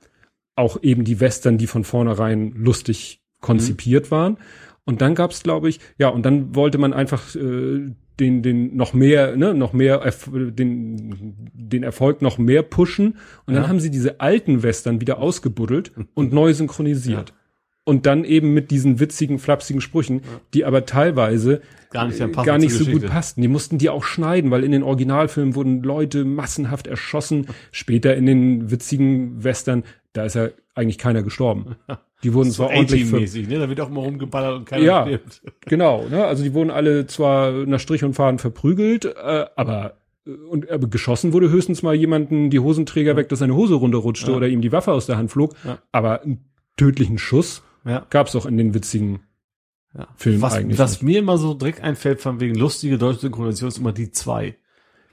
auch 0.56 0.82
eben 0.82 1.04
die 1.04 1.20
Western, 1.20 1.60
die 1.60 1.68
von 1.68 1.84
vornherein 1.84 2.54
lustig 2.56 3.22
konzipiert 3.40 4.10
waren. 4.10 4.38
Und 4.84 5.02
dann 5.02 5.14
gab's, 5.14 5.44
glaube 5.44 5.70
ich, 5.70 5.80
ja, 6.00 6.10
und 6.10 6.26
dann 6.26 6.56
wollte 6.56 6.80
man 6.80 6.92
einfach 6.92 7.36
äh, 7.36 7.92
den, 8.20 8.42
den 8.44 8.76
noch 8.76 8.94
mehr, 8.94 9.36
ne, 9.36 9.54
noch 9.54 9.74
mehr, 9.74 10.12
den, 10.34 11.34
den 11.54 11.84
Erfolg 11.84 12.22
noch 12.22 12.38
mehr 12.38 12.64
pushen. 12.64 13.18
Und 13.46 13.54
dann 13.54 13.64
Ja. 13.64 13.70
haben 13.70 13.80
sie 13.80 13.92
diese 13.92 14.20
alten 14.20 14.64
Western 14.64 15.02
wieder 15.02 15.18
ausgebuddelt 15.20 15.92
und 16.14 16.34
neu 16.34 16.54
synchronisiert. 16.54 17.34
Und 17.86 18.06
dann 18.06 18.24
eben 18.24 18.54
mit 18.54 18.72
diesen 18.72 19.02
witzigen, 19.02 19.40
flapsigen 19.40 19.82
Sprüchen, 19.82 20.22
die 20.54 20.64
aber 20.64 20.86
teilweise 20.86 21.62
Gar 21.90 22.08
nicht, 22.08 22.20
äh, 22.22 22.30
gar 22.30 22.58
nicht 22.58 22.74
so 22.74 22.86
gut 22.86 23.06
passten. 23.08 23.42
Die 23.42 23.50
mussten 23.50 23.78
die 23.78 23.90
auch 23.90 24.06
schneiden, 24.06 24.52
weil 24.52 24.64
in 24.64 24.72
den 24.72 24.84
Originalfilmen 24.84 25.54
wurden 25.54 25.84
Leute 25.84 26.24
massenhaft 26.24 26.88
erschossen. 26.88 27.48
Später 27.74 28.16
in 28.16 28.26
den 28.26 28.72
witzigen 28.72 29.44
Western, 29.44 29.84
da 30.14 30.24
ist 30.26 30.36
ja 30.36 30.50
eigentlich 30.76 30.98
keiner 30.98 31.22
gestorben. 31.24 31.76
Die 32.24 32.34
wurden 32.34 32.52
zwar 32.52 32.68
ordentlich 32.70 33.04
A-Team-mäßig, 33.04 33.48
ne? 33.48 33.60
Da 33.60 33.70
wird 33.70 33.82
auch 33.82 33.90
mal 33.90 34.02
rumgeballert 34.02 34.56
und 34.58 34.66
keiner 34.66 34.84
Ja. 34.84 35.04
stirbt. 35.06 35.42
Genau, 35.66 36.06
ne? 36.08 36.26
Also 36.26 36.44
die 36.44 36.54
wurden 36.54 36.72
alle 36.72 37.06
zwar 37.08 37.52
nach 37.52 37.80
Strich 37.80 38.04
und 38.04 38.14
Faden 38.14 38.40
verprügelt, 38.40 39.06
äh, 39.06 39.46
aber 39.56 39.98
äh, 40.26 40.32
und 40.32 40.70
aber 40.72 40.88
geschossen 40.88 41.34
wurde 41.34 41.50
höchstens 41.50 41.84
mal 41.84 41.94
jemanden 41.96 42.50
die 42.50 42.60
Hosenträger 42.60 43.16
weg, 43.16 43.30
dass 43.30 43.40
seine 43.40 43.56
Hose 43.56 43.76
runterrutschte 43.76 44.32
Ja. 44.32 44.38
oder 44.38 44.48
ihm 44.48 44.62
die 44.62 44.72
Waffe 44.72 44.92
aus 44.94 45.06
der 45.06 45.18
Hand 45.18 45.32
flog. 45.32 45.56
Ja. 45.66 45.80
Aber 45.92 46.22
einen 46.22 46.46
tödlichen 46.78 47.18
Schuss 47.18 47.62
Ja. 47.86 48.06
gab's 48.10 48.32
doch 48.32 48.46
in 48.46 48.58
den 48.58 48.74
witzigen 48.74 49.22
ja. 49.98 50.08
Film 50.16 50.42
was, 50.42 50.54
eigentlich 50.54 50.80
Was 50.80 51.02
mir 51.04 51.20
immer 51.20 51.38
so 51.38 51.54
direkt 51.54 51.82
einfällt 51.84 52.20
von 52.22 52.40
wegen 52.40 52.56
lustige 52.56 52.98
deutsche 52.98 53.20
Synchronisation 53.22 53.68
ist 53.70 53.78
immer 53.78 53.92
die 53.94 54.10
zwei. 54.12 54.56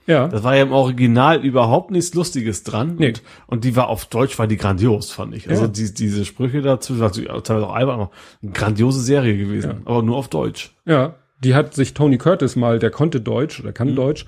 Ja. 0.07 0.27
Das 0.27 0.43
war 0.43 0.55
ja 0.55 0.63
im 0.63 0.71
Original 0.71 1.43
überhaupt 1.45 1.91
nichts 1.91 2.13
Lustiges 2.13 2.63
dran. 2.63 2.95
Nee. 2.97 3.07
Und, 3.09 3.21
und 3.47 3.63
die 3.63 3.75
war 3.75 3.87
auf 3.87 4.05
Deutsch, 4.05 4.37
war 4.39 4.47
die 4.47 4.57
grandios, 4.57 5.11
fand 5.11 5.35
ich. 5.35 5.49
Also 5.49 5.63
Ja. 5.63 5.67
die, 5.69 5.93
diese 5.93 6.25
Sprüche 6.25 6.61
dazu, 6.61 6.93
also 7.01 7.21
teilweise 7.41 7.67
auch 7.67 7.75
aber 7.75 8.11
eine 8.41 8.51
grandiose 8.51 8.99
Serie 9.01 9.37
gewesen. 9.37 9.71
Ja. 9.71 9.77
Aber 9.85 10.01
nur 10.03 10.17
auf 10.17 10.27
Deutsch. 10.27 10.71
Ja, 10.85 11.15
die 11.43 11.55
hat 11.55 11.73
sich 11.75 11.93
Tony 11.93 12.17
Curtis 12.17 12.55
mal, 12.55 12.79
der 12.79 12.89
konnte 12.91 13.21
Deutsch 13.21 13.59
oder 13.59 13.69
Mhm. 13.69 13.73
kann 13.75 13.95
Deutsch, 13.95 14.25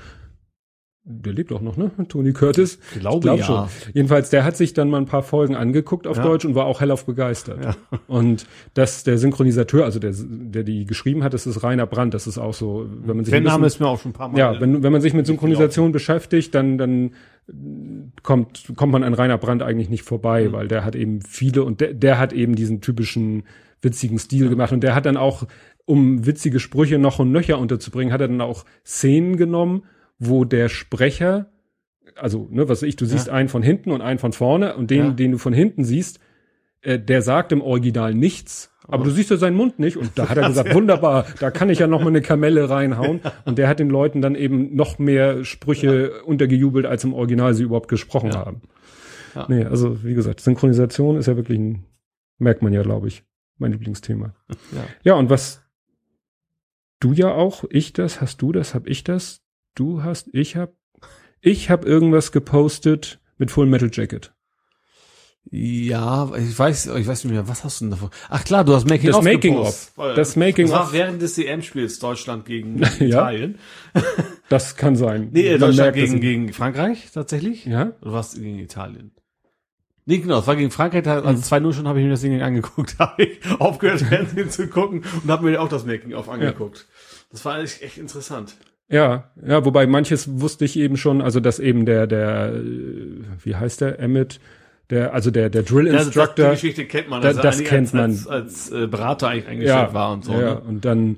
der 1.06 1.34
lebt 1.34 1.52
auch 1.52 1.60
noch, 1.62 1.76
ne? 1.76 1.92
Tony 2.08 2.32
Curtis. 2.32 2.80
Ich 2.94 3.02
glaube, 3.02 3.20
glaub 3.20 3.40
ja. 3.40 3.46
schon. 3.46 3.68
Jedenfalls, 3.94 4.30
der 4.30 4.46
hat 4.46 4.56
sich 4.56 4.74
dann 4.74 4.90
mal 4.90 4.98
ein 5.00 5.06
paar 5.06 5.22
Folgen 5.24 5.54
angeguckt 5.56 6.08
auf 6.08 6.16
Ja. 6.18 6.24
Deutsch 6.24 6.46
und 6.46 6.56
war 6.56 6.66
auch 6.66 6.80
hellauf 6.80 7.06
begeistert. 7.06 7.64
Ja. 7.64 7.76
Und 8.08 8.48
dass 8.74 9.04
der 9.04 9.18
Synchronisateur, 9.18 9.84
also 9.84 10.00
der, 10.00 10.14
der 10.18 10.64
die 10.64 10.86
geschrieben 10.86 11.24
hat, 11.24 11.34
das 11.34 11.46
ist 11.46 11.62
Rainer 11.62 11.88
Brandt. 11.88 12.14
Das 12.14 12.26
ist 12.26 12.38
auch 12.38 12.54
so, 12.54 12.88
wenn 13.06 13.18
man 13.18 13.26
sich 13.26 13.34
Der 13.34 13.42
Name 13.42 13.68
ist 13.68 13.82
mir 13.82 13.88
auch 13.88 14.00
schon 14.00 14.12
ein 14.12 14.14
paar 14.14 14.30
Mal. 14.30 14.38
ja, 14.38 14.62
wenn, 14.62 14.82
wenn 14.82 14.92
man 14.94 15.02
sich 15.02 15.14
mit 15.14 15.26
Synchronisation 15.28 15.92
beschäftigt, 15.92 16.56
dann, 16.56 16.78
dann 16.78 17.12
kommt, 18.22 18.72
kommt 18.76 18.92
man 18.94 19.04
an 19.04 19.14
Rainer 19.14 19.38
Brandt 19.38 19.62
eigentlich 19.64 19.90
nicht 19.90 20.04
vorbei, 20.04 20.48
Mhm. 20.48 20.52
weil 20.54 20.68
der 20.68 20.86
hat 20.86 20.96
eben 20.96 21.22
viele 21.22 21.64
und 21.64 21.82
der, 21.82 21.94
der 21.94 22.18
hat 22.20 22.32
eben 22.34 22.56
diesen 22.56 22.80
typischen 22.82 23.44
witzigen 23.82 24.18
Stil 24.20 24.48
gemacht 24.50 24.72
und 24.72 24.82
der 24.82 24.96
hat 24.96 25.06
dann 25.06 25.18
auch, 25.18 25.44
um 25.86 26.26
witzige 26.26 26.62
Sprüche 26.62 26.98
noch 26.98 27.20
und 27.20 27.34
nöcher 27.34 27.60
unterzubringen, 27.60 28.14
hat 28.14 28.22
er 28.22 28.30
dann 28.30 28.40
auch 28.40 28.64
Szenen 28.86 29.36
genommen, 29.36 29.84
wo 30.28 30.46
der 30.46 30.70
Sprecher, 30.70 31.50
also, 32.16 32.48
ne, 32.52 32.64
was 32.70 32.82
weiß 32.82 32.88
ich, 32.90 32.96
du 32.96 33.06
siehst 33.06 33.30
einen 33.30 33.50
von 33.50 33.64
hinten 33.64 33.92
und 33.92 34.02
einen 34.02 34.20
von 34.20 34.34
vorne 34.34 34.76
und 34.76 34.92
den, 34.92 35.06
Ja. 35.06 35.12
den 35.12 35.32
du 35.34 35.38
von 35.38 35.54
hinten 35.54 35.84
siehst, 35.84 36.20
äh, 36.82 37.00
der 37.00 37.22
sagt 37.22 37.52
im 37.52 37.62
Original 37.62 38.14
nichts, 38.14 38.72
aber 38.88 39.06
du 39.06 39.12
siehst 39.12 39.30
ja 39.32 39.38
seinen 39.38 39.56
Mund 39.56 39.80
nicht 39.80 39.96
und 39.98 40.12
da 40.16 40.30
hat 40.30 40.38
er 40.38 40.48
gesagt, 40.50 40.74
wunderbar, 40.76 41.26
da 41.40 41.50
kann 41.52 41.70
ich 41.70 41.80
ja 41.80 41.88
noch 41.88 42.02
mal 42.02 42.08
eine 42.10 42.22
Kamelle 42.22 42.70
reinhauen 42.70 43.22
und 43.46 43.58
der 43.58 43.68
hat 43.70 43.80
den 43.80 43.90
Leuten 43.90 44.22
dann 44.22 44.36
eben 44.36 44.76
noch 44.76 45.00
mehr 45.00 45.46
Sprüche 45.46 46.22
untergejubelt, 46.24 46.86
als 46.86 47.04
im 47.06 47.14
Original 47.14 47.54
sie 47.54 47.64
überhaupt 47.64 47.88
gesprochen 47.90 48.32
Ja. 48.32 48.46
haben. 48.46 48.62
Ja. 49.36 49.46
Nee, 49.50 49.66
also 49.66 50.04
wie 50.04 50.14
gesagt, 50.14 50.42
Synchronisation 50.42 51.18
ist 51.18 51.26
ja 51.28 51.36
wirklich 51.38 51.58
ein, 51.58 51.86
merkt 52.38 52.62
man 52.62 52.74
ja, 52.74 52.82
glaube 52.84 53.08
ich, 53.08 53.24
mein 53.58 53.72
Lieblingsthema. 53.72 54.36
Ja. 54.74 54.84
Ja, 55.04 55.14
und 55.16 55.30
was 55.30 55.64
du 57.00 57.14
ja 57.14 57.32
auch, 57.34 57.64
ich 57.70 57.94
das, 57.94 58.22
hast 58.22 58.42
du 58.42 58.52
das, 58.52 58.74
hab 58.76 58.88
ich 58.88 59.04
das, 59.04 59.42
du 59.76 60.04
hast, 60.04 60.30
ich 60.34 60.56
hab, 60.56 60.74
ich 61.42 61.70
hab 61.70 61.86
irgendwas 61.86 62.32
gepostet 62.32 63.20
mit 63.38 63.52
Full 63.52 63.66
Metal 63.66 63.90
Jacket. 63.92 64.34
Ja, 65.52 66.32
ich 66.38 66.58
weiß, 66.58 66.86
ich 66.96 67.06
weiß 67.06 67.26
nicht 67.26 67.34
mehr, 67.34 67.48
was 67.50 67.66
hast 67.66 67.82
du 67.82 67.86
denn 67.86 67.92
davon? 67.92 68.10
Ach 68.30 68.44
klar, 68.46 68.64
du 68.64 68.74
hast 68.74 68.88
Making 68.88 69.08
Das 69.08 69.18
of 69.18 69.24
Making 69.26 69.58
of. 69.58 69.92
Das 70.16 70.36
Making 70.38 70.68
das 70.68 70.76
war 70.76 70.84
of. 70.86 70.94
während 70.94 71.22
des 71.22 71.38
EM-Spiels 71.38 72.00
Deutschland 72.00 72.46
gegen 72.46 72.80
Ja. 73.00 73.06
Italien. 73.32 73.60
Das 74.50 74.76
kann 74.76 74.96
sein. 74.96 75.30
Nee, 75.32 75.52
Man 75.52 75.62
Deutschland 75.62 75.96
gegen, 75.96 76.22
gegen 76.22 76.54
Frankreich 76.54 77.10
tatsächlich. 77.12 77.66
Ja? 77.66 77.94
Oder 78.02 78.14
was 78.14 78.36
gegen 78.36 78.60
Italien? 78.60 79.12
Nee, 80.06 80.20
genau, 80.20 80.40
es 80.40 80.48
war 80.48 80.56
gegen 80.56 80.70
Frankreich, 80.70 81.08
also 81.08 81.56
2-0 81.56 81.74
schon 81.74 81.88
habe 81.88 82.00
ich 82.00 82.04
mir 82.06 82.12
das 82.12 82.22
Ding 82.22 82.40
angeguckt, 82.42 82.96
habe 83.00 83.24
ich 83.24 83.40
aufgehört, 83.60 84.02
Fernsehen 84.02 84.50
zu 84.50 84.68
gucken 84.68 85.04
und 85.24 85.32
habe 85.32 85.46
mir 85.46 85.62
auch 85.62 85.70
das 85.70 85.86
Making-of 85.86 86.30
angeguckt. 86.30 86.88
Das 87.32 87.44
war 87.46 87.60
echt, 87.62 87.82
echt 87.82 87.98
interessant. 87.98 88.56
Ja, 88.90 89.32
ja, 89.46 89.66
wobei 89.66 89.88
manches 89.88 90.40
wusste 90.42 90.66
ich 90.66 90.78
eben 90.78 90.98
schon, 90.98 91.22
also 91.22 91.40
dass 91.40 91.60
eben 91.60 91.86
der, 91.86 92.06
der, 92.06 92.54
äh, 92.54 92.62
wie 93.44 93.56
heißt 93.56 93.82
der, 93.82 94.00
Emmett, 94.00 94.40
der, 94.90 95.14
also 95.14 95.32
der, 95.32 95.50
der 95.50 95.64
Drill 95.64 95.88
Ja, 95.88 95.94
das, 95.94 96.08
Instructor. 96.08 96.46
die 96.50 96.52
Geschichte 96.56 96.86
kennt 96.86 97.10
man, 97.10 97.22
Da- 97.22 97.30
dass 97.30 97.38
er 97.38 97.44
das 97.44 97.64
kennt 97.64 97.88
als, 97.88 97.94
man. 97.94 98.02
als, 98.12 98.28
als 98.28 98.72
äh, 98.72 98.88
Berater 98.88 99.30
eigentlich 99.30 99.48
eingestellt 99.48 99.94
war 99.94 100.12
und 100.14 100.26
so. 100.26 100.34
ja, 100.34 100.56
Ne? 100.56 100.60
und 100.62 100.86
dann, 100.86 101.18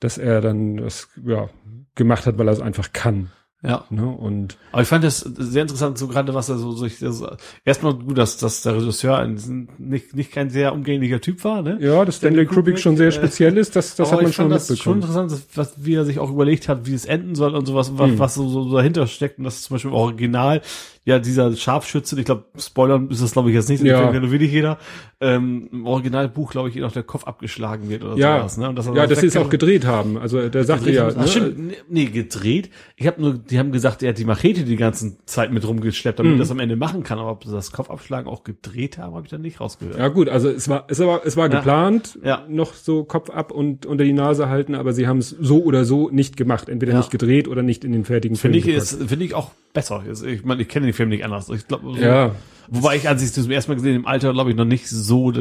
dass 0.00 0.18
er 0.18 0.40
dann 0.40 0.76
das, 0.76 1.08
ja, 1.24 1.48
gemacht 1.94 2.26
hat, 2.26 2.38
weil 2.38 2.48
er 2.48 2.52
es 2.52 2.60
einfach 2.60 2.92
kann, 2.92 3.30
ja. 3.62 3.84
ne, 3.90 4.06
und, 4.06 4.56
Aber 4.72 4.82
ich 4.82 4.88
fand 4.88 5.04
das 5.04 5.20
sehr 5.20 5.62
interessant, 5.62 5.96
so 5.98 6.08
gerade 6.08 6.34
was 6.34 6.48
er 6.48 6.58
so 6.58 6.72
sich 6.72 6.98
das, 6.98 7.22
erstmal 7.64 7.94
gut, 7.94 8.18
dass, 8.18 8.36
dass 8.36 8.62
der 8.62 8.76
Regisseur 8.76 9.18
ein, 9.18 9.68
nicht, 9.78 10.14
nicht 10.14 10.32
kein 10.32 10.50
sehr 10.50 10.72
umgänglicher 10.72 11.20
Typ 11.20 11.44
war, 11.44 11.62
ne? 11.62 11.78
ja, 11.80 12.04
dass 12.04 12.16
Stanley 12.16 12.46
Kubrick 12.46 12.78
schon 12.78 12.96
sehr 12.96 13.08
äh, 13.08 13.12
speziell 13.12 13.56
ist, 13.56 13.76
das, 13.76 13.94
das 13.94 14.10
hat 14.10 14.20
man 14.20 14.30
ich 14.30 14.34
schon 14.34 14.50
fand 14.50 14.54
das 14.54 14.66
schon 14.78 14.98
mitbekommen. 14.98 15.00
interessant, 15.02 15.30
dass, 15.32 15.56
was, 15.56 15.84
wie 15.84 15.94
er 15.94 16.04
sich 16.04 16.18
auch 16.18 16.30
überlegt 16.30 16.68
hat, 16.68 16.86
wie 16.86 16.94
es 16.94 17.04
enden 17.04 17.34
soll 17.34 17.54
und 17.54 17.66
sowas, 17.66 17.92
was, 17.96 18.10
Mhm. 18.10 18.18
was 18.18 18.34
so, 18.34 18.48
so 18.48 18.72
dahinter 18.76 19.06
steckt 19.06 19.38
und 19.38 19.44
das 19.44 19.62
zum 19.62 19.74
Beispiel 19.74 19.90
im 19.90 19.96
Original, 19.96 20.60
ja, 21.04 21.18
dieser 21.18 21.54
Scharfschütze, 21.56 22.18
ich 22.18 22.24
glaube, 22.24 22.44
Spoilern 22.58 23.08
ist 23.10 23.22
das 23.22 23.32
glaube 23.32 23.48
ich 23.50 23.54
jetzt 23.56 23.68
nicht, 23.68 23.82
Ja. 23.82 24.10
den 24.12 24.22
nur 24.22 24.30
wenig 24.30 24.52
jeder, 24.52 24.78
ähm, 25.20 25.68
im 25.72 25.86
Originalbuch, 25.86 26.50
glaube 26.52 26.68
ich, 26.68 26.76
noch 26.76 26.92
der 26.92 27.02
Kopf 27.02 27.24
abgeschlagen 27.24 27.88
wird 27.88 28.04
oder 28.04 28.16
Ja, 28.16 28.38
sowas, 28.38 28.56
ne? 28.58 28.68
Und 28.68 28.76
dass 28.76 28.86
er 28.86 28.94
ja, 28.94 29.02
das 29.02 29.10
dass 29.10 29.20
sie 29.20 29.26
es 29.26 29.36
auch 29.36 29.50
gedreht 29.50 29.84
haben, 29.84 30.16
also 30.18 30.48
der 30.48 30.64
sagte 30.64 30.90
ja, 30.90 31.08
Ach, 31.08 31.16
ne, 31.16 31.28
stimmt, 31.28 31.58
nee, 31.58 31.74
nee, 31.88 32.04
gedreht. 32.06 32.70
Ich 32.96 33.06
habe 33.06 33.20
nur, 33.20 33.34
die 33.34 33.58
haben 33.58 33.72
gesagt, 33.72 34.02
er 34.02 34.10
hat 34.10 34.18
die 34.18 34.24
Machete 34.24 34.64
die 34.64 34.76
ganze 34.76 35.16
Zeit 35.26 35.52
mit 35.52 35.66
rumgeschleppt, 35.66 36.18
damit 36.18 36.32
Mhm. 36.32 36.38
er 36.38 36.42
das 36.42 36.50
am 36.50 36.58
Ende 36.60 36.76
machen 36.76 37.02
kann. 37.02 37.18
Aber 37.18 37.30
ob 37.32 37.44
sie 37.44 37.52
das 37.52 37.72
Kopfabschlagen 37.72 38.28
auch 38.30 38.44
gedreht 38.44 38.98
haben, 38.98 39.14
habe 39.14 39.24
ich 39.26 39.30
dann 39.30 39.42
nicht 39.42 39.60
rausgehört. 39.60 39.98
Ja 39.98 40.08
gut, 40.08 40.28
also 40.28 40.48
es 40.48 40.68
war 40.68 40.84
es 40.88 40.98
war 41.00 41.22
es 41.24 41.36
war 41.36 41.50
Ja. 41.50 41.56
geplant, 41.58 42.18
Ja. 42.24 42.44
noch 42.48 42.74
so 42.74 43.04
Kopf 43.04 43.30
ab 43.30 43.50
und 43.52 43.86
unter 43.86 44.04
die 44.04 44.12
Nase 44.12 44.48
halten, 44.48 44.74
aber 44.74 44.92
sie 44.92 45.06
haben 45.06 45.18
es 45.18 45.30
so 45.30 45.62
oder 45.64 45.84
so 45.84 46.10
nicht 46.10 46.36
gemacht, 46.36 46.68
entweder 46.68 46.92
Ja. 46.92 46.98
nicht 46.98 47.10
gedreht 47.10 47.48
oder 47.48 47.62
nicht 47.62 47.84
in 47.84 47.92
den 47.92 48.04
fertigen 48.04 48.36
Finde 48.36 48.60
Film 48.60 48.76
ich, 48.76 48.82
gepackt. 48.86 49.00
ist, 49.02 49.08
finde 49.08 49.24
ich 49.24 49.34
auch 49.34 49.50
besser. 49.72 50.02
Ist- 50.08 50.24
Ich 50.24 50.44
meine, 50.44 50.62
ich 50.62 50.68
kenne 50.68 50.91
den 50.92 50.96
Film 50.96 51.08
nicht 51.08 51.24
anders. 51.24 51.48
Ich 51.48 51.66
glaube, 51.66 51.98
Ja, 51.98 52.34
wobei 52.68 52.96
ich, 52.96 53.08
als 53.08 53.22
ich 53.22 53.32
das 53.32 53.44
zum 53.44 53.50
ersten 53.52 53.72
Mal 53.72 53.76
gesehen 53.76 53.96
im 53.96 54.06
Alter, 54.06 54.32
glaube 54.32 54.50
ich, 54.50 54.56
noch 54.56 54.64
nicht 54.64 54.88
so, 54.88 55.32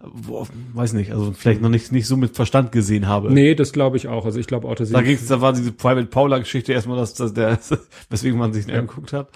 wo, 0.00 0.46
weiß 0.72 0.94
nicht, 0.94 1.12
also 1.12 1.32
vielleicht 1.32 1.60
noch 1.60 1.68
nicht, 1.68 1.92
nicht 1.92 2.06
so 2.06 2.16
mit 2.16 2.34
Verstand 2.34 2.72
gesehen 2.72 3.06
habe. 3.06 3.30
nee, 3.32 3.54
das 3.54 3.72
glaube 3.72 3.96
ich 3.98 4.08
auch. 4.08 4.24
Also 4.24 4.38
ich 4.40 4.46
glaube 4.46 4.66
auch, 4.68 4.74
dass 4.74 4.90
Da 4.90 4.98
sie 5.00 5.04
ging's, 5.04 5.26
da 5.26 5.40
war 5.40 5.52
diese 5.52 5.72
Private 5.72 6.06
Paula 6.06 6.38
Geschichte 6.38 6.72
erstmal, 6.72 6.96
dass, 6.96 7.14
dass 7.14 7.34
der, 7.34 7.58
weswegen 8.10 8.38
man 8.38 8.52
sich 8.52 8.66
den 8.66 8.76
angeguckt 8.76 9.12
hat. 9.12 9.28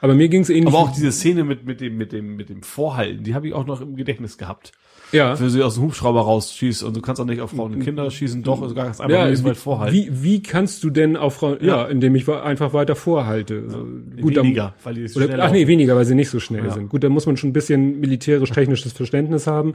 aber 0.00 0.14
mir 0.14 0.28
ging 0.28 0.42
es 0.42 0.50
ähnlich. 0.50 0.68
Aber 0.68 0.78
auch 0.78 0.92
diese 0.92 1.10
Szene 1.10 1.42
mit, 1.42 1.66
mit 1.66 1.80
dem, 1.80 1.96
mit 1.96 2.12
dem, 2.12 2.36
mit 2.36 2.48
dem 2.48 2.62
Vorhalten, 2.62 3.24
die 3.24 3.34
habe 3.34 3.48
ich 3.48 3.54
auch 3.54 3.66
noch 3.66 3.80
im 3.80 3.96
Gedächtnis 3.96 4.38
gehabt. 4.38 4.72
Ja. 5.12 5.36
Für 5.36 5.50
sie 5.50 5.62
aus 5.62 5.74
dem 5.74 5.84
Hubschrauber 5.84 6.20
rausschießt 6.22 6.82
und 6.82 6.96
du 6.96 7.00
kannst 7.00 7.20
auch 7.20 7.26
nicht 7.26 7.40
auf 7.40 7.50
Frauen 7.50 7.74
und 7.74 7.80
Kinder 7.80 8.10
schießen, 8.10 8.42
doch, 8.42 8.62
ist 8.66 8.74
ganz 8.74 9.00
einfach 9.00 9.16
Ja, 9.16 9.30
wie, 9.30 9.44
weit 9.44 9.56
vorhalten. 9.56 9.94
wie, 9.94 10.10
wie 10.22 10.42
kannst 10.42 10.82
du 10.84 10.90
denn 10.90 11.16
auf 11.16 11.34
Frau, 11.36 11.54
ja, 11.54 11.58
Ja. 11.60 11.84
indem 11.86 12.14
ich 12.16 12.28
einfach 12.28 12.72
weiter 12.72 12.96
vorhalte. 12.96 13.68
So, 13.70 13.78
gut, 14.20 14.36
dann- 14.36 14.44
weniger, 14.44 14.74
weil 14.84 14.94
die 14.94 15.08
so 15.08 15.20
Oder, 15.20 15.26
ach 15.44 15.50
nee, 15.52 15.58
laufen. 15.60 15.68
weniger, 15.68 15.96
weil 15.96 16.04
sie 16.04 16.14
nicht 16.14 16.30
so 16.30 16.40
schnell 16.40 16.64
Ja. 16.64 16.70
sind. 16.72 16.88
Gut, 16.88 17.04
da 17.04 17.08
muss 17.08 17.26
man 17.26 17.36
schon 17.36 17.50
ein 17.50 17.52
bisschen 17.52 18.00
militärisch-technisches 18.00 18.92
Verständnis 18.92 19.46
haben, 19.46 19.74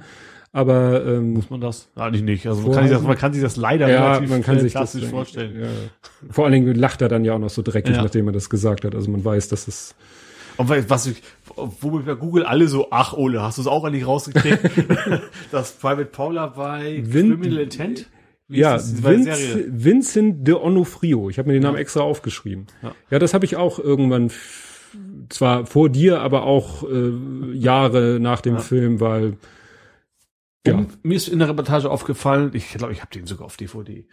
aber 0.54 1.06
ähm, 1.06 1.34
Muss 1.36 1.50
man 1.50 1.62
das? 1.62 1.88
Eigentlich 1.96 2.24
nicht. 2.24 2.46
Also 2.48 2.62
man 2.64 2.72
kann, 2.74 2.84
sich 2.88 2.98
das, 2.98 3.02
man 3.04 3.18
kann 3.18 3.34
sich 3.34 3.42
das 3.42 3.56
leider 3.56 3.90
ja, 3.90 4.08
relativ 4.12 4.30
man 4.30 4.44
kann 4.44 4.60
sich 4.60 4.74
das 4.74 4.92
klassisch 4.92 5.10
vorstellen. 5.10 5.62
Ja. 5.62 5.68
Vor 6.30 6.44
allen 6.46 6.54
Dingen 6.54 6.76
lacht 6.76 7.02
er 7.02 7.08
dann 7.08 7.24
ja 7.24 7.34
auch 7.36 7.40
noch 7.40 7.50
so 7.50 7.62
dreckig, 7.62 7.96
Ja. 7.96 8.04
nachdem 8.04 8.28
er 8.28 8.34
das 8.34 8.50
gesagt 8.50 8.84
hat. 8.84 8.94
Also 8.96 9.10
man 9.10 9.24
weiß, 9.24 9.48
dass 9.48 9.68
es 9.70 9.96
Und 10.62 10.90
was 10.90 11.06
ich, 11.08 11.22
womit 11.56 12.06
bei 12.06 12.14
Google 12.16 12.44
alle 12.46 12.68
so, 12.68 12.88
ach 12.92 13.14
Ole, 13.14 13.42
hast 13.42 13.58
du 13.58 13.62
es 13.62 13.68
auch 13.68 13.84
eigentlich 13.84 14.06
rausgekriegt? 14.08 14.60
das 15.52 15.72
Private 15.74 16.06
Paula 16.06 16.48
bei 16.48 17.02
Vin- 17.06 17.30
Criminal 17.40 17.60
Intent? 17.64 18.08
Wie 18.48 18.60
ja, 18.60 18.78
Vince, 18.80 19.66
Vincent 19.70 20.46
de 20.48 20.56
Onofrio. 20.56 21.30
Ich 21.30 21.38
habe 21.40 21.48
mir 21.48 21.54
den 21.54 21.64
Namen 21.64 21.78
extra 21.78 22.02
aufgeschrieben. 22.02 22.68
Ja. 22.84 22.94
Ja, 23.10 23.20
das 23.20 23.34
habe 23.34 23.46
ich 23.46 23.56
auch 23.56 23.80
irgendwann 23.80 24.30
zwar 25.30 25.66
vor 25.66 25.88
dir, 25.90 26.20
aber 26.20 26.44
auch 26.44 26.84
äh, 26.84 27.12
Jahre 27.54 28.20
nach 28.20 28.42
dem 28.42 28.56
Ja. 28.56 28.60
Film, 28.60 29.00
weil 29.00 29.38
ja, 30.68 30.76
Und 30.76 31.04
mir 31.04 31.16
ist 31.16 31.28
in 31.28 31.40
der 31.40 31.50
Reportage 31.50 31.90
aufgefallen, 31.90 32.52
ich 32.54 32.70
glaube, 32.74 32.94
ich 32.94 33.02
habe 33.02 33.12
den 33.12 33.26
sogar 33.26 33.46
auf 33.46 33.58
DVD, 33.58 34.06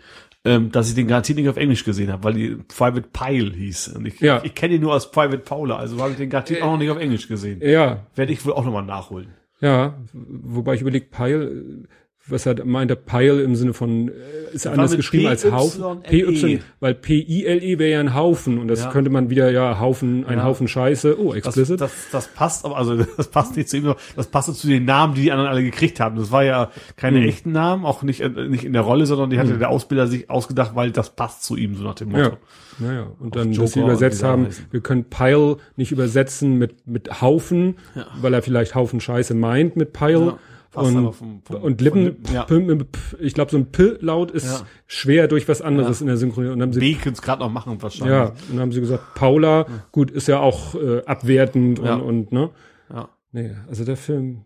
ähm, 0.45 0.73
dass 0.73 0.89
ich 0.89 0.95
den 0.95 1.07
garantiert 1.07 1.39
nicht 1.39 1.49
auf 1.49 1.57
Englisch 1.59 1.85
gesehen 1.85 2.11
habe, 2.11 2.25
weil 2.25 2.35
die 2.35 2.57
Private 2.69 3.09
Pile 3.13 3.53
hieß. 3.55 3.89
Und 3.89 4.07
ich, 4.07 4.21
Ja. 4.21 4.41
ich 4.45 4.55
kenne 4.55 4.75
ihn 4.77 4.81
nur 4.81 4.95
als 4.95 5.11
Private 5.11 5.39
Paula, 5.39 5.77
also 5.77 6.01
habe 6.01 6.13
ich 6.13 6.17
den 6.17 6.31
garantiert 6.31 6.63
auch 6.63 6.73
noch 6.73 6.79
nicht 6.79 6.91
auf 6.91 6.99
Englisch 6.99 7.29
gesehen. 7.29 7.61
ja, 7.63 8.07
Werde 8.15 8.33
ich 8.33 8.45
wohl 8.47 8.53
auch 8.55 8.65
nochmal 8.65 8.85
nachholen. 8.85 9.29
ja, 9.61 9.99
wobei 10.13 10.75
ich 10.75 10.81
überlege, 10.81 11.07
Pile, 11.07 11.87
was 12.31 12.47
er 12.47 12.65
meint, 12.65 12.91
der 12.91 12.97
Pile 12.97 13.43
im 13.43 13.55
Sinne 13.57 13.73
von, 13.75 14.09
äh, 14.09 14.13
ist 14.55 14.67
er 14.67 14.73
anders 14.73 14.97
geschrieben 14.97 15.27
als 15.29 15.51
Haufen? 15.51 16.03
PYLE. 16.03 16.61
weil 16.81 16.95
P-I-L-E 16.95 17.79
wäre 17.79 17.91
ja 17.91 18.01
ein 18.01 18.15
Haufen 18.15 18.59
und 18.59 18.69
das 18.69 18.81
Ja. 18.85 18.91
könnte 18.91 19.11
man 19.11 19.31
wieder, 19.31 19.51
ja, 19.51 19.79
Haufen, 19.81 20.25
ein 20.27 20.39
Ja. 20.39 20.45
Haufen 20.45 20.69
Scheiße, 20.69 21.19
oh, 21.21 21.29
Das, 21.35 21.37
explicit. 21.47 21.81
das, 21.81 21.93
das 22.13 22.29
passt, 22.29 22.65
aber 22.65 22.77
also 22.77 22.97
das 23.17 23.29
passt 23.29 23.57
nicht 23.57 23.69
zu 23.69 23.77
ihm, 23.79 23.95
das 24.17 24.27
passte 24.27 24.53
zu 24.53 24.67
den 24.67 24.85
Namen, 24.85 25.15
die 25.15 25.23
die 25.23 25.33
anderen 25.33 25.51
alle 25.51 25.63
gekriegt 25.63 26.01
haben. 26.01 26.17
Das 26.17 26.31
war 26.31 26.45
ja 26.45 26.71
keine 26.97 27.19
Hm. 27.21 27.29
echten 27.29 27.53
Namen, 27.53 27.85
auch 27.85 28.03
nicht, 28.03 28.21
äh, 28.21 28.29
nicht 28.29 28.65
in 28.65 28.73
der 28.73 28.83
Rolle, 28.83 29.07
sondern 29.07 29.31
die 29.31 29.39
hatte 29.39 29.59
der 29.59 29.71
Ausbilder 29.71 30.07
sich 30.07 30.31
ausgedacht, 30.31 30.73
weil 30.75 30.91
das 30.91 31.11
passt 31.11 31.43
zu 31.45 31.57
ihm, 31.57 31.75
so 31.77 31.85
nach 31.85 31.95
dem 31.95 32.11
Motto. 32.11 32.23
Ja. 32.23 32.37
Naja, 32.81 33.07
und 33.19 33.35
dann, 33.35 33.51
Joker 33.53 33.63
dass 33.65 33.73
sie 33.73 33.81
übersetzt 33.81 34.23
haben, 34.23 34.47
heißen. 34.47 34.67
wir 34.71 34.81
können 34.81 35.05
Pile 35.05 35.57
nicht 35.75 35.91
übersetzen 35.91 36.59
mit, 36.59 36.87
mit 36.87 37.21
Haufen, 37.21 37.75
weil 38.21 38.33
er 38.33 38.41
vielleicht 38.41 38.77
Haufen 38.77 39.01
Scheiße 39.01 39.35
meint 39.35 39.75
mit 39.75 39.93
Pile. 39.93 40.27
Ja, 40.27 40.39
und, 40.75 41.13
vom- 41.15 41.43
vom- 41.45 41.63
und 41.63 41.81
Lippen, 41.81 42.05
Lippen, 42.05 42.35
ja. 42.35 42.45
P- 42.45 42.61
P- 42.61 42.75
P- 42.77 42.89
ich 43.21 43.35
glaube, 43.35 43.51
so 43.51 43.57
ein 43.57 43.67
P-Laut 43.73 44.31
ist 44.31 44.47
Ja. 44.47 44.67
schwer 44.87 45.29
durch 45.29 45.49
was 45.49 45.63
anderes 45.63 46.01
Ja. 46.01 46.03
in 46.05 46.07
der 46.09 46.17
Synchronisation. 46.17 46.53
Und 46.55 46.59
dann 46.61 46.69
haben 46.69 46.73
sie, 46.75 46.81
B 46.81 46.95
könnte 46.95 47.13
es 47.19 47.23
gerade 47.23 47.41
noch 47.43 47.51
machen, 47.53 47.81
wahrscheinlich. 47.83 48.15
ja, 48.17 48.25
und 48.27 48.37
dann 48.53 48.61
haben 48.61 48.73
sie 48.73 48.81
gesagt, 48.81 49.15
Paula, 49.15 49.67
gut, 49.93 50.11
ist 50.11 50.29
ja 50.29 50.41
auch 50.41 50.75
äh, 50.75 51.03
abwertend 51.07 51.79
Ja. 51.79 51.95
und, 51.97 52.03
und, 52.03 52.33
ne? 52.33 52.51
Ja. 52.93 53.09
Nee, 53.33 53.51
also 53.69 53.85
der 53.85 53.97
Film, 53.97 54.43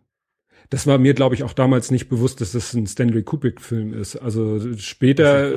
das 0.70 0.86
war 0.86 0.96
mir, 0.98 1.12
glaube 1.14 1.34
ich, 1.34 1.42
auch 1.44 1.52
damals 1.52 1.90
nicht 1.90 2.08
bewusst, 2.08 2.40
dass 2.40 2.52
das 2.52 2.72
ein 2.72 2.86
Stanley 2.86 3.22
Kubrick-Film 3.22 3.92
ist. 3.92 4.16
Also 4.16 4.58
später 4.78 5.50
äh, 5.52 5.54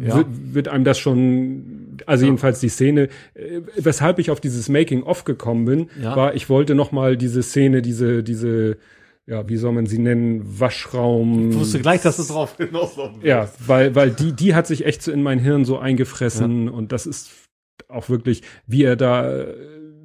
Ja. 0.00 0.16
wird, 0.16 0.26
wird 0.54 0.68
einem 0.68 0.84
das 0.84 0.98
schon, 0.98 1.96
also 2.06 2.24
jedenfalls 2.24 2.60
die 2.60 2.68
Szene, 2.68 3.08
äh, 3.34 3.60
weshalb 3.76 4.18
ich 4.18 4.30
auf 4.30 4.40
dieses 4.40 4.68
Making-of 4.68 5.24
gekommen 5.24 5.64
bin, 5.64 5.90
Ja. 6.00 6.14
war, 6.14 6.34
ich 6.34 6.48
wollte 6.48 6.74
noch 6.74 6.92
mal 6.92 7.16
diese 7.16 7.42
Szene, 7.42 7.82
diese, 7.82 8.22
diese, 8.22 8.76
ja, 9.26 9.48
wie 9.48 9.56
soll 9.56 9.72
man 9.72 9.86
sie 9.86 9.98
nennen, 9.98 10.42
Waschraum. 10.60 11.50
Ich 11.50 11.58
wusste 11.58 11.80
gleich, 11.80 12.02
dass 12.02 12.18
es 12.18 12.28
drauf 12.28 12.56
hinauslaufen 12.58 13.16
wird. 13.16 13.24
Ja, 13.26 13.48
weil, 13.66 13.94
weil 13.94 14.10
die, 14.10 14.32
die 14.32 14.54
hat 14.54 14.66
sich 14.66 14.84
echt 14.84 15.02
so 15.02 15.12
in 15.12 15.22
mein 15.22 15.38
Hirn 15.38 15.64
so 15.64 15.78
eingefressen 15.78 16.68
und 16.68 16.92
das 16.92 17.06
ist 17.06 17.30
auch 17.88 18.08
wirklich, 18.08 18.42
wie 18.66 18.82
er 18.84 18.96
da, 18.96 19.46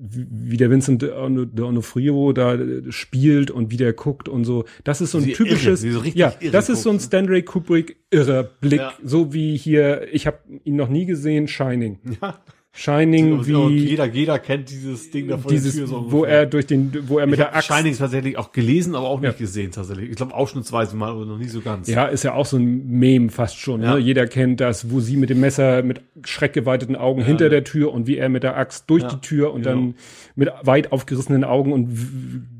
wie 0.01 0.57
der 0.57 0.69
Vincent 0.69 1.03
D'Onofrio 1.03 2.33
da 2.33 2.55
äh, 2.55 2.91
spielt 2.91 3.51
und 3.51 3.71
wie 3.71 3.77
der 3.77 3.93
guckt 3.93 4.29
und 4.29 4.45
so. 4.45 4.65
Das 4.83 5.01
ist 5.01 5.11
so 5.11 5.17
ein 5.17 5.25
Wie 5.25 5.33
typisches, 5.33 5.83
irre, 5.83 6.03
so 6.03 6.09
ja, 6.13 6.33
das 6.51 6.69
ist 6.69 6.83
so 6.83 6.89
ein 6.89 6.95
ne? 6.95 7.01
Stanley 7.01 7.43
Kubrick 7.43 7.97
irrer 8.09 8.43
Blick, 8.43 8.79
Ja. 8.79 8.93
so 9.03 9.33
wie 9.33 9.57
hier, 9.57 10.07
ich 10.13 10.25
habe 10.27 10.37
ihn 10.63 10.75
noch 10.77 10.89
nie 10.89 11.05
gesehen, 11.05 11.47
Shining. 11.47 11.99
Ja. 12.21 12.39
Shining, 12.81 13.33
Und 13.33 13.45
wie 13.47 13.77
jeder, 13.89 14.05
jeder 14.05 14.39
kennt 14.39 14.69
dieses 14.69 15.11
Ding 15.11 15.27
da 15.27 15.37
vor 15.37 15.51
dieses, 15.51 15.75
der 15.75 15.85
Tür. 15.85 15.87
So 15.89 16.11
wo 16.13 16.23
er 16.23 16.45
durch 16.45 16.65
den, 16.65 16.93
wo 17.09 17.19
er 17.19 17.25
mit 17.25 17.33
ich 17.33 17.39
der 17.45 17.53
Axt 17.53 17.67
Shining 17.67 17.97
tatsächlich 17.97 18.37
auch 18.37 18.53
gelesen, 18.53 18.95
aber 18.95 19.07
auch 19.09 19.19
nicht 19.19 19.33
Ja. 19.33 19.37
gesehen 19.37 19.71
tatsächlich. 19.71 20.09
Ich 20.09 20.15
glaube 20.15 20.33
ausschnittsweise 20.33 20.95
mal, 20.95 21.09
aber 21.09 21.25
noch 21.25 21.37
nie 21.37 21.49
so 21.49 21.59
ganz. 21.59 21.89
Ja, 21.89 22.05
ist 22.05 22.23
ja 22.23 22.33
auch 22.35 22.45
so 22.45 22.55
ein 22.55 22.87
Mem 22.87 23.29
fast 23.29 23.57
schon. 23.59 23.81
Ja. 23.83 23.95
Ne? 23.95 23.99
Jeder 23.99 24.27
kennt 24.27 24.61
das, 24.61 24.89
wo 24.91 25.01
sie 25.01 25.17
mit 25.17 25.29
dem 25.29 25.41
Messer 25.41 25.83
mit 25.83 25.99
schreckgeweiteten 26.23 26.95
Augen 26.95 27.21
hinter 27.21 27.49
der 27.49 27.65
Tür 27.65 27.91
und 27.91 28.07
wie 28.07 28.15
er 28.15 28.29
mit 28.29 28.43
der 28.43 28.55
Axt 28.55 28.89
durch 28.89 29.03
Ja, 29.03 29.09
die 29.09 29.19
Tür 29.19 29.53
und 29.53 29.63
genau. 29.63 29.75
dann 29.75 29.95
mit 30.35 30.49
weit 30.63 30.93
aufgerissenen 30.93 31.43
Augen 31.43 31.73
und 31.73 31.89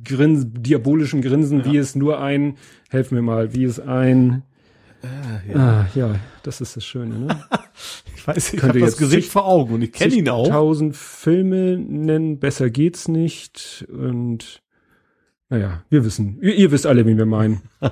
grins, 0.04 0.48
diabolischen 0.52 1.22
Grinsen, 1.22 1.64
wie 1.64 1.78
es 1.78 1.96
nur 1.96 2.20
ein, 2.20 2.56
helf 2.90 3.12
mir 3.12 3.22
mal, 3.22 3.54
wie 3.54 3.64
es 3.64 3.80
ein, 3.80 4.44
Äh, 5.02 5.54
ja. 5.54 5.58
ah, 5.58 5.86
ja, 5.96 6.16
das 6.50 6.62
ist 6.62 6.76
das 6.78 6.86
Schöne, 6.86 7.20
ne? 7.20 7.44
Ich 8.16 8.28
weiß, 8.28 8.54
ich 8.54 8.62
habe 8.62 8.80
das 8.80 8.98
Gesicht 8.98 9.32
vor 9.32 9.46
Augen 9.46 9.76
und 9.76 9.82
ich 9.82 9.94
kenne 9.94 10.14
ihn 10.14 10.28
auch. 10.28 10.50
Tausend 10.50 10.98
Filme 10.98 11.78
nennen, 11.78 12.38
besser 12.38 12.70
geht's 12.70 13.08
nicht 13.08 13.86
und 13.90 14.62
naja, 15.48 15.84
wir 15.90 16.04
wissen, 16.04 16.38
ihr, 16.42 16.54
ihr 16.56 16.72
wisst 16.72 16.86
alle, 16.86 17.06
wen 17.06 17.18
wir 17.18 17.26
meinen. 17.26 17.62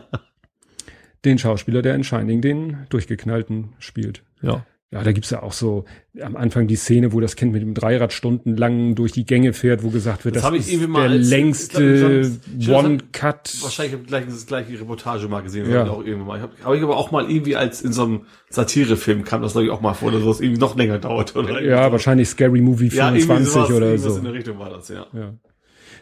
den 1.25 1.37
Schauspieler, 1.37 1.81
der 1.81 1.95
in 1.95 2.03
Shining 2.03 2.41
den 2.41 2.85
durchgeknallten 2.89 3.73
spielt. 3.79 4.23
Ja. 4.41 4.65
Ja, 4.89 5.03
da 5.03 5.11
gibt's 5.11 5.29
ja 5.31 5.43
auch 5.43 5.51
so 5.51 5.83
am 6.21 6.37
Anfang 6.37 6.65
die 6.67 6.77
Szene, 6.77 7.11
wo 7.11 7.19
das 7.19 7.35
Kind 7.35 7.51
mit 7.51 7.61
dem 7.61 7.73
Dreirad 7.73 8.13
stundenlang 8.13 8.95
durch 8.95 9.11
die 9.11 9.25
Gänge 9.25 9.51
fährt, 9.51 9.83
wo 9.83 9.89
gesagt 9.89 10.23
wird, 10.23 10.37
Das 10.37 10.43
das, 10.43 10.53
ist 10.55 10.71
irgendwie 10.71 10.93
der 10.93 11.01
als- 11.09 11.29
längste 11.29 12.31
One-Cut. 12.67 13.57
Wahrscheinlich 13.63 13.93
habe 13.93 14.03
ich 14.03 14.07
gleich 14.07 14.25
das 14.25 14.45
gleiche 14.45 14.79
Reportage 14.79 15.27
mal 15.27 15.41
gesehen, 15.41 15.69
Ja. 15.69 15.85
ja. 15.85 15.91
auch 15.91 16.03
irgendwann 16.05 16.27
mal. 16.27 16.35
Ich 16.37 16.41
habe 16.43 16.53
hab 16.63 16.73
ich 16.73 16.81
aber 16.83 16.95
auch 16.97 17.11
mal 17.11 17.29
irgendwie 17.29 17.55
als 17.57 17.81
in 17.81 17.91
so 17.91 18.03
einem 18.03 18.21
Satirefilm 18.49 19.23
kam 19.25 19.41
das 19.41 19.51
glaube 19.53 19.65
ich 19.65 19.71
auch 19.71 19.81
mal 19.81 19.93
vor, 19.93 20.11
dass 20.11 20.23
das 20.23 20.39
irgendwie 20.39 20.61
noch 20.61 20.77
länger 20.77 20.99
dauert 20.99 21.35
oder 21.35 21.49
irgendwie 21.49 21.67
Ja, 21.69 21.91
wahrscheinlich 21.91 22.29
Scary 22.29 22.61
Movie 22.61 22.87
ja, 22.87 23.07
irgendwie 23.09 23.23
24 23.23 23.51
sowas, 23.53 23.71
oder 23.71 23.97
so. 23.97 24.17
in 24.17 24.23
der 24.23 24.33
Richtung 24.33 24.57
war 24.59 24.69
das, 24.69 24.87
ja. 24.89 25.05
Ja. 25.13 25.33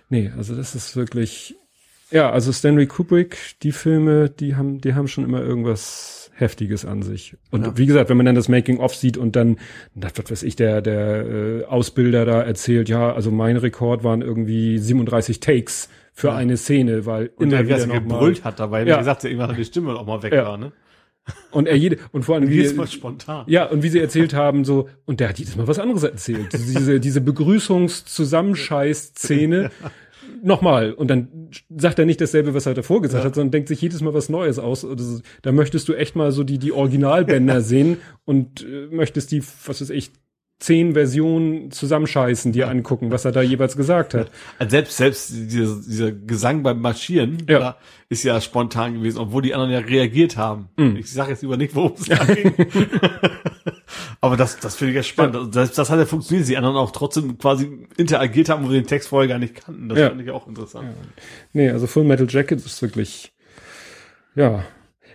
Nee, 0.09 0.31
also 0.37 0.55
das 0.55 0.75
ist 0.75 0.95
wirklich, 0.95 1.55
ja, 2.11 2.29
also 2.29 2.51
Stanley 2.51 2.85
Kubrick, 2.85 3.37
die 3.63 3.71
Filme, 3.71 4.29
die 4.29 4.55
haben, 4.55 4.79
die 4.79 4.93
haben 4.93 5.07
schon 5.07 5.23
immer 5.23 5.41
irgendwas 5.41 6.24
Heftiges 6.37 6.85
an 6.85 7.01
sich. 7.01 7.35
Und 7.51 7.65
Ja. 7.65 7.77
wie 7.77 7.85
gesagt, 7.85 8.09
wenn 8.09 8.17
man 8.17 8.25
dann 8.25 8.35
das 8.35 8.49
Making-of 8.49 8.95
sieht 8.95 9.17
und 9.17 9.35
dann, 9.35 9.57
das, 9.95 10.13
was 10.17 10.31
weiß 10.31 10.43
ich, 10.43 10.55
der, 10.55 10.81
der 10.81 11.25
äh, 11.25 11.63
Ausbilder 11.63 12.25
da 12.25 12.41
erzählt, 12.41 12.89
ja, 12.89 13.13
also 13.13 13.31
mein 13.31 13.57
Rekord 13.57 14.03
waren 14.03 14.21
irgendwie 14.21 14.77
37 14.77 15.39
Takes 15.39 15.89
für 16.13 16.27
Ja. 16.27 16.35
eine 16.35 16.57
Szene, 16.57 17.05
weil 17.05 17.31
Und 17.37 17.47
immer 17.53 17.63
der 17.63 17.67
wieder 17.67 17.87
noch 17.87 17.95
mal, 17.95 17.99
gebrüllt 18.01 18.43
hat 18.43 18.59
dabei, 18.59 18.85
Ja. 18.85 18.95
wie 18.95 18.99
gesagt, 18.99 19.23
irgendwann 19.23 19.55
die 19.55 19.65
Stimme 19.65 19.95
auch 19.95 20.05
mal 20.05 20.21
weg 20.23 20.33
Ja. 20.33 20.45
war, 20.45 20.57
ne? 20.57 20.71
und 21.51 21.67
er 21.67 21.75
jede, 21.75 21.97
und 22.11 22.21
vor 22.23 22.35
allem 22.35 22.47
wie, 22.49 22.55
Jedes 22.57 22.75
Mal 22.75 22.85
spontan. 22.87 23.45
ja, 23.47 23.65
und 23.65 23.81
wie 23.81 23.89
sie 23.89 23.99
erzählt 23.99 24.35
haben, 24.35 24.63
so, 24.63 24.89
und 25.05 25.19
der 25.19 25.29
hat 25.29 25.39
jedes 25.39 25.55
Mal 25.55 25.67
was 25.67 25.79
anderes 25.79 26.03
erzählt. 26.03 26.53
Diese, 26.53 26.99
diese 26.99 27.19
Begrüßungszusammenscheiß-Szene. 27.21 29.71
Nochmal. 30.43 30.93
Und 30.93 31.09
dann 31.09 31.49
sagt 31.75 31.99
er 31.99 32.05
nicht 32.05 32.21
dasselbe, 32.21 32.53
was 32.53 32.65
er 32.65 32.73
davor 32.73 33.01
gesagt 33.01 33.23
Ja. 33.23 33.27
hat, 33.27 33.35
sondern 33.35 33.51
denkt 33.51 33.67
sich 33.67 33.81
jedes 33.81 34.01
Mal 34.01 34.13
was 34.13 34.29
Neues 34.29 34.59
aus. 34.59 34.85
Da 35.41 35.51
möchtest 35.51 35.87
du 35.89 35.93
echt 35.93 36.15
mal 36.15 36.31
so 36.31 36.43
die, 36.43 36.57
die 36.59 36.71
Originalbänder 36.71 37.61
sehen 37.61 37.97
und 38.25 38.63
äh, 38.63 38.87
möchtest 38.91 39.31
die, 39.31 39.41
was 39.65 39.81
weiß 39.81 39.89
ich, 39.89 40.11
zehn 40.57 40.93
Versionen 40.93 41.69
zusammenscheißen, 41.71 42.51
dir 42.53 42.69
angucken, 42.69 43.11
was 43.11 43.25
er 43.25 43.31
da 43.33 43.41
jeweils 43.41 43.75
gesagt 43.75 44.13
hat. 44.13 44.31
Also 44.57 44.71
selbst, 44.71 44.97
selbst 44.97 45.29
dieser, 45.33 45.75
dieser 45.75 46.11
Gesang 46.13 46.63
beim 46.63 46.79
Marschieren 46.79 47.37
Ja. 47.49 47.75
ist 48.07 48.23
ja 48.23 48.39
spontan 48.39 48.93
gewesen, 48.95 49.17
obwohl 49.19 49.41
die 49.41 49.53
anderen 49.53 49.73
ja 49.73 49.79
reagiert 49.79 50.37
haben. 50.37 50.69
Mhm. 50.77 50.95
Ich 50.95 51.11
sage 51.11 51.31
jetzt 51.31 51.41
lieber 51.41 51.57
nicht, 51.57 51.75
worum 51.75 51.93
es 51.99 52.05
da 52.07 52.23
ging. 52.23 52.53
Aber 54.21 54.37
das, 54.37 54.57
das 54.59 54.75
finde 54.75 54.91
ich 54.91 54.95
ja 54.95 55.03
spannend. 55.03 55.35
Also 55.35 55.49
Das, 55.51 55.73
das 55.73 55.89
hat 55.89 55.99
ja 55.99 56.05
funktioniert, 56.05 56.43
dass 56.43 56.49
die 56.49 56.57
anderen 56.57 56.77
auch 56.77 56.91
trotzdem 56.91 57.37
quasi 57.37 57.85
interagiert 57.97 58.49
haben, 58.49 58.65
wo 58.65 58.69
wir 58.71 58.79
den 58.81 58.87
Text 58.87 59.09
vorher 59.09 59.27
gar 59.27 59.39
nicht 59.39 59.55
kannten. 59.55 59.89
Das 59.89 59.99
Ja. 59.99 60.09
fand 60.09 60.21
ich 60.21 60.29
auch 60.31 60.47
interessant. 60.47 60.87
Nee, 61.53 61.69
also 61.69 61.85
Full 61.85 62.05
Metal 62.05 62.27
Jacket 62.29 62.65
ist 62.65 62.81
wirklich, 62.81 63.33
ja, 64.35 64.63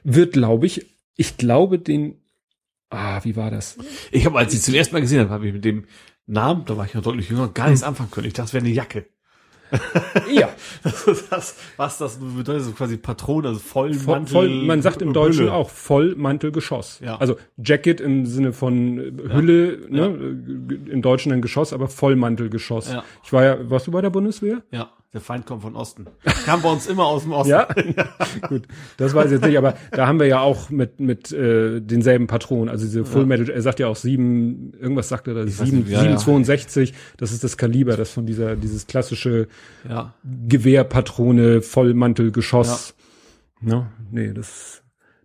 wird, 0.05 0.35
glaube 0.35 0.67
ich, 0.67 0.87
ich 1.17 1.37
glaube 1.37 1.79
den, 1.79 2.20
ah, 2.91 3.21
wie 3.25 3.37
war 3.37 3.51
das? 3.51 3.77
Ich 4.11 4.27
habe, 4.27 4.39
als 4.39 4.53
ich 4.53 4.63
zum 4.63 4.75
ersten 4.75 4.95
Mal 4.95 5.01
gesehen 5.01 5.21
habe, 5.21 5.31
habe 5.31 5.47
ich 5.47 5.53
mit 5.53 5.65
dem 5.65 5.85
Namen, 6.27 6.65
da 6.67 6.77
war 6.77 6.85
ich 6.85 6.95
noch 6.95 7.03
deutlich 7.03 7.31
jünger, 7.31 7.49
gar 7.49 7.69
nichts 7.69 7.83
anfangen 7.83 8.11
können. 8.11 8.27
Ich 8.27 8.35
dachte, 8.35 8.49
es 8.49 8.55
wäre 8.55 8.65
eine 8.65 8.75
Jacke. 8.75 9.07
Ja, 10.33 10.49
das, 11.31 11.57
was 11.77 11.99
das 11.99 12.19
bedeutet, 12.19 12.65
so 12.65 12.73
quasi 12.73 12.97
Patron, 12.97 13.47
also 13.47 13.61
voll, 13.61 13.95
voll, 13.95 14.49
man 14.65 14.83
sagt 14.83 15.03
im 15.03 15.13
Deutschen 15.13 15.43
Hülle. 15.43 15.53
auch 15.53 15.71
Vollmantelgeschoss. 15.71 17.01
Ja. 17.05 17.17
Also 17.19 17.37
Jacket 17.57 18.01
im 18.01 18.27
Sinne 18.27 18.53
von 18.53 18.99
äh, 18.99 19.33
Hülle, 19.33 19.79
ne, 19.89 20.07
äh, 20.07 20.91
im 20.91 21.03
Deutschen 21.03 21.33
ein 21.33 21.43
Geschoss, 21.43 21.73
aber 21.73 21.89
Vollmantelgeschoss. 21.89 22.93
Ja. 22.93 23.05
Ich 23.25 23.33
war 23.33 23.45
ja, 23.45 23.71
warst 23.71 23.87
du 23.87 23.93
bei 23.93 24.01
der 24.01 24.11
Bundeswehr? 24.11 24.63
Ja, 24.71 24.91
der 25.13 25.21
Feind 25.21 25.45
kommt 25.45 25.63
von 25.63 25.75
Osten. 25.75 26.07
Kam 26.45 26.63
bei 26.63 26.71
uns 26.71 26.87
immer 26.87 27.07
aus 27.07 27.23
dem 27.25 27.33
Osten. 27.33 27.51
Ja, 27.51 27.67
gut, 28.49 28.63
das 28.97 29.13
weiß 29.13 29.27
ich 29.27 29.33
jetzt 29.33 29.45
nicht, 29.45 29.59
aber 29.59 29.75
da 29.91 30.07
haben 30.07 30.21
wir 30.21 30.27
ja 30.27 30.41
auch 30.41 30.71
mit 30.71 31.01
mit 31.01 31.33
äh, 31.33 31.81
denselben 31.81 32.29
Patronen, 32.29 32.69
also 32.69 32.85
diese 32.85 33.05
Full 33.05 33.27
Metal, 33.27 33.49
er 33.51 33.63
sagt 33.63 33.81
ja 33.81 33.89
auch 33.89 33.97
sieben, 33.97 34.73
irgendwas 34.81 35.09
sagt 35.09 35.27
er 35.27 35.35
da, 35.35 35.47
sieben, 35.47 35.85
ja, 35.89 36.05
ja. 36.05 36.17
762, 36.19 36.95
das 37.17 37.33
ist 37.33 37.43
das 37.43 37.57
Kaliber, 37.57 37.97
das 37.97 38.11
von 38.11 38.25
dieser 38.27 38.55
dieses 38.55 38.87
klassische 38.87 39.49
ja. 39.89 40.15
Gewehrpatrone, 40.49 41.63
Vollmantelgeschoss. 41.63 42.95
Ja. 43.63 43.91
nee, 44.11 44.33
das 44.33 44.83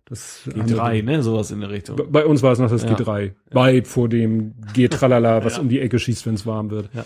das 0.08 0.42
haben 0.46 0.68
wir- 0.68 0.76
G3, 0.78 1.02
ne, 1.02 1.22
sowas 1.22 1.50
in 1.50 1.60
der 1.60 1.70
Richtung. 1.70 2.00
Bei 2.10 2.24
uns 2.24 2.42
war 2.42 2.52
es 2.52 2.58
noch 2.58 2.70
das 2.70 2.82
Ja. 2.84 2.94
G3, 2.94 3.32
weit 3.50 3.86
vor 3.88 4.08
dem 4.08 4.54
G-Tralala, 4.72 5.44
was 5.44 5.58
um 5.58 5.68
die 5.68 5.80
Ecke 5.80 5.98
schießt, 5.98 6.26
wenn 6.26 6.34
es 6.34 6.46
warm 6.46 6.70
wird. 6.70 6.90
Ja. 6.94 7.04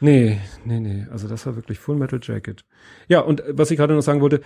Nee, 0.00 0.38
nee, 0.64 0.78
nee. 0.80 1.06
Also 1.10 1.26
das 1.26 1.46
war 1.46 1.56
wirklich 1.56 1.78
Full 1.78 1.96
Metal 1.96 2.20
Jacket. 2.22 2.64
Ja, 3.08 3.20
und 3.20 3.40
äh, 3.40 3.52
was 3.56 3.70
ich 3.70 3.78
gerade 3.78 3.94
noch 3.94 4.02
sagen 4.02 4.20
wollte, 4.20 4.40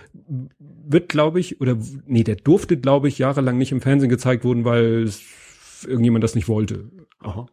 wird, 0.59 1.09
glaube 1.09 1.39
ich, 1.39 1.59
oder 1.59 1.77
nee, 2.05 2.23
der 2.23 2.35
durfte, 2.37 2.77
glaube 2.77 3.07
ich, 3.09 3.17
jahrelang 3.17 3.57
nicht 3.57 3.71
im 3.71 3.81
Fernsehen 3.81 4.09
gezeigt 4.09 4.43
wurden, 4.43 4.63
weil 4.65 5.09
irgendjemand 5.85 6.23
das 6.23 6.35
nicht 6.35 6.47
wollte. 6.47 6.89
Aha. 7.19 7.47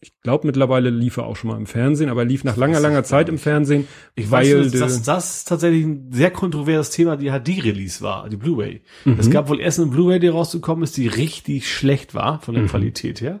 Ich 0.00 0.12
glaube, 0.20 0.46
mittlerweile 0.46 0.90
lief 0.90 1.16
er 1.16 1.26
auch 1.26 1.34
schon 1.34 1.50
mal 1.50 1.56
im 1.56 1.66
Fernsehen, 1.66 2.08
aber 2.08 2.20
er 2.22 2.26
lief 2.26 2.44
nach 2.44 2.56
langer, 2.56 2.78
langer 2.78 3.02
Zeit 3.02 3.28
im 3.28 3.36
Fernsehen, 3.38 3.88
Ich 4.14 4.30
weil 4.30 4.66
weiß, 4.66 4.72
dass 4.72 5.02
das 5.02 5.44
tatsächlich 5.44 5.84
ein 5.84 6.12
sehr 6.12 6.30
kontroverses 6.30 6.90
Thema, 6.90 7.16
die 7.16 7.30
HD-Release 7.30 8.00
war, 8.00 8.28
die 8.28 8.36
Blu-ray. 8.36 8.82
Mhm. 9.04 9.16
Es 9.18 9.28
gab 9.28 9.48
wohl 9.48 9.58
erst 9.58 9.80
eine 9.80 9.90
Blu-ray, 9.90 10.20
die 10.20 10.28
rausgekommen 10.28 10.84
ist, 10.84 10.96
die 10.96 11.08
richtig 11.08 11.68
schlecht 11.72 12.14
war 12.14 12.40
von 12.40 12.54
der 12.54 12.64
Mhm. 12.64 12.68
Qualität 12.68 13.20
her. 13.20 13.40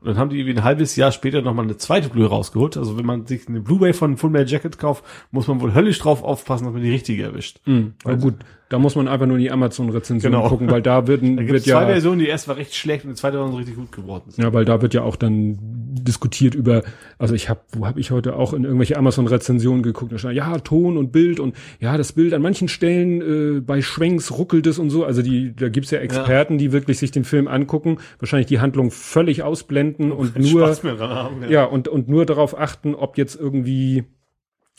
Und 0.00 0.06
dann 0.08 0.18
haben 0.18 0.30
die 0.30 0.38
irgendwie 0.38 0.58
ein 0.58 0.64
halbes 0.64 0.94
Jahr 0.96 1.10
später 1.10 1.42
nochmal 1.42 1.64
eine 1.64 1.76
zweite 1.76 2.08
Blu-ray 2.08 2.28
rausgeholt. 2.28 2.76
Also 2.76 2.96
wenn 2.98 3.06
man 3.06 3.26
sich 3.26 3.48
eine 3.48 3.60
Blu-ray 3.60 3.92
von 3.92 4.16
Full 4.16 4.30
Metal 4.30 4.48
Jacket 4.48 4.78
kauft, 4.78 5.04
muss 5.30 5.48
man 5.48 5.60
wohl 5.60 5.74
höllisch 5.74 5.98
drauf 5.98 6.22
aufpassen, 6.22 6.64
dass 6.64 6.72
man 6.72 6.82
die 6.82 6.90
richtige 6.90 7.24
erwischt. 7.24 7.60
Hm, 7.64 7.94
aber 8.04 8.16
gut, 8.16 8.34
da 8.68 8.78
muss 8.78 8.94
man 8.96 9.08
einfach 9.08 9.26
nur 9.26 9.36
in 9.36 9.42
die 9.42 9.50
Amazon-Rezension 9.50 10.32
Genau. 10.32 10.48
gucken, 10.48 10.70
weil 10.70 10.82
da 10.82 11.06
wird, 11.06 11.22
Da 11.22 11.26
wird 11.26 11.50
es 11.58 11.64
zwei 11.64 11.70
ja 11.82 11.86
Versionen, 11.86 12.18
die 12.18 12.26
erste 12.26 12.48
war 12.48 12.56
recht 12.56 12.74
schlecht 12.74 13.04
und 13.04 13.10
die 13.10 13.16
zweite 13.16 13.38
war 13.38 13.56
richtig 13.56 13.76
gut 13.76 13.92
geworden. 13.92 14.30
Ja, 14.36 14.52
weil 14.52 14.64
da 14.64 14.82
wird 14.82 14.92
ja 14.94 15.02
auch 15.02 15.16
dann 15.16 15.58
diskutiert 15.60 16.54
über, 16.54 16.82
also 17.18 17.34
ich 17.34 17.48
habe, 17.48 17.60
wo 17.72 17.86
habe 17.86 17.98
ich 17.98 18.10
heute 18.10 18.36
auch 18.36 18.52
in 18.52 18.64
irgendwelche 18.64 18.96
Amazon-Rezensionen 18.96 19.82
geguckt, 19.82 20.12
da 20.12 20.18
stand, 20.18 20.34
ja, 20.34 20.58
Ton 20.58 20.96
und 20.96 21.12
Bild 21.12 21.40
und 21.40 21.56
ja, 21.80 21.96
das 21.96 22.12
Bild 22.12 22.34
an 22.34 22.42
manchen 22.42 22.68
Stellen 22.68 23.56
äh, 23.56 23.60
bei 23.60 23.80
Schwenks 23.82 24.32
ruckelt 24.38 24.66
es 24.66 24.78
und 24.78 24.90
so. 24.90 25.04
Also 25.04 25.22
die, 25.22 25.54
da 25.56 25.68
gibt's 25.68 25.90
ja 25.90 25.98
Experten, 26.00 26.58
die 26.58 26.72
wirklich 26.72 26.98
sich 26.98 27.10
den 27.10 27.24
Film 27.24 27.48
angucken, 27.48 27.98
wahrscheinlich 28.18 28.46
die 28.46 28.60
Handlung 28.60 28.90
völlig 28.90 29.42
ausblenden 29.42 30.12
und 30.12 30.38
nur 30.38 30.68
haben. 30.68 31.48
ja, 31.48 31.64
und, 31.64 31.88
und 31.88 32.08
nur 32.08 32.26
darauf 32.26 32.58
achten, 32.58 32.94
ob 32.94 33.16
jetzt 33.18 33.34
irgendwie, 33.38 34.04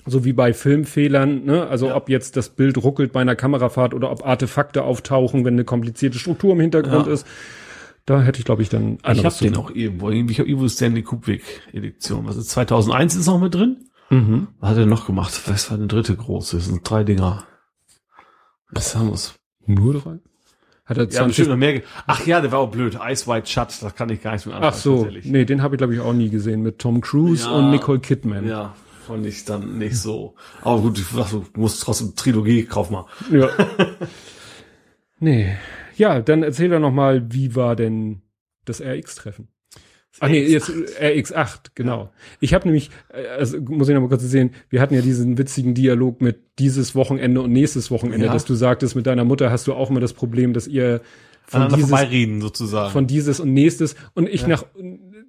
so 0.06 0.24
wie 0.26 0.34
bei 0.34 0.54
Filmfehlern, 0.54 1.44
ne, 1.46 1.68
also 1.68 1.88
Ja. 1.88 1.96
ob 1.96 2.10
jetzt 2.10 2.36
das 2.38 2.50
Bild 2.50 2.78
ruckelt 2.84 3.12
bei 3.12 3.22
einer 3.22 3.36
Kamerafahrt 3.36 3.94
oder 3.94 4.12
ob 4.12 4.26
Artefakte 4.26 4.84
auftauchen, 4.84 5.46
wenn 5.46 5.54
eine 5.54 5.66
komplizierte 5.66 6.18
Struktur 6.20 6.54
im 6.54 6.60
Hintergrund 6.62 7.08
Ja. 7.08 7.14
ist. 7.14 7.28
Da 8.06 8.22
hätte 8.22 8.40
ich, 8.40 8.46
glaube 8.46 8.62
ich, 8.64 8.70
dann 8.70 8.98
Ich 9.12 9.24
habe 9.24 9.36
den 9.40 9.56
auch 9.56 9.70
irgendwo. 9.70 10.10
Ich 10.10 10.40
habe 10.40 10.50
irgendwo 10.50 10.68
Stanley 10.68 11.04
Kubrick 11.04 11.44
Edition. 11.74 12.26
Was 12.26 12.38
ist 12.38 12.50
2001 12.50 13.16
ist 13.16 13.28
noch 13.28 13.40
mit 13.40 13.54
drin? 13.54 13.78
Mhm. 14.10 14.48
Was 14.60 14.72
hat 14.72 14.78
er 14.80 14.86
noch 14.88 15.06
gemacht? 15.06 15.40
Was 15.46 15.70
war 15.70 15.78
der 15.78 15.86
dritte 15.88 16.16
große? 16.16 16.56
Das 16.58 16.66
sind 16.66 16.90
drei 16.90 17.04
Dinger. 17.04 17.44
Was 18.72 18.96
haben 18.96 19.10
wir's? 19.10 19.36
Nur 19.66 19.94
drei? 19.94 20.20
Hat 20.86 20.98
er 20.98 21.04
Ja, 21.04 21.10
20 21.10 21.28
bestimmt 21.28 21.50
noch 21.50 21.58
mehr. 21.58 21.82
Ach 22.08 22.26
ja, 22.26 22.42
der 22.42 22.52
war 22.52 22.58
auch 22.60 22.72
blöd. 22.72 22.98
Ice 23.08 23.28
White 23.28 23.48
Shut, 23.48 23.68
das 23.82 23.94
kann 23.96 24.10
ich 24.10 24.24
gar 24.24 24.34
nicht 24.34 24.48
mehr 24.48 24.58
Ach 24.60 24.74
so, 24.74 25.08
nee, 25.24 25.46
den 25.46 25.62
habe 25.62 25.76
ich 25.76 25.78
glaube 25.78 25.94
ich 25.94 26.00
auch 26.00 26.14
nie 26.14 26.30
gesehen 26.30 26.64
mit 26.64 26.80
Tom 26.80 27.02
Cruise 27.02 27.46
Ja. 27.46 27.52
und 27.52 27.70
Nicole 27.70 28.00
Kidman. 28.00 28.48
Ja, 28.48 28.74
fand 29.10 29.26
ich 29.26 29.44
dann 29.44 29.80
nicht 29.80 29.98
so. 29.98 30.36
Aber 30.62 30.82
gut, 30.82 31.00
ich 31.00 31.08
dachte, 31.10 31.42
du 31.52 31.60
musst 31.60 31.82
trotzdem 31.82 32.16
Trilogie, 32.16 32.64
kauf 32.66 32.92
mal. 32.92 33.06
Ja. 33.32 33.50
nee. 35.20 35.56
Ja, 35.98 36.22
dann 36.22 36.44
erzähl 36.44 36.70
doch 36.70 36.80
noch 36.80 36.92
mal, 36.94 37.26
wie 37.34 37.56
war 37.56 37.76
denn 37.76 38.22
das 38.66 38.82
RX-Treffen? 38.82 39.48
Ach 40.22 40.28
nee, 40.30 40.44
jetzt 40.44 40.70
RX8, 40.70 41.72
genau. 41.76 42.12
Ich 42.40 42.54
habe 42.54 42.66
nämlich, 42.68 42.90
äh, 43.14 43.28
also 43.30 43.60
muss 43.62 43.88
ich 43.90 43.96
noch 43.96 44.02
mal 44.02 44.10
kurz 44.10 44.24
sehen, 44.24 44.52
wir 44.70 44.82
hatten 44.82 44.94
ja 44.94 45.02
diesen 45.02 45.38
witzigen 45.38 45.74
Dialog 45.74 46.22
mit 46.22 46.40
dieses 46.60 46.94
Wochenende 46.94 47.42
und 47.42 47.52
nächstes 47.52 47.90
Wochenende, 47.90 48.28
Ja. 48.28 48.34
dass 48.34 48.46
du 48.46 48.54
sagtest, 48.54 48.96
mit 48.96 49.08
deiner 49.08 49.24
Mutter 49.24 49.50
hast 49.52 49.68
du 49.68 49.74
auch 49.74 49.90
immer 49.90 50.00
das 50.02 50.14
Problem, 50.14 50.54
dass 50.54 50.68
ihr 50.68 51.02
von 51.48 51.70
dieses, 51.70 51.90
vorbeireden 51.90 52.42
sozusagen. 52.42 52.92
von 52.92 53.08
dieses 53.08 53.40
und 53.40 53.54
nächstes 53.54 53.96
und 54.14 54.30
ich 54.30 54.46
nach, 54.46 54.66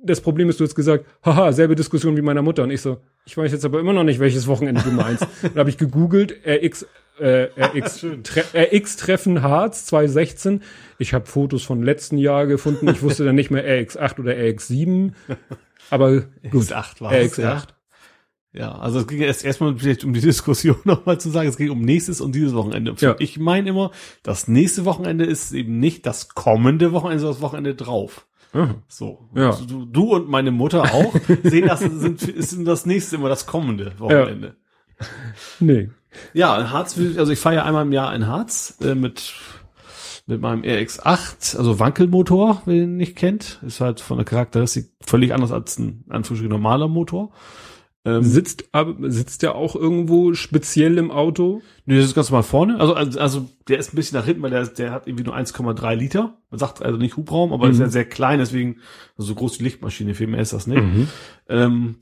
das 0.02 0.20
Problem 0.20 0.48
ist, 0.48 0.60
du 0.60 0.64
hast 0.64 0.74
gesagt, 0.74 1.06
haha, 1.24 1.52
selbe 1.52 1.74
Diskussion 1.74 2.16
wie 2.16 2.22
meiner 2.22 2.42
Mutter 2.42 2.62
und 2.62 2.70
ich 2.70 2.80
so, 2.80 2.98
ich 3.26 3.36
weiß 3.36 3.52
jetzt 3.52 3.64
aber 3.64 3.80
immer 3.80 3.92
noch 3.92 4.04
nicht, 4.04 4.20
welches 4.20 4.46
Wochenende 4.46 4.82
du 4.82 4.90
meinst. 4.90 5.26
Dann 5.42 5.56
habe 5.56 5.70
ich 5.70 5.78
gegoogelt, 5.78 6.40
RX, 6.46 6.86
äh, 7.18 7.48
RX, 7.58 8.06
Tre 8.22 8.44
RX-Treffen 8.54 9.42
Harz 9.42 9.86
2016. 9.86 10.62
Ich 10.98 11.12
habe 11.12 11.26
Fotos 11.26 11.62
von 11.62 11.82
letzten 11.82 12.18
Jahr 12.18 12.46
gefunden. 12.46 12.88
Ich 12.88 13.02
wusste 13.02 13.24
dann 13.24 13.34
nicht 13.34 13.50
mehr 13.50 13.64
RX8 13.64 14.20
oder 14.20 14.32
RX7. 14.32 15.12
Aber 15.90 16.22
gut, 16.50 16.64
RX8 16.64 17.00
war 17.00 17.12
es, 17.12 17.38
RX8. 17.38 17.42
ja. 17.42 17.62
Ja, 18.52 18.76
also 18.78 18.98
es 18.98 19.06
ging 19.06 19.20
erst 19.20 19.44
erstmal 19.44 19.78
vielleicht 19.78 20.02
um 20.02 20.12
die 20.12 20.20
Diskussion 20.20 20.76
nochmal 20.84 21.20
zu 21.20 21.30
sagen, 21.30 21.48
es 21.48 21.56
ging 21.56 21.70
um 21.70 21.82
nächstes 21.82 22.20
und 22.20 22.34
dieses 22.34 22.52
Wochenende. 22.54 22.94
Ja. 22.98 23.14
Ich 23.20 23.38
meine 23.38 23.70
immer, 23.70 23.92
das 24.24 24.48
nächste 24.48 24.84
Wochenende 24.84 25.24
ist 25.24 25.52
eben 25.52 25.78
nicht 25.78 26.04
das 26.04 26.30
kommende 26.30 26.92
Wochenende, 26.92 27.20
sondern 27.20 27.36
das 27.36 27.42
Wochenende 27.42 27.74
drauf. 27.76 28.26
Mhm. 28.52 28.76
So. 28.88 29.28
Ja. 29.34 29.56
Du, 29.66 29.84
du 29.84 30.14
und 30.14 30.28
meine 30.28 30.50
Mutter 30.50 30.82
auch 30.94 31.14
sehen 31.42 31.68
das, 31.68 31.80
sind, 31.80 32.22
ist 32.22 32.56
das 32.66 32.86
nächste 32.86 33.16
immer 33.16 33.28
das 33.28 33.46
kommende 33.46 33.92
Wochenende. 33.98 34.56
Nee. 35.60 35.90
Ja, 36.34 36.58
in 36.58 36.70
Harz, 36.70 36.98
also 37.16 37.32
ich 37.32 37.38
fahre 37.38 37.56
ja 37.56 37.64
einmal 37.64 37.86
im 37.86 37.92
Jahr 37.92 38.14
in 38.14 38.26
Harz 38.26 38.76
äh, 38.82 38.94
mit 38.94 39.32
mit 40.26 40.40
meinem 40.40 40.62
RX8, 40.62 41.56
also 41.56 41.80
Wankelmotor, 41.80 42.62
wer 42.64 42.74
den 42.74 42.96
nicht 42.96 43.16
kennt, 43.16 43.58
ist 43.66 43.80
halt 43.80 44.00
von 44.00 44.16
der 44.16 44.24
Charakteristik 44.24 44.90
völlig 45.00 45.34
anders 45.34 45.50
als 45.50 45.78
ein 45.78 46.04
Anführungsstrichen 46.08 46.50
normaler 46.50 46.86
Motor. 46.86 47.32
Ähm, 48.06 48.22
Sitzt, 48.22 48.64
aber, 48.72 48.94
sitzt 49.10 49.42
der 49.42 49.54
auch 49.54 49.76
irgendwo 49.76 50.32
speziell 50.32 50.96
im 50.96 51.10
Auto? 51.10 51.60
nee, 51.84 51.96
das 51.96 52.06
ist 52.06 52.14
ganz 52.14 52.30
normal 52.30 52.44
vorne. 52.44 52.80
Also, 52.80 52.94
also, 52.94 53.20
also 53.20 53.48
der 53.68 53.78
ist 53.78 53.92
ein 53.92 53.96
bisschen 53.96 54.18
nach 54.18 54.24
hinten, 54.24 54.40
weil 54.42 54.50
der, 54.50 54.66
der 54.66 54.90
hat 54.92 55.06
irgendwie 55.06 55.24
nur 55.24 55.36
1,3 55.36 55.94
Liter. 55.96 56.38
Man 56.50 56.58
sagt 56.58 56.82
also 56.82 56.96
nicht 56.96 57.16
Hubraum, 57.18 57.52
aber 57.52 57.68
ist 57.68 57.78
ja 57.78 57.88
sehr 57.88 58.06
klein, 58.06 58.38
deswegen 58.38 58.78
also 59.18 59.28
so 59.28 59.34
groß 59.34 59.60
wie 59.60 59.64
Lichtmaschine, 59.64 60.14
viel 60.14 60.28
mehr 60.28 60.40
ist 60.40 60.54
das 60.54 60.66
nicht. 60.66 60.82
Ähm, 61.48 61.96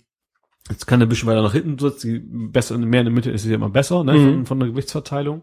jetzt 0.71 0.87
kann 0.87 1.01
der 1.01 1.07
ein 1.07 1.09
bisschen 1.09 1.29
weiter 1.29 1.43
nach 1.43 1.53
hinten 1.53 1.79
sitzen, 1.79 2.09
die 2.13 2.19
besser, 2.49 2.79
mehr 2.79 3.01
in 3.01 3.07
der 3.07 3.15
Mitte 3.15 3.31
ist 3.31 3.43
es 3.45 3.49
ja 3.49 3.57
immer 3.57 3.71
besser, 3.71 4.05
ne, 4.05 4.13
Mhm. 4.15 4.25
von, 4.35 4.47
von 4.47 4.61
der 4.61 4.69
Gewichtsverteilung. 4.69 5.43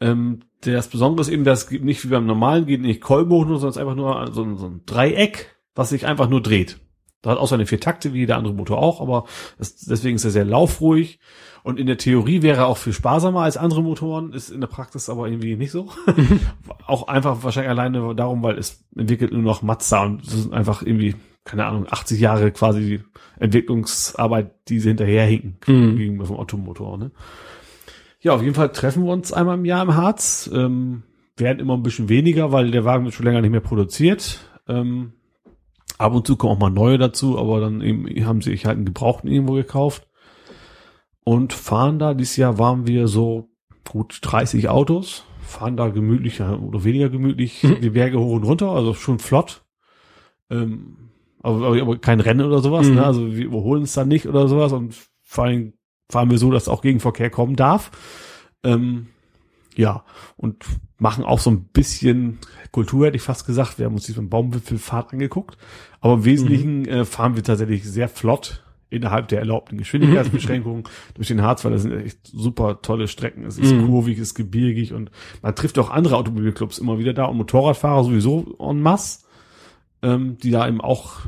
Ähm, 0.00 0.40
das 0.62 0.88
Besondere 0.88 1.20
ist 1.22 1.28
eben, 1.28 1.44
dass 1.44 1.64
es 1.64 1.70
nicht 1.82 2.02
wie 2.04 2.08
beim 2.08 2.24
normalen 2.26 2.64
geht 2.66 2.80
nicht 2.80 3.00
Kolbenmotor, 3.02 3.58
sondern 3.58 3.68
es 3.70 3.76
ist 3.76 3.80
einfach 3.82 3.94
nur 3.96 4.30
so 4.32 4.56
so 4.56 4.66
ein 4.68 4.80
Dreieck, 4.86 5.54
was 5.74 5.90
sich 5.90 6.06
einfach 6.06 6.28
nur 6.30 6.40
dreht. 6.40 6.78
Da 7.22 7.30
hat 7.30 7.38
auch 7.38 7.46
seine 7.48 7.66
vier 7.66 7.80
Takte, 7.80 8.12
wie 8.12 8.18
jeder 8.18 8.36
andere 8.36 8.52
Motor 8.54 8.78
auch, 8.78 9.00
aber 9.00 9.24
das, 9.58 9.76
deswegen 9.76 10.16
ist 10.16 10.24
er 10.24 10.30
sehr 10.32 10.44
laufruhig. 10.44 11.18
Und 11.62 11.78
in 11.78 11.86
der 11.86 11.96
Theorie 11.96 12.42
wäre 12.42 12.62
er 12.62 12.66
auch 12.66 12.76
viel 12.76 12.92
sparsamer 12.92 13.42
als 13.42 13.56
andere 13.56 13.82
Motoren, 13.82 14.32
ist 14.32 14.50
in 14.50 14.60
der 14.60 14.66
Praxis 14.66 15.08
aber 15.08 15.28
irgendwie 15.28 15.54
nicht 15.56 15.70
so. 15.70 15.90
auch 16.88 17.06
einfach 17.06 17.44
wahrscheinlich 17.44 17.70
alleine 17.70 18.14
darum, 18.16 18.42
weil 18.42 18.58
es 18.58 18.84
entwickelt 18.96 19.32
nur 19.32 19.42
noch 19.42 19.62
Mazda 19.62 20.02
und 20.02 20.24
es 20.24 20.42
sind 20.42 20.52
einfach 20.52 20.82
irgendwie, 20.82 21.14
keine 21.44 21.64
Ahnung, 21.66 21.86
80 21.88 22.18
Jahre 22.18 22.50
quasi 22.50 23.00
Entwicklungsarbeit, 23.38 24.50
die 24.68 24.80
sie 24.80 24.88
hinterherhinken 24.88 25.56
Mhm. 25.66 25.96
gegenüber 25.96 26.26
vom 26.26 26.36
Automotor. 26.36 26.98
Ne? 26.98 27.10
Ja, 28.20 28.32
auf 28.34 28.42
jeden 28.42 28.54
Fall 28.54 28.70
treffen 28.72 29.04
wir 29.04 29.12
uns 29.12 29.32
einmal 29.32 29.56
im 29.58 29.64
Jahr 29.64 29.82
im 29.82 29.94
Harz. 29.94 30.50
Ähm, 30.52 31.02
werden 31.36 31.60
immer 31.60 31.74
ein 31.76 31.82
bisschen 31.82 32.08
weniger, 32.08 32.52
weil 32.52 32.70
der 32.72 32.84
Wagen 32.84 33.04
wird 33.04 33.14
schon 33.14 33.26
länger 33.26 33.40
nicht 33.40 33.50
mehr 33.50 33.60
produziert. 33.60 34.40
Ähm, 34.68 35.12
ab 36.02 36.14
und 36.14 36.26
zu 36.26 36.36
kommen 36.36 36.54
auch 36.54 36.58
mal 36.58 36.70
neue 36.70 36.98
dazu, 36.98 37.38
aber 37.38 37.60
dann 37.60 37.80
eben 37.80 38.06
haben 38.26 38.40
sie 38.42 38.50
sich 38.50 38.66
halt 38.66 38.76
einen 38.76 38.86
Gebrauchten 38.86 39.28
irgendwo 39.28 39.54
gekauft. 39.54 40.06
Und 41.24 41.52
fahren 41.52 41.98
da, 41.98 42.14
dieses 42.14 42.36
Jahr 42.36 42.58
waren 42.58 42.86
wir 42.86 43.06
so 43.08 43.48
gut 43.88 44.18
30 44.22 44.68
Autos, 44.68 45.24
fahren 45.40 45.76
da 45.76 45.88
gemütlich 45.88 46.40
oder 46.40 46.84
weniger 46.84 47.10
gemütlich 47.10 47.62
Mhm. 47.62 47.80
die 47.80 47.90
Berge 47.90 48.18
hoch 48.18 48.32
und 48.34 48.44
runter, 48.44 48.70
also 48.70 48.94
schon 48.94 49.18
flott. 49.18 49.62
Ähm, 50.50 50.96
aber, 51.42 51.80
aber, 51.80 51.98
kein 51.98 52.20
Rennen 52.20 52.46
oder 52.46 52.58
sowas, 52.60 52.88
Mhm. 52.88 52.94
ne? 52.96 53.04
Also 53.04 53.34
wir 53.36 53.44
überholen 53.44 53.82
uns 53.82 53.94
da 53.94 54.04
nicht 54.04 54.26
oder 54.26 54.48
sowas 54.48 54.72
und 54.72 54.96
vor 55.22 55.44
allem 55.44 55.74
fahren 56.10 56.30
wir 56.30 56.38
so, 56.38 56.50
dass 56.50 56.68
auch 56.68 56.82
Gegenverkehr 56.82 57.30
kommen 57.30 57.56
darf. 57.56 57.90
Ähm, 58.64 59.08
ja, 59.76 60.04
und 60.36 60.64
machen 60.98 61.24
auch 61.24 61.38
so 61.40 61.50
ein 61.50 61.64
bisschen 61.64 62.38
Kultur, 62.70 63.06
hätte 63.06 63.16
ich 63.16 63.22
fast 63.22 63.46
gesagt. 63.46 63.78
Wir 63.78 63.86
haben 63.86 63.94
uns 63.94 64.06
diesen 64.06 64.28
Baumwipfelfahrt 64.28 65.12
angeguckt. 65.12 65.56
Aber 66.00 66.14
im 66.14 66.24
Wesentlichen 66.24 66.86
äh, 66.86 67.04
fahren 67.04 67.36
wir 67.36 67.42
tatsächlich 67.42 67.84
sehr 67.84 68.08
flott 68.08 68.64
innerhalb 68.90 69.28
der 69.28 69.38
erlaubten 69.38 69.78
Geschwindigkeitsbeschränkungen 69.78 70.84
durch 71.14 71.28
den 71.28 71.40
Harz, 71.42 71.64
weil 71.64 71.72
das 71.72 71.82
sind 71.82 71.92
echt 71.92 72.26
super 72.26 72.82
tolle 72.82 73.08
Strecken. 73.08 73.44
Es 73.46 73.56
ist 73.58 73.72
Mhm. 73.72 73.86
kurvig, 73.86 74.18
es 74.18 74.28
ist 74.28 74.34
gebirgig 74.34 74.92
und 74.92 75.10
man 75.40 75.54
trifft 75.54 75.78
auch 75.78 75.88
andere 75.90 76.16
Automobilclubs 76.16 76.78
immer 76.78 76.98
wieder 76.98 77.14
da 77.14 77.24
und 77.24 77.38
Motorradfahrer 77.38 78.04
sowieso 78.04 78.54
en 78.60 78.82
masse, 78.82 79.20
ähm, 80.02 80.36
die 80.38 80.50
da 80.50 80.68
eben 80.68 80.82
auch 80.82 81.20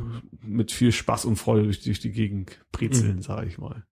mit 0.43 0.71
viel 0.71 0.91
Spaß 0.91 1.25
und 1.25 1.37
Freude 1.37 1.63
durch, 1.63 1.81
durch 1.81 1.99
die 1.99 2.11
Gegend 2.11 2.59
brezeln, 2.71 3.23
sage 3.23 3.47
ich 3.47 3.57
mal. 3.57 3.83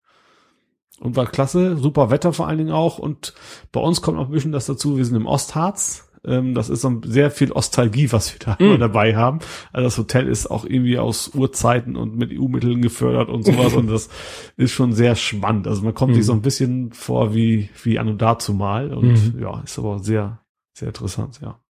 Und 1.00 1.16
war 1.16 1.26
klasse, 1.26 1.76
super 1.76 2.10
Wetter 2.10 2.32
vor 2.32 2.46
allen 2.46 2.58
Dingen 2.58 2.70
auch. 2.72 2.98
Und 2.98 3.34
bei 3.72 3.80
uns 3.80 4.00
kommt 4.00 4.16
noch 4.16 4.26
ein 4.26 4.32
bisschen 4.32 4.52
das 4.52 4.66
dazu, 4.66 4.96
wir 4.96 5.04
sind 5.04 5.16
im 5.16 5.26
Ostharz. 5.26 6.08
Ähm, 6.26 6.54
das 6.54 6.70
ist 6.70 6.80
so 6.80 7.00
sehr 7.04 7.30
viel 7.30 7.52
Ostalgie, 7.52 8.10
was 8.12 8.32
wir 8.32 8.38
da 8.38 8.54
immer 8.54 8.78
dabei 8.78 9.14
haben. 9.14 9.40
Also 9.72 9.86
das 9.88 9.98
Hotel 9.98 10.28
ist 10.28 10.50
auch 10.50 10.64
irgendwie 10.64 10.98
aus 10.98 11.28
Urzeiten 11.34 11.96
und 11.96 12.16
mit 12.16 12.30
EU-Mitteln 12.32 12.80
gefördert 12.80 13.28
und 13.28 13.44
sowas. 13.44 13.74
und 13.74 13.88
das 13.88 14.08
ist 14.56 14.70
schon 14.72 14.92
sehr 14.92 15.16
spannend. 15.16 15.66
Also 15.66 15.82
man 15.82 15.94
kommt 15.94 16.14
sich 16.14 16.24
so 16.24 16.32
ein 16.32 16.42
bisschen 16.42 16.92
vor 16.92 17.34
wie, 17.34 17.68
wie 17.82 17.98
an 17.98 18.08
und 18.08 18.22
dazu 18.22 18.54
mal. 18.54 18.94
Und 18.94 19.34
Mhm. 19.34 19.42
ja, 19.42 19.60
ist 19.64 19.78
aber 19.78 19.98
sehr, 19.98 20.40
sehr 20.72 20.88
interessant, 20.88 21.40
ja. 21.42 21.60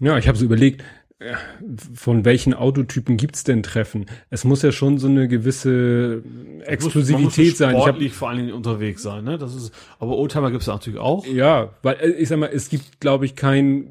Ja, 0.00 0.18
ich 0.18 0.26
habe 0.28 0.36
so 0.36 0.44
überlegt, 0.44 0.82
von 1.94 2.24
welchen 2.24 2.54
Autotypen 2.54 3.16
gibt's 3.16 3.44
denn 3.44 3.62
Treffen? 3.62 4.06
Es 4.30 4.44
muss 4.44 4.62
ja 4.62 4.72
schon 4.72 4.98
so 4.98 5.08
eine 5.08 5.28
gewisse 5.28 6.22
Exklusivität 6.64 7.56
sein. 7.56 7.70
Ich 7.70 7.76
hab, 7.76 7.88
Sportlich 7.88 8.12
vor 8.12 8.28
allen 8.28 8.38
Dingen 8.38 8.52
unterwegs 8.52 9.02
sein, 9.02 9.24
ne? 9.24 9.38
Das 9.38 9.54
ist, 9.54 9.72
aber 9.98 10.16
Oldtimer 10.16 10.50
gibt's 10.50 10.66
natürlich 10.66 11.00
auch. 11.00 11.26
ja, 11.26 11.70
weil 11.82 11.96
äh, 12.00 12.10
ich 12.10 12.28
sag 12.28 12.38
mal, 12.38 12.50
es 12.52 12.68
gibt, 12.68 13.00
glaube 13.00 13.24
ich, 13.24 13.36
kein 13.36 13.88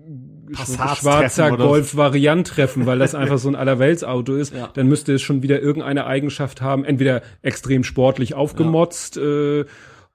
schwarzer 0.53 1.53
oder 1.53 1.64
so. 1.64 1.70
Golf-Variant-Treffen, 1.70 2.86
weil 2.86 3.00
das 3.00 3.16
einfach 3.16 3.38
so 3.38 3.50
ein 3.50 3.56
Allerweltsauto 3.56 4.36
ist. 4.36 4.53
Ja. 4.53 4.70
Dann 4.74 4.88
müsste 4.88 5.14
es 5.14 5.22
schon 5.22 5.42
wieder 5.42 5.62
irgendeine 5.62 6.06
Eigenschaft 6.06 6.62
haben, 6.62 6.86
entweder 6.86 7.22
extrem 7.42 7.84
sportlich 7.84 8.34
aufgemotzt, 8.34 9.18
äh, 9.18 9.66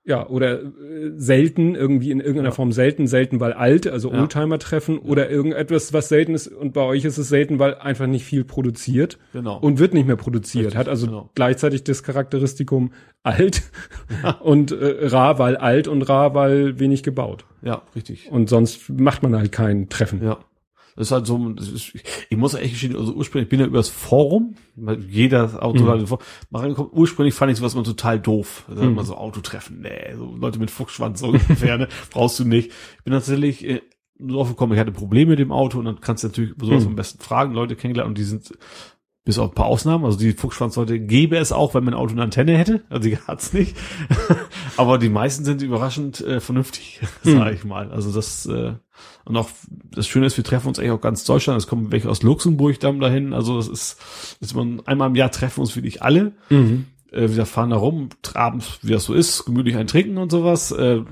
ja, 0.08 0.26
oder 0.26 0.62
äh, 0.62 0.68
selten, 1.16 1.74
irgendwie 1.76 2.10
in 2.10 2.18
irgendeiner 2.18 2.50
Form 2.52 2.72
selten, 2.72 3.06
selten, 3.06 3.38
weil 3.40 3.52
alt, 3.52 3.86
also 3.86 4.10
Ja. 4.10 4.20
Oldtimer-Treffen, 4.22 4.98
oder 4.98 5.30
irgendetwas, 5.30 5.92
was 5.92 6.08
selten 6.08 6.34
ist, 6.34 6.48
und 6.48 6.72
bei 6.72 6.80
euch 6.80 7.04
ist 7.04 7.18
es 7.18 7.28
selten, 7.28 7.58
weil 7.58 7.74
einfach 7.76 8.06
nicht 8.06 8.24
viel 8.24 8.42
produziert 8.44 9.18
Genau. 9.34 9.58
und 9.58 9.78
wird 9.78 9.94
nicht 9.94 10.06
mehr 10.06 10.16
produziert, 10.16 10.64
Richtig, 10.66 10.78
hat 10.78 10.88
also 10.88 11.06
genau. 11.06 11.30
gleichzeitig 11.34 11.84
das 11.84 12.02
Charakteristikum 12.02 12.90
alt 13.22 13.62
und 14.40 14.72
äh, 14.72 15.06
rar, 15.08 15.38
weil 15.38 15.56
alt 15.56 15.86
und 15.88 16.02
rar, 16.02 16.34
weil 16.34 16.80
wenig 16.80 17.02
gebaut. 17.02 17.44
ja, 17.62 17.82
richtig. 17.94 18.30
Und 18.32 18.48
sonst 18.48 18.88
macht 18.88 19.22
man 19.22 19.36
halt 19.36 19.52
kein 19.52 19.88
Treffen. 19.90 20.22
Ja. 20.24 20.38
Das 20.98 21.06
ist 21.08 21.12
halt 21.12 21.26
so, 21.28 21.48
ist, 21.50 21.92
ich 22.28 22.36
muss 22.36 22.54
echt 22.54 22.72
gestehen, 22.72 22.96
also 22.96 23.12
ursprünglich, 23.14 23.46
ich 23.46 23.50
bin 23.50 23.60
ja 23.60 23.66
übers 23.66 23.88
Forum, 23.88 24.56
weil 24.74 25.00
jeder 25.04 25.62
Auto 25.62 25.84
Mhm. 25.84 26.00
mhm. 26.02 26.18
mal 26.50 26.60
reinkommt. 26.62 26.92
Ursprünglich 26.92 27.34
fand 27.34 27.52
ich 27.52 27.58
sowas 27.58 27.74
immer 27.74 27.84
total 27.84 28.18
doof. 28.18 28.64
Also 28.68 28.82
immer 28.82 29.04
so 29.04 29.14
Autotreffen, 29.16 29.80
nee, 29.82 30.14
so 30.16 30.34
Leute 30.36 30.58
mit 30.58 30.72
Fuchsschwanz 30.72 31.20
so 31.20 31.26
ungefähr, 31.28 31.78
ne, 31.78 31.86
brauchst 32.10 32.40
du 32.40 32.44
nicht. 32.44 32.72
Ich 32.98 33.04
bin 33.04 33.12
tatsächlich 33.12 33.64
äh, 33.64 33.80
drauf 34.18 34.48
gekommen, 34.48 34.72
ich 34.72 34.80
hatte 34.80 34.90
Probleme 34.90 35.30
mit 35.30 35.38
dem 35.38 35.52
Auto 35.52 35.78
und 35.78 35.84
dann 35.84 36.00
kannst 36.00 36.24
du 36.24 36.28
natürlich 36.28 36.54
sowas 36.60 36.82
Mhm. 36.82 36.88
am 36.90 36.96
besten 36.96 37.20
fragen, 37.22 37.54
Leute 37.54 37.76
kennengelernen 37.76 38.10
und 38.10 38.18
die 38.18 38.24
sind 38.24 38.52
bis 39.24 39.38
auf 39.38 39.50
ein 39.50 39.54
paar 39.54 39.66
Ausnahmen, 39.66 40.04
also 40.06 40.18
die 40.18 40.32
Fuchsschwanzleute 40.32 40.98
gäbe 40.98 41.36
es 41.36 41.52
auch, 41.52 41.74
wenn 41.74 41.84
mein 41.84 41.92
Auto 41.94 42.12
eine 42.12 42.22
Antenne 42.22 42.56
hätte, 42.56 42.82
also 42.88 43.08
die 43.08 43.18
hat's 43.18 43.52
nicht. 43.52 43.76
Aber 44.78 44.96
die 44.98 45.10
meisten 45.10 45.44
sind 45.44 45.60
überraschend 45.62 46.20
äh, 46.22 46.40
vernünftig, 46.40 47.00
sage 47.22 47.54
ich 47.54 47.62
mal. 47.64 47.92
Also 47.92 48.10
das 48.10 48.46
äh, 48.46 48.72
und 49.28 49.36
auch 49.36 49.50
das 49.90 50.06
Schöne 50.06 50.26
ist, 50.26 50.36
wir 50.36 50.44
treffen 50.44 50.68
uns 50.68 50.78
eigentlich 50.78 50.92
auch 50.92 51.00
ganz 51.00 51.24
Deutschland. 51.24 51.58
Es 51.60 51.66
kommen 51.66 51.92
welche 51.92 52.08
aus 52.08 52.22
Luxemburg 52.22 52.80
dann 52.80 52.98
dahin. 52.98 53.34
Also 53.34 53.56
das 53.58 53.68
ist, 53.68 53.98
ist 54.40 54.54
man 54.54 54.80
einmal 54.86 55.08
im 55.08 55.14
Jahr 55.16 55.30
treffen 55.30 55.60
uns 55.60 55.76
wirklich 55.76 56.02
alle. 56.02 56.32
Mhm. 56.48 56.86
Äh, 57.12 57.28
wir 57.28 57.44
fahren 57.44 57.70
da 57.70 57.76
rum, 57.76 58.08
abends, 58.34 58.78
wie 58.82 58.92
das 58.92 59.04
so 59.04 59.12
ist, 59.12 59.44
gemütlich 59.44 59.76
ein 59.76 59.86
Trinken 59.86 60.16
und 60.16 60.30
sowas. 60.30 60.72
Äh, 60.72 61.02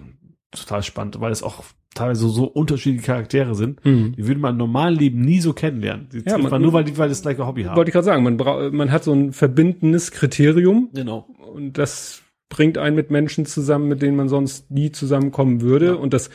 total 0.50 0.82
spannend, 0.82 1.20
weil 1.20 1.30
es 1.30 1.42
auch 1.42 1.62
teilweise 1.94 2.28
so 2.28 2.44
unterschiedliche 2.44 3.04
Charaktere 3.04 3.54
sind. 3.54 3.84
Mhm. 3.84 4.14
Die 4.16 4.26
würde 4.26 4.40
man 4.40 4.52
im 4.52 4.58
normalen 4.58 4.94
Leben 4.94 5.20
nie 5.20 5.40
so 5.40 5.52
kennenlernen. 5.52 6.08
Die 6.12 6.22
Ja, 6.26 6.38
man 6.38 6.62
nur, 6.62 6.72
weil 6.72 6.84
die 6.84 6.96
weil 6.96 7.08
das 7.08 7.22
gleiche 7.22 7.46
Hobby 7.46 7.64
haben. 7.64 7.76
Wollte 7.76 7.90
ich 7.90 7.92
gerade 7.92 8.04
sagen, 8.04 8.22
man, 8.22 8.36
braucht, 8.36 8.72
man 8.72 8.90
hat 8.90 9.04
so 9.04 9.12
ein 9.12 9.32
verbindendes 9.32 10.10
Kriterium 10.10 10.90
Genau. 10.94 11.26
und 11.54 11.78
das 11.78 12.22
bringt 12.48 12.78
einen 12.78 12.96
mit 12.96 13.10
Menschen 13.10 13.44
zusammen, 13.44 13.88
mit 13.88 14.02
denen 14.02 14.16
man 14.16 14.28
sonst 14.28 14.70
nie 14.70 14.92
zusammenkommen 14.92 15.60
würde. 15.60 15.86
Ja. 15.86 15.94
Und 15.94 16.14
das 16.14 16.30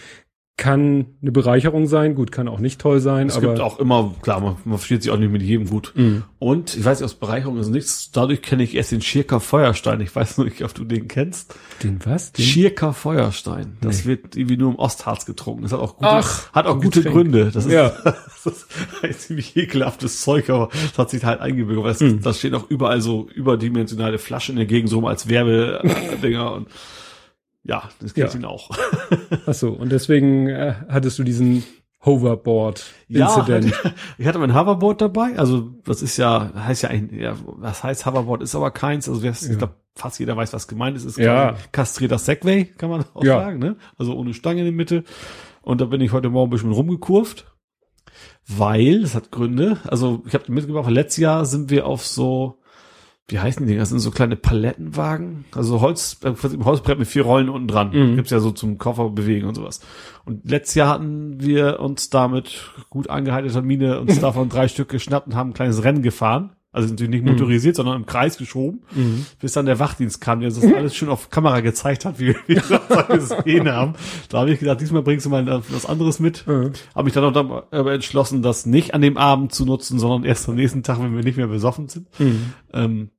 kann 0.62 1.08
eine 1.24 1.32
Bereicherung 1.32 1.88
sein, 1.88 2.14
gut, 2.14 2.32
kann 2.32 2.48
auch 2.48 2.60
nicht 2.60 2.80
toll 2.80 3.00
sein. 3.00 3.30
Es 3.30 3.36
aber 3.38 3.48
gibt 3.48 3.60
auch 3.62 3.80
immer, 3.80 4.14
klar, 4.22 4.40
man, 4.42 4.58
man 4.64 4.78
versteht 4.78 5.02
sich 5.02 5.12
auch 5.12 5.18
nicht 5.18 5.32
mit 5.32 5.42
jedem 5.42 5.68
gut. 5.68 5.92
Mhm. 5.96 6.22
Und 6.38 6.78
ich 6.78 6.86
weiß 6.86 7.00
nicht, 7.00 7.06
aus 7.06 7.16
Bereicherung 7.16 7.58
ist 7.58 7.70
nichts, 7.70 8.12
dadurch 8.12 8.44
kenne 8.44 8.62
ich 8.62 8.76
erst 8.76 8.92
den 8.92 9.02
Schirker 9.02 9.40
Feuerstein. 9.40 10.00
Ich 10.02 10.16
weiß 10.16 10.38
nicht, 10.38 10.64
ob 10.64 10.72
du 10.76 10.84
den 10.84 11.08
kennst. 11.08 11.56
den 11.82 12.00
was? 12.06 12.32
Den, 12.34 12.46
Schirker 12.46 12.94
Feuerstein. 12.94 13.78
Das 13.82 14.06
wird 14.06 14.36
irgendwie 14.36 14.58
nur 14.58 14.70
im 14.70 14.76
Ostharz 14.78 15.26
getrunken. 15.26 15.64
Das 15.64 15.72
hat 15.72 15.80
auch 15.80 15.96
gute, 15.98 16.10
Ach, 16.12 16.54
hat 16.54 16.68
auch 16.68 16.76
gute 16.80 17.02
Getränk. 17.02 17.16
Gründe. 17.16 17.50
Das 17.52 17.66
ist, 17.66 17.72
Ja. 17.72 17.90
das 18.04 18.46
ist 18.46 18.68
ein 19.02 19.14
ziemlich 19.14 19.58
ekelhaftes 19.58 20.22
Zeug, 20.22 20.48
aber 20.52 20.70
das 20.72 20.96
hat 21.00 21.10
sich 21.10 21.24
halt 21.24 21.42
eingebürgert. 21.42 21.84
weil 21.86 21.92
es- 21.94 22.02
Mhm. 22.02 22.22
Da 22.22 22.34
stehen 22.36 22.54
auch 22.54 22.70
überall 22.70 23.02
so 23.02 23.28
überdimensionale 23.34 24.20
Flaschen 24.20 24.52
in 24.54 24.58
der 24.58 24.66
Gegend 24.68 24.94
rum 24.94 25.06
als 25.06 25.28
Werbedinger 25.28 26.54
und 26.54 26.68
ja, 27.64 27.84
das 28.00 28.14
kriegt 28.14 28.34
Ja. 28.34 28.40
ihn 28.40 28.46
auch. 28.46 28.70
Ach 29.46 29.54
so, 29.54 29.70
und 29.72 29.92
deswegen 29.92 30.48
äh, 30.48 30.76
hattest 30.90 31.20
du 31.20 31.24
diesen 31.24 31.64
Hoverboard-Incident. 32.04 33.66
Ja, 33.84 33.92
ich 34.18 34.26
hatte 34.28 34.40
mein 34.40 34.56
Hoverboard 34.56 35.02
dabei. 35.02 35.38
Also 35.38 35.70
das 35.86 36.02
ist 36.02 36.18
ja, 36.18 36.52
heißt 36.56 36.84
ja 36.84 36.90
eigentlich, 36.90 37.22
ja, 37.22 37.36
was 37.46 37.84
heißt 37.84 38.06
Hoverboard, 38.06 38.42
ist 38.42 38.56
aber 38.56 38.72
keins. 38.72 39.08
Also 39.08 39.22
wer- 39.24 39.32
ich 39.32 39.58
glaube, 39.58 39.76
fast 39.96 40.20
jeder 40.20 40.36
weiß, 40.36 40.54
was 40.54 40.68
gemeint 40.68 40.98
ist. 40.98 41.06
Ist 41.06 41.18
Ja. 41.18 41.56
kastrierter 41.72 42.18
Segway, 42.18 42.66
kann 42.66 42.90
man 42.90 43.06
auch 43.14 43.24
Ja. 43.24 43.40
sagen. 43.42 43.60
Ne? 43.60 43.76
Also 43.98 44.16
ohne 44.16 44.34
Stange 44.34 44.60
in 44.60 44.66
der 44.66 44.74
Mitte. 44.74 45.04
Und 45.62 45.80
da 45.82 45.86
bin 45.86 46.02
ich 46.02 46.12
heute 46.12 46.30
Morgen 46.30 46.48
ein 46.50 46.52
bisschen 46.52 46.72
rumgekurvt. 46.72 47.46
Weil, 48.48 49.02
das 49.02 49.14
hat 49.16 49.30
Gründe, 49.32 49.78
also 49.84 50.24
ich 50.26 50.34
habe 50.34 50.52
mitgebracht, 50.52 50.90
letztes 50.90 51.18
Jahr 51.18 51.46
sind 51.46 51.70
wir 51.70 51.86
auf 51.86 52.06
so, 52.06 52.58
wie 53.32 53.40
heißen 53.40 53.64
die 53.66 53.70
Dinger? 53.70 53.82
Das 53.82 53.90
sind 53.90 54.00
so 54.00 54.12
kleine 54.12 54.36
Palettenwagen, 54.36 55.46
also 55.54 55.82
Holz, 55.82 56.18
äh, 56.24 56.34
Holzbrett 56.64 57.00
mit 57.00 57.08
vier 57.08 57.24
Rollen 57.24 57.50
unten 57.50 57.68
dran. 57.68 57.92
Mhm. 57.92 58.16
Gibt's 58.16 58.32
ja 58.32 58.40
so 58.40 58.52
zum 58.52 58.78
Koffer 58.78 59.10
bewegen 59.10 59.48
und 59.48 59.56
sowas. 59.56 59.80
Und 60.26 60.50
letztes 60.50 60.76
Jahr 60.76 60.90
hatten 60.90 61.42
wir 61.42 61.80
uns 61.80 62.10
damit 62.10 62.72
gut 62.90 63.10
angehaltener 63.10 63.62
Mine 63.62 64.00
uns 64.00 64.20
davon 64.22 64.50
drei 64.50 64.68
Stück 64.68 64.90
geschnappt 64.90 65.28
und 65.28 65.36
haben 65.36 65.52
ein 65.52 65.54
kleines 65.54 65.84
Rennen 65.84 66.02
gefahren. 66.04 66.52
Also 66.74 66.88
natürlich 66.88 67.12
nicht 67.12 67.26
motorisiert, 67.26 67.76
sondern 67.76 67.98
im 67.98 68.06
Kreis 68.06 68.38
geschoben, 68.38 68.84
Mhm. 68.96 69.26
bis 69.42 69.52
dann 69.52 69.66
der 69.66 69.78
Wachdienst 69.80 70.22
kam, 70.22 70.40
der 70.40 70.48
uns 70.48 70.58
das 70.62 70.74
alles 70.74 70.96
schon 70.96 71.10
auf 71.10 71.30
Kamera 71.30 71.60
gezeigt 71.60 72.06
hat, 72.06 72.18
wie, 72.18 72.30
wie 72.48 72.56
wir 72.56 72.82
das 72.88 73.10
gesehen 73.36 73.70
haben. 73.70 73.96
Da 74.30 74.40
habe 74.40 74.52
ich 74.54 74.60
gedacht, 74.62 74.80
diesmal 74.80 75.02
bringst 75.02 75.26
du 75.26 75.30
mal 75.30 75.46
was 75.70 75.86
anderes 75.86 76.22
mit. 76.22 76.48
Mhm. 76.48 76.72
Habe 76.96 77.04
mich 77.04 77.14
dann 77.14 77.26
auch 77.26 77.64
aber 77.72 77.92
entschlossen, 77.94 78.42
das 78.42 78.66
nicht 78.66 78.94
an 78.94 79.02
dem 79.02 79.18
Abend 79.18 79.54
zu 79.54 79.66
nutzen, 79.66 80.00
sondern 80.00 80.24
erst 80.24 80.48
am 80.48 80.56
nächsten 80.56 80.82
Tag, 80.82 81.00
wenn 81.02 81.14
wir 81.14 81.24
nicht 81.26 81.36
mehr 81.36 81.48
besoffen 81.48 81.90
sind. 81.90 82.08
Mhm. 82.22 82.54
Ähm, 82.72 83.10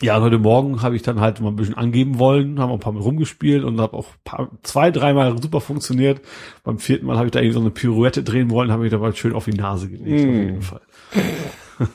ja, 0.00 0.16
und 0.16 0.22
heute 0.22 0.38
Morgen 0.38 0.82
habe 0.82 0.96
ich 0.96 1.02
dann 1.02 1.20
halt 1.20 1.40
mal 1.40 1.48
ein 1.50 1.56
bisschen 1.56 1.76
angeben 1.76 2.18
wollen, 2.18 2.58
haben 2.58 2.70
auch 2.70 2.74
ein 2.76 2.80
paar 2.80 2.92
Mal 2.92 3.02
rumgespielt 3.02 3.62
und 3.62 3.80
habe 3.80 3.96
auch 3.96 4.08
paar, 4.24 4.50
zwei, 4.62 4.90
dreimal 4.90 5.40
super 5.40 5.60
funktioniert. 5.60 6.20
Beim 6.64 6.78
vierten 6.78 7.06
Mal 7.06 7.16
habe 7.16 7.26
ich 7.26 7.32
da 7.32 7.40
irgendwie 7.40 7.54
so 7.54 7.60
eine 7.60 7.70
Pirouette 7.70 8.22
drehen 8.24 8.50
wollen, 8.50 8.72
habe 8.72 8.84
ich 8.86 8.90
da 8.90 8.98
mal 8.98 9.14
schön 9.14 9.32
auf 9.32 9.44
die 9.44 9.52
Nase 9.52 9.88
gelegt, 9.88 10.20
auf 10.28 10.34
Mm. 10.34 10.40
jeden 10.42 10.62
Fall. 10.62 10.80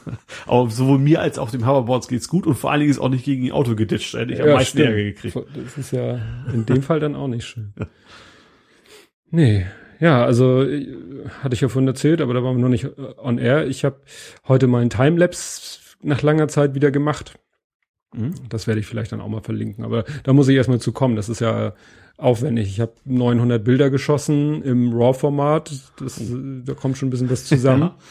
Aber 0.47 0.69
sowohl 0.69 0.99
mir 0.99 1.21
als 1.21 1.39
auch 1.39 1.49
dem 1.51 1.65
Hoverboards 1.65 2.07
geht's 2.07 2.27
gut 2.27 2.45
und 2.45 2.55
vor 2.55 2.71
allen 2.71 2.81
Dingen 2.81 2.91
ist 2.91 2.99
auch 2.99 3.09
nicht 3.09 3.25
gegen 3.25 3.45
ein 3.45 3.51
Auto 3.51 3.75
geditscht. 3.75 4.13
Hätte 4.13 4.33
ich 4.33 4.41
am 4.41 4.49
meisten. 4.49 4.77
Ärger 4.79 4.95
gekriegt. 5.03 5.35
Das 5.35 5.77
ist 5.77 5.91
ja 5.91 6.19
in 6.53 6.65
dem 6.65 6.81
Fall 6.83 6.99
dann 6.99 7.15
auch 7.15 7.27
nicht 7.27 7.45
schön. 7.45 7.73
Nee, 9.29 9.65
ja, 9.99 10.23
also 10.23 10.63
äh, 10.63 10.87
hatte 11.41 11.55
ich 11.55 11.61
ja 11.61 11.67
vorhin 11.69 11.87
erzählt, 11.87 12.21
aber 12.21 12.33
da 12.33 12.43
waren 12.43 12.55
wir 12.57 12.61
noch 12.61 12.69
nicht 12.69 12.87
on 13.17 13.37
air. 13.37 13.67
Ich 13.67 13.83
habe 13.83 13.97
heute 14.47 14.67
meinen 14.67 14.89
Timelapse 14.89 15.79
nach 16.01 16.21
langer 16.21 16.47
Zeit 16.47 16.75
wieder 16.75 16.91
gemacht. 16.91 17.37
Mhm. 18.15 18.33
Das 18.49 18.67
werde 18.67 18.79
ich 18.79 18.85
vielleicht 18.87 19.11
dann 19.11 19.21
auch 19.21 19.27
mal 19.27 19.41
verlinken. 19.41 19.83
Aber 19.83 20.05
da 20.23 20.33
muss 20.33 20.47
ich 20.47 20.55
erstmal 20.55 20.79
zu 20.79 20.91
kommen. 20.91 21.15
Das 21.15 21.29
ist 21.29 21.41
ja 21.41 21.73
aufwendig. 22.17 22.67
Ich 22.67 22.79
habe 22.79 22.93
900 23.05 23.63
Bilder 23.63 23.89
geschossen 23.89 24.63
im 24.63 24.93
RAW-Format. 24.93 25.71
Das, 25.99 26.21
Da 26.65 26.73
kommt 26.73 26.97
schon 26.97 27.07
ein 27.07 27.11
bisschen 27.11 27.29
was 27.29 27.45
zusammen. 27.45 27.91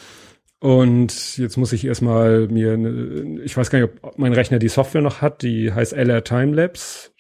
Ja. 0.62 0.68
Und 0.68 1.36
jetzt 1.36 1.58
muss 1.58 1.75
ich 1.75 1.84
erstmal 1.84 2.49
mir, 2.49 2.73
eine, 2.73 3.42
ich 3.44 3.55
weiß 3.55 3.68
gar 3.68 3.78
nicht, 3.78 3.91
ob 4.00 4.18
mein 4.18 4.33
Rechner 4.33 4.58
die 4.58 4.68
Software 4.68 5.02
noch 5.02 5.20
hat, 5.20 5.42
die 5.42 5.70
heißt 5.70 5.92
LR 5.92 6.25
Timelapse. 6.25 7.10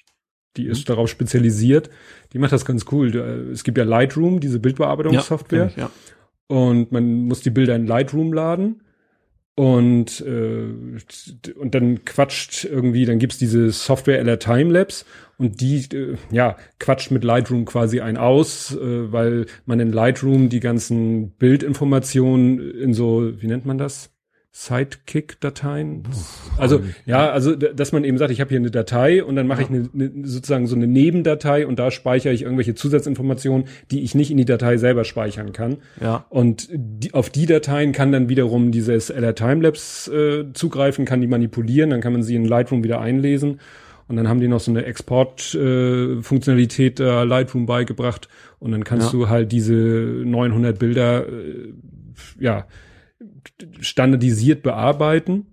Die 0.56 0.64
ist 0.66 0.88
darauf 0.88 1.10
spezialisiert. 1.10 1.90
Die 2.32 2.38
macht 2.38 2.52
das 2.52 2.64
ganz 2.64 2.86
cool. 2.90 3.14
Es 3.52 3.62
gibt 3.62 3.76
ja 3.76 3.84
Lightroom, 3.84 4.40
diese 4.40 4.58
Bildbearbeitungssoftware. 4.58 5.66
ich, 5.66 5.76
ja. 5.76 5.90
Und 6.46 6.92
man 6.92 7.24
muss 7.26 7.42
die 7.42 7.50
Bilder 7.50 7.76
in 7.76 7.86
Lightroom 7.86 8.32
laden. 8.32 8.82
Und, 9.58 10.20
äh, 10.20 10.66
und 11.58 11.74
dann 11.74 12.04
quatscht 12.04 12.64
irgendwie, 12.64 13.06
dann 13.06 13.18
gibt's 13.18 13.38
diese 13.38 13.70
Software 13.70 14.18
LR 14.18 14.38
Timelapse 14.38 15.06
und 15.38 15.62
die, 15.62 15.78
äh, 15.96 16.16
ja, 16.30 16.56
quatscht 16.78 17.10
mit 17.10 17.24
Lightroom 17.24 17.64
quasi 17.64 18.00
ein 18.00 18.18
aus, 18.18 18.76
äh, 18.76 19.12
weil 19.12 19.46
man 19.64 19.80
in 19.80 19.92
Lightroom 19.92 20.50
die 20.50 20.60
ganzen 20.60 21.30
Bildinformationen 21.30 22.70
in 22.70 22.92
so, 22.92 23.32
wie 23.40 23.46
nennt 23.46 23.64
man 23.64 23.78
das? 23.78 24.10
Sidekick-Dateien. 24.58 26.04
Also 26.56 26.80
ja, 27.04 27.30
also 27.30 27.54
dass 27.54 27.92
man 27.92 28.04
eben 28.04 28.16
sagt, 28.16 28.30
ich 28.30 28.40
habe 28.40 28.48
hier 28.48 28.58
eine 28.58 28.70
Datei 28.70 29.22
und 29.22 29.36
dann 29.36 29.46
mache 29.46 29.60
ich 29.60 29.68
eine, 29.68 29.86
eine, 29.92 30.10
sozusagen 30.26 30.66
so 30.66 30.74
eine 30.74 30.86
Nebendatei 30.86 31.66
und 31.66 31.78
da 31.78 31.90
speichere 31.90 32.32
ich 32.32 32.40
irgendwelche 32.40 32.74
Zusatzinformationen, 32.74 33.66
die 33.90 34.02
ich 34.02 34.14
nicht 34.14 34.30
in 34.30 34.38
die 34.38 34.46
Datei 34.46 34.78
selber 34.78 35.04
speichern 35.04 35.52
kann. 35.52 35.76
Ja. 36.00 36.24
Und 36.30 36.68
die, 36.72 37.12
auf 37.12 37.28
die 37.28 37.44
Dateien 37.44 37.92
kann 37.92 38.12
dann 38.12 38.30
wiederum 38.30 38.72
dieses 38.72 39.10
LR 39.10 39.34
Timelapse 39.34 40.46
äh, 40.48 40.52
zugreifen, 40.54 41.04
kann 41.04 41.20
die 41.20 41.26
manipulieren, 41.26 41.90
dann 41.90 42.00
kann 42.00 42.14
man 42.14 42.22
sie 42.22 42.34
in 42.34 42.46
Lightroom 42.46 42.82
wieder 42.82 43.02
einlesen. 43.02 43.60
Und 44.08 44.16
dann 44.16 44.26
haben 44.26 44.40
die 44.40 44.48
noch 44.48 44.60
so 44.60 44.70
eine 44.70 44.86
Export-Funktionalität 44.86 46.98
äh, 47.00 47.04
äh, 47.04 47.24
Lightroom 47.24 47.66
beigebracht. 47.66 48.28
Und 48.58 48.72
dann 48.72 48.84
kannst 48.84 49.12
Ja. 49.12 49.18
du 49.18 49.28
halt 49.28 49.52
diese 49.52 49.74
900 49.74 50.78
Bilder, 50.78 51.28
äh, 51.28 51.74
ja, 52.38 52.64
standardisiert 53.80 54.62
bearbeiten, 54.62 55.46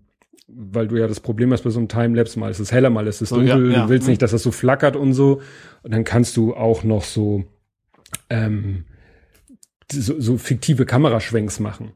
weil 0.48 0.88
du 0.88 0.98
ja 0.98 1.08
das 1.08 1.20
Problem 1.20 1.52
hast 1.52 1.64
bei 1.64 1.70
so 1.70 1.80
einem 1.80 1.88
Timelapse, 1.88 2.40
mal 2.40 2.52
ist 2.52 2.60
es 2.60 2.72
heller, 2.72 2.90
mal 2.90 3.08
ist 3.08 3.22
es 3.22 3.30
So, 3.30 3.42
ja, 3.42 3.56
dunkel, 3.56 3.72
ja. 3.74 3.84
du 3.84 3.90
willst 3.90 4.08
Mhm. 4.08 4.12
nicht, 4.12 4.22
dass 4.22 4.32
das 4.32 4.44
so 4.44 4.52
flackert 4.52 4.96
und 4.96 5.14
so. 5.14 5.42
Und 5.84 5.94
dann 5.94 6.04
kannst 6.04 6.38
du 6.38 6.54
auch 6.56 6.84
noch 6.84 7.04
so, 7.04 7.44
ähm, 8.30 8.86
so, 9.92 10.20
so 10.20 10.38
fiktive 10.38 10.86
Kameraschwenks 10.86 11.60
machen. 11.60 11.94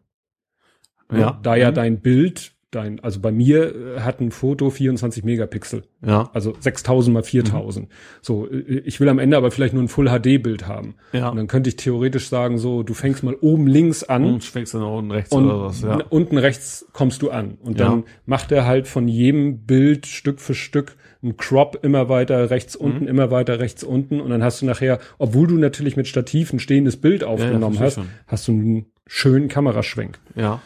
Ja. 1.11 1.39
Da 1.43 1.55
ja 1.55 1.71
Mhm. 1.71 1.75
dein 1.75 1.99
Bild, 2.01 2.53
dein, 2.71 2.99
also 3.01 3.21
bei 3.21 3.31
mir 3.31 3.73
äh, 3.95 3.99
hat 4.01 4.19
ein 4.19 4.31
Foto 4.31 4.69
24 4.69 5.23
Megapixel, 5.23 5.83
Ja. 6.05 6.29
also 6.33 6.53
6000 6.59 7.13
mal 7.13 7.23
4000. 7.23 7.87
So, 8.21 8.45
äh, 8.49 8.57
ich 8.85 8.99
will 8.99 9.07
am 9.07 9.19
Ende 9.19 9.37
aber 9.37 9.51
vielleicht 9.51 9.73
nur 9.73 9.83
ein 9.83 9.87
Full 9.87 10.07
HD 10.09 10.37
Bild 10.43 10.67
haben. 10.67 10.95
Ja. 11.13 11.29
Und 11.29 11.37
dann 11.37 11.47
könnte 11.47 11.69
ich 11.69 11.77
theoretisch 11.77 12.27
sagen, 12.27 12.57
so, 12.57 12.83
du 12.83 12.93
fängst 12.93 13.23
mal 13.23 13.35
oben 13.39 13.67
links 13.67 14.03
an 14.03 14.25
Und 14.25 14.43
schwenkst 14.43 14.73
dann 14.73 14.81
nach 14.81 14.91
unten 14.91 15.11
rechts 15.11 15.31
und 15.31 15.45
oder 15.45 15.61
was, 15.61 15.81
ja. 15.81 15.99
unten 16.09 16.37
rechts 16.37 16.85
kommst 16.91 17.21
du 17.21 17.29
an. 17.31 17.57
Und 17.63 17.79
Ja. 17.79 17.87
dann 17.89 18.03
macht 18.25 18.51
er 18.51 18.65
halt 18.65 18.87
von 18.87 19.07
jedem 19.07 19.59
Bild 19.65 20.05
Stück 20.05 20.41
für 20.41 20.53
Stück 20.53 20.95
ein 21.23 21.35
Crop 21.37 21.79
immer 21.83 22.09
weiter 22.09 22.49
rechts 22.51 22.77
Mhm. 22.77 22.85
unten, 22.85 23.07
immer 23.07 23.31
weiter 23.31 23.59
rechts 23.59 23.83
unten. 23.83 24.19
Und 24.21 24.29
dann 24.29 24.43
hast 24.43 24.61
du 24.61 24.65
nachher, 24.65 24.99
obwohl 25.17 25.47
du 25.47 25.55
natürlich 25.57 25.95
mit 25.95 26.07
Stativ 26.07 26.51
ein 26.53 26.59
stehendes 26.59 26.97
Bild 26.97 27.23
aufgenommen 27.23 27.75
verstehe 27.77 27.85
hast, 27.85 27.93
schon. 27.95 28.07
hast 28.27 28.47
du 28.47 28.51
einen 28.51 28.85
schönen 29.07 29.47
Kameraschwenk. 29.47 30.19
Ja. 30.35 30.61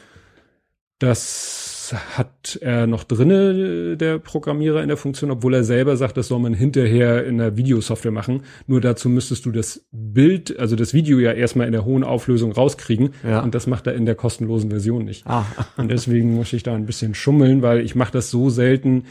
Das 1.00 1.71
hat 2.18 2.60
er 2.62 2.88
noch 2.88 3.04
drinne, 3.04 3.98
der 3.98 4.20
Programmierer 4.20 4.82
in 4.82 4.88
der 4.88 4.98
Funktion, 4.98 5.32
obwohl 5.32 5.54
er 5.54 5.64
selber 5.64 5.98
sagt, 5.98 6.18
das 6.18 6.28
soll 6.28 6.40
man 6.40 6.54
hinterher 6.54 7.26
in 7.26 7.38
der 7.38 7.58
Videosoftware 7.58 8.12
machen. 8.12 8.44
Nur 8.68 8.82
dazu 8.82 9.10
müsstest 9.10 9.46
du 9.46 9.52
das 9.52 9.86
Bild, 9.92 10.58
also 10.60 10.76
das 10.76 10.94
Video 10.94 11.20
ja 11.20 11.32
erstmal 11.32 11.66
in 11.68 11.74
der 11.74 11.86
hohen 11.86 12.04
Auflösung 12.04 12.52
rauskriegen. 12.52 13.10
Ja. 13.28 13.42
Und 13.42 13.56
das 13.56 13.68
macht 13.68 13.88
er 13.88 13.96
in 13.96 14.06
der 14.06 14.16
kostenlosen 14.16 14.70
Version 14.70 15.06
nicht. 15.06 15.26
Ah. 15.28 15.46
Und 15.78 15.90
deswegen 15.92 16.36
muss 16.36 16.54
ich 16.54 16.64
da 16.64 16.74
ein 16.76 16.86
bisschen 16.86 17.14
schummeln, 17.16 17.62
weil 17.62 17.82
ich 17.82 17.96
mache 17.96 18.12
das 18.14 18.30
so 18.32 18.50
selten. 18.50 19.04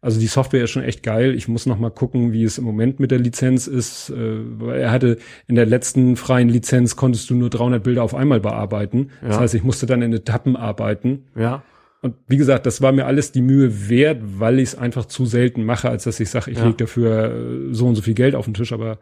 Also 0.00 0.20
die 0.20 0.28
Software 0.28 0.62
ist 0.62 0.70
schon 0.70 0.84
echt 0.84 1.02
geil. 1.02 1.34
Ich 1.34 1.48
muss 1.48 1.66
noch 1.66 1.78
mal 1.78 1.90
gucken, 1.90 2.32
wie 2.32 2.44
es 2.44 2.56
im 2.58 2.64
Moment 2.64 3.00
mit 3.00 3.10
der 3.10 3.18
Lizenz 3.18 3.66
ist. 3.66 4.10
Äh, 4.10 4.14
weil 4.60 4.78
er 4.80 4.92
hatte 4.92 5.18
in 5.48 5.56
der 5.56 5.66
letzten 5.66 6.14
freien 6.14 6.48
Lizenz 6.48 6.94
konntest 6.94 7.28
du 7.30 7.34
nur 7.34 7.50
300 7.50 7.82
Bilder 7.82 8.04
auf 8.04 8.14
einmal 8.14 8.38
bearbeiten. 8.38 9.10
Das 9.22 9.34
Ja. 9.36 9.40
heißt, 9.40 9.54
ich 9.54 9.64
musste 9.64 9.86
dann 9.86 10.02
in 10.02 10.12
Etappen 10.12 10.54
arbeiten. 10.56 11.24
Ja. 11.34 11.62
Und 12.00 12.14
wie 12.28 12.36
gesagt, 12.36 12.64
das 12.66 12.80
war 12.80 12.92
mir 12.92 13.06
alles 13.06 13.32
die 13.32 13.42
Mühe 13.42 13.88
wert, 13.88 14.20
weil 14.22 14.58
ich 14.60 14.68
es 14.70 14.74
einfach 14.76 15.06
zu 15.06 15.26
selten 15.26 15.64
mache, 15.64 15.88
als 15.90 16.04
dass 16.04 16.20
ich 16.20 16.30
sage, 16.30 16.50
ich 16.50 16.58
Ja. 16.58 16.66
leg 16.66 16.78
dafür 16.78 17.34
äh, 17.70 17.74
so 17.74 17.86
und 17.86 17.96
so 17.96 18.02
viel 18.02 18.14
Geld 18.14 18.34
auf 18.36 18.44
den 18.44 18.54
Tisch. 18.54 18.72
Aber 18.72 18.98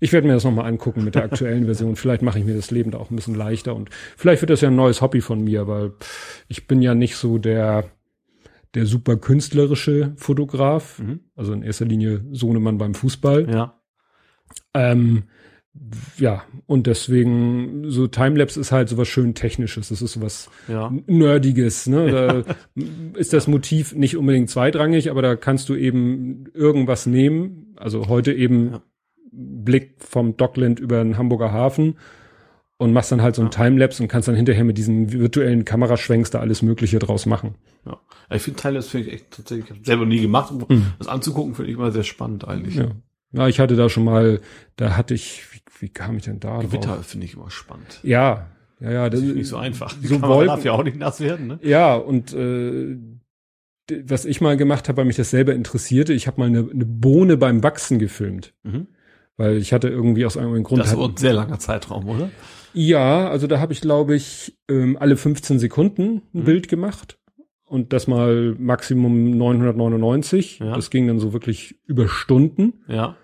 ich 0.00 0.12
werde 0.12 0.26
mir 0.26 0.34
das 0.34 0.42
nochmal 0.44 0.66
angucken 0.66 1.04
mit 1.04 1.14
der 1.14 1.22
aktuellen 1.30 1.66
Version. 1.66 1.94
Vielleicht 1.96 2.22
mache 2.22 2.38
ich 2.40 2.44
mir 2.44 2.54
das 2.56 2.70
Leben 2.72 2.90
da 2.90 2.98
auch 2.98 3.10
ein 3.10 3.16
bisschen 3.16 3.36
leichter. 3.36 3.76
Und 3.76 3.90
vielleicht 4.16 4.42
wird 4.42 4.50
das 4.50 4.60
ja 4.62 4.68
ein 4.68 4.74
neues 4.76 5.00
Hobby 5.00 5.20
von 5.20 5.42
mir, 5.44 5.68
weil 5.68 5.92
ich 6.48 6.66
bin 6.66 6.82
ja 6.82 6.94
nicht 6.96 7.14
so 7.16 7.38
der, 7.38 7.84
der 8.74 8.86
super 8.86 9.16
künstlerische 9.16 10.12
Fotograf. 10.16 10.98
Mhm. 10.98 11.20
Also 11.36 11.52
in 11.52 11.62
erster 11.62 11.84
Linie 11.84 12.24
Sohnemann 12.32 12.78
beim 12.78 12.94
Fußball. 12.94 13.48
Ja. 13.48 13.80
Ähm, 14.74 15.24
ja, 16.18 16.42
und 16.66 16.86
deswegen, 16.86 17.90
so 17.90 18.06
Timelapse 18.06 18.60
ist 18.60 18.70
halt 18.72 18.88
sowas 18.88 19.08
schön 19.08 19.34
Technisches. 19.34 19.88
Das 19.88 20.00
ist 20.02 20.12
sowas 20.12 20.48
Ja. 20.68 20.92
Nerdiges, 21.06 21.86
ne? 21.88 22.44
Da 22.76 22.84
ist 23.18 23.32
das 23.32 23.48
Motiv 23.48 23.94
nicht 23.94 24.16
unbedingt 24.16 24.50
zweitrangig, 24.50 25.10
aber 25.10 25.20
da 25.22 25.34
kannst 25.36 25.68
du 25.68 25.74
eben 25.74 26.44
irgendwas 26.54 27.06
nehmen. 27.06 27.74
Also 27.76 28.08
heute 28.08 28.32
eben 28.32 28.70
Ja. 28.72 28.82
Blick 29.32 29.96
vom 29.98 30.36
Dockland 30.36 30.78
über 30.78 31.02
den 31.02 31.18
Hamburger 31.18 31.50
Hafen 31.52 31.96
und 32.76 32.92
machst 32.92 33.10
dann 33.10 33.20
halt 33.22 33.34
so 33.34 33.42
ein 33.42 33.50
Ja. 33.52 33.64
Timelapse 33.64 34.02
und 34.02 34.08
kannst 34.08 34.28
dann 34.28 34.36
hinterher 34.36 34.64
mit 34.64 34.78
diesen 34.78 35.12
virtuellen 35.12 35.64
Kameraschwenks 35.64 36.30
da 36.30 36.38
alles 36.38 36.62
Mögliche 36.62 37.00
draus 37.00 37.26
machen. 37.26 37.56
Ja. 37.84 37.98
Ich 38.30 38.42
finde 38.42 38.60
Timelapse 38.60 38.90
finde 38.90 39.08
ich 39.08 39.14
echt 39.14 39.30
tatsächlich, 39.32 39.76
ich 39.80 39.86
selber 39.86 40.06
nie 40.06 40.20
gemacht, 40.20 40.52
um 40.52 40.64
Mhm. 40.68 40.86
das 40.98 41.08
anzugucken, 41.08 41.54
finde 41.56 41.72
ich 41.72 41.76
immer 41.76 41.90
sehr 41.90 42.04
spannend 42.04 42.46
eigentlich. 42.46 42.76
Ja. 42.76 42.92
ja, 43.32 43.48
ich 43.48 43.58
hatte 43.58 43.74
da 43.76 43.88
schon 43.88 44.04
mal, 44.04 44.40
da 44.76 44.96
hatte 44.96 45.14
ich, 45.14 45.42
wie, 45.84 45.88
kam 45.90 46.16
ich 46.16 46.24
denn 46.24 46.40
da 46.40 46.58
Gewitter 46.60 46.96
finde 47.02 47.26
ich 47.26 47.34
immer 47.34 47.50
spannend. 47.50 48.00
Ja, 48.02 48.46
ja, 48.80 48.90
ja. 48.90 49.10
Das 49.10 49.20
Das 49.20 49.28
ist 49.30 49.36
nicht 49.36 49.48
so 49.48 49.56
einfach. 49.56 49.94
Die 50.02 50.06
so 50.08 50.14
Kamera 50.18 50.34
Wolken- 50.38 50.46
darf 50.48 50.64
ja 50.64 50.72
auch 50.72 50.82
nicht 50.84 50.98
nass 50.98 51.20
werden, 51.20 51.46
ne? 51.46 51.58
Ja, 51.62 51.94
und 51.94 52.32
äh, 52.34 52.96
was 54.06 54.24
ich 54.24 54.40
mal 54.40 54.56
gemacht 54.56 54.88
habe, 54.88 54.98
weil 54.98 55.04
mich 55.04 55.16
das 55.16 55.30
selber 55.30 55.54
interessierte, 55.54 56.12
ich 56.14 56.26
habe 56.26 56.40
mal 56.40 56.46
eine, 56.46 56.68
eine 56.70 56.86
Bohne 56.86 57.36
beim 57.36 57.62
Wachsen 57.62 57.98
gefilmt. 57.98 58.54
Mhm. 58.62 58.86
Weil 59.36 59.56
ich 59.58 59.72
hatte 59.72 59.88
irgendwie 59.88 60.24
aus 60.26 60.36
irgendeinem 60.36 60.62
Grund. 60.64 60.80
Das 60.80 60.96
war 60.96 61.08
ein 61.08 61.16
sehr 61.16 61.32
langer 61.34 61.58
Zeitraum, 61.58 62.08
oder? 62.08 62.30
ja, 62.72 63.28
also 63.28 63.46
da 63.46 63.60
habe 63.60 63.72
ich, 63.72 63.80
glaube 63.80 64.14
ich, 64.16 64.56
ähm, 64.68 64.96
alle 64.98 65.16
15 65.16 65.58
Sekunden 65.58 66.22
ein 66.32 66.40
Mhm. 66.40 66.44
Bild 66.44 66.68
gemacht. 66.68 67.18
Und 67.66 67.92
das 67.92 68.06
mal 68.06 68.54
Maximum 68.58 69.36
999. 69.36 70.60
Ja. 70.60 70.74
Das 70.76 70.90
ging 70.90 71.06
dann 71.08 71.18
so 71.18 71.32
wirklich 71.32 71.76
über 71.86 72.08
Stunden. 72.08 72.74
Ja. 72.88 73.16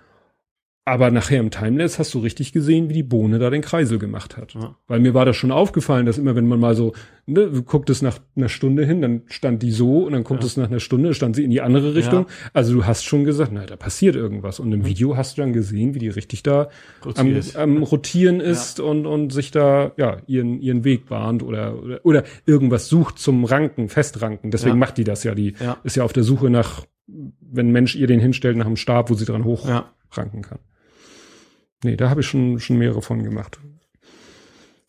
Aber 0.87 1.11
nachher 1.11 1.39
im 1.39 1.51
Timelapse 1.51 1.99
hast 1.99 2.15
du 2.15 2.21
richtig 2.21 2.53
gesehen, 2.53 2.89
wie 2.89 2.95
die 2.95 3.03
Bohne 3.03 3.39
da 3.39 3.51
den 3.51 3.61
Kreisel 3.61 3.99
gemacht 3.99 4.37
hat. 4.39 4.55
Ja. 4.55 4.77
Weil 4.89 4.99
mir 5.01 5.13
war 5.15 5.25
das 5.27 5.37
schon 5.37 5.53
aufgefallen, 5.53 6.07
dass 6.07 6.17
immer, 6.19 6.35
wenn 6.35 6.49
man 6.49 6.59
mal 6.59 6.75
so, 6.75 6.95
ne, 7.27 7.49
guckt 7.65 7.91
es 7.91 8.01
nach 8.03 8.19
einer 8.35 8.49
Stunde 8.49 8.85
hin, 8.87 9.03
dann 9.03 9.23
stand 9.27 9.63
die 9.63 9.71
so 9.73 10.05
und 10.07 10.15
dann 10.15 10.25
guckt 10.25 10.41
Ja. 10.41 10.47
es 10.47 10.57
nach 10.57 10.69
einer 10.69 10.81
Stunde, 10.81 11.13
stand 11.15 11.37
sie 11.37 11.45
in 11.45 11.51
die 11.51 11.61
andere 11.61 11.95
Richtung. 11.95 12.27
Also 12.55 12.73
du 12.75 12.87
hast 12.87 13.05
schon 13.05 13.25
gesagt, 13.25 13.53
na, 13.53 13.67
da 13.67 13.77
passiert 13.77 14.17
irgendwas. 14.17 14.59
Und 14.59 14.73
im 14.73 14.85
Video 14.87 15.17
hast 15.19 15.37
du 15.37 15.43
dann 15.43 15.53
gesehen, 15.53 15.95
wie 15.95 15.99
die 16.01 16.09
richtig 16.09 16.43
da 16.43 16.71
am, 17.15 17.41
am 17.55 17.83
Rotieren 17.83 18.41
ist 18.41 18.81
und, 18.81 19.05
und 19.07 19.33
sich 19.33 19.51
da, 19.51 19.93
ja, 19.99 20.17
ihren, 20.27 20.61
ihren 20.61 20.83
Weg 20.83 21.07
bahnt 21.09 21.43
oder, 21.43 21.81
oder, 21.83 22.01
oder 22.05 22.25
irgendwas 22.47 22.89
sucht 22.89 23.19
zum 23.19 23.45
Ranken, 23.45 23.91
Festranken. 23.91 24.51
Deswegen 24.51 24.77
Ja. 24.77 24.79
macht 24.81 24.97
die 24.97 25.05
das 25.05 25.25
ja. 25.25 25.35
Die 25.35 25.55
Ja. 25.61 25.77
ist 25.85 25.97
ja 25.97 26.05
auf 26.05 26.15
der 26.15 26.25
Suche 26.25 26.49
nach, 26.49 26.85
wenn 27.07 27.69
ein 27.69 27.73
Mensch 27.73 27.95
ihr 27.97 28.07
den 28.07 28.19
hinstellt, 28.19 28.57
nach 28.57 28.67
einem 28.67 28.77
Stab, 28.77 29.11
wo 29.11 29.15
sie 29.15 29.27
dran 29.27 29.45
hoch 29.45 29.69
Ja. 29.69 29.91
ranken 30.13 30.41
kann. 30.43 30.59
Nee, 31.85 31.97
da 31.97 32.11
habe 32.11 32.21
ich 32.21 32.27
schon, 32.27 32.61
schon 32.61 32.77
mehrere 32.79 33.03
von 33.03 33.23
gemacht. 33.23 33.59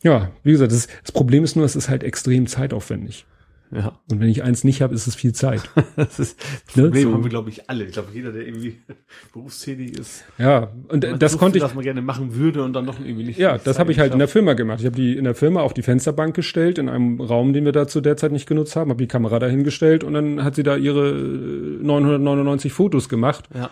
Ja, 0.03 0.31
wie 0.43 0.51
gesagt, 0.51 0.71
das, 0.71 0.87
das 1.03 1.11
Problem 1.11 1.43
ist 1.43 1.55
nur, 1.55 1.65
es 1.65 1.75
ist 1.75 1.89
halt 1.89 2.03
extrem 2.03 2.47
zeitaufwendig. 2.47 3.25
Ja. 3.73 3.97
Und 4.11 4.19
wenn 4.19 4.27
ich 4.27 4.43
eins 4.43 4.65
nicht 4.65 4.81
habe, 4.81 4.93
ist 4.93 5.07
es 5.07 5.15
viel 5.15 5.31
Zeit. 5.31 5.61
Das 5.95 6.19
ist 6.19 6.37
das 6.65 6.75
Ne, 6.75 6.83
Problem 6.83 7.03
so. 7.03 7.13
haben 7.13 7.23
wir, 7.23 7.29
glaube 7.29 7.49
ich, 7.49 7.69
alle. 7.69 7.85
Ich 7.85 7.93
glaube, 7.93 8.09
jeder, 8.13 8.33
der 8.33 8.45
irgendwie 8.45 8.79
berufstätig 9.33 9.97
ist. 9.97 10.25
ja, 10.37 10.69
und 10.89 11.05
äh, 11.05 11.11
man 11.11 11.19
das 11.19 11.37
konnte 11.37 11.57
ich, 11.57 11.63
Das 11.63 11.73
man 11.73 11.83
gerne 11.85 12.01
machen 12.01 12.35
würde 12.35 12.63
und 12.63 12.73
dann 12.73 12.83
noch 12.83 12.99
irgendwie 12.99 13.23
nicht. 13.23 13.39
ja, 13.39 13.57
das 13.57 13.79
habe 13.79 13.93
ich 13.93 13.99
halt 13.99 14.11
in 14.11 14.19
der. 14.19 14.27
Firma 14.27 14.53
gemacht. 14.53 14.79
Ich 14.81 14.85
habe 14.85 14.95
die 14.97 15.15
in 15.15 15.23
der 15.23 15.35
Firma 15.35 15.61
auf 15.61 15.73
die 15.73 15.83
Fensterbank 15.83 16.35
gestellt, 16.35 16.79
in 16.79 16.89
einem 16.89 17.21
Raum, 17.21 17.53
den 17.53 17.63
wir 17.63 17.71
da 17.71 17.87
zu 17.87 18.01
der 18.01 18.17
Zeit 18.17 18.33
nicht 18.33 18.45
genutzt 18.47 18.75
haben, 18.75 18.89
habe 18.89 19.01
die 19.01 19.07
Kamera 19.07 19.39
dahingestellt 19.39 20.03
und 20.03 20.13
dann 20.15 20.43
hat 20.43 20.55
sie 20.55 20.63
da 20.63 20.75
ihre 20.75 21.11
äh, 21.11 21.83
999 21.83 22.73
Fotos 22.73 23.07
gemacht. 23.07 23.45
Ja. 23.55 23.69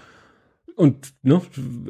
Und 0.80 1.14
ne, 1.24 1.42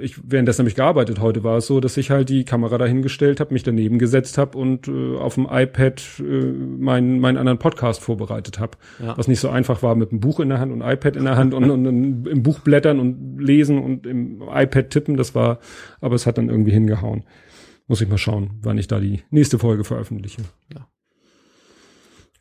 ich 0.01 0.19
währenddessen 0.32 0.64
habe 0.64 0.69
ich 0.69 0.74
gearbeitet. 0.74 1.19
Heute 1.19 1.43
war 1.43 1.58
es 1.58 1.68
so, 1.68 1.80
dass 1.80 1.95
ich 1.95 2.09
halt 2.09 2.27
die 2.27 2.43
Kamera 2.43 2.80
dahingestellt 2.80 3.40
habe, 3.40 3.53
mich 3.53 3.61
daneben 3.61 4.00
gesetzt 4.00 4.40
habe 4.40 4.58
und 4.58 4.88
äh, 4.88 5.16
auf 5.16 5.35
dem 5.35 5.45
iPad 5.48 6.01
äh, 6.18 6.24
meinen 6.24 7.19
meinen 7.19 7.38
anderen 7.38 7.59
Podcast 7.59 8.01
vorbereitet 8.01 8.58
habe. 8.58 8.80
Ja. 8.98 9.16
Was 9.16 9.27
nicht 9.27 9.42
so 9.42 9.50
einfach 9.50 9.84
war 9.84 9.93
mit 9.93 10.09
einem 10.09 10.22
Buch 10.22 10.40
in 10.40 10.50
der 10.50 10.59
Hand 10.59 10.72
und 10.72 10.82
iPad 10.82 11.18
in 11.18 11.26
der 11.26 11.38
Hand 11.38 11.53
und, 11.53 11.69
und, 11.69 11.85
und 11.85 12.27
im 12.27 12.42
Buch 12.42 12.61
blättern 12.61 13.00
und 13.00 13.38
lesen 13.38 13.77
und 13.77 14.08
im 14.08 14.42
iPad 14.42 14.90
tippen. 14.90 15.18
Das 15.18 15.35
war, 15.35 15.59
aber 16.01 16.16
es 16.16 16.26
hat 16.26 16.40
dann 16.40 16.50
irgendwie 16.50 16.72
hingehauen. 16.72 17.26
Muss 17.85 18.01
ich 18.01 18.09
mal 18.09 18.18
schauen, 18.18 18.58
wann 18.64 18.80
ich 18.80 18.88
da 18.88 19.00
die 19.00 19.22
nächste 19.30 19.59
Folge 19.59 19.84
veröffentliche. 19.84 20.42
Ja. 20.74 20.88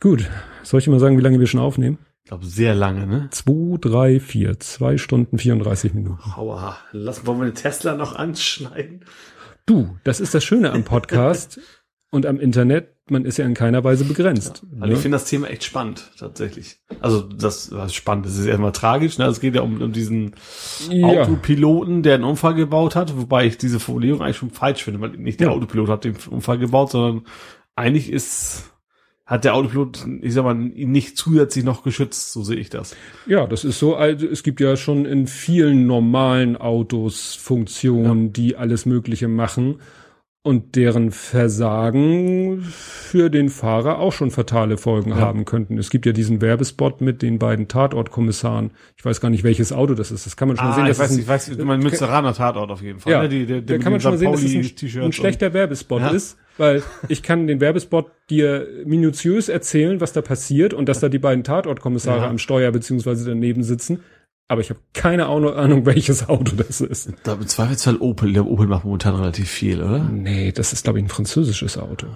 Gut, 0.01 0.27
soll 0.63 0.81
ich 0.81 0.89
mal 0.89 0.99
sagen, 0.99 1.19
wie 1.19 1.23
lange 1.23 1.41
wir 1.41 1.47
schon 1.47 1.61
aufnehmen? 1.61 1.99
Ich 2.29 2.31
glaube, 2.31 2.45
sehr 2.45 2.75
lange, 2.75 3.07
ne? 3.07 3.29
Zwei, 3.31 3.79
drei, 3.81 4.21
vier, 4.21 4.61
zwei 4.61 4.99
Stunden 4.99 5.39
34 5.39 5.95
Minuten. 5.95 6.31
Aua. 6.37 6.77
Lass, 6.93 7.25
wollen 7.25 7.41
wir 7.41 7.47
den 7.47 7.55
Tesla 7.55 7.95
noch 7.95 8.17
anschneiden? 8.17 9.07
Du, 9.65 9.97
das 10.05 10.21
ist 10.21 10.35
das 10.35 10.45
Schöne 10.45 10.73
am 10.73 10.85
Podcast 10.85 11.59
und 12.11 12.27
am 12.27 12.39
Internet. 12.39 12.95
Man 13.09 13.25
ist 13.25 13.39
ja 13.39 13.47
in 13.47 13.55
keiner 13.55 13.83
Weise 13.83 14.05
begrenzt. 14.05 14.63
Weil 14.73 14.91
ne? 14.91 14.95
ich 14.97 15.01
finde 15.01 15.17
das 15.17 15.25
Thema 15.25 15.49
echt 15.49 15.65
spannend, 15.65 16.11
tatsächlich. 16.19 16.77
Also, 17.01 17.23
das 17.23 17.73
was 17.73 17.95
spannend. 17.95 18.27
Das 18.27 18.37
ist 18.37 18.45
erstmal 18.45 18.73
tragisch, 18.73 19.17
ne? 19.17 19.25
Es 19.25 19.41
geht 19.41 19.55
ja 19.55 19.63
um, 19.63 19.81
um 19.81 19.93
diesen 19.93 20.35
ja, 20.91 21.07
Autopiloten, 21.07 22.03
der 22.03 22.17
einen 22.17 22.25
Unfall 22.25 22.57
gebaut 22.57 22.95
hat, 22.95 23.17
wobei 23.17 23.47
ich 23.47 23.57
diese 23.57 23.81
Formulierung 23.81 24.21
eigentlich 24.21 24.37
schon 24.37 24.51
falsch 24.51 24.85
finde, 24.85 25.01
weil 25.01 25.13
nicht 25.13 25.41
der 25.41 25.47
Ja. 25.47 25.55
Autopilot 25.55 25.89
hat 25.89 26.05
den 26.05 26.17
Unfall 26.29 26.59
gebaut, 26.59 26.91
sondern 26.91 27.25
eigentlich 27.75 28.13
ist, 28.13 28.71
hat 29.29 29.45
der 29.45 29.55
Autopilot, 29.55 30.07
ich 30.23 30.33
sag 30.33 30.45
mal, 30.45 30.57
ihn 30.75 30.91
nicht 30.91 31.19
zusätzlich 31.19 31.63
noch 31.63 31.83
geschützt, 31.83 32.33
so 32.33 32.43
sehe 32.43 32.57
ich 32.57 32.71
das. 32.71 32.97
ja, 33.27 33.47
das 33.47 33.63
ist 33.63 33.79
so. 33.79 33.95
Also 33.95 34.27
es 34.27 34.43
gibt 34.43 34.59
ja 34.59 34.75
schon 34.75 35.05
in 35.05 35.27
vielen 35.27 35.87
normalen 35.87 36.57
Autos 36.57 37.35
Funktionen, 37.35 38.33
die 38.33 38.57
alles 38.57 38.87
Mögliche 38.87 39.29
machen 39.29 39.81
und 40.43 40.77
deren 40.77 41.11
Versagen 41.11 42.63
für 42.63 43.29
den 43.29 43.49
Fahrer 43.49 43.99
auch 43.99 44.13
schon 44.13 44.31
fatale 44.31 44.79
Folgen 44.79 45.11
Ja. 45.11 45.17
haben 45.17 45.45
könnten. 45.45 45.77
Es 45.79 45.91
gibt 45.91 46.07
ja 46.07 46.13
diesen 46.13 46.41
Werbespot 46.41 47.01
mit 47.01 47.23
den 47.23 47.39
beiden 47.39 47.69
Tatortkommissaren. 47.69 48.71
Ich 48.97 49.05
weiß 49.05 49.21
gar 49.21 49.31
nicht, 49.31 49.45
welches 49.45 49.73
Auto 49.73 49.95
das 49.95 50.11
ist. 50.11 50.27
Das 50.27 50.37
kann 50.37 50.49
man 50.49 50.57
schon 50.57 50.67
mal 50.69 50.75
sehen. 50.75 50.85
Ah, 50.85 50.91
ich 50.91 50.99
weiß, 50.99 51.11
ein- 51.13 51.19
ich 51.19 51.29
weiß, 51.29 51.47
du 51.57 51.65
meinst 51.65 51.85
Münsteraner 51.85 52.33
Tatort 52.33 52.71
auf 52.71 52.81
jeden 52.83 53.01
Fall. 53.01 53.13
Ja, 53.13 53.23
ne? 53.23 53.29
Die, 53.29 53.47
der, 53.47 53.61
da 53.63 53.75
mit 53.75 53.83
kann 53.83 53.93
man 53.93 54.01
schon 54.01 54.13
mal 54.13 54.17
sehen, 54.19 54.33
dass 54.33 54.43
es 54.43 54.95
ein, 54.95 55.03
ein 55.03 55.13
schlechter 55.13 55.53
Werbespot 55.53 56.01
Ja. 56.01 56.09
ist, 56.11 56.39
weil 56.57 56.83
ich 57.09 57.23
kann 57.23 57.47
den 57.47 57.61
Werbespot 57.61 58.07
dir 58.31 58.67
minutiös 58.87 59.49
erzählen, 59.49 60.01
was 60.01 60.13
da 60.13 60.23
passiert 60.23 60.73
und 60.73 60.89
dass 60.89 61.01
da 61.01 61.09
die 61.09 61.19
beiden 61.19 61.45
Tatortkommissare 61.45 62.21
Ja. 62.23 62.29
am 62.31 62.39
Steuer 62.39 62.71
beziehungsweise 62.71 63.29
daneben 63.29 63.63
sitzen. 63.65 64.01
Aber 64.49 64.63
ich 64.63 64.71
habe 64.71 64.81
keine 64.95 65.27
Ahnung, 65.27 65.85
welches 65.87 66.29
Auto 66.29 66.57
das 66.57 66.81
ist. 66.81 67.13
Da 67.23 67.35
im 67.35 67.47
Zweifelsfall 67.47 67.97
Opel. 67.99 68.33
Der 68.33 68.47
Opel 68.47 68.67
macht 68.67 68.85
momentan 68.85 69.15
relativ 69.15 69.51
viel, 69.51 69.83
oder? 69.83 69.99
Nee, 70.01 70.53
das 70.53 70.73
ist, 70.73 70.85
glaube 70.85 70.99
ich, 70.99 71.05
ein 71.05 71.11
französisches 71.11 71.77
Auto. 71.77 72.07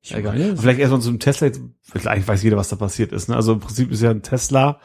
Ich 0.00 0.14
Egal. 0.14 0.38
meine, 0.38 0.56
Vielleicht 0.56 0.80
erstmal 0.80 1.02
zum 1.02 1.18
Tesla. 1.18 1.48
Eigentlich 1.92 2.28
weiß 2.28 2.42
jeder, 2.42 2.56
was 2.56 2.70
da 2.70 2.76
passiert 2.76 3.12
ist. 3.12 3.28
Ne? 3.28 3.36
Also 3.36 3.52
im 3.52 3.60
Prinzip 3.60 3.90
ist 3.90 4.02
ja 4.02 4.10
ein 4.10 4.22
Tesla 4.22 4.80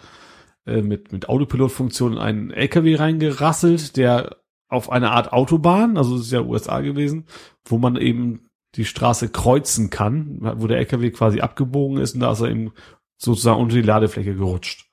äh, 0.66 0.82
mit, 0.82 1.12
mit 1.12 1.30
Autopilot-Funktion 1.30 2.14
in 2.14 2.18
einen 2.18 2.52
LKW 2.52 2.96
reingerasselt, 2.96 3.96
der 3.96 4.38
auf 4.68 4.92
eine 4.92 5.12
Art 5.12 5.34
Autobahn, 5.34 5.98
also 5.98 6.16
es 6.16 6.24
ist 6.24 6.32
ja 6.32 6.42
USA 6.42 6.80
gewesen, 6.80 7.26
wo 7.66 7.78
man 7.78 7.98
eben 7.98 8.50
die 8.76 8.86
Straße 8.86 9.28
kreuzen 9.28 9.90
kann, 9.90 10.38
wo 10.40 10.66
der 10.66 10.78
LKW 10.78 11.12
quasi 11.12 11.42
abgebogen 11.42 11.98
ist 11.98 12.14
und 12.14 12.22
da 12.22 12.32
ist 12.32 12.40
er 12.40 12.50
eben 12.50 12.72
sozusagen 13.18 13.60
unter 13.60 13.76
die 13.76 13.82
Ladefläche 13.82 14.34
gerutscht. 14.34 14.90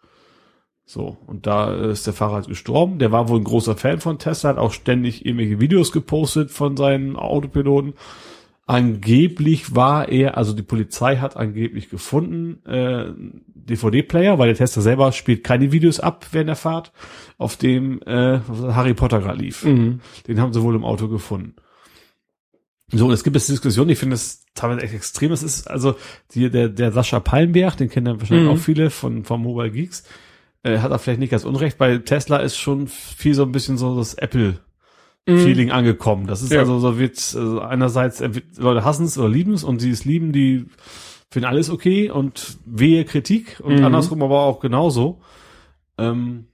So, 0.91 1.18
und 1.26 1.47
da 1.47 1.70
ist 1.91 2.07
der 2.07 2.15
Fahrer 2.15 2.36
halt 2.36 2.47
gestorben. 2.49 2.99
Der 2.99 3.12
war 3.12 3.28
wohl 3.28 3.39
ein 3.39 3.44
großer 3.44 3.76
Fan 3.76 4.00
von 4.00 4.18
Tesla, 4.18 4.49
hat 4.49 4.57
auch 4.57 4.73
ständig 4.73 5.26
irgendwelche 5.26 5.60
Videos 5.60 5.92
gepostet 5.92 6.50
von 6.50 6.78
seinen 6.78 7.15
Autopiloten. 7.17 7.92
Angeblich 8.67 9.75
war 9.75 10.08
er, 10.08 10.39
also 10.39 10.55
die 10.55 10.62
Polizei 10.62 11.17
hat 11.17 11.36
angeblich 11.36 11.91
gefunden, 11.91 12.65
äh, 12.67 13.12
DVD-Player, 13.55 14.39
weil 14.39 14.49
der 14.49 14.57
Tester 14.57 14.81
selber 14.81 15.12
spielt 15.12 15.44
keine 15.44 15.73
Videos 15.73 16.00
ab 16.00 16.26
während 16.33 16.49
der 16.49 16.57
Fahrt, 16.57 16.92
auf 17.36 17.57
dem 17.57 18.00
äh, 18.07 18.41
Harry 18.73 18.94
Potter 18.94 19.20
gerade 19.20 19.41
lief. 19.41 19.65
Mhm. 19.65 20.00
Den 20.26 20.41
haben 20.41 20.55
sie 20.55 20.62
wohl 20.62 20.75
im 20.75 20.84
Auto 20.84 21.08
gefunden. 21.08 21.55
So, 22.91 23.07
und 23.07 23.12
es 23.12 23.25
gibt 23.25 23.36
jetzt 23.36 23.50
Diskussionen, 23.50 23.91
ich 23.91 23.99
finde 23.99 24.15
es 24.15 24.47
teilweise 24.55 24.81
echt 24.81 24.94
extrem. 24.94 25.33
Es 25.33 25.42
ist 25.42 25.68
also 25.70 25.97
die, 26.33 26.49
der, 26.50 26.70
der 26.70 26.92
Sascha 26.92 27.20
Pallenberg, 27.20 27.76
den 27.76 27.91
kennen 27.91 28.07
ja 28.07 28.18
wahrscheinlich 28.18 28.47
Mhm. 28.49 28.55
auch 28.55 28.58
viele 28.58 28.89
von, 28.89 29.25
von 29.25 29.42
Mobile 29.42 29.70
Geeks, 29.70 30.05
äh, 30.62 30.78
hat 30.78 30.91
er 30.91 30.99
vielleicht 30.99 31.20
nicht 31.20 31.31
ganz 31.31 31.45
unrecht. 31.45 31.78
Bei 31.78 31.99
Tesla 31.99 32.39
ist 32.39 32.57
schon 32.57 32.89
viel 32.89 33.35
so 33.35 33.43
ein 33.45 33.53
bisschen 33.53 33.77
so 33.78 33.97
das 33.97 34.15
Apple 34.15 34.59
Feeling 35.27 35.70
angekommen. 35.70 36.27
Das 36.27 36.41
ist 36.41 36.53
Ja. 36.53 36.61
also 36.61 36.78
so 36.78 36.99
wird 36.99 37.17
also 37.19 37.61
einerseits 37.61 38.23
äh, 38.23 38.31
Leute 38.57 38.83
hassen 38.83 39.05
es 39.05 39.19
oder 39.19 39.28
lieben 39.28 39.53
es 39.53 39.62
und 39.62 39.83
die 39.83 39.91
es 39.91 40.07
lieben, 40.07 40.33
die 40.33 40.65
finden 41.31 41.47
alles 41.47 41.69
okay 41.69 42.11
und 42.11 42.57
wehe 42.65 43.05
Kritik 43.05 43.61
und 43.62 43.77
Mhm. 43.77 43.85
andersrum 43.85 44.23
aber 44.23 44.41
auch 44.41 44.59
genauso. 44.61 45.20
Ähm, 45.99 46.47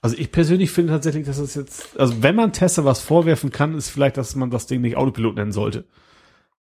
also 0.00 0.16
ich 0.16 0.32
persönlich 0.32 0.70
finde 0.70 0.92
tatsächlich, 0.94 1.26
dass 1.26 1.36
es 1.38 1.54
jetzt, 1.54 2.00
also 2.00 2.22
wenn 2.22 2.34
man 2.34 2.54
Tesla 2.54 2.86
was 2.86 3.00
vorwerfen 3.00 3.50
kann, 3.50 3.74
ist 3.74 3.90
vielleicht, 3.90 4.16
dass 4.16 4.34
man 4.34 4.48
das 4.50 4.66
Ding 4.66 4.80
nicht 4.80 4.96
Autopilot 4.96 5.34
nennen 5.36 5.52
sollte. 5.52 5.84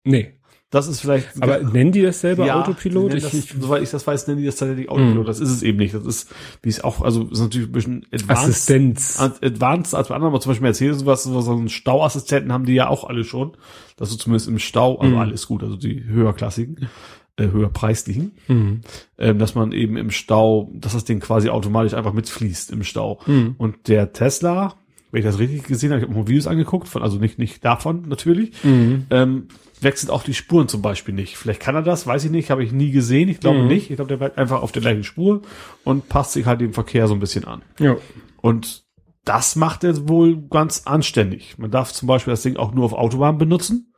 Nee. 0.04 0.39
Das 0.70 0.86
ist 0.86 1.00
vielleicht. 1.00 1.28
Aber 1.42 1.58
nennen 1.62 1.90
die 1.90 2.00
das 2.02 2.20
selber 2.20 2.46
Ja, 2.46 2.60
Autopilot? 2.60 3.12
die 3.12 3.16
Ich, 3.16 3.24
das, 3.24 3.48
soweit 3.60 3.82
ich 3.82 3.90
das 3.90 4.06
weiß, 4.06 4.28
nennen 4.28 4.38
die 4.40 4.46
das 4.46 4.54
tatsächlich 4.56 4.88
Autopilot. 4.88 5.24
Mhm. 5.24 5.26
Das 5.26 5.40
ist 5.40 5.50
es 5.50 5.62
eben 5.64 5.78
nicht. 5.78 5.94
Das 5.94 6.06
ist, 6.06 6.32
wie 6.62 6.68
es 6.68 6.84
auch, 6.84 7.00
also 7.02 7.24
ist 7.24 7.40
natürlich 7.40 7.68
ein 7.68 7.72
bisschen 7.72 8.06
advanced. 8.12 8.44
Assistenz. 8.44 9.18
Ad- 9.20 9.44
Advanced 9.44 9.94
als 9.96 10.08
bei 10.08 10.14
anderen, 10.14 10.32
aber 10.32 10.40
zum 10.40 10.50
Beispiel 10.50 10.66
Mercedes 10.68 11.04
was, 11.06 11.24
so 11.24 11.50
einen 11.50 11.68
Stauassistenten 11.68 12.52
haben 12.52 12.66
die 12.66 12.74
ja 12.74 12.88
auch 12.88 13.02
alle 13.04 13.24
schon. 13.24 13.52
Dass 13.96 14.10
du 14.10 14.16
zumindest 14.16 14.48
im 14.48 14.58
Stau, 14.60 14.96
also 14.98 15.12
Mhm. 15.14 15.20
alles 15.20 15.46
gut, 15.48 15.62
also 15.64 15.74
die 15.76 16.04
höherklassigen, 16.04 16.88
äh, 17.36 17.48
höherpreislichen, 17.48 18.32
Mhm. 18.48 18.80
ähm, 19.18 19.38
dass 19.40 19.54
man 19.56 19.72
eben 19.72 19.96
im 19.96 20.10
Stau, 20.10 20.70
dass 20.74 20.92
das 20.92 21.04
Ding 21.04 21.18
quasi 21.20 21.48
automatisch 21.48 21.94
einfach 21.94 22.12
mitfließt 22.12 22.70
im 22.70 22.84
Stau. 22.84 23.18
Mhm. 23.26 23.56
Und 23.58 23.88
der 23.88 24.12
Tesla, 24.12 24.74
wenn 25.10 25.20
ich 25.20 25.24
das 25.26 25.38
richtig 25.38 25.64
gesehen 25.64 25.90
habe, 25.90 26.00
ich 26.02 26.08
habe 26.08 26.18
mir 26.18 26.26
Videos 26.28 26.46
angeguckt, 26.46 26.88
von, 26.88 27.02
also 27.02 27.18
nicht, 27.18 27.38
nicht 27.38 27.64
davon 27.64 28.08
natürlich, 28.08 28.52
Mhm. 28.64 29.06
ähm, 29.10 29.48
wechselt 29.80 30.10
auch 30.10 30.22
die 30.22 30.34
Spuren 30.34 30.68
zum 30.68 30.82
Beispiel 30.82 31.14
nicht. 31.14 31.36
Vielleicht 31.36 31.60
kann 31.60 31.74
er 31.74 31.82
das, 31.82 32.06
weiß 32.06 32.24
ich 32.24 32.30
nicht, 32.30 32.50
habe 32.50 32.62
ich 32.62 32.72
nie 32.72 32.90
gesehen, 32.90 33.28
ich 33.28 33.40
glaube 33.40 33.60
Mhm. 33.62 33.68
nicht. 33.68 33.90
Ich 33.90 33.96
glaube, 33.96 34.08
der 34.08 34.16
bleibt 34.18 34.38
einfach 34.38 34.62
auf 34.62 34.72
der 34.72 34.82
gleichen 34.82 35.04
Spur 35.04 35.42
und 35.84 36.08
passt 36.08 36.32
sich 36.32 36.46
halt 36.46 36.60
dem 36.60 36.72
Verkehr 36.72 37.08
so 37.08 37.14
ein 37.14 37.20
bisschen 37.20 37.44
an. 37.44 37.62
Ja. 37.78 37.96
Und 38.40 38.84
das 39.24 39.56
macht 39.56 39.84
er 39.84 40.08
wohl 40.08 40.36
ganz 40.48 40.82
anständig. 40.86 41.56
Man 41.58 41.70
darf 41.70 41.92
zum 41.92 42.08
Beispiel 42.08 42.32
das 42.32 42.42
Ding 42.42 42.56
auch 42.56 42.72
nur 42.72 42.84
auf 42.84 42.92
Autobahn 42.92 43.38
benutzen. 43.38 43.92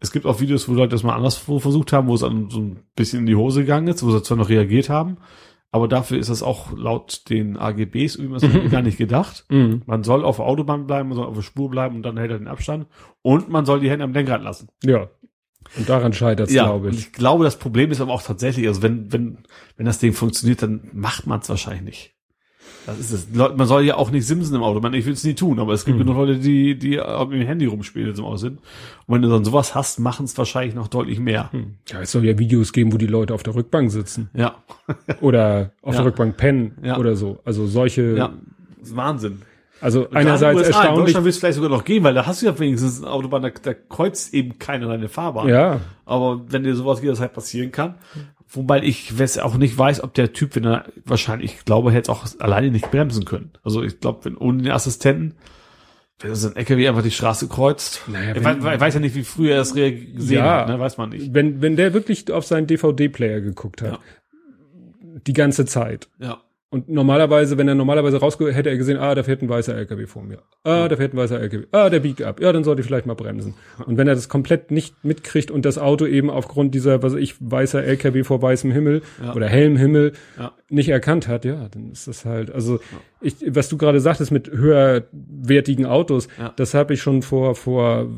Es 0.00 0.10
gibt 0.12 0.26
auch 0.26 0.40
Videos, 0.40 0.68
wo 0.68 0.72
Leute 0.74 0.90
das 0.90 1.02
mal 1.04 1.14
anderswo 1.14 1.60
versucht 1.60 1.92
haben, 1.92 2.08
wo 2.08 2.14
es 2.14 2.20
dann 2.22 2.50
so 2.50 2.58
ein 2.60 2.80
bisschen 2.96 3.20
in 3.20 3.26
die 3.26 3.36
Hose 3.36 3.60
gegangen 3.60 3.86
ist, 3.88 4.02
wo 4.02 4.10
sie 4.10 4.22
zwar 4.22 4.36
noch 4.36 4.48
reagiert 4.48 4.88
haben, 4.88 5.18
aber 5.72 5.88
dafür 5.88 6.18
ist 6.18 6.28
das 6.28 6.42
auch 6.42 6.76
laut 6.76 7.30
den 7.30 7.56
AGBs 7.56 8.16
übrigens 8.16 8.44
gar 8.70 8.82
nicht 8.82 8.98
gedacht. 8.98 9.46
Mhm. 9.48 9.82
Man 9.86 10.04
soll 10.04 10.22
auf 10.22 10.36
der 10.36 10.44
Autobahn 10.44 10.86
bleiben, 10.86 11.08
man 11.08 11.16
soll 11.16 11.26
auf 11.26 11.34
der 11.34 11.42
Spur 11.42 11.70
bleiben 11.70 11.96
und 11.96 12.02
dann 12.02 12.18
hält 12.18 12.30
er 12.30 12.38
den 12.38 12.46
Abstand. 12.46 12.86
Und 13.22 13.48
man 13.48 13.64
soll 13.64 13.80
die 13.80 13.90
Hände 13.90 14.04
am 14.04 14.12
Lenkrad 14.12 14.42
lassen. 14.42 14.68
Ja. 14.84 15.08
Und 15.76 15.88
daran 15.88 16.12
scheitert 16.12 16.48
es, 16.48 16.54
glaube 16.54 16.88
und 16.88 16.94
ich. 16.94 17.00
ich 17.00 17.12
glaube, 17.12 17.44
das 17.44 17.58
Problem 17.58 17.90
ist 17.90 18.00
aber 18.00 18.12
auch 18.12 18.22
tatsächlich, 18.22 18.66
also 18.68 18.82
wenn, 18.82 19.12
wenn, 19.12 19.38
wenn 19.76 19.86
das 19.86 19.98
Ding 19.98 20.12
funktioniert, 20.12 20.62
dann 20.62 20.90
macht 20.92 21.26
man 21.26 21.40
es 21.40 21.48
wahrscheinlich 21.48 21.82
nicht. 21.82 22.11
Das 22.86 22.98
ist 22.98 23.12
es. 23.12 23.28
Man 23.32 23.66
soll 23.66 23.84
ja 23.84 23.96
auch 23.96 24.10
nicht 24.10 24.26
simsen 24.26 24.56
im 24.56 24.62
Auto. 24.62 24.80
Man, 24.80 24.92
ich 24.94 25.06
will 25.06 25.12
es 25.12 25.22
nie 25.22 25.34
tun, 25.34 25.60
aber 25.60 25.72
es 25.72 25.84
gibt 25.84 25.96
Mhm. 25.98 26.02
genug 26.02 26.16
Leute, 26.16 26.38
die, 26.38 26.76
die 26.76 26.96
mit 26.96 27.40
dem 27.40 27.46
Handy 27.46 27.66
rumspielen 27.66 28.08
jetzt 28.08 28.18
im 28.18 28.24
Auto 28.24 28.36
sind. 28.38 28.58
Und 29.06 29.14
wenn 29.14 29.22
du 29.22 29.28
dann 29.28 29.44
sowas 29.44 29.74
hast, 29.74 30.00
machen 30.00 30.24
es 30.24 30.36
wahrscheinlich 30.36 30.74
noch 30.74 30.88
deutlich 30.88 31.20
mehr. 31.20 31.52
Hm. 31.52 31.74
Ja, 31.88 32.00
es 32.00 32.10
soll 32.10 32.24
ja 32.24 32.36
Videos 32.38 32.72
geben, 32.72 32.92
wo 32.92 32.96
die 32.98 33.06
Leute 33.06 33.34
auf 33.34 33.42
der 33.44 33.54
Rückbank 33.54 33.90
sitzen. 33.92 34.30
Ja. 34.34 34.56
Oder 35.20 35.72
auf 35.82 35.94
Ja. 35.94 36.00
der 36.00 36.06
Rückbank 36.06 36.36
pennen 36.36 36.72
Ja. 36.82 36.98
oder 36.98 37.14
so. 37.16 37.38
Also 37.44 37.66
solche, 37.66 38.16
Ja. 38.16 38.32
Das 38.80 38.88
ist 38.88 38.96
Wahnsinn. 38.96 39.42
also 39.80 40.08
Und 40.08 40.16
einerseits 40.16 40.52
in 40.52 40.58
USA, 40.58 40.68
In 40.68 40.74
erstaunlich. 40.74 41.04
Deutschland 41.04 41.24
willst 41.26 41.36
du 41.36 41.40
vielleicht 41.40 41.56
sogar 41.56 41.70
noch 41.70 41.84
gehen, 41.84 42.02
weil 42.02 42.14
da 42.14 42.26
hast 42.26 42.42
du 42.42 42.46
ja 42.46 42.58
wenigstens 42.58 43.00
eine 43.02 43.12
Autobahn, 43.12 43.42
da, 43.42 43.50
da 43.50 43.74
kreuzt 43.74 44.34
eben 44.34 44.58
keiner 44.58 44.88
deine 44.88 45.08
Fahrbahn. 45.08 45.48
Ja, 45.48 45.80
Aber 46.04 46.40
wenn 46.48 46.64
dir 46.64 46.74
sowas 46.74 47.00
jederzeit 47.00 47.32
passieren 47.32 47.70
kann, 47.70 47.94
wobei 48.52 48.82
ich 48.82 49.18
weiß 49.18 49.38
auch 49.38 49.56
nicht 49.56 49.76
weiß, 49.76 50.02
ob 50.02 50.14
der 50.14 50.32
Typ, 50.32 50.54
wenn 50.56 50.64
er 50.64 50.84
wahrscheinlich, 51.04 51.54
ich 51.54 51.64
glaube, 51.64 51.92
hätte 51.92 52.10
auch 52.12 52.26
alleine 52.38 52.70
nicht 52.70 52.90
bremsen 52.90 53.24
können. 53.24 53.52
Also 53.62 53.82
ich 53.82 54.00
glaube, 54.00 54.24
wenn 54.24 54.36
ohne 54.36 54.62
den 54.62 54.72
Assistenten, 54.72 55.34
wenn 56.20 56.34
so 56.34 56.48
ein 56.48 56.56
LKW 56.56 56.88
einfach 56.88 57.02
die 57.02 57.10
Straße 57.10 57.48
kreuzt, 57.48 58.02
Naja, 58.06 58.36
ich 58.36 58.44
weiß, 58.44 58.80
weiß 58.80 58.94
ja 58.94 59.00
nicht, 59.00 59.14
wie 59.16 59.24
früh 59.24 59.50
er 59.50 59.56
das 59.56 59.74
gesehen 59.74 60.44
Ja. 60.44 60.60
hat, 60.60 60.68
ne? 60.68 60.78
weiß 60.78 60.96
man 60.98 61.10
nicht. 61.10 61.34
wenn, 61.34 61.60
wenn 61.62 61.76
der 61.76 61.94
wirklich 61.94 62.30
auf 62.30 62.44
seinen 62.46 62.66
DVD-Player 62.66 63.40
geguckt 63.40 63.82
hat, 63.82 63.92
Ja. 63.92 63.98
die 65.26 65.32
ganze 65.32 65.64
Zeit. 65.66 66.08
Ja. 66.18 66.40
Und 66.72 66.88
normalerweise, 66.88 67.58
wenn 67.58 67.68
er 67.68 67.74
normalerweise 67.74 68.16
rausgeht, 68.16 68.54
hätte 68.54 68.70
er 68.70 68.78
gesehen, 68.78 68.96
ah, 68.96 69.14
da 69.14 69.22
fährt 69.22 69.42
ein 69.42 69.48
weißer 69.50 69.74
LKW 69.76 70.06
vor 70.06 70.22
mir. 70.22 70.38
Ah, 70.64 70.88
da 70.88 70.96
fährt 70.96 71.12
ein 71.12 71.18
weißer 71.18 71.38
LKW. 71.38 71.66
Ah, 71.70 71.90
der 71.90 72.00
biegt 72.00 72.22
ab. 72.22 72.40
Ja, 72.40 72.50
dann 72.50 72.64
sollte 72.64 72.80
ich 72.80 72.86
vielleicht 72.86 73.04
mal 73.04 73.12
bremsen. 73.12 73.52
Und 73.84 73.98
wenn 73.98 74.08
er 74.08 74.14
das 74.14 74.30
komplett 74.30 74.70
nicht 74.70 75.04
mitkriegt 75.04 75.50
und 75.50 75.66
das 75.66 75.76
Auto 75.76 76.06
eben 76.06 76.30
aufgrund 76.30 76.74
dieser, 76.74 77.02
was 77.02 77.12
weiß 77.12 77.20
ich, 77.20 77.34
weißer 77.40 77.84
LKW 77.84 78.24
vor 78.24 78.40
weißem 78.40 78.70
Himmel 78.72 79.02
Ja. 79.22 79.34
oder 79.34 79.48
hellem 79.48 79.76
Himmel 79.76 80.12
Ja. 80.38 80.52
nicht 80.70 80.88
erkannt 80.88 81.28
hat, 81.28 81.44
ja, 81.44 81.68
dann 81.70 81.92
ist 81.92 82.08
das 82.08 82.24
halt, 82.24 82.50
also 82.50 82.80
ich, 83.20 83.36
was 83.48 83.68
du 83.68 83.76
gerade 83.76 84.00
sagtest 84.00 84.32
mit 84.32 84.50
höherwertigen 84.50 85.84
Autos, 85.86 86.28
Ja. 86.38 86.52
das 86.56 86.74
habe 86.74 86.94
ich 86.94 87.02
schon 87.02 87.20
vor, 87.20 87.54
vor 87.54 88.08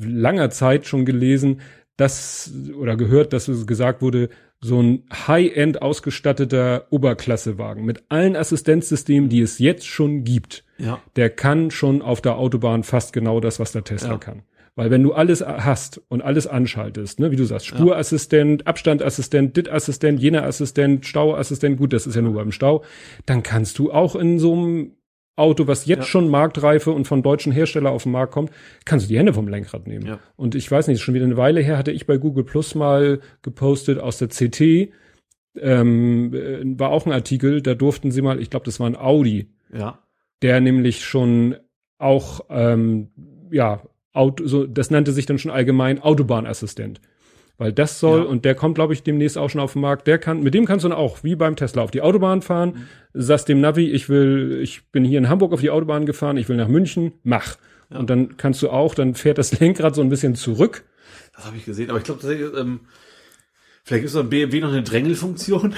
langer 0.00 0.50
Zeit 0.50 0.86
schon 0.86 1.04
gelesen, 1.04 1.60
dass 1.96 2.52
oder 2.78 2.96
gehört, 2.96 3.32
dass 3.32 3.48
es 3.48 3.66
gesagt 3.66 4.02
wurde, 4.02 4.28
so 4.64 4.80
ein 4.80 5.02
High-End 5.12 5.82
ausgestatteter 5.82 6.86
Oberklassewagen 6.90 7.84
mit 7.84 8.04
allen 8.08 8.36
Assistenzsystemen, 8.36 9.28
die 9.28 9.40
es 9.40 9.58
jetzt 9.58 9.86
schon 9.86 10.22
gibt, 10.24 10.64
Ja. 10.78 11.00
der 11.16 11.30
kann 11.30 11.70
schon 11.72 12.00
auf 12.00 12.20
der 12.20 12.36
Autobahn 12.36 12.84
fast 12.84 13.12
genau 13.12 13.40
das, 13.40 13.58
was 13.58 13.72
der 13.72 13.82
Tesla 13.84 14.12
Ja. 14.12 14.18
kann. 14.18 14.42
Weil 14.74 14.90
wenn 14.90 15.02
du 15.02 15.12
alles 15.12 15.42
hast 15.44 16.00
und 16.08 16.22
alles 16.22 16.46
anschaltest, 16.46 17.20
ne, 17.20 17.30
wie 17.30 17.36
du 17.36 17.44
sagst, 17.44 17.66
Spurassistent, 17.66 18.66
Abstandassistent, 18.66 19.54
Dit-Assistent, 19.56 20.18
jener 20.20 20.44
Assistent, 20.44 21.04
Stauassistent, 21.04 21.76
gut, 21.76 21.92
das 21.92 22.06
ist 22.06 22.14
ja 22.14 22.22
nur 22.22 22.32
beim 22.34 22.52
Stau, 22.52 22.82
dann 23.26 23.42
kannst 23.42 23.78
du 23.78 23.92
auch 23.92 24.16
in 24.16 24.38
so 24.38 24.54
einem 24.54 24.92
Auto, 25.36 25.66
was 25.66 25.86
jetzt 25.86 25.98
Ja. 26.00 26.04
schon 26.04 26.28
Marktreife 26.28 26.90
und 26.90 27.06
von 27.06 27.22
deutschen 27.22 27.52
Hersteller 27.52 27.90
auf 27.90 28.02
den 28.02 28.12
Markt 28.12 28.32
kommt, 28.32 28.50
kannst 28.84 29.06
du 29.06 29.08
die 29.08 29.18
Hände 29.18 29.32
vom 29.32 29.48
Lenkrad 29.48 29.86
nehmen. 29.86 30.06
Ja. 30.06 30.18
Und 30.36 30.54
ich 30.54 30.70
weiß 30.70 30.88
nicht, 30.88 31.00
schon 31.00 31.14
wieder 31.14 31.24
eine 31.24 31.36
Weile 31.38 31.60
her 31.62 31.78
hatte 31.78 31.90
ich 31.92 32.06
bei 32.06 32.18
Google 32.18 32.44
Plus 32.44 32.74
mal 32.74 33.20
gepostet 33.40 33.98
aus 33.98 34.18
der 34.18 34.28
CT, 34.28 34.92
ähm, 35.58 36.32
äh, 36.34 36.78
war 36.78 36.90
auch 36.90 37.06
ein 37.06 37.12
Artikel, 37.12 37.62
da 37.62 37.74
durften 37.74 38.10
sie 38.10 38.22
mal, 38.22 38.40
ich 38.40 38.50
glaube, 38.50 38.64
das 38.64 38.80
war 38.80 38.86
ein 38.86 38.96
Audi, 38.96 39.48
Ja. 39.72 39.98
der 40.42 40.60
nämlich 40.60 41.04
schon 41.04 41.56
auch, 41.98 42.46
ähm, 42.50 43.08
ja, 43.50 43.82
Auto, 44.12 44.46
so, 44.46 44.66
das 44.66 44.90
nannte 44.90 45.12
sich 45.12 45.24
dann 45.26 45.38
schon 45.38 45.50
allgemein 45.50 45.98
Autobahnassistent. 46.02 47.00
Weil 47.58 47.72
das 47.72 48.00
soll, 48.00 48.20
Ja. 48.20 48.26
und 48.26 48.44
der 48.44 48.54
kommt, 48.54 48.74
glaube 48.74 48.92
ich, 48.94 49.02
demnächst 49.02 49.36
auch 49.38 49.48
schon 49.50 49.60
auf 49.60 49.74
den 49.74 49.82
Markt, 49.82 50.06
der 50.06 50.18
kann, 50.18 50.42
mit 50.42 50.54
dem 50.54 50.64
kannst 50.66 50.84
du 50.84 50.88
dann 50.88 50.96
auch, 50.98 51.22
wie 51.22 51.36
beim 51.36 51.54
Tesla, 51.54 51.82
auf 51.82 51.90
die 51.90 52.00
Autobahn 52.02 52.42
fahren, 52.42 52.88
sagst 53.12 53.48
dem 53.48 53.60
Navi, 53.60 53.88
ich 53.90 54.08
will, 54.08 54.60
ich 54.62 54.84
bin 54.90 55.04
hier 55.04 55.18
in 55.18 55.28
Hamburg 55.28 55.52
auf 55.52 55.60
die 55.60 55.70
Autobahn 55.70 56.06
gefahren, 56.06 56.36
ich 56.38 56.48
will 56.48 56.56
nach 56.56 56.68
München, 56.68 57.12
mach. 57.22 57.56
Und 57.90 58.08
dann 58.10 58.36
kannst 58.38 58.62
du 58.62 58.70
auch, 58.70 58.94
dann 58.94 59.14
fährt 59.14 59.38
das 59.38 59.52
Lenkrad 59.60 59.94
so 59.94 60.00
ein 60.00 60.08
bisschen 60.08 60.34
zurück. 60.34 60.82
Das 61.36 61.44
habe 61.46 61.56
ich 61.56 61.64
gesehen, 61.64 61.90
aber 61.90 61.98
ich 61.98 62.04
glaube 62.04 62.20
tatsächlich, 62.20 62.48
ähm, 62.58 62.80
vielleicht 63.84 64.04
ist 64.06 64.12
so 64.12 64.20
ein 64.20 64.28
BMW 64.30 64.60
noch 64.60 64.72
eine 64.72 64.82
Drängelfunktion. 64.82 65.74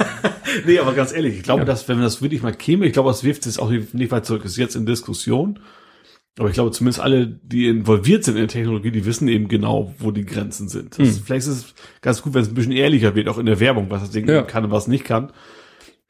nee, 0.66 0.78
aber 0.78 0.92
ganz 0.94 1.12
ehrlich, 1.12 1.36
ich 1.36 1.42
glaube, 1.42 1.60
Ja. 1.60 1.64
dass 1.66 1.88
wenn 1.88 2.00
das 2.00 2.22
wirklich 2.22 2.42
mal 2.42 2.52
käme, 2.54 2.86
ich 2.86 2.92
glaube, 2.92 3.10
das 3.10 3.22
wirft 3.24 3.46
es 3.46 3.58
auch 3.58 3.70
nicht 3.70 3.94
nicht 3.94 4.10
weit 4.12 4.26
zurück, 4.26 4.44
ist 4.44 4.56
jetzt 4.56 4.76
in 4.76 4.86
Diskussion. 4.86 5.58
Aber 6.38 6.48
ich 6.48 6.54
glaube, 6.54 6.70
zumindest 6.70 7.00
alle, 7.00 7.26
die 7.26 7.68
involviert 7.68 8.24
sind 8.24 8.34
in 8.36 8.40
der 8.42 8.48
Technologie, 8.48 8.90
die 8.90 9.04
wissen 9.04 9.28
eben 9.28 9.48
genau, 9.48 9.94
wo 9.98 10.10
die 10.12 10.24
Grenzen 10.24 10.68
sind. 10.68 10.98
Das, 10.98 11.18
Vielleicht 11.18 11.46
ist 11.46 11.52
es 11.52 11.74
ganz 12.00 12.22
gut, 12.22 12.32
wenn 12.32 12.40
es 12.42 12.48
ein 12.48 12.54
bisschen 12.54 12.72
ehrlicher 12.72 13.14
wird, 13.14 13.28
auch 13.28 13.36
in 13.38 13.44
der 13.46 13.60
Werbung, 13.60 13.90
was 13.90 14.00
das 14.00 14.10
Ding 14.12 14.26
Ja. 14.28 14.42
kann 14.42 14.64
und 14.64 14.70
was 14.70 14.88
nicht 14.88 15.04
kann. 15.04 15.30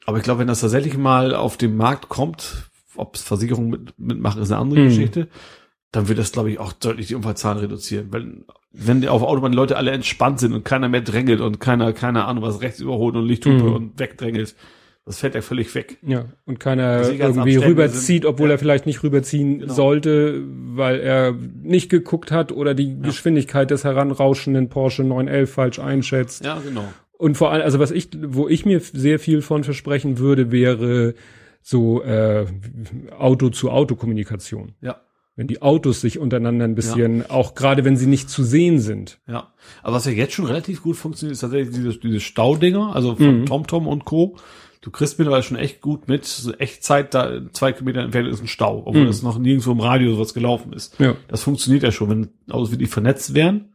Aber 0.05 0.17
ich 0.17 0.23
glaube, 0.23 0.39
wenn 0.39 0.47
das 0.47 0.61
tatsächlich 0.61 0.97
mal 0.97 1.35
auf 1.35 1.57
den 1.57 1.75
Markt 1.75 2.07
kommt, 2.07 2.69
ob 2.95 3.15
es 3.15 3.21
Versicherungen 3.23 3.69
mit, 3.69 3.99
mitmachen, 3.99 4.41
ist 4.41 4.51
eine 4.51 4.61
andere 4.61 4.79
Mhm. 4.81 4.85
Geschichte, 4.89 5.27
dann 5.91 6.07
wird 6.07 6.19
das, 6.19 6.31
glaube 6.31 6.51
ich, 6.51 6.59
auch 6.59 6.71
deutlich 6.73 7.07
die 7.07 7.15
Unfallzahlen 7.15 7.59
reduzieren. 7.59 8.07
Wenn, 8.11 8.45
wenn 8.71 9.07
auf 9.07 9.21
Autobahn 9.23 9.51
die 9.51 9.57
Leute 9.57 9.75
alle 9.77 9.91
entspannt 9.91 10.39
sind 10.39 10.53
und 10.53 10.63
keiner 10.63 10.87
mehr 10.89 11.01
drängelt 11.01 11.41
und 11.41 11.59
keiner, 11.59 11.91
keine 11.93 12.25
Ahnung, 12.25 12.43
was 12.43 12.61
rechts 12.61 12.79
überholt 12.79 13.15
und 13.15 13.25
Lichthupe 13.27 13.63
Mhm. 13.63 13.73
und 13.73 13.99
wegdrängelt, 13.99 14.55
das 15.05 15.19
fällt 15.19 15.35
ja 15.35 15.41
völlig 15.41 15.73
weg. 15.75 15.97
Ja, 16.01 16.25
und 16.45 16.59
keiner 16.59 17.09
irgendwie 17.09 17.57
rüberzieht, 17.57 18.23
sind- 18.23 18.25
obwohl 18.25 18.47
ja. 18.49 18.55
er 18.55 18.59
vielleicht 18.59 18.85
nicht 18.85 19.03
rüberziehen 19.03 19.59
Genau. 19.59 19.73
sollte, 19.73 20.41
weil 20.75 20.99
er 21.01 21.33
nicht 21.61 21.89
geguckt 21.89 22.31
hat 22.31 22.51
oder 22.51 22.73
die 22.73 22.99
Geschwindigkeit 23.01 23.69
des 23.71 23.83
heranrauschenden 23.83 24.69
Porsche 24.69 25.03
911 25.03 25.51
falsch 25.51 25.79
einschätzt. 25.79 26.45
Ja, 26.45 26.59
genau. 26.65 26.85
Und 27.17 27.35
vor 27.35 27.51
allem, 27.51 27.63
also 27.63 27.79
was 27.79 27.91
ich, 27.91 28.09
wo 28.21 28.47
ich 28.47 28.65
mir 28.65 28.79
sehr 28.79 29.19
viel 29.19 29.41
von 29.41 29.63
versprechen 29.63 30.17
würde, 30.19 30.51
wäre 30.51 31.13
so 31.61 32.01
äh, 32.03 32.45
Auto-zu-Auto-Kommunikation. 33.17 34.73
Ja. 34.81 35.01
Wenn 35.35 35.47
die 35.47 35.61
Autos 35.63 36.01
sich 36.01 36.19
untereinander 36.19 36.65
ein 36.65 36.75
bisschen, 36.75 37.27
auch 37.29 37.55
gerade 37.55 37.83
wenn 37.85 37.97
sie 37.97 38.05
nicht 38.05 38.29
zu 38.29 38.43
sehen 38.43 38.79
sind. 38.79 39.19
Ja, 39.27 39.51
aber 39.81 39.95
was 39.95 40.05
ja 40.05 40.11
jetzt 40.11 40.33
schon 40.33 40.45
relativ 40.45 40.83
gut 40.83 40.95
funktioniert, 40.95 41.33
ist 41.33 41.39
tatsächlich 41.39 41.73
diese, 41.75 41.97
diese 41.97 42.19
Staudinger, 42.19 42.95
also 42.95 43.15
von 43.15 43.41
Mhm. 43.41 43.45
TomTom 43.47 43.87
und 43.87 44.05
Co. 44.05 44.35
Du 44.83 44.91
kriegst 44.91 45.17
mittlerweile 45.17 45.43
schon 45.43 45.55
echt 45.57 45.79
gut 45.81 46.09
mit, 46.09 46.25
so 46.25 46.51
Echtzeit, 46.53 47.13
da 47.13 47.39
zwei 47.53 47.71
Kilometer 47.71 48.01
entfernt 48.01 48.27
ist 48.27 48.41
ein 48.41 48.47
Stau, 48.47 48.83
obwohl 48.85 49.03
Mhm. 49.03 49.07
es 49.09 49.23
noch 49.23 49.39
nirgendwo 49.39 49.71
im 49.71 49.79
Radio 49.79 50.13
sowas 50.13 50.33
gelaufen 50.33 50.73
ist. 50.73 50.99
Ja. 50.99 51.15
Das 51.29 51.41
funktioniert 51.43 51.83
ja 51.83 51.91
schon, 51.93 52.09
wenn 52.09 52.29
Autos 52.53 52.71
wirklich 52.71 52.89
vernetzt 52.89 53.33
wären, 53.33 53.73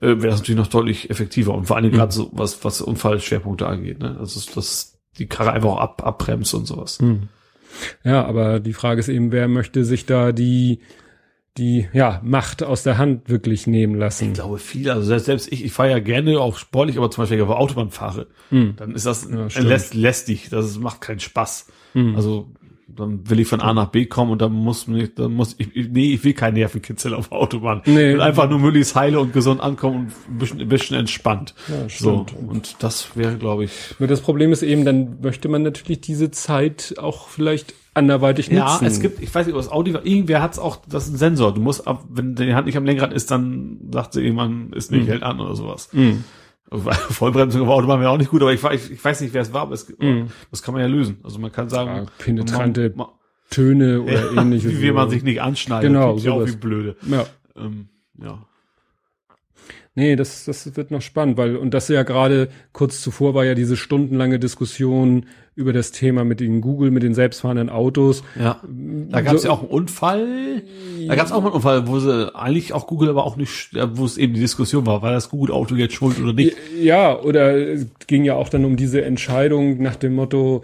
äh, 0.00 0.08
wäre 0.08 0.26
das 0.28 0.40
natürlich 0.40 0.58
noch 0.58 0.66
deutlich 0.66 1.08
effektiver 1.08 1.54
und 1.54 1.66
vor 1.66 1.76
allem 1.76 1.92
gerade 1.92 2.12
so 2.12 2.30
was, 2.32 2.64
was 2.64 2.80
Unfallschwerpunkte 2.82 3.66
angeht, 3.66 4.00
ne? 4.00 4.16
Also, 4.18 4.40
dass 4.54 4.98
die 5.18 5.26
Karre 5.28 5.52
einfach 5.52 5.68
auch 5.70 5.78
ab, 5.80 6.02
abbremst 6.04 6.52
und 6.54 6.66
sowas. 6.66 6.98
Hm. 6.98 7.28
Ja, 8.02 8.24
aber 8.24 8.58
die 8.58 8.72
Frage 8.72 8.98
ist 8.98 9.08
eben, 9.08 9.30
wer 9.30 9.46
möchte 9.46 9.84
sich 9.84 10.04
da 10.04 10.32
die, 10.32 10.80
die, 11.58 11.88
ja, 11.92 12.20
Macht 12.24 12.62
aus 12.62 12.82
der 12.84 12.96
Hand 12.98 13.28
wirklich 13.28 13.66
nehmen 13.66 13.94
Ich 13.94 14.00
lassen? 14.00 14.32
glaube 14.32 14.58
viel, 14.58 14.88
also 14.90 15.02
selbst, 15.02 15.26
selbst 15.26 15.52
ich, 15.52 15.64
ich 15.64 15.72
fahre 15.72 15.90
ja 15.90 15.98
gerne 15.98 16.38
auch 16.40 16.56
sportlich, 16.56 16.96
aber 16.96 17.10
zum 17.10 17.22
Beispiel, 17.22 17.38
wenn 17.38 17.44
ich 17.44 17.50
auf 17.50 17.56
der 17.56 17.60
Autobahn 17.62 17.90
fahre, 17.90 18.28
Hm. 18.50 18.74
dann 18.76 18.94
ist 18.94 19.06
das 19.06 19.28
Ja, 19.30 19.50
stimmt. 19.50 19.68
läst, 19.68 19.94
lästig, 19.94 20.48
das 20.50 20.64
ist, 20.66 20.80
macht 20.80 21.00
keinen 21.00 21.20
Spaß. 21.20 21.66
Hm. 21.94 22.14
Also 22.14 22.50
dann 22.92 23.28
will 23.30 23.38
ich 23.38 23.46
von 23.46 23.60
A 23.60 23.72
nach 23.72 23.86
B 23.88 24.06
kommen 24.06 24.32
und 24.32 24.42
dann 24.42 24.52
muss 24.52 24.88
mich, 24.88 25.14
dann 25.14 25.32
muss 25.32 25.54
ich, 25.58 25.74
ich- 25.76 25.88
nee, 25.90 26.12
ich 26.14 26.24
will 26.24 26.32
keinen 26.34 26.54
Nervenkitzel 26.54 27.14
auf 27.14 27.28
der 27.28 27.38
Autobahn. 27.38 27.82
Nee. 27.86 27.92
Ich 28.08 28.14
will 28.14 28.20
einfach 28.20 28.48
nur 28.50 28.58
möglichst 28.58 28.94
heile 28.96 29.20
und 29.20 29.32
gesund 29.32 29.60
ankommen 29.60 29.96
und 30.06 30.12
ein 30.34 30.38
bisschen, 30.38 30.60
ein 30.60 30.68
bisschen 30.68 30.96
entspannt. 30.98 31.54
Ja, 31.68 31.88
so. 31.88 32.26
stimmt. 32.28 32.34
Und 32.48 32.76
das 32.80 33.16
wäre, 33.16 33.36
glaube 33.36 33.64
ich, 33.64 33.70
Nur 34.00 34.08
das 34.08 34.20
Problem 34.20 34.50
ist 34.52 34.62
eben, 34.62 34.84
dann 34.84 35.20
möchte 35.20 35.48
man 35.48 35.62
natürlich 35.62 36.00
diese 36.00 36.30
Zeit 36.32 36.94
auch 36.98 37.28
vielleicht 37.28 37.74
anderweitig 37.94 38.50
nutzen. 38.50 38.84
Ja, 38.84 38.86
es 38.86 39.00
gibt, 39.00 39.20
ich 39.22 39.34
weiß 39.34 39.46
nicht, 39.46 39.54
ob 39.54 39.60
das 39.62 39.70
Audi 39.70 39.92
war, 39.94 40.04
irgendwer 40.06 40.40
hat 40.42 40.52
es 40.52 40.58
auch, 40.58 40.76
das 40.88 41.06
ist 41.06 41.14
ein 41.14 41.16
Sensor. 41.16 41.52
Du 41.54 41.60
musst 41.60 41.86
ab, 41.86 42.04
wenn 42.08 42.34
die 42.34 42.54
Hand 42.54 42.66
nicht 42.66 42.76
am 42.76 42.84
Lenkrad 42.84 43.12
ist, 43.12 43.30
dann 43.30 43.78
sagt 43.92 44.12
sie 44.12 44.22
irgendwann, 44.22 44.72
ist 44.72 44.90
nicht, 44.92 45.08
hält 45.08 45.22
an 45.22 45.40
oder 45.40 45.56
sowas. 45.56 45.88
Mhm. 45.92 46.24
Vollbremsung 47.10 47.62
auf 47.62 47.68
Autobahn 47.68 48.00
wäre 48.00 48.10
auch 48.10 48.18
nicht 48.18 48.30
gut, 48.30 48.42
aber 48.42 48.52
ich, 48.52 48.60
weiß- 48.60 48.92
ich 48.92 49.04
weiß 49.04 49.20
nicht, 49.22 49.34
wer 49.34 49.42
es 49.42 49.52
war, 49.52 49.62
aber 49.62 49.74
es, 49.74 49.92
das 50.52 50.62
kann 50.62 50.72
man 50.72 50.82
ja 50.82 50.88
lösen. 50.88 51.18
Also 51.24 51.38
man 51.40 51.50
kann 51.50 51.68
sagen, 51.68 51.90
Ja, 52.04 52.06
penetrante 52.18 52.92
man- 52.94 53.08
Töne 53.50 54.02
oder 54.02 54.12
Ja, 54.34 54.40
ähnliches. 54.42 54.70
Wie 54.72 54.80
will 54.82 54.92
man 54.92 55.10
sich 55.10 55.24
nicht 55.24 55.42
anschneiden? 55.42 55.92
Genau, 55.92 56.14
Das 56.14 56.24
ja 56.24 56.30
auch 56.32 56.36
sowas. 56.40 56.52
wie 56.52 56.56
blöde. 56.58 56.96
Ja. 57.10 57.26
Ähm, 57.56 57.88
ja. 58.22 58.46
Nee, 59.96 60.14
das, 60.14 60.44
das 60.44 60.76
wird 60.76 60.92
noch 60.92 61.02
spannend, 61.02 61.36
weil, 61.36 61.56
und 61.56 61.74
das 61.74 61.88
ja 61.88 62.04
gerade 62.04 62.48
kurz 62.72 63.00
zuvor 63.00 63.34
war 63.34 63.44
ja 63.44 63.54
diese 63.56 63.76
stundenlange 63.76 64.38
Diskussion 64.38 65.26
über 65.54 65.72
das 65.72 65.90
Thema 65.90 66.24
mit 66.24 66.40
den 66.40 66.60
Google, 66.60 66.90
mit 66.90 67.02
den 67.02 67.14
selbstfahrenden 67.14 67.68
Autos. 67.68 68.22
Ja. 68.38 68.60
Da 69.08 69.20
gab 69.20 69.34
es 69.34 69.44
ja 69.44 69.50
auch 69.50 69.60
einen 69.60 69.68
Unfall. 69.68 70.62
Da 71.06 71.16
gab 71.16 71.26
es 71.26 71.32
auch 71.32 71.40
mal 71.40 71.48
einen 71.48 71.56
Unfall, 71.56 71.86
wo 71.88 71.98
sie 71.98 72.34
eigentlich 72.34 72.72
auch 72.72 72.86
Google 72.86 73.10
aber 73.10 73.26
auch 73.26 73.36
nicht, 73.36 73.70
wo 73.74 74.04
es 74.04 74.16
eben 74.16 74.34
die 74.34 74.40
Diskussion 74.40 74.86
war, 74.86 75.02
war 75.02 75.10
das 75.12 75.28
Google-Auto 75.28 75.74
jetzt 75.74 75.94
schuld 75.94 76.20
oder 76.20 76.32
nicht? 76.32 76.56
Ja, 76.80 77.18
oder 77.18 77.56
es 77.56 77.86
ging 78.06 78.24
ja 78.24 78.34
auch 78.34 78.48
dann 78.48 78.64
um 78.64 78.76
diese 78.76 79.02
Entscheidung 79.02 79.82
nach 79.82 79.96
dem 79.96 80.14
Motto, 80.14 80.62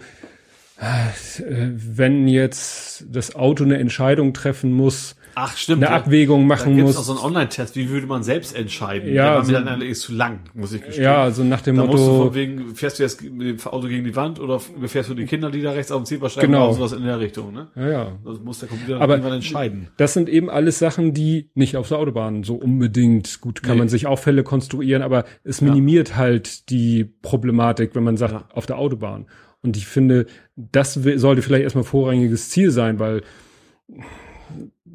äh, 0.79 1.41
wenn 1.43 2.27
jetzt 2.27 3.05
das 3.11 3.35
Auto 3.35 3.65
eine 3.65 3.77
Entscheidung 3.77 4.33
treffen 4.33 4.71
muss, 4.71 5.16
Ach, 5.39 5.55
stimmt. 5.55 5.83
eine 5.83 5.91
ja. 5.93 5.97
Abwägung 6.01 6.41
Da 6.41 6.55
machen 6.55 6.75
gibt 6.75 6.89
es 6.89 6.95
muss. 6.95 6.97
auch 7.09 7.13
so 7.15 7.21
einen 7.21 7.21
Online-Test, 7.33 7.75
wie 7.75 7.89
würde 7.89 8.07
man 8.07 8.23
selbst 8.23 8.55
entscheiden? 8.55 9.13
Ja, 9.13 9.23
Der 9.25 9.33
war 9.35 9.45
so- 9.45 9.51
mir 9.51 9.59
dann 9.59 9.67
allerdings 9.67 9.99
zu 9.99 10.11
lang, 10.13 10.39
muss 10.55 10.73
ich 10.73 10.81
gestehen. 10.83 11.03
ja, 11.03 11.21
also 11.21 11.43
nach 11.43 11.61
dem 11.61 11.75
Da 11.75 11.85
musst 11.85 11.99
du 12.03 12.09
Motto, 12.11 12.23
von 12.25 12.33
wegen, 12.33 12.75
fährst 12.75 12.97
du 12.97 13.03
jetzt 13.03 13.21
mit 13.21 13.47
dem 13.61 13.67
Auto 13.71 13.87
gegen 13.87 14.03
die 14.03 14.15
Wand 14.15 14.39
oder 14.39 14.59
fährst 14.59 15.11
du 15.11 15.13
die 15.13 15.25
Kinder, 15.25 15.51
die 15.51 15.61
da 15.61 15.71
rechts 15.73 15.91
auf 15.91 16.01
dem 16.01 16.05
Zebrastreifen 16.05 16.51
Genau. 16.51 16.65
oder 16.69 16.73
sowas 16.73 16.93
in 16.93 17.03
der 17.03 17.19
Richtung, 17.19 17.53
ne? 17.53 17.67
ja, 17.75 17.87
ja. 17.87 18.11
Das 18.25 18.39
muss 18.39 18.57
der 18.59 18.69
Computer 18.69 18.99
Aber- 18.99 19.13
irgendwann 19.13 19.33
entscheiden. 19.35 19.89
Das 19.97 20.13
sind 20.13 20.27
eben 20.27 20.49
alles 20.49 20.79
Sachen, 20.79 21.13
die 21.13 21.51
nicht 21.53 21.75
auf 21.77 21.87
der 21.87 21.99
Autobahn 21.99 22.43
so 22.43 22.55
unbedingt, 22.55 23.39
gut, 23.39 23.61
kann 23.61 23.73
Nee. 23.75 23.79
man 23.81 23.89
sich 23.89 24.07
auch 24.07 24.17
Fälle 24.17 24.41
konstruieren, 24.43 25.03
aber 25.03 25.23
es 25.43 25.61
minimiert 25.61 26.15
halt 26.15 26.71
die 26.71 27.05
Problematik, 27.21 27.93
wenn 27.93 28.03
man 28.03 28.17
sagt, 28.17 28.33
Ja. 28.33 28.43
auf 28.55 28.65
der 28.65 28.79
Autobahn. 28.79 29.27
Und 29.61 29.77
ich 29.77 29.85
finde, 29.85 30.25
das 30.55 30.95
sollte 30.95 31.41
vielleicht 31.43 31.63
erstmal 31.63 31.83
vorrangiges 31.83 32.49
Ziel 32.49 32.71
sein, 32.71 32.97
weil 32.99 33.21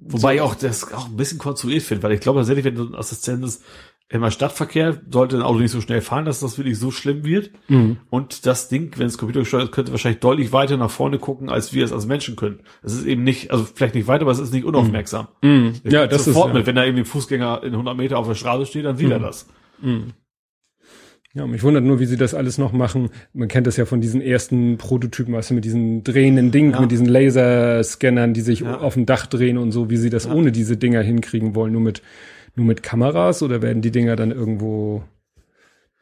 Wobei 0.04 0.36
ich 0.36 0.40
auch 0.40 0.54
das 0.54 0.92
auch 0.92 1.06
ein 1.06 1.16
bisschen 1.16 1.38
konstruiert 1.38 1.82
finde, 1.82 2.02
weil 2.02 2.12
ich 2.12 2.20
glaube 2.20 2.40
tatsächlich, 2.40 2.64
wenn 2.64 2.74
du 2.74 2.84
ein 2.84 2.94
Assistent 2.94 3.44
ist, 3.44 3.62
immer 4.08 4.30
Stadtverkehr, 4.30 5.00
sollte 5.10 5.36
ein 5.36 5.42
Auto 5.42 5.58
nicht 5.58 5.70
so 5.70 5.80
schnell 5.80 6.02
fahren, 6.02 6.26
dass 6.26 6.40
das 6.40 6.58
wirklich 6.58 6.78
so 6.78 6.90
schlimm 6.90 7.24
wird. 7.24 7.50
Und 8.10 8.44
das 8.44 8.68
Ding, 8.68 8.92
wenn 8.98 9.06
es 9.06 9.16
computergesteuert 9.16 9.64
ist, 9.64 9.72
könnte 9.72 9.92
wahrscheinlich 9.92 10.20
deutlich 10.20 10.52
weiter 10.52 10.76
nach 10.76 10.90
vorne 10.90 11.18
gucken, 11.18 11.48
als 11.48 11.72
wir 11.72 11.82
es 11.82 11.92
als 11.92 12.04
Menschen 12.04 12.36
können. 12.36 12.60
Es 12.82 12.92
ist 12.92 13.06
eben 13.06 13.24
nicht, 13.24 13.50
also 13.50 13.64
vielleicht 13.64 13.94
nicht 13.94 14.08
weiter, 14.08 14.22
aber 14.22 14.32
es 14.32 14.38
ist 14.38 14.52
nicht 14.52 14.66
unaufmerksam. 14.66 15.28
Der 15.84 15.92
ja, 15.92 16.00
kriegt 16.00 16.12
das 16.12 16.26
ist 16.26 16.34
sofort 16.34 16.48
ja. 16.48 16.54
mit, 16.54 16.66
wenn 16.66 16.76
da 16.76 16.84
irgendwie 16.84 17.02
ein 17.02 17.06
Fußgänger 17.06 17.62
in 17.62 17.72
100 17.72 17.96
Meter 17.96 18.18
auf 18.18 18.28
der 18.28 18.34
Straße 18.34 18.66
steht, 18.66 18.84
dann 18.84 18.98
sieht 18.98 19.10
er 19.10 19.18
das. 19.18 19.46
Ja, 21.34 21.46
mich 21.46 21.62
wundert 21.62 21.84
nur, 21.84 21.98
wie 21.98 22.04
sie 22.06 22.18
das 22.18 22.34
alles 22.34 22.58
noch 22.58 22.72
machen. 22.72 23.08
Man 23.32 23.48
kennt 23.48 23.66
das 23.66 23.78
ja 23.78 23.86
von 23.86 24.02
diesen 24.02 24.20
ersten 24.20 24.76
Prototypen, 24.76 25.32
weißt 25.32 25.50
du, 25.50 25.54
mit 25.54 25.64
diesen 25.64 26.04
drehenden 26.04 26.50
Ding, 26.50 26.72
Ja. 26.72 26.80
mit 26.82 26.90
diesen 26.90 27.06
Laserscannern, 27.06 28.34
die 28.34 28.42
sich 28.42 28.60
Ja. 28.60 28.78
auf 28.80 28.94
dem 28.94 29.06
Dach 29.06 29.24
drehen 29.26 29.56
und 29.56 29.72
so, 29.72 29.88
wie 29.88 29.96
sie 29.96 30.10
das 30.10 30.28
ohne 30.28 30.52
diese 30.52 30.76
Dinger 30.76 31.00
hinkriegen 31.00 31.54
wollen, 31.54 31.72
nur 31.72 31.80
mit, 31.80 32.02
nur 32.54 32.66
mit 32.66 32.82
Kameras 32.82 33.42
oder 33.42 33.62
werden 33.62 33.80
die 33.80 33.90
Dinger 33.90 34.14
dann 34.14 34.30
irgendwo 34.30 35.04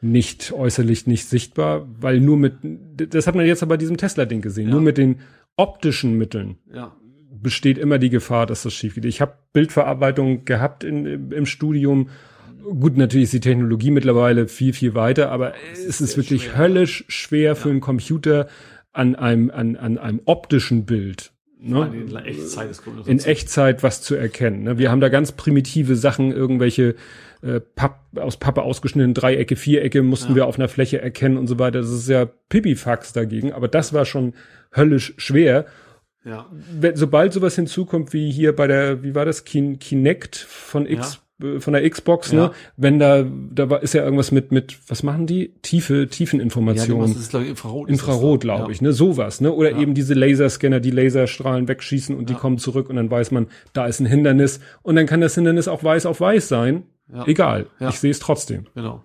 nicht 0.01 0.51
äußerlich 0.51 1.07
nicht 1.07 1.25
sichtbar? 1.27 1.87
Weil 1.99 2.19
nur 2.19 2.35
mit, 2.37 2.55
das 2.97 3.25
hat 3.27 3.35
man 3.35 3.45
jetzt 3.45 3.63
aber 3.63 3.71
bei 3.75 3.77
diesem 3.77 3.97
Tesla-Ding 3.97 4.41
gesehen, 4.41 4.67
Ja. 4.67 4.71
nur 4.73 4.81
mit 4.81 4.97
den 4.97 5.17
optischen 5.55 6.17
Mitteln 6.17 6.57
Ja. 6.73 6.93
besteht 7.41 7.77
immer 7.77 7.99
die 7.99 8.09
Gefahr, 8.09 8.45
dass 8.47 8.63
das 8.63 8.73
schief 8.73 8.95
geht. 8.95 9.05
Ich 9.05 9.21
habe 9.21 9.33
Bildverarbeitung 9.53 10.43
gehabt 10.43 10.83
in, 10.83 11.31
im 11.31 11.45
Studium. 11.45 12.09
Gut, 12.63 12.97
natürlich 12.97 13.25
ist 13.25 13.33
die 13.33 13.39
Technologie 13.39 13.91
mittlerweile 13.91 14.47
viel, 14.47 14.73
viel 14.73 14.95
weiter, 14.95 15.31
aber 15.31 15.53
es 15.73 16.01
ist 16.01 16.17
wirklich 16.17 16.45
schwer. 16.45 16.57
höllisch 16.57 17.05
schwer 17.07 17.55
für 17.55 17.69
einen 17.69 17.81
Computer 17.81 18.47
an 18.93 19.15
einem, 19.15 19.49
an, 19.51 19.75
an 19.75 19.97
einem 19.97 20.21
optischen 20.25 20.85
Bild. 20.85 21.31
Ne? 21.63 21.91
In 21.93 22.15
Echtzeit 22.15 22.81
in 23.05 23.19
Echtzeit 23.19 23.83
was 23.83 24.01
zu 24.01 24.15
erkennen. 24.15 24.63
Ne? 24.63 24.77
Wir 24.79 24.89
haben 24.89 24.99
da 24.99 25.09
ganz 25.09 25.31
primitive 25.31 25.95
Sachen, 25.95 26.31
irgendwelche 26.31 26.95
äh, 27.43 27.59
Papp, 27.59 27.99
aus 28.15 28.37
Pappe 28.37 28.63
ausgeschnittene 28.63 29.13
Dreiecke, 29.13 29.55
Vierecke 29.55 30.01
mussten 30.01 30.31
Ja. 30.31 30.37
wir 30.37 30.45
auf 30.47 30.57
einer 30.57 30.67
Fläche 30.67 31.01
erkennen 31.01 31.37
und 31.37 31.45
so 31.47 31.59
weiter. 31.59 31.81
Das 31.81 31.91
ist 31.91 32.09
ja 32.09 32.25
Pipifax 32.25 33.13
dagegen, 33.13 33.53
aber 33.53 33.67
das 33.67 33.93
war 33.93 34.05
schon 34.05 34.33
höllisch 34.75 35.13
schwer. 35.17 35.65
Ja. 36.23 36.47
Sobald 36.95 37.33
sowas 37.33 37.55
hinzukommt 37.55 38.11
wie 38.13 38.31
hier 38.31 38.55
bei 38.55 38.67
der, 38.67 39.03
wie 39.03 39.13
war 39.13 39.25
das, 39.25 39.45
Kin 39.45 39.77
Kinect 39.79 40.35
von 40.37 40.87
X, 40.87 41.21
von 41.59 41.73
der 41.73 41.89
Xbox, 41.89 42.31
Ja. 42.31 42.39
ne? 42.47 42.51
Wenn 42.77 42.99
da, 42.99 43.23
da 43.23 43.69
war, 43.69 43.83
ist 43.83 43.93
ja 43.93 44.03
irgendwas 44.03 44.31
mit, 44.31 44.51
mit, 44.51 44.77
was 44.87 45.03
machen 45.03 45.27
die? 45.27 45.53
Tiefe, 45.61 46.01
Ja, 46.01 46.05
Tiefeninformation. 46.05 47.01
das 47.01 47.15
ist, 47.17 47.29
glaube 47.31 47.45
ich, 47.45 47.51
Infrarot. 47.51 47.89
das 47.89 47.93
Infrarot, 47.93 48.41
glaube 48.41 48.63
Ja. 48.65 48.69
ich, 48.69 48.81
ne? 48.81 48.93
Sowas, 48.93 49.41
ne? 49.41 49.51
Oder 49.51 49.71
Ja. 49.71 49.79
eben 49.79 49.93
diese 49.93 50.13
Laserscanner, 50.13 50.79
die 50.79 50.91
Laserstrahlen 50.91 51.67
wegschießen 51.67 52.15
und 52.15 52.29
die 52.29 52.33
Ja. 52.33 52.39
kommen 52.39 52.57
zurück 52.57 52.89
und 52.89 52.95
dann 52.95 53.09
weiß 53.11 53.31
man, 53.31 53.47
da 53.73 53.85
ist 53.87 53.99
ein 53.99 54.05
Hindernis 54.05 54.59
und 54.83 54.95
dann 54.95 55.05
kann 55.05 55.21
das 55.21 55.35
Hindernis 55.35 55.67
auch 55.67 55.83
weiß 55.83 56.05
auf 56.05 56.21
weiß 56.21 56.47
sein. 56.47 56.83
Ja. 57.13 57.25
Egal, 57.27 57.67
Ja. 57.79 57.89
ich 57.89 57.99
sehe 57.99 58.11
es 58.11 58.19
trotzdem. 58.19 58.67
Genau. 58.75 59.03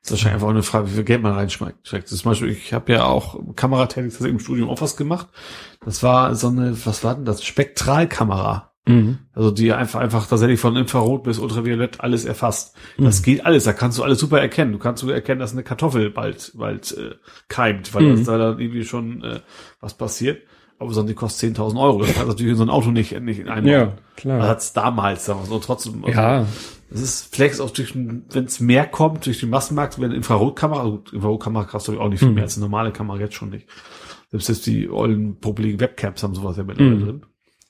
Das 0.00 0.10
ist 0.10 0.10
wahrscheinlich 0.12 0.34
einfach 0.34 0.48
eine 0.48 0.62
Frage, 0.64 0.88
wie 0.90 0.94
viel 0.94 1.04
Geld 1.04 1.22
man 1.22 1.32
reinschmeckt. 1.32 1.86
Zum 1.86 2.30
Beispiel, 2.30 2.48
ich 2.50 2.72
habe 2.72 2.92
ja 2.92 3.04
auch 3.04 3.38
Kameratechnik 3.54 4.20
im 4.22 4.40
Studium 4.40 4.68
auch 4.68 4.80
was 4.80 4.96
gemacht. 4.96 5.28
Das 5.84 6.02
war 6.02 6.34
so 6.34 6.48
eine, 6.48 6.76
was 6.86 7.04
war 7.04 7.14
denn 7.14 7.24
das? 7.24 7.44
Spektralkamera. 7.44 8.71
Also 9.34 9.50
die 9.52 9.72
einfach, 9.72 10.00
einfach 10.00 10.26
tatsächlich 10.26 10.58
von 10.58 10.74
Infrarot 10.76 11.22
bis 11.22 11.38
Ultraviolett 11.38 12.00
alles 12.00 12.24
erfasst. 12.24 12.74
Das 12.98 13.22
geht 13.22 13.46
alles, 13.46 13.64
da 13.64 13.72
kannst 13.72 13.98
du 13.98 14.02
alles 14.02 14.18
super 14.18 14.40
erkennen. 14.40 14.72
Du 14.72 14.78
kannst 14.78 15.00
sogar 15.00 15.14
erkennen, 15.14 15.38
dass 15.40 15.52
eine 15.52 15.62
Kartoffel 15.62 16.10
bald, 16.10 16.52
bald 16.56 16.90
äh, 16.98 17.14
keimt, 17.48 17.94
weil 17.94 18.02
Mhm. 18.04 18.16
das 18.16 18.24
da 18.24 18.38
dann 18.38 18.58
irgendwie 18.58 18.84
schon 18.84 19.22
äh, 19.22 19.40
was 19.80 19.94
passiert. 19.94 20.42
Aber 20.80 20.92
sonst 20.92 21.08
die 21.08 21.14
kostet 21.14 21.56
10.000 21.56 21.80
Euro. 21.80 22.00
Das 22.00 22.08
kannst 22.08 22.22
du 22.24 22.28
natürlich 22.28 22.50
in 22.52 22.56
so 22.56 22.64
ein 22.64 22.70
Auto 22.70 22.90
nicht, 22.90 23.18
nicht 23.20 23.38
in 23.38 23.48
einbauen. 23.48 23.72
Ja, 23.72 23.84
Das 23.86 24.16
klar. 24.16 24.48
hat's 24.48 24.72
damals, 24.72 25.26
sagen 25.26 25.40
wir 25.40 25.46
so, 25.46 25.58
trotzdem. 25.60 26.04
also- 26.04 26.18
Ja, 26.18 26.46
es 26.90 27.00
ist 27.00 27.32
vielleicht 27.34 27.60
auch 27.60 27.70
durch, 27.70 27.94
wenn 27.94 28.24
es 28.44 28.58
mehr 28.58 28.86
kommt, 28.86 29.26
durch 29.26 29.38
den 29.38 29.50
Massenmarkt, 29.50 30.00
wenn 30.00 30.10
Infrarotkamera, 30.10 30.82
gut, 30.84 31.12
Infrarotkamera 31.12 31.64
kostet 31.66 31.94
glaube 31.94 32.02
ich 32.02 32.06
auch 32.06 32.10
nicht 32.10 32.18
viel 32.18 32.28
Mhm. 32.30 32.34
mehr 32.34 32.42
als 32.44 32.56
eine 32.56 32.64
normale 32.66 32.90
Kamera 32.92 33.20
jetzt 33.20 33.34
schon 33.34 33.50
nicht. 33.50 33.68
Selbst 34.32 34.48
jetzt 34.48 34.66
die 34.66 34.90
ollen 34.90 35.38
popeligen 35.38 35.78
Webcams 35.78 36.20
haben 36.24 36.34
sowas 36.34 36.56
ja 36.56 36.64
mittlerweile 36.64 36.96
Mhm. 36.96 37.04
drin. 37.04 37.22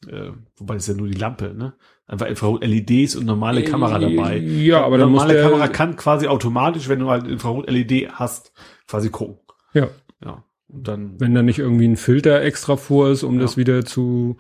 Äh, 0.09 0.31
wobei 0.57 0.77
es 0.77 0.87
ja 0.87 0.95
nur 0.95 1.07
die 1.09 1.19
Lampe, 1.19 1.55
ne? 1.55 1.75
Einfach 2.07 2.27
Infrarot-LEDs 2.27 3.17
und 3.17 3.25
normale 3.27 3.63
Kamera 3.65 3.99
dabei. 3.99 4.37
Ja, 4.39 4.85
aber 4.85 4.99
dann 4.99 5.11
muss 5.11 5.21
normale 5.23 5.35
der- 5.41 5.49
Kamera 5.51 5.69
kann 5.69 5.97
quasi 5.97 6.27
automatisch, 6.27 6.89
wenn 6.89 6.99
du 6.99 7.09
halt 7.09 7.27
Infrarot-LED 7.27 8.11
hast, 8.13 8.53
quasi 8.87 9.11
gucken. 9.11 9.39
ja. 9.75 9.89
Ja. 10.25 10.45
Und 10.69 10.89
dann 10.89 11.21
Wenn 11.21 11.35
da 11.35 11.43
nicht 11.43 11.59
irgendwie 11.59 11.87
ein 11.87 11.97
Filter 11.97 12.41
extra 12.43 12.77
vor 12.77 13.11
ist, 13.11 13.23
um 13.25 13.35
Ja. 13.37 13.43
das 13.43 13.57
wieder 13.57 13.85
zu, 13.85 14.39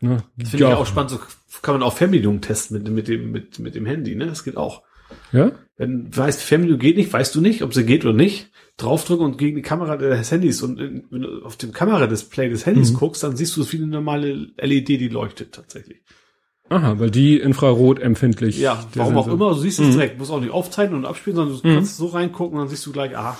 ne? 0.00 0.18
finde 0.38 0.56
ich 0.56 0.64
auch 0.64 0.86
spannend, 0.86 1.10
so 1.10 1.18
kann 1.62 1.74
man 1.74 1.82
auch 1.82 1.94
Fernbedienung 1.96 2.40
testen 2.40 2.82
mit, 2.82 2.90
mit 2.92 3.08
dem, 3.08 3.30
mit, 3.32 3.58
mit 3.58 3.74
dem 3.74 3.84
Handy, 3.86 4.14
ne? 4.14 4.26
Das 4.26 4.44
geht 4.44 4.56
auch. 4.56 4.82
Ja? 5.32 5.52
Wenn 5.76 6.10
du 6.10 6.16
weißt, 6.16 6.42
Fernbedienung 6.42 6.80
geht 6.80 6.96
nicht, 6.96 7.12
weißt 7.12 7.34
du 7.34 7.40
nicht, 7.40 7.62
ob 7.62 7.72
sie 7.74 7.84
geht 7.84 8.04
oder 8.04 8.14
nicht. 8.14 8.50
Draufdrücken 8.76 9.24
und 9.24 9.38
gegen 9.38 9.56
die 9.56 9.62
Kamera 9.62 9.96
des 9.96 10.30
Handys 10.30 10.62
und 10.62 10.78
in, 10.80 11.04
wenn 11.10 11.22
du 11.22 11.42
auf 11.44 11.56
dem 11.56 11.72
Kameradisplay 11.72 12.48
des 12.48 12.64
Handys 12.66 12.92
Mhm. 12.92 12.96
guckst, 12.96 13.22
dann 13.22 13.36
siehst 13.36 13.56
du 13.56 13.62
es 13.62 13.72
wie 13.72 13.76
eine 13.78 13.86
normale 13.86 14.48
LED, 14.56 14.88
die 14.88 15.08
leuchtet 15.08 15.52
tatsächlich. 15.52 15.98
Aha, 16.70 16.98
weil 16.98 17.10
die 17.10 17.38
Infrarot 17.38 17.98
empfindlich. 17.98 18.58
Ja, 18.58 18.86
warum 18.94 19.16
auch 19.18 19.26
immer, 19.28 19.50
du 19.50 19.58
siehst 19.60 19.80
es 19.80 19.88
Mhm. 19.88 19.92
direkt, 19.92 20.18
musst 20.18 20.30
auch 20.30 20.40
nicht 20.40 20.52
aufzeichnen 20.52 20.98
und 20.98 21.04
abspielen, 21.04 21.36
sondern 21.36 21.56
du 21.56 21.62
kannst 21.74 21.96
so 21.96 22.06
reingucken 22.06 22.56
und 22.58 22.64
dann 22.64 22.68
siehst 22.68 22.86
du 22.86 22.92
gleich, 22.92 23.16
aha. 23.16 23.36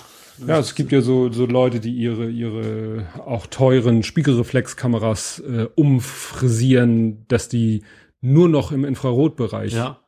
Ja, 0.47 0.59
es 0.59 0.75
gibt 0.75 0.91
ja 0.91 1.01
so, 1.03 1.31
so 1.31 1.45
Leute, 1.47 1.81
die 1.81 1.93
ihre, 1.93 2.29
ihre 2.31 3.07
auch 3.27 3.47
teuren 3.47 4.03
Spiegelreflexkameras 4.03 5.41
äh, 5.41 5.67
umfrisieren, 5.75 7.25
dass 7.29 7.49
die 7.49 7.83
nur 8.21 8.49
noch 8.49 8.73
im 8.73 8.85
Infrarotbereich 8.85 9.73
Ja, 9.75 10.01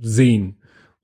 sehen. 0.00 0.56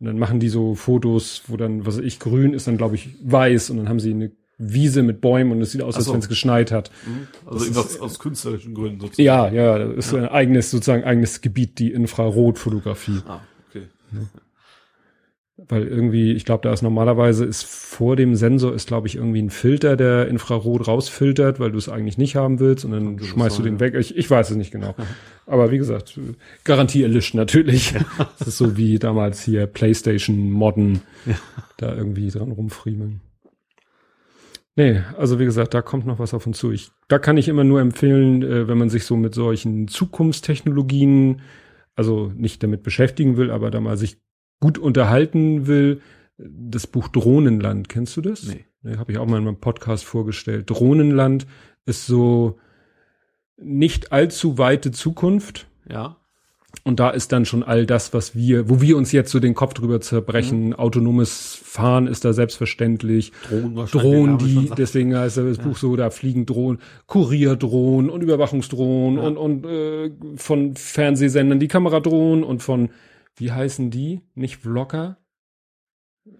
Und 0.02 0.06
dann 0.06 0.18
machen 0.18 0.40
die 0.40 0.48
so 0.48 0.74
Fotos, 0.74 1.44
wo 1.46 1.56
dann, 1.56 1.86
was 1.86 1.96
weiß 1.96 2.04
ich, 2.04 2.18
grün 2.18 2.54
ist 2.54 2.66
dann, 2.66 2.76
glaube 2.76 2.96
ich, 2.96 3.10
weiß 3.22 3.70
und 3.70 3.76
dann 3.76 3.88
haben 3.88 4.00
sie 4.00 4.10
eine 4.10 4.32
Wiese 4.58 5.04
mit 5.04 5.20
Bäumen 5.20 5.52
und 5.52 5.60
es 5.62 5.70
sieht 5.70 5.80
aus, 5.80 5.94
Ach 5.94 5.98
als 5.98 6.06
so. 6.06 6.12
wenn 6.12 6.18
es 6.18 6.28
geschneit 6.28 6.72
hat. 6.72 6.90
also 7.46 7.64
irgendwas 7.64 8.00
aus 8.00 8.18
künstlerischen 8.18 8.74
Gründen 8.74 8.98
sozusagen. 8.98 9.24
Ja, 9.24 9.48
ja, 9.48 9.78
das 9.78 10.06
ist 10.06 10.14
ein 10.14 10.26
eigenes, 10.26 10.72
sozusagen 10.72 11.04
eigenes 11.04 11.40
Gebiet, 11.40 11.78
die 11.78 11.92
Infrarotfotografie. 11.92 13.20
Ah, 13.28 13.42
okay. 13.70 13.86
Weil 15.56 15.86
irgendwie, 15.86 16.32
ich 16.32 16.46
glaube, 16.46 16.62
da 16.62 16.72
ist 16.72 16.82
normalerweise 16.82 17.44
ist 17.44 17.64
vor 17.64 18.16
dem 18.16 18.34
Sensor 18.34 18.74
ist, 18.74 18.88
glaube 18.88 19.06
ich, 19.06 19.16
irgendwie 19.16 19.42
ein 19.42 19.50
Filter, 19.50 19.96
der 19.96 20.26
Infrarot 20.28 20.88
rausfiltert, 20.88 21.60
weil 21.60 21.70
du 21.70 21.78
es 21.78 21.90
eigentlich 21.90 22.16
nicht 22.16 22.36
haben 22.36 22.58
willst 22.58 22.86
und 22.86 22.92
dann 22.92 23.16
durchaus 23.18 23.34
schmeißt 23.34 23.58
du 23.58 23.62
den 23.62 23.78
weg. 23.78 23.94
Ich, 23.94 24.16
ich 24.16 24.30
weiß 24.30 24.50
es 24.50 24.56
nicht 24.56 24.70
genau. 24.70 24.94
Aber 25.46 25.70
wie 25.70 25.78
gesagt, 25.78 26.18
Garantie 26.64 27.02
erlischt 27.02 27.34
natürlich. 27.34 27.94
Das 28.38 28.48
ist 28.48 28.58
so 28.58 28.76
wie 28.76 28.98
damals 28.98 29.42
hier 29.44 29.66
PlayStation 29.66 30.50
Modden 30.50 31.02
da 31.76 31.94
irgendwie 31.94 32.28
dran 32.30 32.50
rumfriemeln. 32.50 33.20
Nee, 34.74 35.02
also 35.18 35.38
wie 35.38 35.44
gesagt, 35.44 35.74
da 35.74 35.82
kommt 35.82 36.06
noch 36.06 36.18
was 36.18 36.32
auf 36.34 36.46
uns 36.46 36.58
zu. 36.58 36.72
Ich, 36.72 36.90
da 37.08 37.18
kann 37.18 37.36
ich 37.36 37.48
immer 37.48 37.64
nur 37.64 37.80
empfehlen, 37.80 38.42
äh, 38.42 38.68
wenn 38.68 38.78
man 38.78 38.88
sich 38.88 39.04
so 39.04 39.16
mit 39.16 39.34
solchen 39.34 39.86
Zukunftstechnologien, 39.86 41.42
also 41.94 42.32
nicht 42.34 42.62
damit 42.62 42.82
beschäftigen 42.82 43.36
will, 43.36 43.50
aber 43.50 43.70
da 43.70 43.80
mal 43.80 43.98
sich 43.98 44.18
gut 44.62 44.78
unterhalten 44.78 45.66
will, 45.66 46.00
das 46.38 46.86
Buch 46.86 47.08
Drohnenland, 47.08 47.88
kennst 47.88 48.16
du 48.16 48.20
das? 48.20 48.44
Nee. 48.44 48.64
Nee, 48.84 48.96
habe 48.96 49.12
ich 49.12 49.18
auch 49.18 49.26
mal 49.26 49.38
in 49.38 49.44
meinem 49.44 49.60
Podcast 49.60 50.04
vorgestellt. 50.04 50.70
Drohnenland 50.70 51.46
ist 51.84 52.06
so, 52.06 52.58
nicht 53.56 54.12
allzu 54.12 54.58
weite 54.58 54.92
Zukunft. 54.92 55.66
Ja. 55.90 56.16
Und 56.84 57.00
da 57.00 57.10
ist 57.10 57.32
dann 57.32 57.44
schon 57.44 57.62
all 57.62 57.86
das, 57.86 58.14
was 58.14 58.34
wir, 58.34 58.68
wo 58.68 58.80
wir 58.80 58.96
uns 58.96 59.12
jetzt 59.12 59.30
so 59.30 59.40
den 59.40 59.54
Kopf 59.54 59.74
drüber 59.74 60.00
zerbrechen. 60.00 60.68
Mhm. 60.68 60.72
Autonomes 60.74 61.58
Fahren 61.62 62.06
ist 62.06 62.24
da 62.24 62.32
selbstverständlich. 62.32 63.32
Drohnen. 63.48 63.86
Drohnen, 63.86 64.38
die, 64.38 64.70
deswegen 64.76 65.16
heißt 65.16 65.36
das 65.38 65.58
ja. 65.58 65.62
Buch 65.62 65.76
so, 65.76 65.96
da 65.96 66.10
fliegen 66.10 66.46
Drohnen, 66.46 66.80
Kurierdrohnen 67.06 68.10
und 68.10 68.22
Überwachungsdrohnen 68.22 69.18
ja. 69.18 69.28
und, 69.28 69.36
und 69.36 69.66
äh, 69.66 70.12
von 70.36 70.74
Fernsehsendern 70.76 71.60
die 71.60 71.68
Kameradrohnen 71.68 72.42
und 72.42 72.62
von, 72.62 72.90
wie 73.36 73.52
heißen 73.52 73.90
die? 73.90 74.20
Nicht 74.34 74.58
Vlogger? 74.58 75.18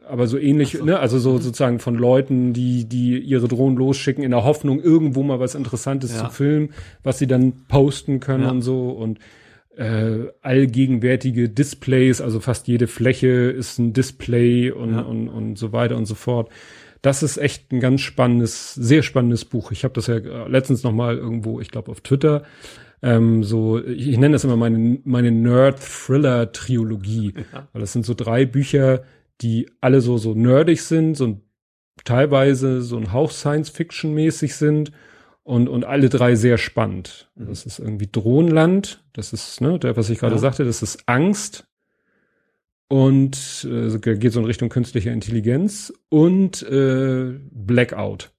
aber 0.06 0.26
so 0.26 0.38
ähnlich, 0.38 0.72
so. 0.78 0.84
ne, 0.84 0.98
also 0.98 1.18
so 1.18 1.32
mhm. 1.32 1.40
sozusagen 1.40 1.78
von 1.78 1.96
Leuten, 1.96 2.52
die 2.52 2.88
die 2.88 3.18
ihre 3.18 3.48
Drohnen 3.48 3.76
losschicken 3.76 4.22
in 4.22 4.30
der 4.30 4.44
Hoffnung 4.44 4.80
irgendwo 4.80 5.22
mal 5.22 5.40
was 5.40 5.54
Interessantes 5.54 6.14
ja. 6.14 6.24
zu 6.24 6.30
filmen, 6.30 6.70
was 7.02 7.18
sie 7.18 7.26
dann 7.26 7.66
posten 7.68 8.20
können 8.20 8.44
ja. 8.44 8.50
und 8.50 8.62
so 8.62 8.90
und 8.90 9.18
äh, 9.76 10.26
allgegenwärtige 10.42 11.48
Displays, 11.48 12.20
also 12.20 12.40
fast 12.40 12.68
jede 12.68 12.86
Fläche 12.86 13.28
ist 13.28 13.78
ein 13.78 13.92
Display 13.92 14.70
und, 14.70 14.92
ja. 14.92 15.00
und, 15.00 15.28
und 15.28 15.58
so 15.58 15.72
weiter 15.72 15.96
und 15.96 16.06
so 16.06 16.14
fort. 16.14 16.50
Das 17.00 17.22
ist 17.22 17.38
echt 17.38 17.72
ein 17.72 17.80
ganz 17.80 18.02
spannendes, 18.02 18.74
sehr 18.74 19.02
spannendes 19.02 19.44
Buch. 19.44 19.72
Ich 19.72 19.82
habe 19.82 19.94
das 19.94 20.06
ja 20.06 20.18
letztens 20.46 20.84
noch 20.84 20.92
mal 20.92 21.16
irgendwo, 21.16 21.58
ich 21.58 21.70
glaube 21.70 21.90
auf 21.90 22.02
Twitter, 22.02 22.44
ähm, 23.02 23.44
so, 23.44 23.84
ich, 23.84 24.08
ich 24.08 24.18
nenne 24.18 24.32
das 24.32 24.44
immer 24.44 24.56
meine, 24.56 25.00
meine 25.04 25.30
Nerd-Thriller-Triologie, 25.32 27.34
ja. 27.52 27.68
weil 27.72 27.80
das 27.80 27.92
sind 27.92 28.06
so 28.06 28.14
drei 28.14 28.46
Bücher, 28.46 29.02
die 29.40 29.68
alle 29.80 30.00
so, 30.00 30.18
so 30.18 30.34
nerdig 30.34 30.82
sind, 30.82 31.16
so 31.16 31.40
teilweise 32.04 32.82
so 32.82 32.96
ein 32.96 33.12
Hauch 33.12 33.32
Science-Fiction-mäßig 33.32 34.54
sind 34.54 34.92
und, 35.42 35.68
und 35.68 35.84
alle 35.84 36.08
drei 36.08 36.36
sehr 36.36 36.58
spannend. 36.58 37.28
Mhm. 37.34 37.48
Das 37.48 37.66
ist 37.66 37.80
irgendwie 37.80 38.08
Drohnenland, 38.10 39.04
das 39.12 39.32
ist, 39.32 39.60
ne, 39.60 39.78
der, 39.78 39.96
was 39.96 40.08
ich 40.08 40.20
gerade 40.20 40.36
ja. 40.36 40.40
sagte, 40.40 40.64
das 40.64 40.82
ist 40.82 41.02
Angst 41.06 41.66
und 42.88 43.66
äh, 43.68 43.98
geht 43.98 44.32
so 44.32 44.40
in 44.40 44.46
Richtung 44.46 44.68
künstliche 44.68 45.10
Intelligenz 45.10 45.92
und 46.08 46.62
äh, 46.62 47.32
Blackout. 47.50 48.30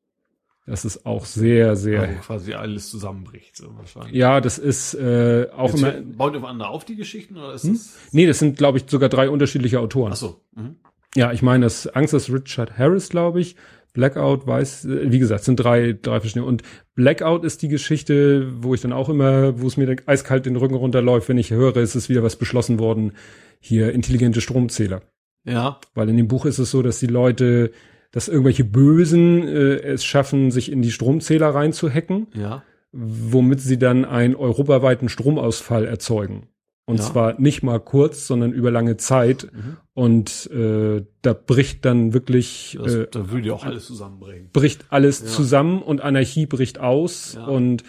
Das 0.66 0.86
ist 0.86 1.06
auch 1.06 1.26
sehr, 1.26 1.76
sehr. 1.76 2.02
Also 2.04 2.20
quasi 2.22 2.54
alles 2.54 2.90
zusammenbricht, 2.90 3.58
so 3.58 3.76
wahrscheinlich. 3.76 4.14
Ja, 4.14 4.40
das 4.40 4.58
ist 4.58 4.94
äh, 4.94 5.48
auch 5.56 5.70
Jetzt 5.70 5.80
immer. 5.82 5.92
Baut 6.16 6.36
aufeinander 6.36 6.70
auf 6.70 6.86
die 6.86 6.96
Geschichten 6.96 7.38
oder 7.38 7.54
ist 7.54 7.64
hm? 7.64 7.74
das? 7.74 7.98
Nee, 8.12 8.26
das 8.26 8.40
sind, 8.40 8.58
glaube 8.58 8.78
ich, 8.78 8.86
sogar 8.88 9.10
drei 9.10 9.30
unterschiedliche 9.30 9.80
Autoren. 9.80 10.14
Ach 10.14 10.18
so. 10.18 10.42
Mhm. 10.56 10.78
Ja, 11.16 11.32
ich 11.32 11.42
meine, 11.42 11.66
das 11.66 11.88
Angst 11.88 12.14
ist 12.14 12.32
Richard 12.32 12.78
Harris, 12.78 13.10
glaube 13.10 13.42
ich. 13.42 13.56
Blackout 13.94 14.48
weiß, 14.48 14.88
wie 14.90 15.20
gesagt, 15.20 15.44
sind 15.44 15.58
drei, 15.58 15.94
drei 16.02 16.20
verschiedene. 16.20 16.46
Und 16.46 16.64
Blackout 16.96 17.44
ist 17.44 17.62
die 17.62 17.68
Geschichte, 17.68 18.52
wo 18.64 18.74
ich 18.74 18.82
dann 18.82 18.92
auch 18.92 19.08
immer, 19.08 19.62
wo 19.62 19.68
es 19.68 19.78
mir 19.78 19.96
eiskalt 20.08 20.48
den 20.48 20.56
Rücken 20.56 20.74
runterläuft, 20.74 21.30
wenn 21.30 21.38
ich 21.38 21.52
höre, 21.52 21.78
es 21.78 21.96
ist 21.96 22.10
wieder 22.10 22.24
was 22.24 22.36
beschlossen 22.36 22.80
worden, 22.80 23.14
hier 23.60 23.94
intelligente 23.94 24.42
Stromzähler. 24.42 25.04
Ja. 25.46 25.80
Weil 25.94 26.10
in 26.10 26.18
dem 26.18 26.28
Buch 26.28 26.46
ist 26.46 26.58
es 26.58 26.72
so, 26.72 26.82
dass 26.82 27.00
die 27.00 27.08
Leute, 27.08 27.72
dass 28.14 28.28
irgendwelche 28.30 28.64
Bösen 28.64 29.46
äh, 29.46 29.82
es 29.82 30.06
schaffen, 30.06 30.52
sich 30.52 30.72
in 30.72 30.82
die 30.82 30.92
Stromzähler 30.92 31.50
reinzuhacken. 31.50 32.28
Ja. 32.34 32.64
Womit 32.92 33.60
sie 33.60 33.80
dann 33.80 34.06
einen 34.06 34.36
europaweiten 34.36 35.10
Stromausfall 35.10 35.86
erzeugen. 35.86 36.48
Und 36.86 36.98
ja. 36.98 37.06
zwar 37.06 37.42
nicht 37.42 37.64
mal 37.64 37.80
kurz, 37.80 38.28
sondern 38.28 38.54
über 38.54 38.70
lange 38.70 38.98
Zeit. 38.98 39.50
Mhm. 39.52 39.78
Und 39.94 40.52
äh, 40.52 41.04
da 41.24 41.34
bricht 41.34 41.86
dann 41.86 42.14
wirklich. 42.14 42.78
Das, 42.82 42.94
äh, 42.94 43.08
da 43.10 43.32
würde 43.32 43.48
ja 43.48 43.54
auch 43.54 43.66
alles 43.66 43.88
zusammenbringen. 43.88 44.50
Bricht 44.54 44.86
alles 44.90 45.22
ja. 45.22 45.28
zusammen 45.28 45.82
und 45.82 46.02
Anarchie 46.02 46.46
bricht 46.46 46.80
aus. 46.80 47.34
Ja. 47.34 47.46
Und 47.46 47.84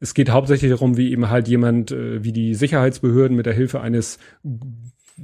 es 0.00 0.12
geht 0.12 0.30
hauptsächlich 0.30 0.72
darum, 0.72 0.96
wie 0.96 1.12
eben 1.12 1.30
halt 1.30 1.46
jemand, 1.46 1.92
äh, 1.92 2.24
wie 2.24 2.32
die 2.32 2.54
Sicherheitsbehörden 2.56 3.36
mit 3.36 3.46
der 3.46 3.54
Hilfe 3.54 3.80
eines 3.80 4.18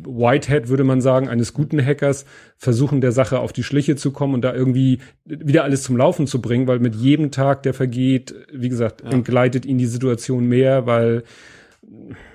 Whitehead, 0.03 0.69
würde 0.69 0.85
man 0.85 1.01
sagen, 1.01 1.29
eines 1.29 1.53
guten 1.53 1.85
Hackers, 1.85 2.25
versuchen 2.57 3.01
der 3.01 3.13
Sache 3.13 3.39
auf 3.39 3.53
die 3.53 3.63
Schliche 3.63 3.97
zu 3.97 4.11
kommen 4.11 4.35
und 4.35 4.43
da 4.43 4.55
irgendwie 4.55 4.99
wieder 5.25 5.65
alles 5.65 5.83
zum 5.83 5.97
Laufen 5.97 6.27
zu 6.27 6.41
bringen, 6.41 6.67
weil 6.67 6.81
mit 6.81 6.95
jedem 6.95 7.31
Tag, 7.31 7.63
der 7.63 7.75
vergeht, 7.75 8.35
wie 8.53 8.69
gesagt, 8.69 9.03
entgleitet 9.03 9.67
ihn 9.67 9.79
die 9.79 9.87
Situation 9.87 10.47
mehr, 10.47 10.87
weil 10.87 11.23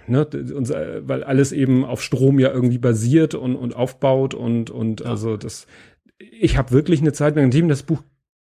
ne, 0.08 0.28
unser, 0.56 1.08
weil 1.08 1.24
alles 1.24 1.52
eben 1.52 1.86
auf 1.86 2.02
Strom 2.02 2.40
ja 2.40 2.52
irgendwie 2.52 2.78
basiert 2.78 3.36
und, 3.36 3.56
und 3.56 3.76
aufbaut 3.76 4.34
und, 4.34 4.70
und 4.70 5.02
ja. 5.02 5.08
also 5.08 5.38
das, 5.38 5.68
ich 6.18 6.58
habe 6.58 6.72
wirklich 6.72 7.02
eine 7.02 7.14
Zeit 7.14 7.36
lang, 7.36 7.46
nachdem 7.46 7.66
ich 7.66 7.72
das 7.72 7.84
Buch 7.84 8.04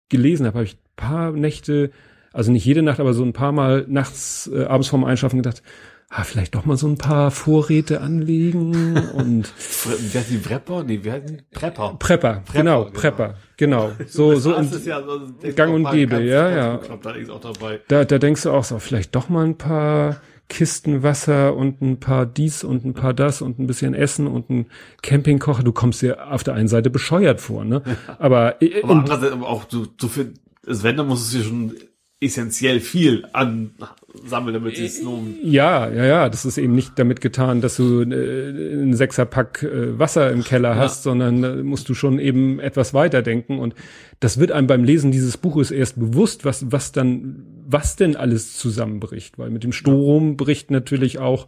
gelesen 0.08 0.46
habe, 0.46 0.58
habe 0.58 0.64
ich 0.64 0.78
paar 0.96 1.32
Nächte, 1.32 1.90
also 2.32 2.50
nicht 2.50 2.64
jede 2.64 2.82
Nacht, 2.82 3.00
aber 3.00 3.12
so 3.12 3.24
ein 3.24 3.32
paar 3.32 3.52
Mal 3.52 3.84
nachts, 3.88 4.50
äh, 4.52 4.64
abends 4.64 4.88
vorm 4.88 5.04
Einschlafen 5.04 5.38
gedacht, 5.38 5.62
ah, 6.08 6.24
vielleicht 6.24 6.54
doch 6.54 6.64
mal 6.64 6.76
so 6.76 6.86
ein 6.86 6.98
paar 6.98 7.30
Vorräte 7.30 8.00
anlegen 8.00 8.96
und 9.14 9.52
wer 10.12 10.22
sind 10.22 10.44
die 10.44 10.48
Prepper? 10.48 10.84
Nee, 10.84 11.00
wer 11.02 11.26
sind 11.26 11.50
Prepper? 11.50 11.96
Prepper, 11.98 12.42
Prepper 12.44 12.52
genau, 12.52 12.84
genau, 12.84 12.98
Prepper, 12.98 13.34
genau. 13.56 13.92
So, 14.06 14.36
so 14.36 14.54
in, 14.54 14.70
ja, 14.84 15.02
so 15.02 15.52
Gang 15.54 15.74
und 15.74 15.90
Gäbe, 15.90 16.22
ja, 16.22 16.50
ja. 16.50 16.80
Da, 17.88 18.04
da 18.04 18.18
denkst 18.18 18.42
du 18.42 18.50
auch 18.50 18.64
so, 18.64 18.78
vielleicht 18.78 19.14
doch 19.14 19.28
mal 19.28 19.44
ein 19.44 19.58
paar 19.58 20.20
Kisten 20.48 21.02
Wasser 21.02 21.56
und 21.56 21.82
ein 21.82 21.98
paar 21.98 22.24
dies 22.24 22.62
und 22.62 22.84
ein 22.84 22.94
paar 22.94 23.12
das 23.12 23.42
und 23.42 23.58
ein 23.58 23.66
bisschen 23.66 23.94
Essen 23.94 24.28
und 24.28 24.48
ein 24.48 24.66
Campingkocher. 25.02 25.64
Du 25.64 25.72
kommst 25.72 26.02
dir 26.02 26.30
auf 26.30 26.44
der 26.44 26.54
einen 26.54 26.68
Seite 26.68 26.88
bescheuert 26.88 27.40
vor, 27.40 27.64
ne? 27.64 27.82
Aber, 28.18 28.62
äh, 28.62 28.82
aber 28.82 28.94
andererseits 28.94 29.32
aber 29.32 29.48
auch 29.48 29.64
so, 29.68 29.86
so 30.00 30.08
viel, 30.08 30.34
das 30.64 30.82
Wenn, 30.82 30.96
dann 30.96 31.08
muss 31.08 31.22
es 31.22 31.30
dir 31.32 31.42
schon 31.42 31.74
essentiell 32.20 32.80
viel 32.80 33.26
ansammeln, 34.22 34.54
damit 34.54 34.78
es 34.78 35.02
lohnt. 35.02 35.36
Ja, 35.42 35.88
ja, 35.88 36.04
ja. 36.04 36.28
Das 36.28 36.44
ist 36.44 36.58
eben 36.58 36.74
nicht 36.74 36.98
damit 36.98 37.20
getan, 37.20 37.60
dass 37.60 37.76
du 37.76 38.02
äh, 38.02 38.04
einen 38.04 38.94
Sechserpack 38.94 39.62
äh, 39.62 39.98
Wasser 39.98 40.30
im 40.30 40.44
Keller 40.44 40.70
ja. 40.70 40.76
hast, 40.76 41.02
sondern 41.02 41.42
da 41.42 41.56
musst 41.56 41.88
du 41.88 41.94
schon 41.94 42.18
eben 42.18 42.60
etwas 42.60 42.94
weiterdenken. 42.94 43.58
Und 43.58 43.74
das 44.20 44.38
wird 44.38 44.52
einem 44.52 44.66
beim 44.66 44.84
Lesen 44.84 45.12
dieses 45.12 45.36
Buches 45.36 45.70
erst 45.70 45.98
bewusst, 45.98 46.44
was, 46.44 46.70
was 46.70 46.92
dann, 46.92 47.44
was 47.66 47.96
denn 47.96 48.16
alles 48.16 48.56
zusammenbricht. 48.56 49.38
Weil 49.38 49.50
mit 49.50 49.64
dem 49.64 49.72
Strom 49.72 50.30
ja. 50.30 50.34
bricht 50.36 50.70
natürlich 50.70 51.18
auch 51.18 51.46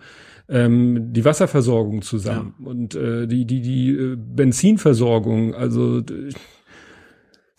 ähm, 0.48 1.12
die 1.12 1.24
Wasserversorgung 1.24 2.02
zusammen 2.02 2.54
ja. 2.58 2.66
und 2.66 2.94
äh, 2.94 3.26
die, 3.26 3.44
die, 3.44 3.60
die 3.60 3.90
äh, 3.90 4.16
Benzinversorgung. 4.16 5.54
Also 5.54 6.02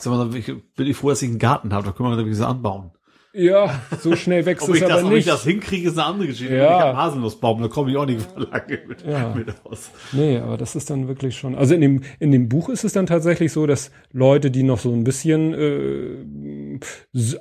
Sag 0.01 0.13
mal, 0.13 0.27
bin 0.27 0.87
ich 0.87 0.95
froh, 0.95 1.09
dass 1.09 1.21
ich 1.21 1.29
einen 1.29 1.39
Garten 1.39 1.73
habe, 1.73 1.85
da 1.85 1.91
können 1.91 2.17
wir 2.17 2.25
das 2.25 2.41
anbauen. 2.41 2.91
Ja, 3.31 3.81
so 3.99 4.15
schnell 4.15 4.45
wächst 4.47 4.67
es 4.67 4.81
aber 4.81 4.89
das, 4.89 5.03
nicht. 5.03 5.11
Ob 5.11 5.17
ich 5.17 5.25
das 5.25 5.43
hinkriege, 5.43 5.89
ist 5.89 5.97
eine 5.99 6.05
andere 6.07 6.27
Geschichte. 6.27 6.55
Ja. 6.55 6.63
Ich 6.63 6.83
habe 6.83 6.97
Haselnussbaum, 6.97 7.61
da 7.61 7.67
komme 7.67 7.91
ich 7.91 7.97
auch 7.97 8.07
nicht 8.07 8.27
lange 8.35 8.79
mit, 8.87 9.05
ja. 9.05 9.33
mit 9.35 9.53
aus. 9.63 9.91
Nee, 10.13 10.39
aber 10.39 10.57
das 10.57 10.75
ist 10.75 10.89
dann 10.89 11.07
wirklich 11.07 11.37
schon. 11.37 11.53
Also 11.53 11.75
in 11.75 11.81
dem, 11.81 12.01
in 12.19 12.31
dem 12.31 12.49
Buch 12.49 12.69
ist 12.69 12.83
es 12.83 12.93
dann 12.93 13.05
tatsächlich 13.05 13.51
so, 13.51 13.67
dass 13.67 13.91
Leute, 14.11 14.49
die 14.49 14.63
noch 14.63 14.79
so 14.79 14.91
ein 14.91 15.03
bisschen 15.03 15.53
äh, 15.53 16.79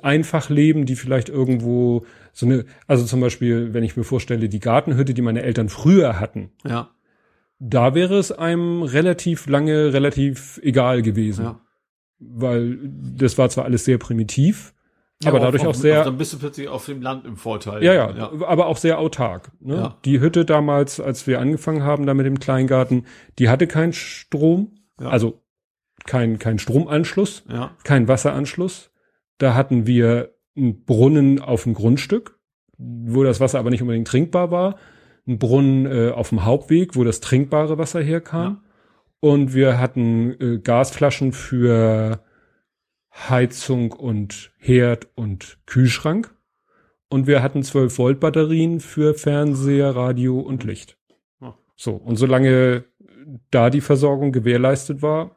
einfach 0.03 0.49
leben, 0.49 0.85
die 0.85 0.95
vielleicht 0.95 1.29
irgendwo 1.29 2.05
so 2.33 2.45
eine, 2.45 2.65
also 2.85 3.05
zum 3.05 3.19
Beispiel, 3.19 3.73
wenn 3.73 3.83
ich 3.83 3.97
mir 3.97 4.03
vorstelle, 4.03 4.47
die 4.47 4.59
Gartenhütte, 4.59 5.15
die 5.15 5.23
meine 5.23 5.41
Eltern 5.41 5.69
früher 5.69 6.19
hatten. 6.19 6.51
Ja. 6.67 6.91
Da 7.57 7.95
wäre 7.95 8.17
es 8.17 8.31
einem 8.31 8.83
relativ 8.83 9.47
lange, 9.47 9.91
relativ 9.91 10.59
egal 10.63 11.01
gewesen. 11.01 11.45
Ja. 11.45 11.61
Weil 12.19 12.77
das 13.17 13.37
war 13.39 13.49
zwar 13.49 13.65
alles 13.65 13.85
sehr 13.85 13.97
primitiv, 13.97 14.73
ja, 15.21 15.31
aber 15.31 15.39
dadurch 15.39 15.63
auf, 15.63 15.75
auch 15.75 15.79
sehr. 15.79 16.03
Dann 16.05 16.17
bist 16.17 16.31
du 16.31 16.39
plötzlich 16.39 16.69
auf 16.69 16.85
dem 16.85 17.01
Land 17.01 17.25
im 17.25 17.35
Vorteil. 17.35 17.83
Ja, 17.83 17.93
ja, 17.93 18.11
ja. 18.11 18.31
aber 18.47 18.67
auch 18.67 18.77
sehr 18.77 18.99
autark. 18.99 19.51
Ne? 19.59 19.75
Ja. 19.75 19.97
Die 20.05 20.21
Hütte 20.21 20.45
damals, 20.45 21.01
als 21.01 21.27
wir 21.27 21.41
angefangen 21.41 21.83
haben 21.83 22.05
da 22.05 22.13
mit 22.13 22.25
dem 22.25 22.39
Kleingarten, 22.39 23.05
die 23.37 23.49
hatte 23.49 23.67
keinen 23.67 23.91
Strom, 23.91 24.75
ja. 24.99 25.09
also 25.09 25.41
kein, 26.05 26.39
kein 26.39 26.57
Stromanschluss, 26.57 27.43
ja. 27.49 27.71
kein 27.83 28.07
Wasseranschluss. 28.07 28.91
Da 29.37 29.55
hatten 29.55 29.85
wir 29.85 30.33
einen 30.55 30.85
Brunnen 30.85 31.41
auf 31.41 31.63
dem 31.63 31.73
Grundstück, 31.73 32.39
wo 32.77 33.23
das 33.23 33.41
Wasser 33.41 33.59
aber 33.59 33.71
nicht 33.71 33.81
unbedingt 33.81 34.07
trinkbar 34.07 34.51
war. 34.51 34.77
Ein 35.27 35.37
Brunnen 35.37 35.85
äh, 35.85 36.11
auf 36.11 36.29
dem 36.29 36.45
Hauptweg, 36.45 36.95
wo 36.95 37.03
das 37.03 37.19
trinkbare 37.19 37.77
Wasser 37.77 38.01
herkam. 38.01 38.63
Und 39.19 39.53
wir 39.53 39.77
hatten 39.79 40.31
äh, 40.39 40.59
Gasflaschen 40.59 41.33
für 41.33 42.23
Heizung 43.11 43.91
und 43.91 44.51
Herd 44.57 45.07
und 45.15 45.57
Kühlschrank. 45.65 46.33
Und 47.09 47.25
wir 47.25 47.41
hatten 47.41 47.63
12 47.63 47.97
Volt 47.97 48.19
Batterien 48.19 48.79
für 48.79 49.15
Fernseher, 49.15 49.95
Radio 49.95 50.39
und 50.39 50.63
Licht. 50.63 50.99
So. 51.75 51.93
Und 51.93 52.17
solange 52.17 52.83
da 53.51 53.69
die 53.69 53.79
Versorgung 53.79 54.33
gewährleistet 54.33 55.01
war, 55.01 55.31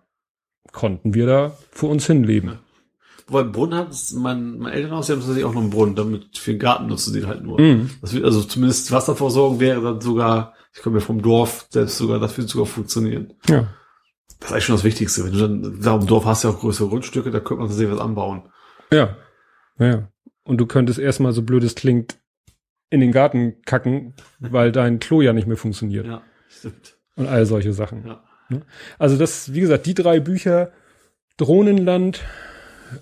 konnten 0.73 1.15
wir 1.15 1.26
da 1.26 1.57
für 1.70 1.86
uns 1.86 2.07
hinleben. 2.07 2.51
Ja. 2.51 2.59
Wobei 3.28 3.44
Brunnen 3.44 3.78
hat 3.78 3.94
mein, 4.17 4.59
mein 4.59 4.73
Elternhaus, 4.73 5.07
die 5.07 5.12
haben 5.12 5.20
tatsächlich 5.20 5.44
auch 5.44 5.55
noch 5.55 5.60
einen 5.60 5.70
Brunnen, 5.70 5.94
damit 5.94 6.36
für 6.36 6.51
den 6.51 6.59
Garten 6.59 6.89
nutzen 6.89 7.15
die 7.15 7.25
halt 7.25 7.44
nur. 7.44 7.60
Mm. 7.60 7.89
Wird, 8.02 8.25
also 8.25 8.42
zumindest 8.42 8.91
Wasserversorgung 8.91 9.60
wäre 9.60 9.81
dann 9.81 10.01
sogar, 10.01 10.55
ich 10.75 10.83
komme 10.83 10.99
ja 10.99 11.05
vom 11.05 11.23
Dorf, 11.23 11.67
selbst 11.70 11.97
sogar, 11.97 12.18
das 12.18 12.36
wird 12.36 12.49
sogar 12.49 12.67
funktionieren. 12.67 13.34
Ja. 13.49 13.68
Das 14.42 14.50
ist 14.50 14.52
eigentlich 14.52 14.64
schon 14.64 14.76
das 14.76 14.84
Wichtigste. 14.84 15.24
Wenn 15.24 15.32
du 15.32 15.38
dann, 15.38 15.80
da 15.80 15.94
im 15.94 16.06
Dorf 16.06 16.24
hast 16.24 16.42
du 16.42 16.48
ja 16.48 16.54
auch 16.54 16.60
größere 16.60 16.88
Grundstücke, 16.88 17.30
da 17.30 17.40
könnte 17.40 17.62
man 17.62 17.70
sich 17.70 17.90
was 17.90 18.00
anbauen. 18.00 18.42
Ja. 18.92 19.16
Ja. 19.78 20.08
Und 20.44 20.58
du 20.58 20.66
könntest 20.66 20.98
erstmal, 20.98 21.32
so 21.32 21.42
blöd 21.42 21.62
es 21.62 21.74
klingt, 21.74 22.18
in 22.90 23.00
den 23.00 23.12
Garten 23.12 23.62
kacken, 23.64 24.14
weil 24.38 24.72
dein 24.72 24.98
Klo 24.98 25.22
ja 25.22 25.32
nicht 25.32 25.46
mehr 25.46 25.56
funktioniert. 25.56 26.06
Ja, 26.06 26.22
stimmt. 26.48 26.98
Und 27.16 27.26
all 27.26 27.46
solche 27.46 27.72
Sachen. 27.72 28.06
Ja. 28.06 28.22
Also 28.98 29.16
das, 29.16 29.54
wie 29.54 29.60
gesagt, 29.60 29.86
die 29.86 29.94
drei 29.94 30.20
Bücher, 30.20 30.72
Drohnenland, 31.36 32.20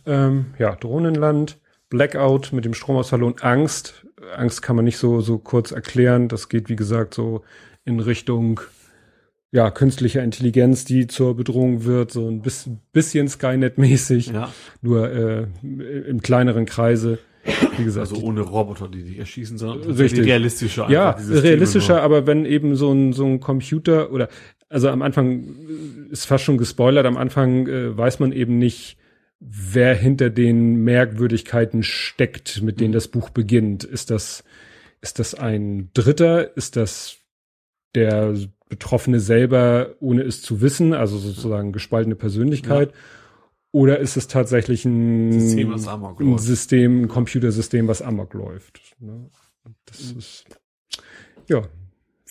ähm, 0.07 0.55
ja, 0.59 0.77
Drohnenland, 0.77 1.59
Blackout 1.89 2.53
mit 2.53 2.65
dem 2.65 2.75
Stromausfall 2.75 3.23
und 3.25 3.43
Angst. 3.43 4.07
Angst 4.37 4.63
kann 4.63 4.77
man 4.77 4.85
nicht 4.85 4.99
so, 4.99 5.21
so 5.21 5.39
kurz 5.39 5.73
erklären. 5.73 6.29
Das 6.29 6.49
geht, 6.49 6.69
wie 6.69 6.77
gesagt, 6.77 7.15
so 7.15 7.43
in 7.85 7.99
Richtung, 7.99 8.61
ja, 9.53 9.71
künstlicher 9.71 10.23
Intelligenz, 10.23 10.85
die 10.85 11.07
zur 11.07 11.37
Bedrohung 11.37 11.85
wird, 11.85 12.13
so 12.13 12.29
ein 12.29 12.41
bisschen, 12.41 12.81
bisschen 12.93 13.29
Skynet-mäßig, 13.29 14.33
Ja. 14.33 14.53
nur 14.81 15.11
äh, 15.11 15.47
im 16.09 16.21
kleineren 16.23 16.67
Kreise. 16.67 17.19
Wie 17.77 17.85
gesagt, 17.85 18.11
Also 18.11 18.23
ohne 18.23 18.43
Roboter, 18.43 18.87
die 18.89 19.03
dich 19.03 19.19
erschießen, 19.19 19.57
sondern 19.59 19.91
Richtig. 19.93 20.25
realistischer. 20.27 20.91
ja, 20.91 21.11
realistischer, 21.11 21.95
nur. 21.95 22.03
aber 22.03 22.27
wenn 22.27 22.45
eben 22.45 22.77
so 22.77 22.93
ein, 22.93 23.13
so 23.13 23.25
ein 23.25 23.41
Computer 23.41 24.13
oder, 24.13 24.29
also 24.69 24.89
am 24.91 25.03
Anfang 25.03 25.45
äh, 25.45 26.13
ist 26.13 26.27
fast 26.27 26.45
schon 26.45 26.59
gespoilert, 26.59 27.07
am 27.07 27.17
Anfang 27.17 27.67
äh, 27.67 27.97
weiß 27.97 28.21
man 28.21 28.33
eben 28.33 28.59
nicht, 28.59 28.99
wer 29.41 29.95
hinter 29.95 30.29
den 30.29 30.85
Merkwürdigkeiten 30.85 31.83
steckt, 31.83 32.61
mit 32.63 32.79
denen 32.79 32.93
das 32.93 33.09
Buch 33.09 33.31
beginnt. 33.31 33.85
Ist 33.85 34.11
das, 34.11 34.45
ist 35.01 35.19
das 35.19 35.35
ein 35.35 35.89
Dritter? 35.95 36.55
Ist 36.59 36.77
das 36.77 37.17
der 37.95 38.35
Betroffene 38.71 39.21
selber, 39.21 39.97
ohne 40.01 40.23
es 40.23 40.41
zu 40.41 40.63
wissen, 40.63 40.95
also 40.95 41.19
sozusagen 41.19 41.73
gespaltene 41.73 42.15
Persönlichkeit? 42.15 42.93
Oder 43.73 43.99
ist 43.99 44.17
es 44.17 44.27
tatsächlich 44.29 44.85
ein 44.87 45.33
System, 45.33 45.71
das 45.73 45.87
Amok 45.87 46.21
ein. 46.21 46.39
System, 46.39 47.03
ein 47.03 47.09
Computersystem, 47.09 47.87
was 47.87 48.01
amok 48.01 48.33
läuft? 48.33 48.81
Ne? 48.99 49.29
Das 49.85 50.13
Mhm. 50.13 50.19
ist, 50.19 50.45
ja, 51.49 51.63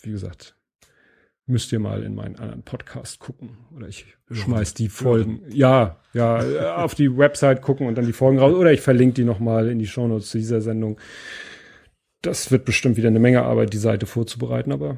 wie 0.02 0.12
gesagt, 0.12 0.56
müsst 1.46 1.72
ihr 1.72 1.80
mal 1.80 2.04
in 2.04 2.16
meinen 2.16 2.36
anderen 2.38 2.64
Podcast 2.64 3.20
gucken. 3.20 3.58
Oder 3.76 3.88
ich 3.88 4.06
schmeiß 4.32 4.74
die 4.74 4.90
Folgen. 4.90 5.42
Ja, 5.50 5.98
ja, 6.14 6.78
auf 6.84 6.96
die 6.96 7.18
Website 7.18 7.62
gucken 7.62 7.88
und 7.88 7.98
dann 7.98 8.06
die 8.06 8.14
Folgen 8.14 8.40
raus. 8.40 8.54
Oder 8.54 8.72
ich 8.72 8.82
verlinke 8.82 9.16
die 9.16 9.24
nochmal 9.26 9.70
in 9.70 9.80
die 9.80 9.88
Shownotes 9.88 10.30
zu 10.30 10.38
dieser 10.38 10.62
Sendung. 10.62 11.00
Das 12.22 12.52
wird 12.52 12.66
bestimmt 12.66 12.98
wieder 12.98 13.08
eine 13.08 13.20
Menge 13.20 13.44
Arbeit, 13.44 13.72
die 13.74 13.78
Seite 13.78 14.06
vorzubereiten, 14.06 14.72
aber 14.72 14.98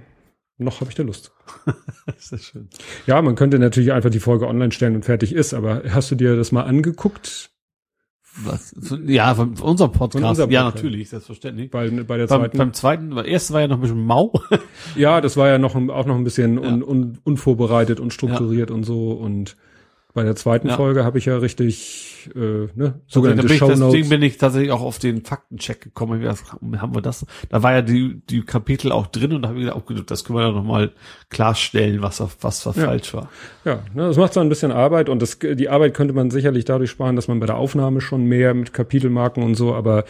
noch 0.64 0.81
habe 0.81 0.90
ich 0.90 0.95
da 0.95 1.03
Lust. 1.03 1.31
Sehr 2.17 2.40
schön. 2.40 2.69
Ja, 3.07 3.22
man 3.22 3.35
könnte 3.35 3.59
natürlich 3.59 3.91
einfach 3.91 4.09
die 4.09 4.19
Folge 4.19 4.48
online 4.48 4.72
stellen 4.72 4.95
und 4.95 5.06
fertig 5.06 5.33
ist, 5.33 5.53
aber 5.53 5.83
hast 5.90 6.11
du 6.11 6.15
dir 6.15 6.35
das 6.35 6.51
mal 6.51 6.64
angeguckt? 6.64 7.49
Was? 8.43 8.73
Ja, 9.06 9.35
von 9.35 9.57
unserem 9.59 9.91
Podcast. 9.91 10.22
Von 10.22 10.30
unserem 10.30 10.51
ja, 10.51 10.64
Podcast. 10.64 10.83
natürlich, 10.83 11.09
selbstverständlich. 11.09 11.69
Bei, 11.69 11.90
bei 11.90 12.17
der 12.17 12.27
Beim, 12.27 12.40
zweiten? 12.41 12.57
beim 12.57 12.73
zweiten, 12.73 13.09
beim 13.15 13.25
ersten 13.25 13.53
war 13.53 13.61
ja 13.61 13.67
noch 13.67 13.77
ein 13.77 13.81
bisschen 13.81 14.06
mau. 14.06 14.31
Ja, 14.95 15.19
das 15.19 15.35
war 15.35 15.49
ja 15.49 15.57
noch 15.57 15.75
auch 15.75 16.06
noch 16.06 16.15
ein 16.15 16.23
bisschen 16.23 16.61
Ja. 16.61 16.69
un, 16.69 16.81
un, 16.81 17.19
unvorbereitet 17.23 17.99
und 17.99 18.14
strukturiert 18.14 18.72
und 18.72 18.83
so. 18.83 19.11
Und 19.11 19.57
bei 20.14 20.23
der 20.23 20.35
zweiten 20.35 20.67
Ja. 20.69 20.75
Folge 20.75 21.03
habe 21.03 21.17
ich 21.17 21.25
ja 21.25 21.38
richtig 21.38 22.30
äh, 22.35 22.67
ne, 22.75 22.99
sogenannte 23.07 23.43
bin 23.43 23.53
ich, 23.56 23.59
deswegen 23.59 24.09
bin 24.09 24.22
ich 24.22 24.38
tatsächlich 24.38 24.72
auch 24.72 24.81
auf 24.81 24.99
den 24.99 25.23
Faktencheck 25.23 25.81
gekommen. 25.81 26.19
Gedacht, 26.19 26.43
Haben 26.77 26.95
wir 26.95 27.01
das? 27.01 27.25
Da 27.49 27.64
war 27.64 27.73
ja 27.73 27.81
die, 27.81 28.22
die 28.30 28.41
Kapitel 28.41 28.91
auch 28.91 29.07
drin 29.07 29.33
und 29.33 29.41
da 29.41 29.49
habe 29.49 29.59
ich 29.59 29.65
gedacht, 29.65 29.81
oh, 29.81 29.93
gut, 29.93 30.11
das 30.11 30.23
können 30.23 30.38
wir 30.40 30.43
ja 30.48 30.51
noch 30.51 30.64
mal 30.64 30.91
klarstellen, 31.30 32.01
was, 32.01 32.22
was, 32.41 32.65
was 32.65 32.75
Ja. 32.75 32.85
falsch 32.85 33.14
war. 33.14 33.30
Ja, 33.65 33.83
ne, 33.93 34.07
das 34.07 34.17
macht 34.17 34.33
so 34.33 34.40
ein 34.40 34.49
bisschen 34.49 34.72
Arbeit 34.72 35.09
und 35.09 35.22
das, 35.22 35.40
die 35.40 35.69
Arbeit 35.69 35.93
könnte 35.93 36.14
man 36.14 36.30
sicherlich 36.31 36.65
dadurch 36.65 36.91
sparen, 36.91 37.15
dass 37.15 37.27
man 37.27 37.40
bei 37.40 37.45
der 37.45 37.57
Aufnahme 37.57 38.01
schon 38.01 38.25
mehr 38.25 38.53
mit 38.53 38.73
Kapitelmarken 38.73 39.43
und 39.43 39.56
so, 39.56 39.73
aber 39.73 40.03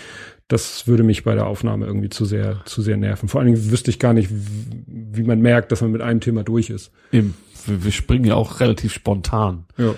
das 0.48 0.86
würde 0.86 1.04
mich 1.04 1.24
bei 1.24 1.34
der 1.34 1.48
Aufnahme 1.48 1.86
irgendwie 1.86 2.10
zu 2.10 2.26
sehr, 2.26 2.62
zu 2.66 2.82
sehr 2.82 2.98
nerven. 2.98 3.30
Vor 3.30 3.40
allen 3.40 3.54
Dingen 3.54 3.72
wüsste 3.72 3.90
ich 3.90 4.00
gar 4.00 4.14
nicht, 4.14 4.30
wie, 4.30 5.20
wie 5.22 5.24
man 5.24 5.40
merkt, 5.40 5.72
dass 5.72 5.80
man 5.82 5.92
mit 5.92 6.02
einem 6.02 6.20
Thema 6.20 6.44
durch 6.44 6.70
ist. 6.70 6.92
Eben. 7.14 7.36
Wir, 7.68 7.84
wir 7.84 7.92
springen 7.92 8.26
ja 8.26 8.36
auch 8.36 8.60
relativ 8.60 8.94
spontan. 8.94 9.66
Ja. 9.78 9.96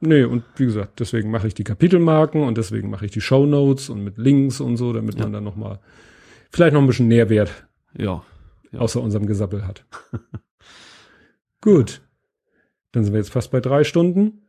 Nee, 0.00 0.24
und 0.24 0.44
wie 0.56 0.66
gesagt, 0.66 1.00
deswegen 1.00 1.30
mache 1.30 1.46
ich 1.46 1.54
die 1.54 1.64
Kapitelmarken 1.64 2.42
und 2.42 2.58
deswegen 2.58 2.90
mache 2.90 3.06
ich 3.06 3.10
die 3.12 3.20
Shownotes 3.22 3.88
und 3.88 4.04
mit 4.04 4.18
Links 4.18 4.60
und 4.60 4.76
so, 4.76 4.92
damit 4.92 5.14
Ja. 5.16 5.22
man 5.22 5.32
dann 5.32 5.44
noch 5.44 5.56
mal 5.56 5.80
vielleicht 6.50 6.74
noch 6.74 6.80
ein 6.80 6.86
bisschen 6.86 7.08
Nährwert 7.08 7.66
Ja. 7.96 8.22
Ja. 8.72 8.80
außer 8.80 9.00
unserem 9.00 9.26
Gesappel 9.26 9.66
hat. 9.66 9.84
Gut. 11.60 12.02
Dann 12.92 13.04
sind 13.04 13.12
wir 13.12 13.20
jetzt 13.20 13.30
fast 13.32 13.50
bei 13.50 13.60
drei 13.60 13.84
Stunden. 13.84 14.42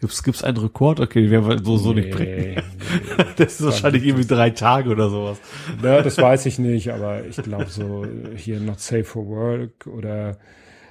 Gibt's, 0.00 0.22
gibt's 0.22 0.42
einen 0.44 0.56
Rekord? 0.58 1.00
Okay, 1.00 1.22
den 1.22 1.30
werden 1.30 1.48
wir 1.48 1.64
so, 1.64 1.76
so 1.76 1.92
nicht 1.92 2.10
bringen. 2.10 2.36
nee. 2.56 2.62
Das 3.36 3.60
ist 3.60 3.64
wahrscheinlich 3.64 4.04
irgendwie 4.04 4.26
drei 4.26 4.50
Tage 4.50 4.90
oder 4.90 5.08
sowas. 5.08 5.38
Ja, 5.82 6.02
das 6.02 6.18
weiß 6.18 6.46
ich 6.46 6.58
nicht, 6.58 6.92
aber 6.92 7.24
ich 7.24 7.36
glaube 7.36 7.66
so 7.66 8.04
hier 8.36 8.60
Not 8.60 8.80
Safe 8.80 9.04
for 9.04 9.26
Work 9.26 9.86
oder 9.86 10.36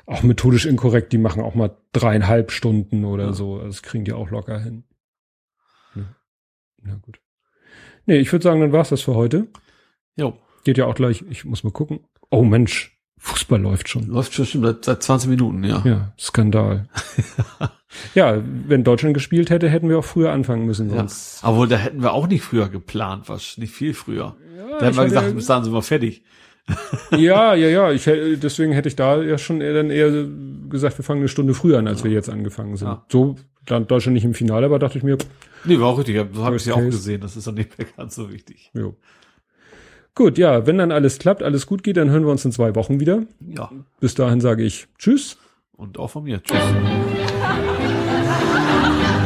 auch 0.05 0.23
methodisch 0.23 0.65
inkorrekt, 0.65 1.13
die 1.13 1.17
machen 1.17 1.41
auch 1.43 1.55
mal 1.55 1.75
dreieinhalb 1.93 2.51
Stunden 2.51 3.05
oder 3.05 3.25
Ja. 3.27 3.33
so. 3.33 3.55
Also 3.55 3.67
Das 3.67 3.81
kriegen 3.83 4.05
die 4.05 4.13
auch 4.13 4.29
locker 4.29 4.59
hin. 4.59 4.83
Ja. 5.95 6.03
Na 6.81 6.95
gut. 7.01 7.19
Nee, 8.05 8.17
ich 8.17 8.31
würde 8.31 8.43
sagen, 8.43 8.59
dann 8.61 8.73
war's 8.73 8.89
das 8.89 9.01
für 9.01 9.15
heute. 9.15 9.47
Jo. 10.15 10.37
Geht 10.65 10.77
ja 10.77 10.85
auch 10.85 10.95
gleich, 10.95 11.23
ich 11.29 11.45
muss 11.45 11.63
mal 11.63 11.71
gucken. 11.71 12.01
Oh 12.29 12.43
Mensch, 12.43 12.97
Fußball 13.17 13.61
läuft 13.61 13.87
schon. 13.89 14.07
Läuft 14.07 14.33
schon 14.33 14.45
seit, 14.45 14.83
seit 14.83 15.03
20 15.03 15.29
Minuten, 15.29 15.63
ja. 15.63 15.81
Ja, 15.85 16.13
Skandal. 16.19 16.89
ja, 18.15 18.41
wenn 18.67 18.83
Deutschland 18.83 19.13
gespielt 19.13 19.49
hätte, 19.49 19.69
hätten 19.69 19.87
wir 19.87 19.99
auch 19.99 20.05
früher 20.05 20.31
anfangen 20.31 20.65
müssen. 20.65 20.89
Ja. 20.89 20.97
Sonst. 20.97 21.43
Aber 21.43 21.67
da 21.67 21.77
hätten 21.77 22.01
wir 22.01 22.11
auch 22.13 22.27
nicht 22.27 22.43
früher 22.43 22.67
geplant, 22.69 23.29
was 23.29 23.57
nicht 23.57 23.73
viel 23.73 23.93
früher. 23.93 24.35
Ja, 24.57 24.79
Da 24.79 24.85
hätten 24.87 24.97
wir 24.97 25.05
gesagt, 25.05 25.35
bis 25.35 25.45
dahin 25.45 25.63
sind 25.63 25.73
wir 25.73 25.81
fertig. 25.81 26.23
Ja, 27.11 27.53
ja, 27.55 27.67
ja. 27.67 27.91
Ich, 27.91 28.05
hätte- 28.05 28.37
deswegen 28.37 28.71
hätte 28.71 28.87
ich 28.89 28.95
da 28.95 29.21
ja 29.21 29.37
schon 29.37 29.61
eher, 29.61 29.73
dann 29.73 29.89
eher 29.89 30.11
gesagt, 30.69 30.97
wir 30.97 31.03
fangen 31.05 31.21
eine 31.21 31.27
Stunde 31.27 31.53
früher 31.53 31.79
an, 31.79 31.87
als 31.87 32.03
wir 32.03 32.11
jetzt 32.11 32.29
angefangen 32.29 32.77
sind. 32.77 32.87
Ja. 32.87 33.05
So 33.11 33.35
stand 33.65 33.89
Deutschland 33.91 34.13
nicht 34.15 34.25
im 34.25 34.33
Finale, 34.33 34.65
aber 34.65 34.79
dachte 34.79 34.97
ich 34.97 35.03
mir, 35.03 35.17
Nee, 35.65 35.79
war 35.79 35.87
auch 35.89 35.97
richtig. 35.97 36.17
So 36.33 36.43
habe 36.43 36.57
ich 36.57 36.65
ja 36.65 36.73
auch 36.73 36.81
gesehen. 36.81 37.21
Das 37.21 37.37
ist 37.37 37.47
dann 37.47 37.55
nicht 37.55 37.77
mehr 37.77 37.87
ganz 37.95 38.15
so 38.15 38.31
wichtig. 38.31 38.69
jo. 38.73 38.95
Gut, 40.15 40.37
ja, 40.37 40.67
wenn 40.67 40.77
dann 40.77 40.91
alles 40.91 41.17
klappt, 41.17 41.41
alles 41.41 41.65
gut 41.65 41.81
geht, 41.83 41.97
dann 41.97 42.11
hören 42.11 42.23
wir 42.25 42.31
uns 42.31 42.45
in 42.45 42.51
zwei 42.51 42.75
Wochen 42.75 42.99
wieder. 42.99 43.23
Ja. 43.39 43.71
Bis 43.99 44.13
dahin 44.13 44.41
sage 44.41 44.63
ich 44.63 44.87
Tschüss. 44.99 45.37
Und 45.75 45.97
auch 45.97 46.11
von 46.11 46.23
mir. 46.25 46.41
Tschüss. 46.43 46.59